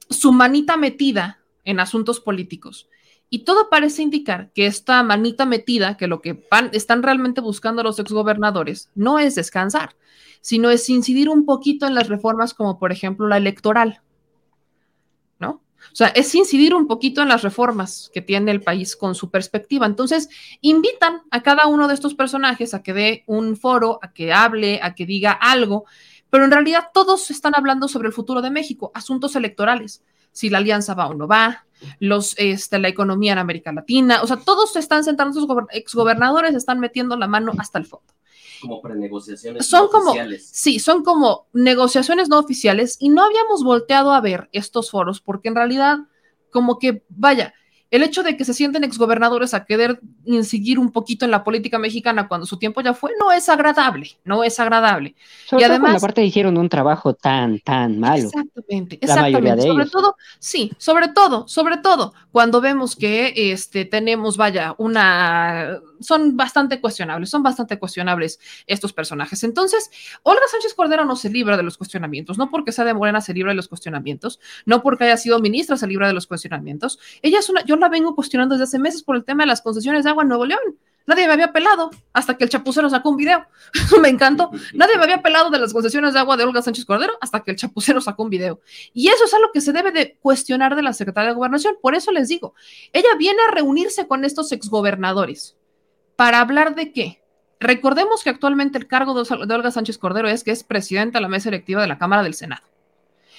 su 0.08 0.32
manita 0.32 0.78
metida 0.78 1.39
en 1.70 1.80
asuntos 1.80 2.20
políticos. 2.20 2.88
Y 3.30 3.44
todo 3.44 3.70
parece 3.70 4.02
indicar 4.02 4.50
que 4.52 4.66
esta 4.66 5.02
manita 5.04 5.46
metida, 5.46 5.96
que 5.96 6.08
lo 6.08 6.20
que 6.20 6.44
están 6.72 7.02
realmente 7.02 7.40
buscando 7.40 7.84
los 7.84 8.00
exgobernadores, 8.00 8.90
no 8.96 9.20
es 9.20 9.36
descansar, 9.36 9.96
sino 10.40 10.68
es 10.68 10.88
incidir 10.90 11.28
un 11.28 11.46
poquito 11.46 11.86
en 11.86 11.94
las 11.94 12.08
reformas 12.08 12.54
como 12.54 12.78
por 12.78 12.90
ejemplo 12.90 13.28
la 13.28 13.36
electoral. 13.36 14.02
¿No? 15.38 15.62
O 15.92 15.94
sea, 15.94 16.08
es 16.08 16.34
incidir 16.34 16.74
un 16.74 16.88
poquito 16.88 17.22
en 17.22 17.28
las 17.28 17.42
reformas 17.42 18.10
que 18.12 18.20
tiene 18.20 18.50
el 18.50 18.62
país 18.62 18.96
con 18.96 19.14
su 19.14 19.30
perspectiva. 19.30 19.86
Entonces, 19.86 20.28
invitan 20.60 21.22
a 21.30 21.42
cada 21.42 21.68
uno 21.68 21.86
de 21.86 21.94
estos 21.94 22.14
personajes 22.14 22.74
a 22.74 22.82
que 22.82 22.92
dé 22.92 23.24
un 23.26 23.56
foro, 23.56 24.00
a 24.02 24.12
que 24.12 24.32
hable, 24.32 24.80
a 24.82 24.96
que 24.96 25.06
diga 25.06 25.30
algo, 25.30 25.84
pero 26.30 26.44
en 26.44 26.50
realidad 26.50 26.88
todos 26.92 27.30
están 27.30 27.54
hablando 27.54 27.86
sobre 27.86 28.08
el 28.08 28.14
futuro 28.14 28.42
de 28.42 28.50
México, 28.50 28.90
asuntos 28.92 29.36
electorales 29.36 30.02
si 30.32 30.50
la 30.50 30.58
alianza 30.58 30.94
va 30.94 31.08
o 31.08 31.14
no 31.14 31.26
va, 31.26 31.66
los, 31.98 32.34
este, 32.38 32.78
la 32.78 32.88
economía 32.88 33.32
en 33.32 33.38
América 33.38 33.72
Latina, 33.72 34.22
o 34.22 34.26
sea, 34.26 34.36
todos 34.36 34.76
están 34.76 35.04
sentando, 35.04 35.40
sus 35.40 35.48
exgobernadores 35.72 36.54
están 36.54 36.80
metiendo 36.80 37.16
la 37.16 37.26
mano 37.26 37.52
hasta 37.58 37.78
el 37.78 37.86
fondo. 37.86 38.12
Como 38.60 38.82
prenegociaciones 38.82 39.66
son 39.66 39.88
como, 39.88 40.14
Sí, 40.38 40.78
son 40.80 41.02
como 41.02 41.46
negociaciones 41.54 42.28
no 42.28 42.38
oficiales 42.38 42.96
y 43.00 43.08
no 43.08 43.24
habíamos 43.24 43.64
volteado 43.64 44.12
a 44.12 44.20
ver 44.20 44.50
estos 44.52 44.90
foros 44.90 45.20
porque 45.22 45.48
en 45.48 45.54
realidad, 45.54 45.98
como 46.50 46.78
que, 46.78 47.02
vaya, 47.08 47.54
el 47.90 48.02
hecho 48.02 48.22
de 48.22 48.36
que 48.36 48.44
se 48.44 48.54
sienten 48.54 48.84
exgobernadores 48.84 49.52
a 49.52 49.64
querer 49.64 50.00
incidir 50.24 50.78
un 50.78 50.92
poquito 50.92 51.24
en 51.24 51.30
la 51.30 51.42
política 51.42 51.78
mexicana 51.78 52.28
cuando 52.28 52.46
su 52.46 52.58
tiempo 52.58 52.80
ya 52.80 52.94
fue, 52.94 53.10
no 53.18 53.32
es 53.32 53.48
agradable, 53.48 54.18
no 54.24 54.44
es 54.44 54.60
agradable. 54.60 55.16
y 55.58 55.62
además, 55.62 55.96
aparte 55.96 56.24
hicieron 56.24 56.56
un 56.56 56.68
trabajo 56.68 57.14
tan, 57.14 57.58
tan 57.60 57.98
malo. 57.98 58.24
Exactamente, 58.24 58.98
exactamente. 59.00 59.66
sobre 59.66 59.86
todo, 59.86 60.16
sí, 60.38 60.72
sobre 60.78 61.08
todo, 61.08 61.48
sobre 61.48 61.78
todo, 61.78 62.14
cuando 62.30 62.60
vemos 62.60 62.94
que 62.94 63.32
este, 63.52 63.84
tenemos, 63.84 64.36
vaya, 64.36 64.74
una, 64.78 65.80
son 66.00 66.36
bastante 66.36 66.80
cuestionables, 66.80 67.28
son 67.28 67.42
bastante 67.42 67.78
cuestionables 67.78 68.38
estos 68.66 68.92
personajes. 68.92 69.42
Entonces, 69.42 69.90
Olga 70.22 70.42
Sánchez 70.50 70.74
Cordero 70.74 71.04
no 71.04 71.16
se 71.16 71.28
libra 71.28 71.56
de 71.56 71.64
los 71.64 71.76
cuestionamientos, 71.76 72.38
no 72.38 72.50
porque 72.50 72.70
sea 72.70 72.84
de 72.84 72.94
Morena 72.94 73.20
se 73.20 73.34
libra 73.34 73.50
de 73.50 73.56
los 73.56 73.68
cuestionamientos, 73.68 74.38
no 74.64 74.82
porque 74.82 75.04
haya 75.04 75.16
sido 75.16 75.40
ministra 75.40 75.76
se 75.76 75.86
libra 75.88 76.06
de 76.06 76.14
los 76.14 76.26
cuestionamientos. 76.28 76.98
Ella 77.22 77.40
es 77.40 77.48
una, 77.48 77.64
yo 77.64 77.79
la 77.80 77.88
vengo 77.88 78.14
cuestionando 78.14 78.54
desde 78.54 78.64
hace 78.64 78.78
meses 78.78 79.02
por 79.02 79.16
el 79.16 79.24
tema 79.24 79.42
de 79.42 79.48
las 79.48 79.62
concesiones 79.62 80.04
de 80.04 80.10
agua 80.10 80.22
en 80.22 80.28
Nuevo 80.28 80.46
León. 80.46 80.60
Nadie 81.06 81.26
me 81.26 81.32
había 81.32 81.52
pelado 81.52 81.90
hasta 82.12 82.36
que 82.36 82.44
el 82.44 82.50
chapucero 82.50 82.88
sacó 82.88 83.10
un 83.10 83.16
video. 83.16 83.44
me 84.00 84.08
encantó. 84.08 84.50
Nadie 84.74 84.96
me 84.96 85.04
había 85.04 85.22
pelado 85.22 85.50
de 85.50 85.58
las 85.58 85.72
concesiones 85.72 86.14
de 86.14 86.20
agua 86.20 86.36
de 86.36 86.44
Olga 86.44 86.62
Sánchez 86.62 86.84
Cordero 86.84 87.14
hasta 87.20 87.40
que 87.40 87.50
el 87.50 87.56
chapucero 87.56 88.00
sacó 88.00 88.22
un 88.22 88.30
video. 88.30 88.60
Y 88.92 89.08
eso 89.08 89.24
es 89.24 89.34
algo 89.34 89.50
que 89.52 89.60
se 89.60 89.72
debe 89.72 89.90
de 89.90 90.16
cuestionar 90.20 90.76
de 90.76 90.82
la 90.82 90.92
Secretaría 90.92 91.30
de 91.30 91.36
Gobernación. 91.36 91.74
Por 91.82 91.94
eso 91.94 92.12
les 92.12 92.28
digo, 92.28 92.54
ella 92.92 93.08
viene 93.18 93.40
a 93.48 93.50
reunirse 93.50 94.06
con 94.06 94.24
estos 94.24 94.52
exgobernadores. 94.52 95.56
¿Para 96.16 96.40
hablar 96.40 96.74
de 96.74 96.92
qué? 96.92 97.22
Recordemos 97.58 98.22
que 98.22 98.30
actualmente 98.30 98.78
el 98.78 98.86
cargo 98.86 99.14
de 99.14 99.54
Olga 99.54 99.70
Sánchez 99.70 99.98
Cordero 99.98 100.28
es 100.28 100.44
que 100.44 100.50
es 100.50 100.64
presidenta 100.64 101.18
de 101.18 101.22
la 101.22 101.28
mesa 101.28 101.48
electiva 101.48 101.82
de 101.82 101.88
la 101.88 101.98
Cámara 101.98 102.22
del 102.22 102.34
Senado. 102.34 102.62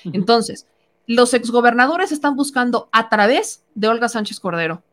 Entonces, 0.04 0.68
los 1.08 1.34
exgobernadores 1.34 2.12
están 2.12 2.36
buscando 2.36 2.90
a 2.92 3.10
través 3.10 3.64
de 3.76 3.88
Olga 3.88 4.10
Sánchez 4.10 4.40
Cordero, 4.40 4.84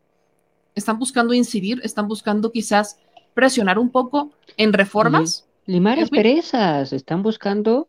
están 0.75 0.99
buscando 0.99 1.35
incidir, 1.35 1.81
están 1.85 2.09
buscando 2.09 2.53
quizás 2.53 2.99
presionar 3.35 3.79
un 3.79 3.91
poco 3.91 4.33
en 4.57 4.73
reformas. 4.73 5.47
limar 5.67 5.99
asperezas, 5.99 6.93
están 6.93 7.23
buscando, 7.23 7.89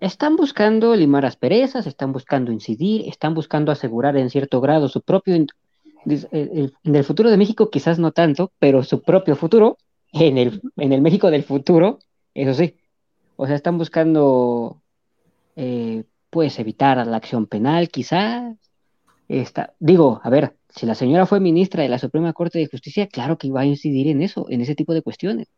están 0.00 0.36
buscando 0.36 0.94
limar 0.94 1.24
asperezas, 1.24 1.86
están 1.86 2.12
buscando 2.12 2.52
incidir, 2.52 3.08
están 3.08 3.34
buscando 3.34 3.72
asegurar 3.72 4.16
en 4.16 4.30
cierto 4.30 4.60
grado 4.60 4.88
su 4.88 5.00
propio, 5.00 5.34
en 5.34 5.48
el 6.84 7.04
futuro 7.04 7.30
de 7.30 7.36
México 7.36 7.70
quizás 7.70 7.98
no 7.98 8.12
tanto, 8.12 8.52
pero 8.58 8.82
su 8.84 9.02
propio 9.02 9.34
futuro, 9.34 9.78
en 10.12 10.38
el, 10.38 10.60
en 10.76 10.92
el 10.92 11.02
México 11.02 11.30
del 11.30 11.42
futuro, 11.42 11.98
eso 12.34 12.54
sí. 12.54 12.76
O 13.36 13.46
sea, 13.46 13.56
están 13.56 13.78
buscando 13.78 14.80
eh, 15.56 16.04
puedes 16.30 16.58
evitar 16.58 17.04
la 17.06 17.16
acción 17.16 17.46
penal, 17.46 17.88
quizás, 17.88 18.56
Está, 19.28 19.74
digo, 19.80 20.20
a 20.22 20.30
ver, 20.30 20.54
si 20.68 20.86
la 20.86 20.94
señora 20.94 21.26
fue 21.26 21.40
ministra 21.40 21.82
de 21.82 21.88
la 21.88 21.98
Suprema 21.98 22.32
Corte 22.32 22.58
de 22.58 22.68
Justicia, 22.68 23.08
claro 23.08 23.38
que 23.38 23.48
iba 23.48 23.60
a 23.60 23.66
incidir 23.66 24.06
en 24.08 24.22
eso, 24.22 24.46
en 24.48 24.60
ese 24.60 24.74
tipo 24.74 24.94
de 24.94 25.02
cuestiones. 25.02 25.48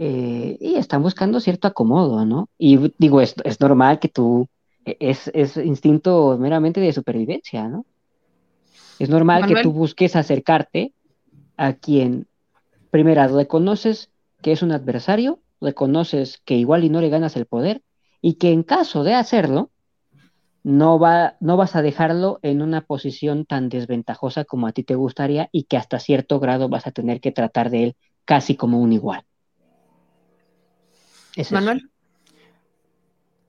Eh, 0.00 0.56
y 0.58 0.76
están 0.76 1.02
buscando 1.02 1.38
cierto 1.38 1.68
acomodo, 1.68 2.24
¿no? 2.24 2.48
Y 2.56 2.92
digo, 2.96 3.20
es, 3.20 3.34
es 3.44 3.60
normal 3.60 3.98
que 3.98 4.08
tú, 4.08 4.48
e, 4.86 4.96
es, 5.00 5.30
es 5.34 5.58
instinto 5.58 6.38
meramente 6.40 6.80
de 6.80 6.94
supervivencia, 6.94 7.68
¿no? 7.68 7.84
Es 8.98 9.10
normal 9.10 9.46
que 9.46 9.60
tú 9.62 9.72
busques 9.72 10.16
acercarte 10.16 10.92
a 11.58 11.74
quien, 11.74 12.26
primero, 12.90 13.28
reconoces 13.28 14.08
que 14.40 14.52
es 14.52 14.62
un 14.62 14.72
adversario, 14.72 15.40
reconoces 15.60 16.40
que 16.46 16.54
igual 16.54 16.84
y 16.84 16.88
no 16.88 17.02
le 17.02 17.10
ganas 17.10 17.36
el 17.36 17.44
poder, 17.44 17.82
y 18.22 18.34
que 18.34 18.52
en 18.52 18.62
caso 18.62 19.04
de 19.04 19.12
hacerlo, 19.12 19.68
no, 20.66 20.98
va, 20.98 21.36
no 21.38 21.56
vas 21.56 21.76
a 21.76 21.82
dejarlo 21.82 22.40
en 22.42 22.60
una 22.60 22.80
posición 22.80 23.46
tan 23.46 23.68
desventajosa 23.68 24.44
como 24.44 24.66
a 24.66 24.72
ti 24.72 24.82
te 24.82 24.96
gustaría 24.96 25.48
y 25.52 25.62
que 25.62 25.76
hasta 25.76 26.00
cierto 26.00 26.40
grado 26.40 26.68
vas 26.68 26.88
a 26.88 26.90
tener 26.90 27.20
que 27.20 27.30
tratar 27.30 27.70
de 27.70 27.84
él 27.84 27.96
casi 28.24 28.56
como 28.56 28.80
un 28.80 28.92
igual. 28.92 29.22
Es 31.36 31.46
eso. 31.46 31.54
Manuel. 31.54 31.88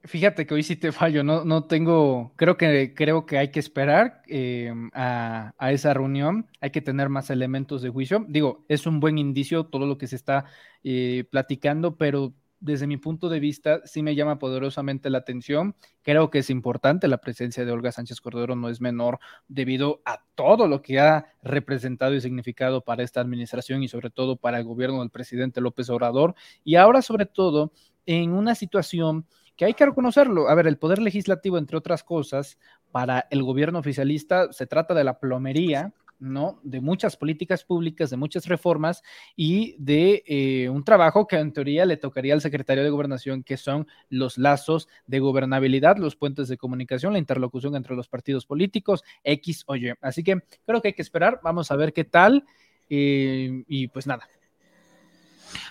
Fíjate 0.04 0.46
que 0.46 0.54
hoy 0.54 0.62
sí 0.62 0.76
te 0.76 0.92
fallo, 0.92 1.24
no, 1.24 1.44
no 1.44 1.64
tengo, 1.64 2.34
creo 2.36 2.56
que, 2.56 2.94
creo 2.94 3.26
que 3.26 3.40
hay 3.40 3.50
que 3.50 3.60
esperar 3.62 4.22
eh, 4.28 4.72
a, 4.94 5.54
a 5.58 5.72
esa 5.72 5.96
reunión, 5.96 6.46
hay 6.62 6.70
que 6.70 6.82
tener 6.82 7.10
más 7.10 7.32
elementos 7.32 7.82
de 7.82 7.90
juicio. 7.90 8.28
Digo, 8.30 8.64
es 8.68 8.86
un 8.86 9.00
buen 9.00 9.18
indicio 9.18 9.66
todo 9.66 9.88
lo 9.88 9.98
que 9.98 10.06
se 10.06 10.16
está 10.16 10.46
eh, 10.84 11.26
platicando, 11.32 11.98
pero 11.98 12.36
desde 12.60 12.88
mi 12.88 12.98
punto 12.98 13.30
de 13.30 13.40
vista 13.40 13.82
sí 13.86 14.02
me 14.04 14.16
llama 14.16 14.40
poderosamente 14.40 15.10
la 15.10 15.20
atención. 15.20 15.76
Creo 16.02 16.30
que 16.30 16.40
es 16.40 16.50
importante 16.50 17.08
la 17.08 17.20
presencia 17.20 17.66
de 17.66 17.72
Olga 17.72 17.92
Sánchez 17.92 18.22
Cordero, 18.22 18.56
no 18.56 18.70
es 18.70 18.82
menor 18.82 19.20
debido 19.48 20.02
a 20.06 20.24
todo 20.36 20.68
lo 20.68 20.82
que 20.82 21.00
ha 21.00 21.34
representado 21.44 22.16
y 22.16 22.22
significado 22.22 22.82
para 22.82 23.04
esta 23.04 23.22
administración 23.22 23.84
y 23.84 23.88
sobre 23.88 24.10
todo 24.10 24.38
para 24.38 24.58
el 24.58 24.64
gobierno 24.64 25.02
del 25.02 25.10
presidente 25.10 25.62
López 25.62 25.90
Obrador. 25.90 26.36
Y 26.64 26.76
ahora 26.76 27.02
sobre 27.02 27.26
todo 27.26 27.72
en 28.06 28.34
una 28.34 28.56
situación 28.56 29.26
que 29.58 29.66
hay 29.66 29.74
que 29.74 29.86
reconocerlo. 29.86 30.50
A 30.50 30.56
ver, 30.56 30.68
el 30.68 30.78
poder 30.78 31.00
legislativo, 31.00 31.58
entre 31.58 31.78
otras 31.78 32.04
cosas, 32.04 32.58
para 32.92 33.28
el 33.32 33.44
gobierno 33.44 33.80
oficialista 33.80 34.54
se 34.54 34.68
trata 34.68 34.94
de 34.94 35.04
la 35.04 35.20
plomería, 35.20 35.94
¿no? 36.20 36.60
De 36.64 36.82
muchas 36.82 37.18
políticas 37.18 37.64
públicas, 37.64 38.10
de 38.10 38.18
muchas 38.18 38.48
reformas 38.48 39.04
y 39.36 39.76
de 39.80 40.24
eh, 40.26 40.70
un 40.70 40.84
trabajo 40.84 41.28
que 41.28 41.38
en 41.38 41.54
teoría 41.54 41.86
le 41.86 41.98
tocaría 41.98 42.34
al 42.34 42.42
secretario 42.42 42.84
de 42.84 42.90
Gobernación, 42.90 43.44
que 43.44 43.58
son 43.58 43.88
los 44.10 44.38
lazos 44.38 44.88
de 45.06 45.20
gobernabilidad, 45.20 45.98
los 45.98 46.16
puentes 46.16 46.48
de 46.48 46.58
comunicación, 46.58 47.14
la 47.14 47.20
interlocución 47.20 47.76
entre 47.76 47.96
los 47.96 48.08
partidos 48.08 48.46
políticos, 48.46 49.04
X 49.24 49.64
o 49.68 49.76
Y. 49.76 49.94
Así 50.02 50.24
que 50.24 50.42
creo 50.66 50.82
que 50.82 50.90
hay 50.90 50.94
que 50.94 51.02
esperar, 51.02 51.40
vamos 51.44 51.72
a 51.72 51.76
ver 51.76 51.94
qué 51.94 52.04
tal. 52.04 52.46
eh, 52.90 53.64
y 53.68 53.88
pues 53.90 54.08
nada, 54.08 54.28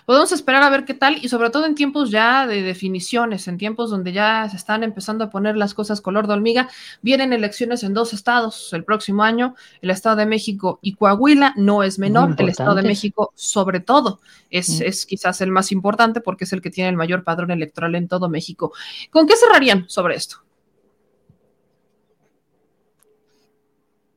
Podemos 0.05 0.31
esperar 0.31 0.63
a 0.63 0.69
ver 0.69 0.85
qué 0.85 0.93
tal 0.93 1.17
y 1.23 1.29
sobre 1.29 1.49
todo 1.49 1.65
en 1.65 1.75
tiempos 1.75 2.11
ya 2.11 2.47
de 2.47 2.61
definiciones, 2.61 3.47
en 3.47 3.57
tiempos 3.57 3.89
donde 3.89 4.11
ya 4.13 4.47
se 4.49 4.57
están 4.57 4.83
empezando 4.83 5.23
a 5.23 5.29
poner 5.29 5.55
las 5.57 5.73
cosas 5.73 6.01
color 6.01 6.27
de 6.27 6.33
hormiga. 6.33 6.69
Vienen 7.01 7.33
elecciones 7.33 7.83
en 7.83 7.93
dos 7.93 8.13
estados 8.13 8.73
el 8.73 8.83
próximo 8.83 9.23
año, 9.23 9.55
el 9.81 9.89
Estado 9.89 10.15
de 10.15 10.25
México 10.25 10.79
y 10.81 10.93
Coahuila, 10.93 11.53
no 11.57 11.83
es 11.83 11.99
menor, 11.99 12.35
el 12.37 12.49
Estado 12.49 12.75
de. 12.75 12.83
México 12.83 13.31
sobre 13.35 13.79
todo 13.79 14.19
es, 14.49 14.79
Mm. 14.79 14.83
es 14.83 15.05
quizás 15.05 15.41
el 15.41 15.51
más 15.51 15.71
importante 15.71 16.21
porque 16.21 16.45
es 16.45 16.53
el 16.53 16.61
que 16.61 16.69
tiene 16.69 16.89
el 16.89 16.95
mayor 16.95 17.23
padrón 17.23 17.51
electoral 17.51 17.95
en 17.95 18.07
todo 18.07 18.29
México. 18.29 18.73
¿Con 19.11 19.27
qué 19.27 19.35
cerrarían 19.35 19.85
sobre 19.89 20.15
esto? 20.15 20.37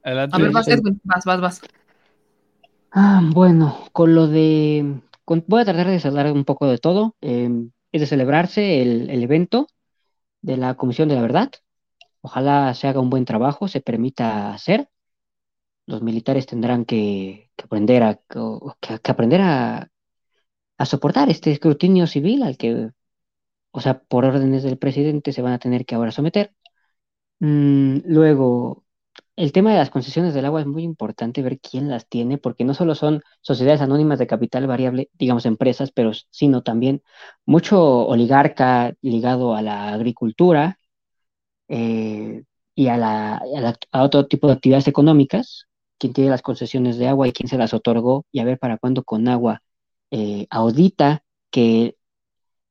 adelante. 0.02 0.36
A 0.36 0.39
ver, 0.39 0.50
vas. 0.50 0.68
Edwin, 0.68 1.00
vas, 1.05 1.24
vas, 1.24 1.40
vas. 1.40 1.60
Ah, 2.92 3.20
bueno, 3.23 3.86
con 3.92 4.15
lo 4.15 4.26
de... 4.26 5.00
voy 5.47 5.62
a 5.62 5.65
tratar 5.65 5.86
de 5.86 6.09
hablar 6.09 6.33
un 6.33 6.44
poco 6.44 6.67
de 6.67 6.78
todo. 6.78 7.17
Eh, 7.20 7.49
es 7.92 8.00
de 8.00 8.07
celebrarse 8.07 8.83
el, 8.83 9.23
evento 9.23 9.68
de 10.42 10.57
la 10.57 10.75
Comisión 10.75 11.09
de 11.09 11.17
la 11.17 11.23
Verdad. 11.23 11.50
Ojalá 12.23 12.75
se 12.75 12.89
haga 12.89 13.00
un 13.00 13.10
buen 13.10 13.25
trabajo, 13.25 13.68
se 13.68 13.81
permita 13.81 14.52
hacer. 14.55 14.89
Los 15.86 16.02
militares 16.02 16.47
tendrán 16.47 16.84
que, 16.84 17.50
aprender 17.62 18.02
a 18.02 19.89
soportar 20.84 21.28
este 21.31 21.52
escrutinio 21.52 22.07
civil 22.07 22.42
al 22.42 22.57
que, 22.57 22.91
o 23.73 23.81
sea, 23.81 24.00
por 24.02 24.25
órdenes 24.25 24.62
del 24.62 24.78
presidente 24.78 25.33
se 25.33 25.42
van 25.42 25.52
a 25.55 25.59
tener 25.59 25.86
que 25.86 25.94
ahora 25.94 26.12
someter. 26.12 26.55
Mm, 27.41 28.00
luego, 28.07 28.84
el 29.36 29.52
tema 29.52 29.70
de 29.73 29.78
las 29.78 29.91
concesiones 29.91 30.34
del 30.34 30.44
agua 30.44 30.60
es 30.60 30.67
muy 30.67 30.83
importante 30.83 31.42
ver 31.42 31.60
quién 31.60 31.89
las 31.89 32.09
tiene, 32.09 32.39
porque 32.39 32.65
no 32.65 32.75
solo 32.75 32.94
son 32.94 33.23
sociedades 33.41 33.81
anónimas 33.81 34.18
de 34.18 34.26
capital 34.26 34.67
variable, 34.67 35.10
digamos 35.15 35.47
empresas, 35.47 35.92
pero 35.92 36.12
sino 36.31 36.62
también 36.62 37.02
mucho 37.47 37.83
oligarca 38.07 38.94
ligado 39.02 39.55
a 39.55 39.62
la 39.62 39.92
agricultura 39.94 40.78
eh, 41.68 42.44
y 42.75 42.89
a, 42.89 42.97
la, 42.97 43.42
otro 43.92 44.26
tipo 44.26 44.47
de 44.49 44.55
actividades 44.55 44.89
económicas, 44.89 45.67
quién 45.99 46.12
tiene 46.12 46.31
las 46.31 46.42
concesiones 46.42 46.99
de 46.99 47.09
agua 47.09 47.28
y 47.28 47.33
quién 47.33 47.49
se 47.49 47.59
las 47.59 47.75
otorgó, 47.75 48.26
y 48.33 48.41
a 48.41 48.44
ver 48.44 48.59
para 48.59 48.78
cuándo 48.78 49.05
con 49.05 49.28
agua 49.28 49.62
eh, 50.10 50.47
audita 50.50 51.25
que 51.50 51.97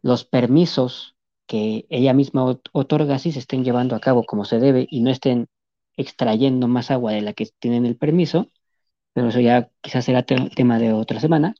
los 0.01 0.25
permisos 0.25 1.15
que 1.47 1.85
ella 1.89 2.13
misma 2.13 2.43
ot- 2.45 2.69
otorga 2.73 3.19
sí 3.19 3.31
se 3.31 3.39
estén 3.39 3.63
llevando 3.63 3.95
a 3.95 3.99
cabo 3.99 4.23
como 4.25 4.45
se 4.45 4.59
debe 4.59 4.87
y 4.89 5.01
no 5.01 5.09
estén 5.11 5.47
extrayendo 5.99 6.67
más 6.67 6.91
agua 6.91 7.11
de 7.11 7.21
la 7.21 7.33
que 7.33 7.47
tienen 7.59 7.85
el 7.85 7.97
permiso, 7.97 8.47
pero 9.13 9.27
eso 9.27 9.39
ya 9.41 9.69
quizás 9.81 10.05
será 10.05 10.23
te- 10.23 10.49
tema 10.55 10.79
de 10.79 10.93
otra 10.93 11.19
semana. 11.19 11.55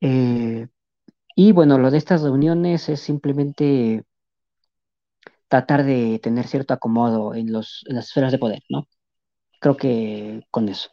Eh, 0.00 0.66
y 1.36 1.52
bueno, 1.52 1.76
lo 1.78 1.90
de 1.90 1.98
estas 1.98 2.22
reuniones 2.22 2.88
es 2.88 3.00
simplemente 3.00 4.04
tratar 5.48 5.84
de 5.84 6.18
tener 6.22 6.46
cierto 6.46 6.72
acomodo 6.72 7.34
en 7.34 7.52
los, 7.52 7.84
en 7.86 7.96
las 7.96 8.06
esferas 8.06 8.32
de 8.32 8.38
poder, 8.38 8.62
¿no? 8.70 8.88
Creo 9.60 9.76
que 9.76 10.42
con 10.50 10.68
eso. 10.68 10.88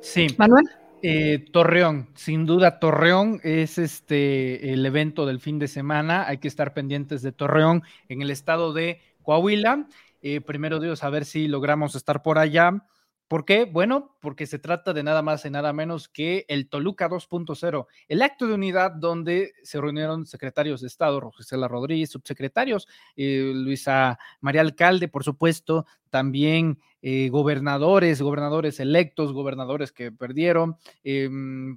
Sí. 0.00 0.26
Manuel. 0.36 0.68
Eh, 1.02 1.44
Torreón, 1.52 2.08
sin 2.14 2.46
duda 2.46 2.78
Torreón 2.78 3.40
es 3.44 3.76
este 3.78 4.72
el 4.72 4.84
evento 4.86 5.26
del 5.26 5.40
fin 5.40 5.58
de 5.58 5.68
semana. 5.68 6.26
Hay 6.26 6.38
que 6.38 6.48
estar 6.48 6.72
pendientes 6.72 7.22
de 7.22 7.32
Torreón 7.32 7.82
en 8.08 8.22
el 8.22 8.30
estado 8.30 8.72
de 8.72 9.00
Coahuila. 9.22 9.86
Eh, 10.22 10.40
primero 10.40 10.80
Dios, 10.80 11.04
a 11.04 11.10
ver 11.10 11.24
si 11.24 11.48
logramos 11.48 11.94
estar 11.94 12.22
por 12.22 12.38
allá. 12.38 12.82
¿Por 13.28 13.44
qué? 13.44 13.64
Bueno, 13.64 14.16
porque 14.20 14.46
se 14.46 14.60
trata 14.60 14.92
de 14.92 15.02
nada 15.02 15.20
más 15.20 15.44
y 15.44 15.50
nada 15.50 15.72
menos 15.72 16.08
que 16.08 16.44
el 16.48 16.68
Toluca 16.68 17.08
2.0, 17.08 17.86
el 18.06 18.22
acto 18.22 18.46
de 18.46 18.54
unidad 18.54 18.92
donde 18.92 19.52
se 19.64 19.80
reunieron 19.80 20.26
secretarios 20.26 20.80
de 20.80 20.86
Estado, 20.86 21.18
Rosela 21.18 21.66
Rodríguez, 21.66 22.10
subsecretarios, 22.10 22.86
eh, 23.16 23.50
Luisa 23.52 24.18
María 24.40 24.60
Alcalde, 24.60 25.08
por 25.08 25.24
supuesto, 25.24 25.86
también 26.08 26.78
eh, 27.02 27.28
gobernadores, 27.28 28.22
gobernadores 28.22 28.80
electos, 28.80 29.32
gobernadores 29.32 29.92
que 29.92 30.12
perdieron, 30.12 30.76
eh, 31.04 31.28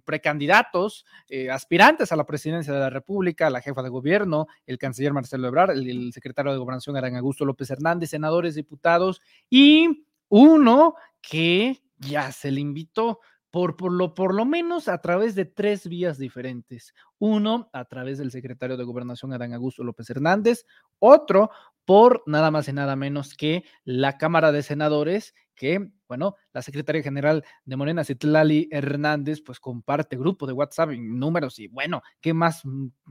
precandidatos, 0.06 1.06
eh, 1.30 1.50
aspirantes 1.50 2.12
a 2.12 2.16
la 2.16 2.26
presidencia 2.26 2.74
de 2.74 2.80
la 2.80 2.90
República, 2.90 3.50
la 3.50 3.62
jefa 3.62 3.84
de 3.84 3.90
gobierno, 3.90 4.48
el 4.66 4.78
canciller 4.78 5.14
Marcelo 5.14 5.48
Ebrard, 5.48 5.72
el, 5.72 5.90
el 5.90 6.14
secretario 6.14 6.52
de 6.52 6.58
Gobernación 6.58 6.96
Arán 6.96 7.16
Augusto 7.16 7.44
López 7.44 7.70
Hernández, 7.70 8.12
senadores, 8.12 8.56
diputados 8.56 9.22
y 9.50 10.06
uno 10.30 10.96
que 11.22 11.82
ya 11.98 12.32
se 12.32 12.52
le 12.52 12.62
invitó 12.62 13.20
por, 13.52 13.76
por, 13.76 13.92
lo, 13.92 14.14
por 14.14 14.34
lo 14.34 14.46
menos 14.46 14.88
a 14.88 15.02
través 15.02 15.36
de 15.36 15.46
tres 15.46 15.88
vías 15.88 16.18
diferentes. 16.18 16.94
Uno, 17.18 17.70
a 17.74 17.86
través 17.86 18.18
del 18.20 18.32
secretario 18.32 18.78
de 18.78 18.84
Gobernación 18.84 19.34
Adán 19.34 19.54
Augusto 19.54 19.84
López 19.84 20.10
Hernández. 20.10 20.66
Otro, 21.00 21.50
por 21.86 22.24
nada 22.28 22.52
más 22.52 22.68
y 22.68 22.74
nada 22.74 22.96
menos 22.96 23.34
que 23.36 23.64
la 23.84 24.18
Cámara 24.18 24.52
de 24.52 24.62
Senadores, 24.64 25.34
que, 25.60 25.92
bueno, 26.08 26.38
la 26.54 26.62
secretaria 26.62 27.04
general 27.04 27.44
de 27.66 27.76
Morena, 27.76 28.06
Citlali 28.06 28.70
Hernández, 28.72 29.42
pues 29.46 29.60
comparte 29.60 30.16
grupo 30.16 30.48
de 30.48 30.54
WhatsApp 30.54 30.92
números 30.92 31.60
y, 31.60 31.68
bueno, 31.68 32.02
¿qué 32.22 32.34
más 32.34 32.64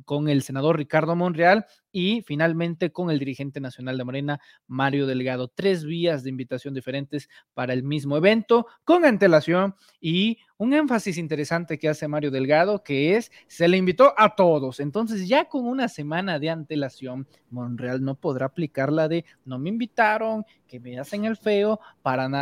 con 0.06 0.30
el 0.30 0.42
senador 0.42 0.78
Ricardo 0.78 1.14
Monreal? 1.14 1.66
Y 1.92 2.22
finalmente 2.22 2.90
con 2.90 3.10
el 3.10 3.18
dirigente 3.18 3.60
nacional 3.60 3.98
de 3.98 4.04
Morena, 4.04 4.40
Mario 4.66 5.06
Delgado. 5.06 5.48
Tres 5.48 5.84
vías 5.84 6.24
de 6.24 6.30
invitación 6.30 6.72
diferentes 6.72 7.28
para 7.52 7.74
el 7.74 7.82
mismo 7.82 8.16
evento, 8.16 8.66
con 8.82 9.04
antelación 9.04 9.74
y 10.00 10.38
un 10.56 10.72
énfasis 10.72 11.18
interesante 11.18 11.78
que 11.78 11.88
hace 11.88 12.08
Mario 12.08 12.30
Delgado, 12.30 12.82
que 12.82 13.16
es, 13.16 13.30
se 13.46 13.68
le 13.68 13.76
invitó 13.76 14.12
a 14.16 14.34
todos. 14.34 14.80
Entonces, 14.80 15.28
ya 15.28 15.48
con 15.48 15.66
una 15.66 15.86
semana 15.86 16.38
de 16.38 16.50
antelación, 16.50 17.28
Monreal 17.50 18.02
no 18.02 18.16
podrá 18.16 18.46
aplicar 18.46 18.92
la 18.92 19.06
de, 19.06 19.24
no 19.44 19.58
me 19.58 19.68
invitaron, 19.68 20.44
que 20.66 20.80
me 20.80 20.98
hacen 20.98 21.24
el 21.24 21.36
feo, 21.36 21.80
para 22.02 22.28
nada. 22.28 22.37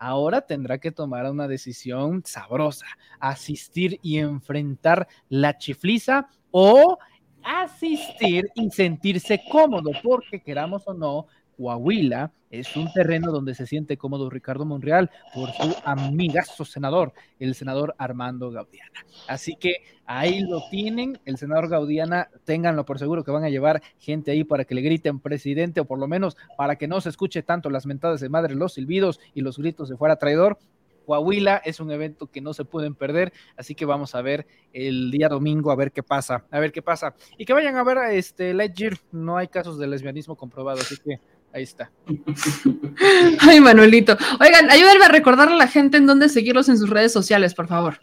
Ahora 0.00 0.42
tendrá 0.42 0.78
que 0.78 0.92
tomar 0.92 1.28
una 1.30 1.48
decisión 1.48 2.22
sabrosa, 2.24 2.86
asistir 3.18 3.98
y 4.02 4.18
enfrentar 4.18 5.08
la 5.28 5.58
chifliza 5.58 6.28
o 6.50 6.98
asistir 7.42 8.48
y 8.54 8.70
sentirse 8.70 9.42
cómodo, 9.50 9.90
porque 10.02 10.40
queramos 10.40 10.86
o 10.86 10.94
no, 10.94 11.26
Coahuila 11.58 12.32
es 12.50 12.76
un 12.76 12.90
terreno 12.92 13.32
donde 13.32 13.54
se 13.54 13.66
siente 13.66 13.98
cómodo 13.98 14.30
Ricardo 14.30 14.64
Monreal 14.64 15.10
por 15.34 15.50
su 15.50 15.74
amigazo 15.84 16.64
senador, 16.64 17.12
el 17.40 17.54
senador 17.54 17.94
Armando 17.98 18.50
Gaudiana. 18.50 19.04
Así 19.26 19.56
que 19.56 19.82
ahí 20.06 20.40
lo 20.40 20.62
tienen, 20.70 21.18
el 21.24 21.36
senador 21.36 21.68
Gaudiana, 21.68 22.28
ténganlo 22.44 22.84
por 22.84 23.00
seguro 23.00 23.24
que 23.24 23.32
van 23.32 23.44
a 23.44 23.50
llevar 23.50 23.82
gente 23.98 24.30
ahí 24.30 24.44
para 24.44 24.64
que 24.64 24.76
le 24.76 24.82
griten 24.82 25.18
presidente 25.18 25.80
o 25.80 25.84
por 25.84 25.98
lo 25.98 26.06
menos 26.06 26.36
para 26.56 26.76
que 26.76 26.86
no 26.86 27.00
se 27.00 27.08
escuche 27.08 27.42
tanto 27.42 27.70
las 27.70 27.86
mentadas 27.86 28.20
de 28.20 28.28
madre, 28.28 28.54
los 28.54 28.74
silbidos 28.74 29.20
y 29.34 29.40
los 29.40 29.58
gritos 29.58 29.88
de 29.88 29.96
fuera 29.96 30.16
traidor. 30.16 30.58
Coahuila 31.06 31.56
es 31.64 31.80
un 31.80 31.90
evento 31.90 32.26
que 32.26 32.42
no 32.42 32.52
se 32.52 32.66
pueden 32.66 32.94
perder, 32.94 33.32
así 33.56 33.74
que 33.74 33.86
vamos 33.86 34.14
a 34.14 34.20
ver 34.20 34.46
el 34.74 35.10
día 35.10 35.30
domingo 35.30 35.70
a 35.70 35.74
ver 35.74 35.90
qué 35.90 36.02
pasa, 36.02 36.44
a 36.50 36.60
ver 36.60 36.70
qué 36.70 36.82
pasa. 36.82 37.14
Y 37.38 37.46
que 37.46 37.54
vayan 37.54 37.76
a 37.76 37.82
ver 37.82 37.96
a 37.96 38.12
este 38.12 38.52
Lightyear, 38.52 38.98
no 39.10 39.38
hay 39.38 39.48
casos 39.48 39.78
de 39.78 39.86
lesbianismo 39.86 40.36
comprobado, 40.36 40.80
así 40.80 40.96
que 40.98 41.18
ahí 41.58 41.64
está. 41.64 41.90
Ay, 43.40 43.60
Manuelito. 43.60 44.16
Oigan, 44.40 44.70
ayúdenme 44.70 45.04
a 45.04 45.08
recordarle 45.08 45.54
a 45.54 45.58
la 45.58 45.68
gente 45.68 45.96
en 45.96 46.06
dónde 46.06 46.28
seguirlos 46.28 46.68
en 46.68 46.78
sus 46.78 46.90
redes 46.90 47.12
sociales, 47.12 47.54
por 47.54 47.68
favor. 47.68 47.98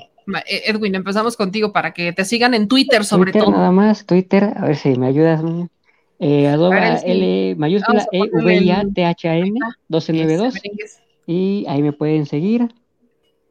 Eh, 0.48 0.64
Edwin, 0.67 0.95
empezamos 0.95 1.35
contigo 1.35 1.72
para 1.72 1.93
que 1.93 2.14
te 2.14 2.25
sigan 2.25 2.53
en 2.53 2.67
Twitter 2.67 3.03
sobre 3.03 3.32
Twitter, 3.32 3.45
todo. 3.45 3.58
Nada 3.58 3.72
más, 3.72 4.06
Twitter, 4.06 4.53
a 4.56 4.66
ver 4.66 4.75
si 4.75 4.95
me 4.95 5.08
ayudas. 5.08 5.42
Eh, 6.19 6.48
arroba 6.48 6.95
L 6.95 7.56
mayúscula 7.58 8.06
E 8.11 8.22
V 8.32 8.56
I 8.56 8.72
A 8.72 8.84
T 8.93 9.03
H 9.03 9.27
A 9.27 9.35
N 9.35 9.51
1292 9.90 10.53
y 11.27 11.66
ahí 11.67 11.82
me 11.82 11.92
pueden 11.92 12.25
seguir. 12.25 12.74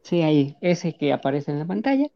Sí, 0.01 0.21
ahí, 0.21 0.55
ese 0.61 0.93
que 0.93 1.13
aparece 1.13 1.51
en 1.51 1.59
la 1.59 1.65
pantalla. 1.65 2.07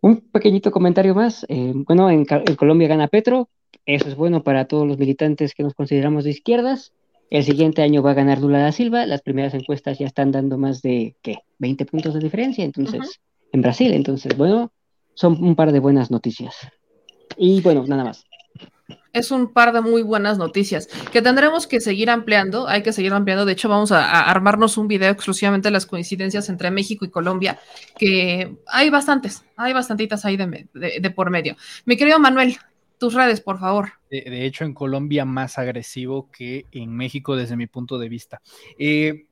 Un 0.00 0.20
pequeñito 0.20 0.70
comentario 0.70 1.14
más. 1.14 1.46
Eh, 1.48 1.72
bueno, 1.74 2.10
en, 2.10 2.26
en, 2.28 2.56
Colombia 2.56 2.88
gana 2.88 3.08
Petro. 3.08 3.48
Eso 3.86 4.08
es 4.08 4.14
bueno 4.14 4.42
para 4.42 4.66
todos 4.66 4.86
los 4.86 4.98
militantes 4.98 5.54
que 5.54 5.62
nos 5.62 5.74
consideramos 5.74 6.24
de 6.24 6.30
izquierdas. 6.30 6.92
El 7.30 7.44
siguiente 7.44 7.82
año 7.82 8.02
va 8.02 8.12
a 8.12 8.14
ganar 8.14 8.38
Lula 8.38 8.60
da 8.60 8.72
Silva. 8.72 9.06
Las 9.06 9.22
primeras 9.22 9.54
encuestas 9.54 9.98
ya 9.98 10.06
están 10.06 10.32
dando 10.32 10.58
más 10.58 10.82
de, 10.82 11.16
¿qué? 11.22 11.38
20 11.58 11.86
puntos 11.86 12.14
de 12.14 12.20
diferencia. 12.20 12.64
Entonces, 12.64 13.00
uh 13.00 13.04
-huh. 13.04 13.18
en 13.52 13.62
Brasil. 13.62 13.92
Entonces, 13.92 14.36
bueno, 14.36 14.72
son 15.14 15.42
un 15.42 15.56
par 15.56 15.72
de 15.72 15.80
buenas 15.80 16.10
noticias. 16.10 16.54
Y 17.36 17.60
bueno, 17.60 17.84
nada 17.86 18.04
más 18.04 18.24
es 19.14 19.30
un 19.30 19.52
par 19.52 19.72
de 19.72 19.80
muy 19.80 20.02
buenas 20.02 20.38
noticias 20.38 20.88
que 21.12 21.22
tendremos 21.22 21.66
que 21.66 21.80
seguir 21.80 22.10
ampliando. 22.10 22.68
Hay 22.68 22.82
que 22.82 22.92
seguir 22.92 23.12
ampliando. 23.12 23.44
De 23.44 23.52
hecho, 23.52 23.68
vamos 23.68 23.92
a, 23.92 24.04
a, 24.04 24.30
armarnos 24.30 24.76
un 24.76 24.88
video 24.88 25.10
exclusivamente 25.10 25.68
de 25.68 25.72
las 25.72 25.86
coincidencias 25.86 26.48
entre 26.48 26.70
México 26.70 27.04
y 27.04 27.10
Colombia, 27.10 27.58
que 27.96 28.56
hay 28.66 28.90
bastantes, 28.90 29.44
hay 29.56 29.72
bastantitas 29.72 30.24
ahí 30.24 30.36
de, 30.36 30.68
de, 30.74 30.98
de 31.00 31.10
por 31.10 31.30
medio. 31.30 31.56
Mi 31.86 31.96
querido 31.96 32.18
Manuel, 32.18 32.56
tus 32.98 33.14
redes, 33.14 33.40
por 33.40 33.58
favor. 33.58 33.92
De, 34.10 34.22
de, 34.22 34.46
hecho, 34.46 34.64
en 34.64 34.74
Colombia 34.74 35.24
más 35.24 35.58
agresivo 35.58 36.30
que 36.30 36.66
en 36.72 36.94
México 36.94 37.36
desde 37.36 37.56
mi 37.56 37.66
punto 37.66 37.98
de 37.98 38.08
vista. 38.08 38.40
Eh, 38.78 39.26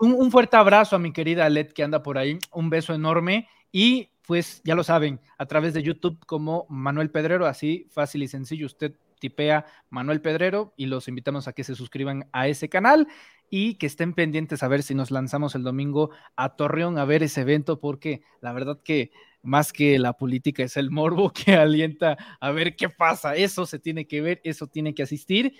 un, 0.00 0.14
un, 0.14 0.30
fuerte 0.30 0.56
abrazo 0.56 0.96
a 0.96 0.98
mi 0.98 1.12
querida 1.12 1.48
Led 1.48 1.72
que 1.72 1.82
anda 1.82 2.02
por 2.02 2.18
ahí, 2.18 2.38
un 2.52 2.70
beso 2.70 2.94
enorme 2.94 3.48
y 3.70 4.08
pues 4.26 4.62
ya 4.64 4.74
lo 4.74 4.84
saben, 4.84 5.20
a 5.36 5.46
través 5.46 5.74
de 5.74 5.82
YouTube 5.82 6.18
como 6.26 6.66
Manuel 6.68 7.10
Pedrero, 7.10 7.46
así 7.46 7.86
fácil 7.90 8.22
y 8.22 8.28
sencillo, 8.28 8.66
usted 8.66 8.94
tipea 9.18 9.66
Manuel 9.90 10.20
Pedrero 10.20 10.72
y 10.76 10.86
los 10.86 11.06
invitamos 11.06 11.46
a 11.46 11.52
que 11.52 11.64
se 11.64 11.74
suscriban 11.74 12.28
a 12.32 12.48
ese 12.48 12.68
canal 12.68 13.08
y 13.50 13.74
que 13.74 13.86
estén 13.86 14.14
pendientes 14.14 14.62
a 14.62 14.68
ver 14.68 14.82
si 14.82 14.94
nos 14.94 15.10
lanzamos 15.10 15.54
el 15.54 15.62
domingo 15.62 16.10
a 16.34 16.56
Torreón 16.56 16.98
a 16.98 17.04
ver 17.04 17.22
ese 17.22 17.42
evento, 17.42 17.78
porque 17.78 18.22
la 18.40 18.52
verdad 18.52 18.80
que 18.82 19.12
más 19.42 19.72
que 19.72 19.98
la 19.98 20.12
política 20.12 20.62
es 20.62 20.76
el 20.76 20.90
morbo 20.90 21.32
que 21.32 21.54
alienta 21.54 22.16
a 22.40 22.50
ver 22.50 22.76
qué 22.76 22.88
pasa, 22.88 23.34
eso 23.34 23.66
se 23.66 23.78
tiene 23.78 24.06
que 24.06 24.20
ver, 24.20 24.40
eso 24.44 24.66
tiene 24.66 24.94
que 24.94 25.02
asistir. 25.02 25.54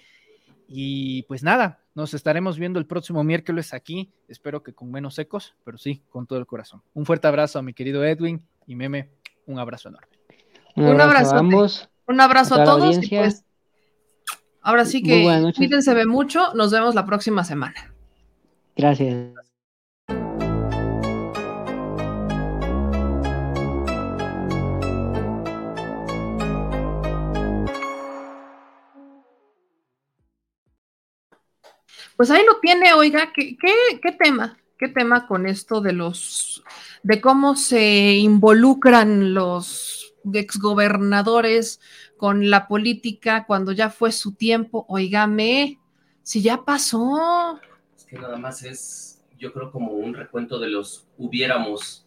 Y 0.68 1.24
pues 1.24 1.42
nada, 1.42 1.80
nos 1.94 2.14
estaremos 2.14 2.58
viendo 2.58 2.78
el 2.78 2.86
próximo 2.86 3.22
miércoles 3.24 3.74
aquí. 3.74 4.10
Espero 4.28 4.62
que 4.62 4.72
con 4.72 4.90
menos 4.90 5.18
ecos, 5.18 5.54
pero 5.64 5.76
sí, 5.76 6.02
con 6.08 6.26
todo 6.26 6.38
el 6.38 6.46
corazón. 6.46 6.82
Un 6.94 7.04
fuerte 7.04 7.26
abrazo 7.28 7.58
a 7.58 7.62
mi 7.62 7.74
querido 7.74 8.04
Edwin 8.04 8.42
y 8.66 8.74
Meme. 8.74 9.10
Un 9.46 9.58
abrazo 9.58 9.90
enorme. 9.90 10.08
Un 10.76 10.84
abrazo, 10.84 10.94
un 10.94 11.00
abrazo 11.00 11.34
a 11.34 11.38
ambos. 11.38 11.88
Un 12.06 12.20
abrazo 12.20 12.54
a, 12.54 12.62
a 12.62 12.64
todos. 12.64 13.04
Y 13.04 13.08
pues, 13.08 13.44
ahora 14.62 14.86
sí 14.86 15.02
que 15.02 15.52
cuídense 15.54 15.92
ve 15.92 16.06
mucho. 16.06 16.54
Nos 16.54 16.70
vemos 16.70 16.94
la 16.94 17.04
próxima 17.04 17.44
semana. 17.44 17.92
Gracias. 18.74 19.51
Pues 32.16 32.30
ahí 32.30 32.44
lo 32.46 32.58
tiene, 32.60 32.92
oiga, 32.92 33.32
¿qué, 33.34 33.56
qué, 33.56 34.00
qué 34.02 34.12
tema? 34.12 34.58
¿Qué 34.78 34.88
tema 34.88 35.26
con 35.26 35.46
esto 35.46 35.80
de 35.80 35.92
los, 35.92 36.64
de 37.02 37.20
cómo 37.20 37.54
se 37.54 38.14
involucran 38.14 39.32
los 39.32 40.14
exgobernadores 40.32 41.80
con 42.16 42.50
la 42.50 42.66
política 42.66 43.44
cuando 43.46 43.72
ya 43.72 43.90
fue 43.90 44.10
su 44.12 44.34
tiempo? 44.34 44.84
Oígame, 44.88 45.78
si 46.22 46.42
ya 46.42 46.64
pasó. 46.64 47.60
Es 47.96 48.04
que 48.04 48.18
nada 48.18 48.36
más 48.38 48.62
es, 48.62 49.22
yo 49.38 49.52
creo, 49.52 49.70
como 49.70 49.92
un 49.92 50.14
recuento 50.14 50.58
de 50.58 50.68
los 50.68 51.06
hubiéramos. 51.16 52.04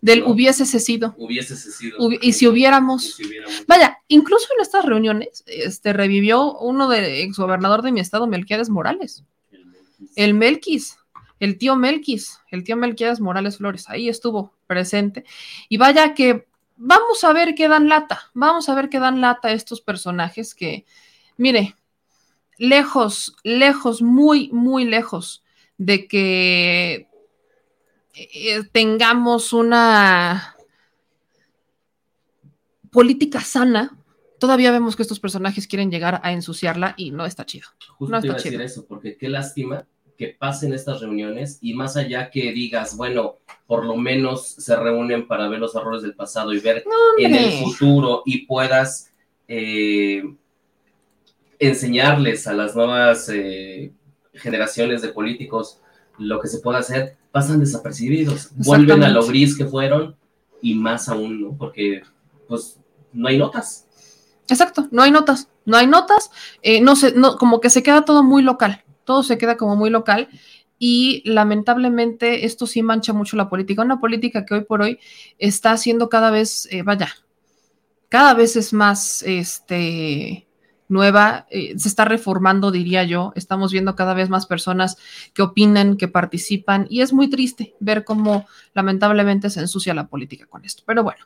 Del 0.00 0.20
¿no? 0.20 0.30
hubiese 0.30 0.66
sido. 0.66 1.14
Hubiese 1.18 1.56
sido. 1.56 1.98
Hubi 1.98 2.18
y, 2.20 2.32
si 2.32 2.46
hubiéramos. 2.46 3.04
y 3.04 3.12
si 3.12 3.26
hubiéramos. 3.26 3.64
Vaya, 3.66 3.98
incluso 4.08 4.46
en 4.56 4.62
estas 4.62 4.84
reuniones 4.84 5.44
este, 5.46 5.92
revivió 5.92 6.58
uno 6.58 6.88
de 6.88 7.22
exgobernador 7.22 7.82
de 7.82 7.92
mi 7.92 8.00
estado, 8.00 8.26
Melquiades 8.26 8.68
Morales. 8.68 9.24
El 10.16 10.34
Melquis, 10.34 10.98
el 11.40 11.58
tío 11.58 11.76
Melquis, 11.76 12.40
el 12.50 12.64
tío 12.64 12.76
Melquiades 12.76 13.20
Morales 13.20 13.58
Flores, 13.58 13.88
ahí 13.88 14.08
estuvo 14.08 14.54
presente. 14.66 15.24
Y 15.68 15.76
vaya 15.76 16.14
que 16.14 16.46
vamos 16.76 17.24
a 17.24 17.32
ver 17.32 17.54
qué 17.54 17.68
dan 17.68 17.88
lata, 17.88 18.30
vamos 18.34 18.68
a 18.68 18.74
ver 18.74 18.88
qué 18.88 18.98
dan 18.98 19.20
lata 19.20 19.52
estos 19.52 19.80
personajes 19.80 20.54
que, 20.54 20.84
mire, 21.36 21.76
lejos, 22.58 23.36
lejos, 23.42 24.02
muy, 24.02 24.50
muy 24.52 24.84
lejos 24.84 25.42
de 25.76 26.06
que 26.06 27.08
eh, 28.14 28.64
tengamos 28.72 29.52
una 29.52 30.56
política 32.90 33.40
sana, 33.40 33.98
todavía 34.38 34.70
vemos 34.70 34.94
que 34.94 35.02
estos 35.02 35.18
personajes 35.18 35.66
quieren 35.66 35.90
llegar 35.90 36.20
a 36.22 36.32
ensuciarla 36.32 36.94
y 36.96 37.10
no 37.10 37.26
está 37.26 37.44
chido. 37.44 37.68
Justo 37.98 38.14
no 38.14 38.20
te 38.20 38.28
está 38.28 38.36
iba 38.36 38.40
a 38.40 38.44
decir 38.44 38.60
eso, 38.60 38.86
porque 38.86 39.16
qué 39.16 39.28
lástima 39.28 39.86
que 40.16 40.28
pasen 40.28 40.72
estas 40.72 41.00
reuniones 41.00 41.58
y 41.60 41.74
más 41.74 41.96
allá 41.96 42.30
que 42.30 42.52
digas, 42.52 42.96
bueno, 42.96 43.38
por 43.66 43.84
lo 43.84 43.96
menos 43.96 44.46
se 44.46 44.76
reúnen 44.76 45.26
para 45.26 45.48
ver 45.48 45.58
los 45.58 45.74
errores 45.74 46.02
del 46.02 46.14
pasado 46.14 46.52
y 46.52 46.60
ver 46.60 46.84
en 47.18 47.34
el 47.34 47.64
futuro 47.64 48.22
y 48.24 48.46
puedas 48.46 49.10
eh, 49.48 50.22
enseñarles 51.58 52.46
a 52.46 52.52
las 52.52 52.76
nuevas 52.76 53.28
eh, 53.32 53.92
generaciones 54.34 55.02
de 55.02 55.08
políticos 55.08 55.80
lo 56.18 56.40
que 56.40 56.46
se 56.46 56.60
puede 56.60 56.78
hacer, 56.78 57.16
pasan 57.32 57.58
desapercibidos, 57.58 58.50
vuelven 58.54 59.02
a 59.02 59.08
lo 59.08 59.26
gris 59.26 59.58
que 59.58 59.64
fueron 59.64 60.14
y 60.62 60.74
más 60.74 61.08
aún, 61.08 61.40
¿no? 61.40 61.56
Porque 61.58 62.02
pues 62.46 62.78
no 63.12 63.26
hay 63.26 63.36
notas. 63.36 63.88
Exacto, 64.48 64.86
no 64.92 65.02
hay 65.02 65.10
notas, 65.10 65.48
no 65.64 65.76
hay 65.76 65.88
notas, 65.88 66.30
eh, 66.62 66.80
no 66.80 66.94
sé, 66.94 67.14
no, 67.16 67.36
como 67.36 67.60
que 67.60 67.70
se 67.70 67.82
queda 67.82 68.04
todo 68.04 68.22
muy 68.22 68.42
local 68.42 68.84
todo 69.04 69.22
se 69.22 69.38
queda 69.38 69.56
como 69.56 69.76
muy 69.76 69.90
local 69.90 70.28
y 70.78 71.22
lamentablemente 71.24 72.44
esto 72.46 72.66
sí 72.66 72.82
mancha 72.82 73.12
mucho 73.12 73.36
la 73.36 73.48
política, 73.48 73.82
una 73.82 74.00
política 74.00 74.44
que 74.44 74.54
hoy 74.54 74.64
por 74.64 74.82
hoy 74.82 74.98
está 75.38 75.72
haciendo 75.72 76.08
cada 76.08 76.30
vez, 76.30 76.68
eh, 76.70 76.82
vaya, 76.82 77.08
cada 78.08 78.34
vez 78.34 78.56
es 78.56 78.72
más, 78.72 79.22
este, 79.22 80.46
nueva, 80.88 81.46
eh, 81.50 81.78
se 81.78 81.88
está 81.88 82.04
reformando, 82.04 82.70
diría 82.70 83.04
yo, 83.04 83.32
estamos 83.36 83.72
viendo 83.72 83.96
cada 83.96 84.14
vez 84.14 84.28
más 84.28 84.46
personas 84.46 84.96
que 85.32 85.42
opinan, 85.42 85.96
que 85.96 86.08
participan 86.08 86.86
y 86.90 87.00
es 87.00 87.12
muy 87.12 87.28
triste 87.28 87.74
ver 87.80 88.04
cómo 88.04 88.46
lamentablemente 88.74 89.50
se 89.50 89.60
ensucia 89.60 89.94
la 89.94 90.08
política 90.08 90.46
con 90.46 90.64
esto. 90.64 90.82
Pero 90.86 91.02
bueno, 91.02 91.24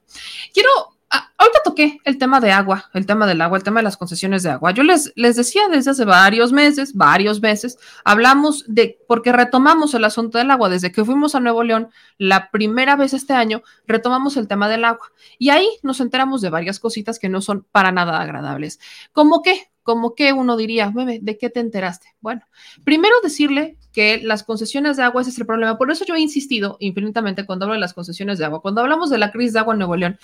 quiero 0.52 0.70
Ah, 1.10 1.32
ahorita 1.38 1.60
toqué 1.64 2.00
el 2.04 2.18
tema 2.18 2.38
de 2.38 2.50
agua, 2.50 2.90
el 2.92 3.06
tema 3.06 3.26
del 3.26 3.40
agua, 3.40 3.56
el 3.56 3.64
tema 3.64 3.80
de 3.80 3.84
las 3.84 3.96
concesiones 3.96 4.42
de 4.42 4.50
agua. 4.50 4.72
Yo 4.72 4.82
les, 4.82 5.12
les 5.16 5.36
decía 5.36 5.68
desde 5.68 5.92
hace 5.92 6.04
varios 6.04 6.52
meses, 6.52 6.94
varios 6.94 7.40
meses, 7.40 7.78
hablamos 8.04 8.64
de, 8.66 8.98
porque 9.08 9.32
retomamos 9.32 9.94
el 9.94 10.04
asunto 10.04 10.36
del 10.36 10.50
agua, 10.50 10.68
desde 10.68 10.92
que 10.92 11.04
fuimos 11.04 11.34
a 11.34 11.40
Nuevo 11.40 11.62
León, 11.62 11.88
la 12.18 12.50
primera 12.50 12.94
vez 12.96 13.14
este 13.14 13.32
año, 13.32 13.62
retomamos 13.86 14.36
el 14.36 14.48
tema 14.48 14.68
del 14.68 14.84
agua. 14.84 15.10
Y 15.38 15.48
ahí 15.48 15.66
nos 15.82 16.00
enteramos 16.00 16.42
de 16.42 16.50
varias 16.50 16.78
cositas 16.78 17.18
que 17.18 17.30
no 17.30 17.40
son 17.40 17.66
para 17.72 17.90
nada 17.90 18.20
agradables. 18.20 18.80
¿Cómo 19.12 19.40
qué? 19.40 19.70
Como 19.88 20.14
que 20.14 20.34
uno 20.34 20.58
diría, 20.58 20.92
bebé, 20.94 21.18
¿de 21.22 21.38
qué 21.38 21.48
te 21.48 21.60
enteraste? 21.60 22.08
Bueno, 22.20 22.42
primero 22.84 23.14
decirle 23.22 23.78
que 23.90 24.20
las 24.22 24.42
concesiones 24.42 24.98
de 24.98 25.02
agua 25.02 25.22
ese 25.22 25.30
es 25.30 25.38
el 25.38 25.46
problema. 25.46 25.78
Por 25.78 25.90
eso 25.90 26.04
yo 26.04 26.14
he 26.14 26.20
insistido 26.20 26.76
infinitamente 26.78 27.46
cuando 27.46 27.64
hablo 27.64 27.72
de 27.72 27.80
las 27.80 27.94
concesiones 27.94 28.36
de 28.36 28.44
agua. 28.44 28.60
Cuando 28.60 28.82
hablamos 28.82 29.08
de 29.08 29.16
la 29.16 29.32
crisis 29.32 29.54
de 29.54 29.60
agua 29.60 29.72
en 29.72 29.78
Nuevo 29.78 29.96
León, 29.96 30.18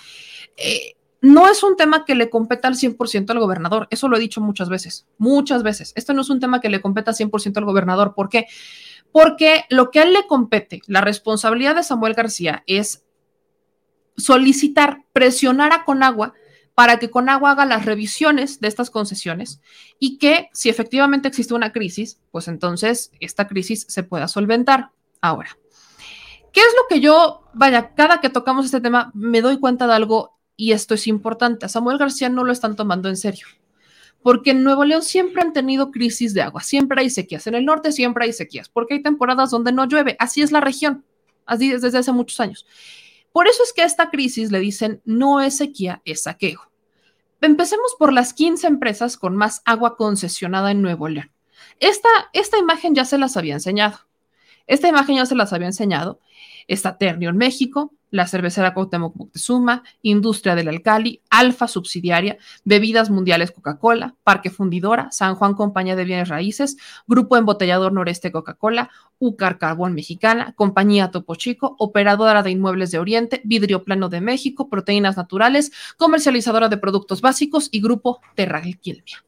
eh, 0.57 0.97
no 1.19 1.49
es 1.49 1.63
un 1.63 1.77
tema 1.77 2.05
que 2.05 2.13
le 2.13 2.29
competa 2.29 2.67
al 2.67 2.75
100% 2.75 3.31
al 3.31 3.39
gobernador. 3.39 3.87
Eso 3.89 4.07
lo 4.07 4.17
he 4.17 4.19
dicho 4.19 4.39
muchas 4.39 4.69
veces, 4.69 5.07
muchas 5.17 5.63
veces. 5.63 5.93
Esto 5.95 6.13
no 6.13 6.21
es 6.21 6.29
un 6.29 6.39
tema 6.39 6.61
que 6.61 6.69
le 6.69 6.79
competa 6.79 7.09
al 7.09 7.17
100% 7.17 7.57
al 7.57 7.65
gobernador. 7.65 8.13
¿Por 8.13 8.29
qué? 8.29 8.45
Porque 9.11 9.65
lo 9.71 9.89
que 9.89 10.01
a 10.01 10.03
él 10.03 10.13
le 10.13 10.27
compete, 10.27 10.81
la 10.85 11.01
responsabilidad 11.01 11.75
de 11.75 11.81
Samuel 11.81 12.13
García 12.13 12.63
es 12.67 13.03
solicitar, 14.15 15.05
presionar 15.11 15.73
a 15.73 15.85
Conagua 15.85 16.35
para 16.75 16.99
que 16.99 17.09
Conagua 17.09 17.51
haga 17.51 17.65
las 17.65 17.85
revisiones 17.85 18.59
de 18.59 18.67
estas 18.67 18.89
concesiones 18.89 19.61
y 19.97 20.17
que 20.17 20.49
si 20.53 20.69
efectivamente 20.69 21.29
existe 21.29 21.53
una 21.53 21.71
crisis, 21.71 22.19
pues 22.31 22.49
entonces 22.49 23.11
esta 23.21 23.47
crisis 23.47 23.85
se 23.87 24.03
pueda 24.03 24.27
solventar. 24.27 24.91
Ahora, 25.21 25.57
¿qué 26.51 26.59
es 26.59 26.73
lo 26.75 26.87
que 26.89 26.99
yo, 26.99 27.43
vaya, 27.53 27.95
cada 27.95 28.19
que 28.19 28.29
tocamos 28.29 28.65
este 28.65 28.81
tema 28.81 29.11
me 29.15 29.41
doy 29.41 29.57
cuenta 29.57 29.87
de 29.87 29.93
algo 29.93 30.37
y 30.57 30.73
esto 30.73 30.93
es 30.93 31.07
importante? 31.07 31.65
A 31.65 31.69
Samuel 31.69 31.97
García 31.97 32.27
no 32.27 32.43
lo 32.43 32.51
están 32.51 32.75
tomando 32.75 33.07
en 33.07 33.15
serio. 33.15 33.47
Porque 34.21 34.51
en 34.51 34.63
Nuevo 34.63 34.85
León 34.85 35.03
siempre 35.03 35.43
han 35.43 35.53
tenido 35.53 35.91
crisis 35.91 36.33
de 36.33 36.41
agua, 36.41 36.61
siempre 36.61 36.99
hay 36.99 37.09
sequías. 37.11 37.45
En 37.47 37.55
el 37.55 37.63
norte 37.63 37.91
siempre 37.91 38.25
hay 38.25 38.33
sequías, 38.33 38.67
porque 38.67 38.95
hay 38.95 39.03
temporadas 39.03 39.51
donde 39.51 39.71
no 39.71 39.85
llueve. 39.85 40.17
Así 40.19 40.41
es 40.41 40.51
la 40.51 40.61
región, 40.61 41.05
así 41.45 41.71
es 41.71 41.83
desde 41.83 41.99
hace 41.99 42.11
muchos 42.11 42.39
años. 42.39 42.65
Por 43.35 43.49
eso 43.49 43.63
es 43.63 43.73
que 43.73 43.81
a 43.81 43.85
esta 43.85 44.11
crisis 44.11 44.49
le 44.49 44.61
dicen 44.61 45.01
no 45.03 45.41
es 45.41 45.57
sequía, 45.57 46.01
es 46.05 46.23
saqueo. 46.23 46.71
Empecemos 47.41 47.93
por 47.99 48.13
las 48.13 48.33
15 48.33 48.65
empresas 48.65 49.17
con 49.17 49.35
más 49.35 49.61
agua 49.65 49.97
concesionada 49.97 50.71
en 50.71 50.81
Nuevo 50.81 51.09
León. 51.09 51.33
Esta, 51.81 52.07
esta 52.31 52.57
imagen 52.57 52.95
ya 52.95 53.03
se 53.03 53.17
las 53.17 53.35
había 53.35 53.55
enseñado. 53.55 53.99
Esta 54.67 54.87
imagen 54.87 55.17
ya 55.17 55.25
se 55.25 55.35
las 55.35 55.51
había 55.51 55.67
enseñado. 55.67 56.21
Está 56.67 56.97
Ternion 56.97 57.37
México, 57.37 57.93
la 58.15 58.27
cervecera 58.27 58.73
Cuauhtémoc 58.73 59.15
Moctezuma, 59.15 59.83
Industria 60.01 60.55
del 60.55 60.69
Alcali, 60.69 61.21
Alfa 61.29 61.67
Subsidiaria, 61.67 62.37
Bebidas 62.63 63.09
Mundiales 63.09 63.51
Coca-Cola, 63.51 64.15
Parque 64.23 64.49
Fundidora, 64.49 65.09
San 65.11 65.35
Juan 65.35 65.53
Compañía 65.53 65.95
de 65.95 66.05
Bienes 66.05 66.29
Raíces, 66.29 66.77
Grupo 67.07 67.35
Embotellador 67.35 67.91
Noreste 67.91 68.31
Coca-Cola, 68.31 68.89
Ucar 69.19 69.57
Carbón 69.57 69.93
Mexicana, 69.93 70.53
Compañía 70.55 71.11
Topo 71.11 71.35
Chico, 71.35 71.75
Operadora 71.77 72.41
de 72.41 72.51
Inmuebles 72.51 72.91
de 72.91 72.99
Oriente, 72.99 73.41
Vidrio 73.43 73.83
Plano 73.83 74.07
de 74.07 74.21
México, 74.21 74.69
Proteínas 74.69 75.17
Naturales, 75.17 75.73
Comercializadora 75.97 76.69
de 76.69 76.77
Productos 76.77 77.21
Básicos 77.21 77.67
y 77.71 77.81
Grupo 77.81 78.21
Terraquilmia. 78.35 79.25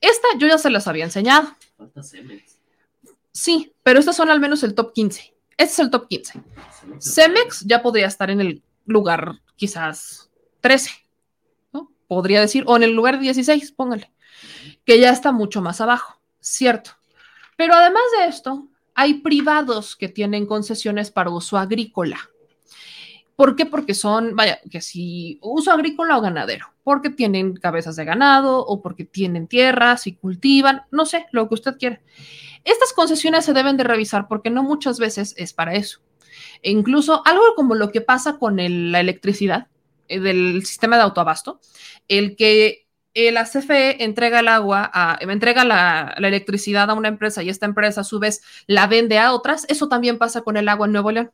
Esta 0.00 0.28
yo 0.38 0.46
ya 0.46 0.58
se 0.58 0.70
las 0.70 0.86
había 0.86 1.04
enseñado. 1.04 1.48
Sí, 3.32 3.72
pero 3.82 3.98
estos 3.98 4.16
son 4.16 4.30
al 4.30 4.40
menos 4.40 4.62
el 4.62 4.74
top 4.74 4.92
15. 4.92 5.37
Este 5.58 5.72
es 5.72 5.78
el 5.80 5.90
top 5.90 6.06
15. 6.08 6.40
Cemex 7.00 7.64
ya 7.66 7.82
podría 7.82 8.06
estar 8.06 8.30
en 8.30 8.40
el 8.40 8.62
lugar 8.86 9.40
quizás 9.56 10.30
13, 10.60 10.90
¿no? 11.72 11.90
Podría 12.06 12.40
decir, 12.40 12.62
o 12.68 12.76
en 12.76 12.84
el 12.84 12.92
lugar 12.92 13.18
16, 13.18 13.72
póngale, 13.72 14.12
que 14.84 15.00
ya 15.00 15.10
está 15.10 15.32
mucho 15.32 15.60
más 15.60 15.80
abajo, 15.80 16.20
cierto. 16.40 16.92
Pero 17.56 17.74
además 17.74 18.04
de 18.16 18.28
esto, 18.28 18.68
hay 18.94 19.14
privados 19.14 19.96
que 19.96 20.08
tienen 20.08 20.46
concesiones 20.46 21.10
para 21.10 21.30
uso 21.30 21.58
agrícola. 21.58 22.18
¿Por 23.34 23.56
qué? 23.56 23.66
Porque 23.66 23.94
son, 23.94 24.36
vaya, 24.36 24.60
que 24.70 24.80
si 24.80 25.38
uso 25.42 25.72
agrícola 25.72 26.18
o 26.18 26.20
ganadero, 26.20 26.66
porque 26.84 27.10
tienen 27.10 27.54
cabezas 27.54 27.96
de 27.96 28.04
ganado 28.04 28.64
o 28.64 28.80
porque 28.80 29.04
tienen 29.04 29.48
tierras 29.48 30.06
y 30.06 30.14
cultivan, 30.14 30.82
no 30.92 31.04
sé, 31.04 31.26
lo 31.32 31.48
que 31.48 31.54
usted 31.54 31.76
quiera. 31.78 32.00
Estas 32.64 32.92
concesiones 32.92 33.44
se 33.44 33.52
deben 33.52 33.76
de 33.76 33.84
revisar 33.84 34.28
porque 34.28 34.50
no 34.50 34.62
muchas 34.62 34.98
veces 34.98 35.34
es 35.36 35.52
para 35.52 35.74
eso. 35.74 36.00
E 36.62 36.70
incluso 36.70 37.22
algo 37.24 37.54
como 37.56 37.74
lo 37.74 37.90
que 37.90 38.00
pasa 38.00 38.38
con 38.38 38.56
la 38.56 39.00
electricidad 39.00 39.68
eh, 40.08 40.20
del 40.20 40.64
sistema 40.64 40.96
de 40.96 41.02
autoabasto, 41.02 41.60
el 42.08 42.36
que 42.36 42.86
la 43.14 43.44
CFE 43.44 44.04
entrega 44.04 44.40
el 44.40 44.48
agua, 44.48 44.92
entrega 45.20 45.64
la, 45.64 46.14
la, 46.18 46.28
electricidad 46.28 46.88
a 46.88 46.94
una 46.94 47.08
empresa 47.08 47.42
y 47.42 47.48
esta 47.48 47.66
empresa 47.66 48.02
a 48.02 48.04
su 48.04 48.20
vez 48.20 48.42
la 48.68 48.86
vende 48.86 49.18
a 49.18 49.32
otras, 49.32 49.66
eso 49.68 49.88
también 49.88 50.18
pasa 50.18 50.42
con 50.42 50.56
el 50.56 50.68
agua 50.68 50.86
en 50.86 50.92
Nuevo 50.92 51.10
León. 51.10 51.32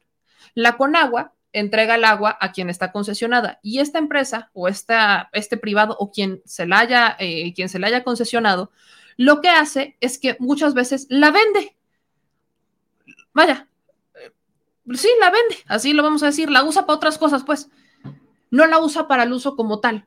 La 0.55 0.79
Conagua 0.79 1.35
entrega 1.55 1.95
el 1.95 2.05
agua 2.05 2.37
a 2.41 2.53
quien 2.53 2.69
está 2.69 2.93
concesionada 2.93 3.61
y 3.63 3.79
esta 3.79 3.99
empresa 3.99 4.51
o 4.53 4.69
esta, 4.69 5.31
este 5.33 5.57
privado 5.57 5.97
o 5.99 6.11
quien 6.11 6.43
se 6.45 6.67
la 6.67 6.81
haya, 6.81 7.17
eh, 7.19 7.55
quien 7.55 7.69
se 7.69 7.79
la 7.79 7.87
haya 7.87 8.05
concesionado, 8.05 8.71
lo 9.17 9.41
que 9.41 9.49
hace 9.49 9.97
es 10.01 10.19
que 10.19 10.37
muchas 10.39 10.75
veces 10.75 11.07
la 11.09 11.31
vende. 11.31 11.77
Vaya, 13.33 13.69
sí, 14.95 15.09
la 15.21 15.31
vende, 15.31 15.57
así 15.67 15.93
lo 15.93 16.03
vamos 16.03 16.23
a 16.23 16.27
decir, 16.27 16.51
la 16.51 16.65
usa 16.65 16.87
para 16.87 16.97
otras 16.97 17.19
cosas, 17.19 17.43
pues. 17.45 17.69
No 18.51 18.67
la 18.67 18.79
usa 18.79 19.09
para 19.09 19.25
el 19.25 19.33
uso 19.33 19.57
como 19.57 19.81
tal 19.81 20.07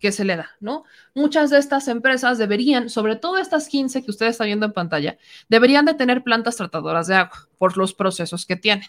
que 0.00 0.12
se 0.12 0.24
le 0.24 0.36
da, 0.36 0.50
¿no? 0.60 0.84
Muchas 1.14 1.50
de 1.50 1.58
estas 1.58 1.86
empresas 1.88 2.38
deberían, 2.38 2.88
sobre 2.88 3.16
todo 3.16 3.36
estas 3.36 3.68
15 3.68 4.02
que 4.02 4.10
usted 4.10 4.26
está 4.26 4.44
viendo 4.44 4.64
en 4.64 4.72
pantalla, 4.72 5.18
deberían 5.48 5.84
de 5.84 5.92
tener 5.94 6.22
plantas 6.22 6.56
tratadoras 6.56 7.06
de 7.06 7.16
agua 7.16 7.48
por 7.58 7.76
los 7.76 7.92
procesos 7.92 8.46
que 8.46 8.56
tienen. 8.56 8.88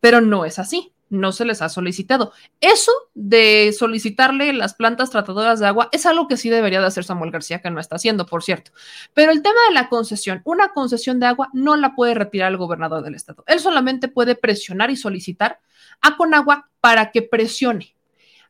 Pero 0.00 0.20
no 0.22 0.46
es 0.46 0.58
así 0.58 0.92
no 1.12 1.30
se 1.30 1.44
les 1.44 1.60
ha 1.62 1.68
solicitado. 1.68 2.32
Eso 2.60 2.90
de 3.14 3.74
solicitarle 3.78 4.52
las 4.52 4.74
plantas 4.74 5.10
tratadoras 5.10 5.60
de 5.60 5.66
agua 5.66 5.90
es 5.92 6.06
algo 6.06 6.26
que 6.26 6.38
sí 6.38 6.48
debería 6.48 6.80
de 6.80 6.86
hacer 6.86 7.04
Samuel 7.04 7.30
García, 7.30 7.60
que 7.60 7.70
no 7.70 7.78
está 7.78 7.96
haciendo, 7.96 8.26
por 8.26 8.42
cierto. 8.42 8.72
Pero 9.12 9.30
el 9.30 9.42
tema 9.42 9.60
de 9.68 9.74
la 9.74 9.88
concesión, 9.88 10.40
una 10.44 10.70
concesión 10.70 11.20
de 11.20 11.26
agua 11.26 11.50
no 11.52 11.76
la 11.76 11.94
puede 11.94 12.14
retirar 12.14 12.50
el 12.50 12.56
gobernador 12.56 13.04
del 13.04 13.14
estado. 13.14 13.44
Él 13.46 13.60
solamente 13.60 14.08
puede 14.08 14.34
presionar 14.34 14.90
y 14.90 14.96
solicitar 14.96 15.60
a 16.00 16.16
Conagua 16.16 16.70
para 16.80 17.10
que 17.10 17.22
presione. 17.22 17.94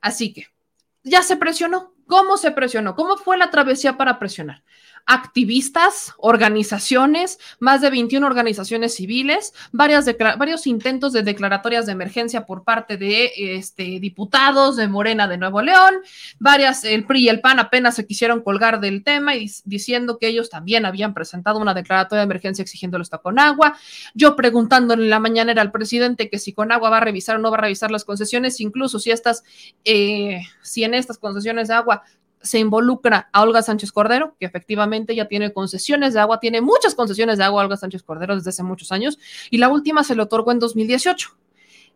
Así 0.01 0.33
que 0.33 0.47
ya 1.03 1.23
se 1.23 1.37
presionó. 1.37 1.93
¿Cómo 2.07 2.37
se 2.37 2.51
presionó? 2.51 2.95
¿Cómo 2.95 3.17
fue 3.17 3.39
la 3.39 3.51
travesía 3.51 3.97
para 3.97 4.19
presionar? 4.19 4.63
Activistas, 5.07 6.13
organizaciones, 6.19 7.39
más 7.59 7.81
de 7.81 7.91
21 7.91 8.27
organizaciones 8.27 8.95
civiles, 8.95 9.53
varias 9.73 10.07
varios 10.39 10.67
intentos 10.67 11.13
de 11.13 11.23
declaratorias 11.23 11.87
de 11.87 11.93
emergencia 11.93 12.47
por 12.47 12.65
parte 12.65 12.97
de 12.97 13.33
este, 13.37 14.01
diputados 14.01 14.77
de 14.77 14.89
Morena 14.89 15.29
de 15.29 15.39
Nuevo 15.39 15.63
León, 15.63 15.95
varias, 16.39 16.85
el 16.85 17.05
PRI 17.05 17.23
y 17.25 17.29
el 17.29 17.41
PAN 17.41 17.59
apenas 17.59 17.97
se 17.97 18.07
quisieron 18.07 18.43
colgar 18.43 18.81
del 18.81 19.03
tema 19.05 19.37
y 19.37 19.51
diciendo 19.65 20.19
que 20.19 20.29
ellos 20.29 20.51
también 20.51 20.87
habían 20.87 21.15
presentado 21.15 21.59
una 21.59 21.75
declaratoria 21.75 22.21
de 22.21 22.25
emergencia 22.25 22.63
exigiéndolo 22.63 23.03
esto 23.03 23.21
con 23.21 23.39
agua. 23.39 23.77
Yo 24.15 24.37
preguntándole 24.37 25.05
en 25.05 25.11
la 25.11 25.21
mañana 25.21 25.53
era 25.53 25.63
al 25.63 25.73
presidente 25.73 26.29
que 26.29 26.39
si 26.39 26.53
con 26.53 26.73
agua 26.73 26.91
va 26.91 26.99
a 26.99 27.01
revisar 27.01 27.37
o 27.37 27.39
no 27.39 27.51
va 27.51 27.59
a 27.59 27.63
revisar 27.63 27.91
las 27.91 28.05
concesiones, 28.05 28.61
incluso 28.61 28.99
si 28.99 29.11
estas, 29.11 29.43
eh, 29.85 30.43
si 30.63 30.85
en 30.85 30.95
estas 30.95 31.19
concesiones 31.19 31.69
de 31.69 31.75
agua 31.75 32.03
se 32.43 32.59
involucra 32.59 33.29
a 33.33 33.43
Olga 33.43 33.63
Sánchez 33.63 33.93
Cordero, 33.93 34.37
que 34.39 34.47
efectivamente 34.47 35.15
ya 35.15 35.29
tiene 35.29 35.53
concesiones 35.53 36.15
de 36.15 36.21
agua, 36.21 36.41
tiene 36.41 36.61
muchas 36.61 36.95
concesiones 36.95 37.39
de 37.39 37.45
agua 37.45 37.63
Olga 37.63 37.77
Sánchez 37.77 38.03
Cordero 38.03 38.35
desde 38.35 38.51
hace 38.51 38.63
muchos 38.63 38.93
años, 38.93 39.19
y 39.51 39.59
la 39.59 39.69
última 39.69 40.05
se 40.05 40.15
le 40.15 40.23
otorgó 40.23 40.53
en 40.53 40.59
2018. 40.59 41.37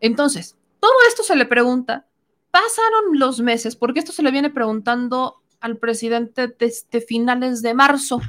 Entonces, 0.01 0.57
todo 0.81 0.93
esto 1.09 1.23
se 1.23 1.37
le 1.37 1.47
pregunta, 1.47 2.07
pasaron 2.51 3.19
los 3.19 3.41
meses, 3.41 3.77
porque 3.77 4.01
esto 4.01 4.13
se 4.13 4.23
le 4.23 4.31
viene 4.31 4.51
preguntando 4.51 5.43
al 5.61 5.79
presidente 5.79 6.49
desde 6.49 7.01
finales 7.01 7.63
de 7.63 7.75
marzo. 7.75 8.21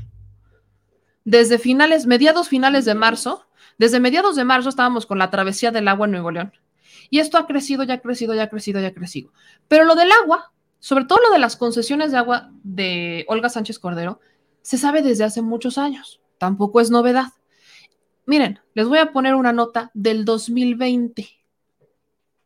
Desde 1.24 1.60
finales, 1.60 2.06
mediados 2.06 2.48
finales 2.48 2.86
de 2.86 2.96
marzo, 2.96 3.46
desde 3.78 4.00
mediados 4.00 4.36
de 4.36 4.46
marzo 4.46 4.70
estábamos 4.70 5.06
con 5.06 5.20
la 5.20 5.30
travesía 5.30 5.72
del 5.72 5.88
agua 5.88 6.06
en 6.06 6.12
Nuevo 6.12 6.32
León. 6.32 6.54
Y 7.10 7.20
esto 7.20 7.38
ha 7.38 7.48
crecido, 7.48 7.84
ya 7.84 7.96
ha 7.96 8.00
crecido, 8.00 8.34
ya 8.34 8.44
ha 8.44 8.50
crecido, 8.50 8.82
ya 8.82 8.88
ha 8.88 8.94
crecido. 8.94 9.32
Pero 9.68 9.86
lo 9.86 9.96
del 9.96 10.12
agua 10.12 10.52
sobre 10.80 11.06
todo 11.06 11.20
lo 11.20 11.32
de 11.32 11.40
las 11.40 11.56
concesiones 11.56 12.12
de 12.12 12.18
agua 12.18 12.52
de 12.64 13.26
Olga 13.28 13.50
Sánchez 13.50 13.80
Cordero, 13.80 14.20
se 14.62 14.78
sabe 14.78 15.02
desde 15.02 15.24
hace 15.24 15.42
muchos 15.42 15.78
años. 15.78 16.22
Tampoco 16.38 16.82
es 16.82 16.92
novedad. 16.92 17.34
Miren, 18.26 18.60
les 18.74 18.88
voy 18.88 19.00
a 19.00 19.12
poner 19.12 19.36
una 19.36 19.54
nota 19.54 19.92
del 19.94 20.26
2020 20.26 21.28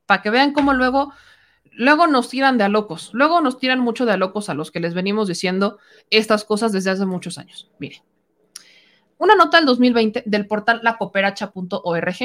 para 0.05 0.21
que 0.21 0.29
vean 0.29 0.53
cómo 0.53 0.73
luego, 0.73 1.13
luego 1.71 2.05
nos 2.07 2.29
tiran 2.29 2.57
de 2.57 2.65
a 2.65 2.69
locos. 2.69 3.09
Luego 3.13 3.41
nos 3.41 3.57
tiran 3.57 3.79
mucho 3.79 4.05
de 4.05 4.11
a 4.11 4.17
locos 4.17 4.49
a 4.49 4.53
los 4.53 4.71
que 4.71 4.79
les 4.79 4.93
venimos 4.93 5.27
diciendo 5.27 5.79
estas 6.09 6.45
cosas 6.45 6.71
desde 6.71 6.91
hace 6.91 7.05
muchos 7.05 7.37
años. 7.37 7.71
Miren, 7.79 8.01
una 9.17 9.35
nota 9.35 9.57
del 9.57 9.65
2020 9.65 10.23
del 10.25 10.47
portal 10.47 10.81
lacoperacha.org 10.83 12.17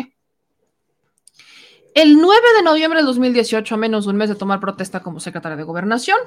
el 1.97 2.21
9 2.21 2.43
de 2.59 2.63
noviembre 2.63 3.01
de 3.01 3.07
2018, 3.07 3.75
a 3.75 3.79
menos 3.79 4.05
de 4.05 4.11
un 4.11 4.19
mes 4.19 4.29
de 4.29 4.35
tomar 4.35 4.61
protesta 4.61 5.03
como 5.03 5.19
secretaria 5.19 5.57
de 5.57 5.63
Gobernación, 5.63 6.19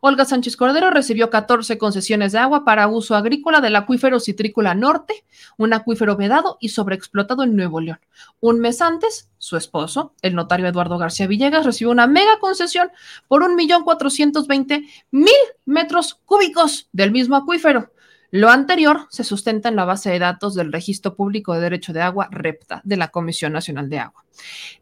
Olga 0.00 0.24
Sánchez 0.24 0.56
Cordero 0.56 0.92
recibió 0.92 1.30
14 1.30 1.78
concesiones 1.78 2.30
de 2.30 2.38
agua 2.38 2.64
para 2.64 2.86
uso 2.86 3.16
agrícola 3.16 3.60
del 3.60 3.74
acuífero 3.74 4.20
Citrícola 4.20 4.76
Norte, 4.76 5.24
un 5.56 5.72
acuífero 5.72 6.16
vedado 6.16 6.58
y 6.60 6.68
sobreexplotado 6.68 7.42
en 7.42 7.56
Nuevo 7.56 7.80
León. 7.80 7.98
Un 8.38 8.60
mes 8.60 8.80
antes, 8.80 9.28
su 9.38 9.56
esposo, 9.56 10.14
el 10.22 10.36
notario 10.36 10.68
Eduardo 10.68 10.96
García 10.96 11.26
Villegas, 11.26 11.66
recibió 11.66 11.90
una 11.90 12.06
mega 12.06 12.38
concesión 12.38 12.92
por 13.26 13.42
1.420.000 13.42 15.28
metros 15.64 16.20
cúbicos 16.24 16.88
del 16.92 17.10
mismo 17.10 17.34
acuífero 17.34 17.90
Lo 18.36 18.50
anterior 18.50 19.06
se 19.08 19.24
sustenta 19.24 19.70
en 19.70 19.76
la 19.76 19.86
base 19.86 20.10
de 20.10 20.18
datos 20.18 20.54
del 20.54 20.70
Registro 20.70 21.14
Público 21.14 21.54
de 21.54 21.62
Derecho 21.62 21.94
de 21.94 22.02
Agua, 22.02 22.28
REPTA, 22.30 22.82
de 22.84 22.98
la 22.98 23.08
Comisión 23.08 23.54
Nacional 23.54 23.88
de 23.88 23.98
Agua. 23.98 24.26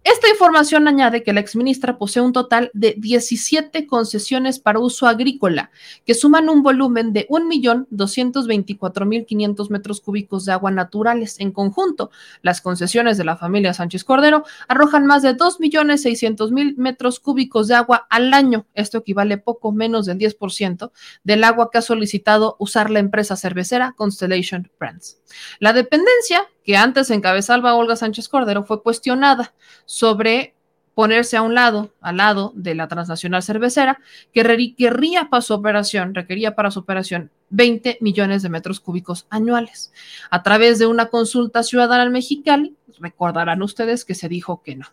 Esta 0.03 0.29
información 0.29 0.89
añade 0.89 1.23
que 1.23 1.33
la 1.33 1.39
exministra 1.41 1.97
posee 1.97 2.23
un 2.23 2.33
total 2.33 2.73
de 2.75 2.97
17 2.99 3.87
concesiones 3.87 4.59
para 4.59 4.81
uso 4.81 5.07
agrícola, 5.07 5.71
que 6.05 6.15
suman 6.15 6.51
un 6.51 6.63
volumen 6.63 7.13
de 7.13 7.29
1.224.500 7.29 9.71
metros 9.71 10.01
cúbicos 10.01 10.45
de 10.45 10.53
agua 10.53 10.71
naturales. 10.71 11.41
En 11.41 11.53
conjunto, 11.53 12.11
las 12.43 12.61
concesiones 12.61 13.17
de 13.17 13.25
la 13.25 13.37
familia 13.37 13.73
Sánchez 13.73 14.05
Cordero 14.05 14.45
arrojan 14.69 15.07
más 15.07 15.23
de 15.23 15.35
2.600.000 15.37 16.77
metros 16.77 17.19
cúbicos 17.21 17.69
de 17.69 17.77
agua 17.77 18.07
al 18.11 18.35
año. 18.35 18.67
Esto 18.75 18.99
equivale 18.99 19.39
poco 19.39 19.73
menos 19.73 20.05
del 20.07 20.19
10% 20.19 20.91
del 21.23 21.45
agua 21.45 21.71
que 21.71 21.79
ha 21.79 21.83
solicitado 21.83 22.57
usar 22.59 22.91
la 22.91 22.99
empresa 22.99 23.37
cervecera 23.45 23.93
Constellation 23.95 24.71
Brands. 24.79 25.19
La 25.59 25.75
dependencia 25.75 26.49
que 26.65 26.77
antes 26.77 27.11
encabezaba 27.11 27.75
Olga 27.75 27.95
Sánchez 27.95 28.29
Cordero 28.31 28.65
fue 28.65 28.83
cuestionada 28.83 29.53
sobre 29.85 30.55
ponerse 30.95 31.37
a 31.37 31.43
un 31.43 31.55
lado, 31.55 31.93
al 32.01 32.17
lado 32.17 32.53
de 32.55 32.75
la 32.75 32.89
transnacional 32.89 33.43
cervecera, 33.43 34.01
que 34.33 34.43
requería 34.45 35.29
para 35.29 35.43
su 35.43 35.53
operación, 35.53 36.15
requería 36.15 36.55
para 36.55 36.71
su 36.71 36.79
operación 36.79 37.31
20 37.51 37.99
millones 38.01 38.43
de 38.43 38.49
metros 38.49 38.81
cúbicos 38.81 39.27
anuales. 39.29 39.93
A 40.31 40.43
través 40.43 40.79
de 40.79 40.87
una 40.87 41.07
consulta 41.07 41.63
ciudadana 41.65 42.05
en 42.05 42.13
Mexicali, 42.13 42.77
recordarán 42.99 43.61
ustedes 43.63 44.07
que 44.07 44.15
se 44.15 44.29
dijo 44.31 44.63
que 44.63 44.77
no. 44.77 44.87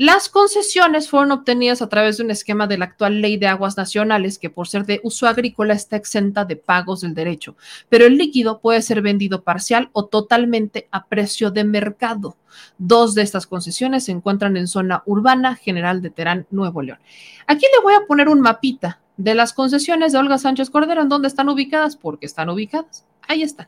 Las 0.00 0.28
concesiones 0.28 1.10
fueron 1.10 1.32
obtenidas 1.32 1.82
a 1.82 1.88
través 1.88 2.18
de 2.18 2.22
un 2.22 2.30
esquema 2.30 2.68
de 2.68 2.78
la 2.78 2.84
actual 2.84 3.20
Ley 3.20 3.36
de 3.36 3.48
Aguas 3.48 3.76
Nacionales, 3.76 4.38
que 4.38 4.48
por 4.48 4.68
ser 4.68 4.86
de 4.86 5.00
uso 5.02 5.26
agrícola 5.26 5.74
está 5.74 5.96
exenta 5.96 6.44
de 6.44 6.54
pagos 6.54 7.00
del 7.00 7.14
derecho, 7.14 7.56
pero 7.88 8.06
el 8.06 8.16
líquido 8.16 8.60
puede 8.60 8.80
ser 8.80 9.02
vendido 9.02 9.42
parcial 9.42 9.90
o 9.92 10.06
totalmente 10.06 10.86
a 10.92 11.06
precio 11.06 11.50
de 11.50 11.64
mercado. 11.64 12.36
Dos 12.78 13.16
de 13.16 13.22
estas 13.22 13.48
concesiones 13.48 14.04
se 14.04 14.12
encuentran 14.12 14.56
en 14.56 14.68
zona 14.68 15.02
urbana 15.04 15.56
general 15.56 16.00
de 16.00 16.10
Terán, 16.10 16.46
Nuevo 16.52 16.80
León. 16.80 17.00
Aquí 17.48 17.66
le 17.74 17.82
voy 17.82 17.94
a 17.94 18.06
poner 18.06 18.28
un 18.28 18.40
mapita 18.40 19.00
de 19.16 19.34
las 19.34 19.52
concesiones 19.52 20.12
de 20.12 20.18
Olga 20.18 20.38
Sánchez 20.38 20.70
Cordero, 20.70 21.02
en 21.02 21.08
dónde 21.08 21.26
están 21.26 21.48
ubicadas, 21.48 21.96
porque 21.96 22.26
están 22.26 22.50
ubicadas. 22.50 23.04
Ahí 23.26 23.42
están. 23.42 23.66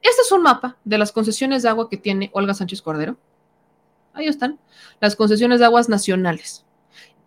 Este 0.00 0.22
es 0.22 0.32
un 0.32 0.40
mapa 0.40 0.78
de 0.82 0.96
las 0.96 1.12
concesiones 1.12 1.62
de 1.62 1.68
agua 1.68 1.90
que 1.90 1.98
tiene 1.98 2.30
Olga 2.32 2.54
Sánchez 2.54 2.80
Cordero 2.80 3.18
ahí 4.16 4.26
están, 4.26 4.58
las 5.00 5.14
concesiones 5.14 5.60
de 5.60 5.66
aguas 5.66 5.88
nacionales. 5.88 6.64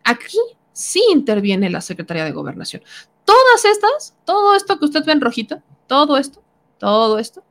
Aquí 0.03 0.39
sí 0.73 1.03
interviene 1.11 1.69
la 1.69 1.81
Secretaría 1.81 2.25
de 2.25 2.31
Gobernación. 2.31 2.83
Todas 3.25 3.65
estas, 3.65 4.15
todo 4.25 4.55
esto 4.55 4.79
que 4.79 4.85
usted 4.85 5.05
ve 5.05 5.11
en 5.13 5.21
rojito, 5.21 5.61
todo 5.87 6.17
esto, 6.17 6.41
todo 6.79 7.19
esto, 7.19 7.43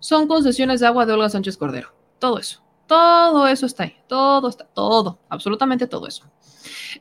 son 0.00 0.26
concesiones 0.26 0.80
de 0.80 0.86
agua 0.86 1.06
de 1.06 1.12
Olga 1.12 1.30
Sánchez 1.30 1.56
Cordero. 1.56 1.94
Todo 2.18 2.38
eso, 2.38 2.62
todo 2.86 3.46
eso 3.46 3.66
está 3.66 3.84
ahí, 3.84 3.96
todo 4.06 4.48
está, 4.48 4.64
todo, 4.66 5.18
absolutamente 5.28 5.86
todo 5.86 6.06
eso. 6.06 6.24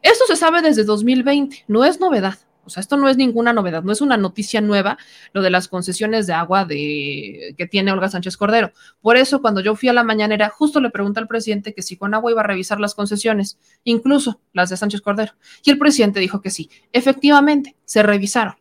Esto 0.01 0.25
se 0.25 0.35
sabe 0.35 0.61
desde 0.61 0.83
2020, 0.83 1.65
no 1.67 1.83
es 1.83 1.99
novedad. 1.99 2.35
O 2.63 2.69
sea, 2.69 2.81
esto 2.81 2.97
no 2.97 3.09
es 3.09 3.17
ninguna 3.17 3.53
novedad, 3.53 3.83
no 3.83 3.91
es 3.91 4.01
una 4.01 4.17
noticia 4.17 4.61
nueva 4.61 4.97
lo 5.33 5.41
de 5.41 5.49
las 5.49 5.67
concesiones 5.67 6.27
de 6.27 6.33
agua 6.33 6.65
de, 6.65 7.55
que 7.57 7.67
tiene 7.67 7.91
Olga 7.91 8.09
Sánchez 8.09 8.37
Cordero. 8.37 8.71
Por 9.01 9.17
eso, 9.17 9.41
cuando 9.41 9.61
yo 9.61 9.75
fui 9.75 9.89
a 9.89 9.93
la 9.93 10.03
mañanera, 10.03 10.49
justo 10.49 10.79
le 10.79 10.89
pregunté 10.89 11.19
al 11.19 11.27
presidente 11.27 11.73
que 11.73 11.81
si 11.81 11.97
con 11.97 12.13
agua 12.13 12.31
iba 12.31 12.41
a 12.41 12.45
revisar 12.45 12.79
las 12.79 12.95
concesiones, 12.95 13.57
incluso 13.83 14.39
las 14.53 14.69
de 14.69 14.77
Sánchez 14.77 15.01
Cordero. 15.01 15.33
Y 15.63 15.71
el 15.71 15.77
presidente 15.77 16.19
dijo 16.19 16.41
que 16.41 16.49
sí. 16.49 16.69
Efectivamente, 16.93 17.75
se 17.85 18.03
revisaron. 18.03 18.55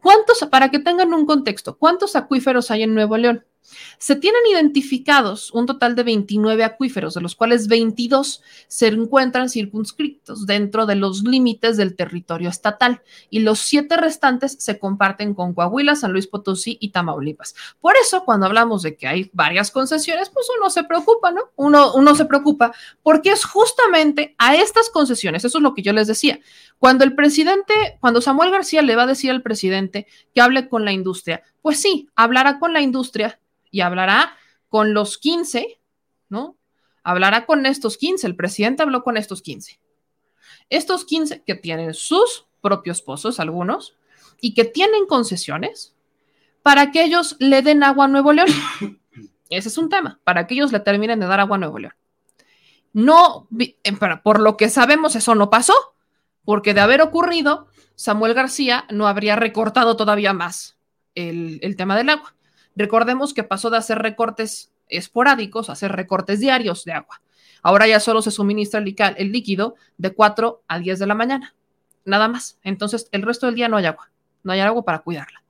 ¿Cuántos, 0.00 0.40
para 0.50 0.70
que 0.70 0.80
tengan 0.80 1.14
un 1.14 1.26
contexto, 1.26 1.76
cuántos 1.78 2.16
acuíferos 2.16 2.70
hay 2.70 2.82
en 2.82 2.94
Nuevo 2.94 3.16
León? 3.16 3.44
Se 3.98 4.16
tienen 4.16 4.42
identificados 4.50 5.52
un 5.52 5.66
total 5.66 5.94
de 5.94 6.02
29 6.02 6.64
acuíferos, 6.64 7.14
de 7.14 7.20
los 7.20 7.36
cuales 7.36 7.68
22 7.68 8.42
se 8.66 8.88
encuentran 8.88 9.48
circunscritos 9.48 10.46
dentro 10.46 10.86
de 10.86 10.96
los 10.96 11.22
límites 11.22 11.76
del 11.76 11.96
territorio 11.96 12.48
estatal 12.48 13.02
y 13.30 13.40
los 13.40 13.60
siete 13.60 13.96
restantes 13.96 14.56
se 14.58 14.78
comparten 14.78 15.34
con 15.34 15.54
Coahuila, 15.54 15.96
San 15.96 16.12
Luis 16.12 16.26
Potosí 16.26 16.78
y 16.80 16.90
Tamaulipas. 16.90 17.54
Por 17.80 17.94
eso, 17.96 18.24
cuando 18.24 18.46
hablamos 18.46 18.82
de 18.82 18.96
que 18.96 19.06
hay 19.06 19.30
varias 19.32 19.70
concesiones, 19.70 20.30
pues 20.30 20.46
uno 20.58 20.70
se 20.70 20.84
preocupa, 20.84 21.30
¿no? 21.30 21.42
Uno, 21.56 21.94
uno 21.94 22.14
se 22.14 22.24
preocupa 22.24 22.72
porque 23.02 23.30
es 23.30 23.44
justamente 23.44 24.34
a 24.38 24.56
estas 24.56 24.90
concesiones, 24.90 25.44
eso 25.44 25.58
es 25.58 25.62
lo 25.62 25.74
que 25.74 25.82
yo 25.82 25.92
les 25.92 26.06
decía, 26.06 26.40
cuando 26.78 27.04
el 27.04 27.14
presidente, 27.14 27.74
cuando 28.00 28.20
Samuel 28.20 28.50
García 28.50 28.82
le 28.82 28.96
va 28.96 29.04
a 29.04 29.06
decir 29.06 29.30
al 29.30 29.42
presidente 29.42 30.06
que 30.34 30.40
hable 30.40 30.68
con 30.68 30.84
la 30.84 30.92
industria, 30.92 31.42
pues 31.60 31.80
sí, 31.80 32.08
hablará 32.16 32.58
con 32.58 32.72
la 32.72 32.80
industria 32.80 33.38
y 33.72 33.80
hablará 33.80 34.36
con 34.68 34.94
los 34.94 35.18
15, 35.18 35.80
¿no? 36.28 36.56
Hablará 37.02 37.46
con 37.46 37.66
estos 37.66 37.96
15, 37.96 38.28
el 38.28 38.36
presidente 38.36 38.84
habló 38.84 39.02
con 39.02 39.16
estos 39.16 39.42
15. 39.42 39.80
Estos 40.70 41.04
15 41.04 41.42
que 41.42 41.56
tienen 41.56 41.94
sus 41.94 42.46
propios 42.60 43.02
pozos, 43.02 43.40
algunos, 43.40 43.96
y 44.40 44.54
que 44.54 44.64
tienen 44.64 45.06
concesiones, 45.06 45.96
para 46.62 46.92
que 46.92 47.02
ellos 47.02 47.34
le 47.40 47.62
den 47.62 47.82
agua 47.82 48.04
a 48.04 48.08
Nuevo 48.08 48.32
León. 48.32 48.48
Ese 49.50 49.68
es 49.68 49.78
un 49.78 49.88
tema, 49.88 50.20
para 50.22 50.46
que 50.46 50.54
ellos 50.54 50.70
le 50.70 50.78
terminen 50.80 51.18
de 51.18 51.26
dar 51.26 51.40
agua 51.40 51.56
a 51.56 51.60
Nuevo 51.60 51.78
León. 51.78 51.94
No, 52.92 53.48
eh, 53.58 53.74
por 54.22 54.40
lo 54.40 54.56
que 54.56 54.68
sabemos, 54.68 55.16
eso 55.16 55.34
no 55.34 55.50
pasó, 55.50 55.74
porque 56.44 56.74
de 56.74 56.80
haber 56.80 57.00
ocurrido, 57.00 57.68
Samuel 57.94 58.34
García 58.34 58.84
no 58.90 59.08
habría 59.08 59.34
recortado 59.34 59.96
todavía 59.96 60.32
más 60.32 60.76
el, 61.14 61.58
el 61.62 61.76
tema 61.76 61.96
del 61.96 62.10
agua. 62.10 62.34
Recordemos 62.76 63.34
que 63.34 63.44
pasó 63.44 63.70
de 63.70 63.76
hacer 63.76 63.98
recortes 63.98 64.72
esporádicos 64.88 65.68
a 65.68 65.72
hacer 65.72 65.92
recortes 65.92 66.40
diarios 66.40 66.84
de 66.84 66.92
agua. 66.92 67.22
Ahora 67.62 67.86
ya 67.86 68.00
solo 68.00 68.22
se 68.22 68.30
suministra 68.30 68.80
el, 68.80 69.32
líquido 69.32 69.76
de 69.96 70.14
4 70.14 70.64
a 70.66 70.78
10 70.78 70.98
de 70.98 71.06
la 71.06 71.14
mañana. 71.14 71.54
Nada 72.04 72.28
más. 72.28 72.58
Entonces, 72.62 73.08
el 73.12 73.22
resto 73.22 73.46
del 73.46 73.54
día 73.54 73.68
no 73.68 73.76
hay 73.76 73.86
agua. 73.86 74.10
No 74.42 74.52
hay 74.52 74.60
agua 74.60 74.84
para 74.84 75.00
cuidarla. 75.00 75.44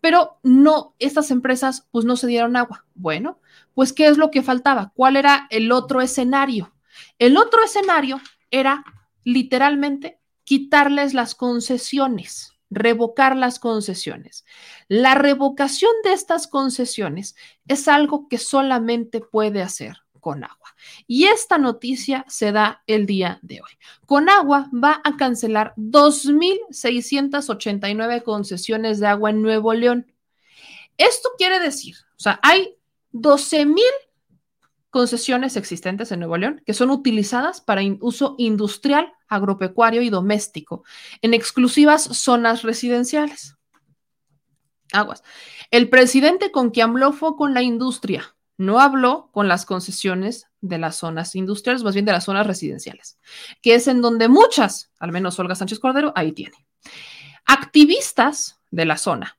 Pero 0.00 0.38
no, 0.42 0.94
estas 0.98 1.30
empresas 1.30 1.88
pues 1.90 2.04
no 2.04 2.16
se 2.16 2.26
dieron 2.26 2.56
agua. 2.56 2.84
Bueno, 2.94 3.40
pues 3.74 3.92
¿qué 3.92 4.06
es 4.06 4.18
lo 4.18 4.30
que 4.30 4.42
faltaba? 4.42 4.92
¿Cuál 4.94 5.16
era 5.16 5.46
el 5.50 5.72
otro 5.72 6.02
escenario? 6.02 6.72
El 7.18 7.38
otro 7.38 7.62
escenario 7.64 8.20
era 8.50 8.84
literalmente 9.24 10.20
quitarles 10.44 11.14
las 11.14 11.34
concesiones 11.34 12.55
revocar 12.70 13.36
las 13.36 13.58
concesiones. 13.58 14.46
La 14.88 15.14
revocación 15.14 15.90
de 16.04 16.12
estas 16.12 16.46
concesiones 16.46 17.34
es 17.68 17.88
algo 17.88 18.28
que 18.28 18.36
solamente 18.38 19.20
puede 19.20 19.60
hacer 19.62 19.96
con 20.20 20.44
agua. 20.44 20.74
Y 21.06 21.26
esta 21.26 21.58
noticia 21.58 22.24
se 22.28 22.50
da 22.50 22.82
el 22.86 23.04
día 23.06 23.38
de 23.42 23.60
hoy. 23.60 23.70
Con 24.06 24.28
agua 24.28 24.68
va 24.72 25.00
a 25.04 25.16
cancelar 25.16 25.72
2.689 25.76 28.24
concesiones 28.24 28.98
de 28.98 29.06
agua 29.06 29.30
en 29.30 29.42
Nuevo 29.42 29.72
León. 29.72 30.12
Esto 30.98 31.28
quiere 31.38 31.60
decir, 31.60 31.94
o 32.16 32.20
sea, 32.20 32.40
hay 32.42 32.76
12.000 33.12 33.80
concesiones 34.96 35.58
existentes 35.58 36.10
en 36.10 36.20
Nuevo 36.20 36.38
León 36.38 36.62
que 36.64 36.72
son 36.72 36.88
utilizadas 36.88 37.60
para 37.60 37.82
uso 38.00 38.34
industrial, 38.38 39.12
agropecuario 39.28 40.00
y 40.00 40.08
doméstico 40.08 40.84
en 41.20 41.34
exclusivas 41.34 42.02
zonas 42.02 42.62
residenciales. 42.62 43.56
Aguas. 44.94 45.22
El 45.70 45.90
presidente 45.90 46.50
con 46.50 46.70
quien 46.70 46.88
habló 46.88 47.12
fue 47.12 47.36
con 47.36 47.52
la 47.52 47.60
industria, 47.60 48.36
no 48.56 48.80
habló 48.80 49.28
con 49.32 49.48
las 49.48 49.66
concesiones 49.66 50.46
de 50.62 50.78
las 50.78 50.96
zonas 50.96 51.34
industriales, 51.34 51.84
más 51.84 51.92
bien 51.92 52.06
de 52.06 52.12
las 52.12 52.24
zonas 52.24 52.46
residenciales, 52.46 53.18
que 53.60 53.74
es 53.74 53.88
en 53.88 54.00
donde 54.00 54.28
muchas, 54.28 54.92
al 54.98 55.12
menos 55.12 55.38
Olga 55.38 55.56
Sánchez 55.56 55.78
Cordero, 55.78 56.14
ahí 56.16 56.32
tiene. 56.32 56.56
Activistas 57.44 58.62
de 58.70 58.86
la 58.86 58.96
zona 58.96 59.38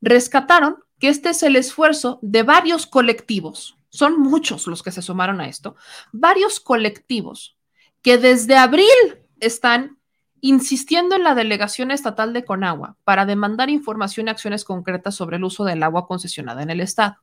rescataron 0.00 0.78
que 0.98 1.10
este 1.10 1.28
es 1.28 1.44
el 1.44 1.54
esfuerzo 1.54 2.18
de 2.22 2.42
varios 2.42 2.88
colectivos, 2.88 3.75
son 3.88 4.20
muchos 4.20 4.66
los 4.66 4.82
que 4.82 4.92
se 4.92 5.02
sumaron 5.02 5.40
a 5.40 5.48
esto, 5.48 5.76
varios 6.12 6.60
colectivos 6.60 7.56
que 8.02 8.18
desde 8.18 8.56
abril 8.56 8.86
están 9.40 9.98
insistiendo 10.40 11.16
en 11.16 11.24
la 11.24 11.34
delegación 11.34 11.90
estatal 11.90 12.32
de 12.32 12.44
Conagua 12.44 12.96
para 13.04 13.26
demandar 13.26 13.70
información 13.70 14.26
y 14.26 14.30
acciones 14.30 14.64
concretas 14.64 15.14
sobre 15.14 15.36
el 15.36 15.44
uso 15.44 15.64
del 15.64 15.82
agua 15.82 16.06
concesionada 16.06 16.62
en 16.62 16.70
el 16.70 16.80
estado. 16.80 17.16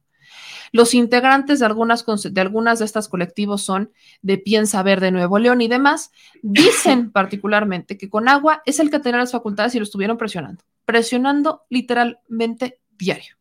Los 0.71 0.93
integrantes 0.93 1.59
de 1.59 1.65
algunas 1.65 2.05
de, 2.05 2.41
algunas 2.41 2.79
de 2.79 2.85
estas 2.85 3.07
colectivos 3.07 3.63
son 3.63 3.91
de 4.21 4.37
Piensa 4.37 4.81
Verde 4.83 5.11
Nuevo 5.11 5.37
León 5.37 5.61
y 5.61 5.67
demás. 5.67 6.11
Dicen 6.41 7.11
particularmente 7.13 7.97
que 7.97 8.09
Conagua 8.09 8.61
es 8.65 8.79
el 8.79 8.89
que 8.89 8.99
tiene 8.99 9.19
las 9.19 9.31
facultades 9.31 9.75
y 9.75 9.79
lo 9.79 9.83
estuvieron 9.83 10.17
presionando, 10.17 10.63
presionando 10.85 11.63
literalmente 11.69 12.79
diario. 12.91 13.37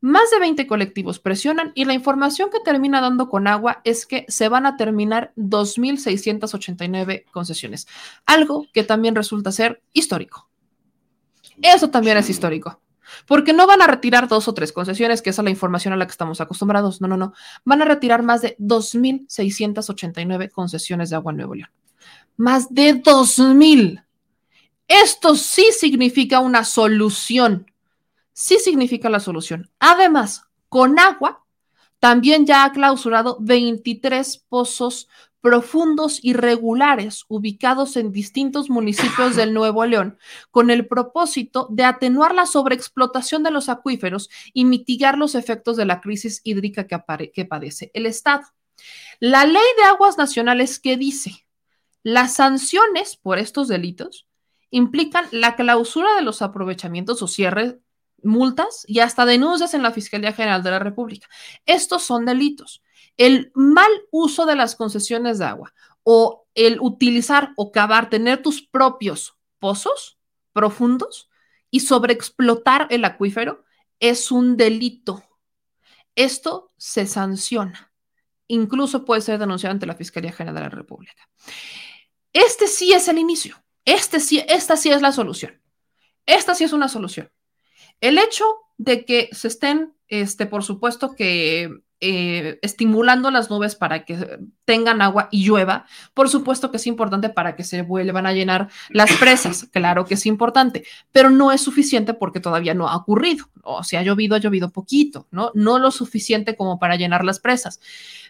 Más 0.00 0.30
de 0.30 0.38
20 0.38 0.66
colectivos 0.66 1.18
presionan 1.18 1.72
y 1.74 1.84
la 1.84 1.92
información 1.92 2.48
que 2.50 2.60
termina 2.60 3.00
dando 3.00 3.28
con 3.28 3.46
agua 3.46 3.82
es 3.84 4.06
que 4.06 4.24
se 4.28 4.48
van 4.48 4.64
a 4.64 4.76
terminar 4.76 5.32
2.689 5.36 7.24
concesiones, 7.30 7.86
algo 8.24 8.66
que 8.72 8.82
también 8.82 9.14
resulta 9.14 9.52
ser 9.52 9.82
histórico. 9.92 10.48
Eso 11.60 11.90
también 11.90 12.16
es 12.16 12.30
histórico. 12.30 12.80
Porque 13.26 13.52
no 13.52 13.66
van 13.66 13.82
a 13.82 13.86
retirar 13.86 14.28
dos 14.28 14.48
o 14.48 14.54
tres 14.54 14.72
concesiones, 14.72 15.20
que 15.20 15.30
esa 15.30 15.42
es 15.42 15.44
la 15.44 15.50
información 15.50 15.92
a 15.92 15.96
la 15.96 16.06
que 16.06 16.12
estamos 16.12 16.40
acostumbrados. 16.40 17.00
No, 17.00 17.08
no, 17.08 17.16
no. 17.16 17.32
Van 17.64 17.82
a 17.82 17.84
retirar 17.84 18.22
más 18.22 18.42
de 18.42 18.56
2.689 18.58 20.50
concesiones 20.50 21.10
de 21.10 21.16
agua 21.16 21.32
en 21.32 21.36
Nuevo 21.38 21.54
León. 21.54 21.70
Más 22.36 22.72
de 22.72 23.02
2.000. 23.02 24.04
Esto 24.86 25.36
sí 25.36 25.66
significa 25.78 26.40
una 26.40 26.64
solución. 26.64 27.69
Sí 28.32 28.58
significa 28.58 29.08
la 29.08 29.20
solución. 29.20 29.70
Además, 29.78 30.44
con 30.68 30.98
agua, 30.98 31.44
también 31.98 32.46
ya 32.46 32.64
ha 32.64 32.72
clausurado 32.72 33.36
23 33.40 34.38
pozos 34.48 35.08
profundos 35.40 36.22
y 36.22 36.34
regulares 36.34 37.24
ubicados 37.28 37.96
en 37.96 38.12
distintos 38.12 38.68
municipios 38.68 39.36
del 39.36 39.54
Nuevo 39.54 39.84
León, 39.86 40.18
con 40.50 40.70
el 40.70 40.86
propósito 40.86 41.66
de 41.70 41.84
atenuar 41.84 42.34
la 42.34 42.46
sobreexplotación 42.46 43.42
de 43.42 43.50
los 43.50 43.68
acuíferos 43.68 44.28
y 44.52 44.64
mitigar 44.64 45.16
los 45.16 45.34
efectos 45.34 45.76
de 45.76 45.86
la 45.86 46.00
crisis 46.00 46.40
hídrica 46.44 46.86
que, 46.86 47.32
que 47.32 47.44
padece 47.44 47.90
el 47.94 48.06
Estado. 48.06 48.44
La 49.18 49.44
ley 49.44 49.62
de 49.78 49.84
aguas 49.84 50.18
nacionales 50.18 50.78
que 50.78 50.96
dice 50.96 51.46
las 52.02 52.34
sanciones 52.34 53.16
por 53.16 53.38
estos 53.38 53.68
delitos 53.68 54.26
implican 54.70 55.26
la 55.32 55.56
clausura 55.56 56.14
de 56.14 56.22
los 56.22 56.40
aprovechamientos 56.40 57.20
o 57.22 57.28
cierre, 57.28 57.80
multas 58.24 58.84
y 58.86 59.00
hasta 59.00 59.26
denuncias 59.26 59.74
en 59.74 59.82
la 59.82 59.92
Fiscalía 59.92 60.32
General 60.32 60.62
de 60.62 60.70
la 60.70 60.78
República. 60.78 61.28
Estos 61.66 62.02
son 62.02 62.24
delitos. 62.24 62.82
El 63.16 63.52
mal 63.54 63.90
uso 64.10 64.46
de 64.46 64.56
las 64.56 64.76
concesiones 64.76 65.38
de 65.38 65.44
agua 65.46 65.74
o 66.02 66.46
el 66.54 66.78
utilizar 66.80 67.52
o 67.56 67.72
cavar, 67.72 68.10
tener 68.10 68.42
tus 68.42 68.62
propios 68.62 69.36
pozos 69.58 70.18
profundos 70.52 71.30
y 71.70 71.80
sobreexplotar 71.80 72.86
el 72.90 73.04
acuífero 73.04 73.64
es 74.00 74.32
un 74.32 74.56
delito. 74.56 75.22
Esto 76.14 76.70
se 76.76 77.06
sanciona. 77.06 77.92
Incluso 78.48 79.04
puede 79.04 79.20
ser 79.20 79.38
denunciado 79.38 79.72
ante 79.72 79.86
la 79.86 79.94
Fiscalía 79.94 80.32
General 80.32 80.54
de 80.54 80.60
la 80.62 80.68
República. 80.68 81.28
Este 82.32 82.66
sí 82.66 82.92
es 82.92 83.06
el 83.08 83.18
inicio. 83.18 83.62
Este 83.84 84.18
sí, 84.20 84.44
esta 84.48 84.76
sí 84.76 84.90
es 84.90 85.02
la 85.02 85.12
solución. 85.12 85.60
Esta 86.26 86.54
sí 86.54 86.64
es 86.64 86.72
una 86.72 86.88
solución. 86.88 87.30
El 88.00 88.18
hecho 88.18 88.44
de 88.78 89.04
que 89.04 89.28
se 89.32 89.48
estén, 89.48 89.92
este, 90.08 90.46
por 90.46 90.64
supuesto 90.64 91.14
que 91.14 91.82
eh, 92.02 92.58
estimulando 92.62 93.30
las 93.30 93.50
nubes 93.50 93.74
para 93.76 94.06
que 94.06 94.38
tengan 94.64 95.02
agua 95.02 95.28
y 95.30 95.44
llueva, 95.44 95.84
por 96.14 96.30
supuesto 96.30 96.70
que 96.70 96.78
es 96.78 96.86
importante 96.86 97.28
para 97.28 97.56
que 97.56 97.62
se 97.62 97.82
vuelvan 97.82 98.24
a 98.24 98.32
llenar 98.32 98.70
las 98.88 99.12
presas, 99.18 99.64
claro 99.70 100.06
que 100.06 100.14
es 100.14 100.24
importante, 100.24 100.84
pero 101.12 101.28
no 101.28 101.52
es 101.52 101.60
suficiente 101.60 102.14
porque 102.14 102.40
todavía 102.40 102.72
no 102.72 102.88
ha 102.88 102.96
ocurrido, 102.96 103.50
o 103.62 103.84
sea, 103.84 104.00
ha 104.00 104.02
llovido, 104.02 104.34
ha 104.34 104.38
llovido 104.38 104.70
poquito, 104.70 105.26
¿no? 105.30 105.50
No 105.54 105.78
lo 105.78 105.90
suficiente 105.90 106.56
como 106.56 106.78
para 106.78 106.96
llenar 106.96 107.22
las 107.22 107.38
presas. 107.38 107.80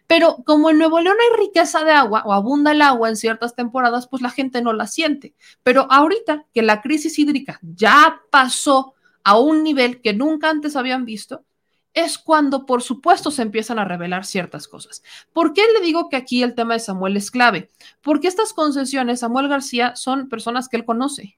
Pero 0.09 0.39
como 0.45 0.71
en 0.71 0.79
Nuevo 0.79 0.99
León 1.01 1.17
hay 1.21 1.47
riqueza 1.47 1.85
de 1.85 1.93
agua 1.93 2.25
o 2.27 2.33
abunda 2.33 2.73
el 2.73 2.83
agua 2.83 3.09
en 3.09 3.15
ciertas 3.15 3.55
temporadas, 3.55 4.09
pues 4.09 4.21
la 4.21 4.31
gente 4.31 4.63
no 4.63 4.73
la 4.73 4.89
siente. 4.89 5.37
Pero 5.63 5.87
ahorita 5.89 6.47
que 6.53 6.63
la 6.63 6.83
crisis 6.83 7.17
hídrica 7.21 7.61
ya 7.63 8.21
pasó 8.33 8.95
a 9.25 9.39
un 9.39 9.63
nivel 9.63 10.01
que 10.01 10.13
nunca 10.13 10.51
antes 10.51 10.77
habían 10.77 11.05
visto, 11.05 11.45
es 11.93 12.19
cuando, 12.19 12.67
por 12.67 12.83
supuesto, 12.83 13.31
se 13.31 13.43
empiezan 13.43 13.79
a 13.79 13.85
revelar 13.85 14.25
ciertas 14.25 14.69
cosas. 14.69 15.03
¿Por 15.33 15.53
qué 15.53 15.63
le 15.75 15.85
digo 15.85 16.09
que 16.09 16.17
aquí 16.17 16.43
el 16.43 16.55
tema 16.55 16.75
de 16.75 16.81
Samuel 16.81 17.17
es 17.17 17.31
clave? 17.31 17.71
Porque 18.01 18.29
estas 18.29 18.53
concesiones, 18.53 19.21
Samuel 19.21 19.49
García, 19.49 19.97
son 19.97 20.29
personas 20.29 20.69
que 20.69 20.77
él 20.77 20.85
conoce. 20.85 21.37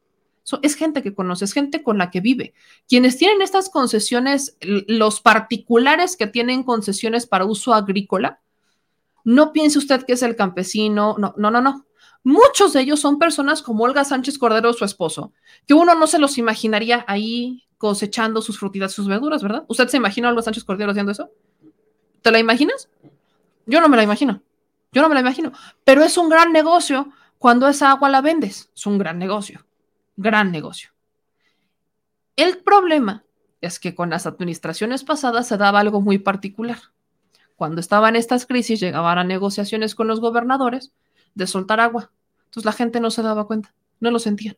es 0.61 0.75
gente 0.75 1.03
que 1.03 1.15
conoce, 1.15 1.45
es 1.47 1.53
gente 1.53 1.83
con 1.83 1.97
la 1.99 2.11
que 2.11 2.21
vive. 2.21 2.53
Quienes 2.89 3.17
tienen 3.17 3.41
estas 3.41 3.71
concesiones, 3.71 4.57
los 4.61 5.21
particulares 5.21 6.17
que 6.17 6.27
tienen 6.27 6.65
concesiones 6.65 7.27
para 7.27 7.47
uso 7.47 7.73
agrícola, 7.73 8.41
no 9.25 9.53
piense 9.53 9.79
usted 9.79 10.05
que 10.05 10.15
es 10.15 10.23
el 10.23 10.37
campesino, 10.37 11.17
no, 11.19 11.35
no, 11.37 11.51
no, 11.51 11.61
no. 11.61 11.87
Muchos 12.25 12.73
de 12.73 12.81
ellos 12.81 13.01
son 13.01 13.19
personas 13.19 13.63
como 13.63 13.85
Olga 13.85 14.05
Sánchez 14.05 14.39
Cordero, 14.39 14.73
su 14.73 14.85
esposo, 14.85 15.33
que 15.67 15.75
uno 15.75 15.95
no 15.95 16.07
se 16.07 16.19
los 16.19 16.39
imaginaría 16.39 17.05
ahí 17.09 17.65
cosechando 17.83 18.41
sus 18.41 18.61
frutitas, 18.61 18.93
sus 18.93 19.09
verduras, 19.09 19.43
¿verdad? 19.43 19.65
¿Usted 19.67 19.89
se 19.89 19.97
imagina 19.97 20.29
a 20.29 20.31
Olga 20.31 20.43
Sánchez 20.43 20.63
Cordero 20.63 20.93
haciendo 20.93 21.11
eso? 21.11 21.33
¿Te 22.23 22.31
la 22.31 22.39
imaginas? 22.39 22.89
Yo 23.67 23.81
no 23.81 23.89
me 23.89 23.97
la 23.97 24.05
imagino. 24.05 24.41
Yo 24.93 25.03
no 25.03 25.09
me 25.09 25.17
la 25.17 25.21
imagino. 25.21 25.51
Pero 25.83 26.05
es 26.05 26.17
un 26.17 26.29
gran 26.29 26.53
negocio 26.53 27.11
cuando 27.39 27.67
esa 27.67 27.91
agua 27.91 28.09
la 28.09 28.21
vendes. 28.21 28.71
Es 28.73 28.87
un 28.87 28.99
gran 28.99 29.19
negocio. 29.19 29.67
Gran 30.17 30.53
negocio. 30.53 30.91
El 32.37 32.59
problema 32.59 33.25
es 33.61 33.81
que 33.81 33.97
con 33.97 34.11
las 34.11 34.29
administraciones 34.29 35.03
pasadas 35.03 35.49
se 35.49 35.57
daba 35.57 35.81
algo 35.81 36.01
muy 36.01 36.19
particular. 36.19 36.79
Cuando 37.57 37.81
estaban 37.81 38.15
estas 38.15 38.47
crisis, 38.47 38.79
llegaban 38.79 39.19
a 39.19 39.25
negociaciones 39.25 39.97
con 39.97 40.07
los 40.07 40.21
gobernadores 40.21 40.93
de 41.35 41.49
soltar 41.49 41.81
agua. 41.81 42.13
Entonces 42.45 42.65
la 42.65 42.75
gente 42.75 43.01
no 43.01 43.11
se 43.11 43.23
daba 43.23 43.49
cuenta, 43.49 43.75
no 43.99 44.13
lo 44.13 44.21
sentían. 44.21 44.57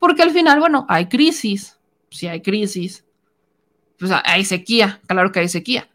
Porque 0.00 0.24
al 0.24 0.32
final, 0.32 0.58
bueno, 0.58 0.86
hay 0.88 1.08
crisis, 1.08 1.75
si 2.10 2.26
hay 2.28 2.42
crisis, 2.42 3.04
pues 3.98 4.10
hay 4.24 4.44
sequía, 4.44 5.00
claro 5.06 5.32
que 5.32 5.40
hay 5.40 5.48
sequía. 5.48 5.88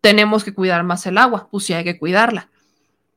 Tenemos 0.00 0.44
que 0.44 0.54
cuidar 0.54 0.84
más 0.84 1.06
el 1.06 1.18
agua, 1.18 1.48
pues 1.50 1.64
sí 1.64 1.72
hay 1.72 1.84
que 1.84 1.98
cuidarla. 1.98 2.50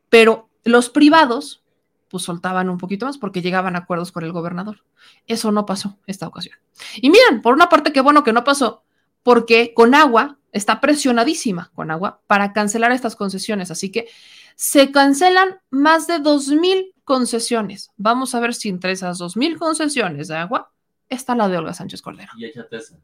Pero 0.09 0.49
los 0.63 0.89
privados, 0.89 1.63
pues 2.09 2.23
soltaban 2.23 2.69
un 2.69 2.77
poquito 2.77 3.05
más 3.05 3.17
porque 3.17 3.41
llegaban 3.41 3.75
a 3.75 3.79
acuerdos 3.79 4.11
con 4.11 4.23
el 4.23 4.31
gobernador. 4.31 4.83
Eso 5.27 5.51
no 5.51 5.65
pasó 5.65 5.97
esta 6.07 6.27
ocasión. 6.27 6.57
Y 6.95 7.09
miren, 7.09 7.41
por 7.41 7.53
una 7.53 7.69
parte, 7.69 7.93
qué 7.93 8.01
bueno 8.01 8.23
que 8.23 8.33
no 8.33 8.43
pasó, 8.43 8.83
porque 9.23 9.73
con 9.73 9.95
agua 9.95 10.37
está 10.51 10.81
presionadísima 10.81 11.71
con 11.73 11.91
agua 11.91 12.21
para 12.27 12.53
cancelar 12.53 12.91
estas 12.91 13.15
concesiones. 13.15 13.71
Así 13.71 13.91
que 13.91 14.07
se 14.55 14.91
cancelan 14.91 15.59
más 15.69 16.07
de 16.07 16.19
2.000 16.19 16.93
concesiones. 17.03 17.91
Vamos 17.97 18.35
a 18.35 18.39
ver 18.39 18.53
si 18.53 18.69
entre 18.69 18.91
esas 18.91 19.19
2.000 19.19 19.57
concesiones 19.57 20.27
de 20.27 20.37
agua 20.37 20.71
está 21.11 21.35
la 21.35 21.47
de 21.47 21.57
Olga 21.57 21.73
Sánchez 21.73 22.01
Cordero. 22.01 22.31
Y 22.37 22.45
échate 22.45 22.77
esa. 22.77 22.97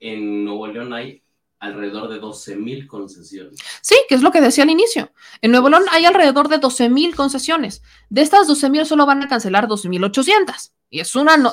En 0.00 0.44
Nuevo 0.44 0.66
León 0.66 0.92
hay 0.92 1.22
alrededor 1.58 2.08
de 2.08 2.18
12 2.18 2.56
mil 2.56 2.86
concesiones. 2.86 3.58
Sí, 3.80 3.96
que 4.08 4.14
es 4.14 4.22
lo 4.22 4.30
que 4.30 4.40
decía 4.40 4.64
al 4.64 4.70
inicio. 4.70 5.12
En 5.40 5.50
Nuevo 5.50 5.68
León 5.68 5.84
hay 5.90 6.04
alrededor 6.04 6.48
de 6.48 6.58
12 6.58 6.88
mil 6.88 7.14
concesiones. 7.14 7.82
De 8.08 8.22
estas 8.22 8.46
12 8.46 8.70
mil 8.70 8.86
solo 8.86 9.06
van 9.06 9.22
a 9.22 9.28
cancelar 9.28 9.66
2.800. 9.66 10.72
Y 10.88 11.00
es 11.00 11.16
una, 11.16 11.36
no, 11.36 11.52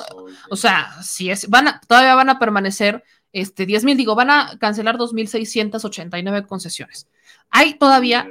o 0.50 0.56
sea, 0.56 1.02
si 1.02 1.30
es, 1.30 1.48
van 1.48 1.68
a, 1.68 1.80
todavía 1.80 2.14
van 2.14 2.30
a 2.30 2.38
permanecer 2.38 3.02
este, 3.32 3.66
10 3.66 3.84
mil, 3.84 3.96
digo, 3.96 4.14
van 4.14 4.30
a 4.30 4.58
cancelar 4.60 4.96
2.689 4.96 6.46
concesiones. 6.46 7.08
Hay 7.50 7.74
todavía, 7.74 8.28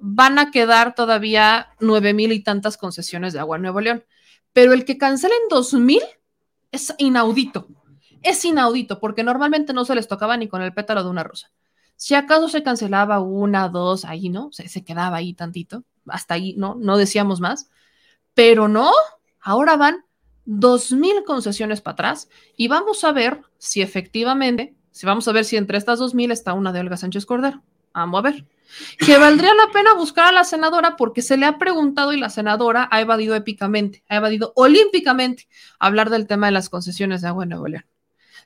van 0.00 0.38
a 0.38 0.50
quedar 0.52 0.94
todavía 0.94 1.70
9 1.80 2.14
mil 2.14 2.32
y 2.32 2.42
tantas 2.42 2.76
concesiones 2.76 3.32
de 3.32 3.40
agua 3.40 3.56
en 3.56 3.62
Nuevo 3.62 3.80
León. 3.80 4.04
Pero 4.52 4.72
el 4.72 4.84
que 4.84 4.96
cancelen 4.96 5.38
2 5.50 5.74
mil 5.74 6.02
es 6.74 6.94
inaudito. 6.98 7.68
Es 8.22 8.44
inaudito 8.44 8.98
porque 9.00 9.22
normalmente 9.22 9.72
no 9.72 9.84
se 9.84 9.94
les 9.94 10.08
tocaba 10.08 10.36
ni 10.36 10.48
con 10.48 10.62
el 10.62 10.74
pétalo 10.74 11.04
de 11.04 11.10
una 11.10 11.22
rosa. 11.22 11.50
Si 11.96 12.14
acaso 12.14 12.48
se 12.48 12.62
cancelaba 12.62 13.20
una, 13.20 13.68
dos, 13.68 14.04
ahí, 14.04 14.28
¿no? 14.28 14.50
Se, 14.52 14.84
quedaba 14.84 15.18
ahí 15.18 15.34
tantito. 15.34 15.84
Hasta 16.06 16.34
ahí, 16.34 16.54
¿no? 16.56 16.74
No 16.74 16.96
decíamos 16.96 17.40
más. 17.40 17.70
Pero 18.34 18.66
no, 18.68 18.90
ahora 19.40 19.76
van 19.76 20.04
dos 20.44 20.92
mil 20.92 21.24
concesiones 21.24 21.80
para 21.80 21.92
atrás 21.92 22.28
y 22.56 22.68
vamos 22.68 23.04
a 23.04 23.12
ver 23.12 23.42
si 23.58 23.80
efectivamente, 23.80 24.74
si 24.90 25.06
vamos 25.06 25.28
a 25.28 25.32
ver 25.32 25.44
si 25.44 25.56
entre 25.56 25.78
estas 25.78 25.98
dos 25.98 26.14
mil 26.14 26.30
está 26.30 26.52
una 26.52 26.72
de 26.72 26.80
Olga 26.80 26.96
Sánchez 26.96 27.26
Cordero. 27.26 27.62
Vamos 27.94 28.18
a 28.18 28.22
ver 28.22 28.44
que 28.98 29.18
valdría 29.18 29.54
la 29.54 29.72
pena 29.72 29.94
buscar 29.94 30.26
a 30.26 30.32
la 30.32 30.44
senadora 30.44 30.96
porque 30.96 31.22
se 31.22 31.36
le 31.36 31.46
ha 31.46 31.58
preguntado 31.58 32.12
y 32.12 32.18
la 32.18 32.30
senadora 32.30 32.88
ha 32.90 33.00
evadido 33.00 33.34
épicamente, 33.34 34.02
ha 34.08 34.16
evadido 34.16 34.52
olímpicamente 34.56 35.48
hablar 35.78 36.10
del 36.10 36.26
tema 36.26 36.46
de 36.46 36.52
las 36.52 36.68
concesiones 36.68 37.22
de 37.22 37.28
agua 37.28 37.44
en 37.44 37.50
Nuevo 37.50 37.68
León. 37.68 37.86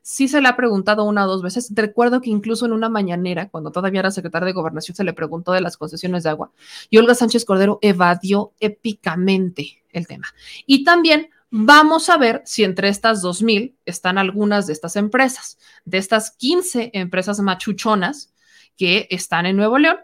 Sí 0.03 0.29
se 0.29 0.41
le 0.41 0.49
ha 0.49 0.57
preguntado 0.57 1.05
una 1.05 1.25
o 1.25 1.29
dos 1.29 1.43
veces. 1.43 1.71
Recuerdo 1.75 2.21
que 2.21 2.31
incluso 2.31 2.67
en 2.67 2.73
una 2.73 2.89
mañanera, 2.89 3.49
cuando 3.49 3.73
todavía 3.73 4.01
era 4.01 4.11
secretaria 4.11 4.47
de 4.47 4.53
Gobernación, 4.53 4.95
se 4.95 5.05
le 5.05 5.13
preguntó 5.13 5.53
de 5.53 5.61
las 5.61 5.77
concesiones 5.77 6.23
de 6.23 6.31
agua 6.31 6.53
y 6.89 6.99
Olga 6.99 7.15
Sánchez 7.15 7.45
Cordero 7.45 7.79
evadió 7.83 8.53
épicamente 8.61 9.83
el 9.91 10.07
tema. 10.07 10.29
Y 10.67 10.85
también 10.85 11.31
Vamos 11.51 12.11
a 12.11 12.19
ver 12.19 12.43
si 12.45 12.63
entre 12.63 12.91
estas 12.91 13.25
2.000 13.25 13.75
están 13.87 14.19
algunas 14.19 14.67
de 14.67 14.75
estas 14.75 14.97
empresas, 14.97 15.57
de 15.87 15.97
estas 15.97 16.33
15 16.33 16.91
empresas 16.93 17.41
machuchonas 17.41 18.35
que 18.79 19.09
están 19.11 19.45
en 19.45 19.57
Nuevo 19.57 19.77
León, 19.77 19.99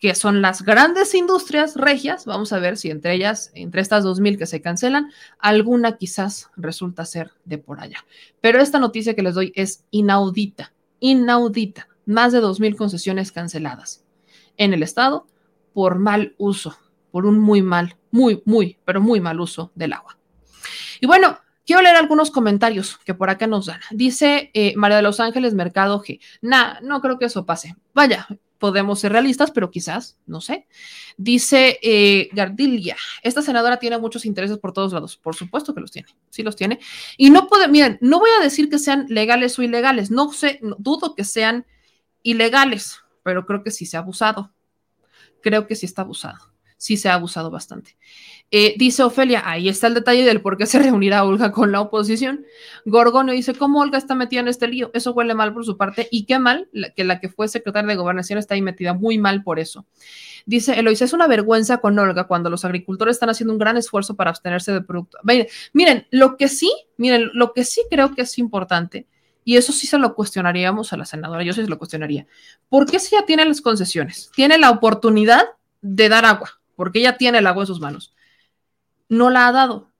que 0.00 0.14
son 0.14 0.42
las 0.42 0.62
grandes 0.62 1.14
industrias 1.14 1.76
regias. 1.76 2.24
Vamos 2.24 2.52
a 2.52 2.58
ver 2.58 2.76
si 2.76 2.90
entre 2.90 3.14
ellas, 3.14 3.52
entre 3.54 3.80
estas 3.80 4.04
2.000 4.04 4.38
que 4.38 4.46
se 4.46 4.60
cancelan, 4.60 5.12
alguna 5.38 5.96
quizás 5.96 6.50
resulta 6.56 7.04
ser 7.04 7.30
de 7.44 7.58
por 7.58 7.80
allá. 7.80 8.04
Pero 8.40 8.60
esta 8.60 8.80
noticia 8.80 9.14
que 9.14 9.22
les 9.22 9.34
doy 9.34 9.52
es 9.54 9.84
inaudita, 9.92 10.72
inaudita. 10.98 11.88
Más 12.06 12.32
de 12.32 12.42
2.000 12.42 12.76
concesiones 12.76 13.30
canceladas 13.30 14.04
en 14.56 14.74
el 14.74 14.82
estado 14.82 15.26
por 15.72 15.98
mal 15.98 16.34
uso, 16.38 16.76
por 17.10 17.26
un 17.26 17.38
muy 17.38 17.62
mal, 17.62 17.96
muy, 18.10 18.42
muy, 18.44 18.78
pero 18.84 19.00
muy 19.00 19.20
mal 19.20 19.40
uso 19.40 19.72
del 19.74 19.92
agua. 19.92 20.18
Y 21.00 21.06
bueno, 21.06 21.38
Quiero 21.66 21.80
leer 21.80 21.96
algunos 21.96 22.30
comentarios 22.30 22.98
que 23.04 23.14
por 23.14 23.30
acá 23.30 23.46
nos 23.46 23.66
dan. 23.66 23.80
Dice 23.90 24.50
eh, 24.52 24.74
María 24.76 24.98
de 24.98 25.02
los 25.02 25.18
Ángeles 25.20 25.54
Mercado 25.54 26.00
G. 26.00 26.20
Nah, 26.42 26.80
no 26.82 27.00
creo 27.00 27.18
que 27.18 27.24
eso 27.24 27.46
pase. 27.46 27.74
Vaya, 27.94 28.26
podemos 28.58 29.00
ser 29.00 29.12
realistas, 29.12 29.50
pero 29.50 29.70
quizás, 29.70 30.18
no 30.26 30.40
sé. 30.40 30.66
Dice 31.16 31.78
eh, 31.82 32.28
Gardilia, 32.32 32.96
esta 33.22 33.40
senadora 33.40 33.78
tiene 33.78 33.98
muchos 33.98 34.26
intereses 34.26 34.58
por 34.58 34.72
todos 34.72 34.92
lados. 34.92 35.16
Por 35.16 35.34
supuesto 35.34 35.74
que 35.74 35.80
los 35.80 35.90
tiene, 35.90 36.08
sí 36.30 36.42
los 36.42 36.56
tiene. 36.56 36.80
Y 37.16 37.30
no 37.30 37.46
puede, 37.46 37.68
miren, 37.68 37.98
no 38.00 38.18
voy 38.18 38.30
a 38.38 38.42
decir 38.42 38.68
que 38.68 38.78
sean 38.78 39.06
legales 39.08 39.58
o 39.58 39.62
ilegales, 39.62 40.10
no 40.10 40.32
sé, 40.32 40.60
dudo 40.78 41.14
que 41.14 41.24
sean 41.24 41.66
ilegales, 42.22 43.00
pero 43.22 43.46
creo 43.46 43.62
que 43.62 43.70
sí 43.70 43.86
se 43.86 43.96
ha 43.96 44.00
abusado. 44.00 44.52
Creo 45.42 45.66
que 45.66 45.76
sí 45.76 45.84
está 45.84 46.02
abusado 46.02 46.53
sí 46.76 46.96
se 46.96 47.08
ha 47.08 47.14
abusado 47.14 47.50
bastante. 47.50 47.96
Eh, 48.50 48.74
dice 48.78 49.02
Ofelia, 49.02 49.42
ahí 49.44 49.68
está 49.68 49.86
el 49.86 49.94
detalle 49.94 50.24
del 50.24 50.40
por 50.40 50.56
qué 50.56 50.66
se 50.66 50.78
reunirá 50.82 51.24
Olga 51.24 51.50
con 51.50 51.72
la 51.72 51.80
oposición. 51.80 52.44
Gorgonio 52.84 53.34
dice, 53.34 53.54
¿cómo 53.54 53.80
Olga 53.80 53.98
está 53.98 54.14
metida 54.14 54.40
en 54.40 54.48
este 54.48 54.68
lío? 54.68 54.90
Eso 54.94 55.12
huele 55.12 55.34
mal 55.34 55.52
por 55.52 55.64
su 55.64 55.76
parte 55.76 56.08
y 56.10 56.24
qué 56.24 56.38
mal 56.38 56.68
que 56.94 57.04
la 57.04 57.20
que 57.20 57.28
fue 57.28 57.48
secretaria 57.48 57.88
de 57.88 57.96
gobernación 57.96 58.38
está 58.38 58.54
ahí 58.54 58.62
metida, 58.62 58.94
muy 58.94 59.18
mal 59.18 59.42
por 59.42 59.58
eso. 59.58 59.86
Dice 60.46 60.78
Eloise, 60.78 61.06
es 61.06 61.12
una 61.14 61.26
vergüenza 61.26 61.78
con 61.78 61.98
Olga 61.98 62.24
cuando 62.24 62.50
los 62.50 62.64
agricultores 62.64 63.16
están 63.16 63.30
haciendo 63.30 63.52
un 63.54 63.58
gran 63.58 63.76
esfuerzo 63.76 64.14
para 64.14 64.30
abstenerse 64.30 64.72
de 64.72 64.82
producto. 64.82 65.18
Miren, 65.72 66.06
lo 66.10 66.36
que 66.36 66.48
sí, 66.48 66.70
miren, 66.98 67.30
lo 67.32 67.54
que 67.54 67.64
sí 67.64 67.82
creo 67.90 68.14
que 68.14 68.22
es 68.22 68.38
importante, 68.38 69.06
y 69.42 69.56
eso 69.56 69.72
sí 69.72 69.86
se 69.86 69.98
lo 69.98 70.14
cuestionaríamos 70.14 70.92
a 70.92 70.96
la 70.96 71.06
senadora, 71.06 71.42
yo 71.42 71.52
sí 71.52 71.62
se 71.62 71.68
lo 71.68 71.78
cuestionaría, 71.78 72.26
¿por 72.68 72.90
qué 72.90 72.98
si 72.98 73.16
ya 73.16 73.24
tiene 73.24 73.44
las 73.44 73.60
concesiones? 73.60 74.30
Tiene 74.34 74.58
la 74.58 74.70
oportunidad 74.70 75.44
de 75.80 76.08
dar 76.08 76.24
agua, 76.24 76.60
porque 76.76 77.00
ella 77.00 77.16
tiene 77.16 77.38
el 77.38 77.46
agua 77.46 77.62
en 77.62 77.66
sus 77.66 77.80
manos. 77.80 78.14
No 79.08 79.30
la 79.30 79.46
ha 79.46 79.52
dado. 79.52 79.90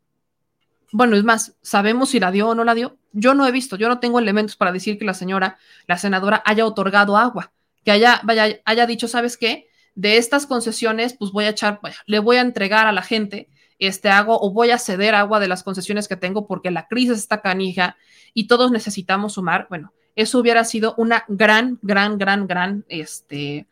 Bueno, 0.92 1.16
es 1.16 1.24
más, 1.24 1.56
¿sabemos 1.60 2.10
si 2.10 2.20
la 2.20 2.30
dio 2.30 2.48
o 2.48 2.54
no 2.54 2.64
la 2.64 2.74
dio? 2.74 2.96
Yo 3.12 3.34
no 3.34 3.46
he 3.46 3.52
visto, 3.52 3.76
yo 3.76 3.88
no 3.88 3.98
tengo 3.98 4.18
elementos 4.18 4.56
para 4.56 4.72
decir 4.72 4.98
que 4.98 5.04
la 5.04 5.14
señora, 5.14 5.58
la 5.86 5.98
senadora, 5.98 6.42
haya 6.46 6.64
otorgado 6.66 7.16
agua, 7.16 7.52
que 7.84 7.90
haya, 7.90 8.20
vaya, 8.24 8.60
haya 8.64 8.86
dicho, 8.86 9.08
¿sabes 9.08 9.36
qué? 9.36 9.68
De 9.94 10.16
estas 10.16 10.46
concesiones, 10.46 11.14
pues 11.14 11.32
voy 11.32 11.44
a 11.44 11.50
echar, 11.50 11.80
le 12.06 12.18
voy 12.20 12.36
a 12.36 12.40
entregar 12.40 12.86
a 12.86 12.92
la 12.92 13.02
gente 13.02 13.48
este 13.78 14.08
agua 14.08 14.38
o 14.40 14.52
voy 14.52 14.70
a 14.70 14.78
ceder 14.78 15.14
agua 15.14 15.40
de 15.40 15.48
las 15.48 15.62
concesiones 15.62 16.08
que 16.08 16.16
tengo 16.16 16.46
porque 16.46 16.70
la 16.70 16.86
crisis 16.86 17.18
está 17.18 17.40
canija 17.40 17.96
y 18.32 18.46
todos 18.46 18.70
necesitamos 18.70 19.34
sumar. 19.34 19.66
Bueno, 19.68 19.92
eso 20.16 20.38
hubiera 20.38 20.64
sido 20.64 20.94
una 20.96 21.24
gran, 21.28 21.78
gran, 21.82 22.18
gran, 22.18 22.46
gran, 22.46 22.84
este, 22.88 23.66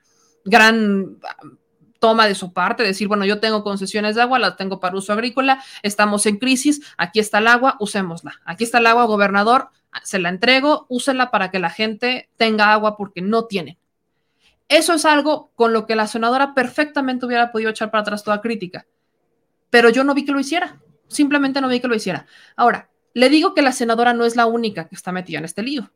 gran 0.45 1.19
toma 2.03 2.27
de 2.27 2.35
su 2.35 2.53
parte, 2.53 2.83
decir, 2.83 3.07
bueno, 3.07 3.25
yo 3.25 3.39
tengo 3.39 3.63
concesiones 3.63 4.17
de 4.17 4.23
agua, 4.23 4.41
las 4.41 4.57
tengo 4.57 4.81
para 4.81 4.97
uso 4.97 5.13
agrícola, 5.13 5.63
estamos 5.85 6.27
en 6.27 6.37
crisis, 6.37 6.83
aquí 6.97 7.21
está 7.21 7.39
el 7.39 7.47
agua, 7.47 7.77
usémosla. 7.79 8.41
Aquí 8.45 8.65
está 8.65 8.79
el 8.79 8.89
agua, 8.89 9.05
gobernador, 9.05 9.69
se 10.03 10.19
la 10.19 10.29
entrego, 10.29 10.87
úsela 10.89 11.31
para 11.31 11.53
que 11.53 11.61
la 11.61 11.71
gente 11.71 12.29
tenga 12.37 12.73
agua 12.73 12.97
porque 12.97 13.23
no 13.23 13.45
tiene. 13.45 13.79
Eso 14.67 14.95
es 14.95 15.05
algo 15.05 15.53
con 15.55 15.73
lo 15.73 15.87
que 15.87 15.95
la 15.95 16.09
senadora 16.09 16.55
perfectamente 16.55 17.25
hubiera 17.25 17.53
podido 17.53 17.71
echar 17.71 17.93
para 17.93 18.03
atrás 18.03 18.25
toda 18.25 18.41
crítica, 18.41 18.85
pero 19.71 19.89
yo 19.89 20.03
no 20.03 20.13
vi 20.13 20.25
que 20.25 20.33
lo 20.33 20.41
hiciera, 20.41 20.81
simplemente 21.07 21.61
no 21.61 21.69
vi 21.69 21.79
que 21.79 21.87
lo 21.87 21.95
hiciera. 21.95 22.27
Ahora, 22.57 22.91
le 23.15 23.31
digo 23.31 23.55
que 23.55 23.63
la 23.63 23.71
senadora 23.71 24.13
no 24.13 24.25
es 24.25 24.35
la 24.35 24.47
única 24.47 24.89
que 24.89 24.97
está 24.97 25.13
metida 25.13 25.39
en 25.39 25.45
este 25.45 25.63
lío, 25.63 25.93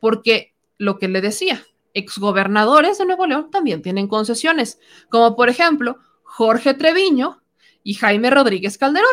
porque 0.00 0.54
lo 0.78 0.98
que 0.98 1.08
le 1.08 1.20
decía, 1.20 1.62
exgobernadores 1.94 2.98
de 2.98 3.06
Nuevo 3.06 3.26
León 3.26 3.50
también 3.50 3.82
tienen 3.82 4.08
concesiones, 4.08 4.78
como 5.08 5.36
por 5.36 5.48
ejemplo 5.48 5.98
Jorge 6.22 6.74
Treviño 6.74 7.42
y 7.82 7.94
Jaime 7.94 8.30
Rodríguez 8.30 8.78
Calderón. 8.78 9.08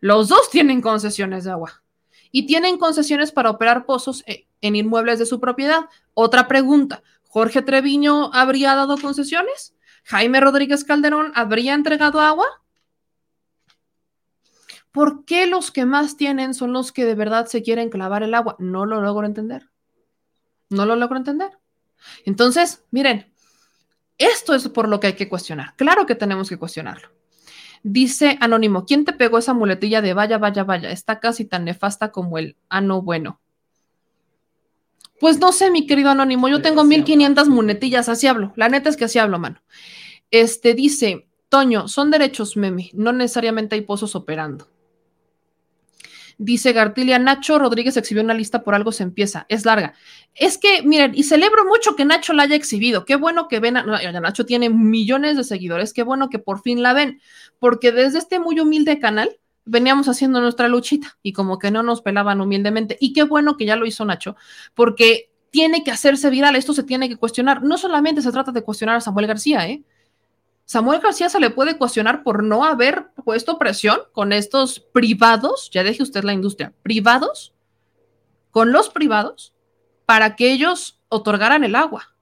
Los 0.00 0.28
dos 0.28 0.50
tienen 0.50 0.80
concesiones 0.80 1.44
de 1.44 1.50
agua 1.52 1.82
y 2.30 2.46
tienen 2.46 2.78
concesiones 2.78 3.32
para 3.32 3.50
operar 3.50 3.86
pozos 3.86 4.22
eh, 4.26 4.46
en 4.60 4.76
inmuebles 4.76 5.18
de 5.18 5.26
su 5.26 5.40
propiedad. 5.40 5.86
Otra 6.14 6.48
pregunta, 6.48 7.02
¿Jorge 7.28 7.62
Treviño 7.62 8.32
habría 8.32 8.74
dado 8.74 8.96
concesiones? 8.98 9.74
¿Jaime 10.04 10.40
Rodríguez 10.40 10.84
Calderón 10.84 11.32
habría 11.34 11.74
entregado 11.74 12.20
agua? 12.20 12.46
¿Por 14.92 15.24
qué 15.26 15.46
los 15.46 15.70
que 15.70 15.84
más 15.84 16.16
tienen 16.16 16.54
son 16.54 16.72
los 16.72 16.92
que 16.92 17.04
de 17.04 17.14
verdad 17.14 17.46
se 17.46 17.62
quieren 17.62 17.90
clavar 17.90 18.22
el 18.22 18.32
agua? 18.32 18.56
No 18.58 18.86
lo 18.86 19.02
logro 19.02 19.26
entender. 19.26 19.68
No 20.70 20.86
lo 20.86 20.96
logro 20.96 21.18
entender. 21.18 21.50
Entonces, 22.24 22.84
miren, 22.90 23.32
esto 24.18 24.54
es 24.54 24.68
por 24.68 24.88
lo 24.88 25.00
que 25.00 25.08
hay 25.08 25.12
que 25.14 25.28
cuestionar. 25.28 25.74
Claro 25.76 26.06
que 26.06 26.14
tenemos 26.14 26.48
que 26.48 26.58
cuestionarlo. 26.58 27.08
Dice 27.82 28.38
Anónimo, 28.40 28.84
¿quién 28.84 29.04
te 29.04 29.12
pegó 29.12 29.38
esa 29.38 29.54
muletilla 29.54 30.00
de 30.02 30.14
vaya, 30.14 30.38
vaya, 30.38 30.64
vaya? 30.64 30.90
Está 30.90 31.20
casi 31.20 31.44
tan 31.44 31.64
nefasta 31.64 32.10
como 32.10 32.38
el 32.38 32.56
ano 32.68 33.02
bueno. 33.02 33.40
Pues 35.20 35.38
no 35.38 35.52
sé, 35.52 35.70
mi 35.70 35.86
querido 35.86 36.10
Anónimo, 36.10 36.48
yo 36.48 36.60
tengo 36.62 36.84
1500 36.84 37.48
muletillas, 37.48 38.08
así 38.08 38.26
hablo. 38.26 38.52
La 38.56 38.68
neta 38.68 38.88
es 38.88 38.96
que 38.96 39.04
así 39.04 39.18
hablo, 39.18 39.38
mano. 39.38 39.62
Este 40.30 40.74
dice, 40.74 41.28
Toño, 41.48 41.88
son 41.88 42.10
derechos 42.10 42.56
meme, 42.56 42.90
no 42.92 43.12
necesariamente 43.12 43.76
hay 43.76 43.82
pozos 43.82 44.14
operando. 44.14 44.68
Dice 46.38 46.72
Gartilia, 46.72 47.18
Nacho 47.18 47.58
Rodríguez 47.58 47.96
exhibió 47.96 48.22
una 48.22 48.34
lista 48.34 48.62
por 48.62 48.74
algo 48.74 48.92
se 48.92 49.02
empieza. 49.02 49.46
Es 49.48 49.64
larga. 49.64 49.94
Es 50.38 50.58
que, 50.58 50.82
miren, 50.82 51.12
y 51.14 51.22
celebro 51.22 51.64
mucho 51.64 51.96
que 51.96 52.04
Nacho 52.04 52.34
la 52.34 52.42
haya 52.42 52.56
exhibido. 52.56 53.06
Qué 53.06 53.16
bueno 53.16 53.48
que 53.48 53.58
ven. 53.58 53.78
A, 53.78 53.84
Nacho 53.84 54.44
tiene 54.44 54.68
millones 54.68 55.36
de 55.36 55.44
seguidores. 55.44 55.94
Qué 55.94 56.02
bueno 56.02 56.28
que 56.28 56.38
por 56.38 56.60
fin 56.60 56.82
la 56.82 56.92
ven. 56.92 57.20
Porque 57.58 57.90
desde 57.90 58.18
este 58.18 58.38
muy 58.38 58.60
humilde 58.60 58.98
canal 58.98 59.38
veníamos 59.64 60.08
haciendo 60.08 60.40
nuestra 60.40 60.68
luchita 60.68 61.18
y 61.22 61.32
como 61.32 61.58
que 61.58 61.70
no 61.70 61.82
nos 61.82 62.02
pelaban 62.02 62.40
humildemente. 62.42 62.98
Y 63.00 63.14
qué 63.14 63.22
bueno 63.22 63.56
que 63.56 63.64
ya 63.64 63.76
lo 63.76 63.86
hizo 63.86 64.04
Nacho, 64.04 64.36
porque 64.74 65.30
tiene 65.50 65.82
que 65.82 65.90
hacerse 65.90 66.28
viral. 66.28 66.54
Esto 66.54 66.74
se 66.74 66.82
tiene 66.82 67.08
que 67.08 67.16
cuestionar. 67.16 67.62
No 67.62 67.78
solamente 67.78 68.20
se 68.20 68.30
trata 68.30 68.52
de 68.52 68.62
cuestionar 68.62 68.96
a 68.96 69.00
Samuel 69.00 69.26
García, 69.26 69.66
¿eh? 69.68 69.82
Samuel 70.66 71.00
García 71.00 71.28
se 71.28 71.40
le 71.40 71.50
puede 71.50 71.78
cuestionar 71.78 72.24
por 72.24 72.42
no 72.42 72.64
haber 72.64 73.10
puesto 73.24 73.56
presión 73.56 74.00
con 74.12 74.32
estos 74.32 74.80
privados, 74.80 75.70
ya 75.72 75.84
deje 75.84 76.02
usted 76.02 76.24
la 76.24 76.32
industria, 76.32 76.74
privados, 76.82 77.54
con 78.50 78.72
los 78.72 78.88
privados, 78.88 79.54
para 80.06 80.36
que 80.36 80.50
ellos 80.50 81.00
otorgaran 81.08 81.64
el 81.64 81.74
agua, 81.74 82.14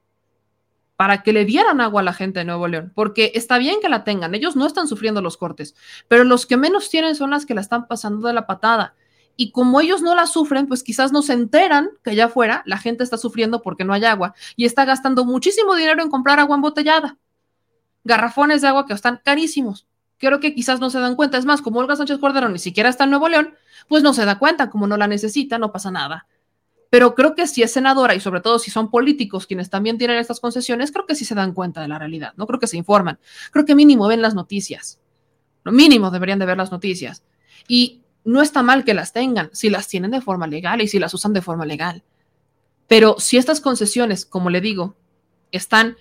para 0.97 1.23
que 1.23 1.33
le 1.33 1.45
dieran 1.45 1.81
agua 1.81 2.01
a 2.01 2.05
la 2.05 2.13
gente 2.13 2.41
de 2.41 2.45
Nuevo 2.45 2.67
León, 2.67 2.93
porque 2.95 3.33
está 3.35 3.59
bien 3.59 3.81
que 3.81 3.89
la 3.89 4.03
tengan, 4.03 4.35
ellos 4.35 4.57
no 4.57 4.67
están 4.67 4.89
sufriendo 4.89 5.23
los 5.23 5.37
cortes, 5.37 5.75
pero 6.09 6.25
los 6.25 6.47
que 6.47 6.57
menos 6.57 6.91
tienen 6.91 7.15
son 7.15 7.31
las 7.31 7.47
que 7.47 7.55
la 7.55 7.61
están 7.61 7.87
pasando 7.87 8.27
de 8.27 8.35
la 8.35 8.47
patada. 8.47 8.95
Y 9.37 9.51
como 9.51 9.81
ellos 9.81 10.01
no 10.01 10.15
la 10.15 10.27
sufren, 10.27 10.69
pues 10.69 10.85
quizás 10.85 11.11
no 11.11 11.21
se 11.21 11.33
enteran 11.33 11.91
que 12.05 12.11
allá 12.11 12.27
afuera 12.27 12.63
la 12.67 12.79
gente 12.79 13.03
está 13.03 13.19
sufriendo 13.19 13.63
porque 13.63 13.85
no 13.85 13.93
hay 13.93 14.05
agua 14.05 14.35
y 14.55 14.65
está 14.65 14.85
gastando 14.85 15.25
muchísimo 15.25 15.75
dinero 15.75 16.03
en 16.03 16.09
comprar 16.09 16.39
agua 16.39 16.55
embotellada 16.55 17.19
garrafones 18.05 18.61
de 18.63 18.69
agua 18.69 18.87
que 18.87 18.93
están 18.93 19.21
carísimos. 19.25 19.87
Creo 20.19 20.39
que 20.39 20.55
quizás 20.55 20.79
no 20.79 20.91
se 20.91 21.01
dan 21.01 21.17
cuenta. 21.17 21.39
Es 21.39 21.45
más, 21.45 21.61
como 21.61 21.81
Olga 21.81 21.97
Sánchez 21.97 22.19
Cordero 22.19 22.49
ni 22.49 22.59
siquiera 22.59 22.89
está 22.89 23.05
en 23.05 23.11
Nuevo 23.11 23.29
León, 23.29 23.55
pues 23.89 24.03
no 24.03 24.15
se 24.15 24.25
da 24.25 24.39
cuenta. 24.39 24.71
Como 24.71 24.87
no 24.87 24.97
la 24.97 25.09
necesita, 25.09 25.59
no 25.59 25.73
pasa 25.73 25.91
nada. 25.91 26.27
Pero 26.91 27.15
creo 27.15 27.35
que 27.35 27.47
si 27.47 27.63
es 27.63 27.73
senadora 27.73 28.15
y 28.15 28.21
sobre 28.21 28.41
todo 28.41 28.59
si 28.59 28.71
son 28.71 28.91
políticos 28.91 29.47
quienes 29.47 29.71
también 29.71 29.99
tienen 29.99 30.19
estas 30.19 30.41
concesiones, 30.41 30.93
creo 30.93 31.07
que 31.07 31.15
sí 31.15 31.25
se 31.25 31.35
dan 31.35 31.53
cuenta 31.53 31.81
de 31.81 31.89
la 31.89 31.99
realidad. 31.99 32.33
No 32.37 32.47
creo 32.47 32.61
que 32.61 32.67
se 32.67 32.77
informan. 32.77 33.19
Creo 33.51 33.65
que 33.65 33.75
mínimo 33.75 34.07
ven 34.07 34.23
las 34.23 34.35
noticias. 34.35 35.01
Lo 35.65 35.73
mínimo 35.73 36.11
deberían 36.11 36.39
de 36.39 36.47
ver 36.47 36.57
las 36.57 36.71
noticias. 36.71 37.25
Y 37.67 38.03
no 38.25 38.43
está 38.43 38.63
mal 38.63 38.85
que 38.85 38.95
las 38.95 39.13
tengan 39.13 39.51
si 39.53 39.71
las 39.71 39.89
tienen 39.89 40.11
de 40.11 40.21
forma 40.21 40.47
legal 40.47 40.81
y 40.81 40.89
si 40.89 40.99
las 40.99 41.13
usan 41.15 41.33
de 41.33 41.43
forma 41.43 41.67
legal. 41.67 42.03
Pero 42.87 43.17
si 43.19 43.37
estas 43.37 43.61
concesiones, 43.61 44.25
como 44.25 44.51
le 44.51 44.61
digo, 44.61 44.95
están 45.51 45.97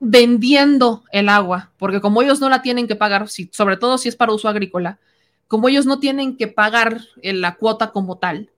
vendiendo 0.00 1.04
el 1.12 1.28
agua, 1.28 1.72
porque 1.78 2.00
como 2.00 2.22
ellos 2.22 2.40
no 2.40 2.48
la 2.48 2.62
tienen 2.62 2.86
que 2.86 2.96
pagar, 2.96 3.28
sobre 3.28 3.76
todo 3.76 3.98
si 3.98 4.08
es 4.08 4.16
para 4.16 4.32
uso 4.32 4.48
agrícola, 4.48 4.98
como 5.48 5.68
ellos 5.68 5.86
no 5.86 5.98
tienen 6.00 6.36
que 6.36 6.48
pagar 6.48 7.00
la 7.22 7.56
cuota 7.56 7.92
como 7.92 8.18
tal, 8.18 8.50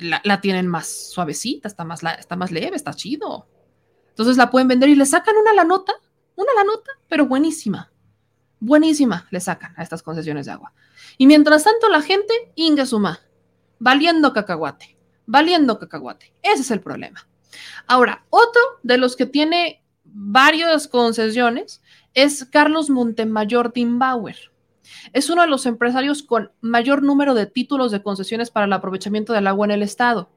la, 0.00 0.40
tienen 0.40 0.66
más 0.66 0.88
suavecita, 1.10 1.68
está 1.68 1.84
más, 1.84 2.02
está 2.18 2.36
más 2.36 2.50
leve, 2.50 2.76
está 2.76 2.94
chido. 2.94 3.46
Entonces 4.10 4.36
la 4.36 4.50
pueden 4.50 4.68
vender 4.68 4.88
y 4.88 4.94
le 4.94 5.06
sacan 5.06 5.36
una 5.36 5.52
la 5.52 5.64
nota, 5.64 5.92
una 6.36 6.52
la 6.54 6.64
nota, 6.64 6.90
pero 7.08 7.26
buenísima. 7.26 7.90
Buenísima 8.58 9.26
le 9.30 9.40
sacan 9.40 9.72
a 9.76 9.82
estas 9.82 10.02
concesiones 10.02 10.46
de 10.46 10.52
agua. 10.52 10.72
Y 11.16 11.26
mientras 11.26 11.64
tanto 11.64 11.88
la 11.88 12.02
gente, 12.02 12.52
inga 12.54 12.84
suma, 12.84 13.20
valiendo 13.78 14.32
cacahuate, 14.32 14.98
valiendo 15.26 15.78
cacahuate. 15.78 16.34
Ese 16.42 16.62
es 16.62 16.70
el 16.70 16.80
problema. 16.80 17.26
Ahora, 17.86 18.24
otro 18.30 18.60
de 18.82 18.98
los 18.98 19.16
que 19.16 19.26
tiene 19.26 19.82
varias 20.04 20.88
concesiones 20.88 21.82
es 22.14 22.44
Carlos 22.44 22.90
Montemayor 22.90 23.72
Timbauer. 23.72 24.49
Es 25.12 25.30
uno 25.30 25.42
de 25.42 25.48
los 25.48 25.66
empresarios 25.66 26.22
con 26.22 26.52
mayor 26.60 27.02
número 27.02 27.34
de 27.34 27.46
títulos 27.46 27.92
de 27.92 28.02
concesiones 28.02 28.50
para 28.50 28.66
el 28.66 28.72
aprovechamiento 28.72 29.32
del 29.32 29.46
agua 29.46 29.66
en 29.66 29.70
el 29.72 29.82
estado. 29.82 30.30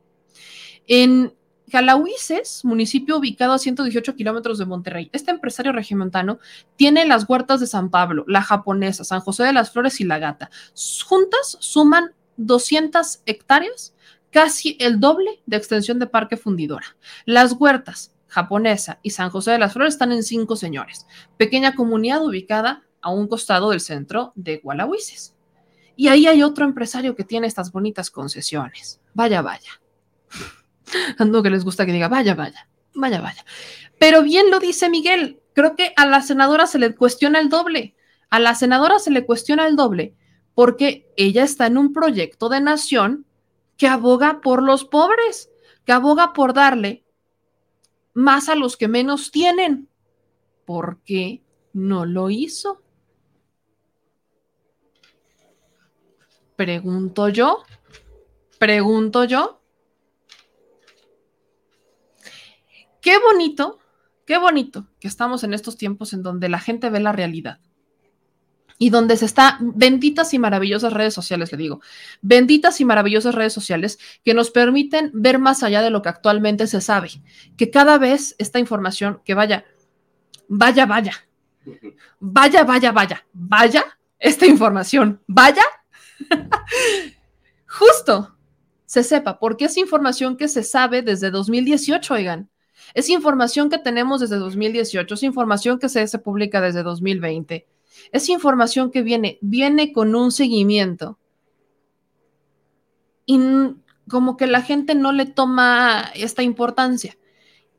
En 0.87 1.33
Calahuises, 1.71 2.63
municipio 2.65 3.17
ubicado 3.17 3.53
a 3.53 3.57
118 3.57 4.15
kilómetros 4.15 4.57
de 4.57 4.65
Monterrey, 4.65 5.09
este 5.11 5.31
empresario 5.31 5.71
regiomontano 5.71 6.39
tiene 6.75 7.05
las 7.05 7.27
huertas 7.27 7.59
de 7.59 7.67
San 7.67 7.89
Pablo, 7.89 8.25
la 8.27 8.41
japonesa, 8.41 9.03
San 9.03 9.21
José 9.21 9.43
de 9.43 9.53
las 9.53 9.71
Flores 9.71 9.99
y 9.99 10.03
la 10.03 10.19
Gata. 10.19 10.51
Juntas 11.05 11.57
suman 11.59 12.11
200 12.37 13.21
hectáreas, 13.25 13.95
casi 14.29 14.77
el 14.79 14.99
doble 14.99 15.41
de 15.45 15.57
extensión 15.57 15.99
de 15.99 16.07
Parque 16.07 16.37
Fundidora. 16.37 16.95
Las 17.25 17.53
huertas, 17.53 18.13
japonesa 18.27 18.99
y 19.01 19.11
San 19.11 19.29
José 19.29 19.51
de 19.51 19.59
las 19.59 19.73
Flores 19.73 19.93
están 19.93 20.11
en 20.11 20.23
Cinco 20.23 20.55
Señores, 20.55 21.07
pequeña 21.37 21.75
comunidad 21.75 22.25
ubicada 22.25 22.83
a 23.03 23.11
un 23.11 23.27
costado 23.27 23.69
del 23.69 23.81
centro 23.81 24.31
de 24.35 24.57
Gualahuises. 24.57 25.35
Y 25.95 26.07
ahí 26.07 26.25
hay 26.25 26.41
otro 26.41 26.65
empresario 26.65 27.15
que 27.15 27.23
tiene 27.23 27.45
estas 27.45 27.71
bonitas 27.71 28.09
concesiones. 28.09 28.99
Vaya, 29.13 29.43
vaya. 29.43 29.79
Ando 31.19 31.43
que 31.43 31.51
les 31.51 31.63
gusta 31.63 31.85
que 31.85 31.91
diga, 31.91 32.07
vaya, 32.07 32.33
vaya, 32.33 32.67
vaya, 32.95 33.21
vaya. 33.21 33.45
Pero 33.99 34.23
bien 34.23 34.49
lo 34.49 34.59
dice 34.59 34.89
Miguel, 34.89 35.39
creo 35.53 35.75
que 35.75 35.93
a 35.95 36.07
la 36.07 36.21
senadora 36.21 36.65
se 36.65 36.79
le 36.79 36.95
cuestiona 36.95 37.39
el 37.39 37.49
doble. 37.49 37.95
A 38.29 38.39
la 38.39 38.55
senadora 38.55 38.97
se 38.97 39.11
le 39.11 39.25
cuestiona 39.25 39.67
el 39.67 39.75
doble 39.75 40.15
porque 40.55 41.11
ella 41.17 41.43
está 41.43 41.67
en 41.67 41.77
un 41.77 41.93
proyecto 41.93 42.49
de 42.49 42.61
nación 42.61 43.25
que 43.77 43.87
aboga 43.87 44.41
por 44.41 44.61
los 44.61 44.85
pobres, 44.85 45.49
que 45.85 45.91
aboga 45.91 46.33
por 46.33 46.53
darle 46.53 47.03
más 48.13 48.49
a 48.49 48.55
los 48.55 48.77
que 48.77 48.87
menos 48.87 49.31
tienen. 49.31 49.89
¿Por 50.65 50.99
qué 51.03 51.41
no 51.73 52.05
lo 52.05 52.29
hizo? 52.29 52.82
Pregunto 56.55 57.29
yo, 57.29 57.63
pregunto 58.59 59.23
yo. 59.23 59.61
Qué 63.01 63.17
bonito, 63.19 63.79
qué 64.25 64.37
bonito 64.37 64.87
que 64.99 65.07
estamos 65.07 65.43
en 65.43 65.53
estos 65.53 65.77
tiempos 65.77 66.13
en 66.13 66.23
donde 66.23 66.47
la 66.47 66.59
gente 66.59 66.89
ve 66.89 66.99
la 66.99 67.11
realidad 67.11 67.59
y 68.77 68.89
donde 68.89 69.17
se 69.17 69.25
está, 69.25 69.57
benditas 69.61 70.33
y 70.33 70.39
maravillosas 70.39 70.93
redes 70.93 71.13
sociales, 71.13 71.51
le 71.51 71.57
digo, 71.57 71.81
benditas 72.21 72.81
y 72.81 72.85
maravillosas 72.85 73.35
redes 73.35 73.53
sociales 73.53 73.99
que 74.25 74.33
nos 74.33 74.51
permiten 74.51 75.11
ver 75.13 75.39
más 75.39 75.63
allá 75.63 75.81
de 75.81 75.89
lo 75.89 76.01
que 76.01 76.09
actualmente 76.09 76.67
se 76.67 76.81
sabe, 76.81 77.09
que 77.55 77.69
cada 77.69 77.97
vez 77.97 78.35
esta 78.39 78.59
información, 78.59 79.21
que 79.23 79.33
vaya, 79.35 79.65
vaya, 80.47 80.85
vaya, 80.85 81.13
vaya, 82.19 82.63
vaya, 82.63 82.91
vaya, 82.91 83.25
vaya, 83.33 83.85
esta 84.19 84.45
información, 84.45 85.21
vaya, 85.27 85.63
justo 87.67 88.35
se 88.85 89.03
sepa, 89.03 89.39
porque 89.39 89.65
es 89.65 89.77
información 89.77 90.37
que 90.37 90.47
se 90.47 90.63
sabe 90.63 91.01
desde 91.01 91.31
2018, 91.31 92.13
oigan. 92.13 92.49
Es 92.93 93.09
información 93.09 93.69
que 93.69 93.77
tenemos 93.77 94.21
desde 94.21 94.35
2018, 94.37 95.15
es 95.15 95.23
información 95.23 95.79
que 95.79 95.89
se, 95.89 96.05
se 96.07 96.19
publica 96.19 96.61
desde 96.61 96.83
2020 96.83 97.67
es 98.11 98.29
información 98.29 98.91
que 98.91 99.01
viene, 99.01 99.37
viene 99.41 99.93
con 99.93 100.15
un 100.15 100.31
seguimiento. 100.31 101.19
Y 103.25 103.39
como 104.09 104.35
que 104.35 104.47
la 104.47 104.61
gente 104.61 104.95
no 104.95 105.11
le 105.11 105.25
toma 105.25 106.11
esta 106.13 106.43
importancia. 106.43 107.17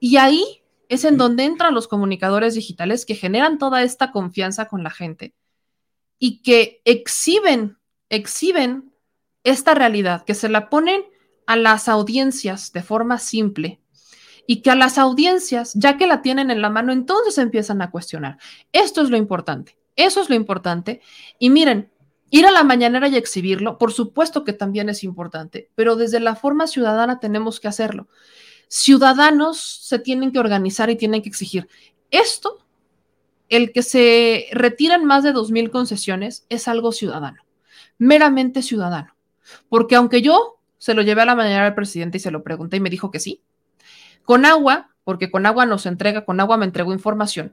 Y 0.00 0.16
ahí 0.16 0.62
es 0.88 1.04
en 1.04 1.16
donde 1.16 1.44
entran 1.44 1.74
los 1.74 1.88
comunicadores 1.88 2.54
digitales 2.54 3.04
que 3.04 3.14
generan 3.14 3.58
toda 3.58 3.82
esta 3.82 4.10
confianza 4.10 4.66
con 4.66 4.82
la 4.82 4.90
gente 4.90 5.34
y 6.18 6.42
que 6.42 6.80
exhiben, 6.84 7.78
exhiben 8.08 8.92
esta 9.42 9.74
realidad, 9.74 10.24
que 10.24 10.34
se 10.34 10.48
la 10.48 10.70
ponen 10.70 11.02
a 11.46 11.56
las 11.56 11.88
audiencias 11.88 12.72
de 12.72 12.82
forma 12.82 13.18
simple 13.18 13.80
y 14.46 14.62
que 14.62 14.70
a 14.70 14.74
las 14.74 14.98
audiencias, 14.98 15.72
ya 15.74 15.96
que 15.96 16.06
la 16.06 16.22
tienen 16.22 16.50
en 16.50 16.62
la 16.62 16.70
mano, 16.70 16.92
entonces 16.92 17.38
empiezan 17.38 17.82
a 17.82 17.90
cuestionar. 17.90 18.38
Esto 18.72 19.02
es 19.02 19.10
lo 19.10 19.16
importante. 19.16 19.78
Eso 19.96 20.20
es 20.20 20.28
lo 20.28 20.34
importante. 20.34 21.00
Y 21.38 21.50
miren, 21.50 21.90
ir 22.30 22.46
a 22.46 22.50
la 22.50 22.64
mañanera 22.64 23.08
y 23.08 23.16
exhibirlo, 23.16 23.78
por 23.78 23.92
supuesto 23.92 24.44
que 24.44 24.52
también 24.52 24.88
es 24.88 25.04
importante, 25.04 25.70
pero 25.74 25.96
desde 25.96 26.20
la 26.20 26.34
forma 26.34 26.66
ciudadana 26.66 27.20
tenemos 27.20 27.60
que 27.60 27.68
hacerlo. 27.68 28.08
Ciudadanos 28.68 29.60
se 29.60 29.98
tienen 29.98 30.32
que 30.32 30.40
organizar 30.40 30.90
y 30.90 30.96
tienen 30.96 31.22
que 31.22 31.28
exigir. 31.28 31.68
Esto, 32.10 32.58
el 33.48 33.72
que 33.72 33.82
se 33.82 34.46
retiran 34.52 35.04
más 35.04 35.22
de 35.22 35.32
2.000 35.32 35.70
concesiones, 35.70 36.44
es 36.48 36.66
algo 36.66 36.92
ciudadano, 36.92 37.42
meramente 37.98 38.62
ciudadano. 38.62 39.14
Porque 39.68 39.96
aunque 39.96 40.22
yo 40.22 40.58
se 40.78 40.94
lo 40.94 41.02
llevé 41.02 41.22
a 41.22 41.26
la 41.26 41.34
mañana 41.34 41.66
al 41.66 41.74
presidente 41.74 42.18
y 42.18 42.20
se 42.20 42.30
lo 42.30 42.42
pregunté 42.42 42.76
y 42.76 42.80
me 42.80 42.90
dijo 42.90 43.10
que 43.10 43.20
sí, 43.20 43.42
con 44.24 44.44
agua, 44.44 44.90
porque 45.04 45.30
con 45.30 45.46
agua 45.46 45.66
nos 45.66 45.86
entrega, 45.86 46.24
con 46.24 46.40
agua 46.40 46.56
me 46.56 46.64
entregó 46.64 46.92
información 46.92 47.52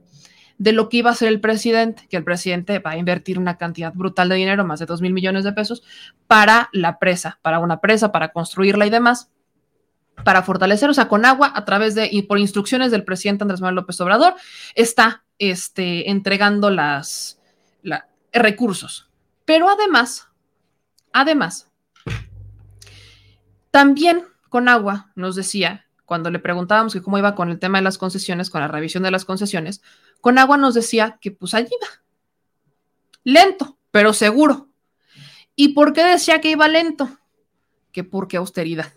de 0.58 0.72
lo 0.72 0.88
que 0.88 0.98
iba 0.98 1.10
a 1.10 1.12
hacer 1.12 1.28
el 1.28 1.40
presidente, 1.40 2.06
que 2.08 2.16
el 2.16 2.24
presidente 2.24 2.78
va 2.78 2.92
a 2.92 2.96
invertir 2.96 3.38
una 3.38 3.58
cantidad 3.58 3.92
brutal 3.92 4.28
de 4.28 4.36
dinero, 4.36 4.64
más 4.64 4.80
de 4.80 4.86
2 4.86 5.00
mil 5.00 5.12
millones 5.12 5.44
de 5.44 5.52
pesos, 5.52 5.82
para 6.26 6.68
la 6.72 6.98
presa, 6.98 7.38
para 7.42 7.58
una 7.58 7.80
presa, 7.80 8.12
para 8.12 8.32
construirla 8.32 8.86
y 8.86 8.90
demás, 8.90 9.30
para 10.24 10.42
fortalecer, 10.42 10.88
o 10.90 10.94
sea, 10.94 11.08
con 11.08 11.24
agua, 11.24 11.52
a 11.54 11.64
través 11.64 11.94
de, 11.94 12.08
y 12.10 12.22
por 12.22 12.38
instrucciones 12.38 12.90
del 12.90 13.04
presidente 13.04 13.44
Andrés 13.44 13.60
Manuel 13.60 13.76
López 13.76 14.00
Obrador, 14.00 14.34
está 14.74 15.24
este, 15.38 16.10
entregando 16.10 16.70
las 16.70 17.40
recursos. 18.32 19.10
Pero 19.44 19.68
además, 19.68 20.28
además, 21.12 21.70
también 23.70 24.24
con 24.48 24.68
agua 24.68 25.12
nos 25.14 25.34
decía, 25.34 25.86
cuando 26.04 26.30
le 26.30 26.38
preguntábamos 26.38 26.94
cómo 27.02 27.18
iba 27.18 27.34
con 27.34 27.50
el 27.50 27.58
tema 27.58 27.78
de 27.78 27.84
las 27.84 27.96
concesiones, 27.96 28.50
con 28.50 28.60
la 28.60 28.68
revisión 28.68 29.02
de 29.02 29.10
las 29.10 29.24
concesiones, 29.24 29.82
con 30.20 30.38
agua 30.38 30.58
nos 30.58 30.74
decía 30.74 31.18
que 31.20 31.30
pues 31.30 31.54
allí 31.54 31.70
iba. 31.70 31.90
Lento, 33.24 33.78
pero 33.90 34.12
seguro. 34.12 34.68
¿Y 35.56 35.68
por 35.68 35.92
qué 35.92 36.04
decía 36.04 36.40
que 36.40 36.50
iba 36.50 36.68
lento? 36.68 37.18
Que 37.92 38.04
porque 38.04 38.36
austeridad. 38.36 38.92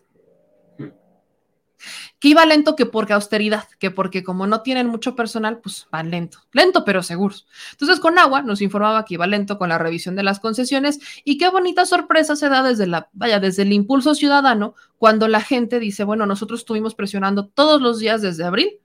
Que 2.26 2.30
iba 2.30 2.44
lento 2.44 2.76
que 2.76 2.88
porque 2.88 3.14
austeridad, 3.14 3.66
que 3.78 3.92
porque 3.92 4.24
como 4.24 4.48
no 4.48 4.62
tienen 4.62 4.88
mucho 4.88 5.16
personal, 5.16 5.60
pues 5.60 5.86
van 5.92 6.10
lento. 6.10 6.40
Lento, 6.54 6.84
pero 6.84 7.04
seguros. 7.04 7.45
Entonces, 7.74 8.00
con 8.00 8.18
agua 8.18 8.42
nos 8.42 8.64
informaba 8.64 9.06
que 9.06 9.14
iba 9.14 9.28
lento 9.28 9.60
con 9.60 9.70
la 9.70 9.78
revisión 9.78 10.16
de 10.16 10.24
las 10.24 10.40
concesiones 10.40 11.00
y 11.24 11.38
qué 11.38 11.50
bonita 11.50 11.86
sorpresa 11.86 12.36
se 12.36 12.50
da 12.50 12.64
desde 12.64 12.88
la, 12.88 13.10
vaya, 13.14 13.40
desde 13.40 13.62
el 13.62 13.74
impulso 13.74 14.16
ciudadano 14.16 14.74
cuando 14.98 15.28
la 15.28 15.40
gente 15.40 15.80
dice, 15.80 16.04
bueno, 16.04 16.26
nosotros 16.26 16.62
estuvimos 16.62 16.95
presionando 16.95 17.45
todos 17.45 17.80
los 17.80 18.00
días 18.00 18.24
desde 18.24 18.44
abril 18.44 18.80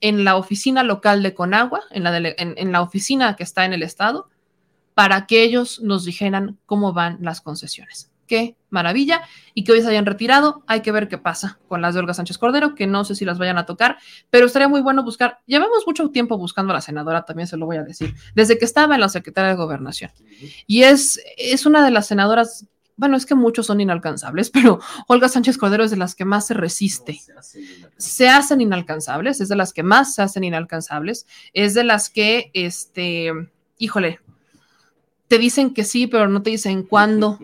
en 0.00 0.24
la 0.24 0.34
oficina 0.34 0.82
local 0.82 1.22
de 1.22 1.32
Conagua, 1.32 1.82
en 1.92 2.02
la, 2.02 2.18
en, 2.18 2.72
la 2.72 2.82
oficina 2.82 3.36
que 3.36 3.44
está 3.44 3.64
en 3.66 3.72
el 3.72 3.84
estado, 3.84 4.30
para 4.94 5.28
que 5.28 5.44
ellos 5.44 5.80
nos 5.80 6.04
dijeran 6.04 6.58
cómo 6.66 6.92
van 6.92 7.18
las 7.20 7.40
concesiones. 7.40 8.09
Qué 8.30 8.54
maravilla. 8.68 9.22
Y 9.54 9.64
que 9.64 9.72
hoy 9.72 9.82
se 9.82 9.88
hayan 9.88 10.06
retirado. 10.06 10.62
Hay 10.68 10.82
que 10.82 10.92
ver 10.92 11.08
qué 11.08 11.18
pasa 11.18 11.58
con 11.66 11.82
las 11.82 11.94
de 11.94 12.00
Olga 12.00 12.14
Sánchez 12.14 12.38
Cordero, 12.38 12.76
que 12.76 12.86
no 12.86 13.04
sé 13.04 13.16
si 13.16 13.24
las 13.24 13.40
vayan 13.40 13.58
a 13.58 13.66
tocar, 13.66 13.98
pero 14.30 14.46
estaría 14.46 14.68
muy 14.68 14.82
bueno 14.82 15.02
buscar. 15.02 15.40
Llevamos 15.46 15.82
mucho 15.84 16.08
tiempo 16.10 16.38
buscando 16.38 16.72
a 16.72 16.74
la 16.74 16.80
senadora, 16.80 17.24
también 17.24 17.48
se 17.48 17.56
lo 17.56 17.66
voy 17.66 17.78
a 17.78 17.82
decir, 17.82 18.14
desde 18.36 18.56
que 18.56 18.64
estaba 18.64 18.94
en 18.94 19.00
la 19.00 19.08
Secretaría 19.08 19.50
de 19.50 19.56
Gobernación. 19.56 20.12
Y 20.68 20.84
es, 20.84 21.20
es 21.36 21.66
una 21.66 21.84
de 21.84 21.90
las 21.90 22.06
senadoras 22.06 22.68
bueno, 22.96 23.16
es 23.16 23.26
que 23.26 23.34
muchos 23.34 23.66
son 23.66 23.80
inalcanzables, 23.80 24.50
pero 24.52 24.78
Olga 25.08 25.28
Sánchez 25.28 25.58
Cordero 25.58 25.82
es 25.82 25.90
de 25.90 25.96
las 25.96 26.14
que 26.14 26.24
más 26.24 26.46
se 26.46 26.54
resiste. 26.54 27.18
se, 27.96 28.28
hacen 28.28 28.60
inalcanzables, 28.60 29.40
es 29.40 29.48
de 29.48 29.56
las 29.56 29.72
que 29.72 29.82
más 29.82 30.14
se 30.14 30.22
hacen 30.22 30.44
inalcanzables, 30.44 31.26
es 31.52 31.74
de 31.74 31.82
las 31.82 32.10
que, 32.10 32.52
este, 32.52 33.32
híjole, 33.78 34.20
te 35.28 35.38
dicen 35.38 35.72
que 35.72 35.84
sí, 35.84 36.08
pero 36.08 36.28
no 36.28 36.42
te 36.42 36.50
dicen 36.50 36.82
cuándo. 36.82 37.38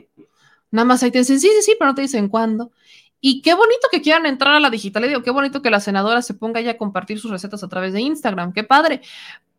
Nada 0.71 0.85
más 0.85 1.03
ahí 1.03 1.11
te 1.11 1.19
dicen 1.19 1.41
sí, 1.41 1.49
sí, 1.49 1.63
sí, 1.63 1.77
pero 1.79 1.91
no 1.91 1.95
te 1.95 2.03
dicen 2.03 2.29
cuándo. 2.29 2.73
Y 3.21 3.43
qué 3.43 3.55
bonito 3.55 3.89
que 3.91 4.03
quieran 4.03 4.27
entrar 4.27 4.55
a 4.55 4.61
la 4.61 4.71
digital, 4.71 5.09
digo, 5.09 5.23
qué 5.23 5.31
bonito 5.31 5.63
que 5.63 5.71
la 5.71 5.81
senadora 5.81 6.23
se 6.23 6.35
ponga 6.35 6.61
ya 6.61 6.73
a 6.73 6.77
compartir 6.77 7.19
sus 7.19 7.31
recetas 7.31 7.63
a 7.65 7.69
través 7.69 7.93
de 7.93 8.01
Instagram, 8.01 8.53
qué 8.53 8.63
padre. 8.63 9.01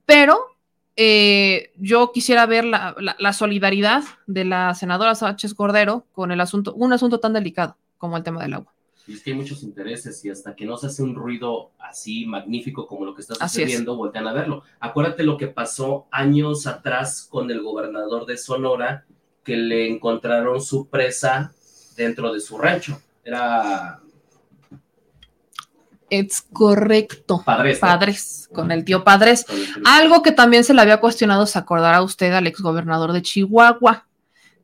Pero 0.05 0.57
eh, 0.95 1.71
yo 1.77 2.11
quisiera 2.11 2.45
ver 2.47 2.65
la, 2.65 3.33
solidaridad 3.33 4.03
de 4.25 4.45
la 4.45 4.73
senadora 4.73 5.13
Sánchez 5.13 5.53
Cordero 5.53 6.05
con 6.11 6.31
el 6.31 6.41
asunto, 6.41 6.73
un 6.73 6.91
asunto 6.91 7.19
tan 7.19 7.33
delicado 7.33 7.77
como 7.97 8.17
el 8.17 8.23
tema 8.23 8.41
del 8.41 8.53
agua. 8.53 8.73
Y 9.07 9.13
es 9.13 9.23
que 9.23 9.31
hay 9.31 9.37
muchos 9.37 9.63
intereses 9.63 10.25
y 10.25 10.29
hasta 10.29 10.55
que 10.55 10.65
no 10.65 10.75
se 10.75 10.87
hace 10.87 11.03
un 11.03 11.15
ruido 11.15 11.71
así 11.79 12.25
magnífico 12.25 12.87
como 12.87 13.05
lo 13.05 13.13
que 13.13 13.21
está 13.21 13.35
sucediendo, 13.35 13.95
voltean 13.95 14.27
a 14.27 14.33
verlo. 14.33 14.63
Acuérdate 14.79 15.23
lo 15.23 15.37
que 15.37 15.47
pasó 15.47 16.07
años 16.11 16.67
atrás 16.67 17.27
con 17.29 17.49
el 17.51 17.61
gobernador 17.61 18.25
de 18.25 18.37
Sonora, 18.37 19.05
que 19.47 19.55
le 19.55 19.89
encontraron 19.89 20.61
su 20.61 20.89
presa 20.89 21.53
dentro 21.95 22.33
de 22.33 22.41
su 22.41 22.57
rancho. 22.57 23.01
Era 23.23 24.01
es 26.09 26.41
correcto. 26.41 27.41
Padres. 27.45 27.79
Padres, 27.79 28.49
con 28.53 28.71
el 28.71 28.83
tío 28.83 29.05
Padres. 29.05 29.45
Algo 29.85 30.21
que 30.21 30.33
también 30.33 30.65
se 30.65 30.73
le 30.73 30.81
había 30.81 30.99
cuestionado, 30.99 31.45
se 31.45 31.59
acordará 31.59 32.01
usted 32.01 32.33
al 32.33 32.45
exgobernador 32.45 33.13
de 33.13 33.21
Chihuahua, 33.21 34.05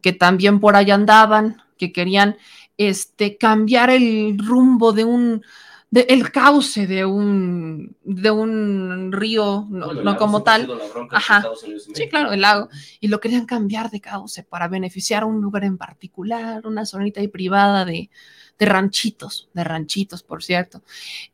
que 0.01 0.11
también 0.11 0.59
por 0.59 0.75
allá 0.75 0.95
andaban, 0.95 1.61
que 1.77 1.93
querían 1.93 2.35
este, 2.77 3.37
cambiar 3.37 3.89
el 3.89 4.37
rumbo 4.37 4.91
de 4.91 5.05
un, 5.05 5.43
de 5.93 6.07
el 6.09 6.31
cauce 6.31 6.87
de 6.87 7.05
un, 7.05 7.95
de 8.03 8.31
un 8.31 9.11
río, 9.11 9.67
no, 9.69 9.85
Bueno, 9.85 10.01
no 10.01 10.17
como 10.17 10.41
tal. 10.41 10.67
Ajá. 11.11 11.45
Sí, 11.93 12.09
claro, 12.09 12.31
el 12.31 12.41
lago. 12.41 12.67
Y 12.99 13.09
lo 13.09 13.19
querían 13.19 13.45
cambiar 13.45 13.91
de 13.91 14.01
cauce 14.01 14.41
para 14.41 14.67
beneficiar 14.67 15.21
a 15.21 15.27
un 15.27 15.39
lugar 15.39 15.65
en 15.65 15.77
particular, 15.77 16.65
una 16.65 16.87
zonita 16.87 17.21
ahí 17.21 17.27
privada 17.27 17.85
de, 17.85 18.09
de 18.57 18.65
ranchitos, 18.65 19.49
de 19.53 19.63
ranchitos, 19.63 20.23
por 20.23 20.43
cierto. 20.43 20.81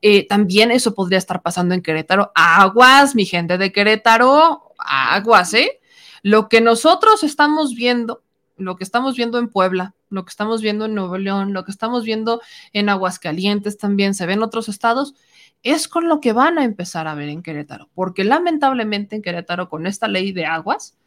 Eh, 0.01 0.27
también 0.27 0.71
eso 0.71 0.93
podría 0.93 1.19
estar 1.19 1.41
pasando 1.41 1.73
en 1.73 1.81
Querétaro. 1.81 2.33
Aguas, 2.35 3.15
mi 3.15 3.25
gente 3.25 3.57
de 3.57 3.71
Querétaro, 3.71 4.73
aguas, 4.77 5.53
¿eh? 5.53 5.79
Lo 6.21 6.49
que 6.49 6.59
nosotros 6.59 7.23
estamos 7.23 7.75
viendo, 7.75 8.23
lo 8.59 8.75
que 8.75 8.83
estamos 8.83 9.15
viendo 9.15 9.39
en 9.39 9.49
Puebla, 9.49 9.95
lo 10.09 10.25
que 10.25 10.29
estamos 10.29 10.61
viendo 10.61 10.85
en 10.85 10.95
Nuevo 10.95 11.17
León, 11.17 11.53
lo 11.53 11.65
que 11.65 11.71
estamos 11.71 12.03
viendo 12.03 12.41
en 12.73 12.89
Aguascalientes 12.89 13.77
también, 13.77 14.13
se 14.13 14.25
ve 14.25 14.33
en 14.33 14.43
otros 14.43 14.69
estados, 14.69 15.15
es 15.63 15.87
con 15.87 16.07
lo 16.07 16.21
que 16.21 16.33
van 16.33 16.57
a 16.57 16.63
empezar 16.63 17.07
a 17.07 17.15
ver 17.15 17.29
en 17.29 17.41
Querétaro, 17.41 17.89
porque 17.93 18.23
lamentablemente 18.23 19.15
en 19.15 19.21
Querétaro 19.21 19.69
con 19.69 19.87
esta 19.87 20.07
ley 20.07 20.31
de 20.31 20.45
aguas 20.45 20.97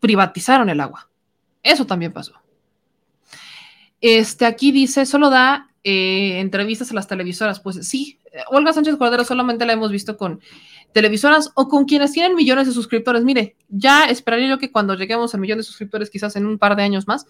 privatizaron 0.00 0.68
el 0.68 0.80
agua. 0.80 1.08
Eso 1.62 1.86
también 1.86 2.12
pasó. 2.12 2.34
Este 4.00 4.44
aquí 4.44 4.70
dice, 4.70 5.06
solo 5.06 5.30
da 5.30 5.70
eh, 5.82 6.40
entrevistas 6.40 6.90
a 6.90 6.94
las 6.94 7.08
televisoras. 7.08 7.60
Pues 7.60 7.86
sí, 7.88 8.18
Olga 8.48 8.72
Sánchez 8.72 8.96
Cordero 8.96 9.24
solamente 9.24 9.66
la 9.66 9.74
hemos 9.74 9.90
visto 9.90 10.16
con 10.16 10.40
televisoras 10.94 11.50
o 11.54 11.68
con 11.68 11.84
quienes 11.84 12.12
tienen 12.12 12.36
millones 12.36 12.68
de 12.68 12.72
suscriptores. 12.72 13.24
Mire, 13.24 13.56
ya 13.68 14.04
esperaría 14.04 14.48
yo 14.48 14.58
que 14.58 14.70
cuando 14.70 14.94
lleguemos 14.94 15.34
al 15.34 15.40
millón 15.40 15.58
de 15.58 15.64
suscriptores, 15.64 16.08
quizás 16.08 16.36
en 16.36 16.46
un 16.46 16.56
par 16.56 16.76
de 16.76 16.84
años 16.84 17.08
más, 17.08 17.26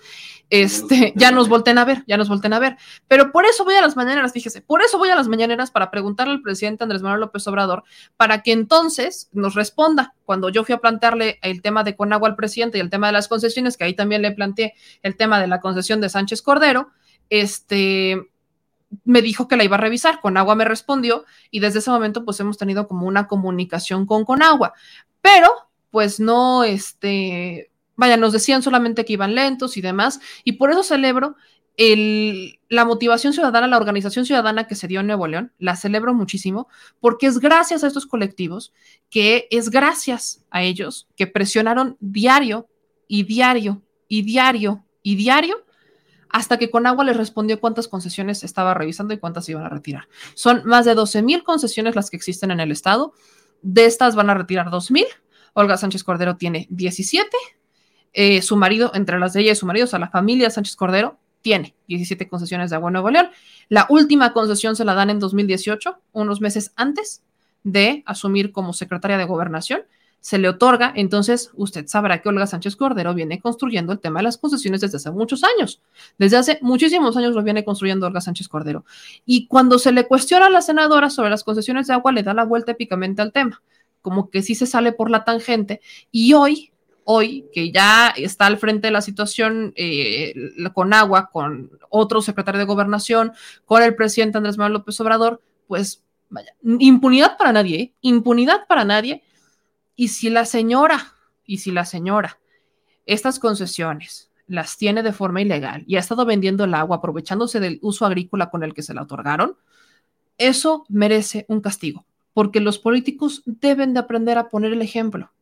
este, 0.51 1.15
ya 1.17 1.31
nos 1.31 1.49
volten 1.49 1.79
a 1.79 1.87
ver, 1.87 2.05
ya 2.07 2.19
nos 2.19 2.29
volten 2.29 2.53
a 2.53 2.59
ver. 2.59 2.77
Pero 3.09 3.33
por 3.33 3.47
eso 3.47 3.65
voy 3.65 3.75
a 3.75 3.81
las 3.81 3.97
mañaneras, 3.97 4.33
fíjese, 4.33 4.61
por 4.61 4.83
eso 4.83 4.99
voy 4.99 5.09
a 5.09 5.17
las 5.17 5.29
mañaneras 5.29 5.71
para 5.71 5.91
preguntarle 5.91 6.35
al 6.35 6.43
presidente 6.43 6.85
Andrés 6.85 7.01
Manuel 7.01 7.23
López 7.23 7.47
Obrador 7.49 7.85
para 8.19 8.43
que 8.43 8.53
entonces 8.53 9.31
nos 9.33 9.55
responda. 9.55 10.15
Cuando 10.25 10.51
yo 10.51 10.63
fui 10.65 10.75
a 10.75 10.79
plantearle 10.79 11.39
el 11.43 11.63
tema 11.63 11.85
de 11.85 11.97
Conagua 11.97 12.29
al 12.29 12.37
presidente 12.37 12.77
y 12.77 12.83
el 12.83 12.91
tema 12.91 13.07
de 13.07 13.15
las 13.15 13.29
concesiones, 13.29 13.79
que 13.79 13.85
ahí 13.85 13.95
también 13.95 14.21
le 14.21 14.33
planteé 14.33 14.75
el 15.03 15.17
tema 15.17 15.41
de 15.41 15.47
la 15.47 15.61
concesión 15.61 16.03
de 16.03 16.11
Sánchez 16.11 16.43
Cordero, 16.43 16.91
este, 17.31 18.31
me 19.05 19.23
dijo 19.23 19.49
que 19.49 19.57
la 19.57 19.65
iba 19.65 19.77
a 19.77 19.81
revisar, 19.81 20.21
Conagua 20.21 20.55
me 20.55 20.65
respondió 20.65 21.25
y 21.51 21.61
desde 21.61 21.79
ese 21.79 21.91
momento 21.91 22.25
pues 22.25 22.39
hemos 22.41 22.59
tenido 22.59 22.89
como 22.89 23.07
una 23.07 23.27
comunicación 23.27 24.07
con 24.07 24.25
Conagua, 24.25 24.73
pero 25.21 25.49
pues 25.91 26.21
no, 26.21 26.65
este, 26.65 27.71
vaya, 27.97 28.17
nos 28.17 28.33
decían 28.33 28.63
solamente 28.63 29.05
que 29.05 29.13
iban 29.15 29.35
lentos 29.35 29.77
y 29.77 29.81
demás, 29.81 30.21
y 30.45 30.53
por 30.53 30.71
eso 30.71 30.83
celebro 30.83 31.37
el, 31.77 32.61
la 32.69 32.85
motivación 32.85 33.33
ciudadana, 33.33 33.67
la 33.67 33.77
organización 33.77 34.27
ciudadana 34.27 34.67
que 34.67 34.75
se 34.75 34.87
dio 34.87 35.01
en 35.01 35.07
Nuevo 35.07 35.27
León, 35.27 35.53
la 35.59 35.77
celebro 35.77 36.15
muchísimo, 36.15 36.69
porque 37.01 37.27
es 37.27 37.39
gracias 37.39 37.83
a 37.83 37.87
estos 37.87 38.07
colectivos, 38.07 38.73
que 39.11 39.49
es 39.51 39.71
gracias 39.71 40.45
a 40.51 40.63
ellos 40.63 41.09
que 41.17 41.27
presionaron 41.27 41.97
diario 42.01 42.69
y 43.09 43.25
diario 43.25 43.83
y 44.09 44.23
diario 44.23 44.85
y 45.03 45.17
diario 45.17 45.64
hasta 46.35 46.59
que 46.59 46.69
Conagua 46.69 47.05
les 47.05 47.17
respondió 47.17 47.61
cuántas 47.61 47.87
concesiones 47.87 48.43
estaba 48.43 48.75
revisando 48.75 49.15
y 49.15 49.19
cuántas 49.19 49.49
iban 49.49 49.63
a 49.63 49.69
retirar. 49.69 50.09
Son 50.35 50.63
más 50.65 50.85
de 50.85 50.97
12 50.97 51.23
mil 51.23 51.45
concesiones 51.45 51.95
las 51.95 52.11
que 52.11 52.17
existen 52.17 52.51
en 52.51 52.59
el 52.59 52.73
estado. 52.73 53.15
De 53.63 53.85
estas 53.85 54.17
van 54.17 54.31
a 54.31 54.35
retirar 54.35 54.69
2 54.69 54.91
mil. 54.91 55.07
Olga 55.53 55.77
Sánchez 55.77 56.03
Cordero 56.03 56.37
tiene 56.37 56.67
17. 56.71 57.31
Eh, 58.15 58.43
su 58.43 58.57
marido, 58.57 58.91
entre 58.95 59.21
las 59.21 59.33
de 59.33 59.43
ella 59.43 59.53
y 59.53 59.55
su 59.55 59.65
marido, 59.65 59.85
o 59.85 59.87
sea, 59.87 60.01
la 60.01 60.09
familia 60.09 60.51
Sánchez 60.51 60.75
Cordero, 60.75 61.21
tiene 61.41 61.77
17 61.87 62.29
concesiones 62.29 62.71
de 62.71 62.77
agua 62.77 62.89
en 62.89 62.95
Nuevo 62.95 63.11
León. 63.11 63.29
La 63.69 63.87
última 63.89 64.33
concesión 64.33 64.75
se 64.75 64.85
la 64.85 64.95
dan 64.95 65.11
en 65.11 65.21
2018, 65.21 66.01
unos 66.11 66.41
meses 66.41 66.73
antes 66.75 67.23
de 67.63 68.03
asumir 68.07 68.51
como 68.51 68.73
secretaria 68.73 69.19
de 69.19 69.25
gobernación 69.25 69.83
se 70.25 70.39
le 70.39 70.49
otorga, 70.49 70.91
entonces 70.97 71.51
usted 71.53 71.87
sabrá 71.87 72.23
que 72.23 72.31
Olga 72.31 72.47
Sánchez 72.47 72.77
Cordero 72.77 73.13
viene 73.13 73.43
construyendo 73.43 73.93
el 73.93 73.99
tema 73.99 74.21
de 74.21 74.25
las 74.25 74.39
concesiones 74.39 74.81
desde 74.81 74.97
hace 74.97 75.11
muchos 75.11 75.43
años. 75.45 75.83
Desde 76.17 76.39
hace 76.39 76.59
muchísimos 76.63 77.15
años 77.19 77.35
lo 77.35 77.43
viene 77.43 77.63
construyendo 77.63 78.07
Olga 78.07 78.23
Sánchez 78.23 78.49
Cordero. 78.49 78.87
Y 79.27 79.47
cuando 79.49 79.79
se 79.79 79.93
le 79.93 80.07
cuestiona 80.07 80.47
a 80.47 80.51
la 80.51 80.63
senadora 80.63 81.11
sobre 81.11 81.29
las 81.29 81.45
concesiones 81.45 81.89
de 81.89 81.93
agua, 81.93 82.11
le 82.11 82.23
da 82.23 82.33
la 82.33 82.45
vuelta 82.45 82.73
épicamente 82.73 83.21
al 83.21 83.33
tema, 83.33 83.63
como 84.01 84.31
que 84.31 84.41
sí 84.41 84.55
se 84.55 84.65
sale 84.65 84.93
por 84.93 85.11
la 85.11 85.25
tangente. 85.25 85.83
Y 86.11 86.33
hoy, 86.33 86.73
hoy, 87.05 87.45
que 87.53 87.71
ya 87.71 88.09
está 88.17 88.47
al 88.47 88.57
frente 88.57 88.87
de 88.87 88.93
la 88.93 89.03
situación 89.03 89.75
eh, 89.77 90.33
con 90.73 90.95
agua, 90.95 91.29
con 91.31 91.71
otro 91.91 92.23
secretario 92.23 92.61
de 92.61 92.65
gobernación, 92.65 93.33
con 93.67 93.83
el 93.83 93.95
presidente 93.95 94.39
Andrés 94.39 94.57
Manuel 94.57 94.79
López 94.79 94.99
Obrador, 95.01 95.43
pues 95.69 96.03
vaya, 96.31 96.55
impunidad 96.63 97.37
para 97.37 97.53
nadie, 97.53 97.79
¿eh? 97.79 97.93
impunidad 98.01 98.67
para 98.67 98.87
nadie 98.87 99.23
y 99.97 100.09
si 100.09 100.31
la 100.31 100.45
señora, 100.45 101.15
y 101.45 101.59
si 101.59 101.71
la 101.71 101.85
señora, 101.85 102.39
estas 103.07 103.39
concesiones 103.39 104.31
las 104.47 104.77
tiene 104.77 105.03
de 105.03 105.13
forma 105.13 105.41
ilegal 105.41 105.85
y 105.87 105.97
ha 105.97 106.01
estado 106.01 106.25
vendiendo 106.27 106.65
el 106.65 106.75
agua 106.75 106.97
aprovechándose 106.97 107.61
del 107.61 107.79
uso 107.83 108.05
agrícola 108.05 108.51
con 108.51 108.63
el 108.63 108.75
que 108.75 108.83
se 108.83 108.95
la 108.95 109.03
otorgaron, 109.03 109.57
eso 110.37 110.85
merece 110.89 111.47
un 111.49 111.61
castigo, 111.61 112.07
porque 112.33 112.61
los 112.61 112.79
políticos 112.79 113.43
deben 113.47 113.95
de 113.95 114.01
aprender 114.01 114.39
a 114.39 114.49
poner 114.49 114.73
el 114.73 114.83
ejemplo. 114.83 115.33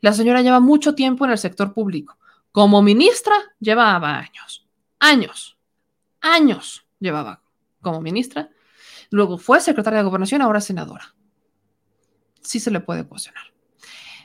La 0.00 0.12
señora 0.12 0.42
lleva 0.42 0.60
mucho 0.60 0.94
tiempo 0.94 1.24
en 1.24 1.30
el 1.30 1.38
sector 1.38 1.72
público. 1.72 2.18
Como 2.52 2.82
ministra 2.82 3.34
llevaba 3.58 4.18
años, 4.18 4.66
años, 4.98 5.56
años 6.20 6.86
llevaba 6.98 7.42
como 7.80 8.00
ministra. 8.00 8.50
Luego 9.10 9.38
fue 9.38 9.60
secretaria 9.60 10.00
de 10.00 10.04
gobernación, 10.04 10.42
ahora 10.42 10.60
senadora. 10.60 11.14
Sí 12.40 12.60
se 12.60 12.70
le 12.70 12.80
puede 12.80 13.04
cuestionar. 13.04 13.53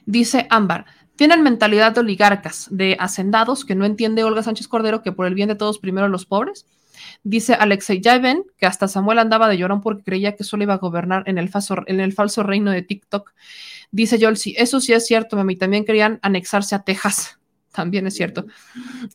Dice 0.10 0.48
Ámbar, 0.50 0.86
tienen 1.16 1.44
mentalidad 1.44 1.92
de 1.92 2.00
oligarcas, 2.00 2.68
de 2.72 2.98
hacendados, 3.00 3.64
que 3.64 3.76
no 3.76 3.86
entiende 3.86 4.24
Olga 4.24 4.42
Sánchez 4.42 4.68
Cordero 4.68 5.04
que 5.04 5.12
por 5.12 5.28
el 5.28 5.36
bien 5.36 5.50
de 5.50 5.54
todos 5.54 5.78
primero 5.78 6.08
los 6.08 6.26
pobres. 6.26 6.66
Dice 7.22 7.54
Alexei, 7.54 8.02
ya 8.02 8.18
ven 8.18 8.44
que 8.58 8.66
hasta 8.66 8.88
Samuel 8.88 9.20
andaba 9.20 9.48
de 9.48 9.60
llorón 9.60 9.82
porque 9.82 10.02
creía 10.02 10.36
que 10.36 10.44
solo 10.44 10.64
iba 10.64 10.74
a 10.74 10.78
gobernar 10.78 11.22
en 11.28 11.38
el, 11.38 11.48
falso, 11.48 11.84
en 11.86 12.00
el 12.00 12.12
falso 12.14 12.42
reino 12.42 12.72
de 12.72 12.82
TikTok. 12.82 13.34
Dice 13.92 14.18
Yolsi, 14.18 14.56
eso 14.58 14.82
sí 14.82 14.94
es 14.94 15.06
cierto, 15.06 15.36
mami, 15.36 15.56
también 15.56 15.86
querían 15.86 16.18
anexarse 16.24 16.74
a 16.74 16.80
Texas. 16.80 17.38
También 17.72 18.08
es 18.08 18.16
cierto. 18.16 18.48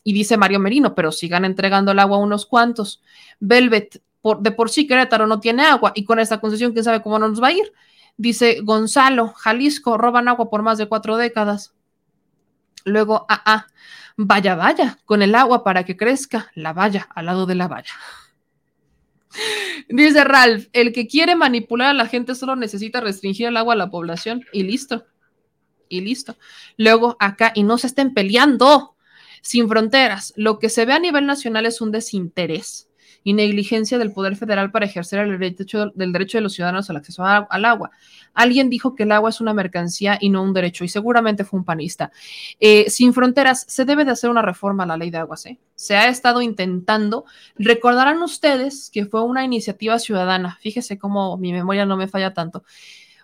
Y 0.05 0.13
dice 0.13 0.37
Mario 0.37 0.61
Merino, 0.61 0.95
pero 0.95 1.11
sigan 1.11 1.43
entregando 1.43 1.91
el 1.91 1.99
agua 1.99 2.15
a 2.15 2.21
unos 2.21 2.45
cuantos. 2.45 3.03
Velvet, 3.41 4.01
por, 4.21 4.39
de 4.39 4.51
por 4.51 4.69
sí 4.69 4.87
Querétaro 4.87 5.27
no 5.27 5.41
tiene 5.41 5.63
agua 5.63 5.91
y 5.93 6.05
con 6.05 6.19
esta 6.19 6.39
concesión, 6.39 6.71
quién 6.71 6.85
sabe 6.85 7.01
cómo 7.01 7.19
no 7.19 7.27
nos 7.27 7.43
va 7.43 7.47
a 7.47 7.51
ir. 7.51 7.73
Dice 8.17 8.59
Gonzalo, 8.63 9.29
Jalisco, 9.29 9.97
roban 9.97 10.27
agua 10.27 10.49
por 10.49 10.61
más 10.61 10.77
de 10.77 10.87
cuatro 10.87 11.17
décadas. 11.17 11.73
Luego, 12.85 13.25
ah, 13.29 13.41
ah, 13.45 13.67
vaya, 14.15 14.55
vaya, 14.55 14.99
con 15.05 15.21
el 15.21 15.35
agua 15.35 15.63
para 15.63 15.83
que 15.83 15.97
crezca 15.97 16.51
la 16.55 16.71
valla 16.71 17.09
al 17.13 17.25
lado 17.25 17.45
de 17.45 17.55
la 17.55 17.67
valla. 17.67 17.93
Dice 19.89 20.23
Ralph, 20.23 20.67
el 20.71 20.93
que 20.93 21.07
quiere 21.07 21.35
manipular 21.35 21.89
a 21.89 21.93
la 21.93 22.07
gente 22.07 22.35
solo 22.35 22.55
necesita 22.55 23.01
restringir 23.01 23.47
el 23.47 23.57
agua 23.57 23.73
a 23.73 23.77
la 23.77 23.89
población 23.89 24.45
y 24.53 24.63
listo. 24.63 25.05
Y 25.89 26.01
listo. 26.01 26.37
Luego 26.77 27.17
acá, 27.19 27.51
y 27.53 27.63
no 27.63 27.77
se 27.77 27.87
estén 27.87 28.13
peleando 28.13 28.95
sin 29.41 29.67
fronteras. 29.67 30.33
Lo 30.35 30.57
que 30.57 30.69
se 30.69 30.85
ve 30.85 30.93
a 30.93 30.99
nivel 30.99 31.25
nacional 31.25 31.65
es 31.65 31.81
un 31.81 31.91
desinterés 31.91 32.89
y 33.25 33.33
negligencia 33.33 33.97
del 33.97 34.13
Poder 34.13 34.35
Federal 34.35 34.69
para 34.71 34.85
ejercer 34.85 35.19
el 35.19 35.39
derecho, 35.39 35.91
del 35.95 36.13
derecho 36.13 36.37
de 36.37 36.43
los 36.43 36.53
ciudadanos 36.53 36.91
al 36.91 36.97
acceso 36.97 37.25
al 37.25 37.65
agua. 37.65 37.89
Alguien 38.35 38.69
dijo 38.69 38.93
que 38.93 39.01
el 39.01 39.11
agua 39.11 39.31
es 39.31 39.41
una 39.41 39.51
mercancía 39.51 40.19
y 40.21 40.29
no 40.29 40.43
un 40.43 40.53
derecho, 40.53 40.85
y 40.85 40.89
seguramente 40.89 41.43
fue 41.43 41.59
un 41.59 41.65
panista. 41.65 42.11
Eh, 42.59 42.87
sin 42.87 43.15
fronteras, 43.15 43.65
se 43.67 43.83
debe 43.83 44.05
de 44.05 44.11
hacer 44.11 44.29
una 44.29 44.43
reforma 44.43 44.83
a 44.83 44.85
la 44.85 44.95
ley 44.95 45.09
de 45.09 45.17
aguas. 45.17 45.47
¿eh? 45.47 45.57
Se 45.73 45.95
ha 45.95 46.07
estado 46.07 46.43
intentando. 46.43 47.25
Recordarán 47.55 48.21
ustedes 48.21 48.91
que 48.93 49.07
fue 49.07 49.23
una 49.23 49.43
iniciativa 49.43 49.97
ciudadana. 49.97 50.59
Fíjese 50.61 50.99
cómo 50.99 51.35
mi 51.37 51.51
memoria 51.51 51.87
no 51.87 51.97
me 51.97 52.07
falla 52.07 52.31
tanto. 52.35 52.63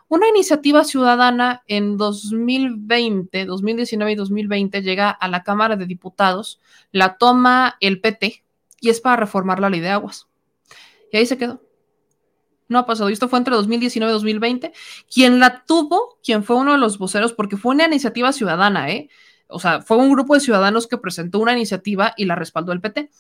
Una 0.08 0.28
iniciativa 0.28 0.84
ciudadana 0.84 1.62
en 1.68 1.96
2020, 1.98 3.46
2019 3.46 4.12
y 4.12 4.16
2020 4.16 4.82
llega 4.82 5.12
a 5.12 5.28
la 5.28 5.44
Cámara 5.44 5.76
de 5.76 5.86
Diputados, 5.86 6.60
la 6.92 7.18
toma 7.18 7.78
el 7.80 8.02
PT, 8.02 8.44
y 8.82 8.90
es 8.90 9.00
para 9.00 9.16
reformar 9.16 9.62
la 9.62 9.70
ley 9.70 9.80
de 9.80 9.90
aguas. 9.90 10.28
Y 11.12 11.18
ahí 11.18 11.26
se 11.26 11.38
quedó. 11.38 11.62
No 12.68 12.80
ha 12.80 12.86
pasado. 12.86 13.10
Y 13.10 13.14
esto 13.14 13.30
fue 13.30 13.40
entre 13.40 13.56
2019 13.56 14.12
y 14.12 14.14
2020. 14.14 14.74
Quien 15.14 15.40
la 15.40 15.64
tuvo, 15.66 16.20
quien 16.24 16.44
fue 16.44 16.58
uno 16.58 16.74
de 16.74 16.78
los 16.78 16.98
voceros, 16.98 17.32
porque 17.32 17.58
fue 17.58 17.76
una 17.76 17.86
iniciativa 17.86 18.34
ciudadana, 18.34 18.90
¿eh? 18.90 19.10
O 19.48 19.60
sea, 19.60 19.82
fue 19.82 19.98
un 19.98 20.12
grupo 20.12 20.34
de 20.34 20.40
ciudadanos 20.40 20.88
que 20.88 20.98
presentó 20.98 21.40
una 21.40 21.54
iniciativa 21.54 22.14
y 22.18 22.26
la 22.26 22.36
respaldó 22.36 22.72
el 22.72 22.82
PT. 22.82 23.12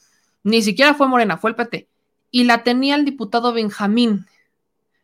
Ni 0.43 0.61
siquiera 0.61 0.93
fue 0.93 1.07
Morena, 1.07 1.37
fue 1.37 1.51
el 1.51 1.55
PT. 1.55 1.89
Y 2.31 2.45
la 2.45 2.63
tenía 2.63 2.95
el 2.95 3.05
diputado 3.05 3.53
Benjamín, 3.53 4.25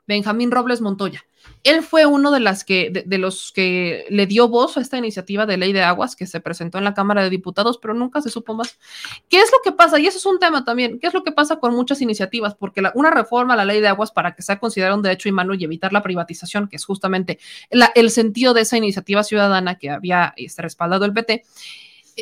Benjamín 0.08 0.50
Robles 0.50 0.82
Montoya. 0.82 1.27
Él 1.64 1.84
fue 1.84 2.06
uno 2.06 2.32
de, 2.32 2.40
las 2.40 2.64
que, 2.64 3.04
de, 3.06 3.18
los 3.18 3.52
que 3.52 4.06
le 4.10 4.26
dio 4.26 4.48
voz 4.48 4.78
a 4.78 4.82
esta 4.82 4.98
iniciativa 4.98 5.46
de 5.46 5.58
ley 5.58 5.74
de 5.74 5.84
aguas 5.84 6.16
que 6.16 6.26
se 6.26 6.40
presentó 6.40 6.78
en 6.78 6.84
la 6.84 6.94
Cámara 6.94 7.24
de 7.24 7.30
Diputados, 7.30 7.78
pero 7.78 7.94
nunca 7.94 8.22
se 8.22 8.30
supo 8.30 8.54
más. 8.54 8.78
¿Qué 9.30 9.40
es 9.40 9.52
lo 9.52 9.58
que 9.64 9.72
pasa? 9.72 10.00
Y 10.00 10.08
eso 10.08 10.18
es 10.18 10.26
un 10.26 10.40
tema 10.40 10.64
también. 10.64 11.00
¿Qué 11.00 11.08
es 11.08 11.14
lo 11.14 11.24
que 11.24 11.32
pasa 11.32 11.58
con 11.58 11.76
muchas 11.76 12.02
iniciativas? 12.02 12.56
Porque 12.56 12.82
una 12.94 13.12
reforma 13.12 13.54
a 13.54 13.58
la 13.58 13.66
ley 13.66 13.82
de 13.82 13.88
aguas 13.90 14.12
para 14.12 14.34
que 14.34 14.42
sea 14.42 14.60
considerada 14.60 14.96
un 14.96 15.02
derecho 15.02 15.30
humano 15.30 15.54
y 15.54 15.64
evitar 15.64 15.92
la 15.92 16.04
privatización, 16.04 16.70
que 16.70 16.78
es 16.78 16.86
justamente 16.86 17.40
el 17.70 18.12
sentido 18.12 18.54
de 18.54 18.62
esa 18.62 18.78
iniciativa 18.78 19.24
ciudadana 19.24 19.78
que 19.78 19.90
había 19.90 20.34
este, 20.38 20.62
respaldado 20.62 21.06
el 21.06 21.14
PT, 21.14 21.44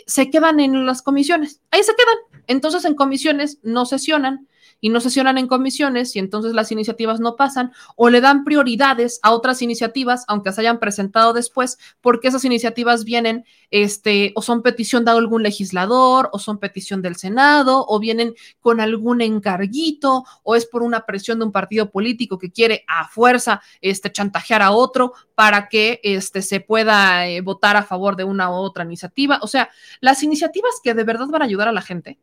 se 0.08 0.30
quedan 0.30 0.60
en 0.60 0.86
las 0.86 1.02
comisiones. 1.02 1.62
Ahí 1.72 1.84
se 1.84 1.94
quedan. 1.96 2.42
Entonces 2.48 2.86
en 2.86 2.96
comisiones 2.96 3.60
no 3.64 3.86
sesionan 3.86 4.48
y 4.82 4.90
no 4.90 5.00
sesionan 5.00 5.38
en 5.38 5.48
comisiones 5.48 6.16
y 6.16 6.20
entonces 6.20 6.54
las 6.54 6.72
iniciativas 6.72 7.20
no 7.20 7.36
pasan 7.36 7.72
o 7.96 8.10
le 8.10 8.22
dan 8.22 8.44
prioridades 8.44 9.20
a 9.24 9.32
otras 9.32 9.62
iniciativas, 9.62 10.26
aunque 10.28 10.52
se 10.52 10.62
hayan 10.62 10.80
presentado 10.80 11.34
después, 11.34 11.78
porque 12.02 12.28
esas 12.28 12.46
iniciativas 12.46 13.04
vienen 13.04 13.46
este, 13.72 14.32
o 14.36 14.42
son 14.42 14.62
petición 14.62 15.06
de 15.06 15.12
algún 15.12 15.44
legislador 15.44 16.30
o 16.32 16.40
son 16.40 16.60
petición 16.60 17.02
del 17.02 17.16
Senado 17.16 17.86
o 17.88 18.00
vienen 18.00 18.36
con 18.60 18.80
algún 18.80 19.22
encarguito 19.22 20.24
o 20.44 20.56
es 20.56 20.66
por 20.66 20.84
una 20.84 21.06
presión 21.06 21.40
de 21.40 21.46
un 21.46 21.52
partido 21.52 21.90
político 21.90 22.38
que 22.38 22.52
quiere 22.52 22.84
a 22.88 23.08
fuerza 23.08 23.62
este, 23.82 24.12
chantajear 24.12 24.62
a 24.62 24.72
otro 24.72 25.14
para 25.36 25.68
que 25.68 26.00
este, 26.04 26.42
se 26.42 26.60
pueda 26.60 27.28
eh, 27.28 27.42
votar 27.42 27.76
a 27.76 27.84
favor 27.84 28.16
de 28.16 28.24
una 28.24 28.50
u 28.52 28.54
otra 28.54 28.84
iniciativa. 28.84 29.40
O 29.42 29.48
sea, 29.48 29.70
las 30.00 30.24
iniciativas 30.24 30.80
que 30.84 30.94
de 30.94 31.04
verdad 31.04 31.28
van 31.28 31.42
a 31.42 31.46
ayudar 31.46 31.68
a 31.68 31.74
la 31.74 31.82
gente 31.82 32.20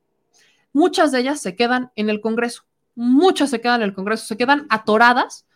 muchas 0.73 1.13
de 1.13 1.21
ellas 1.21 1.41
se 1.41 1.57
quedan 1.57 1.91
en 1.97 2.11
el 2.11 2.21
Congreso, 2.21 2.65
muchas 2.95 3.51
se 3.51 3.61
quedan 3.61 3.83
en 3.83 3.89
el 3.89 3.95
Congreso, 3.95 4.27
se 4.27 4.37
quedan 4.37 4.67
atoradas, 4.71 5.47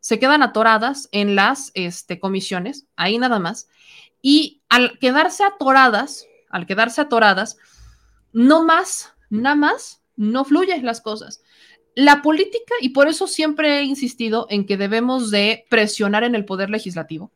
se 0.00 0.18
quedan 0.18 0.42
atoradas 0.42 1.08
en 1.12 1.34
las 1.34 1.70
este, 1.74 2.20
comisiones, 2.20 2.86
ahí 2.96 3.18
nada 3.18 3.38
más, 3.38 3.68
y 4.20 4.62
al 4.68 4.98
quedarse 4.98 5.44
atoradas, 5.44 6.26
al 6.50 6.66
quedarse 6.66 7.00
atoradas, 7.00 7.56
no 8.32 8.64
más, 8.64 9.14
nada 9.30 9.56
más, 9.56 10.02
no 10.16 10.44
fluyen 10.44 10.84
las 10.84 11.00
cosas. 11.00 11.42
La 11.94 12.22
política, 12.22 12.74
y 12.80 12.90
por 12.90 13.08
eso 13.08 13.26
siempre 13.26 13.78
he 13.78 13.82
insistido 13.84 14.46
en 14.50 14.66
que 14.66 14.76
debemos 14.76 15.30
de 15.30 15.64
presionar 15.68 16.24
en 16.24 16.34
el 16.34 16.44
poder 16.44 16.68
legislativo, 16.68 17.30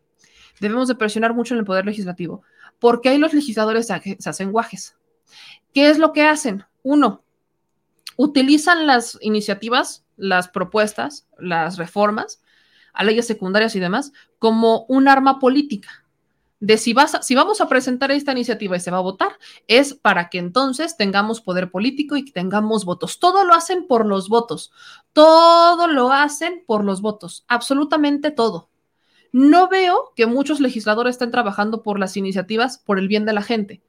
debemos 0.61 0.89
de 0.89 0.97
presionar 0.97 1.35
mucho 1.35 1.55
en 1.55 1.61
el 1.61 1.65
poder 1.65 1.87
legislativo, 1.87 2.43
porque 2.79 3.09
ahí 3.09 3.19
los 3.19 3.33
legisladores 3.33 3.87
se 3.87 4.29
hacen 4.29 4.53
guajes. 4.53 4.97
¿Qué 5.73 5.91
es 5.91 5.99
lo 5.99 6.13
que 6.13 6.23
hacen? 6.23 6.65
Uno, 6.83 7.23
utilizan 8.19 8.89
las 8.89 9.17
iniciativas, 9.23 10.05
las 10.17 10.49
propuestas, 10.49 11.29
las 11.39 11.79
reformas 11.79 12.43
a 12.93 13.05
leyes 13.05 13.29
secundarias 13.29 13.77
y 13.77 13.81
demás 13.81 14.13
como 14.41 14.85
un 14.89 15.07
arma 15.07 15.39
política. 15.39 16.05
De 16.59 16.77
si, 16.77 16.93
vas 16.93 17.15
a, 17.15 17.23
si 17.23 17.37
vamos 17.37 17.61
a 17.61 17.69
presentar 17.69 18.11
esta 18.11 18.33
iniciativa 18.33 18.77
y 18.77 18.81
se 18.81 18.91
va 18.91 18.97
a 18.97 19.03
votar, 19.03 19.39
es 19.69 19.95
para 19.95 20.29
que 20.29 20.39
entonces 20.39 20.97
tengamos 20.97 21.41
poder 21.41 21.71
político 21.71 22.17
y 22.17 22.25
tengamos 22.25 22.85
votos. 22.85 23.21
Todo 23.21 23.45
lo 23.45 23.55
hacen 23.55 23.87
por 23.87 24.05
los 24.05 24.29
votos. 24.29 24.73
Todo 25.13 25.87
lo 25.87 26.11
hacen 26.11 26.65
por 26.67 26.85
los 26.85 27.01
votos. 27.01 27.45
Absolutamente 27.47 28.33
todo. 28.33 28.69
No 29.31 29.69
veo 29.69 30.13
que 30.17 30.27
muchos 30.27 30.59
legisladores 30.59 31.15
estén 31.15 31.31
trabajando 31.31 31.85
por 31.85 32.01
las 32.01 32.17
iniciativas 32.17 32.79
por 32.79 32.99
el 32.99 33.07
bien 33.07 33.25
de 33.25 33.33
la 33.35 33.43
gente 33.43 33.81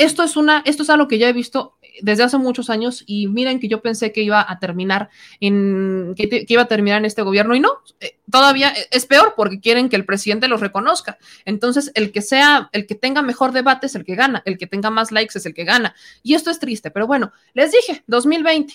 esto 0.00 0.22
es 0.22 0.36
una, 0.36 0.62
esto 0.64 0.82
es 0.82 0.90
algo 0.90 1.08
que 1.08 1.18
ya 1.18 1.28
he 1.28 1.32
visto 1.32 1.76
desde 2.02 2.22
hace 2.22 2.38
muchos 2.38 2.70
años 2.70 3.04
y 3.06 3.28
miren 3.28 3.60
que 3.60 3.68
yo 3.68 3.82
pensé 3.82 4.12
que 4.12 4.22
iba 4.22 4.44
a 4.48 4.58
terminar 4.58 5.10
en, 5.40 6.14
que, 6.16 6.46
iba 6.48 6.62
a 6.62 6.68
terminar 6.68 6.98
en 6.98 7.04
este 7.04 7.20
gobierno 7.20 7.54
y 7.54 7.60
no, 7.60 7.70
eh, 8.00 8.18
todavía 8.30 8.72
es 8.90 9.04
peor 9.04 9.34
porque 9.36 9.60
quieren 9.60 9.90
que 9.90 9.96
el 9.96 10.06
presidente 10.06 10.48
los 10.48 10.60
reconozca. 10.60 11.18
Entonces, 11.44 11.92
el 11.94 12.12
que 12.12 12.22
sea, 12.22 12.70
el 12.72 12.86
que 12.86 12.94
tenga 12.94 13.20
mejor 13.20 13.52
debate 13.52 13.86
es 13.86 13.94
el 13.94 14.04
que 14.04 14.14
gana, 14.14 14.42
el 14.46 14.56
que 14.56 14.66
tenga 14.66 14.88
más 14.88 15.12
likes 15.12 15.36
es 15.36 15.44
el 15.44 15.54
que 15.54 15.64
gana. 15.64 15.94
Y 16.22 16.34
esto 16.34 16.50
es 16.50 16.58
triste, 16.58 16.90
pero 16.90 17.06
bueno, 17.06 17.32
les 17.52 17.72
dije, 17.72 18.02
2020. 18.06 18.74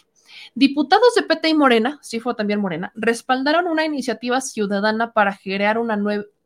Diputados 0.54 1.16
de 1.16 1.24
PT 1.24 1.50
y 1.50 1.54
Morena, 1.56 2.00
sí 2.02 2.20
fue 2.20 2.36
también 2.36 2.60
Morena, 2.60 2.92
respaldaron 2.95 3.68
una 3.68 3.86
iniciativa 3.86 4.42
ciudadana 4.42 5.12
para 5.12 5.38
crear 5.42 5.78
una 5.78 5.98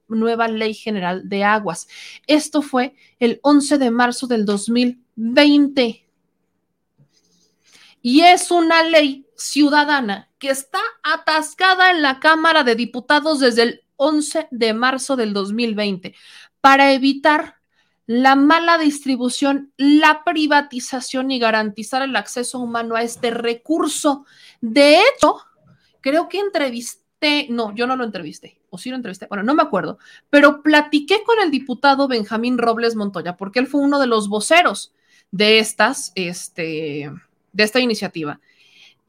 nueva 0.09 0.47
ley 0.47 0.73
general 0.73 1.27
de 1.29 1.43
aguas. 1.43 1.87
Esto 2.27 2.61
fue 2.61 2.95
el 3.19 3.39
11 3.43 3.77
de 3.77 3.91
marzo 3.91 4.27
del 4.27 4.45
2020. 4.45 6.05
Y 8.01 8.21
es 8.21 8.51
una 8.51 8.83
ley 8.83 9.25
ciudadana 9.35 10.29
que 10.37 10.49
está 10.49 10.79
atascada 11.03 11.91
en 11.91 12.01
la 12.01 12.19
Cámara 12.19 12.63
de 12.63 12.75
Diputados 12.75 13.39
desde 13.39 13.63
el 13.63 13.81
11 13.97 14.47
de 14.51 14.73
marzo 14.73 15.15
del 15.15 15.33
2020 15.33 16.15
para 16.61 16.93
evitar 16.93 17.59
la 18.05 18.35
mala 18.35 18.79
distribución, 18.79 19.71
la 19.77 20.23
privatización 20.23 21.29
y 21.29 21.37
garantizar 21.37 22.01
el 22.01 22.15
acceso 22.15 22.59
humano 22.59 22.95
a 22.95 23.03
este 23.03 23.29
recurso. 23.29 24.25
De 24.61 24.99
hecho, 24.99 25.37
creo 26.01 26.27
que 26.27 26.39
entrevisté, 26.39 27.45
no, 27.51 27.75
yo 27.75 27.85
no 27.85 27.95
lo 27.95 28.03
entrevisté, 28.03 28.58
o 28.69 28.77
sí 28.77 28.89
lo 28.89 28.95
entrevisté, 28.95 29.27
bueno, 29.27 29.43
no 29.43 29.53
me 29.53 29.63
acuerdo, 29.63 29.97
pero 30.29 30.61
platiqué 30.61 31.23
con 31.25 31.39
el 31.39 31.51
diputado 31.51 32.07
Benjamín 32.07 32.57
Robles 32.57 32.95
Montoya, 32.95 33.37
porque 33.37 33.59
él 33.59 33.67
fue 33.67 33.81
uno 33.81 33.99
de 33.99 34.07
los 34.07 34.29
voceros 34.29 34.93
de 35.31 35.59
estas, 35.59 36.11
este, 36.15 37.11
de 37.53 37.63
esta 37.63 37.79
iniciativa. 37.79 38.39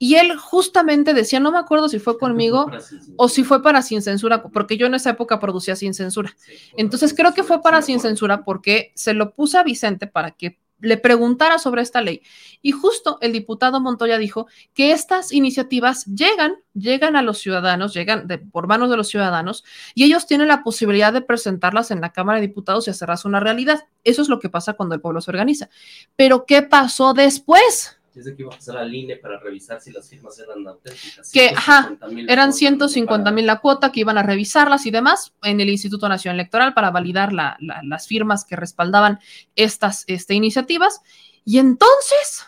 Y 0.02 0.14
él 0.14 0.34
justamente 0.38 1.12
decía, 1.12 1.40
no 1.40 1.52
me 1.52 1.58
acuerdo 1.58 1.90
si 1.90 1.98
fue 1.98 2.18
conmigo 2.18 2.70
o 3.16 3.28
si 3.28 3.44
fue 3.44 3.62
para 3.62 3.82
Sin 3.82 4.00
Censura, 4.00 4.42
porque 4.42 4.78
yo 4.78 4.86
en 4.86 4.94
esa 4.94 5.10
época 5.10 5.38
producía 5.38 5.76
Sin 5.76 5.92
Censura. 5.92 6.34
Entonces 6.74 7.12
creo 7.14 7.34
que 7.34 7.42
fue 7.42 7.60
para 7.60 7.82
Sin 7.82 8.00
Censura 8.00 8.42
porque 8.42 8.92
se 8.94 9.12
lo 9.12 9.34
puse 9.34 9.58
a 9.58 9.62
Vicente 9.62 10.06
para 10.06 10.30
que 10.30 10.58
le 10.80 10.96
preguntara 10.96 11.58
sobre 11.58 11.82
esta 11.82 12.00
ley. 12.00 12.22
Y 12.62 12.72
justo 12.72 13.18
el 13.20 13.32
diputado 13.32 13.80
Montoya 13.80 14.18
dijo 14.18 14.46
que 14.74 14.92
estas 14.92 15.32
iniciativas 15.32 16.04
llegan, 16.06 16.56
llegan 16.74 17.16
a 17.16 17.22
los 17.22 17.38
ciudadanos, 17.38 17.94
llegan 17.94 18.26
de, 18.26 18.38
por 18.38 18.66
manos 18.66 18.90
de 18.90 18.96
los 18.96 19.08
ciudadanos, 19.08 19.64
y 19.94 20.04
ellos 20.04 20.26
tienen 20.26 20.48
la 20.48 20.62
posibilidad 20.62 21.12
de 21.12 21.22
presentarlas 21.22 21.90
en 21.90 22.00
la 22.00 22.12
Cámara 22.12 22.40
de 22.40 22.46
Diputados 22.46 22.86
y 22.86 22.90
hacerlas 22.90 23.24
una 23.24 23.40
realidad. 23.40 23.86
Eso 24.04 24.22
es 24.22 24.28
lo 24.28 24.40
que 24.40 24.48
pasa 24.48 24.74
cuando 24.74 24.94
el 24.94 25.00
pueblo 25.00 25.20
se 25.20 25.30
organiza. 25.30 25.68
Pero 26.16 26.44
¿qué 26.46 26.62
pasó 26.62 27.14
después? 27.14 27.99
Desde 28.14 28.34
que 28.34 28.42
iba 28.42 28.52
a 28.52 28.56
pasar 28.56 28.76
al 28.76 28.92
INE 28.92 29.16
para 29.16 29.38
revisar 29.38 29.80
si 29.80 29.92
las 29.92 30.08
firmas 30.08 30.36
eran 30.38 30.66
auténticas. 30.66 31.30
Que, 31.30 31.50
ajá, 31.50 31.96
eran 32.26 32.52
150 32.52 33.30
mil 33.30 33.46
la 33.46 33.60
cuota 33.60 33.92
que 33.92 34.00
iban 34.00 34.18
a 34.18 34.22
revisarlas 34.24 34.84
y 34.86 34.90
demás 34.90 35.32
en 35.42 35.60
el 35.60 35.68
Instituto 35.68 36.08
Nacional 36.08 36.40
Electoral 36.40 36.74
para 36.74 36.90
validar 36.90 37.32
la, 37.32 37.56
la, 37.60 37.80
las 37.84 38.08
firmas 38.08 38.44
que 38.44 38.56
respaldaban 38.56 39.20
estas 39.54 40.04
este, 40.08 40.34
iniciativas. 40.34 41.02
Y 41.44 41.58
entonces, 41.58 42.46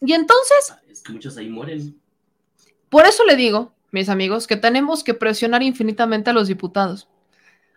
y 0.00 0.12
entonces... 0.12 0.74
Es 0.90 1.02
que 1.02 1.12
muchos 1.12 1.36
ahí 1.36 1.48
mueren. 1.48 2.00
Por 2.88 3.06
eso 3.06 3.24
le 3.24 3.36
digo, 3.36 3.74
mis 3.90 4.08
amigos, 4.08 4.46
que 4.46 4.56
tenemos 4.56 5.04
que 5.04 5.14
presionar 5.14 5.62
infinitamente 5.62 6.30
a 6.30 6.32
los 6.32 6.48
diputados. 6.48 7.08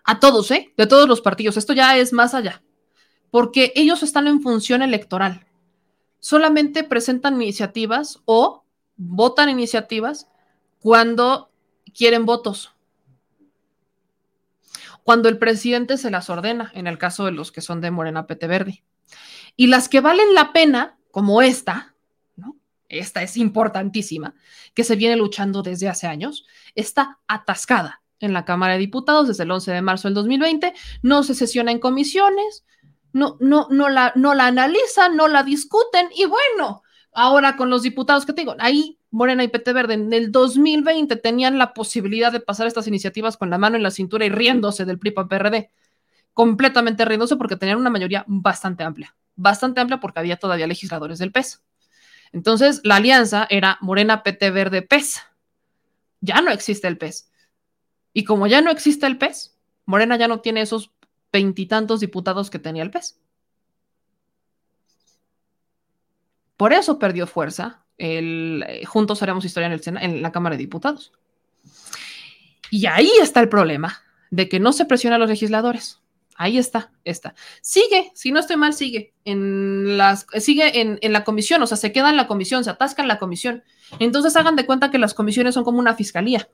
A 0.03 0.19
todos, 0.19 0.49
¿eh? 0.51 0.73
De 0.77 0.88
todos 0.88 1.07
los 1.07 1.22
partidos. 1.22 1.57
Esto 1.57 1.73
ya 1.73 1.98
es 1.98 2.14
más 2.14 2.33
allá. 2.33 2.64
Porque 3.31 3.72
ellos 3.75 4.01
están 4.01 4.27
en 4.27 4.41
función 4.41 4.81
electoral 4.81 5.45
solamente 6.19 6.83
presentan 6.83 7.41
iniciativas 7.41 8.22
o 8.25 8.64
votan 8.95 9.49
iniciativas 9.49 10.27
cuando 10.80 11.51
quieren 11.93 12.25
votos. 12.25 12.73
Cuando 15.03 15.30
el 15.30 15.38
presidente 15.38 15.98
se 15.98 16.11
las 16.11 16.30
ordena, 16.30 16.72
en 16.75 16.88
el 16.88 16.98
caso 16.98 17.25
de 17.25 17.31
los 17.31 17.51
que 17.51 17.61
son 17.61 17.81
de 17.81 17.91
Morena 17.91 18.27
Pete 18.27 18.48
Verde. 18.48 18.83
Y 19.56 19.67
las 19.67 19.89
que 19.89 20.01
valen 20.01 20.33
la 20.33 20.53
pena, 20.53 20.98
como 21.11 21.41
esta. 21.41 21.95
Esta 22.89 23.22
es 23.22 23.38
importantísima, 23.38 24.35
que 24.73 24.83
se 24.83 24.95
viene 24.95 25.15
luchando 25.15 25.61
desde 25.61 25.88
hace 25.88 26.07
años, 26.07 26.45
está 26.73 27.19
atascada 27.27 28.01
en 28.19 28.33
la 28.33 28.45
Cámara 28.45 28.73
de 28.73 28.80
Diputados 28.80 29.27
desde 29.27 29.43
el 29.43 29.51
11 29.51 29.72
de 29.72 29.81
marzo 29.81 30.07
del 30.07 30.15
2020, 30.15 30.73
no 31.01 31.23
se 31.23 31.35
sesiona 31.35 31.72
en 31.72 31.80
comisiones, 31.80 32.65
no, 33.13 33.38
no, 33.39 33.67
no, 33.69 33.89
la, 33.89 34.13
no 34.15 34.33
la 34.33 34.47
analizan, 34.47 35.15
no 35.15 35.27
la 35.27 35.43
discuten 35.43 36.09
y 36.15 36.25
bueno, 36.25 36.83
ahora 37.11 37.55
con 37.55 37.69
los 37.69 37.83
diputados 37.83 38.25
que 38.25 38.33
tengo, 38.33 38.55
ahí 38.59 38.99
Morena 39.11 39.43
y 39.43 39.47
PT 39.47 39.73
Verde 39.73 39.95
en 39.95 40.13
el 40.13 40.31
2020 40.31 41.15
tenían 41.15 41.57
la 41.57 41.73
posibilidad 41.73 42.31
de 42.31 42.39
pasar 42.39 42.67
estas 42.67 42.88
iniciativas 42.88 43.38
con 43.38 43.49
la 43.49 43.57
mano 43.57 43.75
en 43.75 43.83
la 43.83 43.91
cintura 43.91 44.25
y 44.25 44.29
riéndose 44.29 44.85
del 44.85 44.99
PRI 44.99 45.11
PRD, 45.11 45.71
completamente 46.33 47.05
riéndose 47.05 47.35
porque 47.35 47.55
tenían 47.55 47.79
una 47.79 47.89
mayoría 47.89 48.23
bastante 48.27 48.83
amplia, 48.83 49.15
bastante 49.35 49.81
amplia 49.81 49.99
porque 49.99 50.19
había 50.19 50.38
todavía 50.38 50.67
legisladores 50.67 51.17
del 51.19 51.31
PES. 51.31 51.63
Entonces, 52.31 52.81
la 52.83 52.97
alianza 52.97 53.47
era 53.49 53.79
Morena, 53.81 54.21
PT 54.21 54.51
Verde, 54.51 54.83
PES. 54.83 55.23
Ya 56.21 56.41
no 56.41 56.51
existe 56.51 56.88
el 56.88 56.97
PES. 56.97 57.31
Y 58.13 58.23
como 58.23 58.45
ya 58.45 58.61
no 58.61 58.69
existe 58.69 59.07
el 59.07 59.17
PES, 59.17 59.57
Morena 59.85 60.17
ya 60.17 60.27
no 60.27 60.41
tiene 60.41 60.61
esos 60.61 60.91
veintitantos 61.32 61.99
diputados 61.99 62.49
que 62.49 62.59
tenía 62.59 62.83
el 62.83 62.91
PES. 62.91 63.19
Por 66.58 66.74
eso 66.74 66.99
perdió 66.99 67.25
fuerza 67.25 67.85
el 67.98 68.66
eh, 68.67 68.85
Juntos 68.85 69.22
Haremos 69.22 69.45
Historia 69.45 69.72
en, 69.72 70.22
la 70.22 70.32
Cámara 70.32 70.56
de 70.56 70.64
Diputados. 70.64 71.14
Y 72.72 72.85
ahí 72.85 73.09
está 73.22 73.40
el 73.40 73.49
problema 73.49 74.01
de 74.30 74.49
que 74.49 74.59
no 74.59 74.74
se 74.74 74.85
presiona 74.85 75.16
a 75.16 75.19
los 75.19 75.30
legisladores. 75.30 76.01
Ahí 76.35 76.58
está, 76.58 76.91
está. 77.03 77.35
Sigue, 77.61 78.11
si 78.14 78.32
no 78.32 78.40
estoy 78.40 78.56
mal, 78.56 78.74
sigue 78.74 79.14
en 79.25 79.98
sigue 80.40 80.82
en, 80.82 81.14
la 81.14 81.24
comisión, 81.24 81.61
o 81.61 81.67
sea, 81.67 81.77
se 81.77 81.91
queda 81.91 82.09
en 82.09 82.17
la 82.17 82.27
comisión, 82.27 82.64
se 82.64 82.69
atasca 82.69 83.01
en 83.01 83.09
la 83.09 83.19
comisión. 83.19 83.64
Entonces 83.99 84.35
hagan 84.35 84.56
de 84.56 84.66
cuenta 84.66 84.91
que 84.91 84.99
las 84.99 85.14
comisiones 85.14 85.53
son 85.53 85.64
como 85.64 85.80
una 85.80 85.95
fiscalía. 85.95 86.49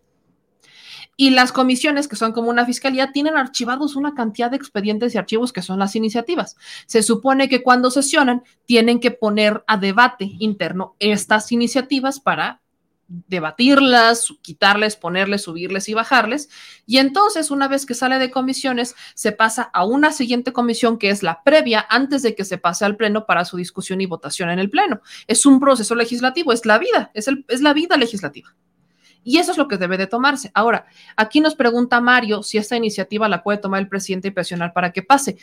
Y 1.18 1.30
las 1.30 1.52
comisiones, 1.52 2.08
que 2.08 2.16
son 2.16 2.34
como 2.34 2.50
una 2.50 2.66
fiscalía, 2.66 3.12
tienen 3.12 3.38
archivados 3.38 3.96
una 3.96 4.14
cantidad 4.14 4.52
de 4.52 4.58
expedientes 4.58 5.16
y 5.16 5.18
archivos 5.18 5.54
que 5.54 5.62
son 5.62 5.80
las 5.80 5.96
iniciativas. 5.96 6.58
Se 6.88 7.04
supone 7.04 7.48
que 7.48 7.64
cuando 7.64 7.92
sesionan 7.92 8.44
tienen 8.66 9.00
que 9.00 9.12
poner 9.12 9.64
a 9.68 9.78
debate 9.78 10.32
interno 10.40 10.96
estas 11.00 11.52
iniciativas 11.52 12.20
para 12.20 12.62
debatirlas, 13.08 14.34
quitarles, 14.42 14.96
ponerles, 14.96 15.44
subirles 15.44 15.90
y 15.90 15.94
bajarles. 15.94 16.50
Y 16.86 16.98
entonces, 16.98 17.52
una 17.52 17.68
vez 17.68 17.86
que 17.86 17.94
sale 17.94 18.18
de 18.20 18.32
comisiones, 18.32 18.96
se 19.14 19.32
pasa 19.32 19.64
a 19.74 19.86
una 19.86 20.12
siguiente 20.12 20.54
comisión 20.54 20.98
que 20.98 21.10
es 21.10 21.24
la 21.24 21.44
previa 21.44 21.86
antes 21.90 22.24
de 22.24 22.36
que 22.36 22.46
se 22.46 22.58
pase 22.58 22.86
al 22.86 22.96
pleno 22.96 23.26
para 23.26 23.46
su 23.46 23.58
discusión 23.58 24.02
y 24.02 24.06
votación 24.06 24.50
en 24.50 24.60
el 24.60 24.70
pleno. 24.70 25.02
Es 25.28 25.46
un 25.46 25.60
proceso 25.60 25.96
legislativo, 25.96 26.52
es 26.52 26.66
la 26.66 26.78
vida, 26.78 27.12
es, 27.14 27.28
el, 27.28 27.46
es 27.48 27.62
la 27.62 27.74
vida 27.74 27.98
legislativa. 27.98 28.56
Y 29.26 29.40
eso 29.40 29.52
es 29.52 29.58
lo 29.58 29.68
que 29.68 29.78
debe 29.78 29.98
de 29.98 30.06
tomarse. 30.06 30.52
Ahora, 30.54 30.86
aquí 31.18 31.42
nos 31.42 31.56
pregunta 31.56 32.00
Mario 32.00 32.44
si 32.44 32.60
esta 32.60 32.78
iniciativa 32.78 33.28
la 33.28 33.42
puede 33.42 33.58
tomar 33.58 33.82
el 33.82 33.90
presidente 33.90 34.28
y 34.28 34.32
presionar 34.32 34.72
para 34.72 34.94
que 34.94 35.02
pase. 35.02 35.38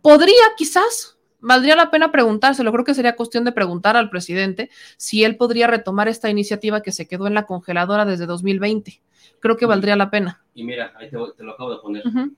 Podría 0.00 0.42
quizás, 0.56 1.18
valdría 1.38 1.76
la 1.76 1.90
pena 1.90 2.10
preguntárselo. 2.10 2.72
Creo 2.72 2.86
que 2.86 2.94
sería 2.94 3.14
cuestión 3.14 3.44
de 3.44 3.52
preguntar 3.52 3.98
al 3.98 4.08
presidente 4.08 4.70
si 4.96 5.24
él 5.24 5.36
podría 5.36 5.66
retomar 5.66 6.08
esta 6.08 6.30
iniciativa 6.30 6.82
que 6.82 6.90
se 6.90 7.06
quedó 7.06 7.26
en 7.26 7.34
la 7.34 7.44
congeladora 7.44 8.06
desde 8.06 8.24
2020. 8.24 9.02
Creo 9.40 9.58
que 9.58 9.66
valdría 9.66 9.94
la 9.94 10.10
pena. 10.10 10.42
Y 10.54 10.64
mira, 10.64 10.94
ahí 10.96 11.10
te, 11.10 11.18
te 11.36 11.44
lo 11.44 11.52
acabo 11.52 11.70
de 11.74 11.80
poner. 11.82 12.06
Uh 12.06 12.10
-huh. 12.10 12.34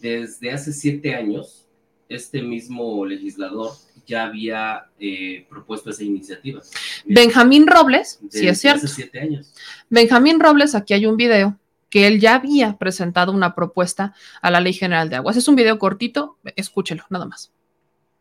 Desde 0.00 0.52
hace 0.52 0.72
siete 0.72 1.16
años, 1.16 1.63
este 2.08 2.42
mismo 2.42 3.04
legislador 3.06 3.72
ya 4.06 4.24
había 4.24 4.86
eh, 4.98 5.46
propuesto 5.48 5.90
esa 5.90 6.04
iniciativa. 6.04 6.60
Benjamín 7.04 7.66
Robles, 7.66 8.18
Desde 8.20 8.38
sí 8.38 8.48
es 8.48 8.60
cierto. 8.60 8.86
Hace 8.86 8.94
siete 8.94 9.20
años. 9.20 9.54
Benjamín 9.88 10.40
Robles, 10.40 10.74
aquí 10.74 10.94
hay 10.94 11.06
un 11.06 11.16
video 11.16 11.58
que 11.88 12.06
él 12.06 12.20
ya 12.20 12.34
había 12.34 12.76
presentado 12.76 13.32
una 13.32 13.54
propuesta 13.54 14.14
a 14.42 14.50
la 14.50 14.60
Ley 14.60 14.72
General 14.72 15.08
de 15.08 15.16
Aguas. 15.16 15.36
Es 15.36 15.48
un 15.48 15.54
video 15.54 15.78
cortito, 15.78 16.38
escúchelo, 16.56 17.04
nada 17.08 17.24
más 17.24 17.53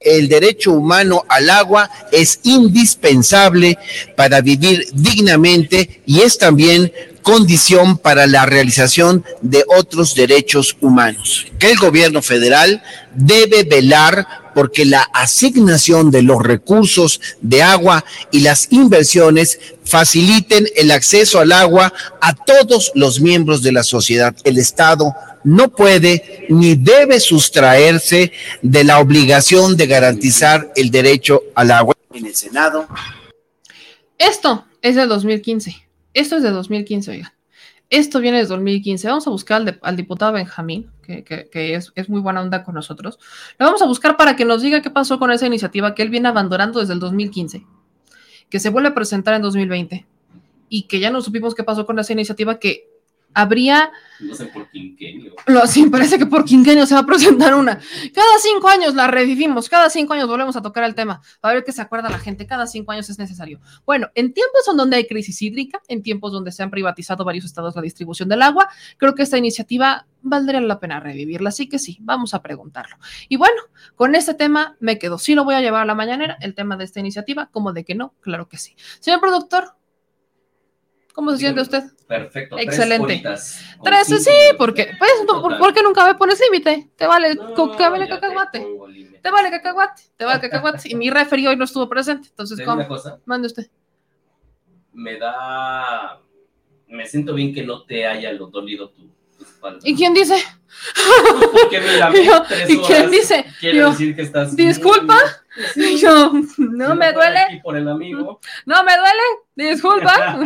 el 0.03 0.27
derecho 0.27 0.71
humano 0.71 1.23
al 1.29 1.49
agua 1.49 1.89
es 2.11 2.39
indispensable 2.43 3.77
para 4.15 4.41
vivir 4.41 4.87
dignamente 4.93 6.01
y 6.05 6.21
es 6.21 6.37
también 6.37 6.91
condición 7.23 7.97
para 7.97 8.27
la 8.27 8.45
realización 8.45 9.23
de 9.41 9.63
otros 9.77 10.13
derechos 10.13 10.77
humanos. 10.81 11.47
Que 11.57 11.71
el 11.71 11.77
gobierno 11.77 12.21
federal 12.21 12.83
debe 13.15 13.63
velar 13.63 14.27
porque 14.53 14.85
la 14.85 15.01
asignación 15.13 16.11
de 16.11 16.21
los 16.21 16.41
recursos 16.43 17.19
de 17.41 17.63
agua 17.63 18.05
y 18.31 18.41
las 18.41 18.67
inversiones 18.71 19.59
faciliten 19.83 20.67
el 20.75 20.91
acceso 20.91 21.39
al 21.39 21.51
agua 21.51 21.91
a 22.21 22.35
todos 22.35 22.91
los 22.93 23.19
miembros 23.19 23.63
de 23.63 23.71
la 23.71 23.83
sociedad. 23.83 24.35
El 24.43 24.57
Estado 24.57 25.15
no 25.43 25.69
puede 25.69 26.45
ni 26.49 26.75
debe 26.75 27.19
sustraerse 27.19 28.31
de 28.61 28.83
la 28.83 28.99
obligación 28.99 29.75
de 29.77 29.87
garantizar 29.87 30.71
el 30.75 30.91
derecho 30.91 31.41
al 31.55 31.71
agua. 31.71 31.95
En 32.13 32.25
el 32.25 32.35
Senado. 32.35 32.87
Esto 34.17 34.65
es 34.81 34.95
de 34.95 35.07
2015. 35.07 35.75
Esto 36.13 36.37
es 36.37 36.43
de 36.43 36.51
2015, 36.51 37.11
oigan. 37.11 37.33
Esto 37.89 38.19
viene 38.19 38.37
de 38.39 38.45
2015. 38.45 39.07
Vamos 39.07 39.27
a 39.27 39.29
buscar 39.29 39.79
al, 39.81 39.95
diputado 39.95 40.31
Benjamín, 40.31 40.89
que 41.05 41.47
es, 41.53 41.91
es, 41.95 42.09
muy 42.09 42.21
buena 42.21 42.41
onda 42.41 42.63
con 42.63 42.75
nosotros. 42.75 43.19
Lo 43.59 43.65
vamos 43.65 43.81
a 43.81 43.85
buscar 43.85 44.17
para 44.17 44.35
que 44.35 44.45
nos 44.45 44.61
diga 44.61 44.81
qué 44.81 44.89
pasó 44.89 45.19
con 45.19 45.31
esa 45.31 45.45
iniciativa 45.45 45.93
que 45.93 46.01
él 46.01 46.09
viene 46.09 46.29
abandonando 46.29 46.79
desde 46.79 46.93
el 46.93 46.99
2015, 46.99 47.65
que 48.49 48.59
se 48.59 48.69
vuelve 48.69 48.89
a 48.89 48.93
presentar 48.95 49.35
en 49.35 49.41
2020 49.41 50.05
y 50.69 50.83
que 50.83 50.99
ya 50.99 51.11
no 51.11 51.21
supimos 51.21 51.53
qué 51.53 51.63
pasó 51.63 51.85
con 51.85 51.99
esa 51.99 52.13
iniciativa 52.13 52.57
que 52.57 52.92
habría... 53.33 53.91
No 54.19 54.35
sé 54.35 54.45
por 54.45 54.69
quinquenio. 54.69 55.35
Lo, 55.47 55.67
sí, 55.67 55.85
parece 55.87 56.17
que 56.17 56.25
por 56.25 56.45
quinquenio 56.45 56.85
se 56.85 56.93
va 56.93 57.01
a 57.01 57.05
presentar 57.05 57.55
una. 57.55 57.79
Cada 58.13 58.39
cinco 58.41 58.69
años 58.69 58.95
la 58.95 59.07
revivimos, 59.07 59.67
cada 59.67 59.89
cinco 59.89 60.13
años 60.13 60.27
volvemos 60.27 60.55
a 60.55 60.61
tocar 60.61 60.83
el 60.85 60.95
tema, 60.95 61.21
para 61.41 61.55
ver 61.55 61.63
qué 61.63 61.71
se 61.71 61.81
acuerda 61.81 62.09
la 62.09 62.19
gente, 62.19 62.47
cada 62.47 62.67
cinco 62.67 62.91
años 62.91 63.09
es 63.09 63.19
necesario. 63.19 63.59
Bueno, 63.85 64.09
en 64.15 64.33
tiempos 64.33 64.67
en 64.69 64.77
donde 64.77 64.97
hay 64.97 65.07
crisis 65.07 65.41
hídrica, 65.41 65.81
en 65.87 66.03
tiempos 66.03 66.31
donde 66.31 66.51
se 66.51 66.63
han 66.63 66.71
privatizado 66.71 67.25
varios 67.25 67.45
estados 67.45 67.75
la 67.75 67.81
distribución 67.81 68.29
del 68.29 68.41
agua, 68.41 68.69
creo 68.97 69.13
que 69.15 69.23
esta 69.23 69.37
iniciativa 69.37 70.07
valdría 70.21 70.61
la 70.61 70.79
pena 70.79 70.99
revivirla, 70.99 71.49
así 71.49 71.67
que 71.67 71.79
sí, 71.79 71.97
vamos 72.01 72.33
a 72.33 72.41
preguntarlo. 72.41 72.97
Y 73.27 73.35
bueno, 73.35 73.61
con 73.95 74.15
este 74.15 74.33
tema 74.33 74.77
me 74.79 74.97
quedo. 74.97 75.17
Sí 75.17 75.35
lo 75.35 75.43
voy 75.43 75.55
a 75.55 75.61
llevar 75.61 75.81
a 75.81 75.85
la 75.85 75.95
mañanera, 75.95 76.37
el 76.39 76.55
tema 76.55 76.77
de 76.77 76.85
esta 76.85 76.99
iniciativa, 76.99 77.49
como 77.51 77.73
de 77.73 77.83
que 77.83 77.95
no, 77.95 78.13
claro 78.21 78.47
que 78.47 78.57
sí. 78.57 78.75
Señor 78.99 79.19
productor, 79.19 79.75
¿Cómo 81.13 81.31
se 81.31 81.37
siente 81.37 81.61
usted? 81.61 81.83
Perfecto. 82.07 82.57
Excelente. 82.57 83.21
Tres, 83.23 84.07
tres 84.07 84.23
sí, 84.23 84.31
porque, 84.57 84.89
pues, 84.97 85.11
porque 85.59 85.83
nunca 85.83 86.05
me 86.05 86.15
pones 86.15 86.39
límite. 86.41 86.89
Te 86.95 87.07
vale, 87.07 87.35
no, 87.55 87.69
te 87.69 87.87
vale 87.87 88.07
cacahuate. 88.07 88.67
Te 89.21 89.31
vale 89.31 89.49
cacahuate. 89.51 90.01
Te 90.17 90.25
vale 90.25 90.41
cacahuate. 90.41 90.89
y 90.89 90.95
mi 90.95 91.09
referi 91.09 91.47
hoy 91.47 91.55
no 91.55 91.65
estuvo 91.65 91.87
presente. 91.87 92.27
Entonces, 92.29 92.59
¿cómo? 92.61 92.77
Una 92.77 92.87
cosa? 92.87 93.19
Mande 93.25 93.47
usted. 93.47 93.67
Me 94.93 95.17
da. 95.17 96.19
Me 96.87 97.05
siento 97.05 97.33
bien 97.33 97.53
que 97.53 97.63
no 97.63 97.83
te 97.83 98.05
haya 98.05 98.33
dolido 98.35 98.89
tu, 98.89 99.07
tu 99.07 99.12
espalda. 99.63 99.79
¿Y 99.83 99.95
quién 99.95 100.13
dice? 100.13 100.35
Porque 101.51 101.79
me 101.79 101.97
la 101.97 102.11
Yo, 102.13 102.43
¿Y 102.67 102.77
quién 102.79 103.09
dice? 103.09 103.45
Quiere 103.59 103.79
Yo, 103.79 103.91
decir 103.91 104.15
que 104.15 104.23
estás. 104.23 104.55
¿Disculpa? 104.55 105.17
Yo, 106.01 106.31
no 106.57 106.95
me 106.95 107.13
duele. 107.13 107.39
Aquí 107.39 107.59
por 107.59 107.77
el 107.77 107.87
amigo. 107.87 108.39
No 108.65 108.83
me 108.83 108.93
duele. 108.97 109.71
Disculpa. 109.71 110.39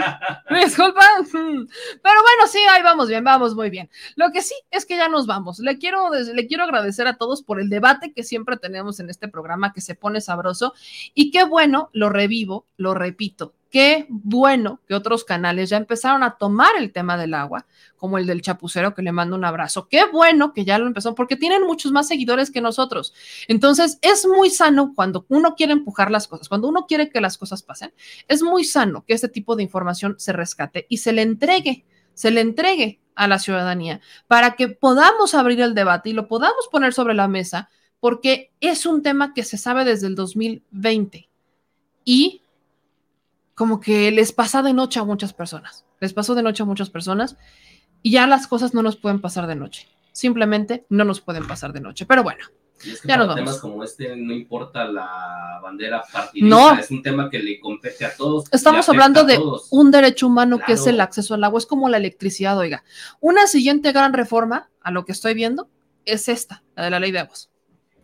Disculpa. 0.50 1.06
Pero 1.32 2.22
bueno, 2.22 2.48
sí, 2.48 2.60
ahí 2.70 2.84
vamos 2.84 3.08
bien, 3.08 3.24
vamos 3.24 3.56
muy 3.56 3.70
bien. 3.70 3.90
Lo 4.16 4.32
que 4.32 4.42
sí 4.42 4.54
es 4.70 4.86
que 4.86 4.98
ya 4.98 5.08
nos 5.08 5.28
vamos. 5.28 5.60
Le 5.60 5.78
quiero, 5.78 6.10
le 6.12 6.48
quiero 6.48 6.64
agradecer 6.64 7.08
a 7.08 7.16
todos 7.16 7.42
por 7.42 7.60
el 7.60 7.70
debate 7.70 8.12
que 8.12 8.24
siempre 8.24 8.58
tenemos 8.58 9.00
en 9.00 9.10
este 9.10 9.30
programa 9.30 9.72
que 9.72 9.82
se 9.82 9.96
pone 9.96 10.20
sabroso. 10.20 10.74
Y 11.14 11.32
qué 11.32 11.46
bueno, 11.46 11.90
lo 11.94 12.10
revivo, 12.10 12.66
lo 12.76 12.94
repito. 12.94 13.54
Qué 13.70 14.06
bueno 14.10 14.80
que 14.88 14.94
otros 14.94 15.26
canales 15.26 15.70
ya 15.70 15.78
empezaron 15.78 16.24
a 16.24 16.38
tomar 16.38 16.72
el 16.78 16.92
tema 16.92 17.18
del 17.18 17.34
agua, 17.34 17.66
como 17.98 18.18
el 18.18 18.26
del 18.26 18.42
chapucero 18.42 18.94
que 18.94 19.02
le 19.02 19.12
mando 19.12 19.36
un 19.36 19.44
abrazo. 19.44 19.88
Qué 19.90 20.06
bueno 20.06 20.54
que 20.54 20.64
ya 20.64 20.78
lo 20.78 20.88
empezó, 20.88 21.16
porque 21.16 21.36
tienen 21.36 21.64
muchos 21.64 21.92
más 21.92 22.08
seguidores 22.08 22.50
que 22.50 22.62
nosotros. 22.62 23.14
Entonces, 23.48 24.00
es 24.02 24.26
muy 24.26 24.50
sano 24.50 24.94
cuando 24.96 25.26
uno 25.28 25.56
quiere 25.56 25.74
empujar 25.74 26.12
las 26.12 26.28
cosas, 26.28 26.48
cuando 26.48 26.70
uno 26.70 26.86
quiere 26.88 27.10
que 27.10 27.20
las 27.20 27.38
cosas 27.38 27.62
pasen, 27.64 27.94
es 28.28 28.42
muy 28.42 28.64
sano 28.64 29.04
que 29.06 29.14
este 29.14 29.28
tipo 29.28 29.56
de 29.56 29.64
información 29.64 30.16
se 30.18 30.32
rescate 30.32 30.86
y 30.90 30.98
se 30.98 31.12
le 31.12 31.24
entregue, 31.24 31.86
se 32.14 32.32
le 32.32 32.42
entregue 32.42 33.02
a 33.16 33.28
la 33.28 33.40
ciudadanía 33.40 34.00
para 34.28 34.56
que 34.56 34.70
podamos 34.70 35.34
abrir 35.34 35.60
el 35.60 35.74
debate 35.74 36.10
y 36.10 36.14
lo 36.14 36.28
podamos 36.28 36.70
poner 36.72 36.94
sobre 36.94 37.16
la 37.16 37.28
mesa, 37.28 37.70
porque 38.00 38.52
es 38.62 38.86
un 38.86 39.02
tema 39.02 39.34
que 39.34 39.44
se 39.44 39.58
sabe 39.58 39.84
desde 39.84 40.08
el 40.08 40.16
2020 40.16 41.28
y 42.06 42.42
como 43.58 43.80
que 43.80 44.12
les 44.12 44.34
pasa 44.34 44.62
de 44.62 44.72
noche 44.72 45.00
a 45.00 45.04
muchas 45.04 45.34
personas, 45.34 45.84
les 46.00 46.14
pasó 46.14 46.36
de 46.36 46.44
noche 46.44 46.62
a 46.62 46.66
muchas 46.68 46.92
personas 46.92 47.38
y 48.04 48.12
ya 48.12 48.28
las 48.28 48.46
cosas 48.46 48.76
no 48.76 48.84
nos 48.84 48.98
pueden 48.98 49.20
pasar 49.20 49.48
de 49.48 49.56
noche, 49.56 49.88
simplemente 50.12 50.86
no 50.90 51.04
nos 51.06 51.22
pueden 51.22 51.48
pasar 51.48 51.74
de 51.74 51.82
noche, 51.82 52.06
pero 52.06 52.22
bueno. 52.22 52.46
Es 52.86 53.02
que 53.02 53.08
ya 53.08 53.18
nos 53.18 53.34
temas 53.34 53.56
vamos. 53.56 53.60
como 53.60 53.84
este 53.84 54.16
no 54.16 54.32
importa 54.32 54.86
la 54.86 55.60
bandera 55.64 56.04
partidista, 56.14 56.48
No. 56.56 56.80
es 56.80 56.92
un 56.92 57.02
tema 57.02 57.32
que 57.32 57.40
le 57.40 57.60
compete 57.60 58.06
a 58.06 58.16
todos. 58.16 58.46
Estamos 58.52 58.88
hablando 58.90 59.24
de 59.24 59.40
un 59.72 59.90
derecho 59.90 60.28
humano 60.28 60.60
que 60.64 60.74
es 60.74 60.86
el 60.86 61.02
acceso 61.02 61.34
al 61.34 61.44
agua, 61.44 61.58
es 61.58 61.66
como 61.66 61.90
la 61.90 61.98
electricidad, 61.98 62.56
oiga. 62.60 62.84
Una 63.20 63.48
siguiente 63.48 63.92
gran 63.92 64.14
reforma, 64.14 64.70
a 64.82 64.92
lo 64.92 65.04
que 65.04 65.14
estoy 65.14 65.34
viendo, 65.34 65.68
es 66.06 66.30
esta, 66.30 66.62
la 66.76 66.84
de 66.84 66.90
la 66.92 67.00
ley 67.00 67.12
de 67.12 67.18
aguas. 67.22 67.50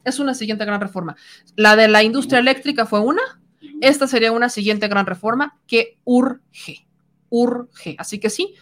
Es 0.03 0.17
una 0.17 0.33
siguiente 0.33 0.65
gran 0.65 0.81
reforma. 0.81 1.15
La 1.55 1.75
de 1.75 1.87
la 1.87 2.01
industria 2.01 2.39
eléctrica 2.39 2.87
fue 2.87 2.99
una, 3.01 3.21
esta 3.83 4.07
sería 4.07 4.31
una 4.31 4.47
siguiente 4.47 4.87
gran 4.87 5.05
reforma 5.05 5.59
que 5.67 5.99
urge, 6.05 6.87
urge. 7.29 7.95
Así 7.99 8.17
que 8.17 8.29
sí, 8.29 8.55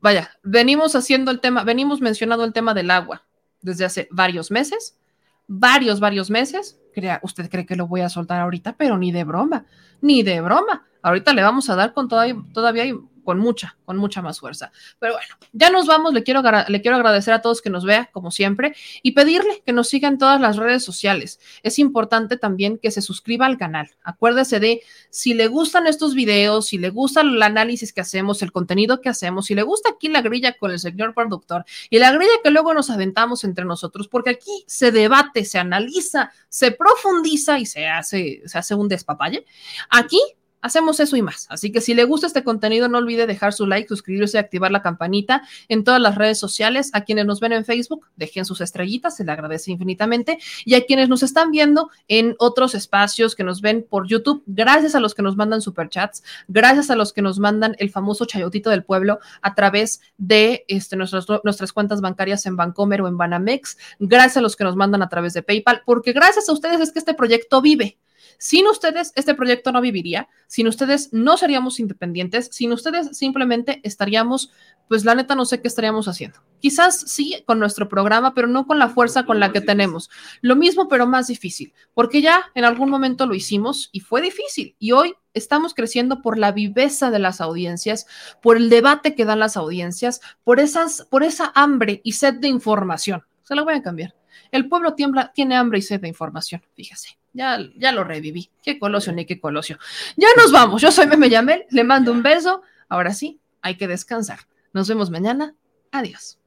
vaya, 0.00 0.32
venimos 0.42 0.96
haciendo 0.96 1.30
el 1.30 1.40
tema, 1.40 1.62
venimos 1.62 2.00
mencionando 2.00 2.44
el 2.44 2.52
tema 2.52 2.74
del 2.74 2.90
agua 2.90 3.24
desde 3.62 3.84
hace 3.84 4.08
varios 4.10 4.50
meses, 4.50 4.98
varios, 5.46 6.00
varios 6.00 6.28
meses. 6.28 6.80
Crea, 6.92 7.20
usted 7.22 7.48
cree 7.48 7.66
que 7.66 7.76
lo 7.76 7.86
voy 7.86 8.00
a 8.00 8.08
soltar 8.08 8.40
ahorita, 8.40 8.76
pero 8.76 8.98
ni 8.98 9.12
de 9.12 9.22
broma, 9.22 9.64
ni 10.00 10.24
de 10.24 10.40
broma. 10.40 10.84
Ahorita 11.02 11.32
le 11.34 11.42
vamos 11.42 11.70
a 11.70 11.76
dar 11.76 11.92
con 11.92 12.08
todavía, 12.08 12.36
todavía 12.52 12.84
con 13.24 13.38
mucha, 13.38 13.76
con 13.84 13.96
mucha 13.96 14.22
más 14.22 14.40
fuerza. 14.40 14.70
Pero 14.98 15.14
bueno, 15.14 15.34
ya 15.52 15.70
nos 15.70 15.86
vamos. 15.86 16.12
Le 16.12 16.22
quiero, 16.22 16.42
le 16.68 16.80
quiero 16.80 16.96
agradecer 16.96 17.34
a 17.34 17.42
todos 17.42 17.62
que 17.62 17.70
nos 17.70 17.84
vean, 17.84 18.08
como 18.12 18.30
siempre, 18.30 18.76
y 19.02 19.12
pedirle 19.12 19.62
que 19.64 19.72
nos 19.72 19.88
sigan 19.88 20.14
en 20.14 20.18
todas 20.18 20.40
las 20.40 20.56
redes 20.56 20.84
sociales. 20.84 21.40
Es 21.62 21.78
importante 21.78 22.36
también 22.36 22.78
que 22.78 22.90
se 22.90 23.02
suscriba 23.02 23.46
al 23.46 23.58
canal. 23.58 23.90
Acuérdese 24.02 24.60
de 24.60 24.82
si 25.10 25.34
le 25.34 25.48
gustan 25.48 25.86
estos 25.86 26.14
videos, 26.14 26.66
si 26.66 26.78
le 26.78 26.90
gusta 26.90 27.22
el 27.22 27.42
análisis 27.42 27.92
que 27.92 28.00
hacemos, 28.00 28.42
el 28.42 28.52
contenido 28.52 29.00
que 29.00 29.08
hacemos, 29.08 29.46
si 29.46 29.54
le 29.54 29.62
gusta 29.62 29.90
aquí 29.90 30.08
la 30.08 30.22
grilla 30.22 30.56
con 30.56 30.70
el 30.70 30.78
señor 30.78 31.14
productor 31.14 31.64
y 31.90 31.98
la 31.98 32.12
grilla 32.12 32.32
que 32.42 32.50
luego 32.50 32.74
nos 32.74 32.90
aventamos 32.90 33.44
entre 33.44 33.64
nosotros, 33.64 34.08
porque 34.08 34.30
aquí 34.30 34.64
se 34.66 34.92
debate, 34.92 35.44
se 35.44 35.58
analiza, 35.58 36.32
se 36.48 36.70
profundiza 36.70 37.58
y 37.58 37.66
se 37.66 37.88
hace, 37.88 38.42
se 38.44 38.58
hace 38.58 38.74
un 38.74 38.88
despapalle. 38.88 39.44
Aquí 39.90 40.20
Hacemos 40.64 40.98
eso 40.98 41.14
y 41.14 41.20
más. 41.20 41.46
Así 41.50 41.70
que 41.70 41.82
si 41.82 41.92
le 41.92 42.04
gusta 42.04 42.26
este 42.26 42.42
contenido, 42.42 42.88
no 42.88 42.96
olvide 42.96 43.26
dejar 43.26 43.52
su 43.52 43.66
like, 43.66 43.86
suscribirse 43.86 44.38
y 44.38 44.40
activar 44.40 44.70
la 44.70 44.80
campanita 44.80 45.42
en 45.68 45.84
todas 45.84 46.00
las 46.00 46.14
redes 46.14 46.38
sociales. 46.38 46.88
A 46.94 47.02
quienes 47.02 47.26
nos 47.26 47.38
ven 47.38 47.52
en 47.52 47.66
Facebook, 47.66 48.06
dejen 48.16 48.46
sus 48.46 48.62
estrellitas, 48.62 49.14
se 49.14 49.24
le 49.24 49.32
agradece 49.32 49.72
infinitamente. 49.72 50.38
Y 50.64 50.72
a 50.72 50.86
quienes 50.86 51.10
nos 51.10 51.22
están 51.22 51.50
viendo 51.50 51.90
en 52.08 52.34
otros 52.38 52.74
espacios 52.74 53.34
que 53.34 53.44
nos 53.44 53.60
ven 53.60 53.84
por 53.86 54.08
YouTube, 54.08 54.42
gracias 54.46 54.94
a 54.94 55.00
los 55.00 55.14
que 55.14 55.20
nos 55.20 55.36
mandan 55.36 55.60
superchats, 55.60 56.22
gracias 56.48 56.88
a 56.88 56.96
los 56.96 57.12
que 57.12 57.20
nos 57.20 57.38
mandan 57.38 57.76
el 57.78 57.90
famoso 57.90 58.24
chayotito 58.24 58.70
del 58.70 58.84
pueblo 58.84 59.18
a 59.42 59.54
través 59.54 60.00
de 60.16 60.64
este, 60.68 60.96
nuestras, 60.96 61.26
nuestras 61.44 61.74
cuentas 61.74 62.00
bancarias 62.00 62.46
en 62.46 62.56
Bancomer 62.56 63.02
o 63.02 63.08
en 63.08 63.18
Banamex, 63.18 63.76
gracias 63.98 64.38
a 64.38 64.40
los 64.40 64.56
que 64.56 64.64
nos 64.64 64.76
mandan 64.76 65.02
a 65.02 65.10
través 65.10 65.34
de 65.34 65.42
PayPal, 65.42 65.82
porque 65.84 66.14
gracias 66.14 66.48
a 66.48 66.52
ustedes 66.52 66.80
es 66.80 66.90
que 66.90 67.00
este 67.00 67.12
proyecto 67.12 67.60
vive. 67.60 67.98
Sin 68.38 68.66
ustedes, 68.66 69.12
este 69.14 69.34
proyecto 69.34 69.72
no 69.72 69.80
viviría. 69.80 70.28
Sin 70.46 70.68
ustedes, 70.68 71.12
no 71.12 71.36
seríamos 71.36 71.80
independientes. 71.80 72.48
Sin 72.52 72.72
ustedes, 72.72 73.16
simplemente 73.16 73.80
estaríamos, 73.82 74.50
pues 74.88 75.04
la 75.04 75.14
neta, 75.14 75.34
no 75.34 75.44
sé 75.44 75.60
qué 75.60 75.68
estaríamos 75.68 76.08
haciendo. 76.08 76.40
Quizás 76.60 77.00
sí 77.10 77.42
con 77.46 77.58
nuestro 77.58 77.88
programa, 77.88 78.34
pero 78.34 78.48
no 78.48 78.66
con 78.66 78.78
la 78.78 78.88
fuerza 78.88 79.24
con 79.24 79.40
la 79.40 79.52
que 79.52 79.60
tenemos. 79.60 80.10
Lo 80.40 80.56
mismo, 80.56 80.88
pero 80.88 81.06
más 81.06 81.26
difícil, 81.26 81.72
porque 81.94 82.22
ya 82.22 82.50
en 82.54 82.64
algún 82.64 82.90
momento 82.90 83.26
lo 83.26 83.34
hicimos 83.34 83.90
y 83.92 84.00
fue 84.00 84.22
difícil. 84.22 84.74
Y 84.78 84.92
hoy 84.92 85.14
estamos 85.34 85.74
creciendo 85.74 86.22
por 86.22 86.38
la 86.38 86.52
viveza 86.52 87.10
de 87.10 87.18
las 87.18 87.40
audiencias, 87.40 88.06
por 88.40 88.56
el 88.56 88.70
debate 88.70 89.14
que 89.14 89.24
dan 89.24 89.40
las 89.40 89.56
audiencias, 89.56 90.20
por, 90.42 90.60
esas, 90.60 91.06
por 91.10 91.22
esa 91.22 91.52
hambre 91.54 92.00
y 92.04 92.12
sed 92.12 92.34
de 92.34 92.48
información. 92.48 93.24
Se 93.42 93.54
la 93.54 93.62
voy 93.62 93.74
a 93.74 93.82
cambiar. 93.82 94.14
El 94.50 94.68
pueblo 94.68 94.94
tiembla, 94.94 95.32
tiene 95.34 95.56
hambre 95.56 95.80
y 95.80 95.82
sed 95.82 96.00
de 96.00 96.08
información, 96.08 96.62
fíjese. 96.74 97.18
Ya, 97.34 97.58
ya 97.76 97.92
lo 97.92 98.04
reviví. 98.04 98.48
Qué 98.62 98.78
colosio 98.78 99.12
ni 99.12 99.26
qué 99.26 99.38
colosio. 99.38 99.78
Ya 100.16 100.28
nos 100.36 100.52
vamos. 100.52 100.80
Yo 100.80 100.90
soy 100.90 101.06
Meme 101.06 101.28
Yamel. 101.28 101.66
Le 101.70 101.84
mando 101.84 102.12
un 102.12 102.22
beso. 102.22 102.62
Ahora 102.88 103.12
sí, 103.12 103.40
hay 103.60 103.76
que 103.76 103.88
descansar. 103.88 104.38
Nos 104.72 104.88
vemos 104.88 105.10
mañana. 105.10 105.54
Adiós. 105.90 106.38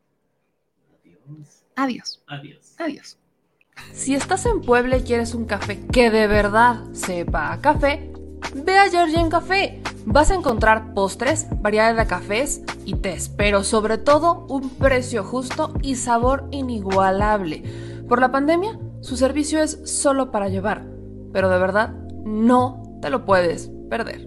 Adiós. 1.76 2.24
Adiós. 2.26 2.76
Adiós. 2.80 3.18
Si 3.94 4.16
estás 4.16 4.46
en 4.46 4.62
Puebla 4.62 4.98
y 4.98 5.04
quieres 5.04 5.34
un 5.34 5.46
café 5.46 5.80
que 5.92 6.10
de 6.10 6.28
verdad 6.28 6.84
sepa 6.94 7.54
a 7.54 7.62
café, 7.62 8.12
ve 8.56 8.78
a 8.78 8.90
Georgian 8.90 9.30
Café. 9.30 9.82
Vas 10.06 10.32
a 10.32 10.36
encontrar 10.36 10.94
postres, 10.94 11.48
variedad 11.62 11.96
de 11.96 12.08
cafés 12.08 12.62
y 12.86 12.96
tés, 12.96 13.30
pero 13.30 13.64
sobre 13.64 13.98
todo 13.98 14.46
un 14.48 14.70
precio 14.70 15.24
justo 15.24 15.74
y 15.82 15.96
sabor 15.96 16.48
inigualable. 16.52 17.64
Por 18.08 18.22
la 18.22 18.32
pandemia, 18.32 18.80
su 19.01 19.16
servicio 19.16 19.61
es 19.61 19.80
solo 19.85 20.32
para 20.32 20.50
llevar, 20.50 20.88
pero 21.32 21.50
de 21.50 21.59
verdad 21.59 21.93
no 22.26 22.84
te 23.01 23.09
lo 23.09 23.26
puedes 23.26 23.72
perder. 23.90 24.27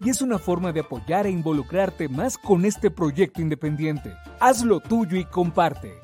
y 0.00 0.10
es 0.10 0.22
una 0.22 0.38
forma 0.38 0.72
de 0.72 0.80
apoyar 0.80 1.26
e 1.26 1.30
involucrarte 1.30 2.08
más 2.08 2.38
con 2.38 2.64
este 2.64 2.90
proyecto 2.90 3.40
independiente. 3.40 4.12
Hazlo 4.40 4.80
tuyo 4.80 5.16
y 5.16 5.24
comparte. 5.24 6.00